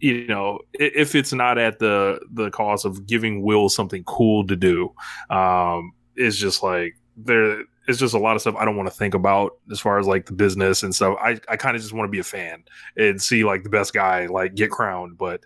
you 0.00 0.26
know 0.26 0.58
if 0.72 1.14
it's 1.14 1.32
not 1.32 1.58
at 1.58 1.78
the 1.78 2.20
the 2.32 2.50
cost 2.50 2.84
of 2.84 3.06
giving 3.06 3.42
will 3.42 3.68
something 3.68 4.02
cool 4.04 4.46
to 4.46 4.56
do 4.56 4.92
um 5.30 5.92
it's 6.16 6.36
just 6.36 6.62
like 6.64 6.96
there 7.16 7.62
it's 7.86 8.00
just 8.00 8.12
a 8.12 8.18
lot 8.18 8.34
of 8.34 8.42
stuff 8.42 8.56
i 8.56 8.64
don't 8.64 8.76
want 8.76 8.88
to 8.88 8.94
think 8.94 9.14
about 9.14 9.52
as 9.70 9.78
far 9.78 9.98
as 9.98 10.06
like 10.06 10.26
the 10.26 10.32
business 10.32 10.82
and 10.82 10.94
stuff. 10.94 11.16
I 11.22 11.38
i 11.48 11.56
kind 11.56 11.76
of 11.76 11.80
just 11.80 11.94
want 11.94 12.08
to 12.08 12.10
be 12.10 12.18
a 12.18 12.24
fan 12.24 12.64
and 12.96 13.22
see 13.22 13.44
like 13.44 13.62
the 13.62 13.70
best 13.70 13.94
guy 13.94 14.26
like 14.26 14.56
get 14.56 14.70
crowned 14.70 15.16
but 15.16 15.44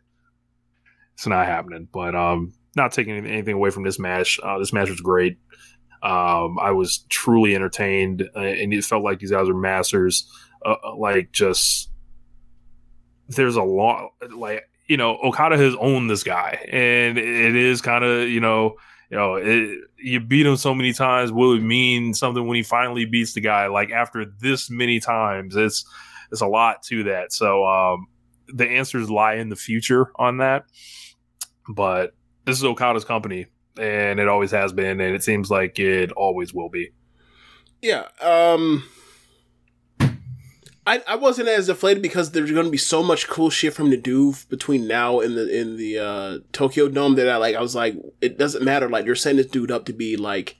it's 1.18 1.26
not 1.26 1.46
happening. 1.46 1.88
But 1.90 2.14
um, 2.14 2.52
not 2.76 2.92
taking 2.92 3.26
anything- 3.26 3.54
away 3.54 3.70
from 3.70 3.84
this 3.84 3.98
match. 3.98 4.38
Uh, 4.42 4.58
this 4.58 4.72
match 4.72 4.88
was 4.90 5.00
great. 5.00 5.38
Um, 6.02 6.58
I 6.60 6.70
was 6.70 6.98
truly 7.08 7.54
entertained, 7.54 8.28
uh, 8.36 8.40
and 8.40 8.72
it 8.72 8.84
felt 8.84 9.02
like 9.02 9.18
these 9.18 9.32
guys 9.32 9.48
are 9.48 9.54
masters. 9.54 10.30
Uh, 10.64 10.76
uh, 10.84 10.96
like 10.96 11.32
just 11.32 11.90
there's 13.28 13.56
a 13.56 13.62
lot 13.62 14.10
like 14.34 14.68
you 14.86 14.96
know 14.96 15.18
Okada 15.18 15.56
has 15.56 15.74
owned 15.80 16.08
this 16.08 16.22
guy, 16.22 16.64
and 16.70 17.18
it 17.18 17.56
is 17.56 17.80
kind 17.80 18.04
of 18.04 18.28
you 18.28 18.40
know 18.40 18.76
you 19.10 19.16
know 19.16 19.34
it, 19.36 19.78
you 19.98 20.20
beat 20.20 20.46
him 20.46 20.56
so 20.56 20.72
many 20.74 20.92
times. 20.92 21.32
Will 21.32 21.54
it 21.54 21.62
mean 21.62 22.14
something 22.14 22.46
when 22.46 22.56
he 22.56 22.62
finally 22.62 23.04
beats 23.04 23.32
the 23.32 23.40
guy? 23.40 23.66
Like 23.66 23.90
after 23.90 24.24
this 24.24 24.70
many 24.70 25.00
times, 25.00 25.56
it's 25.56 25.84
it's 26.30 26.42
a 26.42 26.46
lot 26.46 26.82
to 26.84 27.04
that. 27.04 27.32
So 27.32 27.66
um, 27.66 28.06
the 28.48 28.68
answers 28.68 29.10
lie 29.10 29.34
in 29.34 29.48
the 29.48 29.56
future 29.56 30.12
on 30.16 30.38
that. 30.38 30.64
But 31.68 32.14
this 32.48 32.56
is 32.56 32.64
Okada's 32.64 33.04
company, 33.04 33.46
and 33.78 34.18
it 34.18 34.26
always 34.26 34.50
has 34.52 34.72
been, 34.72 35.02
and 35.02 35.14
it 35.14 35.22
seems 35.22 35.50
like 35.50 35.78
it 35.78 36.10
always 36.12 36.54
will 36.54 36.70
be. 36.70 36.92
Yeah. 37.82 38.08
Um 38.22 38.84
I, 40.86 41.02
I 41.06 41.16
wasn't 41.16 41.48
as 41.48 41.66
deflated 41.66 42.02
because 42.02 42.30
there's 42.30 42.50
going 42.50 42.64
to 42.64 42.70
be 42.70 42.78
so 42.78 43.02
much 43.02 43.28
cool 43.28 43.50
shit 43.50 43.74
for 43.74 43.82
him 43.82 43.90
to 43.90 43.98
do 43.98 44.32
between 44.48 44.86
now 44.86 45.20
and 45.20 45.36
the 45.36 45.60
in 45.60 45.76
the 45.76 45.98
uh, 45.98 46.38
Tokyo 46.52 46.88
Dome 46.88 47.14
that 47.16 47.28
I 47.28 47.36
like. 47.36 47.54
I 47.54 47.60
was 47.60 47.74
like, 47.74 47.94
it 48.22 48.38
doesn't 48.38 48.64
matter. 48.64 48.88
Like 48.88 49.04
they're 49.04 49.14
setting 49.14 49.36
this 49.36 49.48
dude 49.48 49.70
up 49.70 49.84
to 49.84 49.92
be 49.92 50.16
like, 50.16 50.56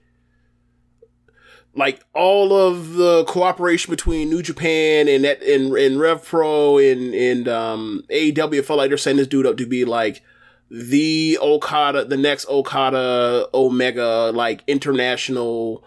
like 1.75 2.05
all 2.12 2.52
of 2.52 2.92
the 2.97 3.25
cooperation 3.25 3.91
between 3.91 4.28
New 4.28 4.42
Japan 4.42 5.08
and 5.08 5.25
that 5.25 5.42
and 5.42 5.75
and 5.75 5.99
Rev 5.99 6.23
Pro 6.23 6.76
and 6.76 7.15
and 7.15 7.49
um, 7.49 8.02
AEW. 8.10 8.62
Felt 8.67 8.76
like 8.76 8.91
they're 8.91 8.99
setting 8.99 9.17
this 9.17 9.28
dude 9.28 9.47
up 9.47 9.57
to 9.57 9.67
be 9.67 9.86
like 9.86 10.23
the 10.71 11.39
Okada, 11.41 12.05
the 12.05 12.17
next 12.17 12.49
Okada 12.49 13.49
Omega, 13.55 14.31
like 14.35 14.63
international 14.67 15.85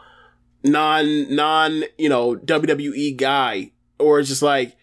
non 0.63 1.33
non 1.33 1.83
you 1.97 2.09
know 2.09 2.35
WWE 2.35 3.15
guy, 3.17 3.71
or 3.99 4.19
it's 4.19 4.29
just 4.29 4.41
like 4.41 4.75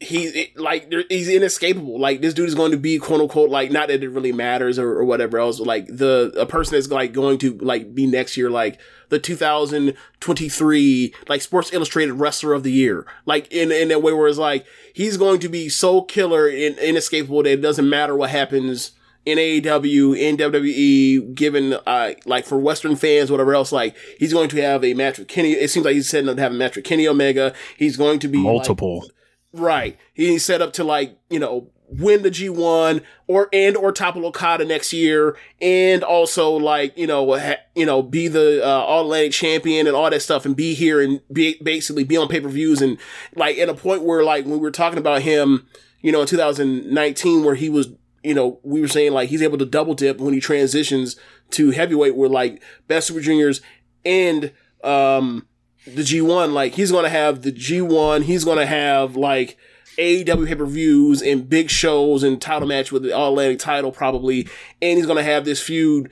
he 0.00 0.24
it- 0.26 0.56
like 0.58 0.92
he's 1.08 1.28
inescapable. 1.28 1.98
Like 1.98 2.20
this 2.20 2.34
dude 2.34 2.48
is 2.48 2.54
going 2.54 2.70
to 2.70 2.76
be 2.76 2.98
quote 2.98 3.20
unquote 3.20 3.50
like 3.50 3.70
not 3.70 3.88
that 3.88 4.02
it 4.02 4.08
really 4.08 4.32
matters 4.32 4.78
or, 4.78 4.90
or 4.98 5.04
whatever 5.04 5.38
else. 5.38 5.58
Like 5.60 5.86
the 5.88 6.32
a 6.38 6.46
person 6.46 6.74
that's 6.74 6.88
like 6.88 7.12
going 7.12 7.38
to 7.38 7.58
like 7.58 7.94
be 7.94 8.06
next 8.06 8.36
year 8.36 8.48
like 8.50 8.78
the 9.08 9.18
2023 9.18 11.14
like 11.28 11.40
Sports 11.42 11.72
Illustrated 11.72 12.12
Wrestler 12.14 12.52
of 12.54 12.62
the 12.62 12.72
Year. 12.72 13.06
Like 13.26 13.50
in 13.52 13.72
in 13.72 13.88
that 13.88 14.02
way 14.02 14.12
where 14.12 14.28
it's 14.28 14.38
like 14.38 14.66
he's 14.94 15.16
going 15.16 15.40
to 15.40 15.48
be 15.48 15.68
so 15.68 16.02
killer 16.02 16.46
and 16.48 16.78
inescapable 16.78 17.42
that 17.42 17.52
it 17.52 17.60
doesn't 17.62 17.88
matter 17.88 18.14
what 18.16 18.30
happens 18.30 18.92
in 19.26 19.36
AEW, 19.36 20.16
in 20.18 20.36
WWE, 20.38 21.34
given 21.34 21.74
uh 21.86 22.12
like 22.24 22.46
for 22.46 22.58
Western 22.58 22.96
fans, 22.96 23.30
whatever 23.30 23.54
else, 23.54 23.72
like 23.72 23.94
he's 24.18 24.32
going 24.32 24.48
to 24.50 24.56
have 24.62 24.82
a 24.84 24.94
match 24.94 25.18
with 25.18 25.28
Kenny. 25.28 25.52
It 25.52 25.68
seems 25.70 25.84
like 25.84 25.94
he's 25.94 26.08
setting 26.08 26.28
up 26.30 26.36
to 26.36 26.42
have 26.42 26.52
a 26.52 26.54
match 26.56 26.76
with 26.76 26.84
Kenny 26.84 27.06
Omega. 27.06 27.52
He's 27.76 27.96
going 27.96 28.20
to 28.20 28.28
be 28.28 28.38
like- 28.38 28.44
Multiple. 28.44 29.04
Right. 29.52 29.98
He's 30.14 30.44
set 30.44 30.62
up 30.62 30.72
to 30.74 30.84
like 30.84 31.18
you 31.30 31.38
know 31.38 31.70
win 31.90 32.22
the 32.22 32.30
G 32.30 32.48
one 32.48 33.00
or 33.26 33.48
and 33.52 33.76
or 33.76 33.92
topple 33.92 34.26
Okada 34.26 34.64
next 34.64 34.92
year, 34.92 35.36
and 35.60 36.04
also 36.04 36.52
like 36.52 36.96
you 36.96 37.06
know 37.06 37.38
ha, 37.38 37.54
you 37.74 37.86
know 37.86 38.02
be 38.02 38.28
the 38.28 38.64
uh, 38.64 38.68
All 38.68 39.02
Atlantic 39.02 39.32
champion 39.32 39.86
and 39.86 39.96
all 39.96 40.10
that 40.10 40.22
stuff, 40.22 40.44
and 40.44 40.54
be 40.56 40.74
here 40.74 41.00
and 41.00 41.20
be 41.32 41.58
basically 41.62 42.04
be 42.04 42.16
on 42.16 42.28
pay 42.28 42.40
per 42.40 42.48
views 42.48 42.82
and 42.82 42.98
like 43.34 43.58
at 43.58 43.68
a 43.68 43.74
point 43.74 44.02
where 44.02 44.22
like 44.22 44.44
when 44.44 44.54
we 44.54 44.60
were 44.60 44.70
talking 44.70 44.98
about 44.98 45.22
him, 45.22 45.66
you 46.00 46.12
know, 46.12 46.20
in 46.20 46.26
2019 46.26 47.44
where 47.44 47.54
he 47.54 47.68
was 47.68 47.88
you 48.24 48.34
know, 48.34 48.58
we 48.62 48.80
were 48.80 48.88
saying 48.88 49.12
like 49.12 49.28
he's 49.28 49.42
able 49.42 49.58
to 49.58 49.64
double 49.64 49.94
dip 49.94 50.18
when 50.18 50.34
he 50.34 50.40
transitions 50.40 51.16
to 51.50 51.70
heavyweight 51.70 52.16
where 52.16 52.28
like 52.28 52.62
Best 52.86 53.06
Super 53.08 53.20
Juniors 53.20 53.60
and 54.04 54.52
um 54.84 55.46
the 55.86 56.02
G1, 56.02 56.52
like 56.52 56.74
he's 56.74 56.92
gonna 56.92 57.08
have 57.08 57.42
the 57.42 57.52
G1, 57.52 58.22
he's 58.22 58.44
gonna 58.44 58.66
have 58.66 59.16
like 59.16 59.56
AEW 59.96 60.46
pay-per-views 60.46 61.22
and 61.22 61.48
big 61.48 61.70
shows 61.70 62.22
and 62.22 62.40
title 62.40 62.68
match 62.68 62.92
with 62.92 63.02
the 63.02 63.12
All 63.12 63.30
Atlantic 63.30 63.58
title 63.58 63.92
probably, 63.92 64.48
and 64.82 64.96
he's 64.96 65.06
gonna 65.06 65.22
have 65.22 65.44
this 65.44 65.60
feud, 65.62 66.10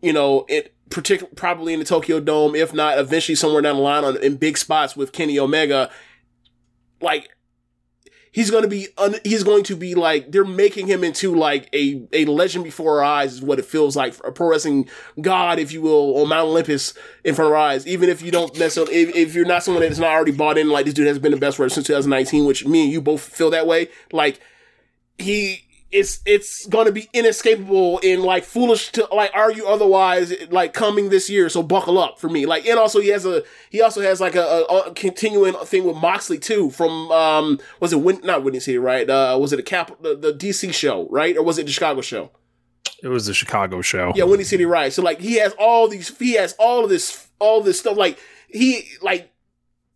you 0.00 0.12
know, 0.12 0.46
it 0.48 0.74
particular 0.90 1.30
probably 1.36 1.72
in 1.72 1.78
the 1.78 1.84
Tokyo 1.84 2.20
Dome, 2.20 2.54
if 2.54 2.74
not 2.74 2.98
eventually 2.98 3.36
somewhere 3.36 3.62
down 3.62 3.76
the 3.76 3.82
line 3.82 4.04
on 4.04 4.16
in 4.22 4.36
big 4.36 4.58
spots 4.58 4.96
with 4.96 5.12
Kenny 5.12 5.38
Omega. 5.38 5.90
Like 7.00 7.30
he's 8.32 8.50
going 8.50 8.62
to 8.62 8.68
be 8.68 8.88
un- 8.98 9.16
he's 9.24 9.42
going 9.42 9.64
to 9.64 9.76
be 9.76 9.94
like 9.94 10.30
they're 10.30 10.44
making 10.44 10.86
him 10.86 11.02
into 11.02 11.34
like 11.34 11.68
a 11.74 12.02
a 12.12 12.24
legend 12.26 12.64
before 12.64 12.98
our 12.98 13.04
eyes 13.04 13.34
is 13.34 13.42
what 13.42 13.58
it 13.58 13.64
feels 13.64 13.96
like 13.96 14.14
a 14.24 14.32
pro 14.32 14.48
wrestling 14.48 14.88
god 15.20 15.58
if 15.58 15.72
you 15.72 15.82
will 15.82 16.16
on 16.18 16.28
Mount 16.28 16.48
Olympus 16.48 16.94
in 17.24 17.34
front 17.34 17.50
of 17.50 17.52
our 17.52 17.60
eyes. 17.60 17.86
Even 17.86 18.08
if 18.08 18.22
you 18.22 18.30
don't 18.30 18.56
necessarily 18.58 18.94
if, 18.94 19.14
if 19.14 19.34
you're 19.34 19.46
not 19.46 19.62
someone 19.62 19.82
that's 19.82 19.98
not 19.98 20.10
already 20.10 20.32
bought 20.32 20.58
in 20.58 20.68
like 20.68 20.84
this 20.84 20.94
dude 20.94 21.06
has 21.06 21.18
been 21.18 21.32
the 21.32 21.38
best 21.38 21.58
wrestler 21.58 21.74
since 21.74 21.86
2019 21.86 22.44
which 22.44 22.66
me 22.66 22.84
and 22.84 22.92
you 22.92 23.00
both 23.00 23.22
feel 23.22 23.50
that 23.50 23.66
way. 23.66 23.88
Like 24.12 24.40
he 25.18 25.64
it's 25.92 26.20
it's 26.24 26.66
gonna 26.66 26.92
be 26.92 27.08
inescapable 27.12 28.00
and 28.04 28.22
like 28.22 28.44
foolish 28.44 28.92
to 28.92 29.08
like 29.12 29.30
argue 29.34 29.64
otherwise 29.66 30.32
like 30.50 30.72
coming 30.72 31.10
this 31.10 31.28
year. 31.28 31.48
So 31.48 31.62
buckle 31.62 31.98
up 31.98 32.18
for 32.18 32.28
me. 32.28 32.46
Like 32.46 32.66
and 32.66 32.78
also 32.78 33.00
he 33.00 33.08
has 33.08 33.26
a 33.26 33.42
he 33.70 33.82
also 33.82 34.00
has 34.00 34.20
like 34.20 34.36
a, 34.36 34.42
a, 34.42 34.62
a 34.62 34.94
continuing 34.94 35.54
thing 35.54 35.84
with 35.84 35.96
Moxley 35.96 36.38
too 36.38 36.70
from 36.70 37.10
um 37.10 37.58
was 37.80 37.92
it 37.92 37.96
Win- 38.00 38.20
not 38.22 38.44
Windy 38.44 38.60
City 38.60 38.78
right? 38.78 39.08
Uh 39.08 39.36
was 39.40 39.52
it 39.52 39.58
a 39.58 39.62
cap 39.64 39.90
the, 40.00 40.14
the 40.16 40.32
DC 40.32 40.72
show 40.72 41.08
right? 41.10 41.36
Or 41.36 41.42
was 41.42 41.58
it 41.58 41.66
the 41.66 41.72
Chicago 41.72 42.00
show? 42.00 42.30
It 43.02 43.08
was 43.08 43.26
the 43.26 43.34
Chicago 43.34 43.80
show. 43.80 44.12
yeah, 44.14 44.24
Windy 44.24 44.44
City 44.44 44.66
right. 44.66 44.92
So 44.92 45.02
like 45.02 45.20
he 45.20 45.36
has 45.36 45.54
all 45.58 45.88
these, 45.88 46.16
he 46.18 46.34
has 46.34 46.54
all 46.58 46.84
of 46.84 46.90
this, 46.90 47.28
all 47.38 47.62
this 47.62 47.80
stuff. 47.80 47.96
Like 47.96 48.18
he, 48.48 48.88
like 49.00 49.32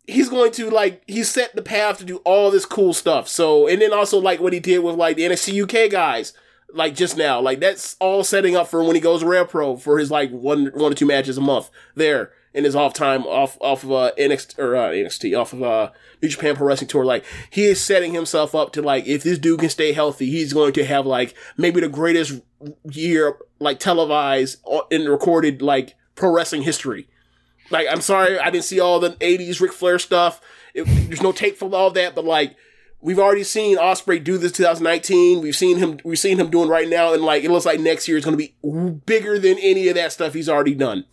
he's 0.07 0.29
going 0.29 0.51
to 0.53 0.69
like 0.69 1.03
he 1.07 1.23
set 1.23 1.55
the 1.55 1.61
path 1.61 1.97
to 1.99 2.05
do 2.05 2.17
all 2.17 2.51
this 2.51 2.65
cool 2.65 2.93
stuff. 2.93 3.27
So 3.27 3.67
and 3.67 3.81
then 3.81 3.93
also 3.93 4.19
like 4.19 4.39
what 4.39 4.53
he 4.53 4.59
did 4.59 4.79
with 4.79 4.95
like 4.95 5.17
the 5.17 5.23
NXT 5.23 5.63
UK 5.85 5.91
guys, 5.91 6.33
like 6.73 6.95
just 6.95 7.17
now, 7.17 7.39
like 7.39 7.59
that's 7.59 7.95
all 7.99 8.23
setting 8.23 8.55
up 8.55 8.67
for 8.67 8.83
when 8.83 8.95
he 8.95 9.01
goes 9.01 9.23
Rev 9.23 9.49
Pro 9.49 9.77
for 9.77 9.97
his 9.97 10.11
like 10.11 10.31
one 10.31 10.67
one 10.73 10.91
or 10.91 10.95
two 10.95 11.05
matches 11.05 11.37
a 11.37 11.41
month 11.41 11.69
there 11.95 12.31
in 12.53 12.63
his 12.63 12.75
off 12.75 12.93
time 12.93 13.23
off 13.23 13.57
off 13.59 13.83
of 13.83 13.91
uh, 13.91 14.11
NXT 14.17 14.57
or 14.57 14.75
uh, 14.75 14.89
NXT 14.89 15.37
off 15.39 15.53
of 15.53 15.61
uh 15.61 15.91
New 16.21 16.29
Japan 16.29 16.55
Pro 16.55 16.67
Wrestling 16.67 16.87
Tour. 16.87 17.05
Like 17.05 17.25
he 17.49 17.65
is 17.65 17.81
setting 17.81 18.13
himself 18.13 18.55
up 18.55 18.71
to 18.73 18.81
like 18.81 19.05
if 19.05 19.23
this 19.23 19.37
dude 19.37 19.59
can 19.59 19.69
stay 19.69 19.91
healthy, 19.91 20.29
he's 20.29 20.53
going 20.53 20.73
to 20.73 20.85
have 20.85 21.05
like 21.05 21.35
maybe 21.57 21.81
the 21.81 21.89
greatest 21.89 22.41
year 22.91 23.37
like 23.59 23.79
televised 23.79 24.59
or- 24.63 24.87
in 24.89 25.07
recorded 25.07 25.61
like 25.61 25.95
pro 26.15 26.31
wrestling 26.31 26.63
history. 26.63 27.07
Like 27.69 27.87
I'm 27.89 28.01
sorry 28.01 28.39
I 28.39 28.49
didn't 28.49 28.65
see 28.65 28.79
all 28.79 28.99
the 28.99 29.11
'80s 29.11 29.59
Ric 29.59 29.73
Flair 29.73 29.99
stuff. 29.99 30.41
It, 30.73 30.83
there's 31.07 31.21
no 31.21 31.31
tape 31.31 31.57
for 31.57 31.73
all 31.73 31.91
that, 31.91 32.15
but 32.15 32.25
like 32.25 32.55
we've 33.05 33.19
already 33.19 33.43
seen 33.43 33.77
Ospreay 33.77 34.23
do 34.23 34.37
this 34.37 34.51
2019. 34.51 35.41
We've 35.41 35.55
seen 35.55 35.77
him. 35.77 35.99
We've 36.03 36.19
seen 36.19 36.39
him 36.39 36.49
doing 36.49 36.69
right 36.69 36.89
now, 36.89 37.13
and 37.13 37.23
like 37.23 37.43
it 37.43 37.51
looks 37.51 37.65
like 37.65 37.79
next 37.79 38.07
year 38.07 38.17
is 38.17 38.25
going 38.25 38.37
to 38.37 38.37
be 38.37 38.55
bigger 39.05 39.39
than 39.39 39.57
any 39.59 39.87
of 39.87 39.95
that 39.95 40.11
stuff 40.11 40.33
he's 40.33 40.49
already 40.49 40.75
done. 40.75 41.05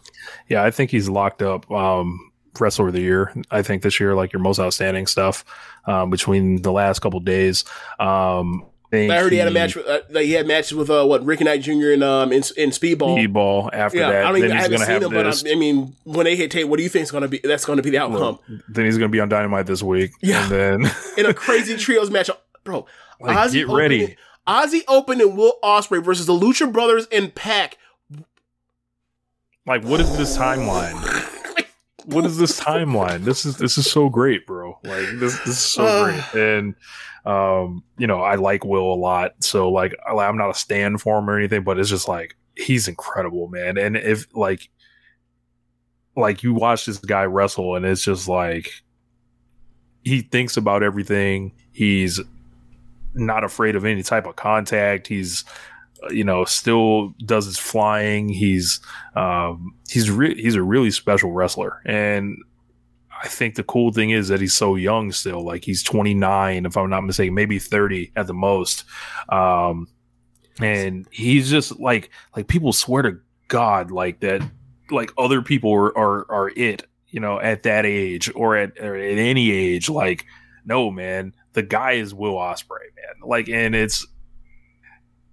Yeah, 0.49 0.65
I 0.65 0.71
think 0.71 0.91
he's 0.91 1.09
locked 1.09 1.43
up 1.43 1.71
um, 1.71 2.33
wrestler 2.59 2.89
of 2.89 2.95
the 2.95 3.01
year. 3.01 3.33
I 3.51 3.63
think 3.63 3.83
this 3.83 4.01
year, 4.01 4.15
like 4.15 4.33
your 4.33 4.41
most 4.41 4.59
outstanding 4.59 5.07
stuff 5.07 5.45
um, 5.85 6.11
between 6.11 6.63
the 6.63 6.73
last 6.73 7.01
couple 7.01 7.21
days. 7.21 7.65
Um, 8.01 8.67
think 8.97 9.11
I 9.11 9.19
heard 9.19 9.33
he 9.33 9.39
had 9.39 9.49
a 9.49 9.51
match 9.51 9.75
with 9.75 9.87
uh, 9.87 10.19
he 10.19 10.33
had 10.33 10.47
matches 10.47 10.75
with 10.75 10.91
uh 10.91 11.05
what 11.05 11.25
Ricky 11.25 11.45
Knight 11.45 11.63
Jr. 11.63 11.91
in 11.91 12.03
um 12.03 12.31
in, 12.33 12.43
in 12.57 12.71
Speedball. 12.71 13.17
Speedball 13.17 13.71
after 13.73 13.99
yeah, 13.99 14.11
that. 14.11 14.25
I 14.25 14.29
don't 14.29 14.37
even 14.37 14.49
then 14.51 14.59
I 14.59 14.63
haven't 14.63 14.79
seen 14.79 14.89
have 14.89 15.03
him, 15.03 15.11
but. 15.11 15.27
I, 15.27 15.53
I 15.53 15.55
mean, 15.55 15.97
when 16.05 16.25
they 16.25 16.37
hit 16.37 16.51
tape, 16.51 16.69
what 16.69 16.77
do 16.77 16.83
you 16.83 16.89
think 16.89 17.05
is 17.05 17.11
going 17.11 17.23
to 17.23 17.29
be? 17.29 17.41
That's 17.43 17.65
going 17.65 17.79
to 17.79 17.83
be 17.83 17.91
the 17.91 17.99
outcome 17.99 18.39
then 18.69 18.85
he's 18.85 18.99
gonna 18.99 19.09
be 19.09 19.21
on 19.21 19.29
Dynamite 19.29 19.67
this 19.67 19.83
week. 19.83 20.13
Yeah. 20.21 20.43
And 20.43 20.53
then 20.85 20.93
in 21.19 21.27
a 21.27 21.35
crazy 21.35 21.77
trios 21.77 22.11
match, 22.11 22.31
bro. 22.65 22.87
Like, 23.21 23.37
Ozzy 23.37 23.53
get 23.53 23.69
ready. 23.69 24.03
opened- 24.05 24.17
Aussie 24.47 24.83
Open 24.89 25.21
and 25.21 25.37
Will 25.37 25.55
Ospreay 25.63 26.03
versus 26.05 26.27
the 26.27 26.33
Lucha 26.33 26.73
Brothers 26.73 27.07
and 27.13 27.35
Pac. 27.35 27.79
like 29.67 29.85
what 29.85 30.01
is 30.01 30.17
this 30.17 30.37
timeline? 30.37 31.01
What 32.07 32.25
is 32.25 32.39
this 32.39 32.61
timeline? 32.61 33.25
This 33.25 33.45
is 33.45 33.57
this 33.57 33.79
is 33.79 33.91
so 33.91 34.09
great, 34.09 34.47
bro. 34.47 34.79
Like 34.85 35.07
this 35.19 35.39
this 35.41 35.49
is 35.49 35.59
so 35.59 36.05
great. 36.05 36.35
And 36.35 36.75
um, 37.25 37.85
you 37.99 38.07
know, 38.07 38.21
I 38.21 38.35
like 38.35 38.65
Will 38.65 38.93
a 38.93 38.97
lot. 38.97 39.33
So 39.41 39.71
like 39.71 39.95
I'm 40.09 40.37
not 40.37 40.51
a 40.51 40.55
stand 40.55 41.01
for 41.01 41.19
him 41.19 41.31
or 41.31 41.39
anything, 41.39 41.63
but 41.63 41.79
it's 41.79 41.91
just 41.91 42.09
like 42.09 42.37
he's 42.57 42.89
incredible, 42.89 43.49
man. 43.49 43.79
And 43.79 43.97
if 43.97 44.27
like 44.35 44.69
like 46.17 46.43
you 46.43 46.55
watch 46.55 46.87
this 46.87 46.99
guy 46.99 47.25
wrestle 47.25 47.77
and 47.77 47.85
it's 47.87 48.05
just 48.05 48.29
like 48.29 48.71
he 50.05 50.23
thinks 50.23 50.57
about 50.57 50.83
everything. 50.83 51.53
He's 51.73 52.21
not 53.15 53.45
afraid 53.45 53.77
of 53.77 53.85
any 53.85 54.03
type 54.03 54.27
of 54.27 54.37
contact. 54.37 55.07
He's 55.07 55.45
you 56.11 56.25
know 56.25 56.45
still 56.45 57.15
does 57.25 57.47
his 57.47 57.59
flying. 57.59 58.29
He's 58.29 58.81
um, 59.15 59.75
he's 59.89 60.11
re- 60.11 60.41
he's 60.41 60.55
a 60.55 60.63
really 60.63 60.91
special 60.91 61.33
wrestler, 61.33 61.81
and 61.85 62.37
I 63.23 63.29
think 63.29 63.55
the 63.55 63.63
cool 63.63 63.93
thing 63.93 64.11
is 64.11 64.29
that 64.29 64.41
he's 64.41 64.55
so 64.55 64.75
young 64.75 65.13
still. 65.13 65.45
Like 65.45 65.65
he's 65.65 65.83
29, 65.83 66.67
if 66.67 66.77
I'm 66.77 66.91
not 66.91 67.03
mistaken, 67.03 67.35
maybe 67.35 67.59
30 67.59 68.13
at 68.17 68.27
the 68.27 68.35
most. 68.35 68.85
Um, 69.29 69.89
and 70.61 71.07
he's 71.11 71.51
just 71.51 71.79
like 71.79 72.11
like 72.37 72.49
people 72.49 72.73
swear 72.73 73.03
to 73.03 73.19
God 73.49 73.91
like 73.91 74.21
that 74.21 74.43
like 74.91 75.13
other 75.17 75.41
people 75.41 75.73
are 75.73 75.97
are, 75.97 76.31
are 76.31 76.51
it 76.57 76.85
you 77.09 77.21
know 77.21 77.41
at 77.41 77.63
that 77.63 77.87
age 77.87 78.31
or 78.35 78.57
at 78.57 78.79
or 78.79 78.97
at 78.97 79.19
any 79.19 79.51
age 79.51 79.89
like 79.89 80.27
no 80.65 80.91
man 80.91 81.33
the 81.53 81.63
guy 81.63 81.93
is 81.93 82.15
Will 82.15 82.35
Ospreay 82.35 82.91
man 82.97 83.29
like 83.29 83.49
and 83.49 83.75
it's 83.75 84.07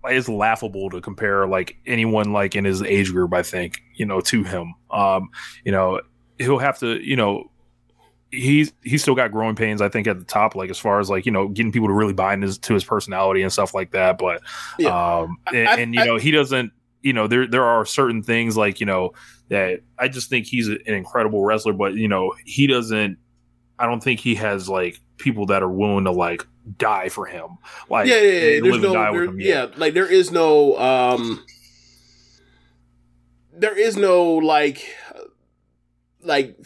it's 0.05 0.29
laughable 0.29 0.89
to 0.89 1.01
compare 1.01 1.45
like 1.47 1.75
anyone 1.85 2.31
like 2.31 2.55
in 2.55 2.63
his 2.65 2.81
age 2.81 3.11
group 3.11 3.33
i 3.33 3.43
think 3.43 3.81
you 3.95 4.05
know 4.05 4.21
to 4.21 4.43
him 4.43 4.73
um 4.91 5.29
you 5.65 5.71
know 5.71 5.99
he'll 6.37 6.57
have 6.59 6.79
to 6.79 6.99
you 7.05 7.15
know 7.15 7.49
he's 8.31 8.71
he's 8.83 9.01
still 9.01 9.15
got 9.15 9.31
growing 9.31 9.55
pains 9.55 9.81
i 9.81 9.89
think 9.89 10.05
at 10.07 10.19
the 10.19 10.25
top 10.25 10.55
like 10.55 10.69
as 10.69 10.77
far 10.77 10.99
as 10.99 11.09
like 11.09 11.25
you 11.25 11.31
know 11.31 11.47
getting 11.47 11.71
people 11.71 11.87
to 11.87 11.93
really 11.93 12.13
buy 12.13 12.33
into 12.33 12.45
his, 12.45 12.57
to 12.59 12.73
his 12.75 12.83
personality 12.83 13.41
and 13.41 13.51
stuff 13.51 13.73
like 13.73 13.91
that 13.91 14.17
but 14.19 14.41
Yeah. 14.77 15.19
um 15.21 15.37
and, 15.53 15.67
I- 15.67 15.77
and 15.79 15.95
you 15.95 16.01
I- 16.01 16.05
know 16.05 16.17
he 16.17 16.29
doesn't 16.31 16.71
you 17.01 17.13
know 17.13 17.27
there 17.27 17.47
there 17.47 17.63
are 17.65 17.85
certain 17.85 18.21
things 18.21 18.55
like 18.55 18.79
you 18.79 18.85
know 18.85 19.11
that 19.49 19.79
i 19.97 20.07
just 20.07 20.29
think 20.29 20.45
he's 20.45 20.67
an 20.67 20.79
incredible 20.85 21.43
wrestler 21.43 21.73
but 21.73 21.95
you 21.95 22.07
know 22.07 22.33
he 22.45 22.67
doesn't 22.67 23.17
i 23.79 23.85
don't 23.87 24.03
think 24.03 24.19
he 24.19 24.35
has 24.35 24.69
like 24.69 24.99
people 25.17 25.45
that 25.47 25.63
are 25.63 25.69
willing 25.69 26.03
to 26.05 26.11
like 26.11 26.45
die 26.77 27.09
for 27.09 27.25
him 27.25 27.57
like 27.89 28.07
yeah, 28.07 28.21
yeah, 28.21 28.31
yeah. 28.31 28.59
There's 28.61 28.75
live 28.77 28.83
and 28.83 28.93
die 28.93 29.11
no, 29.11 29.25
there, 29.25 29.39
yeah, 29.39 29.67
like 29.77 29.93
there 29.93 30.11
is 30.11 30.31
no, 30.31 30.77
um, 30.77 31.45
there 33.53 33.77
is 33.77 33.97
no 33.97 34.33
like, 34.33 34.95
like 36.21 36.57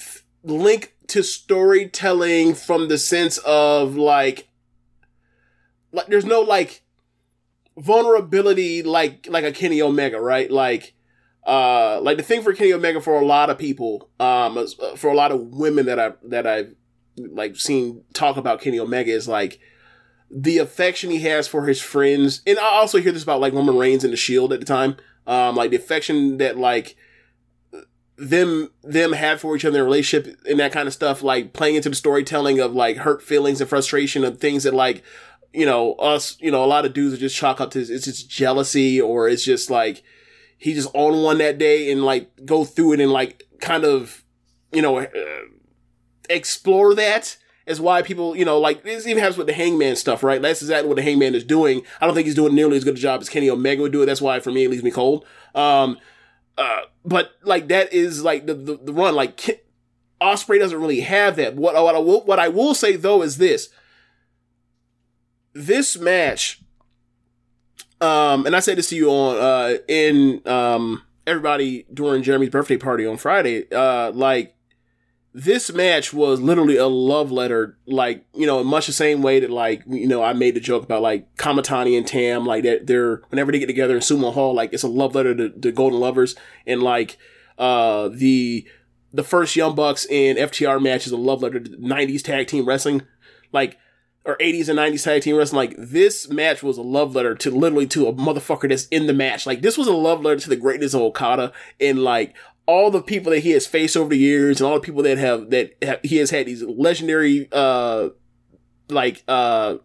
link 0.44 0.96
to 1.08 1.24
storytelling 1.24 2.56
from 2.56 2.88
the 2.88 2.98
sense 2.98 3.38
of 3.40 3.96
like, 3.96 4.48
like 5.92 6.08
there's 6.08 6.26
no 6.26 6.42
like 6.42 6.82
vulnerability 7.78 8.84
like 8.84 9.28
like 9.30 9.44
a 9.44 9.52
Kenny 9.52 9.82
Omega, 9.82 10.20
right? 10.20 10.50
Like, 10.50 10.94
uh, 11.46 12.00
like 12.02 12.18
the 12.18 12.24
thing 12.24 12.42
for 12.42 12.54
Kenny 12.54 12.74
Omega 12.74 13.02
for 13.02 13.20
a 13.20 13.26
lot 13.26 13.50
of 13.50 13.58
people, 13.58 14.10
um, 14.20 14.58
uh, 14.58 14.66
for 14.96 15.12
a 15.12 15.16
lot 15.16 15.32
of 15.32 15.40
women 15.40 15.86
that 15.86 16.00
I 16.00 16.14
that 16.24 16.48
I've 16.48 16.76
like 17.18 17.56
seen 17.56 18.04
talk 18.14 18.38
about 18.38 18.62
Kenny 18.62 18.80
Omega 18.80 19.12
is 19.12 19.28
like 19.28 19.60
the 20.36 20.58
affection 20.58 21.12
he 21.12 21.20
has 21.20 21.48
for 21.48 21.68
his 21.68 21.80
friends, 21.80 22.42
and 22.48 22.58
I 22.58 22.64
also 22.64 23.00
hear 23.00 23.12
this 23.12 23.24
about 23.24 23.40
like 23.40 23.54
Roman 23.54 23.78
Reigns 23.78 24.04
and 24.04 24.12
the 24.12 24.18
Shield 24.18 24.52
at 24.52 24.60
the 24.60 24.66
time. 24.66 24.98
Um, 25.28 25.56
like 25.56 25.70
the 25.70 25.78
affection 25.78 26.38
that 26.38 26.58
like 26.58 26.96
them 28.18 28.72
them 28.84 29.14
have 29.14 29.42
for 29.42 29.56
each 29.56 29.64
other 29.64 29.70
in 29.70 29.74
their 29.74 29.84
relationship 29.84 30.38
and 30.46 30.60
that 30.60 30.72
kind 30.72 30.88
of 30.88 30.94
stuff, 30.94 31.22
like 31.22 31.54
playing 31.54 31.76
into 31.76 31.90
the 31.90 31.96
storytelling 31.96 32.60
of 32.60 32.74
like 32.74 32.98
hurt 32.98 33.22
feelings 33.22 33.62
and 33.62 33.70
frustration 33.70 34.24
of 34.24 34.40
things 34.40 34.64
that 34.64 34.74
like 34.74 35.04
you 35.54 35.66
know 35.68 35.94
us, 35.94 36.36
you 36.42 36.50
know, 36.50 36.64
a 36.64 36.66
lot 36.66 36.86
of 36.86 36.94
dudes 36.94 37.14
are 37.14 37.18
just 37.18 37.36
chalk 37.36 37.62
up 37.62 37.72
to 37.72 37.80
it's 37.80 38.06
just 38.06 38.30
jealousy 38.30 39.00
or 39.00 39.30
it's 39.30 39.46
just 39.46 39.70
like 39.70 40.04
he 40.58 40.74
just 40.74 40.90
on 40.96 41.22
one 41.22 41.38
that 41.38 41.60
day 41.60 41.92
and 41.92 42.04
like 42.04 42.32
go 42.44 42.66
through 42.66 42.94
it 42.94 43.00
and 43.00 43.12
like 43.12 43.44
kind 43.62 43.86
of 43.86 44.24
you 44.72 44.82
know 44.82 44.98
uh, 44.98 45.08
explore 46.28 46.96
that 46.96 47.38
is 47.66 47.80
why 47.80 48.02
people, 48.02 48.36
you 48.36 48.46
know, 48.46 48.60
like 48.60 48.84
this 48.84 49.08
even 49.08 49.20
happens 49.20 49.38
with 49.38 49.48
the 49.48 49.54
Hangman 49.54 49.96
stuff, 49.96 50.24
right? 50.24 50.42
That's 50.42 50.62
exactly 50.62 50.88
what 50.88 50.96
the 50.96 51.02
Hangman 51.02 51.36
is 51.36 51.44
doing. 51.44 51.82
I 52.02 52.06
don't 52.06 52.16
think 52.16 52.26
he's 52.26 52.36
doing 52.36 52.56
nearly 52.56 52.78
as 52.78 52.84
good 52.84 52.96
a 52.96 53.00
job 53.00 53.22
as 53.22 53.30
Kenny 53.30 53.50
Omega 53.50 53.82
would 53.82 53.92
do 53.92 54.02
it. 54.02 54.06
That's 54.06 54.22
why 54.22 54.40
for 54.40 54.52
me 54.52 54.66
it 54.66 54.70
leaves 54.70 54.84
me 54.84 54.92
cold. 54.92 55.26
Um, 55.56 55.98
uh, 56.58 56.82
but 57.06 57.32
like 57.44 57.68
that 57.70 57.94
is 57.94 58.24
like 58.24 58.46
the 58.46 58.54
the, 58.54 58.78
the 58.78 58.94
run. 58.94 59.16
Like 59.16 59.38
Ke- 59.38 59.64
Ospreay 60.22 60.60
doesn't 60.60 60.80
really 60.80 61.02
have 61.02 61.36
that. 61.38 61.56
What 61.56 61.76
what 61.76 61.96
I 61.96 62.00
will 62.00 62.22
what 62.26 62.40
I 62.40 62.50
will 62.50 62.76
say 62.76 62.96
though 62.96 63.22
is 63.22 63.38
this: 63.38 63.70
this 65.54 65.98
match, 65.98 66.62
um, 68.02 68.46
and 68.46 68.56
I 68.56 68.60
said 68.60 68.78
this 68.78 68.90
to 68.90 68.96
you 68.96 69.10
on 69.10 69.38
uh 69.38 69.78
in 69.88 70.48
um 70.48 71.04
everybody 71.26 71.86
during 71.94 72.24
Jeremy's 72.24 72.50
birthday 72.50 72.78
party 72.78 73.06
on 73.06 73.18
Friday, 73.18 73.72
uh, 73.72 74.12
like 74.12 74.56
this 75.34 75.74
match 75.74 76.14
was 76.14 76.40
literally 76.40 76.78
a 76.78 76.88
love 76.88 77.32
letter, 77.32 77.76
like, 77.88 78.26
you 78.36 78.46
know, 78.46 78.64
much 78.64 78.86
the 78.86 78.94
same 78.94 79.24
way 79.24 79.40
that, 79.40 79.50
like, 79.50 79.84
you 79.88 80.08
know, 80.08 80.22
I 80.22 80.34
made 80.34 80.56
the 80.56 80.60
joke 80.60 80.84
about, 80.84 81.02
like, 81.02 81.36
Kamatani 81.38 81.98
and 81.98 82.06
Tam, 82.06 82.46
like, 82.46 82.64
that 82.64 82.86
they're, 82.86 83.22
whenever 83.30 83.52
they 83.52 83.58
get 83.58 83.66
together 83.66 83.96
in 83.96 84.02
Sumo 84.02 84.32
Hall, 84.32 84.54
like, 84.54 84.74
it's 84.74 84.84
a 84.84 84.88
love 84.88 85.16
letter 85.16 85.34
to, 85.34 85.50
the 85.50 85.72
Golden 85.72 86.00
Lovers. 86.00 86.36
And, 86.68 86.84
like, 86.84 87.18
uh, 87.58 88.10
the, 88.10 88.68
the 89.12 89.24
first 89.24 89.56
Young 89.56 89.74
Bucks 89.74 90.06
in 90.06 90.38
FTR 90.38 90.82
match 90.82 91.08
is 91.08 91.12
a 91.12 91.18
love 91.18 91.42
letter 91.42 91.60
to 91.60 91.70
90s 91.72 92.22
tag 92.22 92.48
team 92.48 92.66
wrestling. 92.66 93.02
Like, 93.52 93.78
or 94.26 94.38
80s 94.38 94.70
and 94.70 94.80
90s 94.80 95.04
tag 95.04 95.22
team 95.24 95.36
wrestling. 95.36 95.70
Like, 95.70 95.76
this 95.78 96.30
match 96.30 96.62
was 96.62 96.78
a 96.78 96.82
love 96.82 97.16
letter 97.16 97.36
to 97.36 97.52
literally 97.52 97.88
to 97.88 98.08
a 98.08 98.14
motherfucker 98.14 98.70
that's 98.70 98.88
in 98.88 99.08
the 99.08 99.14
match. 99.14 99.46
Like, 99.46 99.62
this 99.62 99.78
was 99.78 99.88
a 99.88 99.94
love 99.94 100.22
letter 100.22 100.40
to 100.42 100.50
the 100.50 100.56
greatness 100.56 100.94
of 100.94 101.02
Okada 101.02 101.52
and, 101.80 102.04
like, 102.04 102.36
all 102.66 102.92
the 102.92 103.02
people 103.02 103.32
that 103.32 103.40
he 103.40 103.52
has 103.52 103.68
faced 103.68 103.98
over 103.98 104.10
the 104.10 104.18
years 104.18 104.60
and 104.60 104.68
all 104.68 104.76
the 104.76 104.82
people 104.82 105.04
that 105.04 105.18
have 105.18 105.50
that 105.50 105.76
have, 105.82 106.00
he 106.04 106.18
has 106.18 106.30
had 106.30 106.46
these 106.46 106.64
legendary 106.64 107.48
uh 107.52 108.10
like 108.90 109.24
uh 109.28 109.78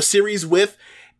series 0.00 0.46
with. 0.46 0.76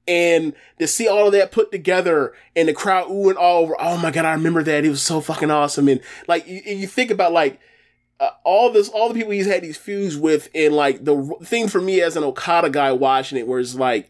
And 0.09 0.55
to 0.79 0.87
see 0.87 1.09
all 1.09 1.27
of 1.27 1.33
that 1.33 1.51
put 1.51 1.73
together 1.73 2.33
and 2.55 2.69
the 2.69 2.73
crowd 2.73 3.09
oohing 3.09 3.37
all 3.37 3.65
over 3.65 3.75
oh 3.81 3.97
my 3.99 4.11
god 4.11 4.25
i 4.25 4.33
remember 4.33 4.63
that. 4.63 4.85
It 4.85 4.91
was 4.91 5.03
so 5.03 5.21
fucking 5.21 5.51
awesome. 5.51 5.89
And 5.89 6.01
like 6.29 6.47
you, 6.47 6.63
you 6.65 6.87
think 6.87 7.11
about 7.11 7.33
like 7.33 7.59
uh, 8.21 8.31
all 8.45 8.71
this 8.73 8.89
all 8.89 9.09
the 9.09 9.15
people 9.15 9.33
he's 9.33 9.47
had 9.47 9.63
these 9.63 9.77
feuds 9.77 10.17
with 10.17 10.49
and 10.55 10.75
like 10.75 11.05
the 11.05 11.37
thing 11.43 11.69
for 11.69 11.81
me 11.81 12.01
as 12.01 12.17
an 12.17 12.25
okada 12.25 12.71
guy 12.71 12.91
watching 12.93 13.37
it 13.37 13.47
it's 13.47 13.75
like 13.75 14.09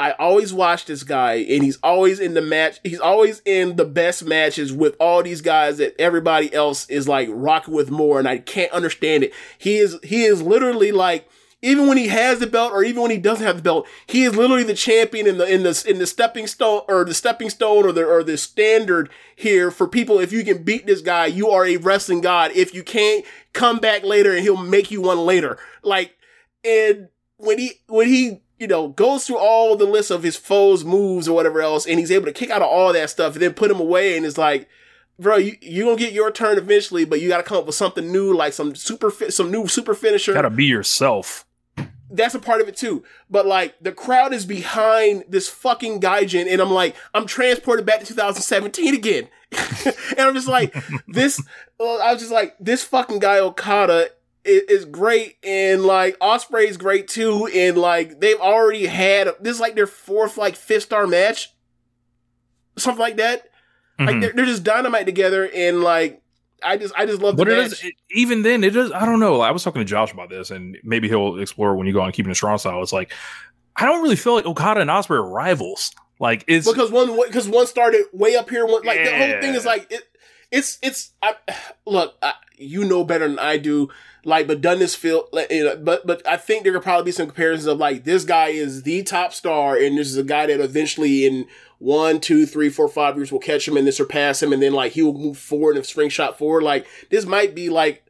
I 0.00 0.12
always 0.12 0.52
watch 0.52 0.84
this 0.84 1.02
guy 1.02 1.34
and 1.34 1.64
he's 1.64 1.78
always 1.82 2.20
in 2.20 2.34
the 2.34 2.40
match. 2.40 2.78
He's 2.84 3.00
always 3.00 3.42
in 3.44 3.74
the 3.76 3.84
best 3.84 4.24
matches 4.24 4.72
with 4.72 4.94
all 5.00 5.22
these 5.24 5.40
guys 5.40 5.78
that 5.78 6.00
everybody 6.00 6.54
else 6.54 6.88
is 6.88 7.08
like 7.08 7.28
rocking 7.32 7.74
with 7.74 7.90
more. 7.90 8.20
And 8.20 8.28
I 8.28 8.38
can't 8.38 8.70
understand 8.72 9.24
it. 9.24 9.34
He 9.58 9.78
is, 9.78 9.98
he 10.04 10.22
is 10.24 10.40
literally 10.40 10.92
like, 10.92 11.28
even 11.60 11.88
when 11.88 11.96
he 11.96 12.06
has 12.06 12.38
the 12.38 12.46
belt 12.46 12.72
or 12.72 12.84
even 12.84 13.02
when 13.02 13.10
he 13.10 13.18
doesn't 13.18 13.44
have 13.44 13.56
the 13.56 13.62
belt, 13.62 13.88
he 14.06 14.22
is 14.22 14.36
literally 14.36 14.62
the 14.62 14.74
champion 14.74 15.26
in 15.26 15.38
the, 15.38 15.52
in 15.52 15.64
the, 15.64 15.84
in 15.88 15.98
the 15.98 16.06
stepping 16.06 16.46
stone 16.46 16.82
or 16.86 17.04
the 17.04 17.12
stepping 17.12 17.50
stone 17.50 17.84
or 17.84 17.90
the, 17.90 18.06
or 18.06 18.22
the 18.22 18.38
standard 18.38 19.10
here 19.34 19.72
for 19.72 19.88
people. 19.88 20.20
If 20.20 20.30
you 20.30 20.44
can 20.44 20.62
beat 20.62 20.86
this 20.86 21.00
guy, 21.00 21.26
you 21.26 21.50
are 21.50 21.66
a 21.66 21.76
wrestling 21.76 22.20
god. 22.20 22.52
If 22.54 22.72
you 22.72 22.84
can't 22.84 23.24
come 23.52 23.80
back 23.80 24.04
later 24.04 24.30
and 24.30 24.42
he'll 24.42 24.56
make 24.56 24.92
you 24.92 25.02
one 25.02 25.18
later. 25.18 25.58
Like, 25.82 26.16
and 26.62 27.08
when 27.38 27.58
he, 27.58 27.72
when 27.88 28.06
he, 28.06 28.42
you 28.58 28.66
know, 28.66 28.88
goes 28.88 29.26
through 29.26 29.38
all 29.38 29.76
the 29.76 29.84
list 29.86 30.10
of 30.10 30.22
his 30.22 30.36
foes' 30.36 30.84
moves 30.84 31.28
or 31.28 31.34
whatever 31.34 31.60
else, 31.60 31.86
and 31.86 31.98
he's 31.98 32.10
able 32.10 32.26
to 32.26 32.32
kick 32.32 32.50
out 32.50 32.62
of 32.62 32.68
all 32.68 32.92
that 32.92 33.10
stuff 33.10 33.34
and 33.34 33.42
then 33.42 33.54
put 33.54 33.70
him 33.70 33.80
away, 33.80 34.16
and 34.16 34.26
it's 34.26 34.38
like, 34.38 34.68
bro, 35.18 35.36
you 35.36 35.56
you 35.60 35.84
gonna 35.84 35.96
get 35.96 36.12
your 36.12 36.30
turn 36.30 36.58
eventually, 36.58 37.04
but 37.04 37.20
you 37.20 37.28
got 37.28 37.38
to 37.38 37.42
come 37.42 37.58
up 37.58 37.66
with 37.66 37.74
something 37.74 38.10
new, 38.10 38.34
like 38.34 38.52
some 38.52 38.74
super 38.74 39.10
fi- 39.10 39.28
some 39.30 39.50
new 39.50 39.66
super 39.68 39.94
finisher. 39.94 40.32
gotta 40.34 40.50
be 40.50 40.64
yourself 40.64 41.44
That's 42.10 42.34
a 42.34 42.38
part 42.38 42.60
of 42.60 42.68
it 42.68 42.76
too. 42.76 43.04
But 43.30 43.46
like 43.46 43.76
the 43.80 43.92
crowd 43.92 44.32
is 44.32 44.46
behind 44.46 45.24
this 45.28 45.48
fucking 45.48 46.00
Gaijin, 46.00 46.50
and 46.50 46.60
I'm 46.60 46.70
like, 46.70 46.96
I'm 47.14 47.26
transported 47.26 47.84
back 47.86 48.00
to 48.00 48.06
2017 48.06 48.94
again, 48.94 49.28
and 49.52 50.20
I'm 50.20 50.34
just 50.34 50.48
like, 50.48 50.74
this. 51.08 51.40
I 51.80 52.12
was 52.12 52.20
just 52.20 52.32
like, 52.32 52.56
this 52.58 52.82
fucking 52.82 53.20
guy 53.20 53.38
Okada 53.38 54.10
is, 54.48 54.62
is 54.80 54.84
great, 54.86 55.36
and 55.44 55.84
like 55.84 56.18
Ospreay's 56.20 56.76
great 56.76 57.06
too, 57.08 57.46
and 57.54 57.76
like 57.78 58.20
they've 58.20 58.40
already 58.40 58.86
had 58.86 59.28
this 59.40 59.54
is 59.56 59.60
like 59.60 59.74
their 59.76 59.86
fourth 59.86 60.36
like 60.38 60.56
fifth 60.56 60.84
star 60.84 61.06
match, 61.06 61.52
something 62.76 63.00
like 63.00 63.16
that. 63.16 63.48
Like 63.98 64.08
Mhm. 64.16 64.20
they're, 64.20 64.32
they're 64.32 64.44
just 64.46 64.62
dynamite 64.64 65.06
together, 65.06 65.48
and 65.52 65.82
like 65.82 66.22
I 66.62 66.76
just 66.76 66.94
I 66.96 67.06
just 67.06 67.20
love 67.20 67.36
the 67.36 67.44
But 67.44 67.52
it 67.52 67.58
match. 67.58 67.84
is 67.84 67.92
even 68.12 68.42
then. 68.42 68.62
It 68.64 68.74
is. 68.76 68.92
I 68.92 69.04
don't 69.04 69.20
know. 69.20 69.40
I 69.40 69.50
was 69.50 69.62
talking 69.64 69.80
to 69.80 69.84
Josh 69.84 70.12
about 70.12 70.28
this, 70.30 70.50
and 70.50 70.76
maybe 70.84 71.08
he'll 71.08 71.38
explore 71.40 71.74
when 71.76 71.86
you 71.86 71.92
go 71.92 72.00
on 72.00 72.12
keeping 72.12 72.30
it 72.30 72.34
strong 72.36 72.58
style. 72.58 72.82
It's 72.82 72.92
like 72.92 73.12
I 73.76 73.86
don't 73.86 74.02
really 74.02 74.16
feel 74.16 74.34
like 74.34 74.46
Okada 74.46 74.80
and 74.80 74.90
Ospreay 74.90 75.18
are 75.18 75.22
rivals. 75.28 75.92
Like 76.20 76.44
it's 76.48 76.66
because 76.70 76.90
one 76.90 77.16
because 77.26 77.48
one 77.48 77.66
started 77.66 78.04
way 78.12 78.36
up 78.36 78.50
here. 78.50 78.66
One 78.66 78.82
like 78.84 79.02
the 79.04 79.10
whole 79.16 79.40
thing 79.40 79.54
is 79.54 79.64
like 79.66 79.90
it. 79.90 80.02
It's 80.50 80.78
it's 80.82 81.12
I, 81.22 81.34
look. 81.86 82.16
I, 82.22 82.34
you 82.56 82.84
know 82.84 83.04
better 83.04 83.28
than 83.28 83.38
I 83.38 83.56
do. 83.58 83.88
Like, 84.28 84.46
but 84.46 84.60
done 84.60 84.78
this 84.78 84.94
feel 84.94 85.28
like 85.32 85.50
you 85.50 85.64
know, 85.64 85.76
but 85.76 86.06
but 86.06 86.26
I 86.26 86.36
think 86.36 86.62
there 86.64 86.72
could 86.72 86.82
probably 86.82 87.06
be 87.06 87.12
some 87.12 87.26
comparisons 87.26 87.66
of 87.66 87.78
like 87.78 88.04
this 88.04 88.24
guy 88.24 88.48
is 88.48 88.82
the 88.82 89.02
top 89.02 89.32
star, 89.32 89.76
and 89.76 89.96
this 89.96 90.08
is 90.08 90.16
a 90.16 90.22
guy 90.22 90.46
that 90.46 90.60
eventually 90.60 91.26
in 91.26 91.46
one, 91.78 92.20
two, 92.20 92.44
three, 92.44 92.68
four, 92.68 92.88
five 92.88 93.16
years 93.16 93.32
will 93.32 93.38
catch 93.38 93.66
him 93.66 93.76
and 93.76 93.86
then 93.86 93.92
surpass 93.92 94.42
him, 94.42 94.52
and 94.52 94.62
then 94.62 94.72
like 94.72 94.92
he 94.92 95.02
will 95.02 95.14
move 95.14 95.38
forward 95.38 95.76
and 95.76 95.86
spring 95.86 96.10
shot 96.10 96.36
forward. 96.38 96.62
Like 96.62 96.86
this 97.10 97.24
might 97.26 97.54
be 97.54 97.68
like. 97.70 98.04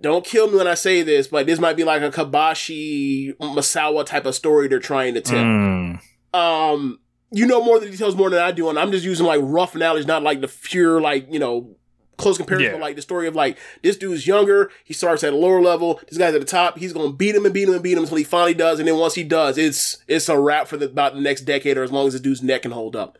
Don't 0.00 0.24
kill 0.24 0.50
me 0.50 0.56
when 0.56 0.66
I 0.66 0.74
say 0.74 1.02
this, 1.02 1.28
but 1.28 1.46
this 1.46 1.60
might 1.60 1.76
be 1.76 1.84
like 1.84 2.02
a 2.02 2.10
Kobashi 2.10 3.36
Misawa 3.36 4.04
type 4.04 4.26
of 4.26 4.34
story 4.34 4.66
they're 4.66 4.80
trying 4.80 5.14
to 5.14 5.20
tell 5.20 5.38
Mm. 5.44 6.00
um 6.34 6.98
you 7.30 7.46
know 7.46 7.62
more 7.64 7.76
of 7.76 7.82
the 7.82 7.90
details 7.90 8.16
more 8.16 8.28
than 8.28 8.40
I 8.42 8.50
do, 8.50 8.68
and 8.68 8.78
I'm 8.80 8.90
just 8.90 9.04
using 9.04 9.26
like 9.26 9.38
rough 9.42 9.76
knowledge, 9.76 10.06
not 10.06 10.24
like 10.24 10.40
the 10.40 10.48
pure 10.48 11.00
like 11.00 11.28
you 11.30 11.38
know 11.38 11.76
close 12.22 12.36
comparison. 12.38 12.74
Yeah. 12.74 12.80
Like 12.80 12.96
the 12.96 13.02
story 13.02 13.26
of 13.28 13.34
like 13.34 13.58
this 13.82 13.96
dude's 13.96 14.26
younger, 14.26 14.70
he 14.84 14.94
starts 14.94 15.22
at 15.24 15.32
a 15.32 15.36
lower 15.36 15.60
level. 15.60 16.00
This 16.08 16.18
guy's 16.18 16.34
at 16.34 16.40
the 16.40 16.46
top. 16.46 16.78
He's 16.78 16.92
gonna 16.92 17.12
beat 17.12 17.34
him 17.34 17.44
and 17.44 17.52
beat 17.52 17.68
him 17.68 17.74
and 17.74 17.82
beat 17.82 17.96
him 17.96 18.04
until 18.04 18.16
he 18.16 18.24
finally 18.24 18.54
does, 18.54 18.78
and 18.78 18.88
then 18.88 18.96
once 18.96 19.14
he 19.14 19.24
does, 19.24 19.58
it's 19.58 20.02
it's 20.08 20.28
a 20.28 20.38
wrap 20.38 20.68
for 20.68 20.76
the, 20.76 20.86
about 20.86 21.14
the 21.14 21.20
next 21.20 21.42
decade 21.42 21.76
or 21.76 21.82
as 21.82 21.92
long 21.92 22.06
as 22.06 22.12
the 22.14 22.20
dude's 22.20 22.42
neck 22.42 22.62
can 22.62 22.70
hold 22.70 22.96
up. 22.96 23.18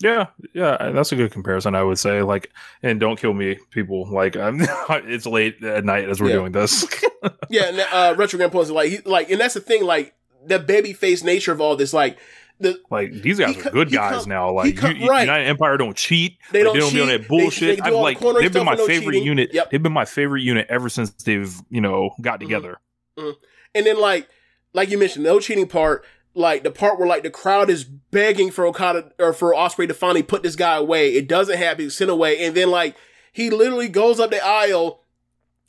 Yeah, 0.00 0.26
yeah, 0.52 0.90
that's 0.92 1.12
a 1.12 1.16
good 1.16 1.30
comparison. 1.30 1.76
I 1.76 1.84
would 1.84 1.98
say, 1.98 2.22
like, 2.22 2.50
and 2.82 2.98
don't 2.98 3.20
kill 3.20 3.34
me, 3.34 3.58
people. 3.70 4.10
Like, 4.12 4.36
I'm, 4.36 4.58
it's 4.90 5.26
late 5.26 5.62
at 5.62 5.84
night 5.84 6.08
as 6.08 6.20
we're 6.20 6.30
Yeah. 6.30 6.34
doing 6.34 6.50
this. 6.52 6.84
yeah, 7.50 7.66
and 7.68 7.80
uh, 7.92 8.14
retrograde 8.18 8.50
points 8.50 8.68
like 8.70 8.90
he 8.90 8.98
like, 9.04 9.30
and 9.30 9.40
that's 9.40 9.54
the 9.54 9.60
thing, 9.60 9.84
like 9.84 10.14
the 10.44 10.58
baby 10.58 10.92
face 10.92 11.22
nature 11.22 11.52
of 11.52 11.60
all 11.60 11.76
this, 11.76 11.92
like 11.92 12.18
the 12.60 12.80
like 12.90 13.12
these 13.12 13.38
guys 13.38 13.56
are 13.56 13.70
good 13.70 13.90
guys 13.90 14.26
now. 14.26 14.52
Like, 14.52 14.80
you, 14.82 15.08
right. 15.08 15.22
United 15.22 15.46
Empire 15.46 15.76
don't 15.76 15.96
cheat. 15.96 16.38
They 16.52 16.64
Like, 16.64 16.78
don't 16.78 16.92
be 16.92 17.00
on 17.00 17.08
that 17.08 17.28
bullshit. 17.28 17.76
they 17.76 17.76
do 17.76 17.82
I've 17.84 17.94
all 17.94 18.34
the 18.34 18.40
they've 18.40 18.52
been 18.52 18.64
my 18.64 18.74
no 18.74 18.86
favorite 18.86 19.14
cheating. 19.14 19.26
unit. 19.26 19.54
Yep. 19.54 19.70
They've 19.70 19.82
been 19.82 19.92
my 19.92 20.04
favorite 20.04 20.42
unit 20.42 20.66
ever 20.68 20.88
since 20.88 21.10
they've 21.10 21.54
you 21.70 21.80
know 21.80 22.14
got 22.20 22.34
mm-hmm. 22.34 22.48
together. 22.48 22.78
Mm-hmm. 23.18 23.30
And 23.74 23.86
then 23.86 24.00
like 24.00 24.28
like 24.72 24.90
you 24.90 24.98
mentioned, 24.98 25.24
no 25.24 25.40
cheating 25.40 25.66
part, 25.66 26.04
like 26.34 26.62
the 26.62 26.70
part 26.70 26.98
where 26.98 27.08
like 27.08 27.22
the 27.22 27.30
crowd 27.30 27.70
is 27.70 27.84
begging 27.84 28.50
for 28.50 28.66
Okada 28.66 29.12
or 29.18 29.32
for 29.32 29.52
Ospreay 29.52 29.88
to 29.88 29.94
finally 29.94 30.22
put 30.22 30.42
this 30.42 30.56
guy 30.56 30.76
away. 30.76 31.14
It 31.14 31.28
doesn't 31.28 31.58
happen, 31.58 31.84
he's 31.84 31.96
sent 31.96 32.10
away, 32.10 32.44
and 32.44 32.54
then 32.54 32.70
like 32.70 32.96
he 33.32 33.50
literally 33.50 33.88
goes 33.88 34.20
up 34.20 34.30
the 34.30 34.44
aisle 34.44 35.02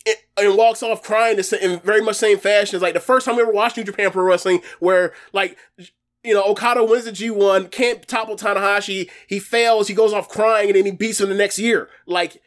and, 0.05 0.17
and 0.37 0.57
walks 0.57 0.83
off 0.83 1.03
crying 1.03 1.37
the 1.37 1.59
in 1.61 1.79
very 1.79 2.01
much 2.01 2.17
same 2.17 2.37
fashion. 2.37 2.75
It's 2.75 2.83
like 2.83 2.93
the 2.93 2.99
first 2.99 3.25
time 3.25 3.35
we 3.35 3.41
ever 3.41 3.51
watched 3.51 3.77
New 3.77 3.83
Japan 3.83 4.11
Pro 4.11 4.23
Wrestling 4.23 4.61
where 4.79 5.13
like 5.31 5.57
you 6.23 6.33
know, 6.33 6.43
Okada 6.45 6.83
wins 6.83 7.05
the 7.05 7.11
G1, 7.11 7.69
can't 7.71 8.07
topple 8.07 8.35
Tanahashi, 8.35 9.09
he 9.27 9.39
fails, 9.39 9.87
he 9.87 9.93
goes 9.93 10.13
off 10.13 10.29
crying, 10.29 10.69
and 10.69 10.75
then 10.77 10.85
he 10.85 10.91
beats 10.91 11.19
him 11.21 11.29
the 11.29 11.35
next 11.35 11.59
year. 11.59 11.89
Like, 12.05 12.41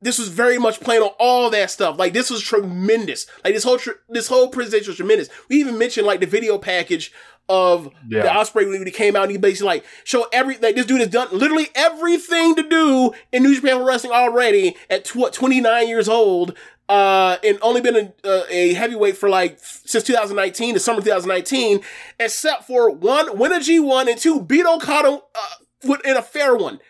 this 0.00 0.18
was 0.18 0.28
very 0.28 0.58
much 0.58 0.80
playing 0.80 1.02
on 1.02 1.12
all 1.20 1.48
that 1.50 1.70
stuff. 1.70 1.96
Like, 1.98 2.12
this 2.12 2.30
was 2.30 2.42
tremendous. 2.42 3.26
Like, 3.44 3.54
this 3.54 3.62
whole, 3.64 3.78
tr- 3.78 3.90
this 4.08 4.26
whole 4.26 4.48
presentation 4.48 4.88
was 4.88 4.96
tremendous. 4.96 5.28
We 5.48 5.56
even 5.56 5.78
mentioned, 5.78 6.06
like, 6.06 6.18
the 6.20 6.26
video 6.26 6.58
package 6.58 7.12
of 7.48 7.90
Yeah. 8.08 8.22
the 8.22 8.28
Ospreay 8.28 8.68
when 8.68 8.84
he 8.84 8.90
came 8.92 9.14
out, 9.14 9.24
and 9.24 9.32
he 9.32 9.38
basically, 9.38 9.66
like, 9.66 9.84
show 10.04 10.26
every, 10.32 10.56
like, 10.58 10.74
this 10.74 10.86
dude 10.86 11.00
has 11.00 11.08
done 11.10 11.28
literally 11.30 11.68
everything 11.76 12.54
to 12.56 12.62
do 12.68 13.12
in 13.30 13.42
New 13.44 13.54
Japan 13.54 13.82
Wrestling 13.84 14.12
already 14.12 14.74
at, 14.90 15.04
tw- 15.04 15.16
what, 15.16 15.32
29 15.32 15.86
years 15.88 16.08
old, 16.08 16.56
uh, 16.88 17.36
and 17.44 17.58
only 17.62 17.80
been 17.80 17.96
a, 17.96 18.28
uh, 18.28 18.44
a 18.50 18.74
heavyweight 18.74 19.16
for 19.16 19.28
like 19.28 19.58
since 19.60 20.04
2019, 20.04 20.74
the 20.74 20.80
summer 20.80 20.98
of 20.98 21.04
2019, 21.04 21.80
except 22.18 22.64
for 22.64 22.90
one, 22.90 23.38
win 23.38 23.52
a 23.52 23.56
G1 23.56 24.08
and 24.08 24.18
two, 24.18 24.40
beat 24.40 24.66
Okada 24.66 25.20
uh, 25.34 25.94
in 26.04 26.16
a 26.16 26.22
fair 26.22 26.54
one. 26.54 26.80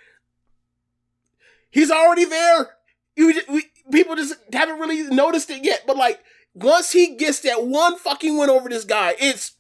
He's 1.70 1.90
already 1.90 2.24
there. 2.24 2.76
You 3.16 3.40
we, 3.48 3.64
people 3.90 4.16
just 4.16 4.34
haven't 4.52 4.78
really 4.78 5.02
noticed 5.14 5.50
it 5.50 5.64
yet. 5.64 5.84
But 5.86 5.96
like, 5.96 6.20
once 6.54 6.92
he 6.92 7.16
gets 7.16 7.40
that 7.40 7.64
one 7.64 7.98
fucking 7.98 8.36
win 8.36 8.50
over 8.50 8.68
this 8.68 8.84
guy, 8.84 9.14
it's 9.18 9.56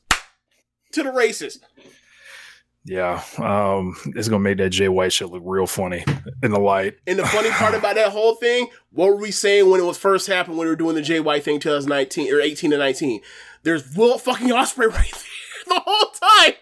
to 0.92 1.02
the 1.02 1.12
races. 1.12 1.60
Yeah, 2.84 3.22
um, 3.38 3.94
it's 4.16 4.28
gonna 4.28 4.42
make 4.42 4.58
that 4.58 4.70
Jay 4.70 4.88
White 4.88 5.12
shit 5.12 5.30
look 5.30 5.42
real 5.46 5.68
funny 5.68 6.04
in 6.42 6.50
the 6.50 6.58
light. 6.58 6.96
And 7.06 7.18
the 7.18 7.26
funny 7.26 7.50
part 7.50 7.74
about 7.74 7.94
that 7.94 8.10
whole 8.10 8.34
thing, 8.34 8.68
what 8.90 9.06
were 9.06 9.16
we 9.16 9.30
saying 9.30 9.70
when 9.70 9.80
it 9.80 9.84
was 9.84 9.98
first 9.98 10.26
happened 10.26 10.58
when 10.58 10.66
we 10.66 10.70
were 10.72 10.76
doing 10.76 10.96
the 10.96 11.02
Jay 11.02 11.20
White 11.20 11.44
thing 11.44 11.60
2019 11.60 12.32
or 12.34 12.40
18 12.40 12.72
to 12.72 12.78
19? 12.78 13.20
There's 13.62 13.96
Will 13.96 14.18
fucking 14.18 14.48
Ospreay 14.48 14.88
right 14.92 15.12
there 15.12 15.76
the 15.76 15.80
whole 15.84 16.10
time. 16.10 16.54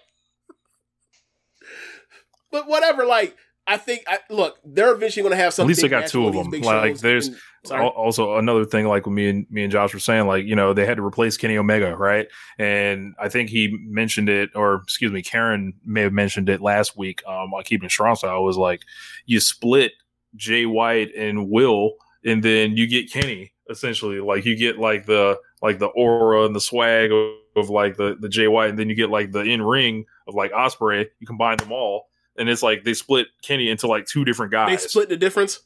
But 2.50 2.68
whatever, 2.68 3.06
like 3.06 3.36
I 3.70 3.76
think 3.76 4.02
I 4.08 4.18
look, 4.28 4.58
they're 4.64 4.92
eventually 4.92 5.22
gonna 5.22 5.36
have 5.36 5.54
something. 5.54 5.68
At 5.70 5.76
least 5.76 5.82
they 5.82 5.88
got 5.88 6.08
two 6.08 6.26
of 6.26 6.34
them. 6.34 6.50
Like, 6.50 6.98
there's 6.98 7.28
and- 7.28 7.36
also 7.70 8.36
another 8.36 8.64
thing. 8.64 8.86
Like 8.88 9.06
me 9.06 9.28
and 9.28 9.46
me 9.48 9.62
and 9.62 9.70
Josh 9.70 9.94
were 9.94 10.00
saying, 10.00 10.26
like 10.26 10.44
you 10.44 10.56
know 10.56 10.72
they 10.72 10.84
had 10.84 10.96
to 10.96 11.06
replace 11.06 11.36
Kenny 11.36 11.56
Omega, 11.56 11.96
right? 11.96 12.26
And 12.58 13.14
I 13.20 13.28
think 13.28 13.48
he 13.48 13.78
mentioned 13.84 14.28
it, 14.28 14.50
or 14.56 14.82
excuse 14.82 15.12
me, 15.12 15.22
Karen 15.22 15.74
may 15.84 16.00
have 16.00 16.12
mentioned 16.12 16.48
it 16.48 16.60
last 16.60 16.96
week. 16.96 17.22
Um, 17.28 17.54
on 17.54 17.62
keeping 17.62 17.88
strong 17.88 18.16
style 18.16 18.42
was 18.42 18.56
like 18.56 18.82
you 19.24 19.38
split 19.38 19.92
Jay 20.34 20.66
White 20.66 21.14
and 21.14 21.48
Will, 21.48 21.92
and 22.24 22.42
then 22.42 22.76
you 22.76 22.88
get 22.88 23.12
Kenny 23.12 23.52
essentially. 23.70 24.18
Like 24.18 24.44
you 24.44 24.56
get 24.56 24.78
like 24.78 25.06
the 25.06 25.38
like 25.62 25.78
the 25.78 25.86
aura 25.86 26.44
and 26.44 26.56
the 26.56 26.60
swag 26.60 27.12
of, 27.12 27.30
of 27.54 27.70
like 27.70 27.96
the 27.96 28.16
the 28.20 28.28
Jay 28.28 28.48
White, 28.48 28.70
and 28.70 28.78
then 28.80 28.88
you 28.88 28.96
get 28.96 29.10
like 29.10 29.30
the 29.30 29.42
in 29.42 29.62
ring 29.62 30.06
of 30.26 30.34
like 30.34 30.50
Ospreay. 30.50 31.06
You 31.20 31.26
combine 31.28 31.58
them 31.58 31.70
all. 31.70 32.09
And 32.36 32.48
it's 32.48 32.62
like 32.62 32.84
they 32.84 32.94
split 32.94 33.28
Kenny 33.42 33.68
into 33.68 33.86
like 33.86 34.06
two 34.06 34.24
different 34.24 34.52
guys. 34.52 34.70
they 34.70 34.88
split 34.88 35.08
the 35.08 35.16
difference. 35.16 35.60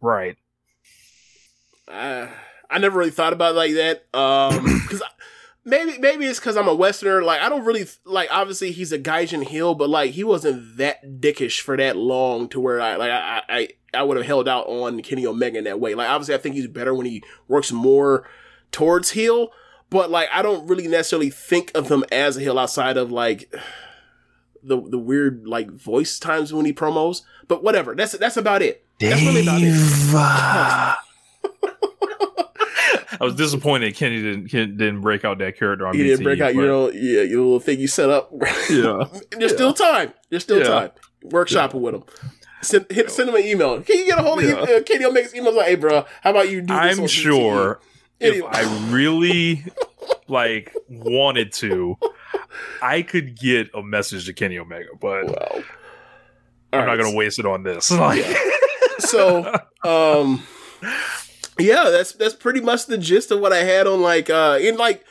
Right. 0.00 0.36
uh, 1.88 2.28
I 2.70 2.78
never 2.78 2.98
really 2.98 3.10
thought 3.10 3.32
about 3.32 3.54
it 3.54 3.58
like 3.58 3.74
that. 3.74 4.04
Um, 4.12 4.64
because 4.82 5.02
maybe 5.64 5.98
maybe 5.98 6.26
it's 6.26 6.38
because 6.38 6.56
I'm 6.56 6.68
a 6.68 6.74
Westerner. 6.74 7.22
Like 7.22 7.40
I 7.40 7.48
don't 7.48 7.64
really 7.64 7.86
like. 8.04 8.28
Obviously, 8.30 8.72
he's 8.72 8.92
a 8.92 8.98
Gaijin 8.98 9.44
heel, 9.44 9.74
but 9.74 9.90
like 9.90 10.12
he 10.12 10.24
wasn't 10.24 10.76
that 10.78 11.20
dickish 11.20 11.60
for 11.60 11.76
that 11.76 11.96
long 11.96 12.48
to 12.50 12.60
where 12.60 12.80
I 12.80 12.96
like 12.96 13.10
I 13.10 13.42
I, 13.48 13.68
I 13.92 14.02
would 14.02 14.16
have 14.16 14.26
held 14.26 14.48
out 14.48 14.66
on 14.66 15.02
Kenny 15.02 15.26
Omega 15.26 15.58
in 15.58 15.64
that 15.64 15.80
way. 15.80 15.94
Like 15.94 16.08
obviously, 16.08 16.34
I 16.34 16.38
think 16.38 16.54
he's 16.54 16.68
better 16.68 16.94
when 16.94 17.06
he 17.06 17.22
works 17.48 17.72
more 17.72 18.28
towards 18.72 19.10
heel. 19.10 19.50
But 19.90 20.10
like 20.10 20.28
I 20.32 20.42
don't 20.42 20.66
really 20.66 20.88
necessarily 20.88 21.30
think 21.30 21.70
of 21.74 21.90
him 21.90 22.04
as 22.10 22.36
a 22.36 22.40
heel 22.40 22.58
outside 22.58 22.96
of 22.96 23.12
like 23.12 23.52
the 24.66 24.80
the 24.80 24.98
weird 24.98 25.46
like 25.46 25.70
voice 25.70 26.18
times 26.18 26.52
when 26.52 26.66
he 26.66 26.72
promos. 26.72 27.22
But 27.48 27.62
whatever. 27.62 27.94
That's 27.94 28.12
that's 28.18 28.36
about 28.36 28.62
it. 28.62 28.84
That's 29.00 29.20
really 29.22 29.42
about 29.42 29.60
it. 29.62 30.96
I 33.18 33.24
was 33.24 33.34
disappointed 33.34 33.94
Kenny 33.94 34.20
didn't 34.20 34.48
Ken 34.48 34.76
didn't 34.76 35.00
break 35.00 35.24
out 35.24 35.38
that 35.38 35.56
character 35.58 35.86
on 35.86 35.96
You 35.96 36.04
didn't 36.04 36.24
break 36.24 36.40
out 36.40 36.54
your 36.54 36.66
but- 36.66 36.72
own, 36.72 36.92
yeah, 36.94 37.22
your 37.22 37.40
little 37.42 37.60
thing 37.60 37.80
you 37.80 37.88
set 37.88 38.10
up. 38.10 38.30
Yeah. 38.70 39.04
There's 39.38 39.52
still 39.52 39.72
time. 39.72 40.12
There's 40.28 40.42
still 40.42 40.58
Yeah. 40.58 40.64
time. 40.64 40.90
Workshopping 41.24 41.80
with 41.80 41.94
him. 41.94 42.02
Send, 42.62 42.86
hit, 42.90 43.10
send 43.10 43.28
him 43.28 43.36
an 43.36 43.44
email. 43.44 43.80
Can 43.82 43.98
you 43.98 44.06
get 44.06 44.18
a 44.18 44.22
hold 44.22 44.40
of 44.42 44.44
Yeah. 44.44 44.56
uh, 44.56 44.82
Katie 44.82 45.04
Omega's 45.04 45.32
emails 45.32 45.54
like, 45.54 45.66
hey, 45.66 45.74
bro, 45.76 46.04
how 46.20 46.30
about 46.30 46.50
you 46.50 46.60
do 46.60 46.74
this 46.74 46.98
I'm 46.98 47.04
BTE?" 47.04 47.08
sure 47.08 47.80
if 48.20 48.32
Anyway. 48.34 48.50
I 48.52 48.88
really 48.90 49.64
like 50.28 50.74
wanted 50.88 51.52
to, 51.54 51.96
I 52.82 53.02
could 53.02 53.38
get 53.38 53.70
a 53.74 53.82
message 53.82 54.26
to 54.26 54.32
Kenny 54.32 54.58
Omega, 54.58 54.90
but 55.00 55.26
Well, 55.26 55.64
I'm 56.72 56.80
all 56.80 56.86
not 56.86 57.02
gonna 57.02 57.16
waste 57.16 57.38
it 57.38 57.46
on 57.46 57.62
this. 57.62 57.90
Like, 57.90 58.24
so 58.98 59.54
um 59.84 60.42
yeah 61.58 61.90
that's 61.90 62.12
that's 62.12 62.34
pretty 62.34 62.60
much 62.60 62.86
the 62.86 62.98
gist 62.98 63.30
of 63.30 63.40
what 63.40 63.52
i 63.52 63.58
had 63.58 63.86
on 63.86 64.00
like 64.00 64.30
uh 64.30 64.58
in 64.60 64.76
like 64.76 65.04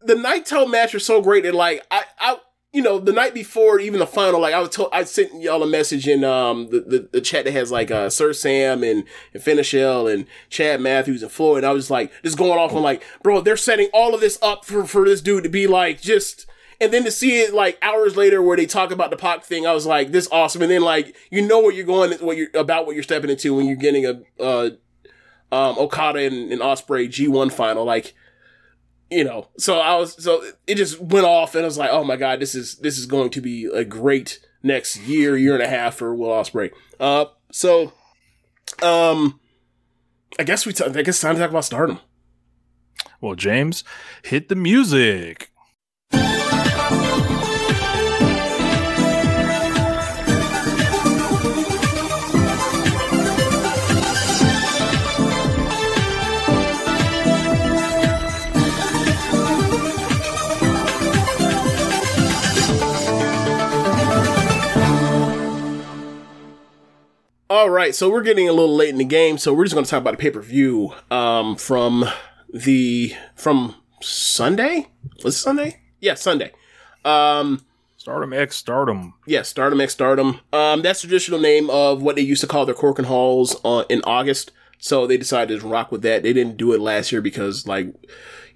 the 0.00 0.14
Naito 0.14 0.68
match 0.70 0.94
was 0.94 1.04
so 1.06 1.22
great 1.22 1.44
that 1.44 1.54
like 1.54 1.84
i 1.90 2.04
i 2.18 2.36
you 2.72 2.80
know 2.82 2.98
the 2.98 3.12
night 3.12 3.34
before 3.34 3.78
even 3.78 4.00
the 4.00 4.06
final 4.06 4.40
like 4.40 4.54
i 4.54 4.60
was 4.60 4.70
told 4.70 4.88
i 4.92 5.04
sent 5.04 5.40
y'all 5.40 5.62
a 5.62 5.66
message 5.66 6.08
in 6.08 6.24
um 6.24 6.68
the, 6.70 6.80
the, 6.80 7.08
the 7.12 7.20
chat 7.20 7.44
that 7.44 7.52
has 7.52 7.70
like 7.70 7.90
uh 7.90 8.08
sir 8.08 8.32
sam 8.32 8.82
and 8.82 9.04
and 9.34 9.46
and 9.46 10.26
chad 10.48 10.80
matthews 10.80 11.22
and 11.22 11.30
floyd 11.30 11.64
i 11.64 11.72
was 11.72 11.90
like 11.90 12.10
just 12.22 12.38
going 12.38 12.58
off 12.58 12.72
on 12.72 12.82
like 12.82 13.02
bro 13.22 13.40
they're 13.40 13.56
setting 13.56 13.88
all 13.92 14.14
of 14.14 14.20
this 14.20 14.38
up 14.42 14.64
for 14.64 14.84
for 14.86 15.04
this 15.04 15.20
dude 15.20 15.44
to 15.44 15.50
be 15.50 15.66
like 15.66 16.00
just 16.00 16.46
and 16.82 16.92
then 16.92 17.04
to 17.04 17.12
see 17.12 17.40
it 17.40 17.54
like 17.54 17.78
hours 17.80 18.16
later 18.16 18.42
where 18.42 18.56
they 18.56 18.66
talk 18.66 18.90
about 18.90 19.10
the 19.10 19.16
Pac 19.16 19.44
thing, 19.44 19.68
I 19.68 19.72
was 19.72 19.86
like, 19.86 20.10
this 20.10 20.28
awesome. 20.32 20.62
And 20.62 20.70
then 20.70 20.82
like, 20.82 21.14
you 21.30 21.46
know 21.46 21.60
what 21.60 21.76
you're 21.76 21.86
going, 21.86 22.10
what 22.14 22.36
you're 22.36 22.48
about, 22.54 22.86
what 22.86 22.96
you're 22.96 23.04
stepping 23.04 23.30
into 23.30 23.54
when 23.54 23.66
you're 23.66 23.76
getting 23.76 24.04
a, 24.04 24.20
uh, 24.42 24.70
um, 25.52 25.78
Okada 25.78 26.18
and, 26.18 26.50
and 26.50 26.60
Ospreay 26.60 27.06
G1 27.06 27.52
final. 27.52 27.84
Like, 27.84 28.14
you 29.12 29.24
know, 29.24 29.48
so 29.58 29.78
I 29.78 29.96
was, 29.96 30.22
so 30.22 30.42
it 30.66 30.76
just 30.76 31.00
went 31.00 31.26
off 31.26 31.54
and 31.54 31.62
I 31.62 31.66
was 31.66 31.78
like, 31.78 31.90
oh 31.92 32.04
my 32.04 32.16
God, 32.16 32.40
this 32.40 32.54
is, 32.54 32.76
this 32.76 32.98
is 32.98 33.06
going 33.06 33.30
to 33.30 33.40
be 33.40 33.66
a 33.66 33.84
great 33.84 34.40
next 34.62 34.96
year, 34.96 35.36
year 35.36 35.54
and 35.54 35.62
a 35.62 35.68
half 35.68 35.96
for 35.96 36.14
Will 36.14 36.28
Ospreay. 36.28 36.70
Uh, 36.98 37.26
so, 37.50 37.92
um, 38.82 39.38
I 40.38 40.44
guess 40.44 40.66
we, 40.66 40.72
t- 40.72 40.84
I 40.84 40.88
guess 40.88 41.08
it's 41.08 41.20
time 41.20 41.34
to 41.34 41.40
talk 41.40 41.50
about 41.50 41.64
stardom. 41.64 42.00
Well, 43.20 43.34
James, 43.34 43.84
hit 44.24 44.48
the 44.48 44.56
music. 44.56 45.51
All 67.62 67.70
right, 67.70 67.94
so 67.94 68.10
we're 68.10 68.24
getting 68.24 68.48
a 68.48 68.52
little 68.52 68.74
late 68.74 68.88
in 68.88 68.98
the 68.98 69.04
game, 69.04 69.38
so 69.38 69.54
we're 69.54 69.62
just 69.62 69.72
going 69.72 69.84
to 69.84 69.90
talk 69.90 70.00
about 70.00 70.14
a 70.14 70.16
pay 70.16 70.32
per 70.32 70.40
view 70.40 70.94
um, 71.12 71.54
from 71.54 72.04
the 72.52 73.14
from 73.36 73.76
Sunday. 74.00 74.88
Was 75.22 75.36
it 75.36 75.38
Sunday? 75.38 75.80
Yeah, 76.00 76.14
Sunday. 76.14 76.50
Um, 77.04 77.64
Stardom 77.96 78.32
X 78.32 78.56
Stardom. 78.56 79.14
yeah, 79.26 79.42
Stardom 79.42 79.80
X 79.80 79.92
Stardom. 79.92 80.40
Um, 80.52 80.82
that's 80.82 81.02
the 81.02 81.06
traditional 81.06 81.38
name 81.38 81.70
of 81.70 82.02
what 82.02 82.16
they 82.16 82.22
used 82.22 82.40
to 82.40 82.48
call 82.48 82.66
their 82.66 82.74
Korakuen 82.74 83.04
Halls 83.04 83.54
uh, 83.64 83.84
in 83.88 84.02
August. 84.02 84.50
So 84.80 85.06
they 85.06 85.16
decided 85.16 85.60
to 85.60 85.68
rock 85.68 85.92
with 85.92 86.02
that. 86.02 86.24
They 86.24 86.32
didn't 86.32 86.56
do 86.56 86.72
it 86.72 86.80
last 86.80 87.12
year 87.12 87.20
because, 87.20 87.68
like, 87.68 87.94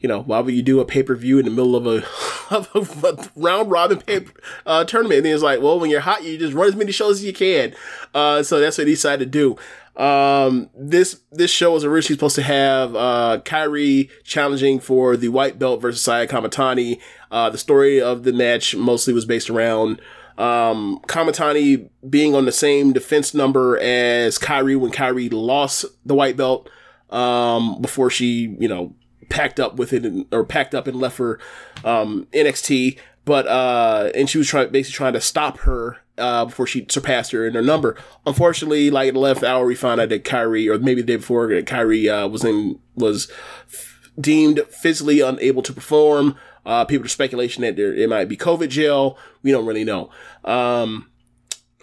you 0.00 0.08
know, 0.08 0.22
why 0.22 0.40
would 0.40 0.54
you 0.54 0.62
do 0.62 0.80
a 0.80 0.84
pay 0.84 1.02
per 1.02 1.14
view 1.14 1.38
in 1.38 1.44
the 1.44 1.50
middle 1.50 1.76
of 1.76 1.86
a, 1.86 2.04
of 2.54 3.04
a, 3.04 3.30
round 3.36 3.70
robin 3.70 4.00
paper, 4.00 4.32
uh, 4.66 4.84
tournament? 4.84 5.18
And 5.18 5.26
it's 5.26 5.42
like, 5.42 5.60
well, 5.60 5.78
when 5.78 5.90
you're 5.90 6.00
hot, 6.00 6.24
you 6.24 6.38
just 6.38 6.54
run 6.54 6.68
as 6.68 6.76
many 6.76 6.92
shows 6.92 7.18
as 7.18 7.24
you 7.24 7.32
can. 7.32 7.74
Uh, 8.14 8.42
so 8.42 8.60
that's 8.60 8.78
what 8.78 8.86
he 8.86 8.94
decided 8.94 9.32
to 9.32 9.38
do. 9.38 10.02
Um, 10.02 10.68
this 10.76 11.20
this 11.32 11.50
show 11.50 11.72
was 11.72 11.84
originally 11.84 12.16
supposed 12.16 12.36
to 12.36 12.42
have 12.42 12.94
uh, 12.94 13.40
Kairi 13.44 14.10
challenging 14.24 14.78
for 14.78 15.16
the 15.16 15.28
white 15.28 15.58
belt 15.58 15.80
versus 15.80 16.02
Saya 16.02 16.26
Kamatani. 16.26 17.00
Uh, 17.30 17.48
the 17.48 17.56
story 17.56 18.00
of 18.00 18.24
the 18.24 18.32
match 18.32 18.76
mostly 18.76 19.14
was 19.14 19.24
based 19.24 19.48
around 19.48 20.00
um, 20.38 21.00
Kamatani 21.06 21.88
being 22.08 22.34
on 22.34 22.44
the 22.44 22.52
same 22.52 22.92
defense 22.92 23.32
number 23.32 23.78
as 23.78 24.38
Kairi 24.38 24.78
when 24.78 24.92
Kairi 24.92 25.32
lost 25.32 25.86
the 26.04 26.14
white 26.14 26.36
belt 26.36 26.68
um, 27.10 27.80
before 27.80 28.10
she, 28.10 28.54
you 28.58 28.68
know, 28.68 28.94
packed 29.28 29.58
up 29.60 29.76
with 29.76 29.92
it 29.92 30.04
and, 30.04 30.26
or 30.32 30.44
packed 30.44 30.74
up 30.74 30.86
and 30.86 30.98
left 30.98 31.16
for 31.16 31.38
um, 31.84 32.26
NXT. 32.32 32.98
But 33.24 33.46
uh, 33.48 34.10
and 34.14 34.30
she 34.30 34.38
was 34.38 34.46
trying 34.48 34.70
basically 34.70 34.96
trying 34.96 35.12
to 35.14 35.20
stop 35.20 35.58
her 35.60 35.96
uh, 36.16 36.44
before 36.44 36.66
she 36.66 36.86
surpassed 36.88 37.32
her 37.32 37.44
in 37.46 37.54
her 37.54 37.62
number. 37.62 37.96
Unfortunately, 38.24 38.88
like 38.90 39.12
the 39.12 39.18
11th 39.18 39.42
hour, 39.42 39.66
we 39.66 39.74
found 39.74 40.00
out 40.00 40.10
that 40.10 40.22
Kairi, 40.24 40.68
or 40.72 40.78
maybe 40.78 41.00
the 41.00 41.06
day 41.08 41.16
before, 41.16 41.48
that 41.48 41.66
Kairi 41.66 42.08
uh, 42.24 42.28
was 42.28 42.44
in 42.44 42.78
was 42.94 43.28
f- 43.66 44.10
deemed 44.20 44.60
physically 44.70 45.20
unable 45.20 45.62
to 45.62 45.72
perform. 45.72 46.36
Uh, 46.64 46.84
people 46.84 47.04
are 47.04 47.08
speculation 47.08 47.62
that 47.62 47.76
there 47.76 47.92
it 47.94 48.08
might 48.08 48.26
be 48.28 48.36
COVID 48.36 48.68
jail. 48.68 49.18
We 49.42 49.50
don't 49.50 49.66
really 49.66 49.84
know. 49.84 50.10
Um, 50.44 51.10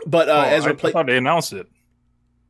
but 0.06 0.30
uh, 0.30 0.44
Oh, 0.46 0.50
as 0.50 0.66
I, 0.66 0.72
repla- 0.72 0.90
I 0.90 0.92
thought 0.94 1.06
they 1.08 1.18
announced 1.18 1.52
it. 1.54 1.68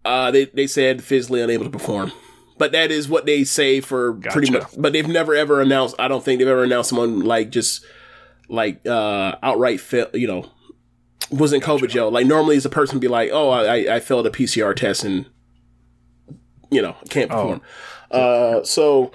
uh, 0.06 0.30
they 0.30 0.46
they 0.46 0.68
said 0.68 1.04
physically 1.04 1.42
unable 1.42 1.66
to 1.66 1.70
perform, 1.72 2.12
but 2.58 2.72
that 2.72 2.92
is 2.92 3.08
what 3.10 3.26
they 3.26 3.44
say 3.44 3.80
for 3.82 4.14
pretty 4.14 4.52
much. 4.52 4.64
But 4.78 4.94
they've 4.94 5.08
never 5.08 5.36
ever 5.36 5.62
announced. 5.62 5.96
I 6.00 6.08
don't 6.08 6.24
think 6.24 6.40
they've 6.40 6.48
ever 6.48 6.64
announced 6.64 6.90
someone 6.90 7.22
like 7.22 7.50
just 7.50 7.86
like 8.50 8.86
uh 8.86 9.36
outright 9.42 9.80
fail. 9.80 10.08
You 10.14 10.28
know, 10.28 10.52
was 11.32 11.54
in 11.54 11.62
COVID 11.62 11.90
jail. 11.90 12.12
Like 12.12 12.26
normally, 12.28 12.56
is 12.56 12.66
a 12.66 12.70
person 12.70 13.00
be 13.00 13.08
like, 13.08 13.30
"Oh, 13.32 13.50
I 13.50 13.96
I 13.96 14.00
failed 14.00 14.28
a 14.28 14.30
PCR 14.30 14.76
test 14.76 15.04
and 15.04 15.26
you 16.70 16.82
know 16.82 16.96
can't 17.10 17.30
perform." 17.30 17.62
Uh, 18.12 18.64
so. 18.64 19.12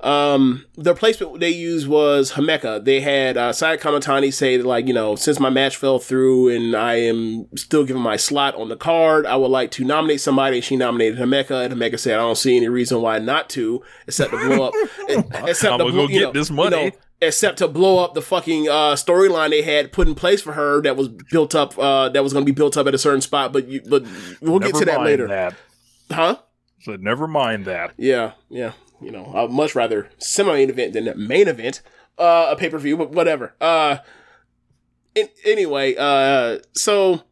Um, 0.00 0.64
the 0.76 0.94
placement 0.94 1.40
they 1.40 1.50
used 1.50 1.88
was 1.88 2.32
Hameka. 2.32 2.84
They 2.84 3.00
had 3.00 3.36
uh, 3.36 3.52
Saya 3.52 3.76
Kamatani 3.78 4.32
say 4.32 4.56
that, 4.56 4.64
like, 4.66 4.86
you 4.86 4.94
know, 4.94 5.16
since 5.16 5.40
my 5.40 5.50
match 5.50 5.76
fell 5.76 5.98
through 5.98 6.48
and 6.54 6.76
I 6.76 6.94
am 6.94 7.48
still 7.56 7.84
given 7.84 8.00
my 8.02 8.16
slot 8.16 8.54
on 8.54 8.68
the 8.68 8.76
card, 8.76 9.26
I 9.26 9.34
would 9.36 9.50
like 9.50 9.70
to 9.72 9.84
nominate 9.84 10.20
somebody. 10.20 10.58
And 10.58 10.64
she 10.64 10.76
nominated 10.76 11.18
Hameka, 11.18 11.64
and 11.64 11.74
Hameka 11.74 11.98
said, 11.98 12.14
I 12.14 12.18
don't 12.18 12.36
see 12.38 12.56
any 12.56 12.68
reason 12.68 13.02
why 13.02 13.18
not 13.18 13.48
to, 13.50 13.82
except 14.06 14.30
to 14.30 14.36
blow 14.38 14.68
up, 14.68 14.74
except 15.48 15.72
I'm 15.72 15.78
to 15.80 15.90
blow, 15.92 16.06
get 16.06 16.22
know, 16.22 16.32
this 16.32 16.50
you 16.50 16.56
money. 16.56 16.70
know, 16.86 16.90
except 17.20 17.58
to 17.58 17.66
blow 17.66 17.98
up 18.04 18.14
the 18.14 18.22
fucking 18.22 18.68
uh, 18.68 18.94
storyline 18.94 19.50
they 19.50 19.62
had 19.62 19.90
put 19.90 20.06
in 20.06 20.14
place 20.14 20.40
for 20.40 20.52
her 20.52 20.80
that 20.82 20.96
was 20.96 21.08
built 21.08 21.56
up, 21.56 21.76
uh, 21.76 22.08
that 22.10 22.22
was 22.22 22.32
going 22.32 22.44
to 22.44 22.52
be 22.52 22.54
built 22.54 22.76
up 22.76 22.86
at 22.86 22.94
a 22.94 22.98
certain 22.98 23.20
spot. 23.20 23.52
But 23.52 23.66
you, 23.66 23.80
but 23.88 24.04
we'll 24.40 24.60
get 24.60 24.74
Never 24.74 24.78
to 24.78 24.84
that 24.84 25.00
later, 25.00 25.26
That. 25.26 25.54
huh? 26.08 26.36
So 26.82 26.94
never 26.94 27.26
mind 27.26 27.64
that. 27.64 27.94
Yeah, 27.96 28.34
yeah. 28.48 28.72
You 29.00 29.12
know, 29.12 29.32
I'd 29.34 29.50
much 29.50 29.74
rather 29.74 30.10
semi-main 30.18 30.70
event 30.70 30.92
than 30.92 31.12
main 31.16 31.46
event, 31.48 31.82
uh, 32.18 32.48
a 32.50 32.56
pay-per-view, 32.56 32.96
but 32.96 33.12
whatever. 33.12 33.54
Uh, 33.60 33.98
in, 35.14 35.28
anyway, 35.44 35.94
uh, 35.96 36.58
so, 36.72 37.22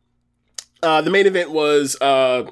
uh, 0.82 1.00
the 1.02 1.10
main 1.10 1.26
event 1.26 1.50
was, 1.50 2.00
uh, 2.00 2.48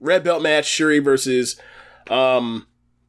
red 0.00 0.22
belt 0.22 0.42
match, 0.42 0.66
Shuri 0.66 1.00
versus, 1.00 1.60
um, 2.08 2.66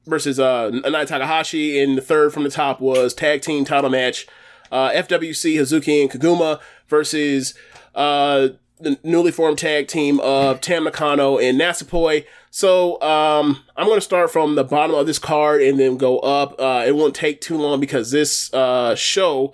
versus, 0.08 0.40
uh, 0.40 0.70
Nai 0.70 1.06
Takahashi, 1.06 1.80
and 1.80 1.98
the 1.98 2.02
third 2.02 2.34
from 2.34 2.44
the 2.44 2.50
top 2.50 2.82
was 2.82 3.14
tag 3.14 3.42
team 3.42 3.66
title 3.66 3.92
match, 3.92 4.26
uh, 4.72 4.90
FWC, 4.90 5.56
Hazuki 5.56 6.02
and 6.02 6.10
Koguma 6.10 6.60
versus, 6.88 7.54
uh, 7.94 8.50
the 8.80 9.00
newly 9.04 9.32
formed 9.32 9.58
tag 9.58 9.88
team 9.88 10.20
of 10.22 10.62
Tam 10.62 10.86
Nakano 10.86 11.38
and 11.38 11.60
Natsupoi. 11.60 12.26
So 12.50 13.02
um, 13.02 13.64
I'm 13.76 13.88
going 13.88 13.98
to 13.98 14.02
start 14.02 14.32
from 14.32 14.56
the 14.56 14.64
bottom 14.64 14.96
of 14.96 15.06
this 15.06 15.20
card 15.20 15.62
and 15.62 15.80
then 15.80 15.98
go 15.98 16.20
up. 16.20 16.60
Uh, 16.60 16.84
it 16.86 16.96
won't 16.96 17.16
take 17.16 17.42
too 17.42 17.58
long 17.58 17.80
because 17.80 18.12
this 18.12 18.54
uh, 18.54 18.96
show 18.96 19.54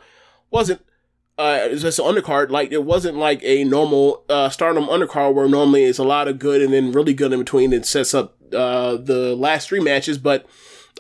wasn't 0.51 0.81
uh, 1.37 1.59
it's 1.63 1.81
just 1.81 1.99
an 1.99 2.05
undercard. 2.05 2.49
Like 2.49 2.71
it 2.71 2.83
wasn't 2.83 3.17
like 3.17 3.41
a 3.43 3.63
normal 3.63 4.23
uh, 4.29 4.49
Stardom 4.49 4.85
undercard 4.85 5.33
where 5.33 5.49
normally 5.49 5.83
it's 5.83 5.99
a 5.99 6.03
lot 6.03 6.27
of 6.27 6.39
good 6.39 6.61
and 6.61 6.73
then 6.73 6.91
really 6.91 7.13
good 7.13 7.33
in 7.33 7.39
between. 7.39 7.73
and 7.73 7.85
sets 7.85 8.13
up 8.13 8.37
uh, 8.53 8.95
the 8.95 9.35
last 9.35 9.67
three 9.67 9.81
matches, 9.81 10.17
but 10.17 10.45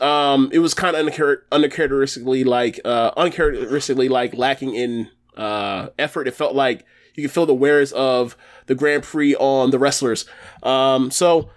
um, 0.01 0.49
it 0.51 0.59
was 0.59 0.73
kind 0.73 0.95
of 0.95 1.05
unchar- 1.05 1.43
uncharacteristically 1.51 2.43
like 2.43 2.79
uh, 2.83 3.11
uncharacteristically 3.15 4.09
like 4.09 4.33
lacking 4.33 4.75
in 4.75 5.09
uh, 5.37 5.89
effort. 5.97 6.27
It 6.27 6.33
felt 6.33 6.55
like 6.55 6.85
you 7.15 7.23
can 7.23 7.29
feel 7.29 7.45
the 7.45 7.53
wears 7.53 7.91
of 7.93 8.35
the 8.67 8.75
Grand 8.75 9.03
Prix 9.03 9.35
on 9.35 9.71
the 9.71 9.79
wrestlers. 9.79 10.25
Um, 10.63 11.11
so, 11.11 11.49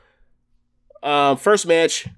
um, 1.03 1.37
first 1.37 1.67
match. 1.67 2.09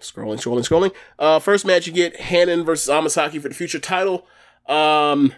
Scrolling, 0.00 0.38
scrolling, 0.38 0.66
scrolling. 0.66 0.94
Uh, 1.18 1.38
first 1.38 1.66
match 1.66 1.86
you 1.86 1.92
get 1.92 2.16
Hannon 2.20 2.64
versus 2.64 2.88
Amasaki 2.88 3.40
for 3.40 3.48
the 3.48 3.54
future 3.54 3.80
title. 3.80 4.26
Um, 4.66 5.34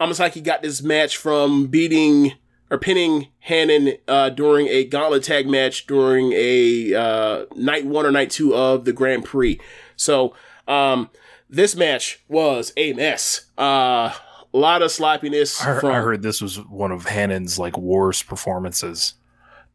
Amasaki 0.00 0.42
got 0.42 0.62
this 0.62 0.82
match 0.82 1.16
from 1.16 1.66
beating 1.66 2.34
or 2.70 2.78
pinning 2.78 3.28
Hannon 3.40 3.94
uh, 4.08 4.30
during 4.30 4.68
a 4.68 4.84
gauntlet 4.84 5.22
tag 5.22 5.48
match 5.48 5.86
during 5.86 6.32
a 6.34 6.94
uh, 6.94 7.46
night 7.54 7.86
one 7.86 8.06
or 8.06 8.10
night 8.10 8.30
two 8.30 8.54
of 8.54 8.84
the 8.84 8.92
Grand 8.92 9.24
Prix. 9.24 9.60
So, 9.96 10.34
um, 10.68 11.10
this 11.48 11.76
match 11.76 12.24
was 12.28 12.72
a 12.76 12.92
mess. 12.92 13.46
Uh, 13.56 14.12
a 14.56 14.58
lot 14.58 14.80
of 14.80 14.90
sloppiness. 14.90 15.60
I, 15.60 15.64
heard- 15.66 15.80
from, 15.82 15.90
I 15.92 16.00
heard 16.00 16.22
this 16.22 16.40
was 16.40 16.58
one 16.58 16.90
of 16.90 17.04
Hannon's 17.04 17.58
like 17.58 17.76
worst 17.76 18.26
performances. 18.26 19.14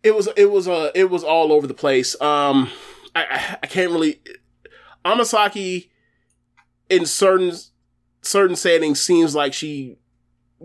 it 0.01 0.15
was 0.15 0.27
it 0.35 0.51
was 0.51 0.67
uh 0.67 0.91
it 0.95 1.09
was 1.09 1.23
all 1.23 1.53
over 1.53 1.67
the 1.67 1.73
place. 1.75 2.19
Um, 2.19 2.69
I 3.15 3.57
I, 3.61 3.67
can't 3.67 3.91
really 3.91 4.19
Amasaki 5.05 5.89
in 6.89 7.05
certain 7.05 7.53
certain 8.23 8.55
settings 8.55 8.99
seems 8.99 9.35
like 9.35 9.53
she 9.53 9.97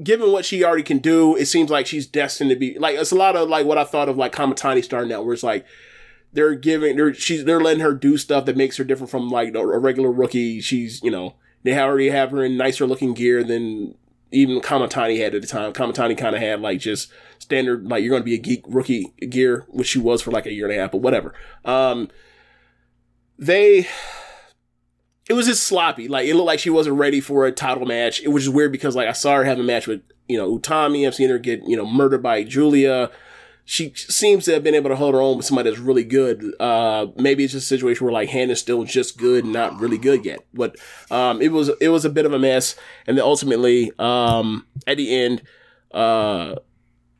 given 0.02 0.32
what 0.32 0.44
she 0.44 0.64
already 0.64 0.82
can 0.82 0.98
do, 0.98 1.36
it 1.36 1.46
seems 1.46 1.70
like 1.70 1.86
she's 1.86 2.06
destined 2.06 2.50
to 2.50 2.56
be 2.56 2.78
like 2.78 2.96
it's 2.96 3.12
a 3.12 3.16
lot 3.16 3.36
of 3.36 3.50
like 3.50 3.66
what 3.66 3.78
I 3.78 3.84
thought 3.84 4.08
of 4.08 4.16
like 4.16 4.32
Kamatani 4.32 4.82
starting 4.82 5.12
out, 5.12 5.26
where 5.26 5.34
it's 5.34 5.42
like 5.42 5.66
they're 6.32 6.54
giving 6.54 6.96
they're 6.96 7.12
she's 7.12 7.44
they're 7.44 7.60
letting 7.60 7.82
her 7.82 7.92
do 7.92 8.16
stuff 8.16 8.46
that 8.46 8.56
makes 8.56 8.78
her 8.78 8.84
different 8.84 9.10
from 9.10 9.28
like 9.28 9.54
a, 9.54 9.60
a 9.60 9.78
regular 9.78 10.10
rookie. 10.10 10.62
She's 10.62 11.02
you 11.02 11.10
know 11.10 11.34
they 11.64 11.78
already 11.78 12.08
have 12.10 12.30
her 12.30 12.44
in 12.44 12.56
nicer 12.56 12.86
looking 12.86 13.12
gear 13.12 13.44
than 13.44 13.94
even 14.32 14.60
Kamatani 14.60 15.18
had 15.18 15.34
at 15.34 15.42
the 15.42 15.48
time. 15.48 15.72
Kamatani 15.72 16.16
kind 16.16 16.34
of 16.34 16.42
had 16.42 16.60
like 16.60 16.80
just 16.80 17.10
standard 17.38 17.84
like 17.84 18.02
you're 18.02 18.10
going 18.10 18.22
to 18.22 18.24
be 18.24 18.34
a 18.34 18.38
geek 18.38 18.64
rookie 18.66 19.12
gear, 19.28 19.64
which 19.68 19.88
she 19.88 19.98
was 19.98 20.22
for 20.22 20.30
like 20.30 20.46
a 20.46 20.52
year 20.52 20.66
and 20.66 20.76
a 20.76 20.80
half, 20.80 20.92
but 20.92 20.98
whatever. 20.98 21.34
Um, 21.64 22.08
they 23.38 23.86
it 25.28 25.32
was 25.32 25.46
just 25.46 25.64
sloppy. 25.64 26.08
Like 26.08 26.26
it 26.26 26.34
looked 26.34 26.46
like 26.46 26.60
she 26.60 26.70
wasn't 26.70 26.96
ready 26.96 27.20
for 27.20 27.46
a 27.46 27.52
title 27.52 27.86
match. 27.86 28.22
It 28.22 28.28
was 28.28 28.44
just 28.44 28.54
weird 28.54 28.72
because 28.72 28.94
like 28.96 29.08
I 29.08 29.12
saw 29.12 29.36
her 29.36 29.44
have 29.44 29.58
a 29.58 29.62
match 29.62 29.86
with 29.86 30.02
you 30.28 30.36
know 30.36 30.58
Utami. 30.58 31.06
I've 31.06 31.14
seen 31.14 31.30
her 31.30 31.38
get 31.38 31.62
you 31.66 31.76
know 31.76 31.86
murdered 31.86 32.22
by 32.22 32.44
Julia. 32.44 33.10
She 33.68 33.92
seems 33.96 34.44
to 34.44 34.52
have 34.52 34.62
been 34.62 34.76
able 34.76 34.88
to 34.90 34.96
hold 34.96 35.12
her 35.12 35.20
own 35.20 35.36
with 35.36 35.44
somebody 35.44 35.68
that's 35.68 35.82
really 35.82 36.04
good. 36.04 36.54
Uh, 36.60 37.08
maybe 37.16 37.42
it's 37.42 37.52
just 37.52 37.64
a 37.64 37.68
situation 37.68 38.04
where 38.04 38.12
like 38.12 38.28
Hannah's 38.28 38.60
still 38.60 38.84
just 38.84 39.18
good, 39.18 39.44
not 39.44 39.80
really 39.80 39.98
good 39.98 40.24
yet. 40.24 40.38
But 40.54 40.76
um, 41.10 41.42
it 41.42 41.50
was 41.50 41.72
it 41.80 41.88
was 41.88 42.04
a 42.04 42.10
bit 42.10 42.24
of 42.24 42.32
a 42.32 42.38
mess, 42.38 42.76
and 43.08 43.18
then 43.18 43.24
ultimately, 43.24 43.90
um, 43.98 44.66
at 44.86 44.98
the 44.98 45.12
end, 45.12 45.42
uh, 45.90 46.54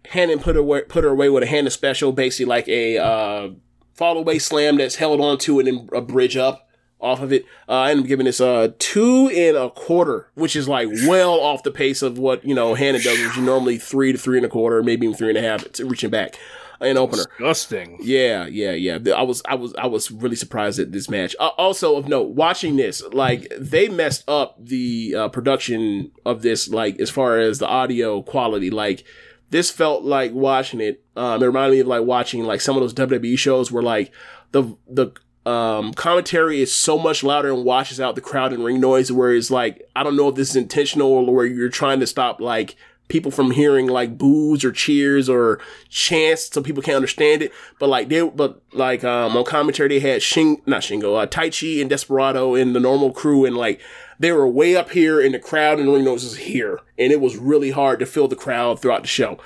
Hannah 0.06 0.38
put 0.38 0.54
her 0.54 0.82
put 0.82 1.02
her 1.02 1.10
away 1.10 1.28
with 1.28 1.42
a 1.42 1.46
Hannah 1.46 1.68
special, 1.68 2.12
basically 2.12 2.46
like 2.46 2.68
a 2.68 2.96
uh, 2.96 3.48
fall 3.94 4.16
away 4.16 4.38
slam 4.38 4.76
that's 4.76 4.94
held 4.94 5.20
onto 5.20 5.58
and 5.58 5.90
a 5.92 6.00
bridge 6.00 6.36
up 6.36 6.65
off 7.00 7.20
of 7.20 7.32
it. 7.32 7.44
Uh, 7.68 7.72
I 7.72 7.90
ended 7.90 8.04
up 8.04 8.08
giving 8.08 8.26
this 8.26 8.40
uh 8.40 8.72
two 8.78 9.28
and 9.28 9.56
a 9.56 9.70
quarter, 9.70 10.28
which 10.34 10.56
is 10.56 10.68
like 10.68 10.88
well 11.06 11.40
off 11.40 11.62
the 11.62 11.70
pace 11.70 12.02
of 12.02 12.18
what 12.18 12.44
you 12.44 12.54
know 12.54 12.74
Hannah 12.74 13.00
does, 13.00 13.18
which 13.18 13.36
is 13.36 13.42
normally 13.42 13.78
three 13.78 14.12
to 14.12 14.18
three 14.18 14.38
and 14.38 14.46
a 14.46 14.48
quarter, 14.48 14.82
maybe 14.82 15.06
even 15.06 15.16
three 15.16 15.28
and 15.28 15.38
a 15.38 15.42
half. 15.42 15.64
It's 15.64 15.80
reaching 15.80 16.10
back 16.10 16.38
an 16.80 16.96
opener. 16.96 17.24
Disgusting. 17.24 17.98
Yeah, 18.00 18.46
yeah, 18.46 18.72
yeah. 18.72 18.98
I 19.14 19.22
was, 19.22 19.42
I 19.48 19.54
was, 19.54 19.74
I 19.76 19.86
was 19.86 20.10
really 20.10 20.36
surprised 20.36 20.78
at 20.78 20.92
this 20.92 21.08
match. 21.08 21.34
Uh, 21.38 21.48
also, 21.58 21.96
of 21.96 22.08
note, 22.08 22.30
watching 22.30 22.76
this, 22.76 23.02
like 23.12 23.52
they 23.58 23.88
messed 23.88 24.28
up 24.28 24.56
the 24.62 25.14
uh, 25.16 25.28
production 25.28 26.12
of 26.24 26.42
this, 26.42 26.68
like 26.68 27.00
as 27.00 27.10
far 27.10 27.38
as 27.38 27.58
the 27.58 27.66
audio 27.66 28.22
quality. 28.22 28.70
Like 28.70 29.04
this 29.50 29.70
felt 29.70 30.02
like 30.02 30.32
watching 30.32 30.80
it. 30.80 31.02
Um, 31.16 31.42
it 31.42 31.46
reminded 31.46 31.76
me 31.76 31.80
of 31.80 31.86
like 31.86 32.02
watching 32.02 32.44
like 32.44 32.60
some 32.60 32.76
of 32.76 32.82
those 32.82 32.94
WWE 32.94 33.38
shows 33.38 33.72
where 33.72 33.82
like 33.82 34.12
the 34.52 34.76
the 34.88 35.12
um, 35.46 35.94
commentary 35.94 36.60
is 36.60 36.74
so 36.74 36.98
much 36.98 37.22
louder 37.22 37.52
and 37.52 37.64
washes 37.64 38.00
out 38.00 38.14
the 38.16 38.20
crowd 38.20 38.52
and 38.52 38.64
ring 38.64 38.80
noise. 38.80 39.10
Where 39.12 39.34
it's 39.34 39.50
like 39.50 39.88
I 39.94 40.02
don't 40.02 40.16
know 40.16 40.28
if 40.28 40.34
this 40.34 40.50
is 40.50 40.56
intentional 40.56 41.12
or 41.12 41.34
where 41.34 41.46
you're 41.46 41.68
trying 41.68 42.00
to 42.00 42.06
stop 42.06 42.40
like 42.40 42.76
people 43.08 43.30
from 43.30 43.52
hearing 43.52 43.86
like 43.86 44.18
boos 44.18 44.64
or 44.64 44.72
cheers 44.72 45.28
or 45.28 45.60
chants 45.88 46.50
so 46.52 46.62
people 46.62 46.82
can't 46.82 46.96
understand 46.96 47.42
it. 47.42 47.52
But 47.78 47.88
like 47.88 48.08
they, 48.08 48.26
but 48.28 48.60
like, 48.72 49.04
um, 49.04 49.36
on 49.36 49.44
commentary, 49.44 49.88
they 49.88 50.00
had 50.00 50.22
Shing, 50.22 50.60
not 50.66 50.82
Shingo, 50.82 51.22
uh, 51.22 51.26
Taichi 51.26 51.80
and 51.80 51.88
Desperado 51.88 52.54
and 52.54 52.74
the 52.74 52.80
normal 52.80 53.12
crew. 53.12 53.44
And 53.44 53.56
like, 53.56 53.80
they 54.18 54.32
were 54.32 54.48
way 54.48 54.76
up 54.76 54.90
here 54.90 55.20
in 55.20 55.32
the 55.32 55.38
crowd 55.38 55.78
and 55.78 55.88
the 55.88 55.92
ring 55.92 56.04
noise 56.04 56.24
was 56.24 56.36
here. 56.36 56.80
And 56.98 57.12
it 57.12 57.20
was 57.20 57.36
really 57.36 57.70
hard 57.70 58.00
to 58.00 58.06
fill 58.06 58.28
the 58.28 58.36
crowd 58.36 58.80
throughout 58.80 59.02
the 59.02 59.08
show. 59.08 59.38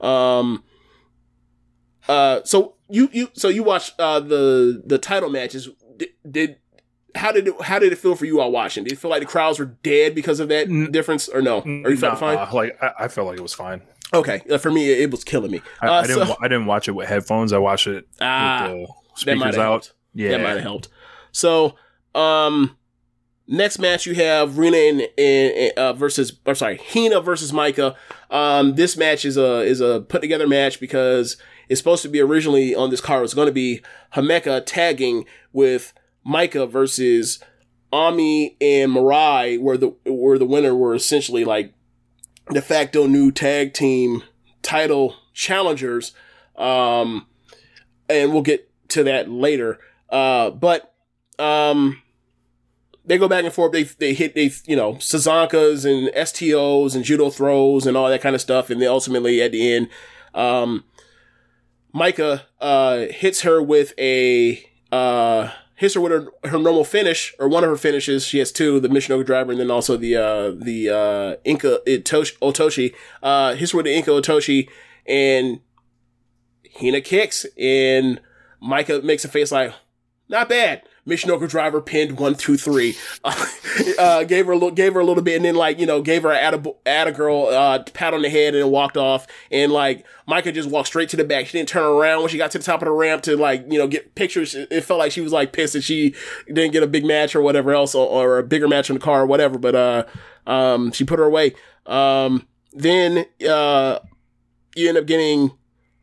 Um, 0.00 0.62
uh, 2.08 2.42
so 2.44 2.74
you, 2.90 3.08
you, 3.12 3.28
so 3.34 3.48
you 3.48 3.62
watched, 3.62 3.94
uh, 3.98 4.20
the, 4.20 4.82
the 4.84 4.98
title 4.98 5.28
matches. 5.30 5.68
Did, 5.96 6.08
did 6.30 6.56
how 7.14 7.32
did 7.32 7.48
it, 7.48 7.60
how 7.62 7.78
did 7.78 7.92
it 7.92 7.96
feel 7.98 8.14
for 8.14 8.26
you 8.26 8.40
all 8.40 8.52
watching? 8.52 8.84
Did 8.84 8.90
you 8.92 8.96
feel 8.96 9.10
like 9.10 9.20
the 9.20 9.26
crowds 9.26 9.58
were 9.58 9.64
dead 9.64 10.14
because 10.14 10.40
of 10.40 10.48
that 10.48 10.68
difference 10.92 11.26
or 11.28 11.42
no? 11.42 11.60
Or 11.60 11.90
you 11.90 11.96
felt 11.96 12.14
Nah, 12.20 12.46
fine? 12.46 12.54
Like 12.54 12.82
I, 12.82 12.92
I 13.04 13.08
felt 13.08 13.26
like 13.26 13.38
it 13.38 13.42
was 13.42 13.54
fine. 13.54 13.82
Okay, 14.14 14.42
uh, 14.50 14.58
for 14.58 14.70
me, 14.70 14.90
it, 14.90 15.00
it 15.00 15.10
was 15.10 15.24
killing 15.24 15.50
me. 15.50 15.60
I, 15.82 15.88
Uh, 15.88 15.92
I 15.92 16.06
didn't. 16.06 16.26
so- 16.26 16.36
I 16.40 16.48
didn't 16.48 16.66
watch 16.66 16.86
it 16.88 16.92
with 16.92 17.08
headphones. 17.08 17.52
I 17.52 17.58
watched 17.58 17.86
it 17.88 18.06
Ah, 18.20 18.68
with 18.70 18.88
the 19.14 19.20
speakers 19.20 19.56
out. 19.56 19.62
helped. 19.62 19.92
Yeah, 20.14 20.30
That 20.30 20.40
might 20.42 20.50
have 20.50 20.60
helped. 20.62 20.88
So, 21.32 21.74
um, 22.14 22.76
next 23.46 23.78
match 23.78 24.06
you 24.06 24.14
have 24.14 24.58
Rena 24.58 24.76
and, 24.76 25.00
and 25.18 25.72
uh, 25.78 25.92
versus, 25.94 26.38
or 26.46 26.54
sorry, 26.54 26.78
Hina 26.92 27.20
versus 27.20 27.52
Micah. 27.52 27.96
Um, 28.30 28.74
this 28.76 28.96
match 28.96 29.24
is 29.24 29.36
a 29.36 29.60
is 29.62 29.80
a 29.80 30.00
put 30.02 30.20
together 30.22 30.46
match 30.46 30.80
because 30.80 31.36
it's 31.68 31.80
supposed 31.80 32.02
to 32.02 32.08
be 32.08 32.20
originally 32.20 32.74
on 32.74 32.90
this 32.90 33.00
card. 33.00 33.20
It 33.20 33.22
was 33.22 33.34
going 33.34 33.46
to 33.46 33.52
be 33.52 33.82
Hameka 34.14 34.64
tagging 34.64 35.26
with 35.52 35.92
Micah 36.24 36.66
versus 36.66 37.38
Ami 37.92 38.56
and 38.60 38.92
Mirai, 38.92 39.60
where 39.60 39.76
the 39.76 39.94
where 40.04 40.38
the 40.38 40.44
winner 40.44 40.74
were 40.74 40.94
essentially 40.94 41.44
like 41.44 41.72
de 42.52 42.62
facto 42.62 43.06
new 43.06 43.30
tag 43.30 43.74
team 43.74 44.22
title 44.62 45.16
challengers. 45.32 46.12
Um, 46.56 47.26
and 48.08 48.32
we'll 48.32 48.42
get 48.42 48.70
to 48.90 49.04
that 49.04 49.30
later. 49.30 49.78
Uh, 50.08 50.50
but 50.50 50.94
um, 51.38 52.02
they 53.04 53.18
go 53.18 53.28
back 53.28 53.44
and 53.44 53.52
forth. 53.52 53.72
They 53.72 53.84
they 53.84 54.14
hit 54.14 54.34
they 54.34 54.50
you 54.66 54.76
know 54.76 54.94
Sazankas 54.94 55.84
and 55.84 56.14
STOs 56.14 56.94
and 56.94 57.04
judo 57.04 57.30
throws 57.30 57.86
and 57.86 57.96
all 57.96 58.08
that 58.08 58.20
kind 58.20 58.34
of 58.34 58.40
stuff. 58.40 58.70
And 58.70 58.80
then 58.80 58.88
ultimately 58.88 59.40
at 59.42 59.52
the 59.52 59.72
end, 59.72 59.88
um, 60.34 60.84
Micah 61.98 62.46
uh 62.60 63.06
hits 63.10 63.42
her 63.42 63.62
with 63.62 63.92
a 63.98 64.64
uh 64.92 65.50
hits 65.74 65.94
her 65.94 66.00
with 66.00 66.12
her, 66.12 66.48
her 66.48 66.58
normal 66.58 66.84
finish 66.84 67.34
or 67.38 67.48
one 67.48 67.64
of 67.64 67.70
her 67.70 67.76
finishes. 67.76 68.24
She 68.24 68.38
has 68.38 68.50
two: 68.52 68.80
the 68.80 68.88
Michinoku 68.88 69.26
driver 69.26 69.52
and 69.52 69.60
then 69.60 69.70
also 69.70 69.96
the 69.96 70.16
uh 70.16 70.50
the 70.50 70.88
uh 70.88 71.36
Inka 71.44 71.84
Itoshi, 71.86 72.38
Otoshi. 72.38 72.94
Uh, 73.22 73.54
hits 73.54 73.72
her 73.72 73.76
with 73.76 73.86
the 73.86 73.94
Inka 73.94 74.20
Otoshi 74.20 74.68
and 75.06 75.60
Hina 76.80 77.00
kicks 77.00 77.46
and 77.58 78.20
Micah 78.60 79.02
makes 79.02 79.24
a 79.24 79.28
face 79.28 79.52
like, 79.52 79.72
not 80.28 80.48
bad. 80.48 80.82
Michinoku 81.08 81.48
driver 81.48 81.80
pinned 81.80 82.18
one, 82.18 82.34
two, 82.34 82.56
three. 82.56 82.96
Uh, 83.24 83.46
uh, 83.98 84.24
gave 84.24 84.46
her 84.46 84.52
a 84.52 84.56
little, 84.56 84.70
gave 84.70 84.94
her 84.94 85.00
a 85.00 85.04
little 85.04 85.22
bit, 85.22 85.36
and 85.36 85.44
then 85.44 85.54
like 85.54 85.78
you 85.78 85.86
know, 85.86 86.02
gave 86.02 86.22
her 86.22 86.30
a 86.30 86.72
atta 86.86 87.12
girl 87.12 87.46
uh, 87.46 87.82
pat 87.94 88.12
on 88.12 88.22
the 88.22 88.28
head, 88.28 88.54
and 88.54 88.62
then 88.62 88.70
walked 88.70 88.96
off. 88.96 89.26
And 89.50 89.72
like 89.72 90.04
Micah 90.26 90.52
just 90.52 90.68
walked 90.68 90.88
straight 90.88 91.08
to 91.10 91.16
the 91.16 91.24
back. 91.24 91.46
She 91.46 91.56
didn't 91.58 91.70
turn 91.70 91.84
around 91.84 92.20
when 92.20 92.28
she 92.28 92.36
got 92.36 92.50
to 92.52 92.58
the 92.58 92.64
top 92.64 92.82
of 92.82 92.86
the 92.86 92.92
ramp 92.92 93.22
to 93.22 93.36
like 93.36 93.64
you 93.70 93.78
know 93.78 93.88
get 93.88 94.14
pictures. 94.14 94.54
It 94.54 94.68
it 94.70 94.84
felt 94.84 94.98
like 94.98 95.12
she 95.12 95.22
was 95.22 95.32
like 95.32 95.52
pissed 95.52 95.72
that 95.72 95.82
she 95.82 96.14
didn't 96.46 96.72
get 96.72 96.82
a 96.82 96.86
big 96.86 97.04
match 97.04 97.34
or 97.34 97.40
whatever 97.40 97.72
else, 97.72 97.94
or, 97.94 98.06
or 98.06 98.38
a 98.38 98.42
bigger 98.42 98.68
match 98.68 98.90
in 98.90 98.94
the 98.94 99.00
car 99.00 99.22
or 99.22 99.26
whatever. 99.26 99.58
But 99.58 99.74
uh, 99.74 100.04
um, 100.46 100.92
she 100.92 101.04
put 101.04 101.18
her 101.18 101.24
away. 101.24 101.54
Um, 101.86 102.46
then 102.72 103.24
uh, 103.48 103.98
you 104.76 104.88
end 104.88 104.98
up 104.98 105.06
getting 105.06 105.52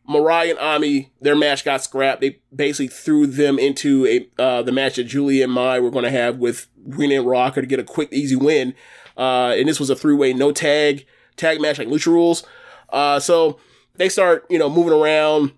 Mirai 0.09 0.51
and 0.51 0.59
Ami, 0.59 1.11
their 1.19 1.35
match 1.35 1.66
got 1.66 1.84
scrapped. 1.84 2.22
They 2.22 2.40
basically 2.56 2.88
threw 2.88 3.25
them 3.25 3.58
into 3.58 4.06
a 4.06 4.42
uh, 4.42 4.61
the 4.61 4.72
match 4.72 4.95
that 4.95 5.06
Julie 5.06 5.42
and 5.42 5.51
Mai 5.51 5.80
were 5.80 5.90
going 5.90 6.03
to 6.03 6.11
have 6.11 6.38
with 6.38 6.67
Rena 6.85 7.16
and 7.16 7.25
Rocker 7.25 7.61
to 7.61 7.67
get 7.67 7.80
a 7.80 7.84
quick, 7.84 8.11
easy 8.11 8.35
win. 8.35 8.75
Uh, 9.17 9.56
and 9.58 9.67
this 9.67 9.80
was 9.80 9.90
a 9.90 9.95
three 9.95 10.14
way 10.14 10.34
no 10.34 10.51
tag 10.51 11.06
tag 11.38 11.59
match 11.59 11.80
like 11.80 11.88
Lucha 11.88 12.08
Rules. 12.08 12.45
Uh, 12.90 13.19
so 13.19 13.59
they 13.95 14.09
start, 14.09 14.45
you 14.50 14.59
know, 14.59 14.69
moving 14.69 14.93
around. 14.93 15.53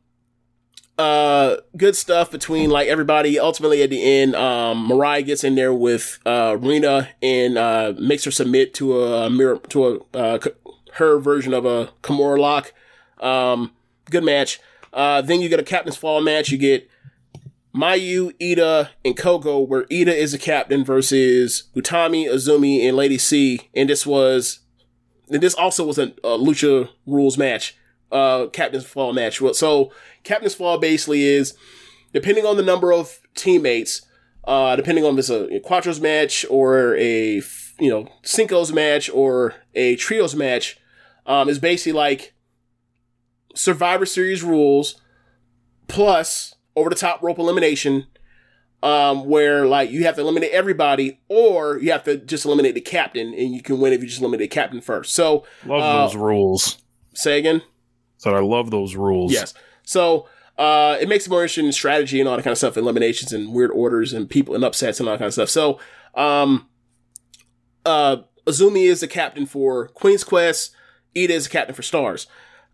Uh, 0.98 1.58
good 1.76 1.96
stuff 1.96 2.32
between 2.32 2.70
like 2.70 2.88
everybody. 2.88 3.40
Ultimately, 3.40 3.84
at 3.84 3.90
the 3.90 4.02
end, 4.02 4.36
um, 4.36 4.90
Mirai 4.90 5.26
gets 5.26 5.44
in 5.44 5.56
there 5.56 5.74
with 5.74 6.20
uh, 6.26 6.58
Rena 6.60 7.10
and 7.22 7.58
uh, 7.58 7.94
makes 8.00 8.24
her 8.24 8.32
submit 8.32 8.74
to 8.76 9.04
a 9.04 9.30
mirror 9.30 9.60
to 9.70 10.08
a 10.14 10.40
her 10.94 11.20
version 11.20 11.54
of 11.54 11.66
a 11.66 11.92
Kimura 12.02 12.40
lock. 12.40 12.74
Um, 13.20 13.72
good 14.10 14.24
match. 14.24 14.60
Uh, 14.94 15.22
then 15.22 15.42
you 15.42 15.50
get 15.50 15.60
a 15.60 15.64
captain's 15.64 15.98
fall 15.98 16.22
match. 16.22 16.50
You 16.50 16.58
get 16.58 16.90
Mayu, 17.76 18.32
Iida, 18.40 18.90
and 19.06 19.16
Kohgo, 19.16 19.68
where 19.68 19.84
Iida 19.86 20.08
is 20.08 20.32
the 20.32 20.38
captain 20.38 20.84
versus 20.84 21.70
Utami, 21.76 22.28
Azumi, 22.28 22.88
and 22.88 22.98
Lady 22.98 23.18
C. 23.18 23.70
And 23.76 23.90
this 23.90 24.06
was, 24.06 24.60
and 25.30 25.42
this 25.42 25.54
also 25.54 25.86
was 25.86 26.00
a, 26.00 26.14
a 26.24 26.38
Lucha 26.38 26.90
Rules 27.06 27.38
match, 27.38 27.78
uh, 28.12 28.48
captain's 28.48 28.86
fall 28.86 29.14
match. 29.14 29.42
So 29.54 29.92
captain's 30.24 30.56
fall 30.56 30.80
basically 30.80 31.24
is, 31.26 31.56
depending 32.14 32.46
on 32.46 32.58
the 32.58 32.64
number 32.64 32.92
of 32.92 33.20
teammates, 33.36 34.02
uh, 34.46 34.76
depending 34.76 35.04
on 35.04 35.14
if 35.14 35.20
it's 35.20 35.30
a 35.30 35.60
Quattros 35.60 36.02
match 36.02 36.46
or 36.50 36.96
a, 36.96 37.42
you 37.80 37.90
know, 37.90 38.08
Cinco's 38.24 38.72
match 38.72 39.10
or 39.10 39.54
a 39.76 39.98
Trios 39.98 40.34
match, 40.34 40.80
um, 41.26 41.50
is 41.50 41.60
basically 41.60 41.92
like 41.92 42.34
Survivor 43.58 44.06
Series 44.06 44.44
rules 44.44 45.02
plus 45.88 46.56
over 46.76 46.90
the 46.90 46.96
top 46.96 47.22
rope 47.24 47.40
elimination, 47.40 48.06
um, 48.84 49.26
where 49.26 49.66
like 49.66 49.90
you 49.90 50.04
have 50.04 50.16
to 50.16 50.22
eliminate 50.22 50.52
everybody 50.52 51.20
or 51.28 51.80
you 51.80 51.92
have 51.92 52.04
to 52.04 52.18
just 52.18 52.46
eliminate 52.46 52.76
the 52.76 52.82
captain 52.82 53.34
and 53.34 53.54
you 53.54 53.62
can 53.62 53.80
win 53.80 53.94
if 53.94 54.02
you 54.02 54.08
just 54.08 54.22
eliminate 54.22 54.50
the 54.50 54.54
captain 54.56 54.82
first. 54.82 55.14
So, 55.16 55.46
Love 55.66 55.82
uh, 55.82 56.06
those 56.06 56.16
rules. 56.16 56.78
say 57.14 57.40
again? 57.40 57.62
So 58.18 58.36
I 58.36 58.40
love 58.40 58.72
those 58.72 58.96
rules. 58.96 59.32
Yes. 59.32 59.54
So, 59.84 60.28
uh, 60.58 60.98
it 61.00 61.08
makes 61.08 61.28
it 61.28 61.30
more 61.30 61.42
interesting 61.42 61.68
in 61.68 61.72
strategy 61.72 62.20
and 62.20 62.28
all 62.28 62.36
that 62.36 62.44
kind 62.44 62.52
of 62.52 62.58
stuff, 62.58 62.78
eliminations 62.78 63.32
and 63.32 63.54
weird 63.54 63.72
orders 63.72 64.12
and 64.14 64.30
people 64.30 64.56
and 64.56 64.64
upsets 64.64 65.00
and 65.00 65.08
all 65.08 65.14
that 65.14 65.20
kind 65.20 65.28
of 65.28 65.34
stuff. 65.34 65.50
So, 65.50 65.80
um, 66.16 66.68
uh, 67.86 68.18
Azumi 68.46 68.86
is 68.86 69.02
the 69.02 69.08
captain 69.08 69.46
for 69.46 69.90
Queen's 69.90 70.24
Quest. 70.24 70.76
Iida 71.16 71.30
is 71.30 71.46
the 71.46 71.50
captain 71.50 71.76
for 71.76 71.82
Stars. 71.84 72.28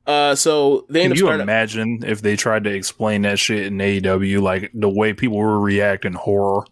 Uh, 0.06 0.36
so 0.36 0.86
they 0.90 1.04
Can 1.08 1.16
you 1.16 1.32
imagine 1.32 2.04
if 2.06 2.22
they 2.22 2.36
tried 2.36 2.66
to 2.66 2.70
explain 2.72 3.22
that 3.22 3.40
shit 3.40 3.68
in 3.68 3.78
AEW, 3.78 4.42
like 4.42 4.70
the 4.74 4.90
way 4.90 5.14
people 5.14 5.38
were 5.38 5.60
reacting 5.60 6.14
horror 6.14 6.66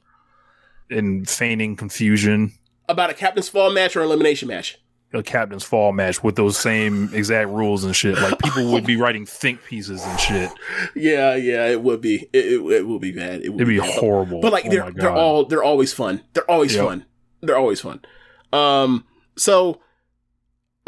and 0.89 1.27
feigning 1.29 1.75
confusion? 1.75 2.53
about 2.89 3.09
a 3.09 3.13
captain's 3.13 3.47
fall 3.47 3.71
match 3.71 3.95
or 3.95 4.01
elimination 4.01 4.49
match. 4.49 4.77
A 5.13 5.23
captain's 5.23 5.63
fall 5.63 5.93
match 5.93 6.21
with 6.23 6.35
those 6.35 6.57
same 6.57 7.09
exact 7.13 7.47
rules 7.49 7.85
and 7.85 7.95
shit. 7.95 8.17
Like 8.19 8.37
people 8.39 8.69
would 8.73 8.85
be 8.85 8.97
writing 8.97 9.25
think 9.25 9.63
pieces 9.63 10.03
and 10.05 10.19
shit. 10.19 10.51
Yeah, 10.95 11.35
yeah, 11.35 11.67
it 11.67 11.81
would 11.81 12.01
be. 12.01 12.27
It, 12.33 12.45
it, 12.45 12.61
it 12.61 12.87
would 12.87 12.99
be 13.01 13.13
bad. 13.13 13.41
It 13.43 13.49
would 13.49 13.61
It'd 13.61 13.67
be 13.67 13.79
bad. 13.79 13.97
horrible. 13.97 14.41
But 14.41 14.51
like 14.51 14.65
Oh 14.65 14.69
they're 14.69 14.91
they're 14.91 15.11
all 15.13 15.45
they're 15.45 15.63
always 15.63 15.93
fun. 15.93 16.21
They're 16.33 16.49
always 16.51 16.75
Yep. 16.75 16.85
fun. 16.85 17.05
They're 17.41 17.57
always 17.57 17.79
fun. 17.79 18.01
Um. 18.51 19.05
So, 19.37 19.79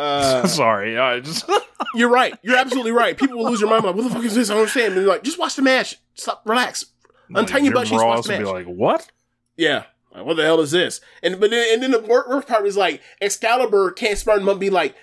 Uh, 0.03 0.48
Sorry, 0.48 0.98
I 0.98 1.19
just 1.22 1.49
you're 1.95 2.09
right. 2.09 2.38
You're 2.41 2.57
absolutely 2.57 2.91
right. 2.91 3.17
People 3.17 3.38
will 3.38 3.49
lose 3.49 3.61
their 3.61 3.69
mind. 3.69 3.85
Like, 3.85 3.95
what 3.95 4.03
the 4.03 4.09
fuck 4.09 4.23
is 4.23 4.35
this? 4.35 4.49
I 4.49 4.53
don't 4.53 4.61
understand. 4.61 4.93
And 4.93 5.01
they're 5.01 5.07
like, 5.07 5.23
just 5.23 5.40
watch 5.40 5.56
the 5.56 5.61
match. 5.61 5.99
Stop. 6.15 6.41
Relax. 6.45 6.88
Untie 7.33 7.59
your 7.59 7.73
butt 7.73 7.88
cheeks. 7.88 8.03
Watch 8.03 8.25
the 8.25 8.33
match. 8.33 8.40
be 8.41 8.45
like, 8.45 8.65
"What?" 8.65 9.09
Yeah. 9.56 9.83
Like, 10.14 10.25
what 10.25 10.35
the 10.35 10.43
hell 10.43 10.59
is 10.59 10.72
this? 10.72 10.99
And 11.23 11.40
but 11.40 11.49
then, 11.51 11.73
and 11.73 11.82
then 11.82 11.91
the 11.91 11.99
worst, 11.99 12.48
part 12.48 12.65
is 12.67 12.77
like 12.77 13.01
Excalibur 13.22 13.91
can't 13.91 14.17
smart 14.17 14.41
him 14.41 14.49
and 14.49 14.59
be 14.59 14.69
like, 14.69 14.95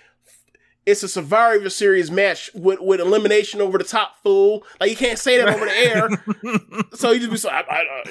it's 0.86 1.02
a 1.02 1.08
Survivor 1.08 1.70
Series 1.70 2.10
match 2.10 2.50
with, 2.54 2.80
with 2.80 3.00
elimination 3.00 3.60
over 3.60 3.78
the 3.78 3.84
top, 3.84 4.22
fool. 4.22 4.64
Like 4.80 4.90
you 4.90 4.96
can't 4.96 5.18
say 5.18 5.38
that 5.38 5.48
over 5.48 5.64
the 5.64 5.72
air. 5.72 6.84
so 6.94 7.10
you 7.10 7.20
just 7.20 7.30
be 7.30 7.36
so 7.38 7.48
I, 7.48 7.60
I, 7.60 8.02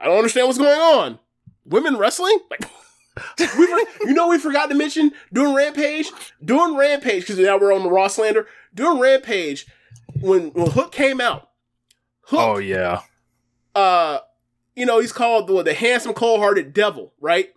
I 0.00 0.04
don't 0.06 0.16
understand 0.16 0.46
what's 0.46 0.58
going 0.58 0.80
on. 0.80 1.18
Women 1.66 1.96
wrestling, 1.96 2.38
like 2.50 2.70
we 3.38 3.86
you 4.04 4.12
know 4.14 4.28
we 4.28 4.38
forgot 4.38 4.68
to 4.70 4.74
mention 4.74 5.12
doing 5.32 5.54
Rampage, 5.54 6.10
doing 6.44 6.76
Rampage 6.76 7.22
because 7.22 7.38
now 7.38 7.58
we're 7.58 7.72
on 7.74 7.82
the 7.82 7.90
Raw 7.90 8.08
slander. 8.08 8.46
Doing 8.74 8.98
Rampage 8.98 9.66
when 10.20 10.50
when 10.50 10.70
Hook 10.70 10.92
came 10.92 11.20
out. 11.20 11.50
Hook 12.22 12.40
Oh 12.40 12.58
yeah, 12.58 13.02
uh, 13.74 14.18
you 14.74 14.86
know, 14.86 15.00
he's 15.00 15.12
called 15.12 15.46
the, 15.46 15.62
the 15.62 15.74
handsome, 15.74 16.14
cold 16.14 16.40
hearted 16.40 16.72
devil, 16.72 17.12
right? 17.20 17.54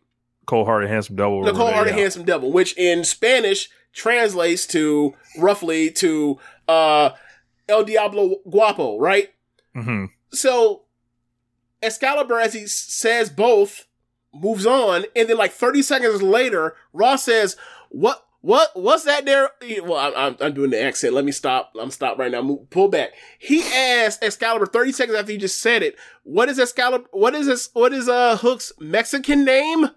cold 0.48 0.66
hearted, 0.66 0.90
handsome 0.90 1.16
devil. 1.16 1.44
The 1.44 1.54
cold 1.54 1.74
hearted, 1.74 1.94
yeah. 1.94 2.02
handsome 2.02 2.24
devil, 2.24 2.52
which 2.52 2.76
in 2.78 3.04
Spanish 3.04 3.70
translates 3.94 4.66
to 4.68 5.14
roughly 5.38 5.92
to 5.92 6.40
uh, 6.68 7.12
El 7.70 7.84
Diablo 7.84 8.38
Guapo, 8.50 8.98
right? 8.98 9.30
Mhm. 9.76 10.10
So 10.32 10.84
Excalibur, 11.84 12.40
as 12.40 12.54
he 12.54 12.66
says 12.66 13.30
both, 13.30 13.87
moves 14.42 14.66
on, 14.66 15.06
and 15.16 15.30
then 15.30 15.38
like 15.38 15.52
30 15.52 15.82
seconds 15.82 16.22
later, 16.22 16.76
Ross 16.94 17.24
says, 17.24 17.56
What? 17.90 18.24
What? 18.42 18.70
What's 18.76 19.04
that 19.04 19.26
there? 19.26 19.50
Well, 19.84 19.98
I'm, 19.98 20.14
I'm, 20.16 20.38
I'm 20.40 20.54
doing 20.54 20.70
the 20.70 20.82
accent. 20.82 21.14
Let 21.14 21.26
me 21.26 21.32
stop. 21.32 21.74
I'm 21.80 21.92
stop 21.92 22.18
right 22.18 22.32
now. 22.32 22.42
Move, 22.42 22.70
pull 22.70 22.88
back. 22.88 23.10
He 23.40 23.62
asked 23.64 24.24
Excalibur 24.24 24.68
30 24.68 24.92
seconds 24.92 25.18
after 25.18 25.32
he 25.32 25.38
just 25.38 25.60
said 25.60 25.84
it. 25.84 25.98
What 26.24 26.48
is 26.48 26.60
Excalibur? 26.60 27.08
What 27.12 27.36
is 27.36 27.48
this? 27.48 27.70
What 27.74 27.94
is 27.94 28.08
uh 28.08 28.38
Hook's 28.38 28.72
Mexican 28.80 29.44
name? 29.44 29.90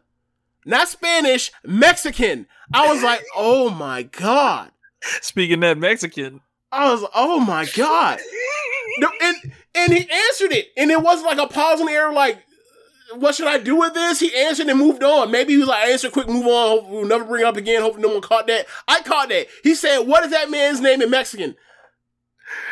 Not 0.65 0.89
Spanish, 0.89 1.53
Mexican. 1.65 2.47
I 2.73 2.93
was 2.93 3.03
like, 3.03 3.23
oh 3.37 3.71
my 3.71 4.03
god. 4.05 4.71
Speaking 5.23 5.61
that 5.61 5.79
Mexican, 5.79 6.41
I 6.73 6.93
was, 6.93 7.05
oh 7.15 7.41
my 7.41 7.67
god. 7.75 8.21
No, 8.99 9.11
and 9.23 9.37
and 9.75 9.93
he 9.93 10.01
answered 10.01 10.53
it, 10.53 10.69
and 10.77 10.91
it 10.91 11.01
wasn't 11.01 11.29
like 11.29 11.39
a 11.39 11.53
pause 11.53 11.81
in 11.81 11.87
the 11.87 11.93
air, 11.93 12.13
like, 12.13 12.43
what 13.17 13.35
should 13.35 13.47
I 13.49 13.59
do 13.59 13.77
with 13.77 13.95
this? 13.95 14.21
He 14.21 14.35
answered 14.37 14.69
and 14.69 14.79
moved 14.79 15.03
on. 15.03 15.31
Maybe 15.31 15.53
he 15.55 15.59
was 15.59 15.69
like, 15.69 15.89
answer 15.89 16.11
quick, 16.11 16.29
move 16.29 16.47
on. 16.47 16.69
Hope 16.81 16.89
we'll 16.89 17.07
never 17.07 17.25
bring 17.25 17.43
it 17.43 17.47
up 17.47 17.57
again. 17.57 17.83
Hope 17.83 17.99
no 17.99 18.09
one 18.09 18.21
caught 18.21 18.47
that. 18.47 18.67
I 18.89 19.01
caught 19.03 19.29
that. 19.31 19.47
He 19.63 19.75
said, 19.75 20.01
what 20.01 20.25
is 20.25 20.31
that 20.31 20.51
man's 20.51 20.81
name 20.81 21.03
in 21.03 21.11
Mexican? 21.11 21.57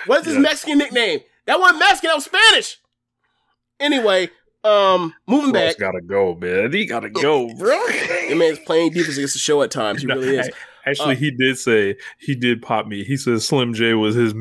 What 0.06 0.20
is 0.20 0.26
his 0.26 0.34
Yeah. 0.36 0.40
Mexican 0.42 0.78
nickname? 0.78 1.20
That 1.46 1.60
wasn't 1.60 1.80
Mexican. 1.80 2.08
That 2.08 2.14
was 2.16 2.24
Spanish. 2.24 2.78
Anyway, 3.80 4.28
um, 4.64 5.14
moving 5.26 5.52
Ross 5.52 5.74
back. 5.74 5.78
gotta 5.78 6.00
go, 6.00 6.34
man. 6.34 6.72
He 6.72 6.84
gotta 6.86 7.10
go, 7.10 7.52
bro. 7.54 7.78
The 8.28 8.34
man's 8.36 8.58
playing 8.60 8.92
defense 8.92 9.16
against 9.16 9.34
the 9.34 9.38
show 9.40 9.62
at 9.62 9.70
times. 9.70 10.02
He 10.02 10.06
really 10.12 10.36
is. 10.36 10.50
Actually, 10.84 11.14
Uh, 11.14 11.18
he 11.18 11.30
did 11.30 11.58
say 11.58 11.96
he 12.18 12.34
did 12.34 12.60
pop 12.62 12.86
me. 12.86 13.04
He 13.04 13.16
said 13.16 13.40
Slim 13.42 13.72
J 13.74 13.94
was 13.94 14.14
his 14.14 14.32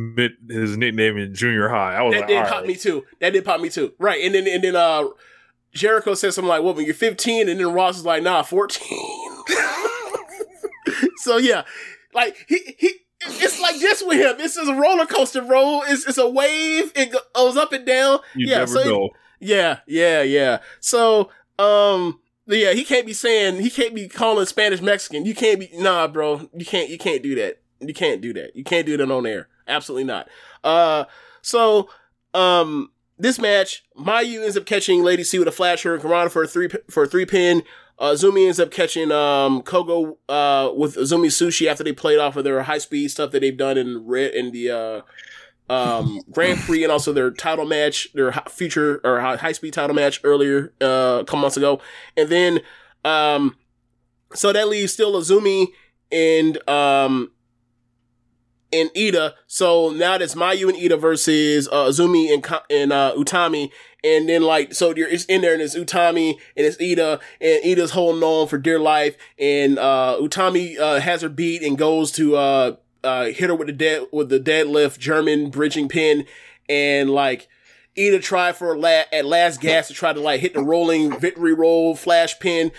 his 0.50 0.78
nickname 0.78 1.18
in 1.18 1.34
junior 1.36 1.70
high. 1.70 1.96
I 1.96 2.02
was 2.02 2.14
that 2.14 2.22
like, 2.22 2.28
did 2.30 2.44
pop 2.46 2.52
right. 2.60 2.68
me 2.68 2.76
too. 2.76 3.06
That 3.20 3.34
did 3.34 3.46
pop 3.46 3.60
me 3.62 3.70
too. 3.70 3.94
Right. 4.00 4.24
And 4.24 4.34
then 4.34 4.48
and 4.48 4.64
then 4.64 4.76
uh 4.76 5.06
Jericho 5.78 6.14
says 6.14 6.36
something 6.36 6.50
like, 6.50 6.64
"Well, 6.64 6.74
when 6.74 6.86
you're 6.86 6.94
15," 6.94 7.48
and 7.48 7.60
then 7.60 7.74
Ross 7.74 7.98
is 7.98 8.06
like, 8.06 8.24
"Nah, 8.24 8.44
14." 8.44 9.44
so 11.18 11.38
yeah, 11.38 11.64
like 12.14 12.36
he 12.48 12.76
he. 12.78 12.92
It's 13.20 13.60
like 13.60 13.80
this 13.80 14.04
with 14.06 14.20
him. 14.20 14.38
This 14.38 14.58
is 14.58 14.70
a 14.70 14.76
roller 14.76 15.06
coaster, 15.06 15.42
bro. 15.42 15.82
It's 15.88 16.08
it's 16.08 16.18
a 16.18 16.30
wave. 16.30 16.92
It 16.96 17.16
goes 17.34 17.58
up 17.58 17.74
and 17.74 17.86
down. 17.86 18.20
You 18.36 18.48
yeah, 18.48 18.60
never 18.60 18.72
so 18.72 18.84
know. 18.84 19.10
yeah, 19.40 19.80
yeah, 19.88 20.22
yeah. 20.22 20.60
So, 20.80 21.32
um, 21.58 22.20
yeah, 22.46 22.74
he 22.74 22.84
can't 22.84 23.08
be 23.08 23.14
saying 23.14 23.62
he 23.62 23.70
can't 23.70 23.96
be 23.96 24.08
calling 24.08 24.46
Spanish 24.46 24.82
Mexican. 24.82 25.26
You 25.26 25.34
can't 25.34 25.60
be 25.60 25.70
nah, 25.74 26.08
bro. 26.08 26.48
You 26.56 26.66
can't 26.66 26.90
you 26.90 26.98
can't 27.00 27.24
do 27.24 27.36
that. 27.36 27.60
You 27.80 27.94
can't 27.94 28.22
do 28.22 28.34
that. 28.34 28.56
You 28.56 28.64
can't 28.64 28.86
do 28.86 28.98
that 28.98 29.12
on 29.12 29.26
air. 29.26 29.48
Absolutely 29.68 30.06
not. 30.06 30.30
Uh, 30.64 31.06
so, 31.42 31.90
um, 32.34 32.92
this 33.20 33.40
match, 33.40 33.84
Mayu 33.98 34.44
ends 34.44 34.58
up 34.58 34.66
catching 34.66 35.04
Lady 35.04 35.24
C 35.24 35.40
with 35.40 35.48
a 35.48 35.52
flash 35.52 35.84
hurricane 35.84 36.30
for 36.30 36.44
a 36.44 36.48
three 36.48 36.70
for 36.90 37.04
a 37.04 37.08
three 37.08 37.26
pin. 37.26 37.64
Uh, 38.00 38.12
Zumi 38.12 38.46
ends 38.46 38.60
up 38.60 38.70
catching 38.70 39.12
um 39.12 39.64
Kohgo 39.64 40.18
uh 40.30 40.72
with 40.76 40.96
Zumi 40.98 41.28
Sushi 41.28 41.68
after 41.68 41.84
they 41.84 41.94
played 41.94 42.20
off 42.20 42.36
of 42.36 42.44
their 42.44 42.62
high 42.64 42.78
speed 42.78 43.10
stuff 43.10 43.32
that 43.32 43.40
they've 43.40 43.58
done 43.58 43.78
in 43.78 44.06
red 44.06 44.34
in 44.36 44.52
the 44.52 44.70
uh 44.70 45.74
um 45.74 46.22
Grand 46.32 46.60
Prix 46.60 46.84
and 46.84 46.92
also 46.92 47.12
their 47.12 47.32
title 47.32 47.66
match, 47.66 48.14
their 48.14 48.32
future 48.50 49.02
or 49.04 49.20
high 49.20 49.52
speed 49.52 49.74
title 49.74 49.96
match 49.96 50.22
earlier 50.24 50.74
uh 50.80 51.20
a 51.22 51.26
couple 51.26 51.40
months 51.40 51.58
ago, 51.58 51.82
and 52.16 52.30
then 52.30 52.60
um 53.04 53.56
so 54.34 54.54
that 54.54 54.68
leaves 54.68 54.94
still 54.94 55.14
Azumi 55.14 55.68
and 56.12 56.70
um 56.70 57.32
and 58.72 58.90
Iida. 58.90 59.34
So 59.48 59.92
now 59.92 60.18
that's 60.18 60.36
Mayu 60.36 60.70
and 60.70 60.78
Iida 60.78 61.00
versus 61.00 61.68
uh, 61.68 61.86
Azumi 61.86 62.34
and 62.34 62.46
and 62.70 62.92
uh, 62.92 63.14
Utami, 63.18 63.72
and 64.04 64.28
then 64.28 64.44
like 64.44 64.74
so 64.74 64.94
you're 64.96 65.08
it's 65.08 65.26
in 65.26 65.42
there 65.42 65.54
and 65.54 65.62
it's 65.62 65.76
Utami 65.76 66.32
and 66.56 66.66
it's 66.66 66.78
Iida 66.78 67.20
and 67.42 67.64
Iida's 67.64 67.92
holding 67.92 68.24
on 68.24 68.48
for 68.48 68.58
dear 68.58 68.80
life, 68.80 69.18
and 69.40 69.80
uh, 69.80 70.18
Utami 70.20 70.80
uh, 70.80 71.00
has 71.00 71.22
her 71.22 71.30
beat 71.30 71.64
and 71.64 71.78
goes 71.78 72.12
to 72.14 72.36
uh, 72.36 72.76
uh, 73.04 73.26
hit 73.26 73.50
her 73.50 73.56
with 73.56 73.68
the 73.68 73.74
dead 73.74 74.08
with 74.12 74.30
the 74.30 74.40
deadlift 74.40 75.00
German 75.00 75.50
bridging 75.50 75.90
pin, 75.90 76.26
and 76.70 77.10
like. 77.10 77.48
Iida 77.98 78.22
tried 78.22 78.56
for 78.56 78.76
a 78.76 78.80
la- 78.80 79.10
at 79.12 79.26
last 79.26 79.60
gas 79.60 79.88
to 79.88 79.94
try 79.96 80.14
to 80.14 80.20
like 80.20 80.40
hit 80.40 80.54
the 80.54 80.62
rolling 80.62 81.20
victory 81.20 81.52
roll 81.56 81.96
flash 81.96 82.40
pin. 82.40 82.72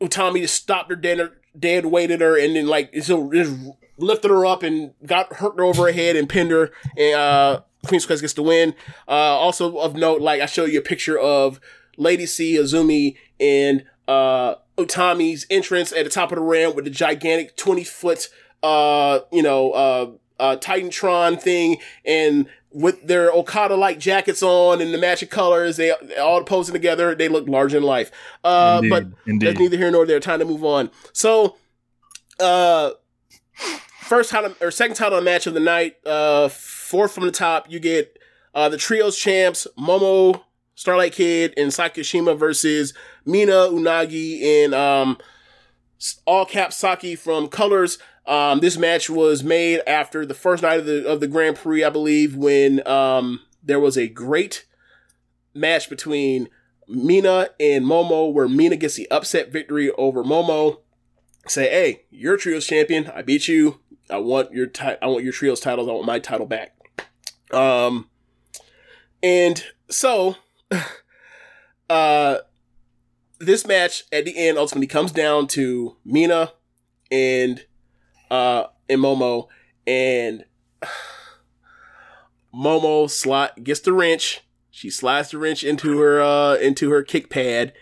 Utami 0.00 0.40
just 0.40 0.54
stopped 0.54 0.88
her 0.88 0.96
dead, 0.96 1.30
dead 1.58 1.84
weighted 1.84 2.22
her, 2.22 2.38
and 2.38 2.56
then 2.56 2.66
like 2.66 2.90
so 3.02 3.30
just 3.30 3.54
lifted 4.02 4.30
her 4.30 4.44
up 4.44 4.62
and 4.62 4.92
got 5.06 5.32
hurt 5.34 5.56
her 5.56 5.64
over 5.64 5.86
her 5.86 5.92
head 5.92 6.16
and 6.16 6.28
pinned 6.28 6.50
her. 6.50 6.70
And 6.96 7.14
uh, 7.14 7.60
Queen's 7.86 8.04
Quest 8.06 8.20
gets 8.20 8.34
the 8.34 8.42
win. 8.42 8.74
Uh, 9.08 9.12
also 9.12 9.78
of 9.78 9.94
note, 9.94 10.20
like 10.20 10.40
I 10.40 10.46
show 10.46 10.64
you 10.64 10.80
a 10.80 10.82
picture 10.82 11.18
of 11.18 11.60
Lady 11.96 12.26
C, 12.26 12.56
Azumi, 12.56 13.16
and 13.38 13.84
uh, 14.08 14.56
Utami's 14.76 15.46
entrance 15.50 15.92
at 15.92 16.04
the 16.04 16.10
top 16.10 16.32
of 16.32 16.36
the 16.36 16.42
ramp 16.42 16.74
with 16.74 16.84
the 16.84 16.90
gigantic 16.90 17.56
twenty 17.56 17.84
foot, 17.84 18.28
uh, 18.62 19.20
you 19.30 19.42
know, 19.42 19.70
uh, 19.72 20.10
uh, 20.40 20.56
Titantron 20.56 21.40
thing, 21.40 21.76
and 22.04 22.46
with 22.70 23.06
their 23.06 23.30
Okada 23.30 23.76
like 23.76 23.98
jackets 23.98 24.42
on 24.42 24.80
and 24.80 24.94
the 24.94 24.98
matching 24.98 25.28
colors, 25.28 25.76
they, 25.76 25.92
they 26.02 26.16
all 26.16 26.42
posing 26.42 26.72
together. 26.72 27.14
They 27.14 27.28
look 27.28 27.46
larger 27.46 27.76
than 27.76 27.86
life. 27.86 28.10
Uh, 28.42 28.80
Indeed, 28.82 28.90
but 28.90 29.04
indeed. 29.26 29.46
that's 29.46 29.58
neither 29.58 29.76
here 29.76 29.90
nor 29.90 30.06
there. 30.06 30.20
Time 30.20 30.38
to 30.38 30.46
move 30.46 30.64
on. 30.64 30.90
So, 31.12 31.56
uh, 32.40 32.92
first 34.12 34.28
title 34.28 34.54
or 34.60 34.70
second 34.70 34.94
title 34.94 35.18
match 35.22 35.46
of 35.46 35.54
the 35.54 35.60
night, 35.60 35.96
uh, 36.04 36.46
fourth 36.46 37.14
from 37.14 37.24
the 37.24 37.32
top, 37.32 37.70
you 37.70 37.80
get 37.80 38.18
uh, 38.54 38.68
the 38.68 38.76
trios 38.76 39.18
champs 39.18 39.66
Momo, 39.78 40.42
Starlight 40.74 41.14
Kid, 41.14 41.54
and 41.56 41.72
Saki 41.72 42.02
Kashima 42.02 42.38
versus 42.38 42.92
Mina 43.24 43.70
Unagi 43.70 44.42
and 44.42 44.74
um, 44.74 45.16
all 46.26 46.44
cap 46.44 46.74
Saki 46.74 47.16
from 47.16 47.48
Colors. 47.48 47.96
Um, 48.26 48.60
this 48.60 48.76
match 48.76 49.08
was 49.08 49.42
made 49.42 49.80
after 49.86 50.26
the 50.26 50.34
first 50.34 50.62
night 50.62 50.80
of 50.80 50.84
the 50.84 51.08
of 51.08 51.20
the 51.20 51.26
Grand 51.26 51.56
Prix, 51.56 51.82
I 51.82 51.88
believe, 51.88 52.36
when 52.36 52.86
um, 52.86 53.40
there 53.62 53.80
was 53.80 53.96
a 53.96 54.08
great 54.08 54.66
match 55.54 55.88
between 55.88 56.50
Mina 56.86 57.48
and 57.58 57.86
Momo, 57.86 58.30
where 58.30 58.46
Mina 58.46 58.76
gets 58.76 58.96
the 58.96 59.10
upset 59.10 59.50
victory 59.50 59.90
over 59.92 60.22
Momo. 60.22 60.80
Say, 61.48 61.70
hey, 61.70 62.02
you're 62.10 62.36
trios 62.36 62.66
champion. 62.66 63.06
I 63.08 63.22
beat 63.22 63.48
you. 63.48 63.80
I 64.12 64.18
want 64.18 64.52
your 64.52 64.66
ti- 64.66 64.96
I 65.00 65.06
want 65.06 65.24
your 65.24 65.32
trios 65.32 65.60
titles. 65.60 65.88
I 65.88 65.92
want 65.92 66.06
my 66.06 66.18
title 66.18 66.46
back. 66.46 66.76
Um, 67.52 68.08
and 69.22 69.64
so, 69.88 70.36
uh, 71.90 72.38
this 73.42 73.66
match 73.66 74.04
at 74.12 74.24
the 74.24 74.36
end 74.36 74.56
ultimately 74.56 74.86
comes 74.86 75.10
down 75.10 75.48
to 75.48 75.96
Mina 76.04 76.52
and 77.10 77.64
uh 78.30 78.64
and 78.88 79.00
Momo 79.00 79.48
and 79.86 80.44
Momo 82.54 83.10
slot 83.10 83.64
gets 83.64 83.80
the 83.80 83.92
wrench. 83.92 84.42
She 84.70 84.90
slides 84.90 85.30
the 85.30 85.38
wrench 85.38 85.64
into 85.64 85.98
her 85.98 86.22
uh 86.22 86.54
into 86.54 86.90
her 86.90 87.02
kick 87.02 87.30
pad 87.30 87.72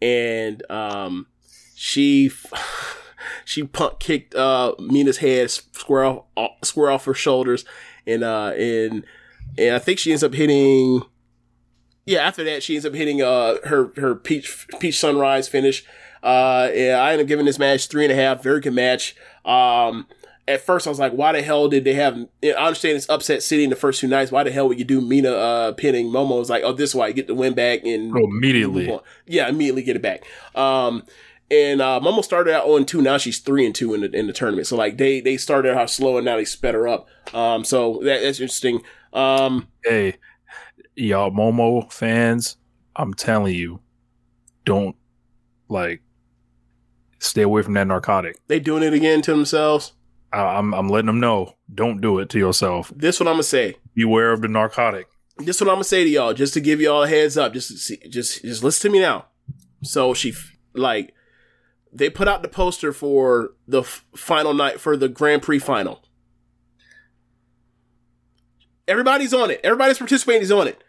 and 0.00 0.68
um 0.70 1.26
she 1.74 2.30
she 3.44 3.64
punt 3.64 4.00
kicked 4.00 4.34
uh 4.34 4.74
Mina's 4.78 5.18
head 5.18 5.50
square 5.50 6.04
off 6.04 6.52
square 6.62 6.90
off 6.90 7.04
her 7.04 7.14
shoulders 7.14 7.64
and 8.06 8.22
uh 8.24 8.52
and 8.56 9.04
and 9.56 9.74
I 9.74 9.78
think 9.78 9.98
she 9.98 10.10
ends 10.10 10.24
up 10.24 10.34
hitting 10.34 11.02
yeah, 12.06 12.18
after 12.20 12.44
that, 12.44 12.62
she 12.62 12.74
ends 12.74 12.84
up 12.84 12.94
hitting 12.94 13.22
uh 13.22 13.56
her 13.64 13.92
her 13.96 14.14
peach 14.14 14.66
peach 14.78 14.98
sunrise 14.98 15.48
finish. 15.48 15.84
Uh, 16.22 16.70
yeah, 16.74 16.98
I 17.00 17.12
end 17.12 17.20
up 17.20 17.26
giving 17.28 17.44
this 17.46 17.58
match 17.58 17.86
three 17.88 18.04
and 18.04 18.12
a 18.12 18.16
half. 18.16 18.42
Very 18.42 18.60
good 18.60 18.72
match. 18.72 19.14
Um, 19.44 20.06
at 20.48 20.60
first 20.62 20.86
I 20.86 20.90
was 20.90 20.98
like, 20.98 21.12
why 21.12 21.32
the 21.32 21.42
hell 21.42 21.68
did 21.68 21.84
they 21.84 21.94
have? 21.94 22.18
I 22.42 22.48
understand 22.48 22.96
it's 22.96 23.08
upset 23.08 23.42
city 23.42 23.64
in 23.64 23.70
the 23.70 23.76
first 23.76 24.00
two 24.00 24.08
nights. 24.08 24.30
Why 24.30 24.42
the 24.42 24.50
hell 24.50 24.68
would 24.68 24.78
you 24.78 24.84
do 24.84 25.00
Mina 25.00 25.30
uh 25.30 25.72
pinning 25.72 26.08
Momo? 26.08 26.38
Was 26.38 26.50
like, 26.50 26.62
oh, 26.62 26.72
this 26.72 26.90
is 26.90 26.94
why 26.94 27.08
you 27.08 27.14
get 27.14 27.26
the 27.26 27.34
win 27.34 27.54
back 27.54 27.84
and 27.84 28.14
Oh, 28.14 28.24
immediately. 28.24 28.98
Yeah, 29.26 29.48
immediately 29.48 29.82
get 29.82 29.96
it 29.96 30.02
back. 30.02 30.24
Um, 30.54 31.04
and 31.72 31.80
uh, 31.80 32.00
Momo 32.02 32.22
started 32.24 32.54
out 32.54 32.66
on 32.66 32.84
two. 32.84 33.00
Now 33.02 33.18
she's 33.18 33.38
three 33.38 33.64
and 33.66 33.74
two 33.74 33.94
in 33.94 34.00
the 34.00 34.10
in 34.10 34.26
the 34.26 34.32
tournament. 34.32 34.66
So 34.66 34.76
like 34.76 34.96
they 34.98 35.20
they 35.20 35.36
started 35.36 35.76
out 35.76 35.90
slow 35.90 36.16
and 36.16 36.24
now 36.24 36.36
they 36.36 36.44
sped 36.44 36.74
her 36.74 36.88
up. 36.88 37.06
Um, 37.32 37.64
so 37.64 38.00
that, 38.02 38.22
that's 38.22 38.40
interesting. 38.40 38.80
Um, 39.12 39.68
Hey, 39.84 40.16
y'all 40.96 41.30
Momo 41.30 41.90
fans, 41.92 42.56
I'm 42.96 43.14
telling 43.14 43.54
you, 43.54 43.80
don't 44.64 44.96
like 45.68 46.02
stay 47.18 47.42
away 47.42 47.62
from 47.62 47.74
that 47.74 47.86
narcotic. 47.86 48.36
they 48.48 48.60
doing 48.60 48.82
it 48.82 48.92
again 48.92 49.22
to 49.22 49.30
themselves. 49.30 49.92
I, 50.32 50.40
I'm 50.56 50.74
I'm 50.74 50.88
letting 50.88 51.06
them 51.06 51.20
know. 51.20 51.54
Don't 51.72 52.00
do 52.00 52.18
it 52.18 52.28
to 52.30 52.38
yourself. 52.38 52.92
This 52.94 53.20
what 53.20 53.28
I'm 53.28 53.34
gonna 53.34 53.42
say. 53.44 53.76
Beware 53.94 54.32
of 54.32 54.42
the 54.42 54.48
narcotic. 54.48 55.06
this 55.38 55.60
what 55.60 55.68
I'm 55.68 55.76
gonna 55.76 55.84
say 55.84 56.04
to 56.04 56.10
y'all, 56.10 56.34
just 56.34 56.54
to 56.54 56.60
give 56.60 56.80
y'all 56.80 57.04
a 57.04 57.08
heads 57.08 57.36
up. 57.36 57.52
Just 57.52 57.68
to 57.70 57.76
see, 57.76 57.96
just 58.08 58.42
just 58.42 58.62
listen 58.64 58.90
to 58.90 58.92
me 58.92 59.00
now. 59.00 59.26
So 59.82 60.12
she 60.14 60.34
like 60.74 61.14
they 61.94 62.10
put 62.10 62.26
out 62.26 62.42
the 62.42 62.48
poster 62.48 62.92
for 62.92 63.52
the 63.68 63.82
f- 63.82 64.04
final 64.16 64.52
night 64.52 64.80
for 64.80 64.96
the 64.96 65.08
Grand 65.08 65.42
Prix 65.42 65.60
final. 65.60 66.02
Everybody's 68.88 69.32
on 69.32 69.50
it. 69.50 69.60
Everybody's 69.62 69.98
participating 69.98 70.42
is 70.42 70.52
on 70.52 70.66
it. 70.66 70.82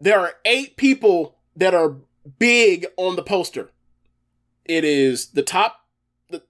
There 0.00 0.18
are 0.18 0.32
eight 0.44 0.76
people 0.76 1.36
that 1.54 1.74
are 1.74 1.96
big 2.38 2.86
on 2.96 3.16
the 3.16 3.22
poster. 3.22 3.70
It 4.64 4.84
is 4.84 5.26
the 5.28 5.42
top, 5.42 5.84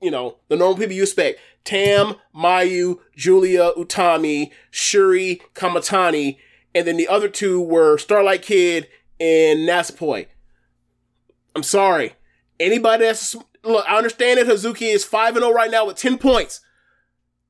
you 0.00 0.10
know, 0.10 0.36
the 0.48 0.56
normal 0.56 0.78
people 0.78 0.94
you 0.94 1.02
expect. 1.02 1.40
Tam, 1.64 2.14
Mayu, 2.34 3.00
Julia, 3.14 3.72
Utami, 3.76 4.50
Shuri, 4.70 5.42
Kamatani, 5.54 6.38
and 6.74 6.86
then 6.86 6.96
the 6.96 7.08
other 7.08 7.28
two 7.28 7.60
were 7.60 7.98
Starlight 7.98 8.42
Kid 8.42 8.88
and 9.20 9.68
Natsupoi. 9.68 10.26
I'm 11.54 11.62
sorry. 11.62 12.14
Anybody 12.60 13.04
that's 13.04 13.36
look, 13.64 13.84
I 13.88 13.96
understand 13.96 14.38
that 14.38 14.46
Hazuki 14.46 14.92
is 14.92 15.04
5 15.04 15.36
and 15.36 15.44
0 15.44 15.54
right 15.54 15.70
now 15.70 15.86
with 15.86 15.96
10 15.96 16.18
points. 16.18 16.60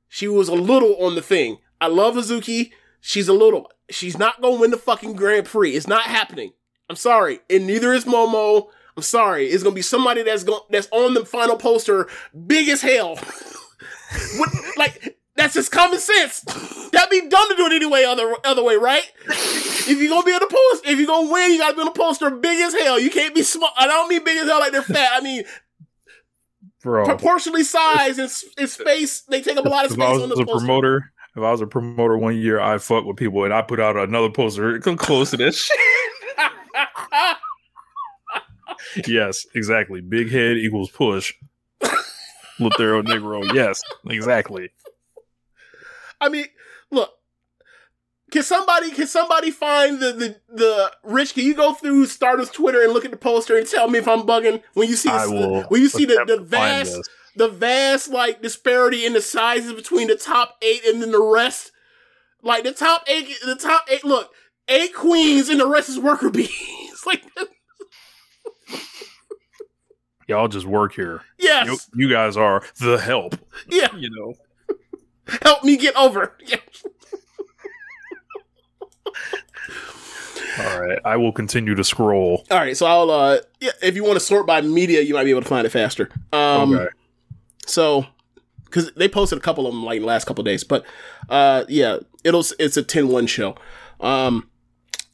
She 0.08 0.26
was 0.26 0.48
a 0.48 0.54
little 0.54 0.96
on 0.96 1.14
the 1.14 1.22
thing. 1.22 1.58
I 1.80 1.88
love 1.88 2.14
Hazuki. 2.14 2.72
She's 3.00 3.28
a 3.28 3.32
little. 3.32 3.70
She's 3.90 4.18
not 4.18 4.40
going 4.40 4.54
to 4.54 4.60
win 4.60 4.70
the 4.70 4.76
fucking 4.78 5.14
Grand 5.14 5.46
Prix. 5.46 5.74
It's 5.74 5.86
not 5.86 6.02
happening. 6.02 6.52
I'm 6.90 6.96
sorry. 6.96 7.40
And 7.50 7.66
neither 7.66 7.92
is 7.92 8.04
Momo. 8.04 8.68
I'm 8.96 9.02
sorry. 9.02 9.46
It's 9.46 9.62
going 9.62 9.74
to 9.74 9.78
be 9.78 9.82
somebody 9.82 10.22
that's 10.22 10.44
going 10.44 10.60
that's 10.70 10.88
on 10.90 11.14
the 11.14 11.24
final 11.24 11.56
poster 11.56 12.08
big 12.46 12.68
as 12.68 12.82
hell. 12.82 13.18
What, 14.38 14.48
like 14.78 15.18
that's 15.38 15.54
just 15.54 15.70
common 15.70 16.00
sense. 16.00 16.40
That'd 16.90 17.10
be 17.10 17.28
dumb 17.28 17.48
to 17.48 17.56
do 17.56 17.66
it 17.66 17.72
anyway, 17.72 18.04
other 18.04 18.34
other 18.44 18.64
way, 18.64 18.76
right? 18.76 19.04
If 19.26 19.98
you're 20.00 20.08
gonna 20.08 20.24
be 20.24 20.32
on 20.32 20.40
the 20.40 20.46
poster, 20.46 20.90
if 20.90 20.98
you're 20.98 21.06
gonna 21.06 21.30
win, 21.30 21.52
you 21.52 21.58
gotta 21.58 21.74
be 21.74 21.80
on 21.80 21.86
the 21.86 21.92
poster 21.92 22.30
big 22.30 22.60
as 22.60 22.74
hell. 22.74 22.98
You 22.98 23.10
can't 23.10 23.34
be 23.34 23.42
small. 23.42 23.70
I 23.76 23.86
don't 23.86 24.08
mean 24.08 24.24
big 24.24 24.36
as 24.36 24.48
hell 24.48 24.58
like 24.58 24.72
they're 24.72 24.82
fat. 24.82 25.10
I 25.12 25.20
mean 25.20 25.44
Bro. 26.82 27.06
proportionally 27.06 27.64
sized 27.64 28.18
and 28.18 28.30
and 28.56 28.68
space. 28.68 29.22
They 29.22 29.42
take 29.42 29.56
up 29.56 29.66
a 29.66 29.68
lot 29.68 29.84
of 29.84 29.90
if 29.90 29.96
space 29.96 30.08
I 30.08 30.12
was 30.12 30.22
on 30.22 30.32
a 30.32 30.36
poster. 30.36 30.58
promoter, 30.58 31.12
if 31.36 31.42
I 31.42 31.50
was 31.50 31.60
a 31.60 31.66
promoter 31.66 32.16
one 32.16 32.36
year, 32.36 32.60
I 32.60 32.78
fuck 32.78 33.04
with 33.04 33.16
people 33.16 33.44
and 33.44 33.52
I 33.52 33.62
put 33.62 33.80
out 33.80 33.96
another 33.96 34.30
poster 34.30 34.78
come 34.80 34.96
close 34.96 35.30
to 35.30 35.36
that 35.38 35.54
shit. 35.54 35.78
yes, 39.08 39.46
exactly. 39.54 40.00
Big 40.00 40.30
head 40.30 40.56
equals 40.56 40.90
push. 40.90 41.34
Lothario 42.60 43.02
Negro. 43.02 43.52
Yes, 43.54 43.80
exactly. 44.06 44.70
I 46.20 46.28
mean. 46.28 46.46
Can 48.30 48.42
somebody 48.42 48.90
can 48.90 49.06
somebody 49.06 49.50
find 49.50 50.00
the, 50.00 50.12
the 50.12 50.36
the 50.54 50.92
Rich? 51.02 51.34
Can 51.34 51.44
you 51.44 51.54
go 51.54 51.72
through 51.72 52.06
Stardust 52.06 52.52
Twitter 52.54 52.82
and 52.82 52.92
look 52.92 53.04
at 53.04 53.10
the 53.10 53.16
poster 53.16 53.56
and 53.56 53.66
tell 53.66 53.88
me 53.88 53.98
if 53.98 54.06
I'm 54.08 54.22
bugging 54.22 54.62
when 54.74 54.88
you 54.88 54.96
see 54.96 55.08
will 55.08 55.62
when 55.64 55.80
you 55.80 55.88
see 55.88 56.04
the, 56.04 56.24
the 56.26 56.40
vast 56.42 56.98
the 57.36 57.48
vast 57.48 58.10
like 58.10 58.42
disparity 58.42 59.06
in 59.06 59.12
the 59.14 59.20
sizes 59.22 59.72
between 59.72 60.08
the 60.08 60.16
top 60.16 60.56
eight 60.62 60.84
and 60.84 61.00
then 61.00 61.10
the 61.12 61.22
rest. 61.22 61.72
Like 62.42 62.64
the 62.64 62.72
top 62.72 63.02
eight, 63.08 63.28
the 63.44 63.56
top 63.56 63.84
eight. 63.90 64.04
Look, 64.04 64.30
eight 64.68 64.94
queens 64.94 65.48
and 65.48 65.58
the 65.60 65.66
rest 65.66 65.88
is 65.88 65.98
worker 65.98 66.30
bees. 66.30 66.50
like 67.06 67.22
Y'all 70.26 70.48
just 70.48 70.66
work 70.66 70.92
here. 70.92 71.22
yes, 71.38 71.66
You, 71.94 72.06
you 72.06 72.12
guys 72.12 72.36
are 72.36 72.62
the 72.80 72.98
help. 72.98 73.34
yeah. 73.68 73.88
You 73.96 74.10
know. 74.10 74.34
Help 75.42 75.64
me 75.64 75.76
get 75.76 75.96
over. 75.96 76.34
Yeah. 76.46 76.58
All 80.60 80.80
right. 80.80 80.98
I 81.04 81.16
will 81.16 81.32
continue 81.32 81.74
to 81.74 81.84
scroll. 81.84 82.44
All 82.50 82.58
right, 82.58 82.76
so 82.76 82.86
I'll 82.86 83.10
uh, 83.10 83.38
yeah, 83.60 83.70
if 83.82 83.94
you 83.94 84.02
want 84.04 84.16
to 84.16 84.20
sort 84.20 84.46
by 84.46 84.60
media, 84.60 85.02
you 85.02 85.14
might 85.14 85.24
be 85.24 85.30
able 85.30 85.42
to 85.42 85.48
find 85.48 85.66
it 85.66 85.70
faster. 85.70 86.10
Um, 86.32 86.74
Okay. 86.74 86.88
So, 87.66 88.06
because 88.64 88.90
they 88.92 89.08
posted 89.08 89.38
a 89.38 89.42
couple 89.42 89.66
of 89.66 89.72
them 89.72 89.84
like 89.84 89.96
in 89.96 90.02
the 90.02 90.08
last 90.08 90.26
couple 90.26 90.40
of 90.42 90.46
days, 90.46 90.64
but 90.64 90.84
uh, 91.28 91.64
yeah, 91.68 91.98
it'll 92.24 92.44
it's 92.58 92.76
a 92.76 92.82
10-1 92.82 93.28
show. 93.28 93.56
Um, 94.00 94.48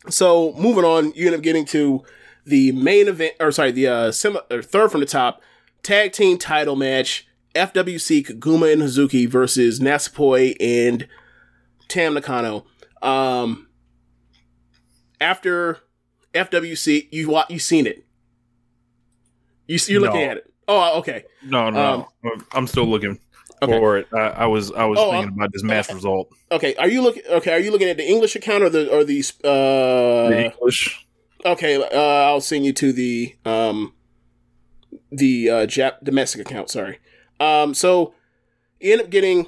so 0.09 0.53
moving 0.55 0.85
on, 0.85 1.13
you 1.15 1.27
end 1.27 1.35
up 1.35 1.43
getting 1.43 1.65
to 1.67 2.05
the 2.47 2.73
main 2.73 3.09
event, 3.09 3.35
or 3.41 3.51
sorry, 3.51 3.73
the 3.73 3.89
uh, 3.89 4.13
semi, 4.13 4.39
or 4.51 4.63
third 4.63 4.91
from 4.93 5.01
the 5.01 5.07
top 5.07 5.43
tag 5.83 6.13
team 6.13 6.39
title 6.39 6.77
match: 6.77 7.27
FWC 7.55 8.27
Koguma 8.27 8.73
and 8.73 8.83
Hazuki 8.83 9.29
versus 9.29 9.81
Natsupoi 9.81 10.55
and 10.61 11.09
Tam 11.89 12.15
Nakano. 12.15 12.67
Um, 13.03 13.64
after 15.21 15.79
FWC, 16.35 17.09
you 17.13 17.43
you 17.49 17.59
seen 17.59 17.87
it? 17.87 18.05
You 19.67 19.79
you're 19.89 20.01
looking 20.01 20.21
No. 20.21 20.31
at 20.31 20.37
it. 20.39 20.51
Oh, 20.69 20.99
okay. 20.99 21.25
No, 21.45 21.71
no, 21.71 22.09
no. 22.23 22.33
I'm 22.53 22.67
still 22.67 22.87
looking 22.87 23.19
Okay. 23.63 23.73
for 23.79 23.99
it. 23.99 24.09
I, 24.13 24.19
I 24.19 24.47
was 24.47 24.73
I 24.73 24.85
was 24.85 24.99
Oh, 24.99 25.11
thinking 25.11 25.31
I'm- 25.31 25.39
about 25.39 25.53
this 25.53 25.63
match 25.63 25.93
result. 25.93 26.29
Okay, 26.53 26.75
are 26.77 26.89
you 26.89 27.03
looking? 27.03 27.23
Okay, 27.29 27.53
are 27.53 27.59
you 27.61 27.71
looking 27.71 27.89
at 27.89 27.97
the 27.97 28.07
English 28.09 28.37
account 28.37 28.63
or 28.63 28.69
the 28.71 28.91
or 28.91 29.05
the? 29.05 29.21
Uh, 29.43 30.29
the 30.31 30.45
English. 30.53 31.07
okay, 31.45 31.77
uh, 31.83 32.29
I'll 32.29 32.41
send 32.41 32.65
you 32.67 32.73
to 32.75 32.93
the 32.93 33.35
um, 33.45 33.95
the 35.11 35.51
uh, 35.51 35.67
Jap 35.67 36.03
domestic 36.03 36.41
account. 36.43 36.71
Sorry. 36.71 36.99
Um, 37.41 37.75
so 37.75 38.15
you 38.81 38.93
end 38.93 39.03
up 39.03 39.11
getting 39.11 39.47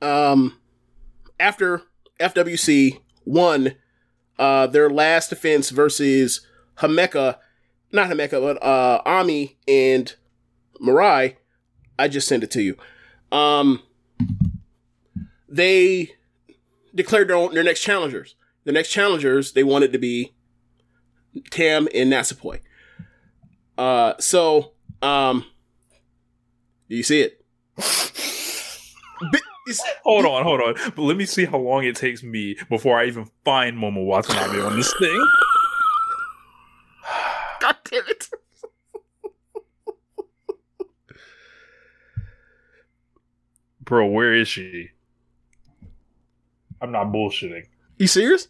um 0.00 0.58
after 1.40 1.82
FWC 2.20 3.00
won 3.24 3.74
uh 4.38 4.66
their 4.66 4.90
last 4.90 5.30
defense 5.30 5.70
versus 5.70 6.46
Hameka, 6.78 7.38
not 7.92 8.10
Hameka, 8.10 8.40
but 8.40 8.62
uh 8.62 9.02
Ami 9.04 9.56
and 9.66 10.14
Mirai. 10.80 11.36
I 11.98 12.08
just 12.08 12.26
sent 12.26 12.42
it 12.42 12.50
to 12.52 12.62
you. 12.62 12.76
Um, 13.30 13.82
they 15.48 16.12
declared 16.94 17.28
their 17.28 17.36
own, 17.36 17.54
their 17.54 17.62
next 17.62 17.80
challengers. 17.80 18.34
The 18.64 18.72
next 18.72 18.90
challengers 18.90 19.52
they 19.52 19.62
wanted 19.62 19.92
to 19.92 19.98
be 19.98 20.34
Tam 21.50 21.88
and 21.94 22.12
Natsupoi. 22.12 22.60
Uh, 23.76 24.14
so 24.18 24.72
um, 25.00 25.44
do 26.88 26.96
you 26.96 27.02
see 27.02 27.20
it. 27.20 27.44
Bi- 29.80 29.88
it's- 29.88 30.00
Hold 30.04 30.26
on, 30.26 30.42
hold 30.44 30.60
on. 30.60 30.74
But 30.96 31.02
let 31.02 31.16
me 31.16 31.24
see 31.26 31.44
how 31.44 31.58
long 31.58 31.84
it 31.84 31.96
takes 31.96 32.22
me 32.22 32.56
before 32.68 32.98
I 32.98 33.06
even 33.06 33.30
find 33.44 33.76
Momo 33.76 34.04
Watanabe 34.04 34.60
on 34.60 34.76
this 34.76 34.92
thing. 34.98 35.26
God 37.60 37.76
damn 37.90 38.02
it! 38.08 38.28
Bro, 43.84 44.06
where 44.08 44.34
is 44.34 44.48
she? 44.48 44.90
I'm 46.80 46.92
not 46.92 47.06
bullshitting. 47.08 47.64
You 47.98 48.06
serious? 48.06 48.48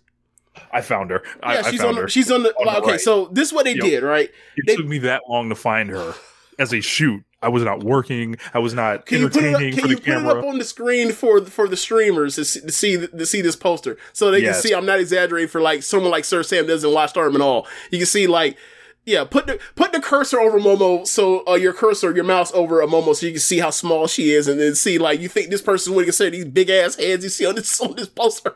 I 0.72 0.82
found 0.82 1.10
her. 1.10 1.22
I, 1.42 1.54
yeah, 1.54 1.62
I 1.64 1.70
she's 1.70 1.80
found 1.80 1.88
on. 1.90 1.94
The, 1.96 2.00
her. 2.02 2.08
she's 2.08 2.30
on 2.30 2.42
the. 2.42 2.50
On 2.56 2.66
the 2.66 2.78
okay, 2.82 2.90
right. 2.92 3.00
so 3.00 3.26
this 3.32 3.48
is 3.48 3.54
what 3.54 3.64
they 3.64 3.72
Yep. 3.74 3.84
did, 3.84 4.02
right? 4.02 4.30
It 4.56 4.64
they- 4.66 4.76
took 4.76 4.86
me 4.86 4.98
that 4.98 5.22
long 5.28 5.48
to 5.48 5.54
find 5.54 5.88
her 5.90 6.14
as 6.58 6.72
a 6.74 6.80
shoot. 6.80 7.24
I 7.42 7.48
was 7.48 7.62
not 7.64 7.82
working. 7.82 8.36
I 8.54 8.60
was 8.60 8.72
not 8.72 9.06
Can 9.06 9.20
you 9.22 9.28
put 9.28 9.36
it 9.42 9.54
up, 9.54 9.60
entertaining 9.60 9.72
can 9.74 9.82
for 9.82 9.88
you 9.88 9.94
the 9.96 10.00
put 10.00 10.10
it 10.10 10.26
up 10.38 10.44
on 10.44 10.58
the 10.58 10.64
screen 10.64 11.12
for 11.12 11.44
for 11.44 11.66
the 11.68 11.76
streamers 11.76 12.36
to 12.36 12.44
see 12.44 12.60
to 12.60 12.70
see, 12.72 13.06
to 13.06 13.26
see 13.26 13.40
this 13.42 13.56
poster 13.56 13.98
so 14.12 14.30
they 14.30 14.40
Yes. 14.42 14.56
can 14.56 14.68
see 14.68 14.74
I'm 14.74 14.86
not 14.86 15.00
exaggerating 15.00 15.48
for 15.48 15.60
like 15.60 15.82
someone 15.82 16.10
like 16.10 16.24
Sir 16.24 16.42
Sam 16.42 16.66
doesn't 16.66 16.92
watch 16.92 17.10
Stardom 17.10 17.34
at 17.36 17.40
all. 17.42 17.66
You 17.90 17.98
can 17.98 18.06
see 18.06 18.26
like 18.26 18.56
yeah, 19.04 19.24
put 19.24 19.48
the 19.48 19.58
put 19.74 19.90
the 19.92 19.98
cursor 20.00 20.38
over 20.38 20.60
Momo 20.60 21.04
so 21.04 21.44
uh, 21.48 21.54
your 21.54 21.72
cursor 21.72 22.14
your 22.14 22.22
mouse 22.22 22.52
over 22.54 22.80
a 22.80 22.86
Momo 22.86 23.14
so 23.16 23.26
you 23.26 23.32
can 23.32 23.40
see 23.40 23.58
how 23.58 23.70
small 23.70 24.06
she 24.06 24.30
is 24.30 24.46
and 24.46 24.60
then 24.60 24.76
see 24.76 24.96
like 24.98 25.18
you 25.20 25.28
think 25.28 25.50
this 25.50 25.60
person 25.62 25.94
would 25.94 26.04
consider 26.04 26.30
these 26.30 26.44
big 26.44 26.70
ass 26.70 26.94
heads 26.94 27.24
you 27.24 27.30
see 27.30 27.44
on 27.44 27.56
this 27.56 27.80
on 27.80 27.96
this 27.96 28.06
poster. 28.08 28.54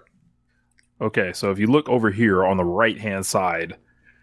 Okay, 1.01 1.33
so 1.33 1.51
if 1.51 1.59
you 1.59 1.67
look 1.67 1.89
over 1.89 2.11
here 2.11 2.45
on 2.45 2.57
the 2.57 2.65
right 2.65 2.99
hand 2.99 3.27
side, 3.27 3.77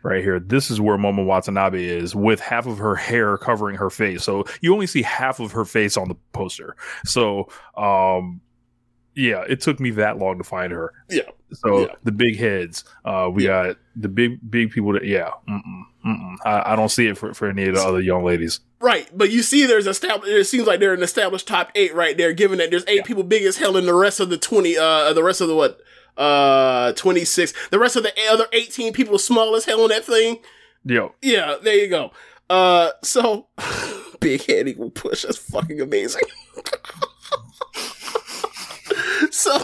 right 0.03 0.22
here, 0.23 0.40
this 0.40 0.69
is 0.69 0.80
where 0.80 0.98
Momo 0.98 1.25
Watanabe 1.25 1.83
is 1.83 2.14
with 2.15 2.40
half 2.40 2.67
of 2.67 2.77
her 2.77 2.95
hair 2.95 3.38
covering 3.38 3.77
her 3.77 3.90
face. 3.90 4.23
So 4.23 4.45
you 4.61 4.73
only 4.73 4.88
see 4.88 5.01
half 5.01 5.40
of 5.40 5.53
her 5.53 5.65
face 5.65 5.98
on 5.98 6.09
the 6.09 6.15
poster. 6.33 6.75
So, 7.06 7.49
um, 7.77 8.41
yeah, 9.15 9.43
it 9.48 9.61
took 9.61 9.80
me 9.80 9.91
that 9.91 10.17
long 10.17 10.38
to 10.40 10.43
find 10.43 10.72
her. 10.73 10.91
Yeah. 11.09 11.22
So 11.53 11.82
Yeah. 11.82 11.95
the 12.03 12.11
big 12.11 12.38
heads, 12.38 12.83
uh, 13.06 13.30
we 13.32 13.43
got 13.43 13.77
the 13.95 14.09
big 14.09 14.40
big 14.49 14.72
people 14.72 14.93
that 14.93 15.06
yeah, 15.06 15.30
mm-mm, 15.48 15.83
mm-mm. 16.06 16.35
I, 16.43 16.73
I 16.73 16.75
don't 16.75 16.90
see 16.90 17.07
it 17.07 17.17
for, 17.17 17.32
for 17.35 17.48
any 17.48 17.67
of 17.67 17.75
the 17.75 17.82
other 17.83 18.01
young 18.01 18.23
ladies. 18.23 18.59
Right, 18.80 19.07
but 19.15 19.30
you 19.30 19.43
see, 19.43 19.65
there's 19.67 19.85
established. 19.88 20.32
It 20.33 20.45
seems 20.45 20.65
like 20.67 20.80
they're 20.80 20.95
an 20.95 21.03
established 21.03 21.48
top 21.48 21.69
eight 21.75 21.93
right 21.93 22.17
there. 22.17 22.33
Given 22.33 22.57
that 22.57 22.72
there's 22.72 22.83
eight 22.88 23.06
people 23.06 23.23
big 23.23 23.43
as 23.43 23.57
hell 23.57 23.77
in 23.77 23.85
the 23.85 23.93
rest 23.93 24.19
of 24.19 24.30
the 24.30 24.38
twenty, 24.38 24.77
uh, 24.77 25.14
the 25.14 25.23
rest 25.23 25.41
of 25.41 25.48
the 25.48 25.56
what, 25.56 25.80
uh, 26.17 26.93
twenty 26.93 27.25
six. 27.25 27.53
The 27.69 27.80
rest 27.80 27.95
of 27.95 28.03
the 28.03 28.14
other 28.30 28.48
eighteen 28.53 28.93
people 28.93 29.16
are 29.16 29.19
small 29.19 29.56
as 29.56 29.66
hell 29.66 29.82
on 29.82 29.90
that 29.90 30.06
thing. 30.06 30.40
Yo, 30.85 31.16
Yeah, 31.22 31.56
there 31.61 31.75
you 31.75 31.88
go. 31.88 32.11
Uh, 32.50 32.92
so 33.03 33.48
big 34.19 34.45
head 34.45 34.67
equal 34.67 34.92
push. 34.92 35.24
That's 35.24 35.38
fucking 35.38 35.80
amazing. 35.80 36.24
so, 39.32 39.58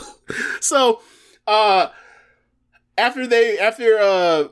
so, 0.60 1.00
uh, 1.46 1.88
after 2.96 3.26
they 3.26 3.58
after 3.58 3.98
uh 3.98 4.48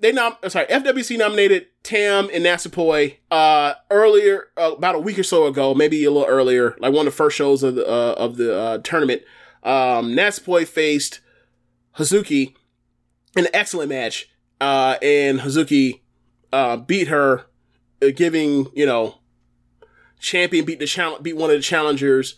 they 0.00 0.12
nom 0.12 0.34
sorry 0.48 0.66
FWC 0.66 1.18
nominated 1.18 1.66
Tam 1.82 2.28
and 2.32 2.44
Natsupoi 2.44 3.16
uh 3.30 3.74
earlier 3.90 4.48
uh, 4.56 4.72
about 4.72 4.94
a 4.94 4.98
week 4.98 5.18
or 5.18 5.22
so 5.22 5.46
ago, 5.46 5.74
maybe 5.74 6.04
a 6.04 6.10
little 6.10 6.28
earlier, 6.28 6.76
like 6.78 6.92
one 6.92 7.06
of 7.06 7.12
the 7.12 7.16
first 7.16 7.36
shows 7.36 7.62
of 7.62 7.74
the 7.74 7.86
uh, 7.86 8.14
of 8.16 8.36
the 8.36 8.58
uh, 8.58 8.78
tournament. 8.78 9.22
Um, 9.62 10.12
Natsupoi 10.12 10.66
faced 10.66 11.20
Hazuki 11.98 12.54
in 13.36 13.44
an 13.44 13.50
excellent 13.54 13.90
match, 13.90 14.30
uh, 14.60 14.96
and 15.02 15.40
Hazuki 15.40 16.00
uh, 16.52 16.76
beat 16.76 17.08
her, 17.08 17.46
uh, 18.02 18.08
giving 18.14 18.68
you 18.74 18.86
know 18.86 19.18
champion 20.18 20.64
beat 20.64 20.78
the 20.78 20.86
challenge 20.86 21.22
beat 21.22 21.36
one 21.36 21.50
of 21.50 21.56
the 21.56 21.62
challengers. 21.62 22.36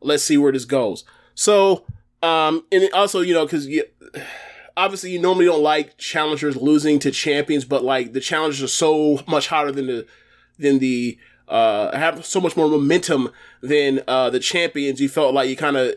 Let's 0.00 0.22
see 0.22 0.36
where 0.36 0.52
this 0.52 0.64
goes. 0.64 1.04
So, 1.34 1.86
um, 2.22 2.64
and 2.70 2.88
also 2.92 3.20
you 3.20 3.34
know 3.34 3.46
because 3.46 3.66
you 3.66 3.84
obviously 4.76 5.10
you 5.10 5.18
normally 5.18 5.46
don't 5.46 5.62
like 5.62 5.96
challengers 5.98 6.56
losing 6.56 6.98
to 7.00 7.10
champions, 7.10 7.64
but 7.64 7.84
like 7.84 8.12
the 8.12 8.20
challengers 8.20 8.62
are 8.62 8.68
so 8.68 9.20
much 9.28 9.48
hotter 9.48 9.72
than 9.72 9.86
the 9.86 10.06
than 10.58 10.78
the 10.78 11.18
uh 11.48 11.96
have 11.96 12.24
so 12.24 12.40
much 12.40 12.56
more 12.56 12.68
momentum 12.68 13.30
than 13.60 14.02
uh 14.08 14.30
the 14.30 14.40
champions. 14.40 15.00
You 15.00 15.08
felt 15.08 15.34
like 15.34 15.48
you 15.48 15.56
kind 15.56 15.76
of 15.76 15.94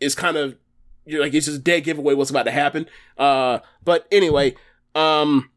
it's 0.00 0.14
kind 0.14 0.36
of 0.36 0.56
you're 1.04 1.20
like 1.22 1.34
it's 1.34 1.46
just 1.46 1.62
dead 1.64 1.84
giveaway 1.84 2.14
what's 2.14 2.30
about 2.30 2.44
to 2.44 2.50
happen. 2.50 2.86
Uh, 3.16 3.60
but 3.84 4.06
anyway, 4.10 4.54
um. 4.94 5.50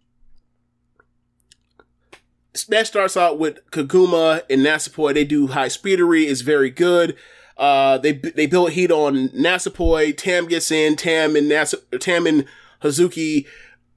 That 2.68 2.88
starts 2.88 3.16
out 3.16 3.40
with 3.40 3.60
Koguma 3.72 4.42
and 4.50 4.62
Natsupoi. 4.62 5.14
They 5.14 5.24
do 5.24 5.48
high 5.48 5.68
speedery. 5.68 6.28
It's 6.28 6.42
very 6.42 6.70
good. 6.70 7.16
Uh, 7.56 7.98
they 8.00 8.14
they 8.14 8.48
build 8.48 8.72
heat 8.72 8.92
on 8.92 9.30
Natsupoi. 9.30 10.18
Tam 10.18 10.48
gets 10.48 10.72
in. 10.72 10.96
Tam 10.96 11.36
and 11.36 11.48
Nas 11.48 11.76
Tam 12.00 12.26
and 12.26 12.46
Hazuki 12.82 13.46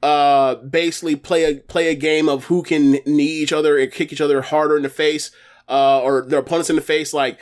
uh 0.03 0.57
basically 0.57 1.15
play 1.17 1.45
a 1.45 1.55
play 1.57 1.89
a 1.89 1.95
game 1.95 2.29
of 2.29 2.45
who 2.47 2.63
can 2.63 2.93
knee 3.07 3.25
each 3.43 3.53
other 3.53 3.79
and 3.79 3.93
kick 3.93 4.13
each 4.13 4.21
other 4.21 4.43
harder 4.43 4.77
in 4.77 4.83
the 4.83 4.89
face 4.89 5.31
uh 5.69 6.01
or 6.01 6.23
their 6.23 6.41
opponents 6.41 6.69
in 6.71 6.77
the 6.77 6.83
face 6.83 7.15
like 7.15 7.39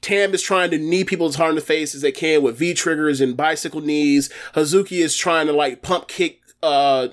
Tam 0.00 0.34
is 0.34 0.42
trying 0.42 0.70
to 0.72 0.78
knee 0.78 1.04
people 1.04 1.28
as 1.28 1.36
hard 1.36 1.50
in 1.50 1.54
the 1.54 1.60
face 1.60 1.94
as 1.94 2.02
they 2.02 2.10
can 2.10 2.42
with 2.42 2.58
V 2.58 2.74
triggers 2.74 3.20
and 3.20 3.36
bicycle 3.36 3.80
knees. 3.80 4.30
Hazuki 4.54 4.98
is 4.98 5.16
trying 5.16 5.46
to 5.46 5.52
like 5.52 5.80
pump 5.80 6.08
kick 6.08 6.40
uh 6.62 7.08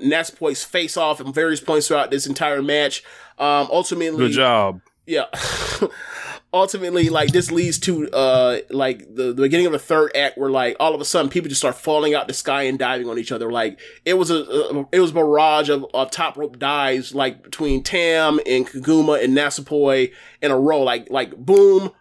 face 0.55 0.97
off 0.97 1.21
at 1.21 1.27
various 1.27 1.59
points 1.61 1.87
throughout 1.87 2.11
this 2.11 2.25
entire 2.25 2.61
match. 2.61 3.03
Um 3.37 3.67
ultimately 3.71 4.27
good 4.27 4.33
job. 4.33 4.81
yeah. 5.05 5.25
Ultimately, 6.51 7.09
like 7.09 7.31
this 7.31 7.51
leads 7.51 7.77
to 7.79 8.09
uh 8.09 8.59
like 8.71 8.99
the, 9.13 9.33
the 9.33 9.43
beginning 9.43 9.67
of 9.67 9.71
the 9.71 9.79
third 9.79 10.11
act 10.15 10.35
where 10.35 10.49
like 10.49 10.75
all 10.79 10.95
of 10.95 11.01
a 11.01 11.05
sudden 11.05 11.29
people 11.29 11.47
just 11.47 11.61
start 11.61 11.75
falling 11.75 12.15
out 12.15 12.27
the 12.27 12.33
sky 12.33 12.63
and 12.63 12.79
diving 12.79 13.07
on 13.07 13.19
each 13.19 13.31
other. 13.31 13.51
Like 13.51 13.79
it 14.03 14.15
was 14.15 14.31
a, 14.31 14.37
a 14.37 14.87
it 14.91 14.99
was 14.99 15.11
a 15.11 15.13
barrage 15.13 15.69
of, 15.69 15.85
of 15.93 16.09
top 16.09 16.37
rope 16.37 16.57
dives 16.57 17.13
like 17.13 17.43
between 17.43 17.83
Tam 17.83 18.39
and 18.47 18.65
Koguma 18.65 19.23
and 19.23 19.37
Natsupoi 19.37 20.11
in 20.41 20.49
a 20.49 20.59
row. 20.59 20.81
Like 20.81 21.11
like 21.11 21.37
boom, 21.37 21.91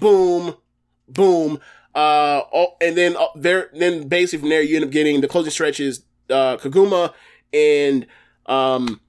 boom, 0.00 0.56
boom. 1.08 1.60
Uh, 1.94 2.42
oh, 2.52 2.76
and 2.80 2.96
then 2.96 3.16
uh, 3.16 3.28
there, 3.36 3.70
then 3.72 4.06
basically 4.08 4.40
from 4.40 4.48
there 4.50 4.62
you 4.62 4.76
end 4.76 4.84
up 4.84 4.90
getting 4.90 5.20
the 5.20 5.28
closing 5.28 5.52
stretches. 5.52 6.02
Uh, 6.28 6.56
Koguma 6.56 7.14
and 7.52 8.06
um, 8.46 9.00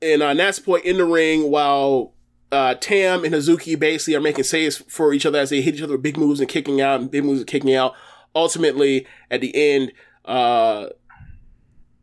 and 0.00 0.22
uh, 0.22 0.32
Natsupoi 0.32 0.82
in 0.82 0.96
the 0.96 1.04
ring 1.04 1.50
while 1.50 2.15
uh, 2.52 2.74
Tam 2.74 3.24
and 3.24 3.34
Hazuki 3.34 3.78
basically 3.78 4.14
are 4.14 4.20
making 4.20 4.44
saves 4.44 4.76
for 4.88 5.12
each 5.12 5.26
other 5.26 5.38
as 5.38 5.50
they 5.50 5.60
hit 5.60 5.74
each 5.74 5.82
other 5.82 5.94
with 5.94 6.02
big 6.02 6.16
moves 6.16 6.40
and 6.40 6.48
kicking 6.48 6.80
out 6.80 7.00
and 7.00 7.10
big 7.10 7.24
moves 7.24 7.40
and 7.40 7.48
kicking 7.48 7.74
out. 7.74 7.94
Ultimately, 8.34 9.06
at 9.30 9.40
the 9.40 9.54
end, 9.54 9.92
uh, 10.24 10.86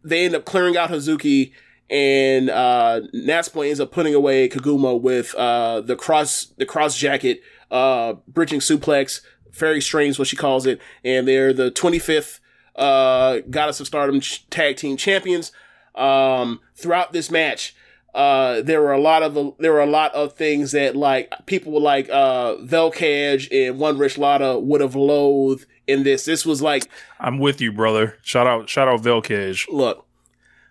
they 0.04 0.26
end 0.26 0.36
up 0.36 0.46
clearing 0.46 0.76
out 0.78 0.90
Hazuki 0.90 1.54
and 1.90 2.50
uh, 2.50 3.02
Natsupoi 3.14 3.68
ends 3.68 3.80
up 3.80 3.92
putting 3.92 4.16
away 4.16 4.50
Koguma 4.50 5.00
with 5.00 5.36
uh, 5.36 5.82
the 5.82 5.96
cross 5.96 6.46
the 6.58 6.66
cross 6.66 6.98
jacket 6.98 7.42
uh, 7.72 8.14
bridging 8.28 8.60
suplex. 8.60 9.22
fairy 9.52 9.82
strange 9.82 10.18
what 10.18 10.28
she 10.28 10.36
calls 10.36 10.66
it, 10.66 10.80
and 11.04 11.28
they're 11.28 11.54
the 11.54 11.72
25th 11.72 12.40
uh, 12.76 13.40
Goddess 13.50 13.80
of 13.80 13.88
Stardom 13.88 14.20
ch- 14.22 14.50
tag 14.50 14.78
team 14.78 14.98
champions. 14.98 15.52
Um, 15.96 16.60
throughout 16.76 17.14
this 17.14 17.30
match, 17.30 17.76
uh, 18.14 18.62
there 18.62 18.82
were 18.82 18.94
a 18.94 19.00
lot 19.00 19.24
of 19.24 19.56
there 19.58 19.74
were 19.74 19.82
a 19.82 19.88
lot 19.88 20.14
of 20.14 20.34
things 20.34 20.72
that 20.74 20.96
like 20.96 21.34
people 21.46 21.72
were 21.72 21.80
like 21.80 22.10
uh, 22.10 22.56
Velcage 22.58 23.48
and 23.52 23.80
One 23.80 23.98
Rich 23.98 24.18
Lotta 24.18 24.60
would 24.60 24.82
have 24.82 24.96
loathed 24.96 25.66
in 25.88 26.04
this. 26.04 26.26
This 26.26 26.46
was 26.46 26.62
like 26.62 26.88
I'm 27.20 27.40
with 27.40 27.60
you, 27.60 27.72
brother. 27.72 28.18
Shout 28.22 28.46
out, 28.46 28.70
shout 28.70 28.88
out 28.88 29.02
Velcage. 29.02 29.66
look, 29.72 30.06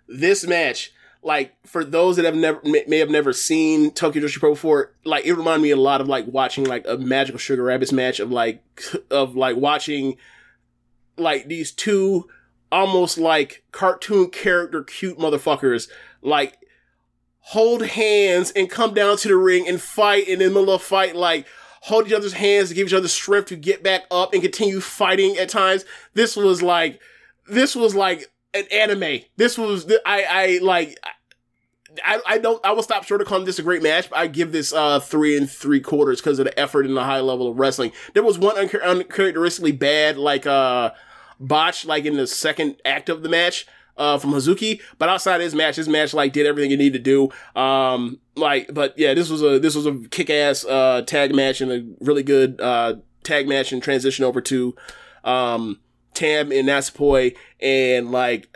this 0.07 0.47
match, 0.47 0.93
like 1.23 1.55
for 1.67 1.85
those 1.85 2.15
that 2.17 2.25
have 2.25 2.37
never 2.37 2.61
may, 2.63 2.85
may 2.87 2.99
have 2.99 3.11
never 3.11 3.33
seen 3.33 3.91
Tokyo 3.91 4.23
Joshi 4.23 4.39
Pro 4.39 4.51
before, 4.51 4.93
like 5.05 5.27
it 5.27 5.35
reminded 5.35 5.63
me 5.63 5.71
a 5.71 5.77
lot 5.77 6.01
of 6.01 6.07
like 6.07 6.27
watching 6.29 6.65
like 6.65 6.87
a 6.87 6.97
Magical 6.97 7.39
Sugar 7.39 7.65
Rabbits 7.65 7.93
match 7.93 8.21
of 8.21 8.31
like 8.31 8.63
of 9.11 9.35
like 9.35 9.57
watching 9.57 10.17
like 11.17 11.49
these 11.49 11.73
two 11.73 12.29
almost 12.71 13.19
like 13.19 13.65
cartoon 13.73 14.31
character 14.31 14.83
cute 14.83 15.19
motherfuckers 15.19 15.89
like 16.23 16.57
hold 17.43 17.85
hands 17.85 18.53
and 18.53 18.71
come 18.71 18.95
down 18.95 19.17
to 19.19 19.29
the 19.29 19.37
ring 19.37 19.69
and 19.69 19.81
fight 19.81 20.29
and 20.29 20.41
in 20.41 20.49
the 20.53 20.61
middle 20.61 20.75
of 20.75 20.83
fight 20.83 21.17
like 21.17 21.47
hold 21.83 22.07
each 22.07 22.13
other's 22.13 22.35
hands 22.35 22.69
to 22.69 22.75
give 22.75 22.87
each 22.87 22.95
other 22.95 23.09
strength 23.09 23.49
to 23.49 23.57
get 23.57 23.83
back 23.83 24.03
up 24.11 24.33
and 24.33 24.43
continue 24.43 24.81
fighting 24.81 25.37
at 25.37 25.49
times. 25.49 25.85
This 26.15 26.37
was 26.37 26.63
like 26.63 27.01
this 27.49 27.75
was 27.75 27.95
like 27.95 28.33
an 28.55 28.65
anime. 28.73 29.23
This 29.37 29.59
was 29.59 29.93
i 30.07 30.25
i 30.29 30.59
like 30.63 30.99
I, 32.05 32.21
I 32.27 32.39
don't 32.39 32.65
I 32.65 32.73
will 32.73 32.85
stop 32.85 33.05
short 33.05 33.21
of 33.21 33.27
calling 33.27 33.45
this 33.45 33.59
a 33.59 33.63
great 33.63 33.83
match, 33.83 34.09
but 34.09 34.19
I 34.19 34.29
give 34.29 34.53
this 34.53 34.73
uh 34.73 35.01
three 35.01 35.37
and 35.37 35.51
three 35.51 35.81
quarters 35.81 36.21
because 36.21 36.39
of 36.39 36.45
the 36.45 36.59
effort 36.59 36.87
and 36.87 36.97
the 36.97 37.05
high 37.05 37.21
level 37.21 37.51
of 37.51 37.59
wrestling. 37.59 37.91
There 38.15 38.23
was 38.23 38.39
one 38.39 38.55
unchar- 38.55 38.85
uncharacteristically 38.85 39.73
bad 39.73 40.17
like 40.17 40.47
uh 40.47 40.93
botch 41.41 41.85
like 41.85 42.05
in 42.05 42.17
the 42.17 42.29
second 42.29 42.77
act 42.85 43.09
of 43.09 43.25
the 43.25 43.29
match 43.29 43.67
uh 43.97 44.19
from 44.19 44.33
Hazuki, 44.33 44.81
but 44.99 45.09
outside 45.09 45.41
his 45.41 45.55
match, 45.55 45.77
his 45.77 45.89
match 45.89 46.15
like 46.15 46.33
did 46.33 46.47
everything 46.47 46.71
it 46.71 46.79
needed 46.79 47.05
to 47.05 47.31
do. 47.55 47.61
Um 47.61 48.19
like 48.37 48.73
but 48.73 48.99
yeah, 48.99 49.15
this 49.15 49.29
was 49.29 49.43
a 49.43 49.59
this 49.59 49.75
was 49.75 49.87
a 49.87 49.95
kick 50.11 50.31
ass 50.31 50.65
uh 50.65 51.03
tag 51.07 51.35
match 51.35 51.61
and 51.61 51.73
a 51.73 52.05
really 52.05 52.23
good 52.23 52.61
uh 52.61 52.95
tag 53.23 53.49
match 53.49 53.73
and 53.73 53.83
transition 53.83 54.25
over 54.25 54.41
to 54.41 54.75
um 55.25 55.79
Tam 56.15 56.53
and 56.53 56.69
Natsupoi 56.69 57.37
and 57.61 58.11
like 58.11 58.55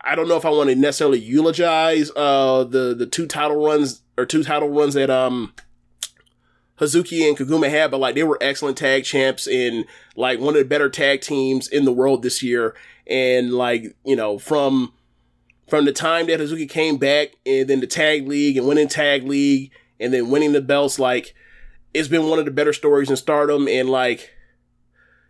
I 0.00 0.14
don't 0.14 0.28
know 0.28 0.36
if 0.36 0.44
I 0.44 0.50
want 0.50 0.70
to 0.70 0.76
necessarily 0.76 1.18
eulogize 1.18 2.10
uh 2.16 2.64
the 2.64 2.94
the 2.94 3.06
two 3.06 3.26
title 3.26 3.64
runs 3.64 4.02
or 4.16 4.26
two 4.26 4.42
title 4.44 4.68
runs 4.68 4.94
that 4.94 5.10
um 5.10 5.54
Hazuki 6.78 7.26
and 7.28 7.36
Koguma 7.36 7.70
had, 7.70 7.90
but 7.90 8.00
like 8.00 8.14
they 8.14 8.22
were 8.24 8.38
excellent 8.40 8.76
tag 8.76 9.04
champs 9.04 9.46
and 9.46 9.84
like 10.16 10.40
one 10.40 10.54
of 10.54 10.58
the 10.58 10.68
better 10.68 10.88
tag 10.88 11.20
teams 11.20 11.68
in 11.68 11.84
the 11.84 11.92
world 11.92 12.22
this 12.22 12.42
year. 12.42 12.74
And 13.06 13.52
like, 13.52 13.96
you 14.04 14.16
know, 14.16 14.38
from 14.38 14.92
from 15.68 15.84
the 15.84 15.92
time 15.92 16.26
that 16.26 16.40
Hazuki 16.40 16.68
came 16.68 16.96
back 16.96 17.28
and 17.46 17.68
then 17.68 17.80
the 17.80 17.86
tag 17.86 18.26
league 18.26 18.56
and 18.56 18.66
winning 18.66 18.88
tag 18.88 19.24
league 19.24 19.70
and 20.00 20.12
then 20.12 20.30
winning 20.30 20.52
the 20.52 20.60
belts, 20.60 20.98
like 20.98 21.34
it's 21.92 22.08
been 22.08 22.28
one 22.28 22.38
of 22.38 22.44
the 22.44 22.50
better 22.50 22.72
stories 22.72 23.10
in 23.10 23.16
stardom 23.16 23.68
and 23.68 23.88
like 23.88 24.30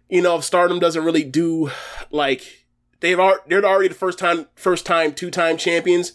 you 0.08 0.22
know, 0.22 0.36
if 0.36 0.44
stardom 0.44 0.78
doesn't 0.78 1.04
really 1.04 1.24
do 1.24 1.70
like 2.10 2.64
they've 3.00 3.20
already, 3.20 3.40
they're 3.48 3.64
already 3.64 3.88
the 3.88 3.94
first 3.94 4.18
time, 4.18 4.46
first 4.54 4.86
time, 4.86 5.12
two 5.12 5.30
time 5.30 5.56
champions, 5.56 6.12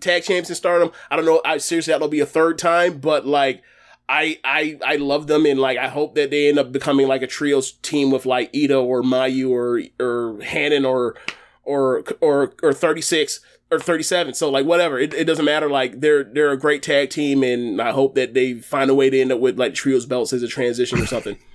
tag 0.00 0.22
champs 0.22 0.48
in 0.48 0.54
Stardom. 0.54 0.92
I 1.10 1.16
don't 1.16 1.24
know. 1.24 1.40
I 1.44 1.58
seriously, 1.58 1.92
that'll 1.92 2.08
be 2.08 2.20
a 2.20 2.26
third 2.26 2.58
time, 2.58 2.98
but 2.98 3.26
like, 3.26 3.62
I 4.08 4.38
I 4.42 4.78
I 4.84 4.96
love 4.96 5.26
them 5.26 5.44
and 5.44 5.60
like 5.60 5.76
I 5.76 5.88
hope 5.88 6.14
that 6.14 6.30
they 6.30 6.48
end 6.48 6.58
up 6.58 6.72
becoming 6.72 7.06
like 7.06 7.22
a 7.22 7.26
trios 7.26 7.72
team 7.72 8.10
with 8.10 8.24
like 8.24 8.50
Ito 8.54 8.82
or 8.82 9.02
Mayu 9.02 9.50
or 9.50 9.82
or 10.00 10.40
Hannon 10.42 10.86
or 10.86 11.14
or 11.62 12.04
or 12.20 12.54
or 12.62 12.72
36 12.72 13.40
or 13.70 13.78
37 13.78 14.32
so 14.32 14.50
like 14.50 14.64
whatever. 14.64 14.98
It, 14.98 15.12
it 15.12 15.24
doesn't 15.24 15.44
matter. 15.44 15.68
Like 15.68 16.00
they're 16.00 16.24
they're 16.24 16.52
a 16.52 16.58
great 16.58 16.82
tag 16.82 17.10
team 17.10 17.42
and 17.42 17.82
I 17.82 17.90
hope 17.90 18.14
that 18.14 18.32
they 18.32 18.54
find 18.54 18.90
a 18.90 18.94
way 18.94 19.10
to 19.10 19.20
end 19.20 19.30
up 19.30 19.40
with 19.40 19.58
like 19.58 19.74
trios 19.74 20.06
belts 20.06 20.32
as 20.32 20.42
a 20.42 20.48
transition 20.48 21.00
or 21.00 21.06
something. 21.06 21.38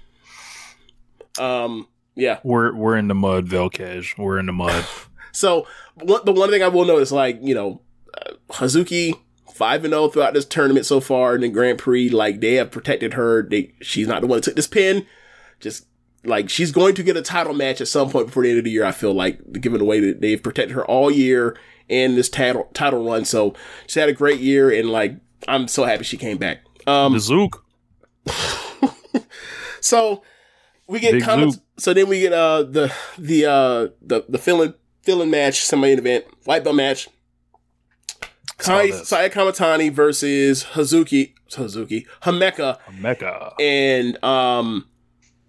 Um 1.39 1.87
yeah. 2.13 2.37
We're 2.43 2.75
we're 2.75 2.95
in 2.95 3.07
the 3.07 3.15
mud, 3.15 3.47
Velkej. 3.47 4.19
We're 4.19 4.37
in 4.37 4.45
the 4.45 4.53
mud. 4.53 4.85
so 5.31 5.65
the 5.97 6.31
one 6.31 6.51
thing 6.51 6.61
I 6.61 6.67
will 6.67 6.85
notice 6.85 7.11
like 7.11 7.39
you 7.41 7.55
know 7.55 7.81
uh, 8.15 8.33
Hazuki 8.51 9.15
five 9.53 9.83
and 9.83 9.93
zero 9.93 10.07
throughout 10.07 10.33
this 10.33 10.45
tournament 10.45 10.85
so 10.85 10.99
far 10.99 11.35
in 11.35 11.41
the 11.41 11.49
Grand 11.49 11.79
Prix. 11.79 12.09
Like 12.09 12.41
they 12.41 12.55
have 12.55 12.71
protected 12.71 13.13
her. 13.13 13.43
They 13.43 13.73
she's 13.81 14.07
not 14.07 14.21
the 14.21 14.27
one 14.27 14.37
that 14.37 14.43
took 14.43 14.55
this 14.55 14.67
pin. 14.67 15.05
Just 15.59 15.85
like 16.23 16.49
she's 16.49 16.71
going 16.71 16.95
to 16.95 17.03
get 17.03 17.17
a 17.17 17.21
title 17.21 17.53
match 17.53 17.81
at 17.81 17.87
some 17.87 18.09
point 18.09 18.27
before 18.27 18.43
the 18.43 18.49
end 18.49 18.59
of 18.59 18.65
the 18.65 18.71
year. 18.71 18.85
I 18.85 18.91
feel 18.91 19.13
like 19.13 19.39
given 19.53 19.79
the 19.79 19.85
way 19.85 19.99
that 19.99 20.21
they've 20.21 20.41
protected 20.41 20.75
her 20.75 20.85
all 20.85 21.11
year 21.11 21.57
in 21.87 22.15
this 22.15 22.29
title 22.29 22.69
title 22.73 23.05
run. 23.05 23.25
So 23.25 23.53
she 23.87 23.99
had 23.99 24.09
a 24.09 24.13
great 24.13 24.39
year 24.39 24.71
and 24.71 24.89
like 24.89 25.15
I'm 25.47 25.67
so 25.67 25.83
happy 25.83 26.03
she 26.03 26.17
came 26.17 26.37
back. 26.37 26.59
Um, 26.87 27.13
the 27.13 27.19
Zook. 27.19 27.65
so 29.81 30.23
we 30.87 30.99
get 30.99 31.13
Big 31.13 31.23
comments. 31.23 31.55
Zook. 31.55 31.63
So 31.77 31.93
then 31.93 32.07
we 32.07 32.21
get 32.21 32.33
uh 32.33 32.63
the 32.63 32.93
the 33.17 33.45
uh 33.45 33.87
the 34.01 34.25
the 34.27 34.37
filling 34.37 34.73
filling 35.01 35.29
match, 35.29 35.63
semi 35.63 35.89
event, 35.89 36.25
white 36.45 36.63
belt 36.63 36.75
match. 36.75 37.09
Kai. 38.57 38.91
Saya 38.91 39.29
Kamatani 39.29 39.91
versus 39.91 40.63
Hazuki 40.73 41.33
Hazuki 41.49 42.05
Hameka, 42.21 42.77
Mecca. 42.99 43.53
and 43.59 44.23
um, 44.23 44.87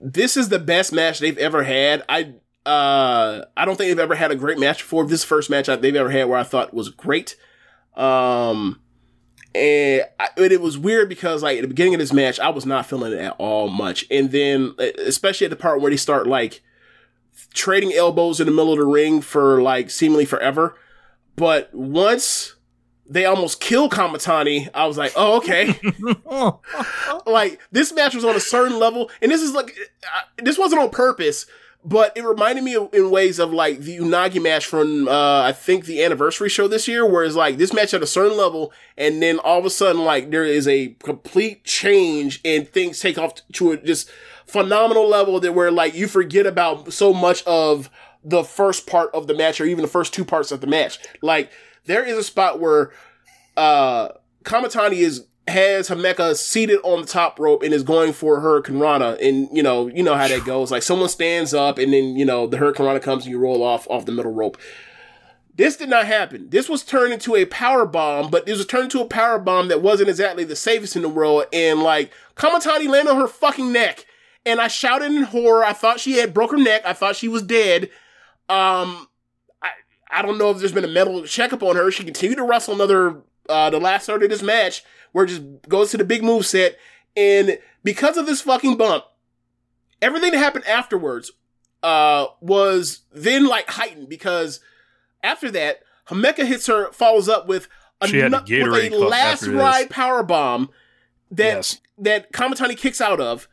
this 0.01 0.37
is 0.37 0.49
the 0.49 0.59
best 0.59 0.93
match 0.93 1.19
they've 1.19 1.39
ever 1.39 1.63
had. 1.63 2.05
I 2.09 2.35
uh, 2.67 3.45
I 3.57 3.65
don't 3.65 3.77
think 3.77 3.91
they've 3.91 3.99
ever 3.99 4.15
had 4.15 4.31
a 4.31 4.37
great 4.37 4.59
match 4.59 4.79
before. 4.79 5.07
This 5.07 5.25
first 5.25 5.51
match 5.51 5.67
they've 5.67 5.97
ever 5.97 6.11
had 6.11 6.29
where 6.29 6.39
I 6.39 6.45
thought 6.45 6.73
was 6.75 6.89
great. 6.89 7.37
Um, 7.95 8.81
and 9.55 10.03
I, 10.19 10.29
and 10.37 10.53
it 10.53 10.61
was 10.61 10.79
weird 10.79 11.09
because 11.09 11.43
like 11.43 11.59
at 11.59 11.63
the 11.63 11.69
beginning 11.69 11.95
of 11.95 12.01
this 12.01 12.13
match, 12.13 12.41
I 12.41 12.49
was 12.49 12.67
not 12.67 12.87
feeling 12.87 13.13
it 13.13 13.19
at 13.19 13.37
all 13.39 13.69
much, 13.69 14.05
and 14.11 14.31
then 14.31 14.75
especially 14.99 15.45
at 15.45 15.51
the 15.51 15.57
part 15.57 15.81
where 15.81 15.91
they 15.91 15.97
start 15.97 16.27
like 16.27 16.63
trading 17.53 17.93
elbows 17.93 18.41
in 18.41 18.47
the 18.47 18.53
middle 18.53 18.73
of 18.73 18.79
the 18.79 18.87
ring 18.87 19.21
for 19.21 19.63
like 19.63 19.91
seemingly 19.91 20.25
forever. 20.25 20.77
But 21.37 21.73
once 21.75 22.54
they 23.07 23.25
almost 23.27 23.61
kill 23.61 23.89
Kamatani, 23.89 24.69
I 24.75 24.87
was 24.87 24.97
like, 24.97 25.13
oh, 25.17 25.37
okay. 25.39 25.79
like 27.31 27.61
this 27.71 27.93
match 27.93 28.15
was 28.15 28.25
on 28.25 28.35
a 28.35 28.41
certain 28.41 28.79
level, 28.79 29.11
and 29.21 29.31
this 29.31 29.43
is 29.43 29.53
like, 29.53 29.77
this 30.39 30.59
wasn't 30.59 30.83
on 30.83 30.91
purpose, 30.91 31.47
but 31.85 32.17
it 32.17 32.25
reminded 32.25 32.65
me 32.65 32.77
of, 32.77 32.93
in 32.95 33.11
ways 33.11 33.39
of 33.39 33.53
like 33.53 33.81
the 33.81 33.99
Unagi 33.99 34.43
match 34.43 34.65
from, 34.65 35.07
uh, 35.07 35.43
I 35.43 35.53
think 35.53 35.85
the 35.85 36.03
anniversary 36.03 36.49
show 36.49 36.67
this 36.67 36.89
year, 36.89 37.05
where 37.05 37.25
it's 37.25 37.37
like 37.37 37.59
this 37.59 37.75
match 37.75 37.93
at 37.93 38.03
a 38.03 38.07
certain 38.07 38.39
level, 38.39 38.73
and 38.97 39.23
then 39.23 39.39
all 39.39 39.59
of 39.59 39.67
a 39.67 39.71
sudden, 39.71 40.03
like 40.05 40.31
there 40.31 40.45
is 40.45 40.67
a 40.67 40.97
complete 41.03 41.65
change 41.65 42.41
and 42.45 42.67
things 42.67 43.01
take 43.01 43.19
off 43.19 43.35
to 43.53 43.73
a 43.73 43.77
just 43.77 44.11
phenomenal 44.47 45.09
level 45.09 45.41
that 45.41 45.53
where 45.53 45.71
like 45.71 45.95
you 45.95 46.09
forget 46.09 46.47
about 46.47 46.93
so 46.93 47.13
much 47.13 47.43
of 47.45 47.91
the 48.25 48.43
first 48.43 48.87
part 48.87 49.11
of 49.13 49.27
the 49.27 49.35
match 49.35 49.61
or 49.61 49.67
even 49.67 49.83
the 49.83 49.89
first 49.89 50.15
two 50.15 50.25
parts 50.25 50.51
of 50.51 50.63
the 50.63 50.67
match. 50.67 50.99
Like 51.21 51.53
there 51.87 52.05
is 52.05 52.17
a 52.17 52.23
spot 52.23 52.61
where 52.61 52.93
uh 53.57 54.09
Kamatani 54.45 54.99
is 54.99 55.27
has 55.47 55.89
Hameka 55.89 56.37
seated 56.37 56.81
on 56.85 57.03
the 57.03 57.07
top 57.07 57.39
rope 57.39 57.63
and 57.63 57.75
is 57.75 57.83
going 57.83 58.13
for 58.13 58.41
Hurricane 58.41 58.79
Rana. 58.79 59.17
And 59.21 59.49
you 59.53 59.63
know, 59.63 59.89
you 59.89 60.03
know 60.03 60.15
how 60.15 60.29
that 60.29 60.45
goes. 60.45 60.71
Like 60.71 60.83
someone 60.83 61.09
stands 61.09 61.53
up 61.53 61.79
and 61.79 61.93
then, 61.93 62.17
you 62.17 62.25
know, 62.25 62.47
the 62.47 62.57
Hurricane 62.57 62.87
Rana 62.87 63.01
comes 63.01 63.25
and 63.25 63.31
you 63.31 63.39
roll 63.39 63.63
off 63.63 63.87
off 63.91 64.07
the 64.07 64.13
middle 64.13 64.33
rope. 64.33 64.59
This 65.57 65.77
did 65.77 65.89
not 65.89 66.07
happen. 66.07 66.49
This 66.51 66.69
was 66.69 66.83
turned 66.83 67.13
into 67.13 67.37
a 67.37 67.45
power 67.45 67.87
bomb, 67.87 68.31
but 68.31 68.45
this 68.45 68.59
was 68.59 68.67
turned 68.67 68.85
into 68.85 69.01
a 69.01 69.07
power 69.07 69.39
bomb 69.39 69.69
that 69.69 69.83
wasn't 69.83 70.09
exactly 70.09 70.43
the 70.45 70.57
safest 70.57 70.97
in 70.97 71.03
the 71.03 71.09
world. 71.09 71.45
And 71.53 71.81
like 71.81 72.13
Kamatani 72.37 72.89
landed 72.89 73.13
on 73.13 73.21
her 73.21 73.29
fucking 73.29 73.73
neck. 73.73 74.07
And 74.47 74.61
I 74.61 74.69
shouted 74.69 75.11
in 75.11 75.23
horror. 75.23 75.65
I 75.65 75.73
thought 75.73 76.01
she 76.01 76.19
had 76.19 76.35
broke 76.35 76.51
her 76.51 76.59
neck. 76.59 76.83
I 76.85 76.93
thought 76.93 77.17
she 77.17 77.29
was 77.29 77.43
dead. 77.43 77.89
Um, 78.49 79.09
I 80.15 80.23
don't 80.23 80.39
know 80.39 80.51
if 80.51 80.59
there's 80.59 80.73
been 80.73 80.85
a 80.85 80.89
medical 80.89 81.25
checkup 81.25 81.63
on 81.63 81.77
her. 81.77 81.91
She 81.91 82.05
continued 82.05 82.37
to 82.37 82.45
wrestle 82.45 82.75
another 82.75 83.23
uh 83.49 83.71
the 83.71 83.81
last 83.81 84.07
third 84.07 84.23
of 84.23 84.31
this 84.31 84.43
match 84.43 84.83
where 85.13 85.25
it 85.25 85.29
just 85.29 85.43
goes 85.69 85.91
to 85.91 85.97
the 85.97 86.05
big 86.05 86.23
move 86.23 86.47
set. 86.47 86.77
And 87.17 87.59
because 87.83 88.17
of 88.17 88.27
this 88.27 88.41
fucking 88.41 88.77
bump, 88.77 89.05
everything 90.01 90.33
that 90.33 90.39
happened 90.39 90.67
afterwards 90.67 91.33
uh 91.83 92.27
was 92.41 93.01
then 93.13 93.47
like 93.47 93.69
heightened 93.69 94.09
because 94.09 94.61
after 95.23 95.51
that, 95.51 95.81
Himeka 96.09 96.45
hits 96.47 96.67
her, 96.67 96.93
follows 96.93 97.29
up 97.29 97.47
with 97.47 97.69
a, 98.01 98.09
She 98.09 98.19
had 98.19 98.31
nu- 98.33 98.39
a 98.39 98.69
with 98.71 98.93
a 98.93 98.99
last 98.99 99.47
ride 99.47 99.91
power 99.91 100.23
bomb 100.23 100.71
that 101.31 101.57
Yes. 101.57 101.81
that 101.99 102.33
Kamatani 102.33 102.77
kicks 102.77 103.01
out 103.01 103.21
of. 103.21 103.49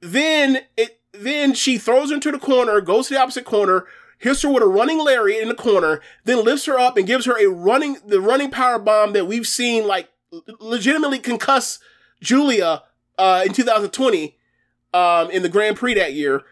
Then 0.00 0.60
it 0.76 1.00
then 1.12 1.54
she 1.54 1.78
throws 1.78 2.10
her 2.10 2.14
into 2.16 2.30
the 2.30 2.38
corner, 2.38 2.80
goes 2.80 3.08
to 3.08 3.14
the 3.14 3.20
opposite 3.20 3.44
corner, 3.44 3.86
hits 4.18 4.42
her 4.42 4.48
with 4.50 4.62
a 4.62 4.66
running 4.66 4.98
lariat 4.98 5.42
in 5.42 5.48
the 5.48 5.54
corner, 5.54 6.00
then 6.24 6.44
lifts 6.44 6.66
her 6.66 6.78
up 6.78 6.96
and 6.96 7.06
gives 7.06 7.26
her 7.26 7.38
a 7.38 7.46
running 7.50 7.96
the 8.06 8.20
running 8.20 8.50
power 8.50 8.78
bomb 8.78 9.12
that 9.12 9.26
we've 9.26 9.46
seen 9.46 9.86
like 9.86 10.08
legitimately 10.60 11.18
concuss 11.18 11.78
Giulia 12.20 12.82
uh, 13.18 13.42
in 13.46 13.52
2020 13.52 14.36
um, 14.94 15.30
in 15.30 15.42
the 15.42 15.48
Grand 15.48 15.76
Prix 15.76 15.94
that 15.94 16.12
year. 16.14 16.42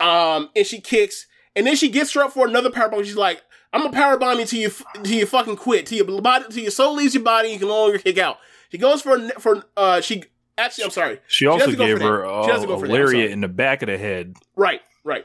Um, 0.00 0.50
and 0.54 0.66
she 0.66 0.80
kicks, 0.80 1.26
and 1.56 1.66
then 1.66 1.74
she 1.76 1.88
gets 1.88 2.12
her 2.14 2.22
up 2.22 2.32
for 2.32 2.46
another 2.46 2.70
power 2.70 2.88
bomb. 2.88 3.02
She's 3.02 3.16
like, 3.16 3.42
"I'm 3.72 3.82
gonna 3.82 3.92
power 3.92 4.16
bomb 4.16 4.38
you 4.38 4.44
till 4.44 4.60
you 4.60 4.70
till 5.02 5.18
you 5.18 5.26
fucking 5.26 5.56
quit, 5.56 5.86
till 5.86 6.06
your 6.06 6.20
body, 6.22 6.44
till 6.50 6.62
your 6.62 6.70
soul 6.70 6.94
leaves 6.94 7.14
your 7.14 7.24
body, 7.24 7.48
and 7.48 7.54
you 7.54 7.58
can 7.58 7.68
no 7.68 7.82
longer 7.82 7.98
kick 7.98 8.18
out." 8.18 8.38
She 8.70 8.78
goes 8.78 9.02
for 9.02 9.18
for 9.40 9.64
uh 9.76 10.00
she 10.00 10.24
actually 10.56 10.84
I'm 10.84 10.90
sorry 10.90 11.20
She 11.26 11.46
also 11.46 11.72
gave 11.72 12.00
her 12.00 12.22
that. 12.22 12.28
a, 12.28 12.44
She 12.44 12.64
a 12.64 12.66
go 12.66 12.78
for 12.78 12.86
that, 12.86 12.92
lariat 12.92 13.30
in 13.30 13.40
the 13.40 13.48
back 13.48 13.82
of 13.82 13.88
the 13.88 13.98
head. 13.98 14.36
Right, 14.54 14.82
right. 15.04 15.24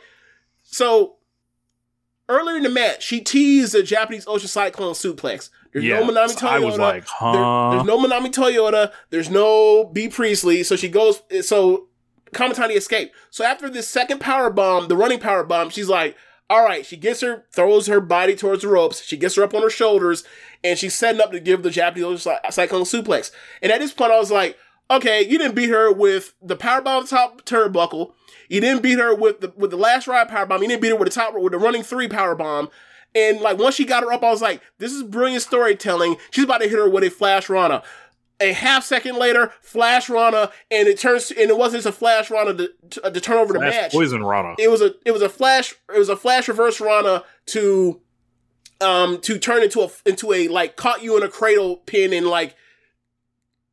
So 0.63 1.17
earlier 2.39 2.57
in 2.57 2.63
the 2.63 2.69
match, 2.69 3.03
she 3.03 3.21
teased 3.21 3.73
a 3.75 3.83
Japanese 3.83 4.25
Ocean 4.27 4.47
Cyclone 4.47 4.93
suplex. 4.93 5.49
There's 5.71 5.85
Yeah, 5.85 5.99
no 5.99 6.07
Manami 6.11 6.35
Toyota. 6.37 6.47
I 6.49 6.59
was 6.59 6.77
like, 6.77 7.05
There- 7.19 7.71
there's 7.71 7.85
no 7.85 7.97
Manami 7.97 8.31
Toyota. 8.31 8.91
There's 9.09 9.29
no 9.29 9.85
Bea 9.85 10.07
Priestley. 10.09 10.63
So 10.63 10.75
she 10.75 10.87
goes. 10.89 11.21
So 11.41 11.87
Kamatani 12.33 12.75
escaped. 12.75 13.15
So 13.31 13.43
after 13.43 13.69
this 13.69 13.87
second 13.87 14.19
power 14.19 14.49
bomb, 14.49 14.87
the 14.87 14.95
running 14.97 15.19
power 15.19 15.43
bomb, 15.43 15.69
she's 15.69 15.89
like, 15.89 16.15
all 16.49 16.63
right. 16.63 16.85
She 16.85 16.97
gets 16.97 17.21
her, 17.21 17.45
throws 17.51 17.87
her 17.87 17.99
body 18.01 18.35
towards 18.35 18.61
the 18.61 18.67
ropes. 18.67 19.03
She 19.03 19.17
gets 19.17 19.35
her 19.35 19.43
up 19.43 19.53
on 19.55 19.61
her 19.63 19.69
shoulders, 19.69 20.23
and 20.63 20.77
she's 20.77 20.93
setting 20.93 21.21
up 21.21 21.31
to 21.31 21.39
give 21.39 21.63
the 21.63 21.71
Japanese 21.71 22.03
Ocean 22.27 22.37
Cyclone 22.51 22.83
suplex. 22.83 23.31
And 23.61 23.71
at 23.71 23.79
this 23.79 23.93
point, 23.93 24.11
I 24.11 24.19
was 24.19 24.31
like, 24.31 24.57
okay, 24.91 25.23
you 25.23 25.37
didn't 25.39 25.55
beat 25.55 25.69
her 25.69 25.91
with 25.91 26.33
the 26.41 26.55
power 26.55 26.81
bomb 26.81 27.07
top 27.07 27.43
turnbuckle. 27.45 28.11
You 28.53 28.61
didn't 28.61 28.83
beat 28.83 28.99
her 28.99 29.15
with 29.15 29.41
the 29.41 29.51
with 29.57 29.71
the 29.71 29.77
last 29.77 30.05
ride 30.07 30.29
power 30.29 30.45
bomb. 30.45 30.61
He 30.61 30.67
didn't 30.67 30.83
beat 30.83 30.89
her 30.89 30.95
with 30.95 31.07
the 31.07 31.15
top 31.15 31.33
with 31.33 31.53
the 31.53 31.57
running 31.57 31.81
three 31.81 32.07
power 32.07 32.35
bomb. 32.35 32.69
And 33.15 33.41
like 33.41 33.57
once 33.57 33.73
she 33.73 33.83
got 33.83 34.03
her 34.03 34.13
up, 34.13 34.23
I 34.23 34.29
was 34.29 34.43
like, 34.43 34.61
this 34.77 34.91
is 34.91 35.01
brilliant 35.01 35.41
storytelling. 35.41 36.17
She's 36.29 36.43
about 36.43 36.59
to 36.61 36.67
hit 36.67 36.77
her 36.77 36.87
with 36.87 37.03
a 37.03 37.09
flash 37.09 37.49
Rana. 37.49 37.81
A 38.39 38.53
half 38.53 38.83
second 38.83 39.17
later, 39.17 39.51
flash 39.61 40.07
Rana, 40.07 40.51
and 40.69 40.87
it 40.87 40.99
turns 40.99 41.31
and 41.31 41.49
it 41.49 41.57
wasn't 41.57 41.81
just 41.81 41.95
a 41.95 41.97
flash 41.97 42.29
Rana 42.29 42.53
to, 42.53 42.71
to, 42.91 43.11
to 43.11 43.19
turn 43.19 43.37
over 43.37 43.53
the 43.53 43.59
Flash 43.59 43.73
match. 43.73 43.91
Poison 43.91 44.23
Rana. 44.23 44.53
It 44.59 44.69
was 44.69 44.81
a 44.83 44.93
it 45.03 45.13
was 45.13 45.23
a 45.23 45.29
flash 45.29 45.73
it 45.91 45.97
was 45.97 46.09
a 46.09 46.15
flash 46.15 46.47
reverse 46.47 46.79
Rana 46.79 47.23
to 47.47 48.01
um 48.81 49.19
to 49.21 49.39
turn 49.39 49.63
into 49.63 49.81
a 49.81 49.89
into 50.05 50.31
a 50.31 50.47
like 50.47 50.75
caught 50.75 51.01
you 51.01 51.17
in 51.17 51.23
a 51.23 51.27
cradle 51.27 51.77
pin 51.77 52.13
and 52.13 52.27
like 52.27 52.55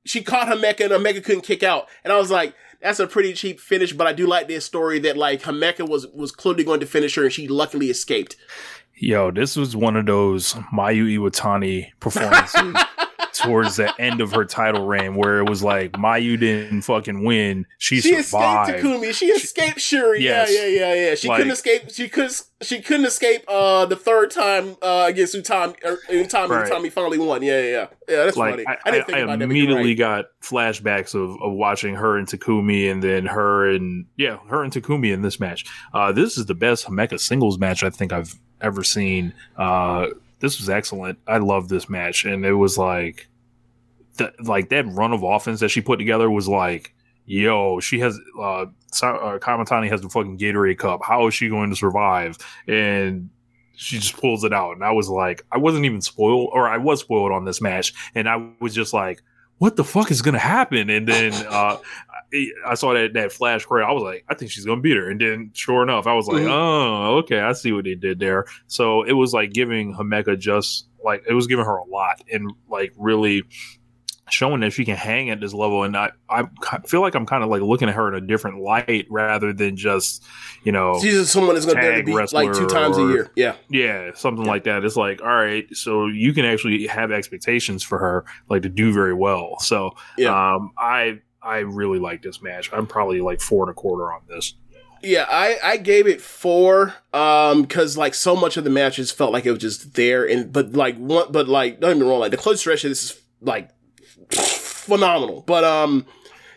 she 0.06 0.22
caught 0.22 0.48
Himeka 0.48 0.80
and 0.80 0.92
Himeka 0.92 1.22
couldn't 1.22 1.42
kick 1.42 1.62
out. 1.62 1.86
And 2.02 2.12
I 2.12 2.18
was 2.18 2.30
like, 2.30 2.54
that's 2.80 3.00
a 3.00 3.06
pretty 3.06 3.32
cheap 3.32 3.60
finish, 3.60 3.92
but 3.92 4.06
I 4.06 4.12
do 4.12 4.26
like 4.26 4.48
this 4.48 4.64
story 4.64 4.98
that 5.00 5.16
like 5.16 5.42
Himeka 5.42 5.88
was 5.88 6.06
was 6.08 6.32
clearly 6.32 6.64
going 6.64 6.80
to 6.80 6.86
finish 6.86 7.14
her 7.16 7.24
and 7.24 7.32
she 7.32 7.48
luckily 7.48 7.90
escaped. 7.90 8.36
Yo, 8.94 9.30
this 9.30 9.56
was 9.56 9.74
one 9.74 9.96
of 9.96 10.06
those 10.06 10.54
Mayu 10.74 11.18
Iwatani 11.18 11.92
performances 12.00 12.76
towards 13.42 13.76
the 13.76 13.92
end 14.00 14.20
of 14.20 14.32
her 14.32 14.44
title 14.44 14.86
reign 14.86 15.14
where 15.14 15.38
it 15.38 15.48
was 15.48 15.62
like 15.62 15.92
Mayu 15.92 16.38
didn't 16.38 16.82
fucking 16.82 17.24
win. 17.24 17.66
She, 17.78 18.00
She 18.00 18.22
survived. 18.22 18.70
escaped 18.70 18.84
Takumi. 18.86 19.14
She 19.14 19.26
escaped 19.26 19.80
Shuri. 19.80 20.22
Yes. 20.22 20.50
Yeah, 20.52 20.66
yeah, 20.66 20.94
yeah, 20.94 21.08
yeah. 21.08 21.14
She 21.14 21.28
Like- 21.28 21.38
couldn't 21.38 21.52
escape. 21.52 21.82
She 21.90 22.08
could. 22.08 22.30
She 22.62 22.82
couldn't 22.82 23.06
escape. 23.06 23.42
Uh, 23.48 23.86
the 23.86 23.96
third 23.96 24.30
time 24.30 24.76
uh 24.82 25.06
against 25.08 25.34
Utami. 25.34 25.76
Or, 25.82 25.98
Utami. 26.10 26.48
Right. 26.50 26.70
Utami 26.70 26.92
finally 26.92 27.18
won. 27.18 27.42
Yeah, 27.42 27.58
yeah, 27.60 27.66
yeah. 27.70 27.86
Yeah, 28.08 28.24
that's 28.24 28.36
like 28.36 28.52
funny. 28.52 28.66
I, 28.66 28.76
I, 28.84 28.90
didn't 28.90 29.02
I- 29.02 29.06
think 29.06 29.28
I 29.30 29.44
immediately 29.44 29.90
right. 29.90 29.98
got 29.98 30.24
flashbacks 30.42 31.14
of, 31.14 31.40
of 31.42 31.52
watching 31.52 31.94
her 31.94 32.18
and 32.18 32.26
Takumi 32.26 32.90
and 32.90 33.02
then 33.02 33.26
her 33.26 33.68
and 33.70 34.04
yeah, 34.16 34.38
her 34.48 34.62
and 34.62 34.72
Takumi 34.72 35.12
in 35.12 35.22
this 35.22 35.40
match. 35.40 35.64
Uh, 35.94 36.12
this 36.12 36.36
is 36.36 36.46
the 36.46 36.54
best 36.54 36.86
Himeka 36.86 37.18
singles 37.18 37.58
match 37.58 37.82
I 37.82 37.90
think 37.90 38.12
I've 38.12 38.34
ever 38.60 38.82
seen. 38.84 39.32
Uh, 39.56 40.08
this 40.40 40.58
was 40.58 40.68
excellent. 40.68 41.18
I 41.26 41.38
love 41.38 41.68
this 41.68 41.88
match, 41.88 42.24
and 42.24 42.44
it 42.44 42.54
was 42.54 42.76
like 42.76 43.28
like 44.42 44.68
that 44.70 44.86
run 44.88 45.12
of 45.12 45.22
offense 45.22 45.60
that 45.60 45.70
she 45.70 45.80
put 45.80 45.98
together 45.98 46.30
was 46.30 46.48
like, 46.48 46.94
yo, 47.26 47.80
she 47.80 48.00
has 48.00 48.18
uh, 48.38 48.62
uh 48.62 48.66
Kamatani 49.38 49.88
has 49.88 50.00
the 50.00 50.08
fucking 50.08 50.38
Gatorade 50.38 50.78
cup. 50.78 51.00
How 51.02 51.26
is 51.26 51.34
she 51.34 51.48
going 51.48 51.70
to 51.70 51.76
survive? 51.76 52.36
And 52.66 53.30
she 53.76 53.98
just 53.98 54.16
pulls 54.16 54.44
it 54.44 54.52
out, 54.52 54.72
and 54.72 54.84
I 54.84 54.92
was 54.92 55.08
like, 55.08 55.44
I 55.52 55.58
wasn't 55.58 55.84
even 55.84 56.00
spoiled, 56.00 56.50
or 56.52 56.68
I 56.68 56.78
was 56.78 57.00
spoiled 57.00 57.32
on 57.32 57.44
this 57.44 57.60
match, 57.60 57.94
and 58.14 58.28
I 58.28 58.50
was 58.60 58.74
just 58.74 58.92
like, 58.92 59.22
what 59.58 59.76
the 59.76 59.84
fuck 59.84 60.10
is 60.10 60.22
gonna 60.22 60.38
happen? 60.38 60.88
And 60.90 61.06
then 61.06 61.32
uh, 61.48 61.76
I- 62.32 62.50
I 62.66 62.74
saw 62.74 62.94
that 62.94 63.14
that 63.14 63.32
flash 63.32 63.64
credit. 63.64 63.86
I 63.86 63.92
was 63.92 64.02
like, 64.02 64.24
I 64.28 64.34
think 64.34 64.50
she's 64.50 64.64
gonna 64.64 64.80
beat 64.80 64.96
her. 64.96 65.08
And 65.10 65.20
then 65.20 65.50
sure 65.54 65.82
enough, 65.82 66.06
I 66.06 66.14
was 66.14 66.26
like, 66.28 66.42
Mhm. 66.42 66.50
oh, 66.50 67.16
okay, 67.18 67.40
I 67.40 67.52
see 67.52 67.72
what 67.72 67.84
they 67.84 67.94
did 67.94 68.18
there. 68.20 68.44
So 68.68 69.02
it 69.02 69.12
was 69.14 69.32
like 69.34 69.52
giving 69.52 69.94
Himeka 69.94 70.38
just 70.38 70.86
like 71.04 71.22
it 71.28 71.34
was 71.34 71.46
giving 71.46 71.64
her 71.64 71.76
a 71.76 71.84
lot 71.84 72.22
and 72.32 72.52
like 72.68 72.92
really 72.98 73.42
showing 74.28 74.60
that 74.60 74.72
she 74.72 74.84
can 74.84 74.94
hang 74.94 75.28
at 75.30 75.40
this 75.40 75.52
level. 75.52 75.82
And 75.82 75.96
I 75.96 76.12
I 76.28 76.44
feel 76.86 77.00
like 77.00 77.16
I'm 77.16 77.26
kind 77.26 77.42
of 77.42 77.50
like 77.50 77.62
looking 77.62 77.88
at 77.88 77.96
her 77.96 78.06
in 78.06 78.14
a 78.14 78.24
different 78.24 78.60
light 78.60 79.06
rather 79.10 79.52
than 79.52 79.74
just 79.76 80.22
you 80.62 80.70
know 80.70 81.00
She's 81.00 81.28
someone 81.30 81.54
that's 81.56 81.66
tag 81.66 82.06
be 82.06 82.12
like 82.12 82.52
two 82.52 82.66
times 82.68 82.96
a 82.96 83.02
year. 83.08 83.32
Yeah. 83.34 83.54
yeah, 83.70 84.10
something 84.14 84.44
like 84.44 84.62
that. 84.64 84.84
It's 84.84 84.94
like, 84.96 85.20
all 85.20 85.26
right, 85.34 85.66
so 85.74 86.06
you 86.06 86.32
can 86.32 86.44
actually 86.44 86.86
have 86.86 87.10
expectations 87.10 87.82
for 87.82 87.98
her, 87.98 88.24
like 88.48 88.62
to 88.62 88.68
do 88.68 88.92
very 88.92 89.14
well. 89.14 89.58
So, 89.58 89.96
Yeah. 90.16 90.54
um, 90.54 90.70
I 90.78 91.18
I 91.42 91.58
really 91.58 91.98
like 91.98 92.22
this 92.22 92.42
match. 92.42 92.70
I'm 92.72 92.86
probably 92.86 93.20
like 93.20 93.40
four 93.40 93.64
and 93.64 93.70
a 93.70 93.74
quarter 93.74 94.12
on 94.12 94.20
this. 94.28 94.54
Yeah, 95.02 95.24
I, 95.28 95.56
I 95.64 95.76
gave 95.78 96.06
it 96.06 96.20
four, 96.20 96.94
um, 97.14 97.64
cause 97.64 97.96
like 97.96 98.12
so 98.12 98.36
much 98.36 98.58
of 98.58 98.64
the 98.64 98.70
matches 98.70 99.10
felt 99.10 99.32
like 99.32 99.46
it 99.46 99.50
was 99.50 99.60
just 99.60 99.94
there 99.94 100.28
and, 100.28 100.52
but 100.52 100.74
like 100.74 100.98
one, 100.98 101.32
but 101.32 101.48
like, 101.48 101.80
don't 101.80 101.94
get 101.94 102.02
me 102.02 102.06
wrong, 102.06 102.20
like 102.20 102.32
the 102.32 102.36
close 102.36 102.60
stretch 102.60 102.84
of 102.84 102.90
this 102.90 103.04
is 103.04 103.20
like 103.40 103.70
phenomenal. 104.30 105.42
But, 105.46 105.64
um, 105.64 106.04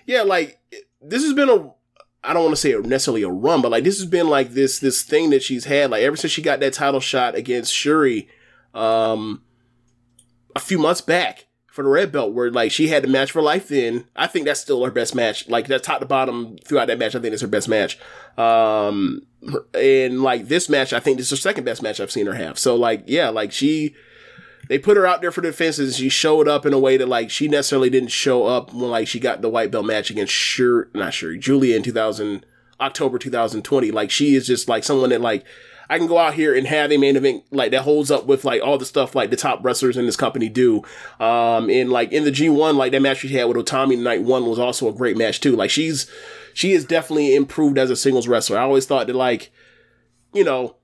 yeah, 0.05 0.23
like 0.23 0.59
this 1.01 1.23
has 1.23 1.31
been 1.31 1.49
a, 1.49 1.71
I 2.21 2.33
don't 2.33 2.43
want 2.43 2.55
to 2.55 2.61
say 2.61 2.73
necessarily 2.73 3.23
a 3.23 3.29
run, 3.29 3.61
but 3.61 3.71
like 3.71 3.85
this 3.85 3.99
has 3.99 4.07
been 4.07 4.27
like 4.27 4.49
this, 4.49 4.79
this 4.79 5.03
thing 5.03 5.29
that 5.29 5.41
she's 5.41 5.63
had, 5.63 5.91
like 5.91 6.03
ever 6.03 6.17
since 6.17 6.33
she 6.33 6.41
got 6.41 6.59
that 6.59 6.73
title 6.73 6.99
shot 6.99 7.35
against 7.35 7.73
Shuri, 7.73 8.27
um, 8.73 9.41
a 10.53 10.59
few 10.59 10.77
months 10.77 10.99
back 10.99 11.45
for 11.73 11.81
the 11.81 11.89
red 11.89 12.11
belt 12.11 12.33
where 12.33 12.51
like 12.51 12.71
she 12.71 12.89
had 12.89 13.03
the 13.03 13.07
match 13.07 13.31
for 13.31 13.41
life 13.41 13.67
then. 13.67 14.05
I 14.15 14.27
think 14.27 14.45
that's 14.45 14.59
still 14.59 14.85
her 14.85 14.91
best 14.91 15.15
match. 15.15 15.49
Like 15.49 15.65
that 15.69 15.81
top 15.81 16.01
to 16.01 16.05
bottom 16.05 16.55
throughout 16.63 16.85
that 16.85 16.99
match 16.99 17.15
i 17.15 17.19
think 17.19 17.31
that's 17.31 17.41
her 17.41 17.47
best 17.47 17.67
match. 17.67 17.97
Um 18.37 19.25
and 19.73 20.21
like 20.21 20.49
this 20.49 20.69
match 20.69 20.93
i 20.93 20.99
think 20.99 21.17
this 21.17 21.31
is 21.31 21.39
her 21.39 21.41
second 21.41 21.63
best 21.63 21.81
match 21.81 21.99
i've 21.99 22.11
seen 22.11 22.27
her 22.27 22.35
have. 22.35 22.59
So 22.59 22.75
like 22.75 23.05
yeah 23.07 23.29
like 23.29 23.51
she 23.51 23.95
they 24.69 24.77
put 24.77 24.97
her 24.97 25.07
out 25.07 25.21
there 25.21 25.31
for 25.31 25.41
defenses. 25.41 25.97
She 25.97 26.09
showed 26.09 26.47
up 26.47 26.67
in 26.67 26.73
a 26.73 26.79
way 26.79 26.95
that 26.95 27.07
like 27.07 27.31
she 27.31 27.47
necessarily 27.47 27.89
didn't 27.89 28.09
show 28.09 28.45
up 28.45 28.71
when 28.71 28.91
like 28.91 29.07
she 29.07 29.19
got 29.19 29.41
the 29.41 29.49
white 29.49 29.71
belt 29.71 29.87
match 29.87 30.11
against 30.11 30.31
sure 30.31 30.89
not 30.93 31.15
sure 31.15 31.35
Giulia 31.35 31.75
in 31.75 31.81
2000 31.81 32.45
october 32.79 33.17
2020 33.17 33.89
like 33.91 34.11
she 34.11 34.35
is 34.35 34.45
just 34.45 34.67
like 34.69 34.83
someone 34.83 35.09
that 35.09 35.21
like 35.21 35.43
I 35.89 35.97
can 35.97 36.07
go 36.07 36.17
out 36.17 36.33
here 36.33 36.55
and 36.55 36.65
have 36.67 36.91
a 36.91 36.97
main 36.97 37.15
event 37.15 37.43
like 37.51 37.71
that 37.71 37.81
holds 37.81 38.09
up 38.09 38.25
with 38.25 38.45
like 38.45 38.61
all 38.61 38.77
the 38.77 38.85
stuff 38.85 39.15
like 39.15 39.29
the 39.29 39.35
top 39.35 39.63
wrestlers 39.63 39.97
in 39.97 40.05
this 40.05 40.15
company 40.15 40.49
do. 40.49 40.83
Um, 41.19 41.69
and 41.69 41.89
like 41.89 42.11
in 42.11 42.23
the 42.23 42.31
G1, 42.31 42.75
like 42.75 42.91
that 42.91 43.01
match 43.01 43.19
she 43.19 43.29
had 43.29 43.45
with 43.45 43.57
Utami 43.57 43.97
night 43.97 44.23
one 44.23 44.45
was 44.45 44.59
also 44.59 44.87
a 44.87 44.93
great 44.93 45.17
match 45.17 45.41
too. 45.41 45.55
Like 45.55 45.69
she's, 45.69 46.09
she 46.53 46.71
is 46.71 46.85
definitely 46.85 47.35
improved 47.35 47.77
as 47.77 47.89
a 47.89 47.95
singles 47.95 48.27
wrestler. 48.27 48.57
I 48.57 48.63
always 48.63 48.85
thought 48.85 49.07
that 49.07 49.15
like, 49.15 49.51
you 50.33 50.43
know, 50.43 50.77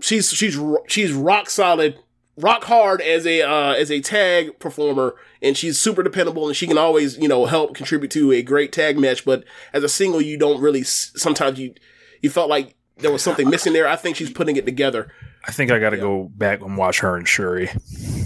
she's, 0.00 0.30
she's, 0.30 0.58
she's 0.86 1.12
rock 1.12 1.50
solid, 1.50 1.98
rock 2.36 2.64
hard 2.64 3.00
as 3.00 3.26
a, 3.26 3.42
uh, 3.42 3.72
as 3.72 3.90
a 3.90 4.00
tag 4.00 4.58
performer 4.58 5.16
and 5.42 5.56
she's 5.56 5.78
super 5.78 6.02
dependable 6.02 6.46
and 6.46 6.56
she 6.56 6.66
can 6.66 6.78
always, 6.78 7.18
you 7.18 7.28
know, 7.28 7.46
help 7.46 7.74
contribute 7.74 8.10
to 8.12 8.32
a 8.32 8.42
great 8.42 8.72
tag 8.72 8.98
match. 8.98 9.24
But 9.24 9.44
as 9.72 9.82
a 9.82 9.88
single, 9.88 10.20
you 10.20 10.38
don't 10.38 10.60
really, 10.60 10.84
sometimes 10.84 11.58
you, 11.58 11.74
you 12.22 12.30
felt 12.30 12.48
like 12.48 12.73
there 12.98 13.12
was 13.12 13.22
something 13.22 13.48
missing 13.48 13.72
there. 13.72 13.88
I 13.88 13.96
think 13.96 14.16
she's 14.16 14.30
putting 14.30 14.56
it 14.56 14.64
together. 14.64 15.12
I 15.46 15.52
think 15.52 15.70
I 15.70 15.78
got 15.78 15.90
to 15.90 15.96
go 15.96 16.30
back 16.34 16.60
and 16.60 16.76
watch 16.76 17.00
her 17.00 17.16
and 17.16 17.28
Shuri. 17.28 17.70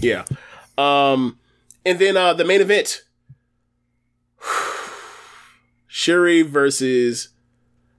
Yeah. 0.00 0.24
Um, 0.76 1.38
and 1.84 1.98
then 1.98 2.16
uh, 2.16 2.34
the 2.34 2.44
main 2.44 2.60
event 2.60 3.02
Shuri 5.86 6.42
versus 6.42 7.30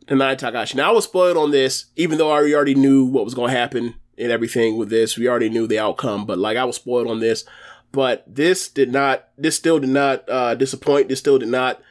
Nanae 0.07 0.37
Takahashi. 0.37 0.77
Now, 0.77 0.89
I 0.89 0.93
was 0.93 1.03
spoiled 1.03 1.37
on 1.37 1.51
this, 1.51 1.85
even 1.95 2.17
though 2.17 2.31
I 2.31 2.51
already 2.53 2.75
knew 2.75 3.05
what 3.05 3.25
was 3.25 3.33
going 3.33 3.51
to 3.51 3.57
happen 3.57 3.95
and 4.17 4.31
everything 4.31 4.77
with 4.77 4.89
this. 4.89 5.17
We 5.17 5.27
already 5.27 5.49
knew 5.49 5.67
the 5.67 5.79
outcome, 5.79 6.25
but 6.25 6.37
like 6.37 6.57
I 6.57 6.63
was 6.65 6.75
spoiled 6.77 7.07
on 7.07 7.19
this. 7.19 7.45
But 7.91 8.23
this 8.27 8.69
did 8.69 8.91
not, 8.91 9.27
this 9.37 9.55
still 9.55 9.79
did 9.79 9.89
not 9.89 10.27
uh, 10.29 10.55
disappoint. 10.55 11.09
This 11.09 11.19
still 11.19 11.39
did 11.39 11.49
not 11.49 11.81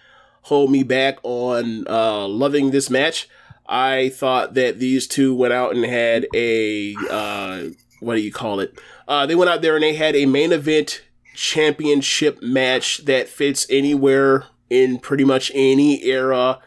hold 0.42 0.70
me 0.70 0.82
back 0.82 1.18
on 1.22 1.86
uh, 1.88 2.26
loving 2.26 2.70
this 2.70 2.88
match. 2.88 3.28
I 3.68 4.08
thought 4.08 4.54
that 4.54 4.78
these 4.78 5.06
two 5.06 5.34
went 5.34 5.52
out 5.52 5.74
and 5.74 5.84
had 5.84 6.26
a 6.34 6.94
uh, 7.10 7.64
what 8.00 8.14
do 8.14 8.20
you 8.20 8.32
call 8.32 8.60
it? 8.60 8.78
Uh, 9.06 9.26
they 9.26 9.34
went 9.34 9.50
out 9.50 9.62
there 9.62 9.74
and 9.74 9.82
they 9.82 9.94
had 9.94 10.16
a 10.16 10.26
main 10.26 10.52
event 10.52 11.02
championship 11.34 12.42
match 12.42 13.04
that 13.04 13.28
fits 13.28 13.66
anywhere 13.68 14.46
in 14.70 14.98
pretty 14.98 15.24
much 15.24 15.52
any 15.54 16.02
era. 16.04 16.60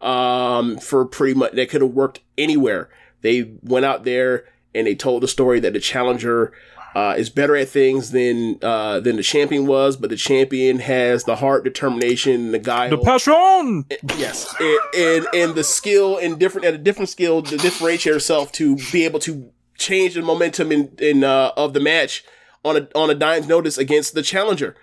Um, 0.00 0.76
for 0.76 1.06
pretty 1.06 1.32
much 1.32 1.52
that 1.52 1.70
could 1.70 1.80
have 1.80 1.92
worked 1.92 2.20
anywhere. 2.36 2.90
They 3.22 3.54
went 3.62 3.86
out 3.86 4.04
there 4.04 4.44
and 4.74 4.86
they 4.86 4.94
told 4.94 5.22
the 5.22 5.28
story 5.28 5.60
that 5.60 5.72
the 5.72 5.80
challenger 5.80 6.52
uh, 6.94 7.14
is 7.18 7.28
better 7.30 7.56
at 7.56 7.68
things 7.68 8.10
than 8.12 8.58
uh, 8.62 9.00
than 9.00 9.16
the 9.16 9.22
champion 9.22 9.66
was, 9.66 9.96
but 9.96 10.10
the 10.10 10.16
champion 10.16 10.78
has 10.78 11.24
the 11.24 11.36
heart, 11.36 11.64
determination, 11.64 12.52
the 12.52 12.58
guy 12.58 12.88
The 12.88 12.98
passion. 12.98 13.84
yes 14.16 14.54
and, 14.60 14.78
and 14.96 15.26
and 15.34 15.54
the 15.54 15.64
skill 15.64 16.16
and 16.18 16.38
different 16.38 16.66
at 16.66 16.74
a 16.74 16.78
different 16.78 17.08
skill 17.08 17.42
to 17.42 17.56
differentiate 17.56 18.14
herself 18.14 18.52
to 18.52 18.76
be 18.92 19.04
able 19.04 19.18
to 19.20 19.50
change 19.76 20.14
the 20.14 20.22
momentum 20.22 20.70
in 20.70 20.92
in 20.98 21.24
uh, 21.24 21.50
of 21.56 21.72
the 21.74 21.80
match 21.80 22.24
on 22.64 22.76
a 22.76 22.88
on 22.94 23.10
a 23.10 23.14
dime's 23.14 23.48
notice 23.48 23.76
against 23.76 24.14
the 24.14 24.22
challenger 24.22 24.76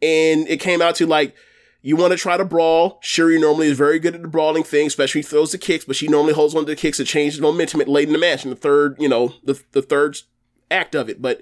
and 0.00 0.46
it 0.48 0.58
came 0.60 0.80
out 0.80 0.94
to 0.94 1.06
like 1.06 1.34
you 1.80 1.94
want 1.96 2.10
to 2.12 2.16
try 2.18 2.36
to 2.36 2.44
brawl. 2.44 2.98
Shuri 3.02 3.40
normally 3.40 3.68
is 3.68 3.78
very 3.78 3.98
good 4.00 4.14
at 4.16 4.22
the 4.22 4.28
brawling 4.28 4.64
thing, 4.64 4.88
especially 4.88 5.22
throws 5.22 5.52
the 5.52 5.58
kicks, 5.58 5.84
but 5.84 5.94
she 5.94 6.08
normally 6.08 6.34
holds 6.34 6.54
on 6.54 6.62
to 6.62 6.72
the 6.72 6.76
kicks 6.76 6.96
to 6.96 7.04
change 7.04 7.36
the 7.36 7.42
momentum 7.42 7.80
at 7.80 7.88
late 7.88 8.08
in 8.08 8.12
the 8.12 8.18
match 8.18 8.42
in 8.44 8.50
the 8.50 8.56
third, 8.56 8.96
you 8.98 9.08
know, 9.08 9.34
the 9.44 9.60
the 9.72 9.82
third 9.82 10.18
act 10.70 10.94
of 10.94 11.08
it. 11.08 11.20
But 11.20 11.40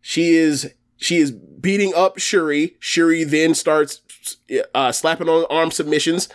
she 0.00 0.34
is 0.34 0.72
she 0.96 1.16
is 1.16 1.30
beating 1.32 1.92
up 1.94 2.18
Shuri. 2.18 2.76
Shuri 2.78 3.24
then 3.24 3.54
starts 3.54 4.00
uh, 4.74 4.92
slapping 4.92 5.28
on 5.28 5.46
arm 5.50 5.70
submissions, 5.70 6.28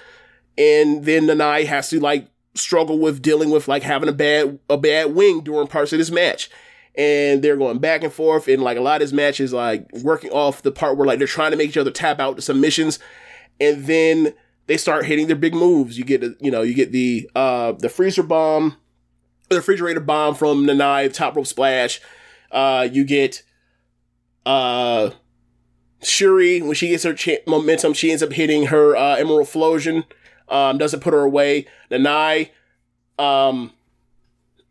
and 0.57 1.05
then 1.05 1.27
Nanae 1.27 1.65
has 1.65 1.89
to 1.89 1.99
like 1.99 2.27
struggle 2.53 2.99
with 2.99 3.21
dealing 3.21 3.49
with 3.49 3.67
like 3.67 3.83
having 3.83 4.09
a 4.09 4.13
bad 4.13 4.59
a 4.69 4.77
bad 4.77 5.15
wing 5.15 5.41
during 5.41 5.67
parts 5.67 5.93
of 5.93 5.99
this 5.99 6.11
match. 6.11 6.49
And 6.93 7.41
they're 7.41 7.55
going 7.55 7.79
back 7.79 8.03
and 8.03 8.11
forth, 8.11 8.49
and 8.49 8.61
like 8.61 8.77
a 8.77 8.81
lot 8.81 9.01
of 9.01 9.07
this 9.07 9.13
match 9.13 9.39
is 9.39 9.53
like 9.53 9.87
working 10.03 10.31
off 10.31 10.61
the 10.61 10.71
part 10.71 10.97
where 10.97 11.07
like 11.07 11.19
they're 11.19 11.27
trying 11.27 11.51
to 11.51 11.57
make 11.57 11.69
each 11.69 11.77
other 11.77 11.91
tap 11.91 12.19
out 12.19 12.35
the 12.35 12.41
submissions, 12.41 12.99
and 13.61 13.85
then 13.85 14.33
they 14.67 14.75
start 14.77 15.05
hitting 15.05 15.27
their 15.27 15.37
big 15.37 15.53
moves. 15.53 15.97
You 15.97 16.03
get 16.03 16.21
you 16.41 16.51
know 16.51 16.61
you 16.61 16.73
get 16.73 16.91
the 16.91 17.29
uh 17.33 17.71
the 17.73 17.87
freezer 17.87 18.23
bomb, 18.23 18.75
the 19.51 19.57
refrigerator 19.57 19.99
bomb 19.99 20.35
from 20.35 20.65
Nanae, 20.65 21.13
top 21.13 21.35
rope 21.35 21.47
splash. 21.47 22.01
Uh, 22.51 22.87
you 22.91 23.03
get 23.03 23.43
uh 24.45 25.11
Shuri 26.01 26.61
when 26.61 26.73
she 26.73 26.89
gets 26.89 27.03
her 27.03 27.15
momentum, 27.45 27.93
she 27.93 28.09
ends 28.09 28.23
up 28.23 28.33
hitting 28.33 28.67
her 28.67 28.95
uh, 28.95 29.15
Emerald 29.15 29.47
Flowsion. 29.47 30.03
Um, 30.49 30.77
doesn't 30.77 30.99
put 30.99 31.13
her 31.13 31.21
away. 31.21 31.67
Nanae, 31.89 32.49
um, 33.17 33.71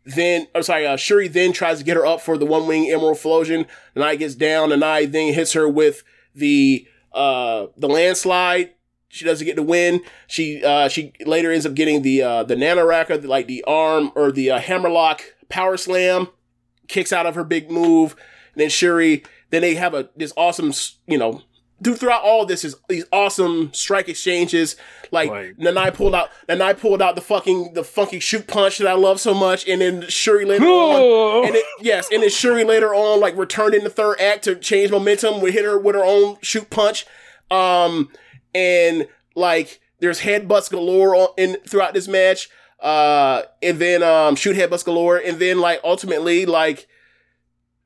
then 0.03 0.47
I'm 0.53 0.63
sorry, 0.63 0.85
uh, 0.85 0.97
Shuri 0.97 1.27
then 1.27 1.53
tries 1.53 1.79
to 1.79 1.83
get 1.83 1.95
her 1.97 2.05
up 2.05 2.21
for 2.21 2.37
the 2.37 2.45
one 2.45 2.67
wing 2.67 2.91
Emerald 2.91 3.17
Flowsion. 3.17 3.65
Nanae 3.95 4.19
gets 4.19 4.35
down. 4.35 4.69
Nanae 4.69 5.11
then 5.11 5.33
hits 5.33 5.53
her 5.53 5.67
with 5.67 6.03
the 6.35 6.87
uh 7.13 7.67
the 7.77 7.87
landslide. 7.87 8.71
She 9.11 9.25
doesn't 9.25 9.45
get 9.45 9.55
the 9.55 9.63
win. 9.63 10.01
She 10.27 10.63
uh 10.63 10.87
she 10.87 11.13
later 11.25 11.51
ends 11.51 11.65
up 11.65 11.73
getting 11.73 12.01
the 12.01 12.21
uh 12.23 12.43
the 12.43 12.55
nanoraka, 12.55 13.25
like 13.25 13.47
the 13.47 13.63
arm 13.65 14.11
or 14.15 14.31
the 14.31 14.51
uh, 14.51 14.59
hammerlock 14.59 15.21
power 15.49 15.77
slam, 15.77 16.27
kicks 16.87 17.11
out 17.11 17.25
of 17.25 17.35
her 17.35 17.43
big 17.43 17.69
move. 17.69 18.15
And 18.53 18.61
then 18.61 18.69
Shuri, 18.69 19.23
then 19.49 19.61
they 19.61 19.75
have 19.75 19.93
a 19.93 20.09
this 20.15 20.33
awesome, 20.37 20.73
you 21.07 21.17
know, 21.17 21.41
throughout 21.83 22.21
all 22.23 22.45
this 22.45 22.63
is 22.63 22.75
these 22.89 23.05
awesome 23.11 23.73
strike 23.73 24.07
exchanges. 24.07 24.75
Like 25.11 25.29
Right. 25.31 25.57
Nanae 25.57 25.93
pulled 25.93 26.15
out, 26.15 26.29
Nanae 26.47 26.79
pulled 26.79 27.01
out 27.01 27.15
the 27.15 27.21
fucking 27.21 27.73
the 27.73 27.83
funky 27.83 28.19
shoot 28.19 28.47
punch 28.47 28.77
that 28.77 28.87
I 28.87 28.93
love 28.93 29.19
so 29.19 29.33
much, 29.33 29.67
and 29.67 29.81
then 29.81 30.07
Shuri 30.07 30.45
later 30.45 30.63
on, 30.65 31.45
and 31.47 31.55
it, 31.55 31.65
yes, 31.81 32.07
and 32.11 32.23
then 32.23 32.29
Shuri 32.29 32.63
later 32.63 32.93
on 32.93 33.19
like 33.19 33.35
returned 33.35 33.73
in 33.73 33.83
the 33.83 33.89
third 33.89 34.19
act 34.21 34.43
to 34.45 34.55
change 34.55 34.91
momentum. 34.91 35.41
We 35.41 35.51
hit 35.51 35.65
her 35.65 35.77
with 35.77 35.95
her 35.95 36.03
own 36.05 36.37
shoot 36.41 36.69
punch, 36.69 37.05
um, 37.49 38.09
and 38.53 39.07
like 39.35 39.79
there's 39.99 40.21
headbutts 40.21 40.69
galore 40.69 41.15
on, 41.15 41.27
in 41.37 41.57
throughout 41.67 41.93
this 41.93 42.07
match, 42.07 42.49
uh, 42.79 43.43
and 43.61 43.79
then 43.79 44.03
um 44.03 44.35
shoot 44.35 44.55
headbutts 44.55 44.85
galore, 44.85 45.17
and 45.17 45.39
then 45.39 45.59
like 45.59 45.79
ultimately 45.83 46.45
like 46.45 46.87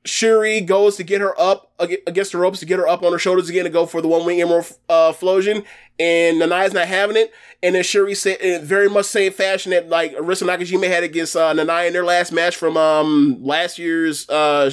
Shuri 0.06 0.60
goes 0.60 0.96
to 0.96 1.04
get 1.04 1.20
her 1.20 1.38
up 1.38 1.72
against 1.78 2.32
the 2.32 2.38
ropes 2.38 2.60
to 2.60 2.66
get 2.66 2.78
her 2.78 2.88
up 2.88 3.02
on 3.02 3.12
her 3.12 3.18
shoulders 3.18 3.48
again 3.48 3.64
to 3.64 3.70
go 3.70 3.86
for 3.86 4.00
the 4.00 4.08
one 4.08 4.24
wing 4.24 4.40
emerald 4.40 4.72
uh, 4.88 5.08
explosion, 5.10 5.64
and 5.98 6.38
Nanae's 6.38 6.72
not 6.72 6.86
having 6.86 7.16
it. 7.16 7.32
And 7.62 7.74
then 7.74 7.82
Shuri 7.82 8.14
said, 8.14 8.40
in 8.40 8.64
very 8.64 8.88
much 8.88 9.06
same 9.06 9.32
fashion 9.32 9.70
that 9.70 9.88
like 9.88 10.14
Arisa 10.14 10.46
Nakajima 10.46 10.88
had 10.88 11.02
against 11.02 11.36
uh, 11.36 11.54
in 11.56 11.66
their 11.66 12.04
last 12.04 12.32
match 12.32 12.56
from 12.56 12.76
um 12.76 13.38
last 13.42 13.78
year's 13.78 14.28
uh 14.28 14.70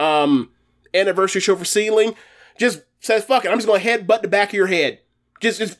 um 0.00 0.50
anniversary 0.92 1.40
show 1.40 1.56
for 1.56 1.64
SEAdLINNNG, 1.64 2.14
just 2.58 2.82
says, 3.02 3.24
"Fuck 3.24 3.44
it, 3.44 3.50
I'm 3.50 3.58
just 3.58 3.66
gonna 3.66 3.80
headbutt 3.80 4.22
the 4.22 4.28
back 4.28 4.48
of 4.48 4.54
your 4.54 4.66
head." 4.68 5.00
Just 5.40 5.58
just 5.58 5.78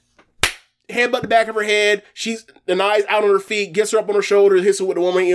headbutt 0.88 1.22
the 1.22 1.28
back 1.28 1.48
of 1.48 1.54
her 1.54 1.62
head. 1.62 2.02
She's 2.12 2.44
the 2.66 2.80
eyes 2.82 3.04
out 3.08 3.24
on 3.24 3.30
her 3.30 3.38
feet, 3.38 3.72
gets 3.72 3.92
her 3.92 3.98
up 3.98 4.08
on 4.08 4.14
her 4.14 4.22
shoulders, 4.22 4.62
hits 4.64 4.78
her 4.80 4.84
with 4.84 4.96
the 4.96 5.00
one 5.00 5.14
wing 5.14 5.26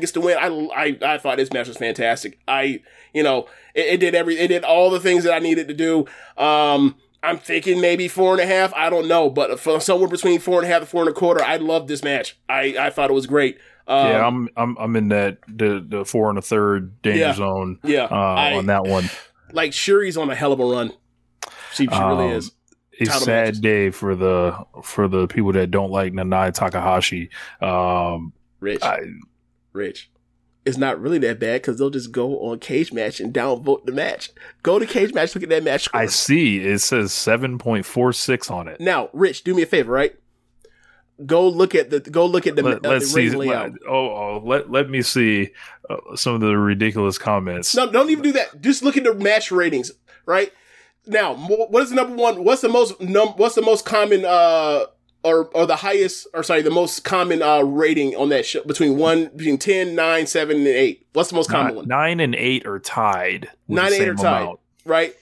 gets 0.00 0.12
the 0.12 0.20
win. 0.20 0.38
I, 0.38 0.46
I 0.74 1.14
I 1.14 1.18
thought 1.18 1.36
this 1.36 1.52
match 1.52 1.68
was 1.68 1.76
fantastic. 1.76 2.38
I 2.48 2.80
you 3.12 3.22
know 3.22 3.46
it, 3.74 3.86
it 3.94 4.00
did 4.00 4.14
every 4.14 4.38
it 4.38 4.48
did 4.48 4.64
all 4.64 4.90
the 4.90 5.00
things 5.00 5.24
that 5.24 5.34
I 5.34 5.38
needed 5.38 5.68
to 5.68 5.74
do. 5.74 6.06
Um, 6.42 6.96
I'm 7.22 7.38
thinking 7.38 7.80
maybe 7.80 8.08
four 8.08 8.32
and 8.32 8.40
a 8.40 8.46
half. 8.46 8.72
I 8.74 8.88
don't 8.88 9.08
know, 9.08 9.28
but 9.28 9.58
for 9.58 9.80
somewhere 9.80 10.08
between 10.08 10.38
four 10.38 10.60
and 10.62 10.70
a 10.70 10.72
half 10.72 10.82
and 10.82 10.88
four 10.88 11.02
and 11.02 11.10
a 11.10 11.14
quarter, 11.14 11.42
I 11.42 11.56
loved 11.56 11.88
this 11.88 12.02
match. 12.04 12.38
I 12.48 12.76
I 12.78 12.90
thought 12.90 13.10
it 13.10 13.14
was 13.14 13.26
great. 13.26 13.58
Um, 13.88 14.06
yeah, 14.08 14.26
I'm 14.26 14.48
I'm 14.56 14.76
I'm 14.78 14.96
in 14.96 15.08
that 15.08 15.38
the 15.48 15.84
the 15.86 16.04
four 16.04 16.28
and 16.30 16.38
a 16.38 16.42
third 16.42 17.02
danger 17.02 17.18
Yeah. 17.20 17.32
zone. 17.34 17.78
Yeah, 17.84 18.04
uh, 18.04 18.14
I- 18.14 18.54
on 18.54 18.66
that 18.66 18.84
one. 18.84 19.10
like 19.52 19.72
Shuri's 19.72 20.16
on 20.16 20.30
a 20.30 20.34
hell 20.34 20.52
of 20.52 20.60
a 20.60 20.64
run. 20.64 20.92
She, 21.76 21.84
she 21.86 21.98
really 21.98 22.26
Um, 22.26 22.32
is. 22.32 22.52
A 22.98 23.04
Title 23.04 23.20
sad 23.20 23.44
matches. 23.46 23.60
day 23.60 23.90
for 23.90 24.14
the 24.16 24.56
for 24.82 25.06
the 25.06 25.26
people 25.26 25.52
that 25.52 25.70
don't 25.70 25.90
like 25.90 26.14
Nanae 26.14 26.54
Takahashi. 26.54 27.28
Um, 27.60 28.32
Rich, 28.60 28.82
I, 28.82 29.00
Rich. 29.74 30.10
It's 30.64 30.78
not 30.78 30.98
really 30.98 31.18
that 31.18 31.38
bad 31.38 31.60
because 31.60 31.78
they'll 31.78 31.90
just 31.90 32.10
go 32.10 32.40
on 32.40 32.58
Cage 32.58 32.92
Match 32.94 33.20
and 33.20 33.34
downvote 33.34 33.84
the 33.84 33.92
match. 33.92 34.30
Go 34.62 34.78
to 34.78 34.86
Cage 34.86 35.12
Match, 35.12 35.34
look 35.34 35.44
at 35.44 35.50
that 35.50 35.62
match 35.62 35.82
score. 35.82 36.00
I 36.00 36.06
see 36.06 36.64
it 36.64 36.78
says 36.80 37.12
seven 37.12 37.58
point 37.58 37.84
four 37.84 38.14
six 38.14 38.50
on 38.50 38.66
it. 38.66 38.80
Now, 38.80 39.10
Rich, 39.12 39.44
do 39.44 39.54
me 39.54 39.60
a 39.62 39.66
favor, 39.66 39.92
right? 39.92 40.16
Go 41.24 41.48
look 41.48 41.74
at 41.74 41.90
the 41.90 42.00
go 42.00 42.24
look 42.26 42.46
at 42.46 42.56
the, 42.56 42.62
Let, 42.62 42.84
uh, 42.86 42.94
the 42.94 43.00
see. 43.02 43.30
layout. 43.30 43.72
Oh, 43.86 43.94
oh, 43.94 44.42
let 44.44 44.70
let 44.70 44.88
me 44.90 45.02
see 45.02 45.50
uh, 45.88 45.96
some 46.14 46.34
of 46.34 46.40
the 46.40 46.56
ridiculous 46.58 47.16
comments. 47.18 47.74
No, 47.76 47.90
don't 47.92 48.08
even 48.10 48.22
do 48.24 48.32
that. 48.32 48.60
Just 48.60 48.82
look 48.82 48.96
at 48.96 49.04
the 49.04 49.14
match 49.14 49.50
ratings, 49.52 49.92
right? 50.24 50.50
Now, 51.06 51.34
what 51.34 51.82
is 51.82 51.90
the 51.90 51.96
number 51.96 52.16
one? 52.16 52.44
What's 52.44 52.62
the 52.62 52.68
most 52.68 53.00
num? 53.00 53.28
What's 53.36 53.54
the 53.54 53.62
most 53.62 53.84
common 53.84 54.24
uh 54.24 54.86
or 55.22 55.46
or 55.54 55.66
the 55.66 55.76
highest 55.76 56.26
or 56.34 56.42
sorry, 56.42 56.62
the 56.62 56.70
most 56.70 57.04
common 57.04 57.42
uh 57.42 57.60
rating 57.62 58.14
on 58.16 58.28
that 58.30 58.44
show 58.46 58.62
between 58.64 58.96
one 58.96 59.26
between 59.36 59.58
10, 59.58 59.94
9, 59.94 60.26
7, 60.26 60.56
and 60.56 60.66
8? 60.66 61.06
What's 61.12 61.28
the 61.30 61.36
most 61.36 61.50
common 61.50 61.66
Nine, 61.68 61.76
one? 61.76 61.88
nine 61.88 62.20
and 62.20 62.34
eight 62.34 62.66
are 62.66 62.78
tied. 62.78 63.48
Nine, 63.68 63.92
eight, 63.92 64.08
are 64.08 64.14
tied, 64.14 64.42
amount. 64.42 64.60
right? 64.84 65.14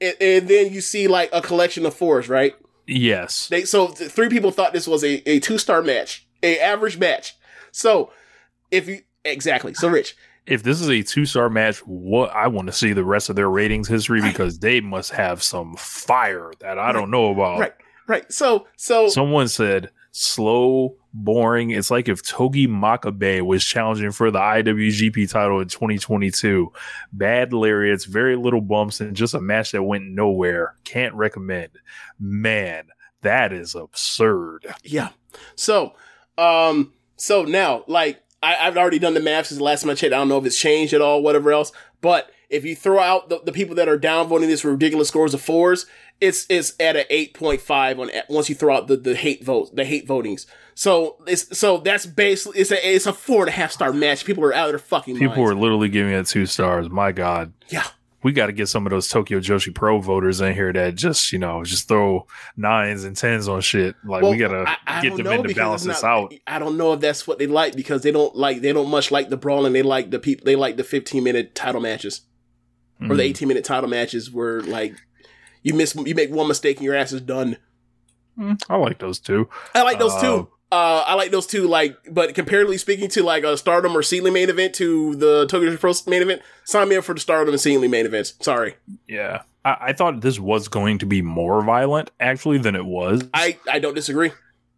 And, 0.00 0.14
and 0.20 0.48
then 0.48 0.72
you 0.72 0.80
see 0.80 1.08
like 1.08 1.30
a 1.32 1.40
collection 1.42 1.84
of 1.86 1.94
fours, 1.94 2.28
right? 2.28 2.54
Yes. 2.86 3.48
They 3.48 3.64
so 3.64 3.88
th- 3.88 4.10
three 4.10 4.28
people 4.28 4.50
thought 4.50 4.72
this 4.72 4.86
was 4.88 5.04
a, 5.04 5.28
a 5.28 5.40
two 5.40 5.58
star 5.58 5.82
match, 5.82 6.26
a 6.42 6.58
average 6.58 6.98
match. 6.98 7.34
So 7.72 8.12
if 8.70 8.88
you 8.88 9.02
exactly 9.24 9.74
so 9.74 9.88
Rich, 9.88 10.16
if 10.46 10.62
this 10.62 10.80
is 10.80 10.88
a 10.88 11.02
two 11.02 11.26
star 11.26 11.48
match, 11.48 11.78
what 11.86 12.30
I 12.30 12.48
want 12.48 12.66
to 12.68 12.72
see 12.72 12.92
the 12.92 13.04
rest 13.04 13.30
of 13.30 13.36
their 13.36 13.50
ratings 13.50 13.88
history 13.88 14.20
because 14.20 14.58
they 14.58 14.80
must 14.80 15.12
have 15.12 15.42
some 15.42 15.74
fire 15.76 16.52
that 16.60 16.78
I 16.78 16.92
don't 16.92 17.10
know 17.10 17.30
about. 17.30 17.60
right, 17.60 17.74
right. 18.06 18.32
So 18.32 18.66
so 18.76 19.08
Someone 19.08 19.48
said 19.48 19.90
slow, 20.12 20.96
boring. 21.12 21.70
It's 21.70 21.90
like 21.90 22.08
if 22.08 22.22
Togi 22.22 22.66
Makabe 22.66 23.42
was 23.42 23.64
challenging 23.64 24.10
for 24.12 24.30
the 24.30 24.38
IWGP 24.38 25.30
title 25.30 25.60
in 25.60 25.68
2022. 25.68 26.72
Bad 27.12 27.52
lariats, 27.52 28.04
very 28.04 28.36
little 28.36 28.60
bumps, 28.60 29.00
and 29.00 29.14
just 29.14 29.34
a 29.34 29.40
match 29.40 29.72
that 29.72 29.82
went 29.82 30.04
nowhere. 30.04 30.74
Can't 30.84 31.14
recommend. 31.14 31.70
Man, 32.18 32.88
that 33.22 33.52
is 33.52 33.74
absurd. 33.74 34.66
Yeah. 34.82 35.10
So, 35.54 35.94
um, 36.38 36.92
so 37.16 37.44
now, 37.44 37.84
like, 37.86 38.22
I, 38.42 38.56
I've 38.56 38.76
already 38.76 38.98
done 38.98 39.14
the 39.14 39.20
math 39.20 39.46
since 39.46 39.58
the 39.58 39.64
last 39.64 39.82
time 39.82 39.90
I 39.90 39.94
checked. 39.94 40.14
I 40.14 40.18
don't 40.18 40.28
know 40.28 40.38
if 40.38 40.46
it's 40.46 40.58
changed 40.58 40.92
at 40.94 41.00
all, 41.02 41.22
whatever 41.22 41.52
else. 41.52 41.72
But 42.00 42.30
if 42.48 42.64
you 42.64 42.74
throw 42.74 42.98
out 42.98 43.28
the, 43.28 43.40
the 43.44 43.52
people 43.52 43.74
that 43.76 43.88
are 43.88 43.98
downvoting 43.98 44.46
this 44.46 44.62
for 44.62 44.70
ridiculous 44.70 45.08
scores 45.08 45.34
of 45.34 45.40
fours, 45.42 45.86
it's 46.20 46.46
it's 46.48 46.74
at 46.80 46.96
an 46.96 47.04
eight 47.10 47.34
point 47.34 47.60
five 47.60 47.98
on 48.00 48.10
once 48.28 48.48
you 48.48 48.54
throw 48.54 48.74
out 48.76 48.86
the, 48.88 48.96
the 48.96 49.14
hate 49.14 49.44
votes, 49.44 49.70
the 49.72 49.84
hate 49.84 50.06
votings. 50.06 50.46
So 50.74 51.16
it's 51.26 51.56
so 51.58 51.78
that's 51.78 52.06
basically 52.06 52.60
it's 52.60 52.70
a 52.70 52.94
it's 52.94 53.06
a 53.06 53.12
four 53.12 53.40
and 53.42 53.48
a 53.48 53.52
half 53.52 53.72
star 53.72 53.92
match. 53.92 54.24
People 54.24 54.44
are 54.44 54.54
out 54.54 54.66
of 54.66 54.72
their 54.72 54.78
fucking 54.78 55.14
People 55.14 55.36
minds. 55.36 55.50
are 55.52 55.54
literally 55.54 55.88
giving 55.88 56.12
it 56.12 56.26
two 56.26 56.46
stars. 56.46 56.88
My 56.90 57.12
God. 57.12 57.52
yeah. 57.68 57.86
We 58.22 58.32
got 58.32 58.46
to 58.46 58.52
get 58.52 58.68
some 58.68 58.86
of 58.86 58.90
those 58.90 59.08
Tokyo 59.08 59.40
Joshi 59.40 59.74
Pro 59.74 60.00
voters 60.00 60.40
in 60.40 60.52
here 60.54 60.72
that 60.72 60.94
just, 60.94 61.32
you 61.32 61.38
know, 61.38 61.64
just 61.64 61.88
throw 61.88 62.26
nines 62.56 63.04
and 63.04 63.16
tens 63.16 63.48
on 63.48 63.60
shit. 63.62 63.94
Like 64.04 64.22
we 64.22 64.36
got 64.36 64.48
to 64.48 64.64
I- 64.68 64.76
I 64.98 65.00
get 65.02 65.16
them 65.16 65.26
in 65.26 65.42
to 65.44 65.54
balance 65.54 65.86
it's 65.86 65.96
this 65.96 66.04
out. 66.04 66.34
I 66.46 66.58
don't 66.58 66.76
know 66.76 66.92
if 66.92 67.00
that's 67.00 67.26
what 67.26 67.38
they 67.38 67.46
like 67.46 67.74
because 67.76 68.02
they 68.02 68.10
don't 68.12 68.34
like 68.36 68.60
they 68.60 68.72
don't 68.72 68.90
much 68.90 69.10
like 69.10 69.30
the 69.30 69.36
brawling. 69.36 69.72
They 69.72 69.82
like 69.82 70.10
the 70.10 70.18
people. 70.18 70.44
They 70.44 70.56
like 70.56 70.76
the 70.76 70.84
fifteen 70.84 71.24
minute 71.24 71.54
title 71.54 71.80
matches 71.80 72.22
or 73.00 73.06
Mm. 73.08 73.16
the 73.16 73.22
eighteen 73.22 73.48
minute 73.48 73.64
title 73.64 73.88
matches 73.88 74.30
where 74.30 74.60
like 74.60 74.94
you 75.62 75.72
miss 75.74 75.94
you 75.94 76.14
make 76.14 76.30
one 76.30 76.48
mistake 76.48 76.76
and 76.76 76.84
your 76.84 76.94
ass 76.94 77.12
is 77.12 77.22
done. 77.22 77.56
Mm, 78.38 78.62
I 78.68 78.76
like 78.76 78.98
those 78.98 79.18
too. 79.18 79.48
I 79.74 79.82
like 79.82 79.98
those 79.98 80.12
Uh, 80.14 80.20
too. 80.20 80.48
Uh, 80.72 81.02
I 81.06 81.14
like 81.14 81.30
those 81.32 81.46
two, 81.48 81.66
Like, 81.66 81.96
but 82.10 82.34
comparatively 82.34 82.78
speaking 82.78 83.08
to 83.10 83.22
like 83.24 83.42
a 83.42 83.56
Stardom 83.56 83.96
or 83.96 84.02
SEAdLINNNG 84.02 84.32
main 84.32 84.48
event 84.50 84.74
to 84.76 85.16
the 85.16 85.46
Tokyo 85.46 85.76
Pro 85.76 85.92
main 86.06 86.22
event, 86.22 86.42
sign 86.64 86.88
me 86.88 86.96
up 86.96 87.04
for 87.04 87.12
the 87.14 87.20
Stardom 87.20 87.52
and 87.52 87.60
SEAdLINNNG 87.60 87.90
main 87.90 88.06
events. 88.06 88.34
Sorry, 88.40 88.76
Yeah. 89.08 89.42
I, 89.64 89.76
I 89.80 89.92
thought 89.92 90.20
this 90.22 90.38
was 90.40 90.68
going 90.68 90.98
to 90.98 91.06
be 91.06 91.20
more 91.22 91.62
violent 91.62 92.10
actually 92.20 92.58
than 92.58 92.74
it 92.76 92.84
was. 92.86 93.22
I 93.34 93.58
I 93.70 93.78
don't 93.78 93.94
disagree. 93.94 94.30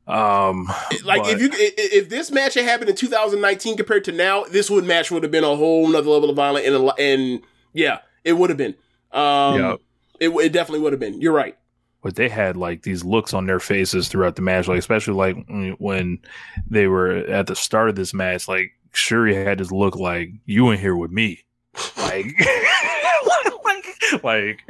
um, 0.08 0.66
Like 1.04 1.22
but- 1.22 1.32
if 1.34 1.40
you 1.40 1.50
if 1.52 2.08
this 2.08 2.30
match 2.30 2.54
had 2.54 2.64
happened 2.64 2.90
in 2.90 2.96
2019 2.96 3.76
compared 3.76 4.04
to 4.04 4.12
now, 4.12 4.44
this 4.44 4.70
would 4.70 4.84
match 4.84 5.10
would 5.10 5.22
have 5.22 5.30
been 5.32 5.44
a 5.44 5.54
whole 5.56 5.86
nother 5.88 6.08
level 6.10 6.30
of 6.30 6.36
violent 6.36 6.66
and 6.66 6.90
and 6.98 7.42
yeah, 7.74 7.98
it 8.24 8.32
would 8.32 8.50
have 8.50 8.56
been. 8.56 8.74
Um, 9.12 9.58
Yeah. 9.60 9.74
it, 10.20 10.30
it 10.30 10.52
definitely 10.52 10.80
would 10.80 10.92
have 10.94 11.00
been. 11.00 11.20
You're 11.20 11.32
right. 11.34 11.56
But 12.02 12.16
they 12.16 12.28
had 12.28 12.56
like 12.56 12.82
these 12.82 13.04
looks 13.04 13.32
on 13.32 13.46
their 13.46 13.60
faces 13.60 14.08
throughout 14.08 14.36
the 14.36 14.42
match, 14.42 14.68
like 14.68 14.78
especially 14.78 15.14
like 15.14 15.36
when 15.78 16.18
they 16.68 16.88
were 16.88 17.16
at 17.16 17.46
the 17.46 17.56
start 17.56 17.88
of 17.88 17.94
this 17.94 18.12
match, 18.12 18.48
like 18.48 18.72
Shuri 18.92 19.34
had 19.34 19.58
this 19.58 19.70
look 19.70 19.96
like 19.96 20.30
you 20.44 20.70
in 20.70 20.78
here 20.78 20.96
with 20.96 21.12
me, 21.12 21.44
like, 21.96 22.26
like, 23.26 24.22
like, 24.22 24.60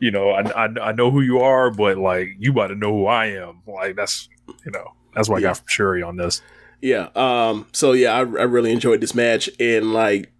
you 0.00 0.10
know, 0.10 0.30
I, 0.30 0.64
I 0.64 0.68
I 0.80 0.92
know 0.92 1.10
who 1.10 1.20
you 1.20 1.40
are, 1.40 1.70
but 1.70 1.98
like 1.98 2.28
you 2.38 2.52
about 2.52 2.68
to 2.68 2.74
know 2.74 2.92
who 2.92 3.06
I 3.06 3.26
am. 3.26 3.62
Like 3.66 3.94
that's 3.94 4.28
you 4.64 4.72
know 4.72 4.94
that's 5.14 5.28
what 5.28 5.38
I 5.38 5.40
got 5.42 5.58
from 5.58 5.66
Shuri 5.68 6.02
on 6.02 6.16
this. 6.16 6.42
Yeah. 6.80 7.08
Um. 7.14 7.66
So 7.72 7.92
yeah, 7.92 8.14
I, 8.14 8.20
I 8.20 8.22
really 8.22 8.72
enjoyed 8.72 9.00
this 9.00 9.14
match 9.14 9.50
and 9.60 9.92
like 9.92 10.32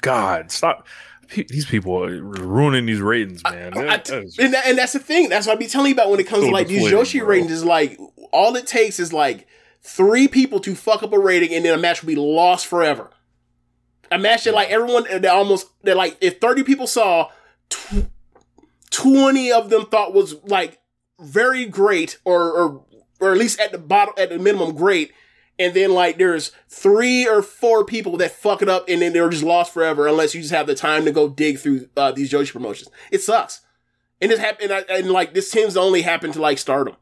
God, 0.00 0.50
stop. 0.50 0.86
These 1.34 1.66
people 1.66 2.02
are 2.04 2.20
ruining 2.22 2.86
these 2.86 3.00
ratings, 3.00 3.42
man. 3.44 3.72
I- 3.76 3.82
That- 3.84 4.04
that 4.06 4.24
is- 4.24 4.38
and, 4.38 4.52
that, 4.54 4.66
and 4.66 4.76
that's 4.78 4.92
the 4.94 4.98
thing. 4.98 5.28
That's 5.28 5.46
what 5.46 5.52
I 5.56 5.58
be 5.58 5.66
telling 5.66 5.88
you 5.88 5.94
about 5.94 6.10
when 6.10 6.18
it 6.20 6.26
comes 6.26 6.42
So 6.42 6.48
to 6.48 6.52
like 6.52 6.66
these 6.68 6.90
Yoshi 6.90 7.18
bro. 7.20 7.28
ratings. 7.28 7.52
Is 7.52 7.64
like 7.64 7.98
all 8.32 8.56
it 8.56 8.66
takes 8.66 8.98
is 8.98 9.12
like 9.12 9.46
three 9.82 10.28
people 10.28 10.60
to 10.60 10.74
fuck 10.74 11.02
up 11.02 11.12
a 11.12 11.18
rating, 11.18 11.54
and 11.54 11.64
then 11.64 11.72
a 11.78 11.80
match 11.80 12.02
will 12.02 12.08
be 12.08 12.16
lost 12.16 12.66
forever. 12.66 13.10
A 14.10 14.18
match 14.18 14.44
that 14.44 14.54
like 14.54 14.70
everyone 14.70 15.04
that 15.08 15.24
almost 15.26 15.68
that 15.84 15.96
like 15.96 16.16
if 16.20 16.40
thirty 16.40 16.64
people 16.64 16.86
saw, 16.88 17.28
tw- 17.68 18.06
twenty 18.90 19.52
of 19.52 19.70
them 19.70 19.86
thought 19.86 20.12
was 20.12 20.34
like 20.44 20.78
very 21.20 21.64
great, 21.66 22.18
or 22.24 22.50
or 22.50 22.84
or 23.20 23.32
at 23.32 23.38
least 23.38 23.60
at 23.60 23.72
the 23.72 23.78
bottom 23.78 24.14
at 24.18 24.30
the 24.30 24.38
minimum 24.38 24.74
great. 24.74 25.12
And 25.60 25.74
then 25.74 25.92
like 25.92 26.18
there's 26.18 26.50
three 26.68 27.28
or 27.28 27.42
four 27.42 27.84
people 27.84 28.16
that 28.16 28.32
fuck 28.32 28.62
it 28.62 28.68
up 28.68 28.86
and 28.88 29.00
then 29.02 29.12
they're 29.12 29.28
just 29.28 29.44
lost 29.44 29.72
forever 29.72 30.08
unless 30.08 30.34
you 30.34 30.40
just 30.40 30.52
have 30.54 30.66
the 30.66 30.74
time 30.74 31.04
to 31.04 31.12
go 31.12 31.28
dig 31.28 31.58
through 31.58 31.88
uh, 31.96 32.10
these 32.12 32.32
Joshi 32.32 32.52
promotions. 32.52 32.90
It 33.12 33.22
sucks. 33.22 33.60
And 34.22 34.30
this 34.30 34.40
happened, 34.40 34.70
and, 34.72 34.84
and 34.90 35.10
like 35.10 35.34
this 35.34 35.50
tends 35.50 35.74
to 35.74 35.80
only 35.80 36.02
happen 36.02 36.32
to 36.32 36.40
like 36.40 36.58
Stardom. 36.58 36.96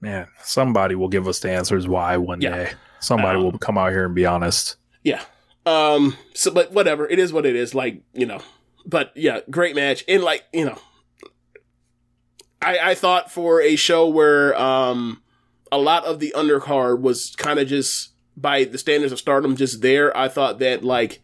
man, 0.00 0.26
somebody 0.42 0.94
will 0.94 1.08
give 1.08 1.28
us 1.28 1.38
the 1.40 1.50
answers 1.50 1.86
why 1.86 2.16
one 2.16 2.40
Yeah. 2.40 2.56
day. 2.56 2.72
Somebody 2.98 3.38
Um, 3.38 3.44
will 3.44 3.58
come 3.58 3.78
out 3.78 3.92
here 3.92 4.04
and 4.06 4.14
be 4.14 4.26
honest. 4.26 4.76
Yeah. 5.04 5.22
Um. 5.66 6.16
So, 6.34 6.50
but 6.50 6.72
whatever. 6.72 7.06
It 7.08 7.18
is 7.18 7.32
what 7.32 7.46
it 7.46 7.56
is. 7.56 7.74
Like 7.74 8.02
you 8.14 8.26
know. 8.26 8.40
But 8.86 9.12
yeah, 9.14 9.40
great 9.50 9.74
match. 9.76 10.04
And 10.08 10.22
like 10.22 10.44
you 10.52 10.64
know, 10.66 10.78
I 12.62 12.78
I 12.90 12.94
thought 12.94 13.30
for 13.30 13.60
a 13.62 13.76
show 13.76 14.06
where 14.08 14.58
um 14.60 15.22
a 15.72 15.78
lot 15.78 16.04
of 16.04 16.18
the 16.18 16.32
undercard 16.36 17.00
was 17.00 17.34
kind 17.36 17.58
of 17.58 17.68
just 17.68 18.10
by 18.36 18.64
the 18.64 18.78
standards 18.78 19.12
of 19.12 19.18
Stardom 19.18 19.56
just 19.56 19.82
there. 19.82 20.16
I 20.16 20.28
thought 20.28 20.58
that 20.60 20.84
like 20.84 21.20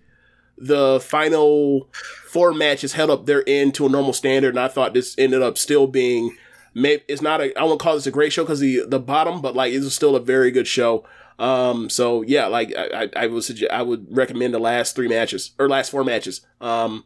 the 0.58 1.00
final 1.00 1.88
four 2.28 2.52
matches 2.52 2.92
held 2.94 3.10
up 3.10 3.26
their 3.26 3.44
end 3.46 3.74
to 3.74 3.86
a 3.86 3.88
normal 3.88 4.12
standard, 4.12 4.50
and 4.50 4.60
I 4.60 4.68
thought 4.68 4.94
this 4.94 5.14
ended 5.18 5.42
up 5.42 5.58
still 5.58 5.86
being. 5.86 6.36
It's 6.74 7.22
not 7.22 7.40
a. 7.40 7.58
I 7.58 7.64
won't 7.64 7.80
call 7.80 7.94
this 7.94 8.06
a 8.06 8.10
great 8.10 8.32
show 8.32 8.44
because 8.44 8.60
the 8.60 8.84
the 8.86 9.00
bottom, 9.00 9.40
but 9.40 9.54
like 9.54 9.72
it 9.72 9.80
was 9.80 9.94
still 9.94 10.16
a 10.16 10.20
very 10.20 10.50
good 10.50 10.66
show. 10.66 11.06
Um, 11.38 11.90
so 11.90 12.22
yeah, 12.22 12.46
like 12.46 12.72
I, 12.76 13.10
I 13.16 13.26
would 13.26 13.44
suggest, 13.44 13.70
I 13.70 13.82
would 13.82 14.06
recommend 14.10 14.54
the 14.54 14.58
last 14.58 14.94
three 14.96 15.08
matches 15.08 15.52
or 15.58 15.68
last 15.68 15.90
four 15.90 16.04
matches. 16.04 16.42
Um, 16.60 17.04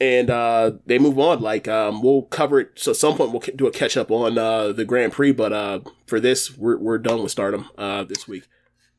and 0.00 0.30
uh, 0.30 0.72
they 0.86 0.98
move 0.98 1.18
on. 1.18 1.40
Like 1.40 1.68
um, 1.68 2.02
we'll 2.02 2.22
cover 2.22 2.60
it. 2.60 2.70
So 2.74 2.90
at 2.90 2.96
some 2.96 3.16
point 3.16 3.32
we'll 3.32 3.42
do 3.56 3.66
a 3.66 3.70
catch 3.70 3.96
up 3.96 4.10
on 4.10 4.36
uh, 4.36 4.72
the 4.72 4.84
Grand 4.84 5.12
Prix. 5.12 5.32
But 5.32 5.52
uh, 5.52 5.80
for 6.06 6.20
this, 6.20 6.56
we're 6.56 6.78
we're 6.78 6.98
done 6.98 7.22
with 7.22 7.30
Stardom 7.30 7.68
uh, 7.78 8.04
this 8.04 8.26
week. 8.26 8.44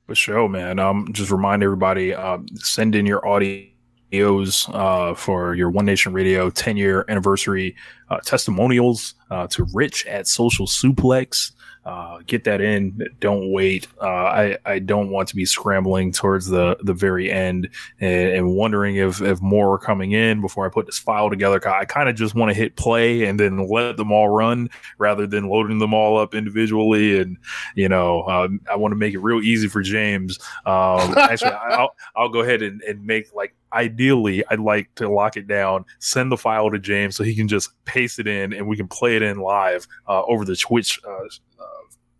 For 0.07 0.15
sure, 0.15 0.49
man. 0.49 0.79
Um, 0.79 1.07
just 1.13 1.31
remind 1.31 1.63
everybody, 1.63 2.13
um, 2.13 2.47
send 2.55 2.93
in 2.93 3.05
your 3.05 3.21
audios 3.21 4.69
uh, 4.73 5.13
for 5.13 5.55
your 5.55 5.69
One 5.69 5.85
Nation 5.85 6.11
Radio 6.11 6.49
10 6.49 6.75
year 6.75 7.05
anniversary 7.07 7.75
uh, 8.09 8.19
testimonials 8.19 9.15
uh, 9.31 9.47
to 9.47 9.65
Rich 9.73 10.05
at 10.07 10.27
Social 10.27 10.67
Suplex. 10.67 11.51
Uh, 11.85 12.19
get 12.25 12.45
that 12.45 12.61
in. 12.61 13.05
Don't 13.19 13.51
wait. 13.51 13.87
Uh, 14.01 14.07
I 14.07 14.57
I 14.65 14.79
don't 14.79 15.09
want 15.09 15.27
to 15.29 15.35
be 15.35 15.45
scrambling 15.45 16.13
towards 16.13 16.47
the 16.47 16.77
the 16.81 16.93
very 16.93 17.29
end 17.29 17.69
and, 17.99 18.29
and 18.29 18.55
wondering 18.55 18.95
if 18.95 19.21
if 19.21 19.41
more 19.41 19.73
are 19.73 19.77
coming 19.77 20.13
in 20.13 20.39
before 20.39 20.65
I 20.65 20.69
put 20.69 20.85
this 20.85 20.97
file 20.97 21.29
together. 21.29 21.59
I 21.67 21.83
kind 21.83 22.07
of 22.07 22.15
just 22.15 22.35
want 22.35 22.51
to 22.51 22.53
hit 22.53 22.77
play 22.77 23.25
and 23.25 23.37
then 23.37 23.67
let 23.67 23.97
them 23.97 24.13
all 24.13 24.29
run 24.29 24.69
rather 24.97 25.27
than 25.27 25.49
loading 25.49 25.79
them 25.79 25.93
all 25.93 26.17
up 26.17 26.33
individually. 26.33 27.19
And 27.19 27.37
you 27.75 27.89
know, 27.89 28.21
uh, 28.21 28.47
I 28.71 28.77
want 28.77 28.93
to 28.93 28.97
make 28.97 29.13
it 29.13 29.19
real 29.19 29.41
easy 29.41 29.67
for 29.67 29.81
James. 29.81 30.39
Um, 30.65 31.13
actually, 31.17 31.51
I'll 31.51 31.95
I'll 32.15 32.29
go 32.29 32.39
ahead 32.39 32.61
and, 32.61 32.81
and 32.83 33.05
make 33.05 33.33
like 33.33 33.55
ideally 33.73 34.43
I'd 34.49 34.59
like 34.59 34.93
to 34.95 35.09
lock 35.09 35.35
it 35.35 35.47
down, 35.47 35.85
send 35.99 36.31
the 36.31 36.37
file 36.37 36.69
to 36.71 36.79
James 36.79 37.15
so 37.15 37.23
he 37.23 37.35
can 37.35 37.47
just 37.47 37.71
paste 37.85 38.19
it 38.19 38.27
in 38.27 38.53
and 38.53 38.67
we 38.67 38.77
can 38.77 38.87
play 38.87 39.15
it 39.15 39.21
in 39.21 39.39
live 39.39 39.87
uh, 40.07 40.23
over 40.23 40.45
the 40.45 40.55
Twitch 40.55 40.99
uh, 41.07 41.25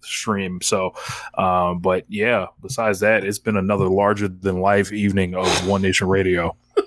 stream. 0.03 0.61
So, 0.61 0.93
um, 1.37 1.79
but 1.79 2.05
yeah, 2.09 2.47
besides 2.61 2.99
that, 3.01 3.23
it's 3.23 3.39
been 3.39 3.57
another 3.57 3.87
larger 3.87 4.27
than 4.27 4.61
life 4.61 4.91
evening 4.91 5.35
of 5.35 5.67
One 5.67 5.81
Nation 5.81 6.07
Radio. 6.07 6.55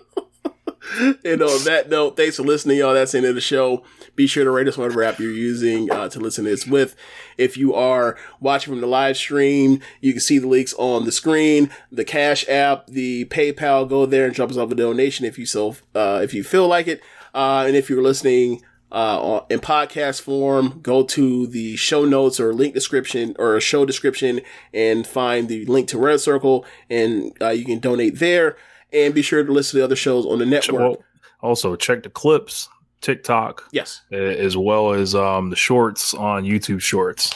and 1.25 1.43
on 1.43 1.65
that 1.65 1.89
note, 1.89 2.17
thanks 2.17 2.37
for 2.37 2.43
listening, 2.43 2.79
y'all. 2.79 2.95
That's 2.95 3.13
the 3.13 3.19
end 3.19 3.27
of 3.27 3.35
the 3.35 3.41
show. 3.41 3.85
Be 4.15 4.27
sure 4.27 4.45
to 4.45 4.51
rate 4.51 4.69
us 4.69 4.79
whatever 4.79 5.03
app 5.03 5.19
you're 5.19 5.31
using 5.31 5.91
uh, 5.91 6.09
to 6.09 6.21
listen 6.21 6.45
to 6.45 6.51
this 6.51 6.67
with. 6.67 6.97
If 7.37 7.57
you 7.57 7.75
are 7.75 8.17
watching 8.41 8.73
from 8.73 8.81
the 8.81 8.87
live 8.87 9.17
stream, 9.17 9.81
you 10.01 10.13
can 10.13 10.21
see 10.21 10.39
the 10.39 10.47
links 10.47 10.75
on 10.79 11.05
the 11.05 11.13
screen, 11.13 11.71
the 11.93 12.05
Cash 12.05 12.49
app, 12.49 12.87
the 12.87 13.27
PayPal. 13.27 13.89
Go 13.89 14.07
there 14.07 14.27
and 14.27 14.35
drop 14.35 14.51
us 14.51 14.57
off 14.57 14.71
a 14.71 14.75
donation 14.75 15.27
if 15.27 15.39
you 15.39 15.45
so 15.45 15.77
uh, 15.95 16.21
if 16.23 16.33
you 16.33 16.43
feel 16.43 16.67
like 16.67 16.87
it. 16.87 17.03
Uh, 17.35 17.65
and 17.67 17.77
if 17.77 17.91
you're 17.91 18.03
listening 18.03 18.63
uh, 18.93 19.41
in 19.51 19.61
podcast 19.61 20.21
form, 20.21 20.81
go 20.83 21.03
to 21.03 21.47
the 21.47 21.77
show 21.77 22.05
notes 22.05 22.39
or 22.39 22.55
link 22.55 22.75
description 22.75 23.35
or 23.39 23.61
show 23.61 23.85
description 23.85 24.41
and 24.73 25.07
find 25.07 25.49
the 25.49 25.65
link 25.67 25.89
to 25.89 25.99
Red 25.99 26.21
Circle 26.21 26.65
and 26.89 27.37
uh, 27.41 27.51
you 27.51 27.65
can 27.65 27.79
donate 27.79 28.19
there 28.19 28.57
and 28.93 29.15
be 29.15 29.23
sure 29.23 29.45
to 29.45 29.53
listen 29.53 29.73
to 29.73 29.79
the 29.79 29.85
other 29.85 29.97
shows 29.97 30.25
on 30.25 30.39
the 30.39 30.47
network. 30.47 31.01
Also, 31.41 31.77
check 31.77 32.03
the 32.03 32.11
clips, 32.11 32.69
TikTok, 33.01 33.65
yes, 33.73 34.03
as 34.11 34.57
well 34.57 34.93
as 34.93 35.15
um, 35.15 35.51
the 35.51 35.57
shorts 35.57 36.15
on 36.15 36.45
YouTube 36.45 36.81
Shorts. 36.81 37.35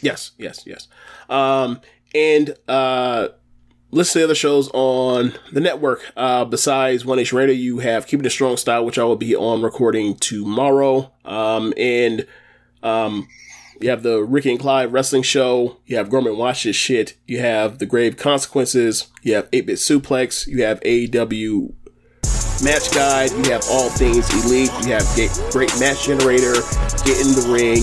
Yes, 0.00 0.32
yes, 0.38 0.62
yes. 0.66 0.88
Um, 1.28 1.80
and 2.14 2.54
uh, 2.68 3.28
listen 3.92 4.14
to 4.14 4.18
the 4.20 4.24
other 4.24 4.34
shows 4.34 4.68
on 4.72 5.34
the 5.52 5.60
network. 5.60 6.00
Uh, 6.16 6.44
besides 6.44 7.04
One 7.04 7.18
Nation 7.18 7.38
Radio, 7.38 7.54
you 7.54 7.78
have 7.78 8.06
Keeping 8.06 8.26
It 8.26 8.30
Strong 8.30 8.56
Style, 8.56 8.84
which 8.84 8.98
I 8.98 9.04
will 9.04 9.16
be 9.16 9.36
on 9.36 9.62
recording 9.62 10.16
tomorrow. 10.16 11.12
Um, 11.24 11.72
and 11.76 12.26
um, 12.82 13.28
you 13.80 13.90
have 13.90 14.02
the 14.02 14.24
Ricky 14.24 14.50
and 14.50 14.58
Clyde 14.58 14.92
Wrestling 14.92 15.22
Show. 15.22 15.76
You 15.86 15.96
have 15.98 16.10
Gorman 16.10 16.36
Watch 16.36 16.64
This 16.64 16.74
Shit. 16.74 17.14
You 17.26 17.40
have 17.40 17.78
The 17.78 17.86
Grave 17.86 18.16
Consequences. 18.16 19.08
You 19.22 19.34
have 19.34 19.48
8 19.52 19.66
Bit 19.66 19.76
Suplex. 19.76 20.46
You 20.46 20.64
have 20.64 20.80
AEW 20.80 21.74
Match 22.64 22.92
Guide. 22.94 23.30
You 23.32 23.52
have 23.52 23.64
All 23.70 23.90
Things 23.90 24.28
Elite. 24.44 24.70
You 24.84 24.92
have 24.94 25.52
Great 25.52 25.72
Match 25.78 26.06
Generator. 26.06 26.54
Get 27.04 27.20
in 27.20 27.34
the 27.34 27.46
ring 27.52 27.82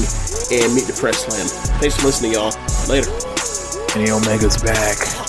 and 0.51 0.73
meet 0.73 0.85
the 0.85 0.97
press 0.99 1.25
slam. 1.25 1.45
Thanks 1.79 1.97
for 1.97 2.07
listening, 2.07 2.33
y'all. 2.33 2.51
Later. 2.89 3.11
Kenny 3.89 4.11
Omega's 4.11 4.57
back. 4.61 5.28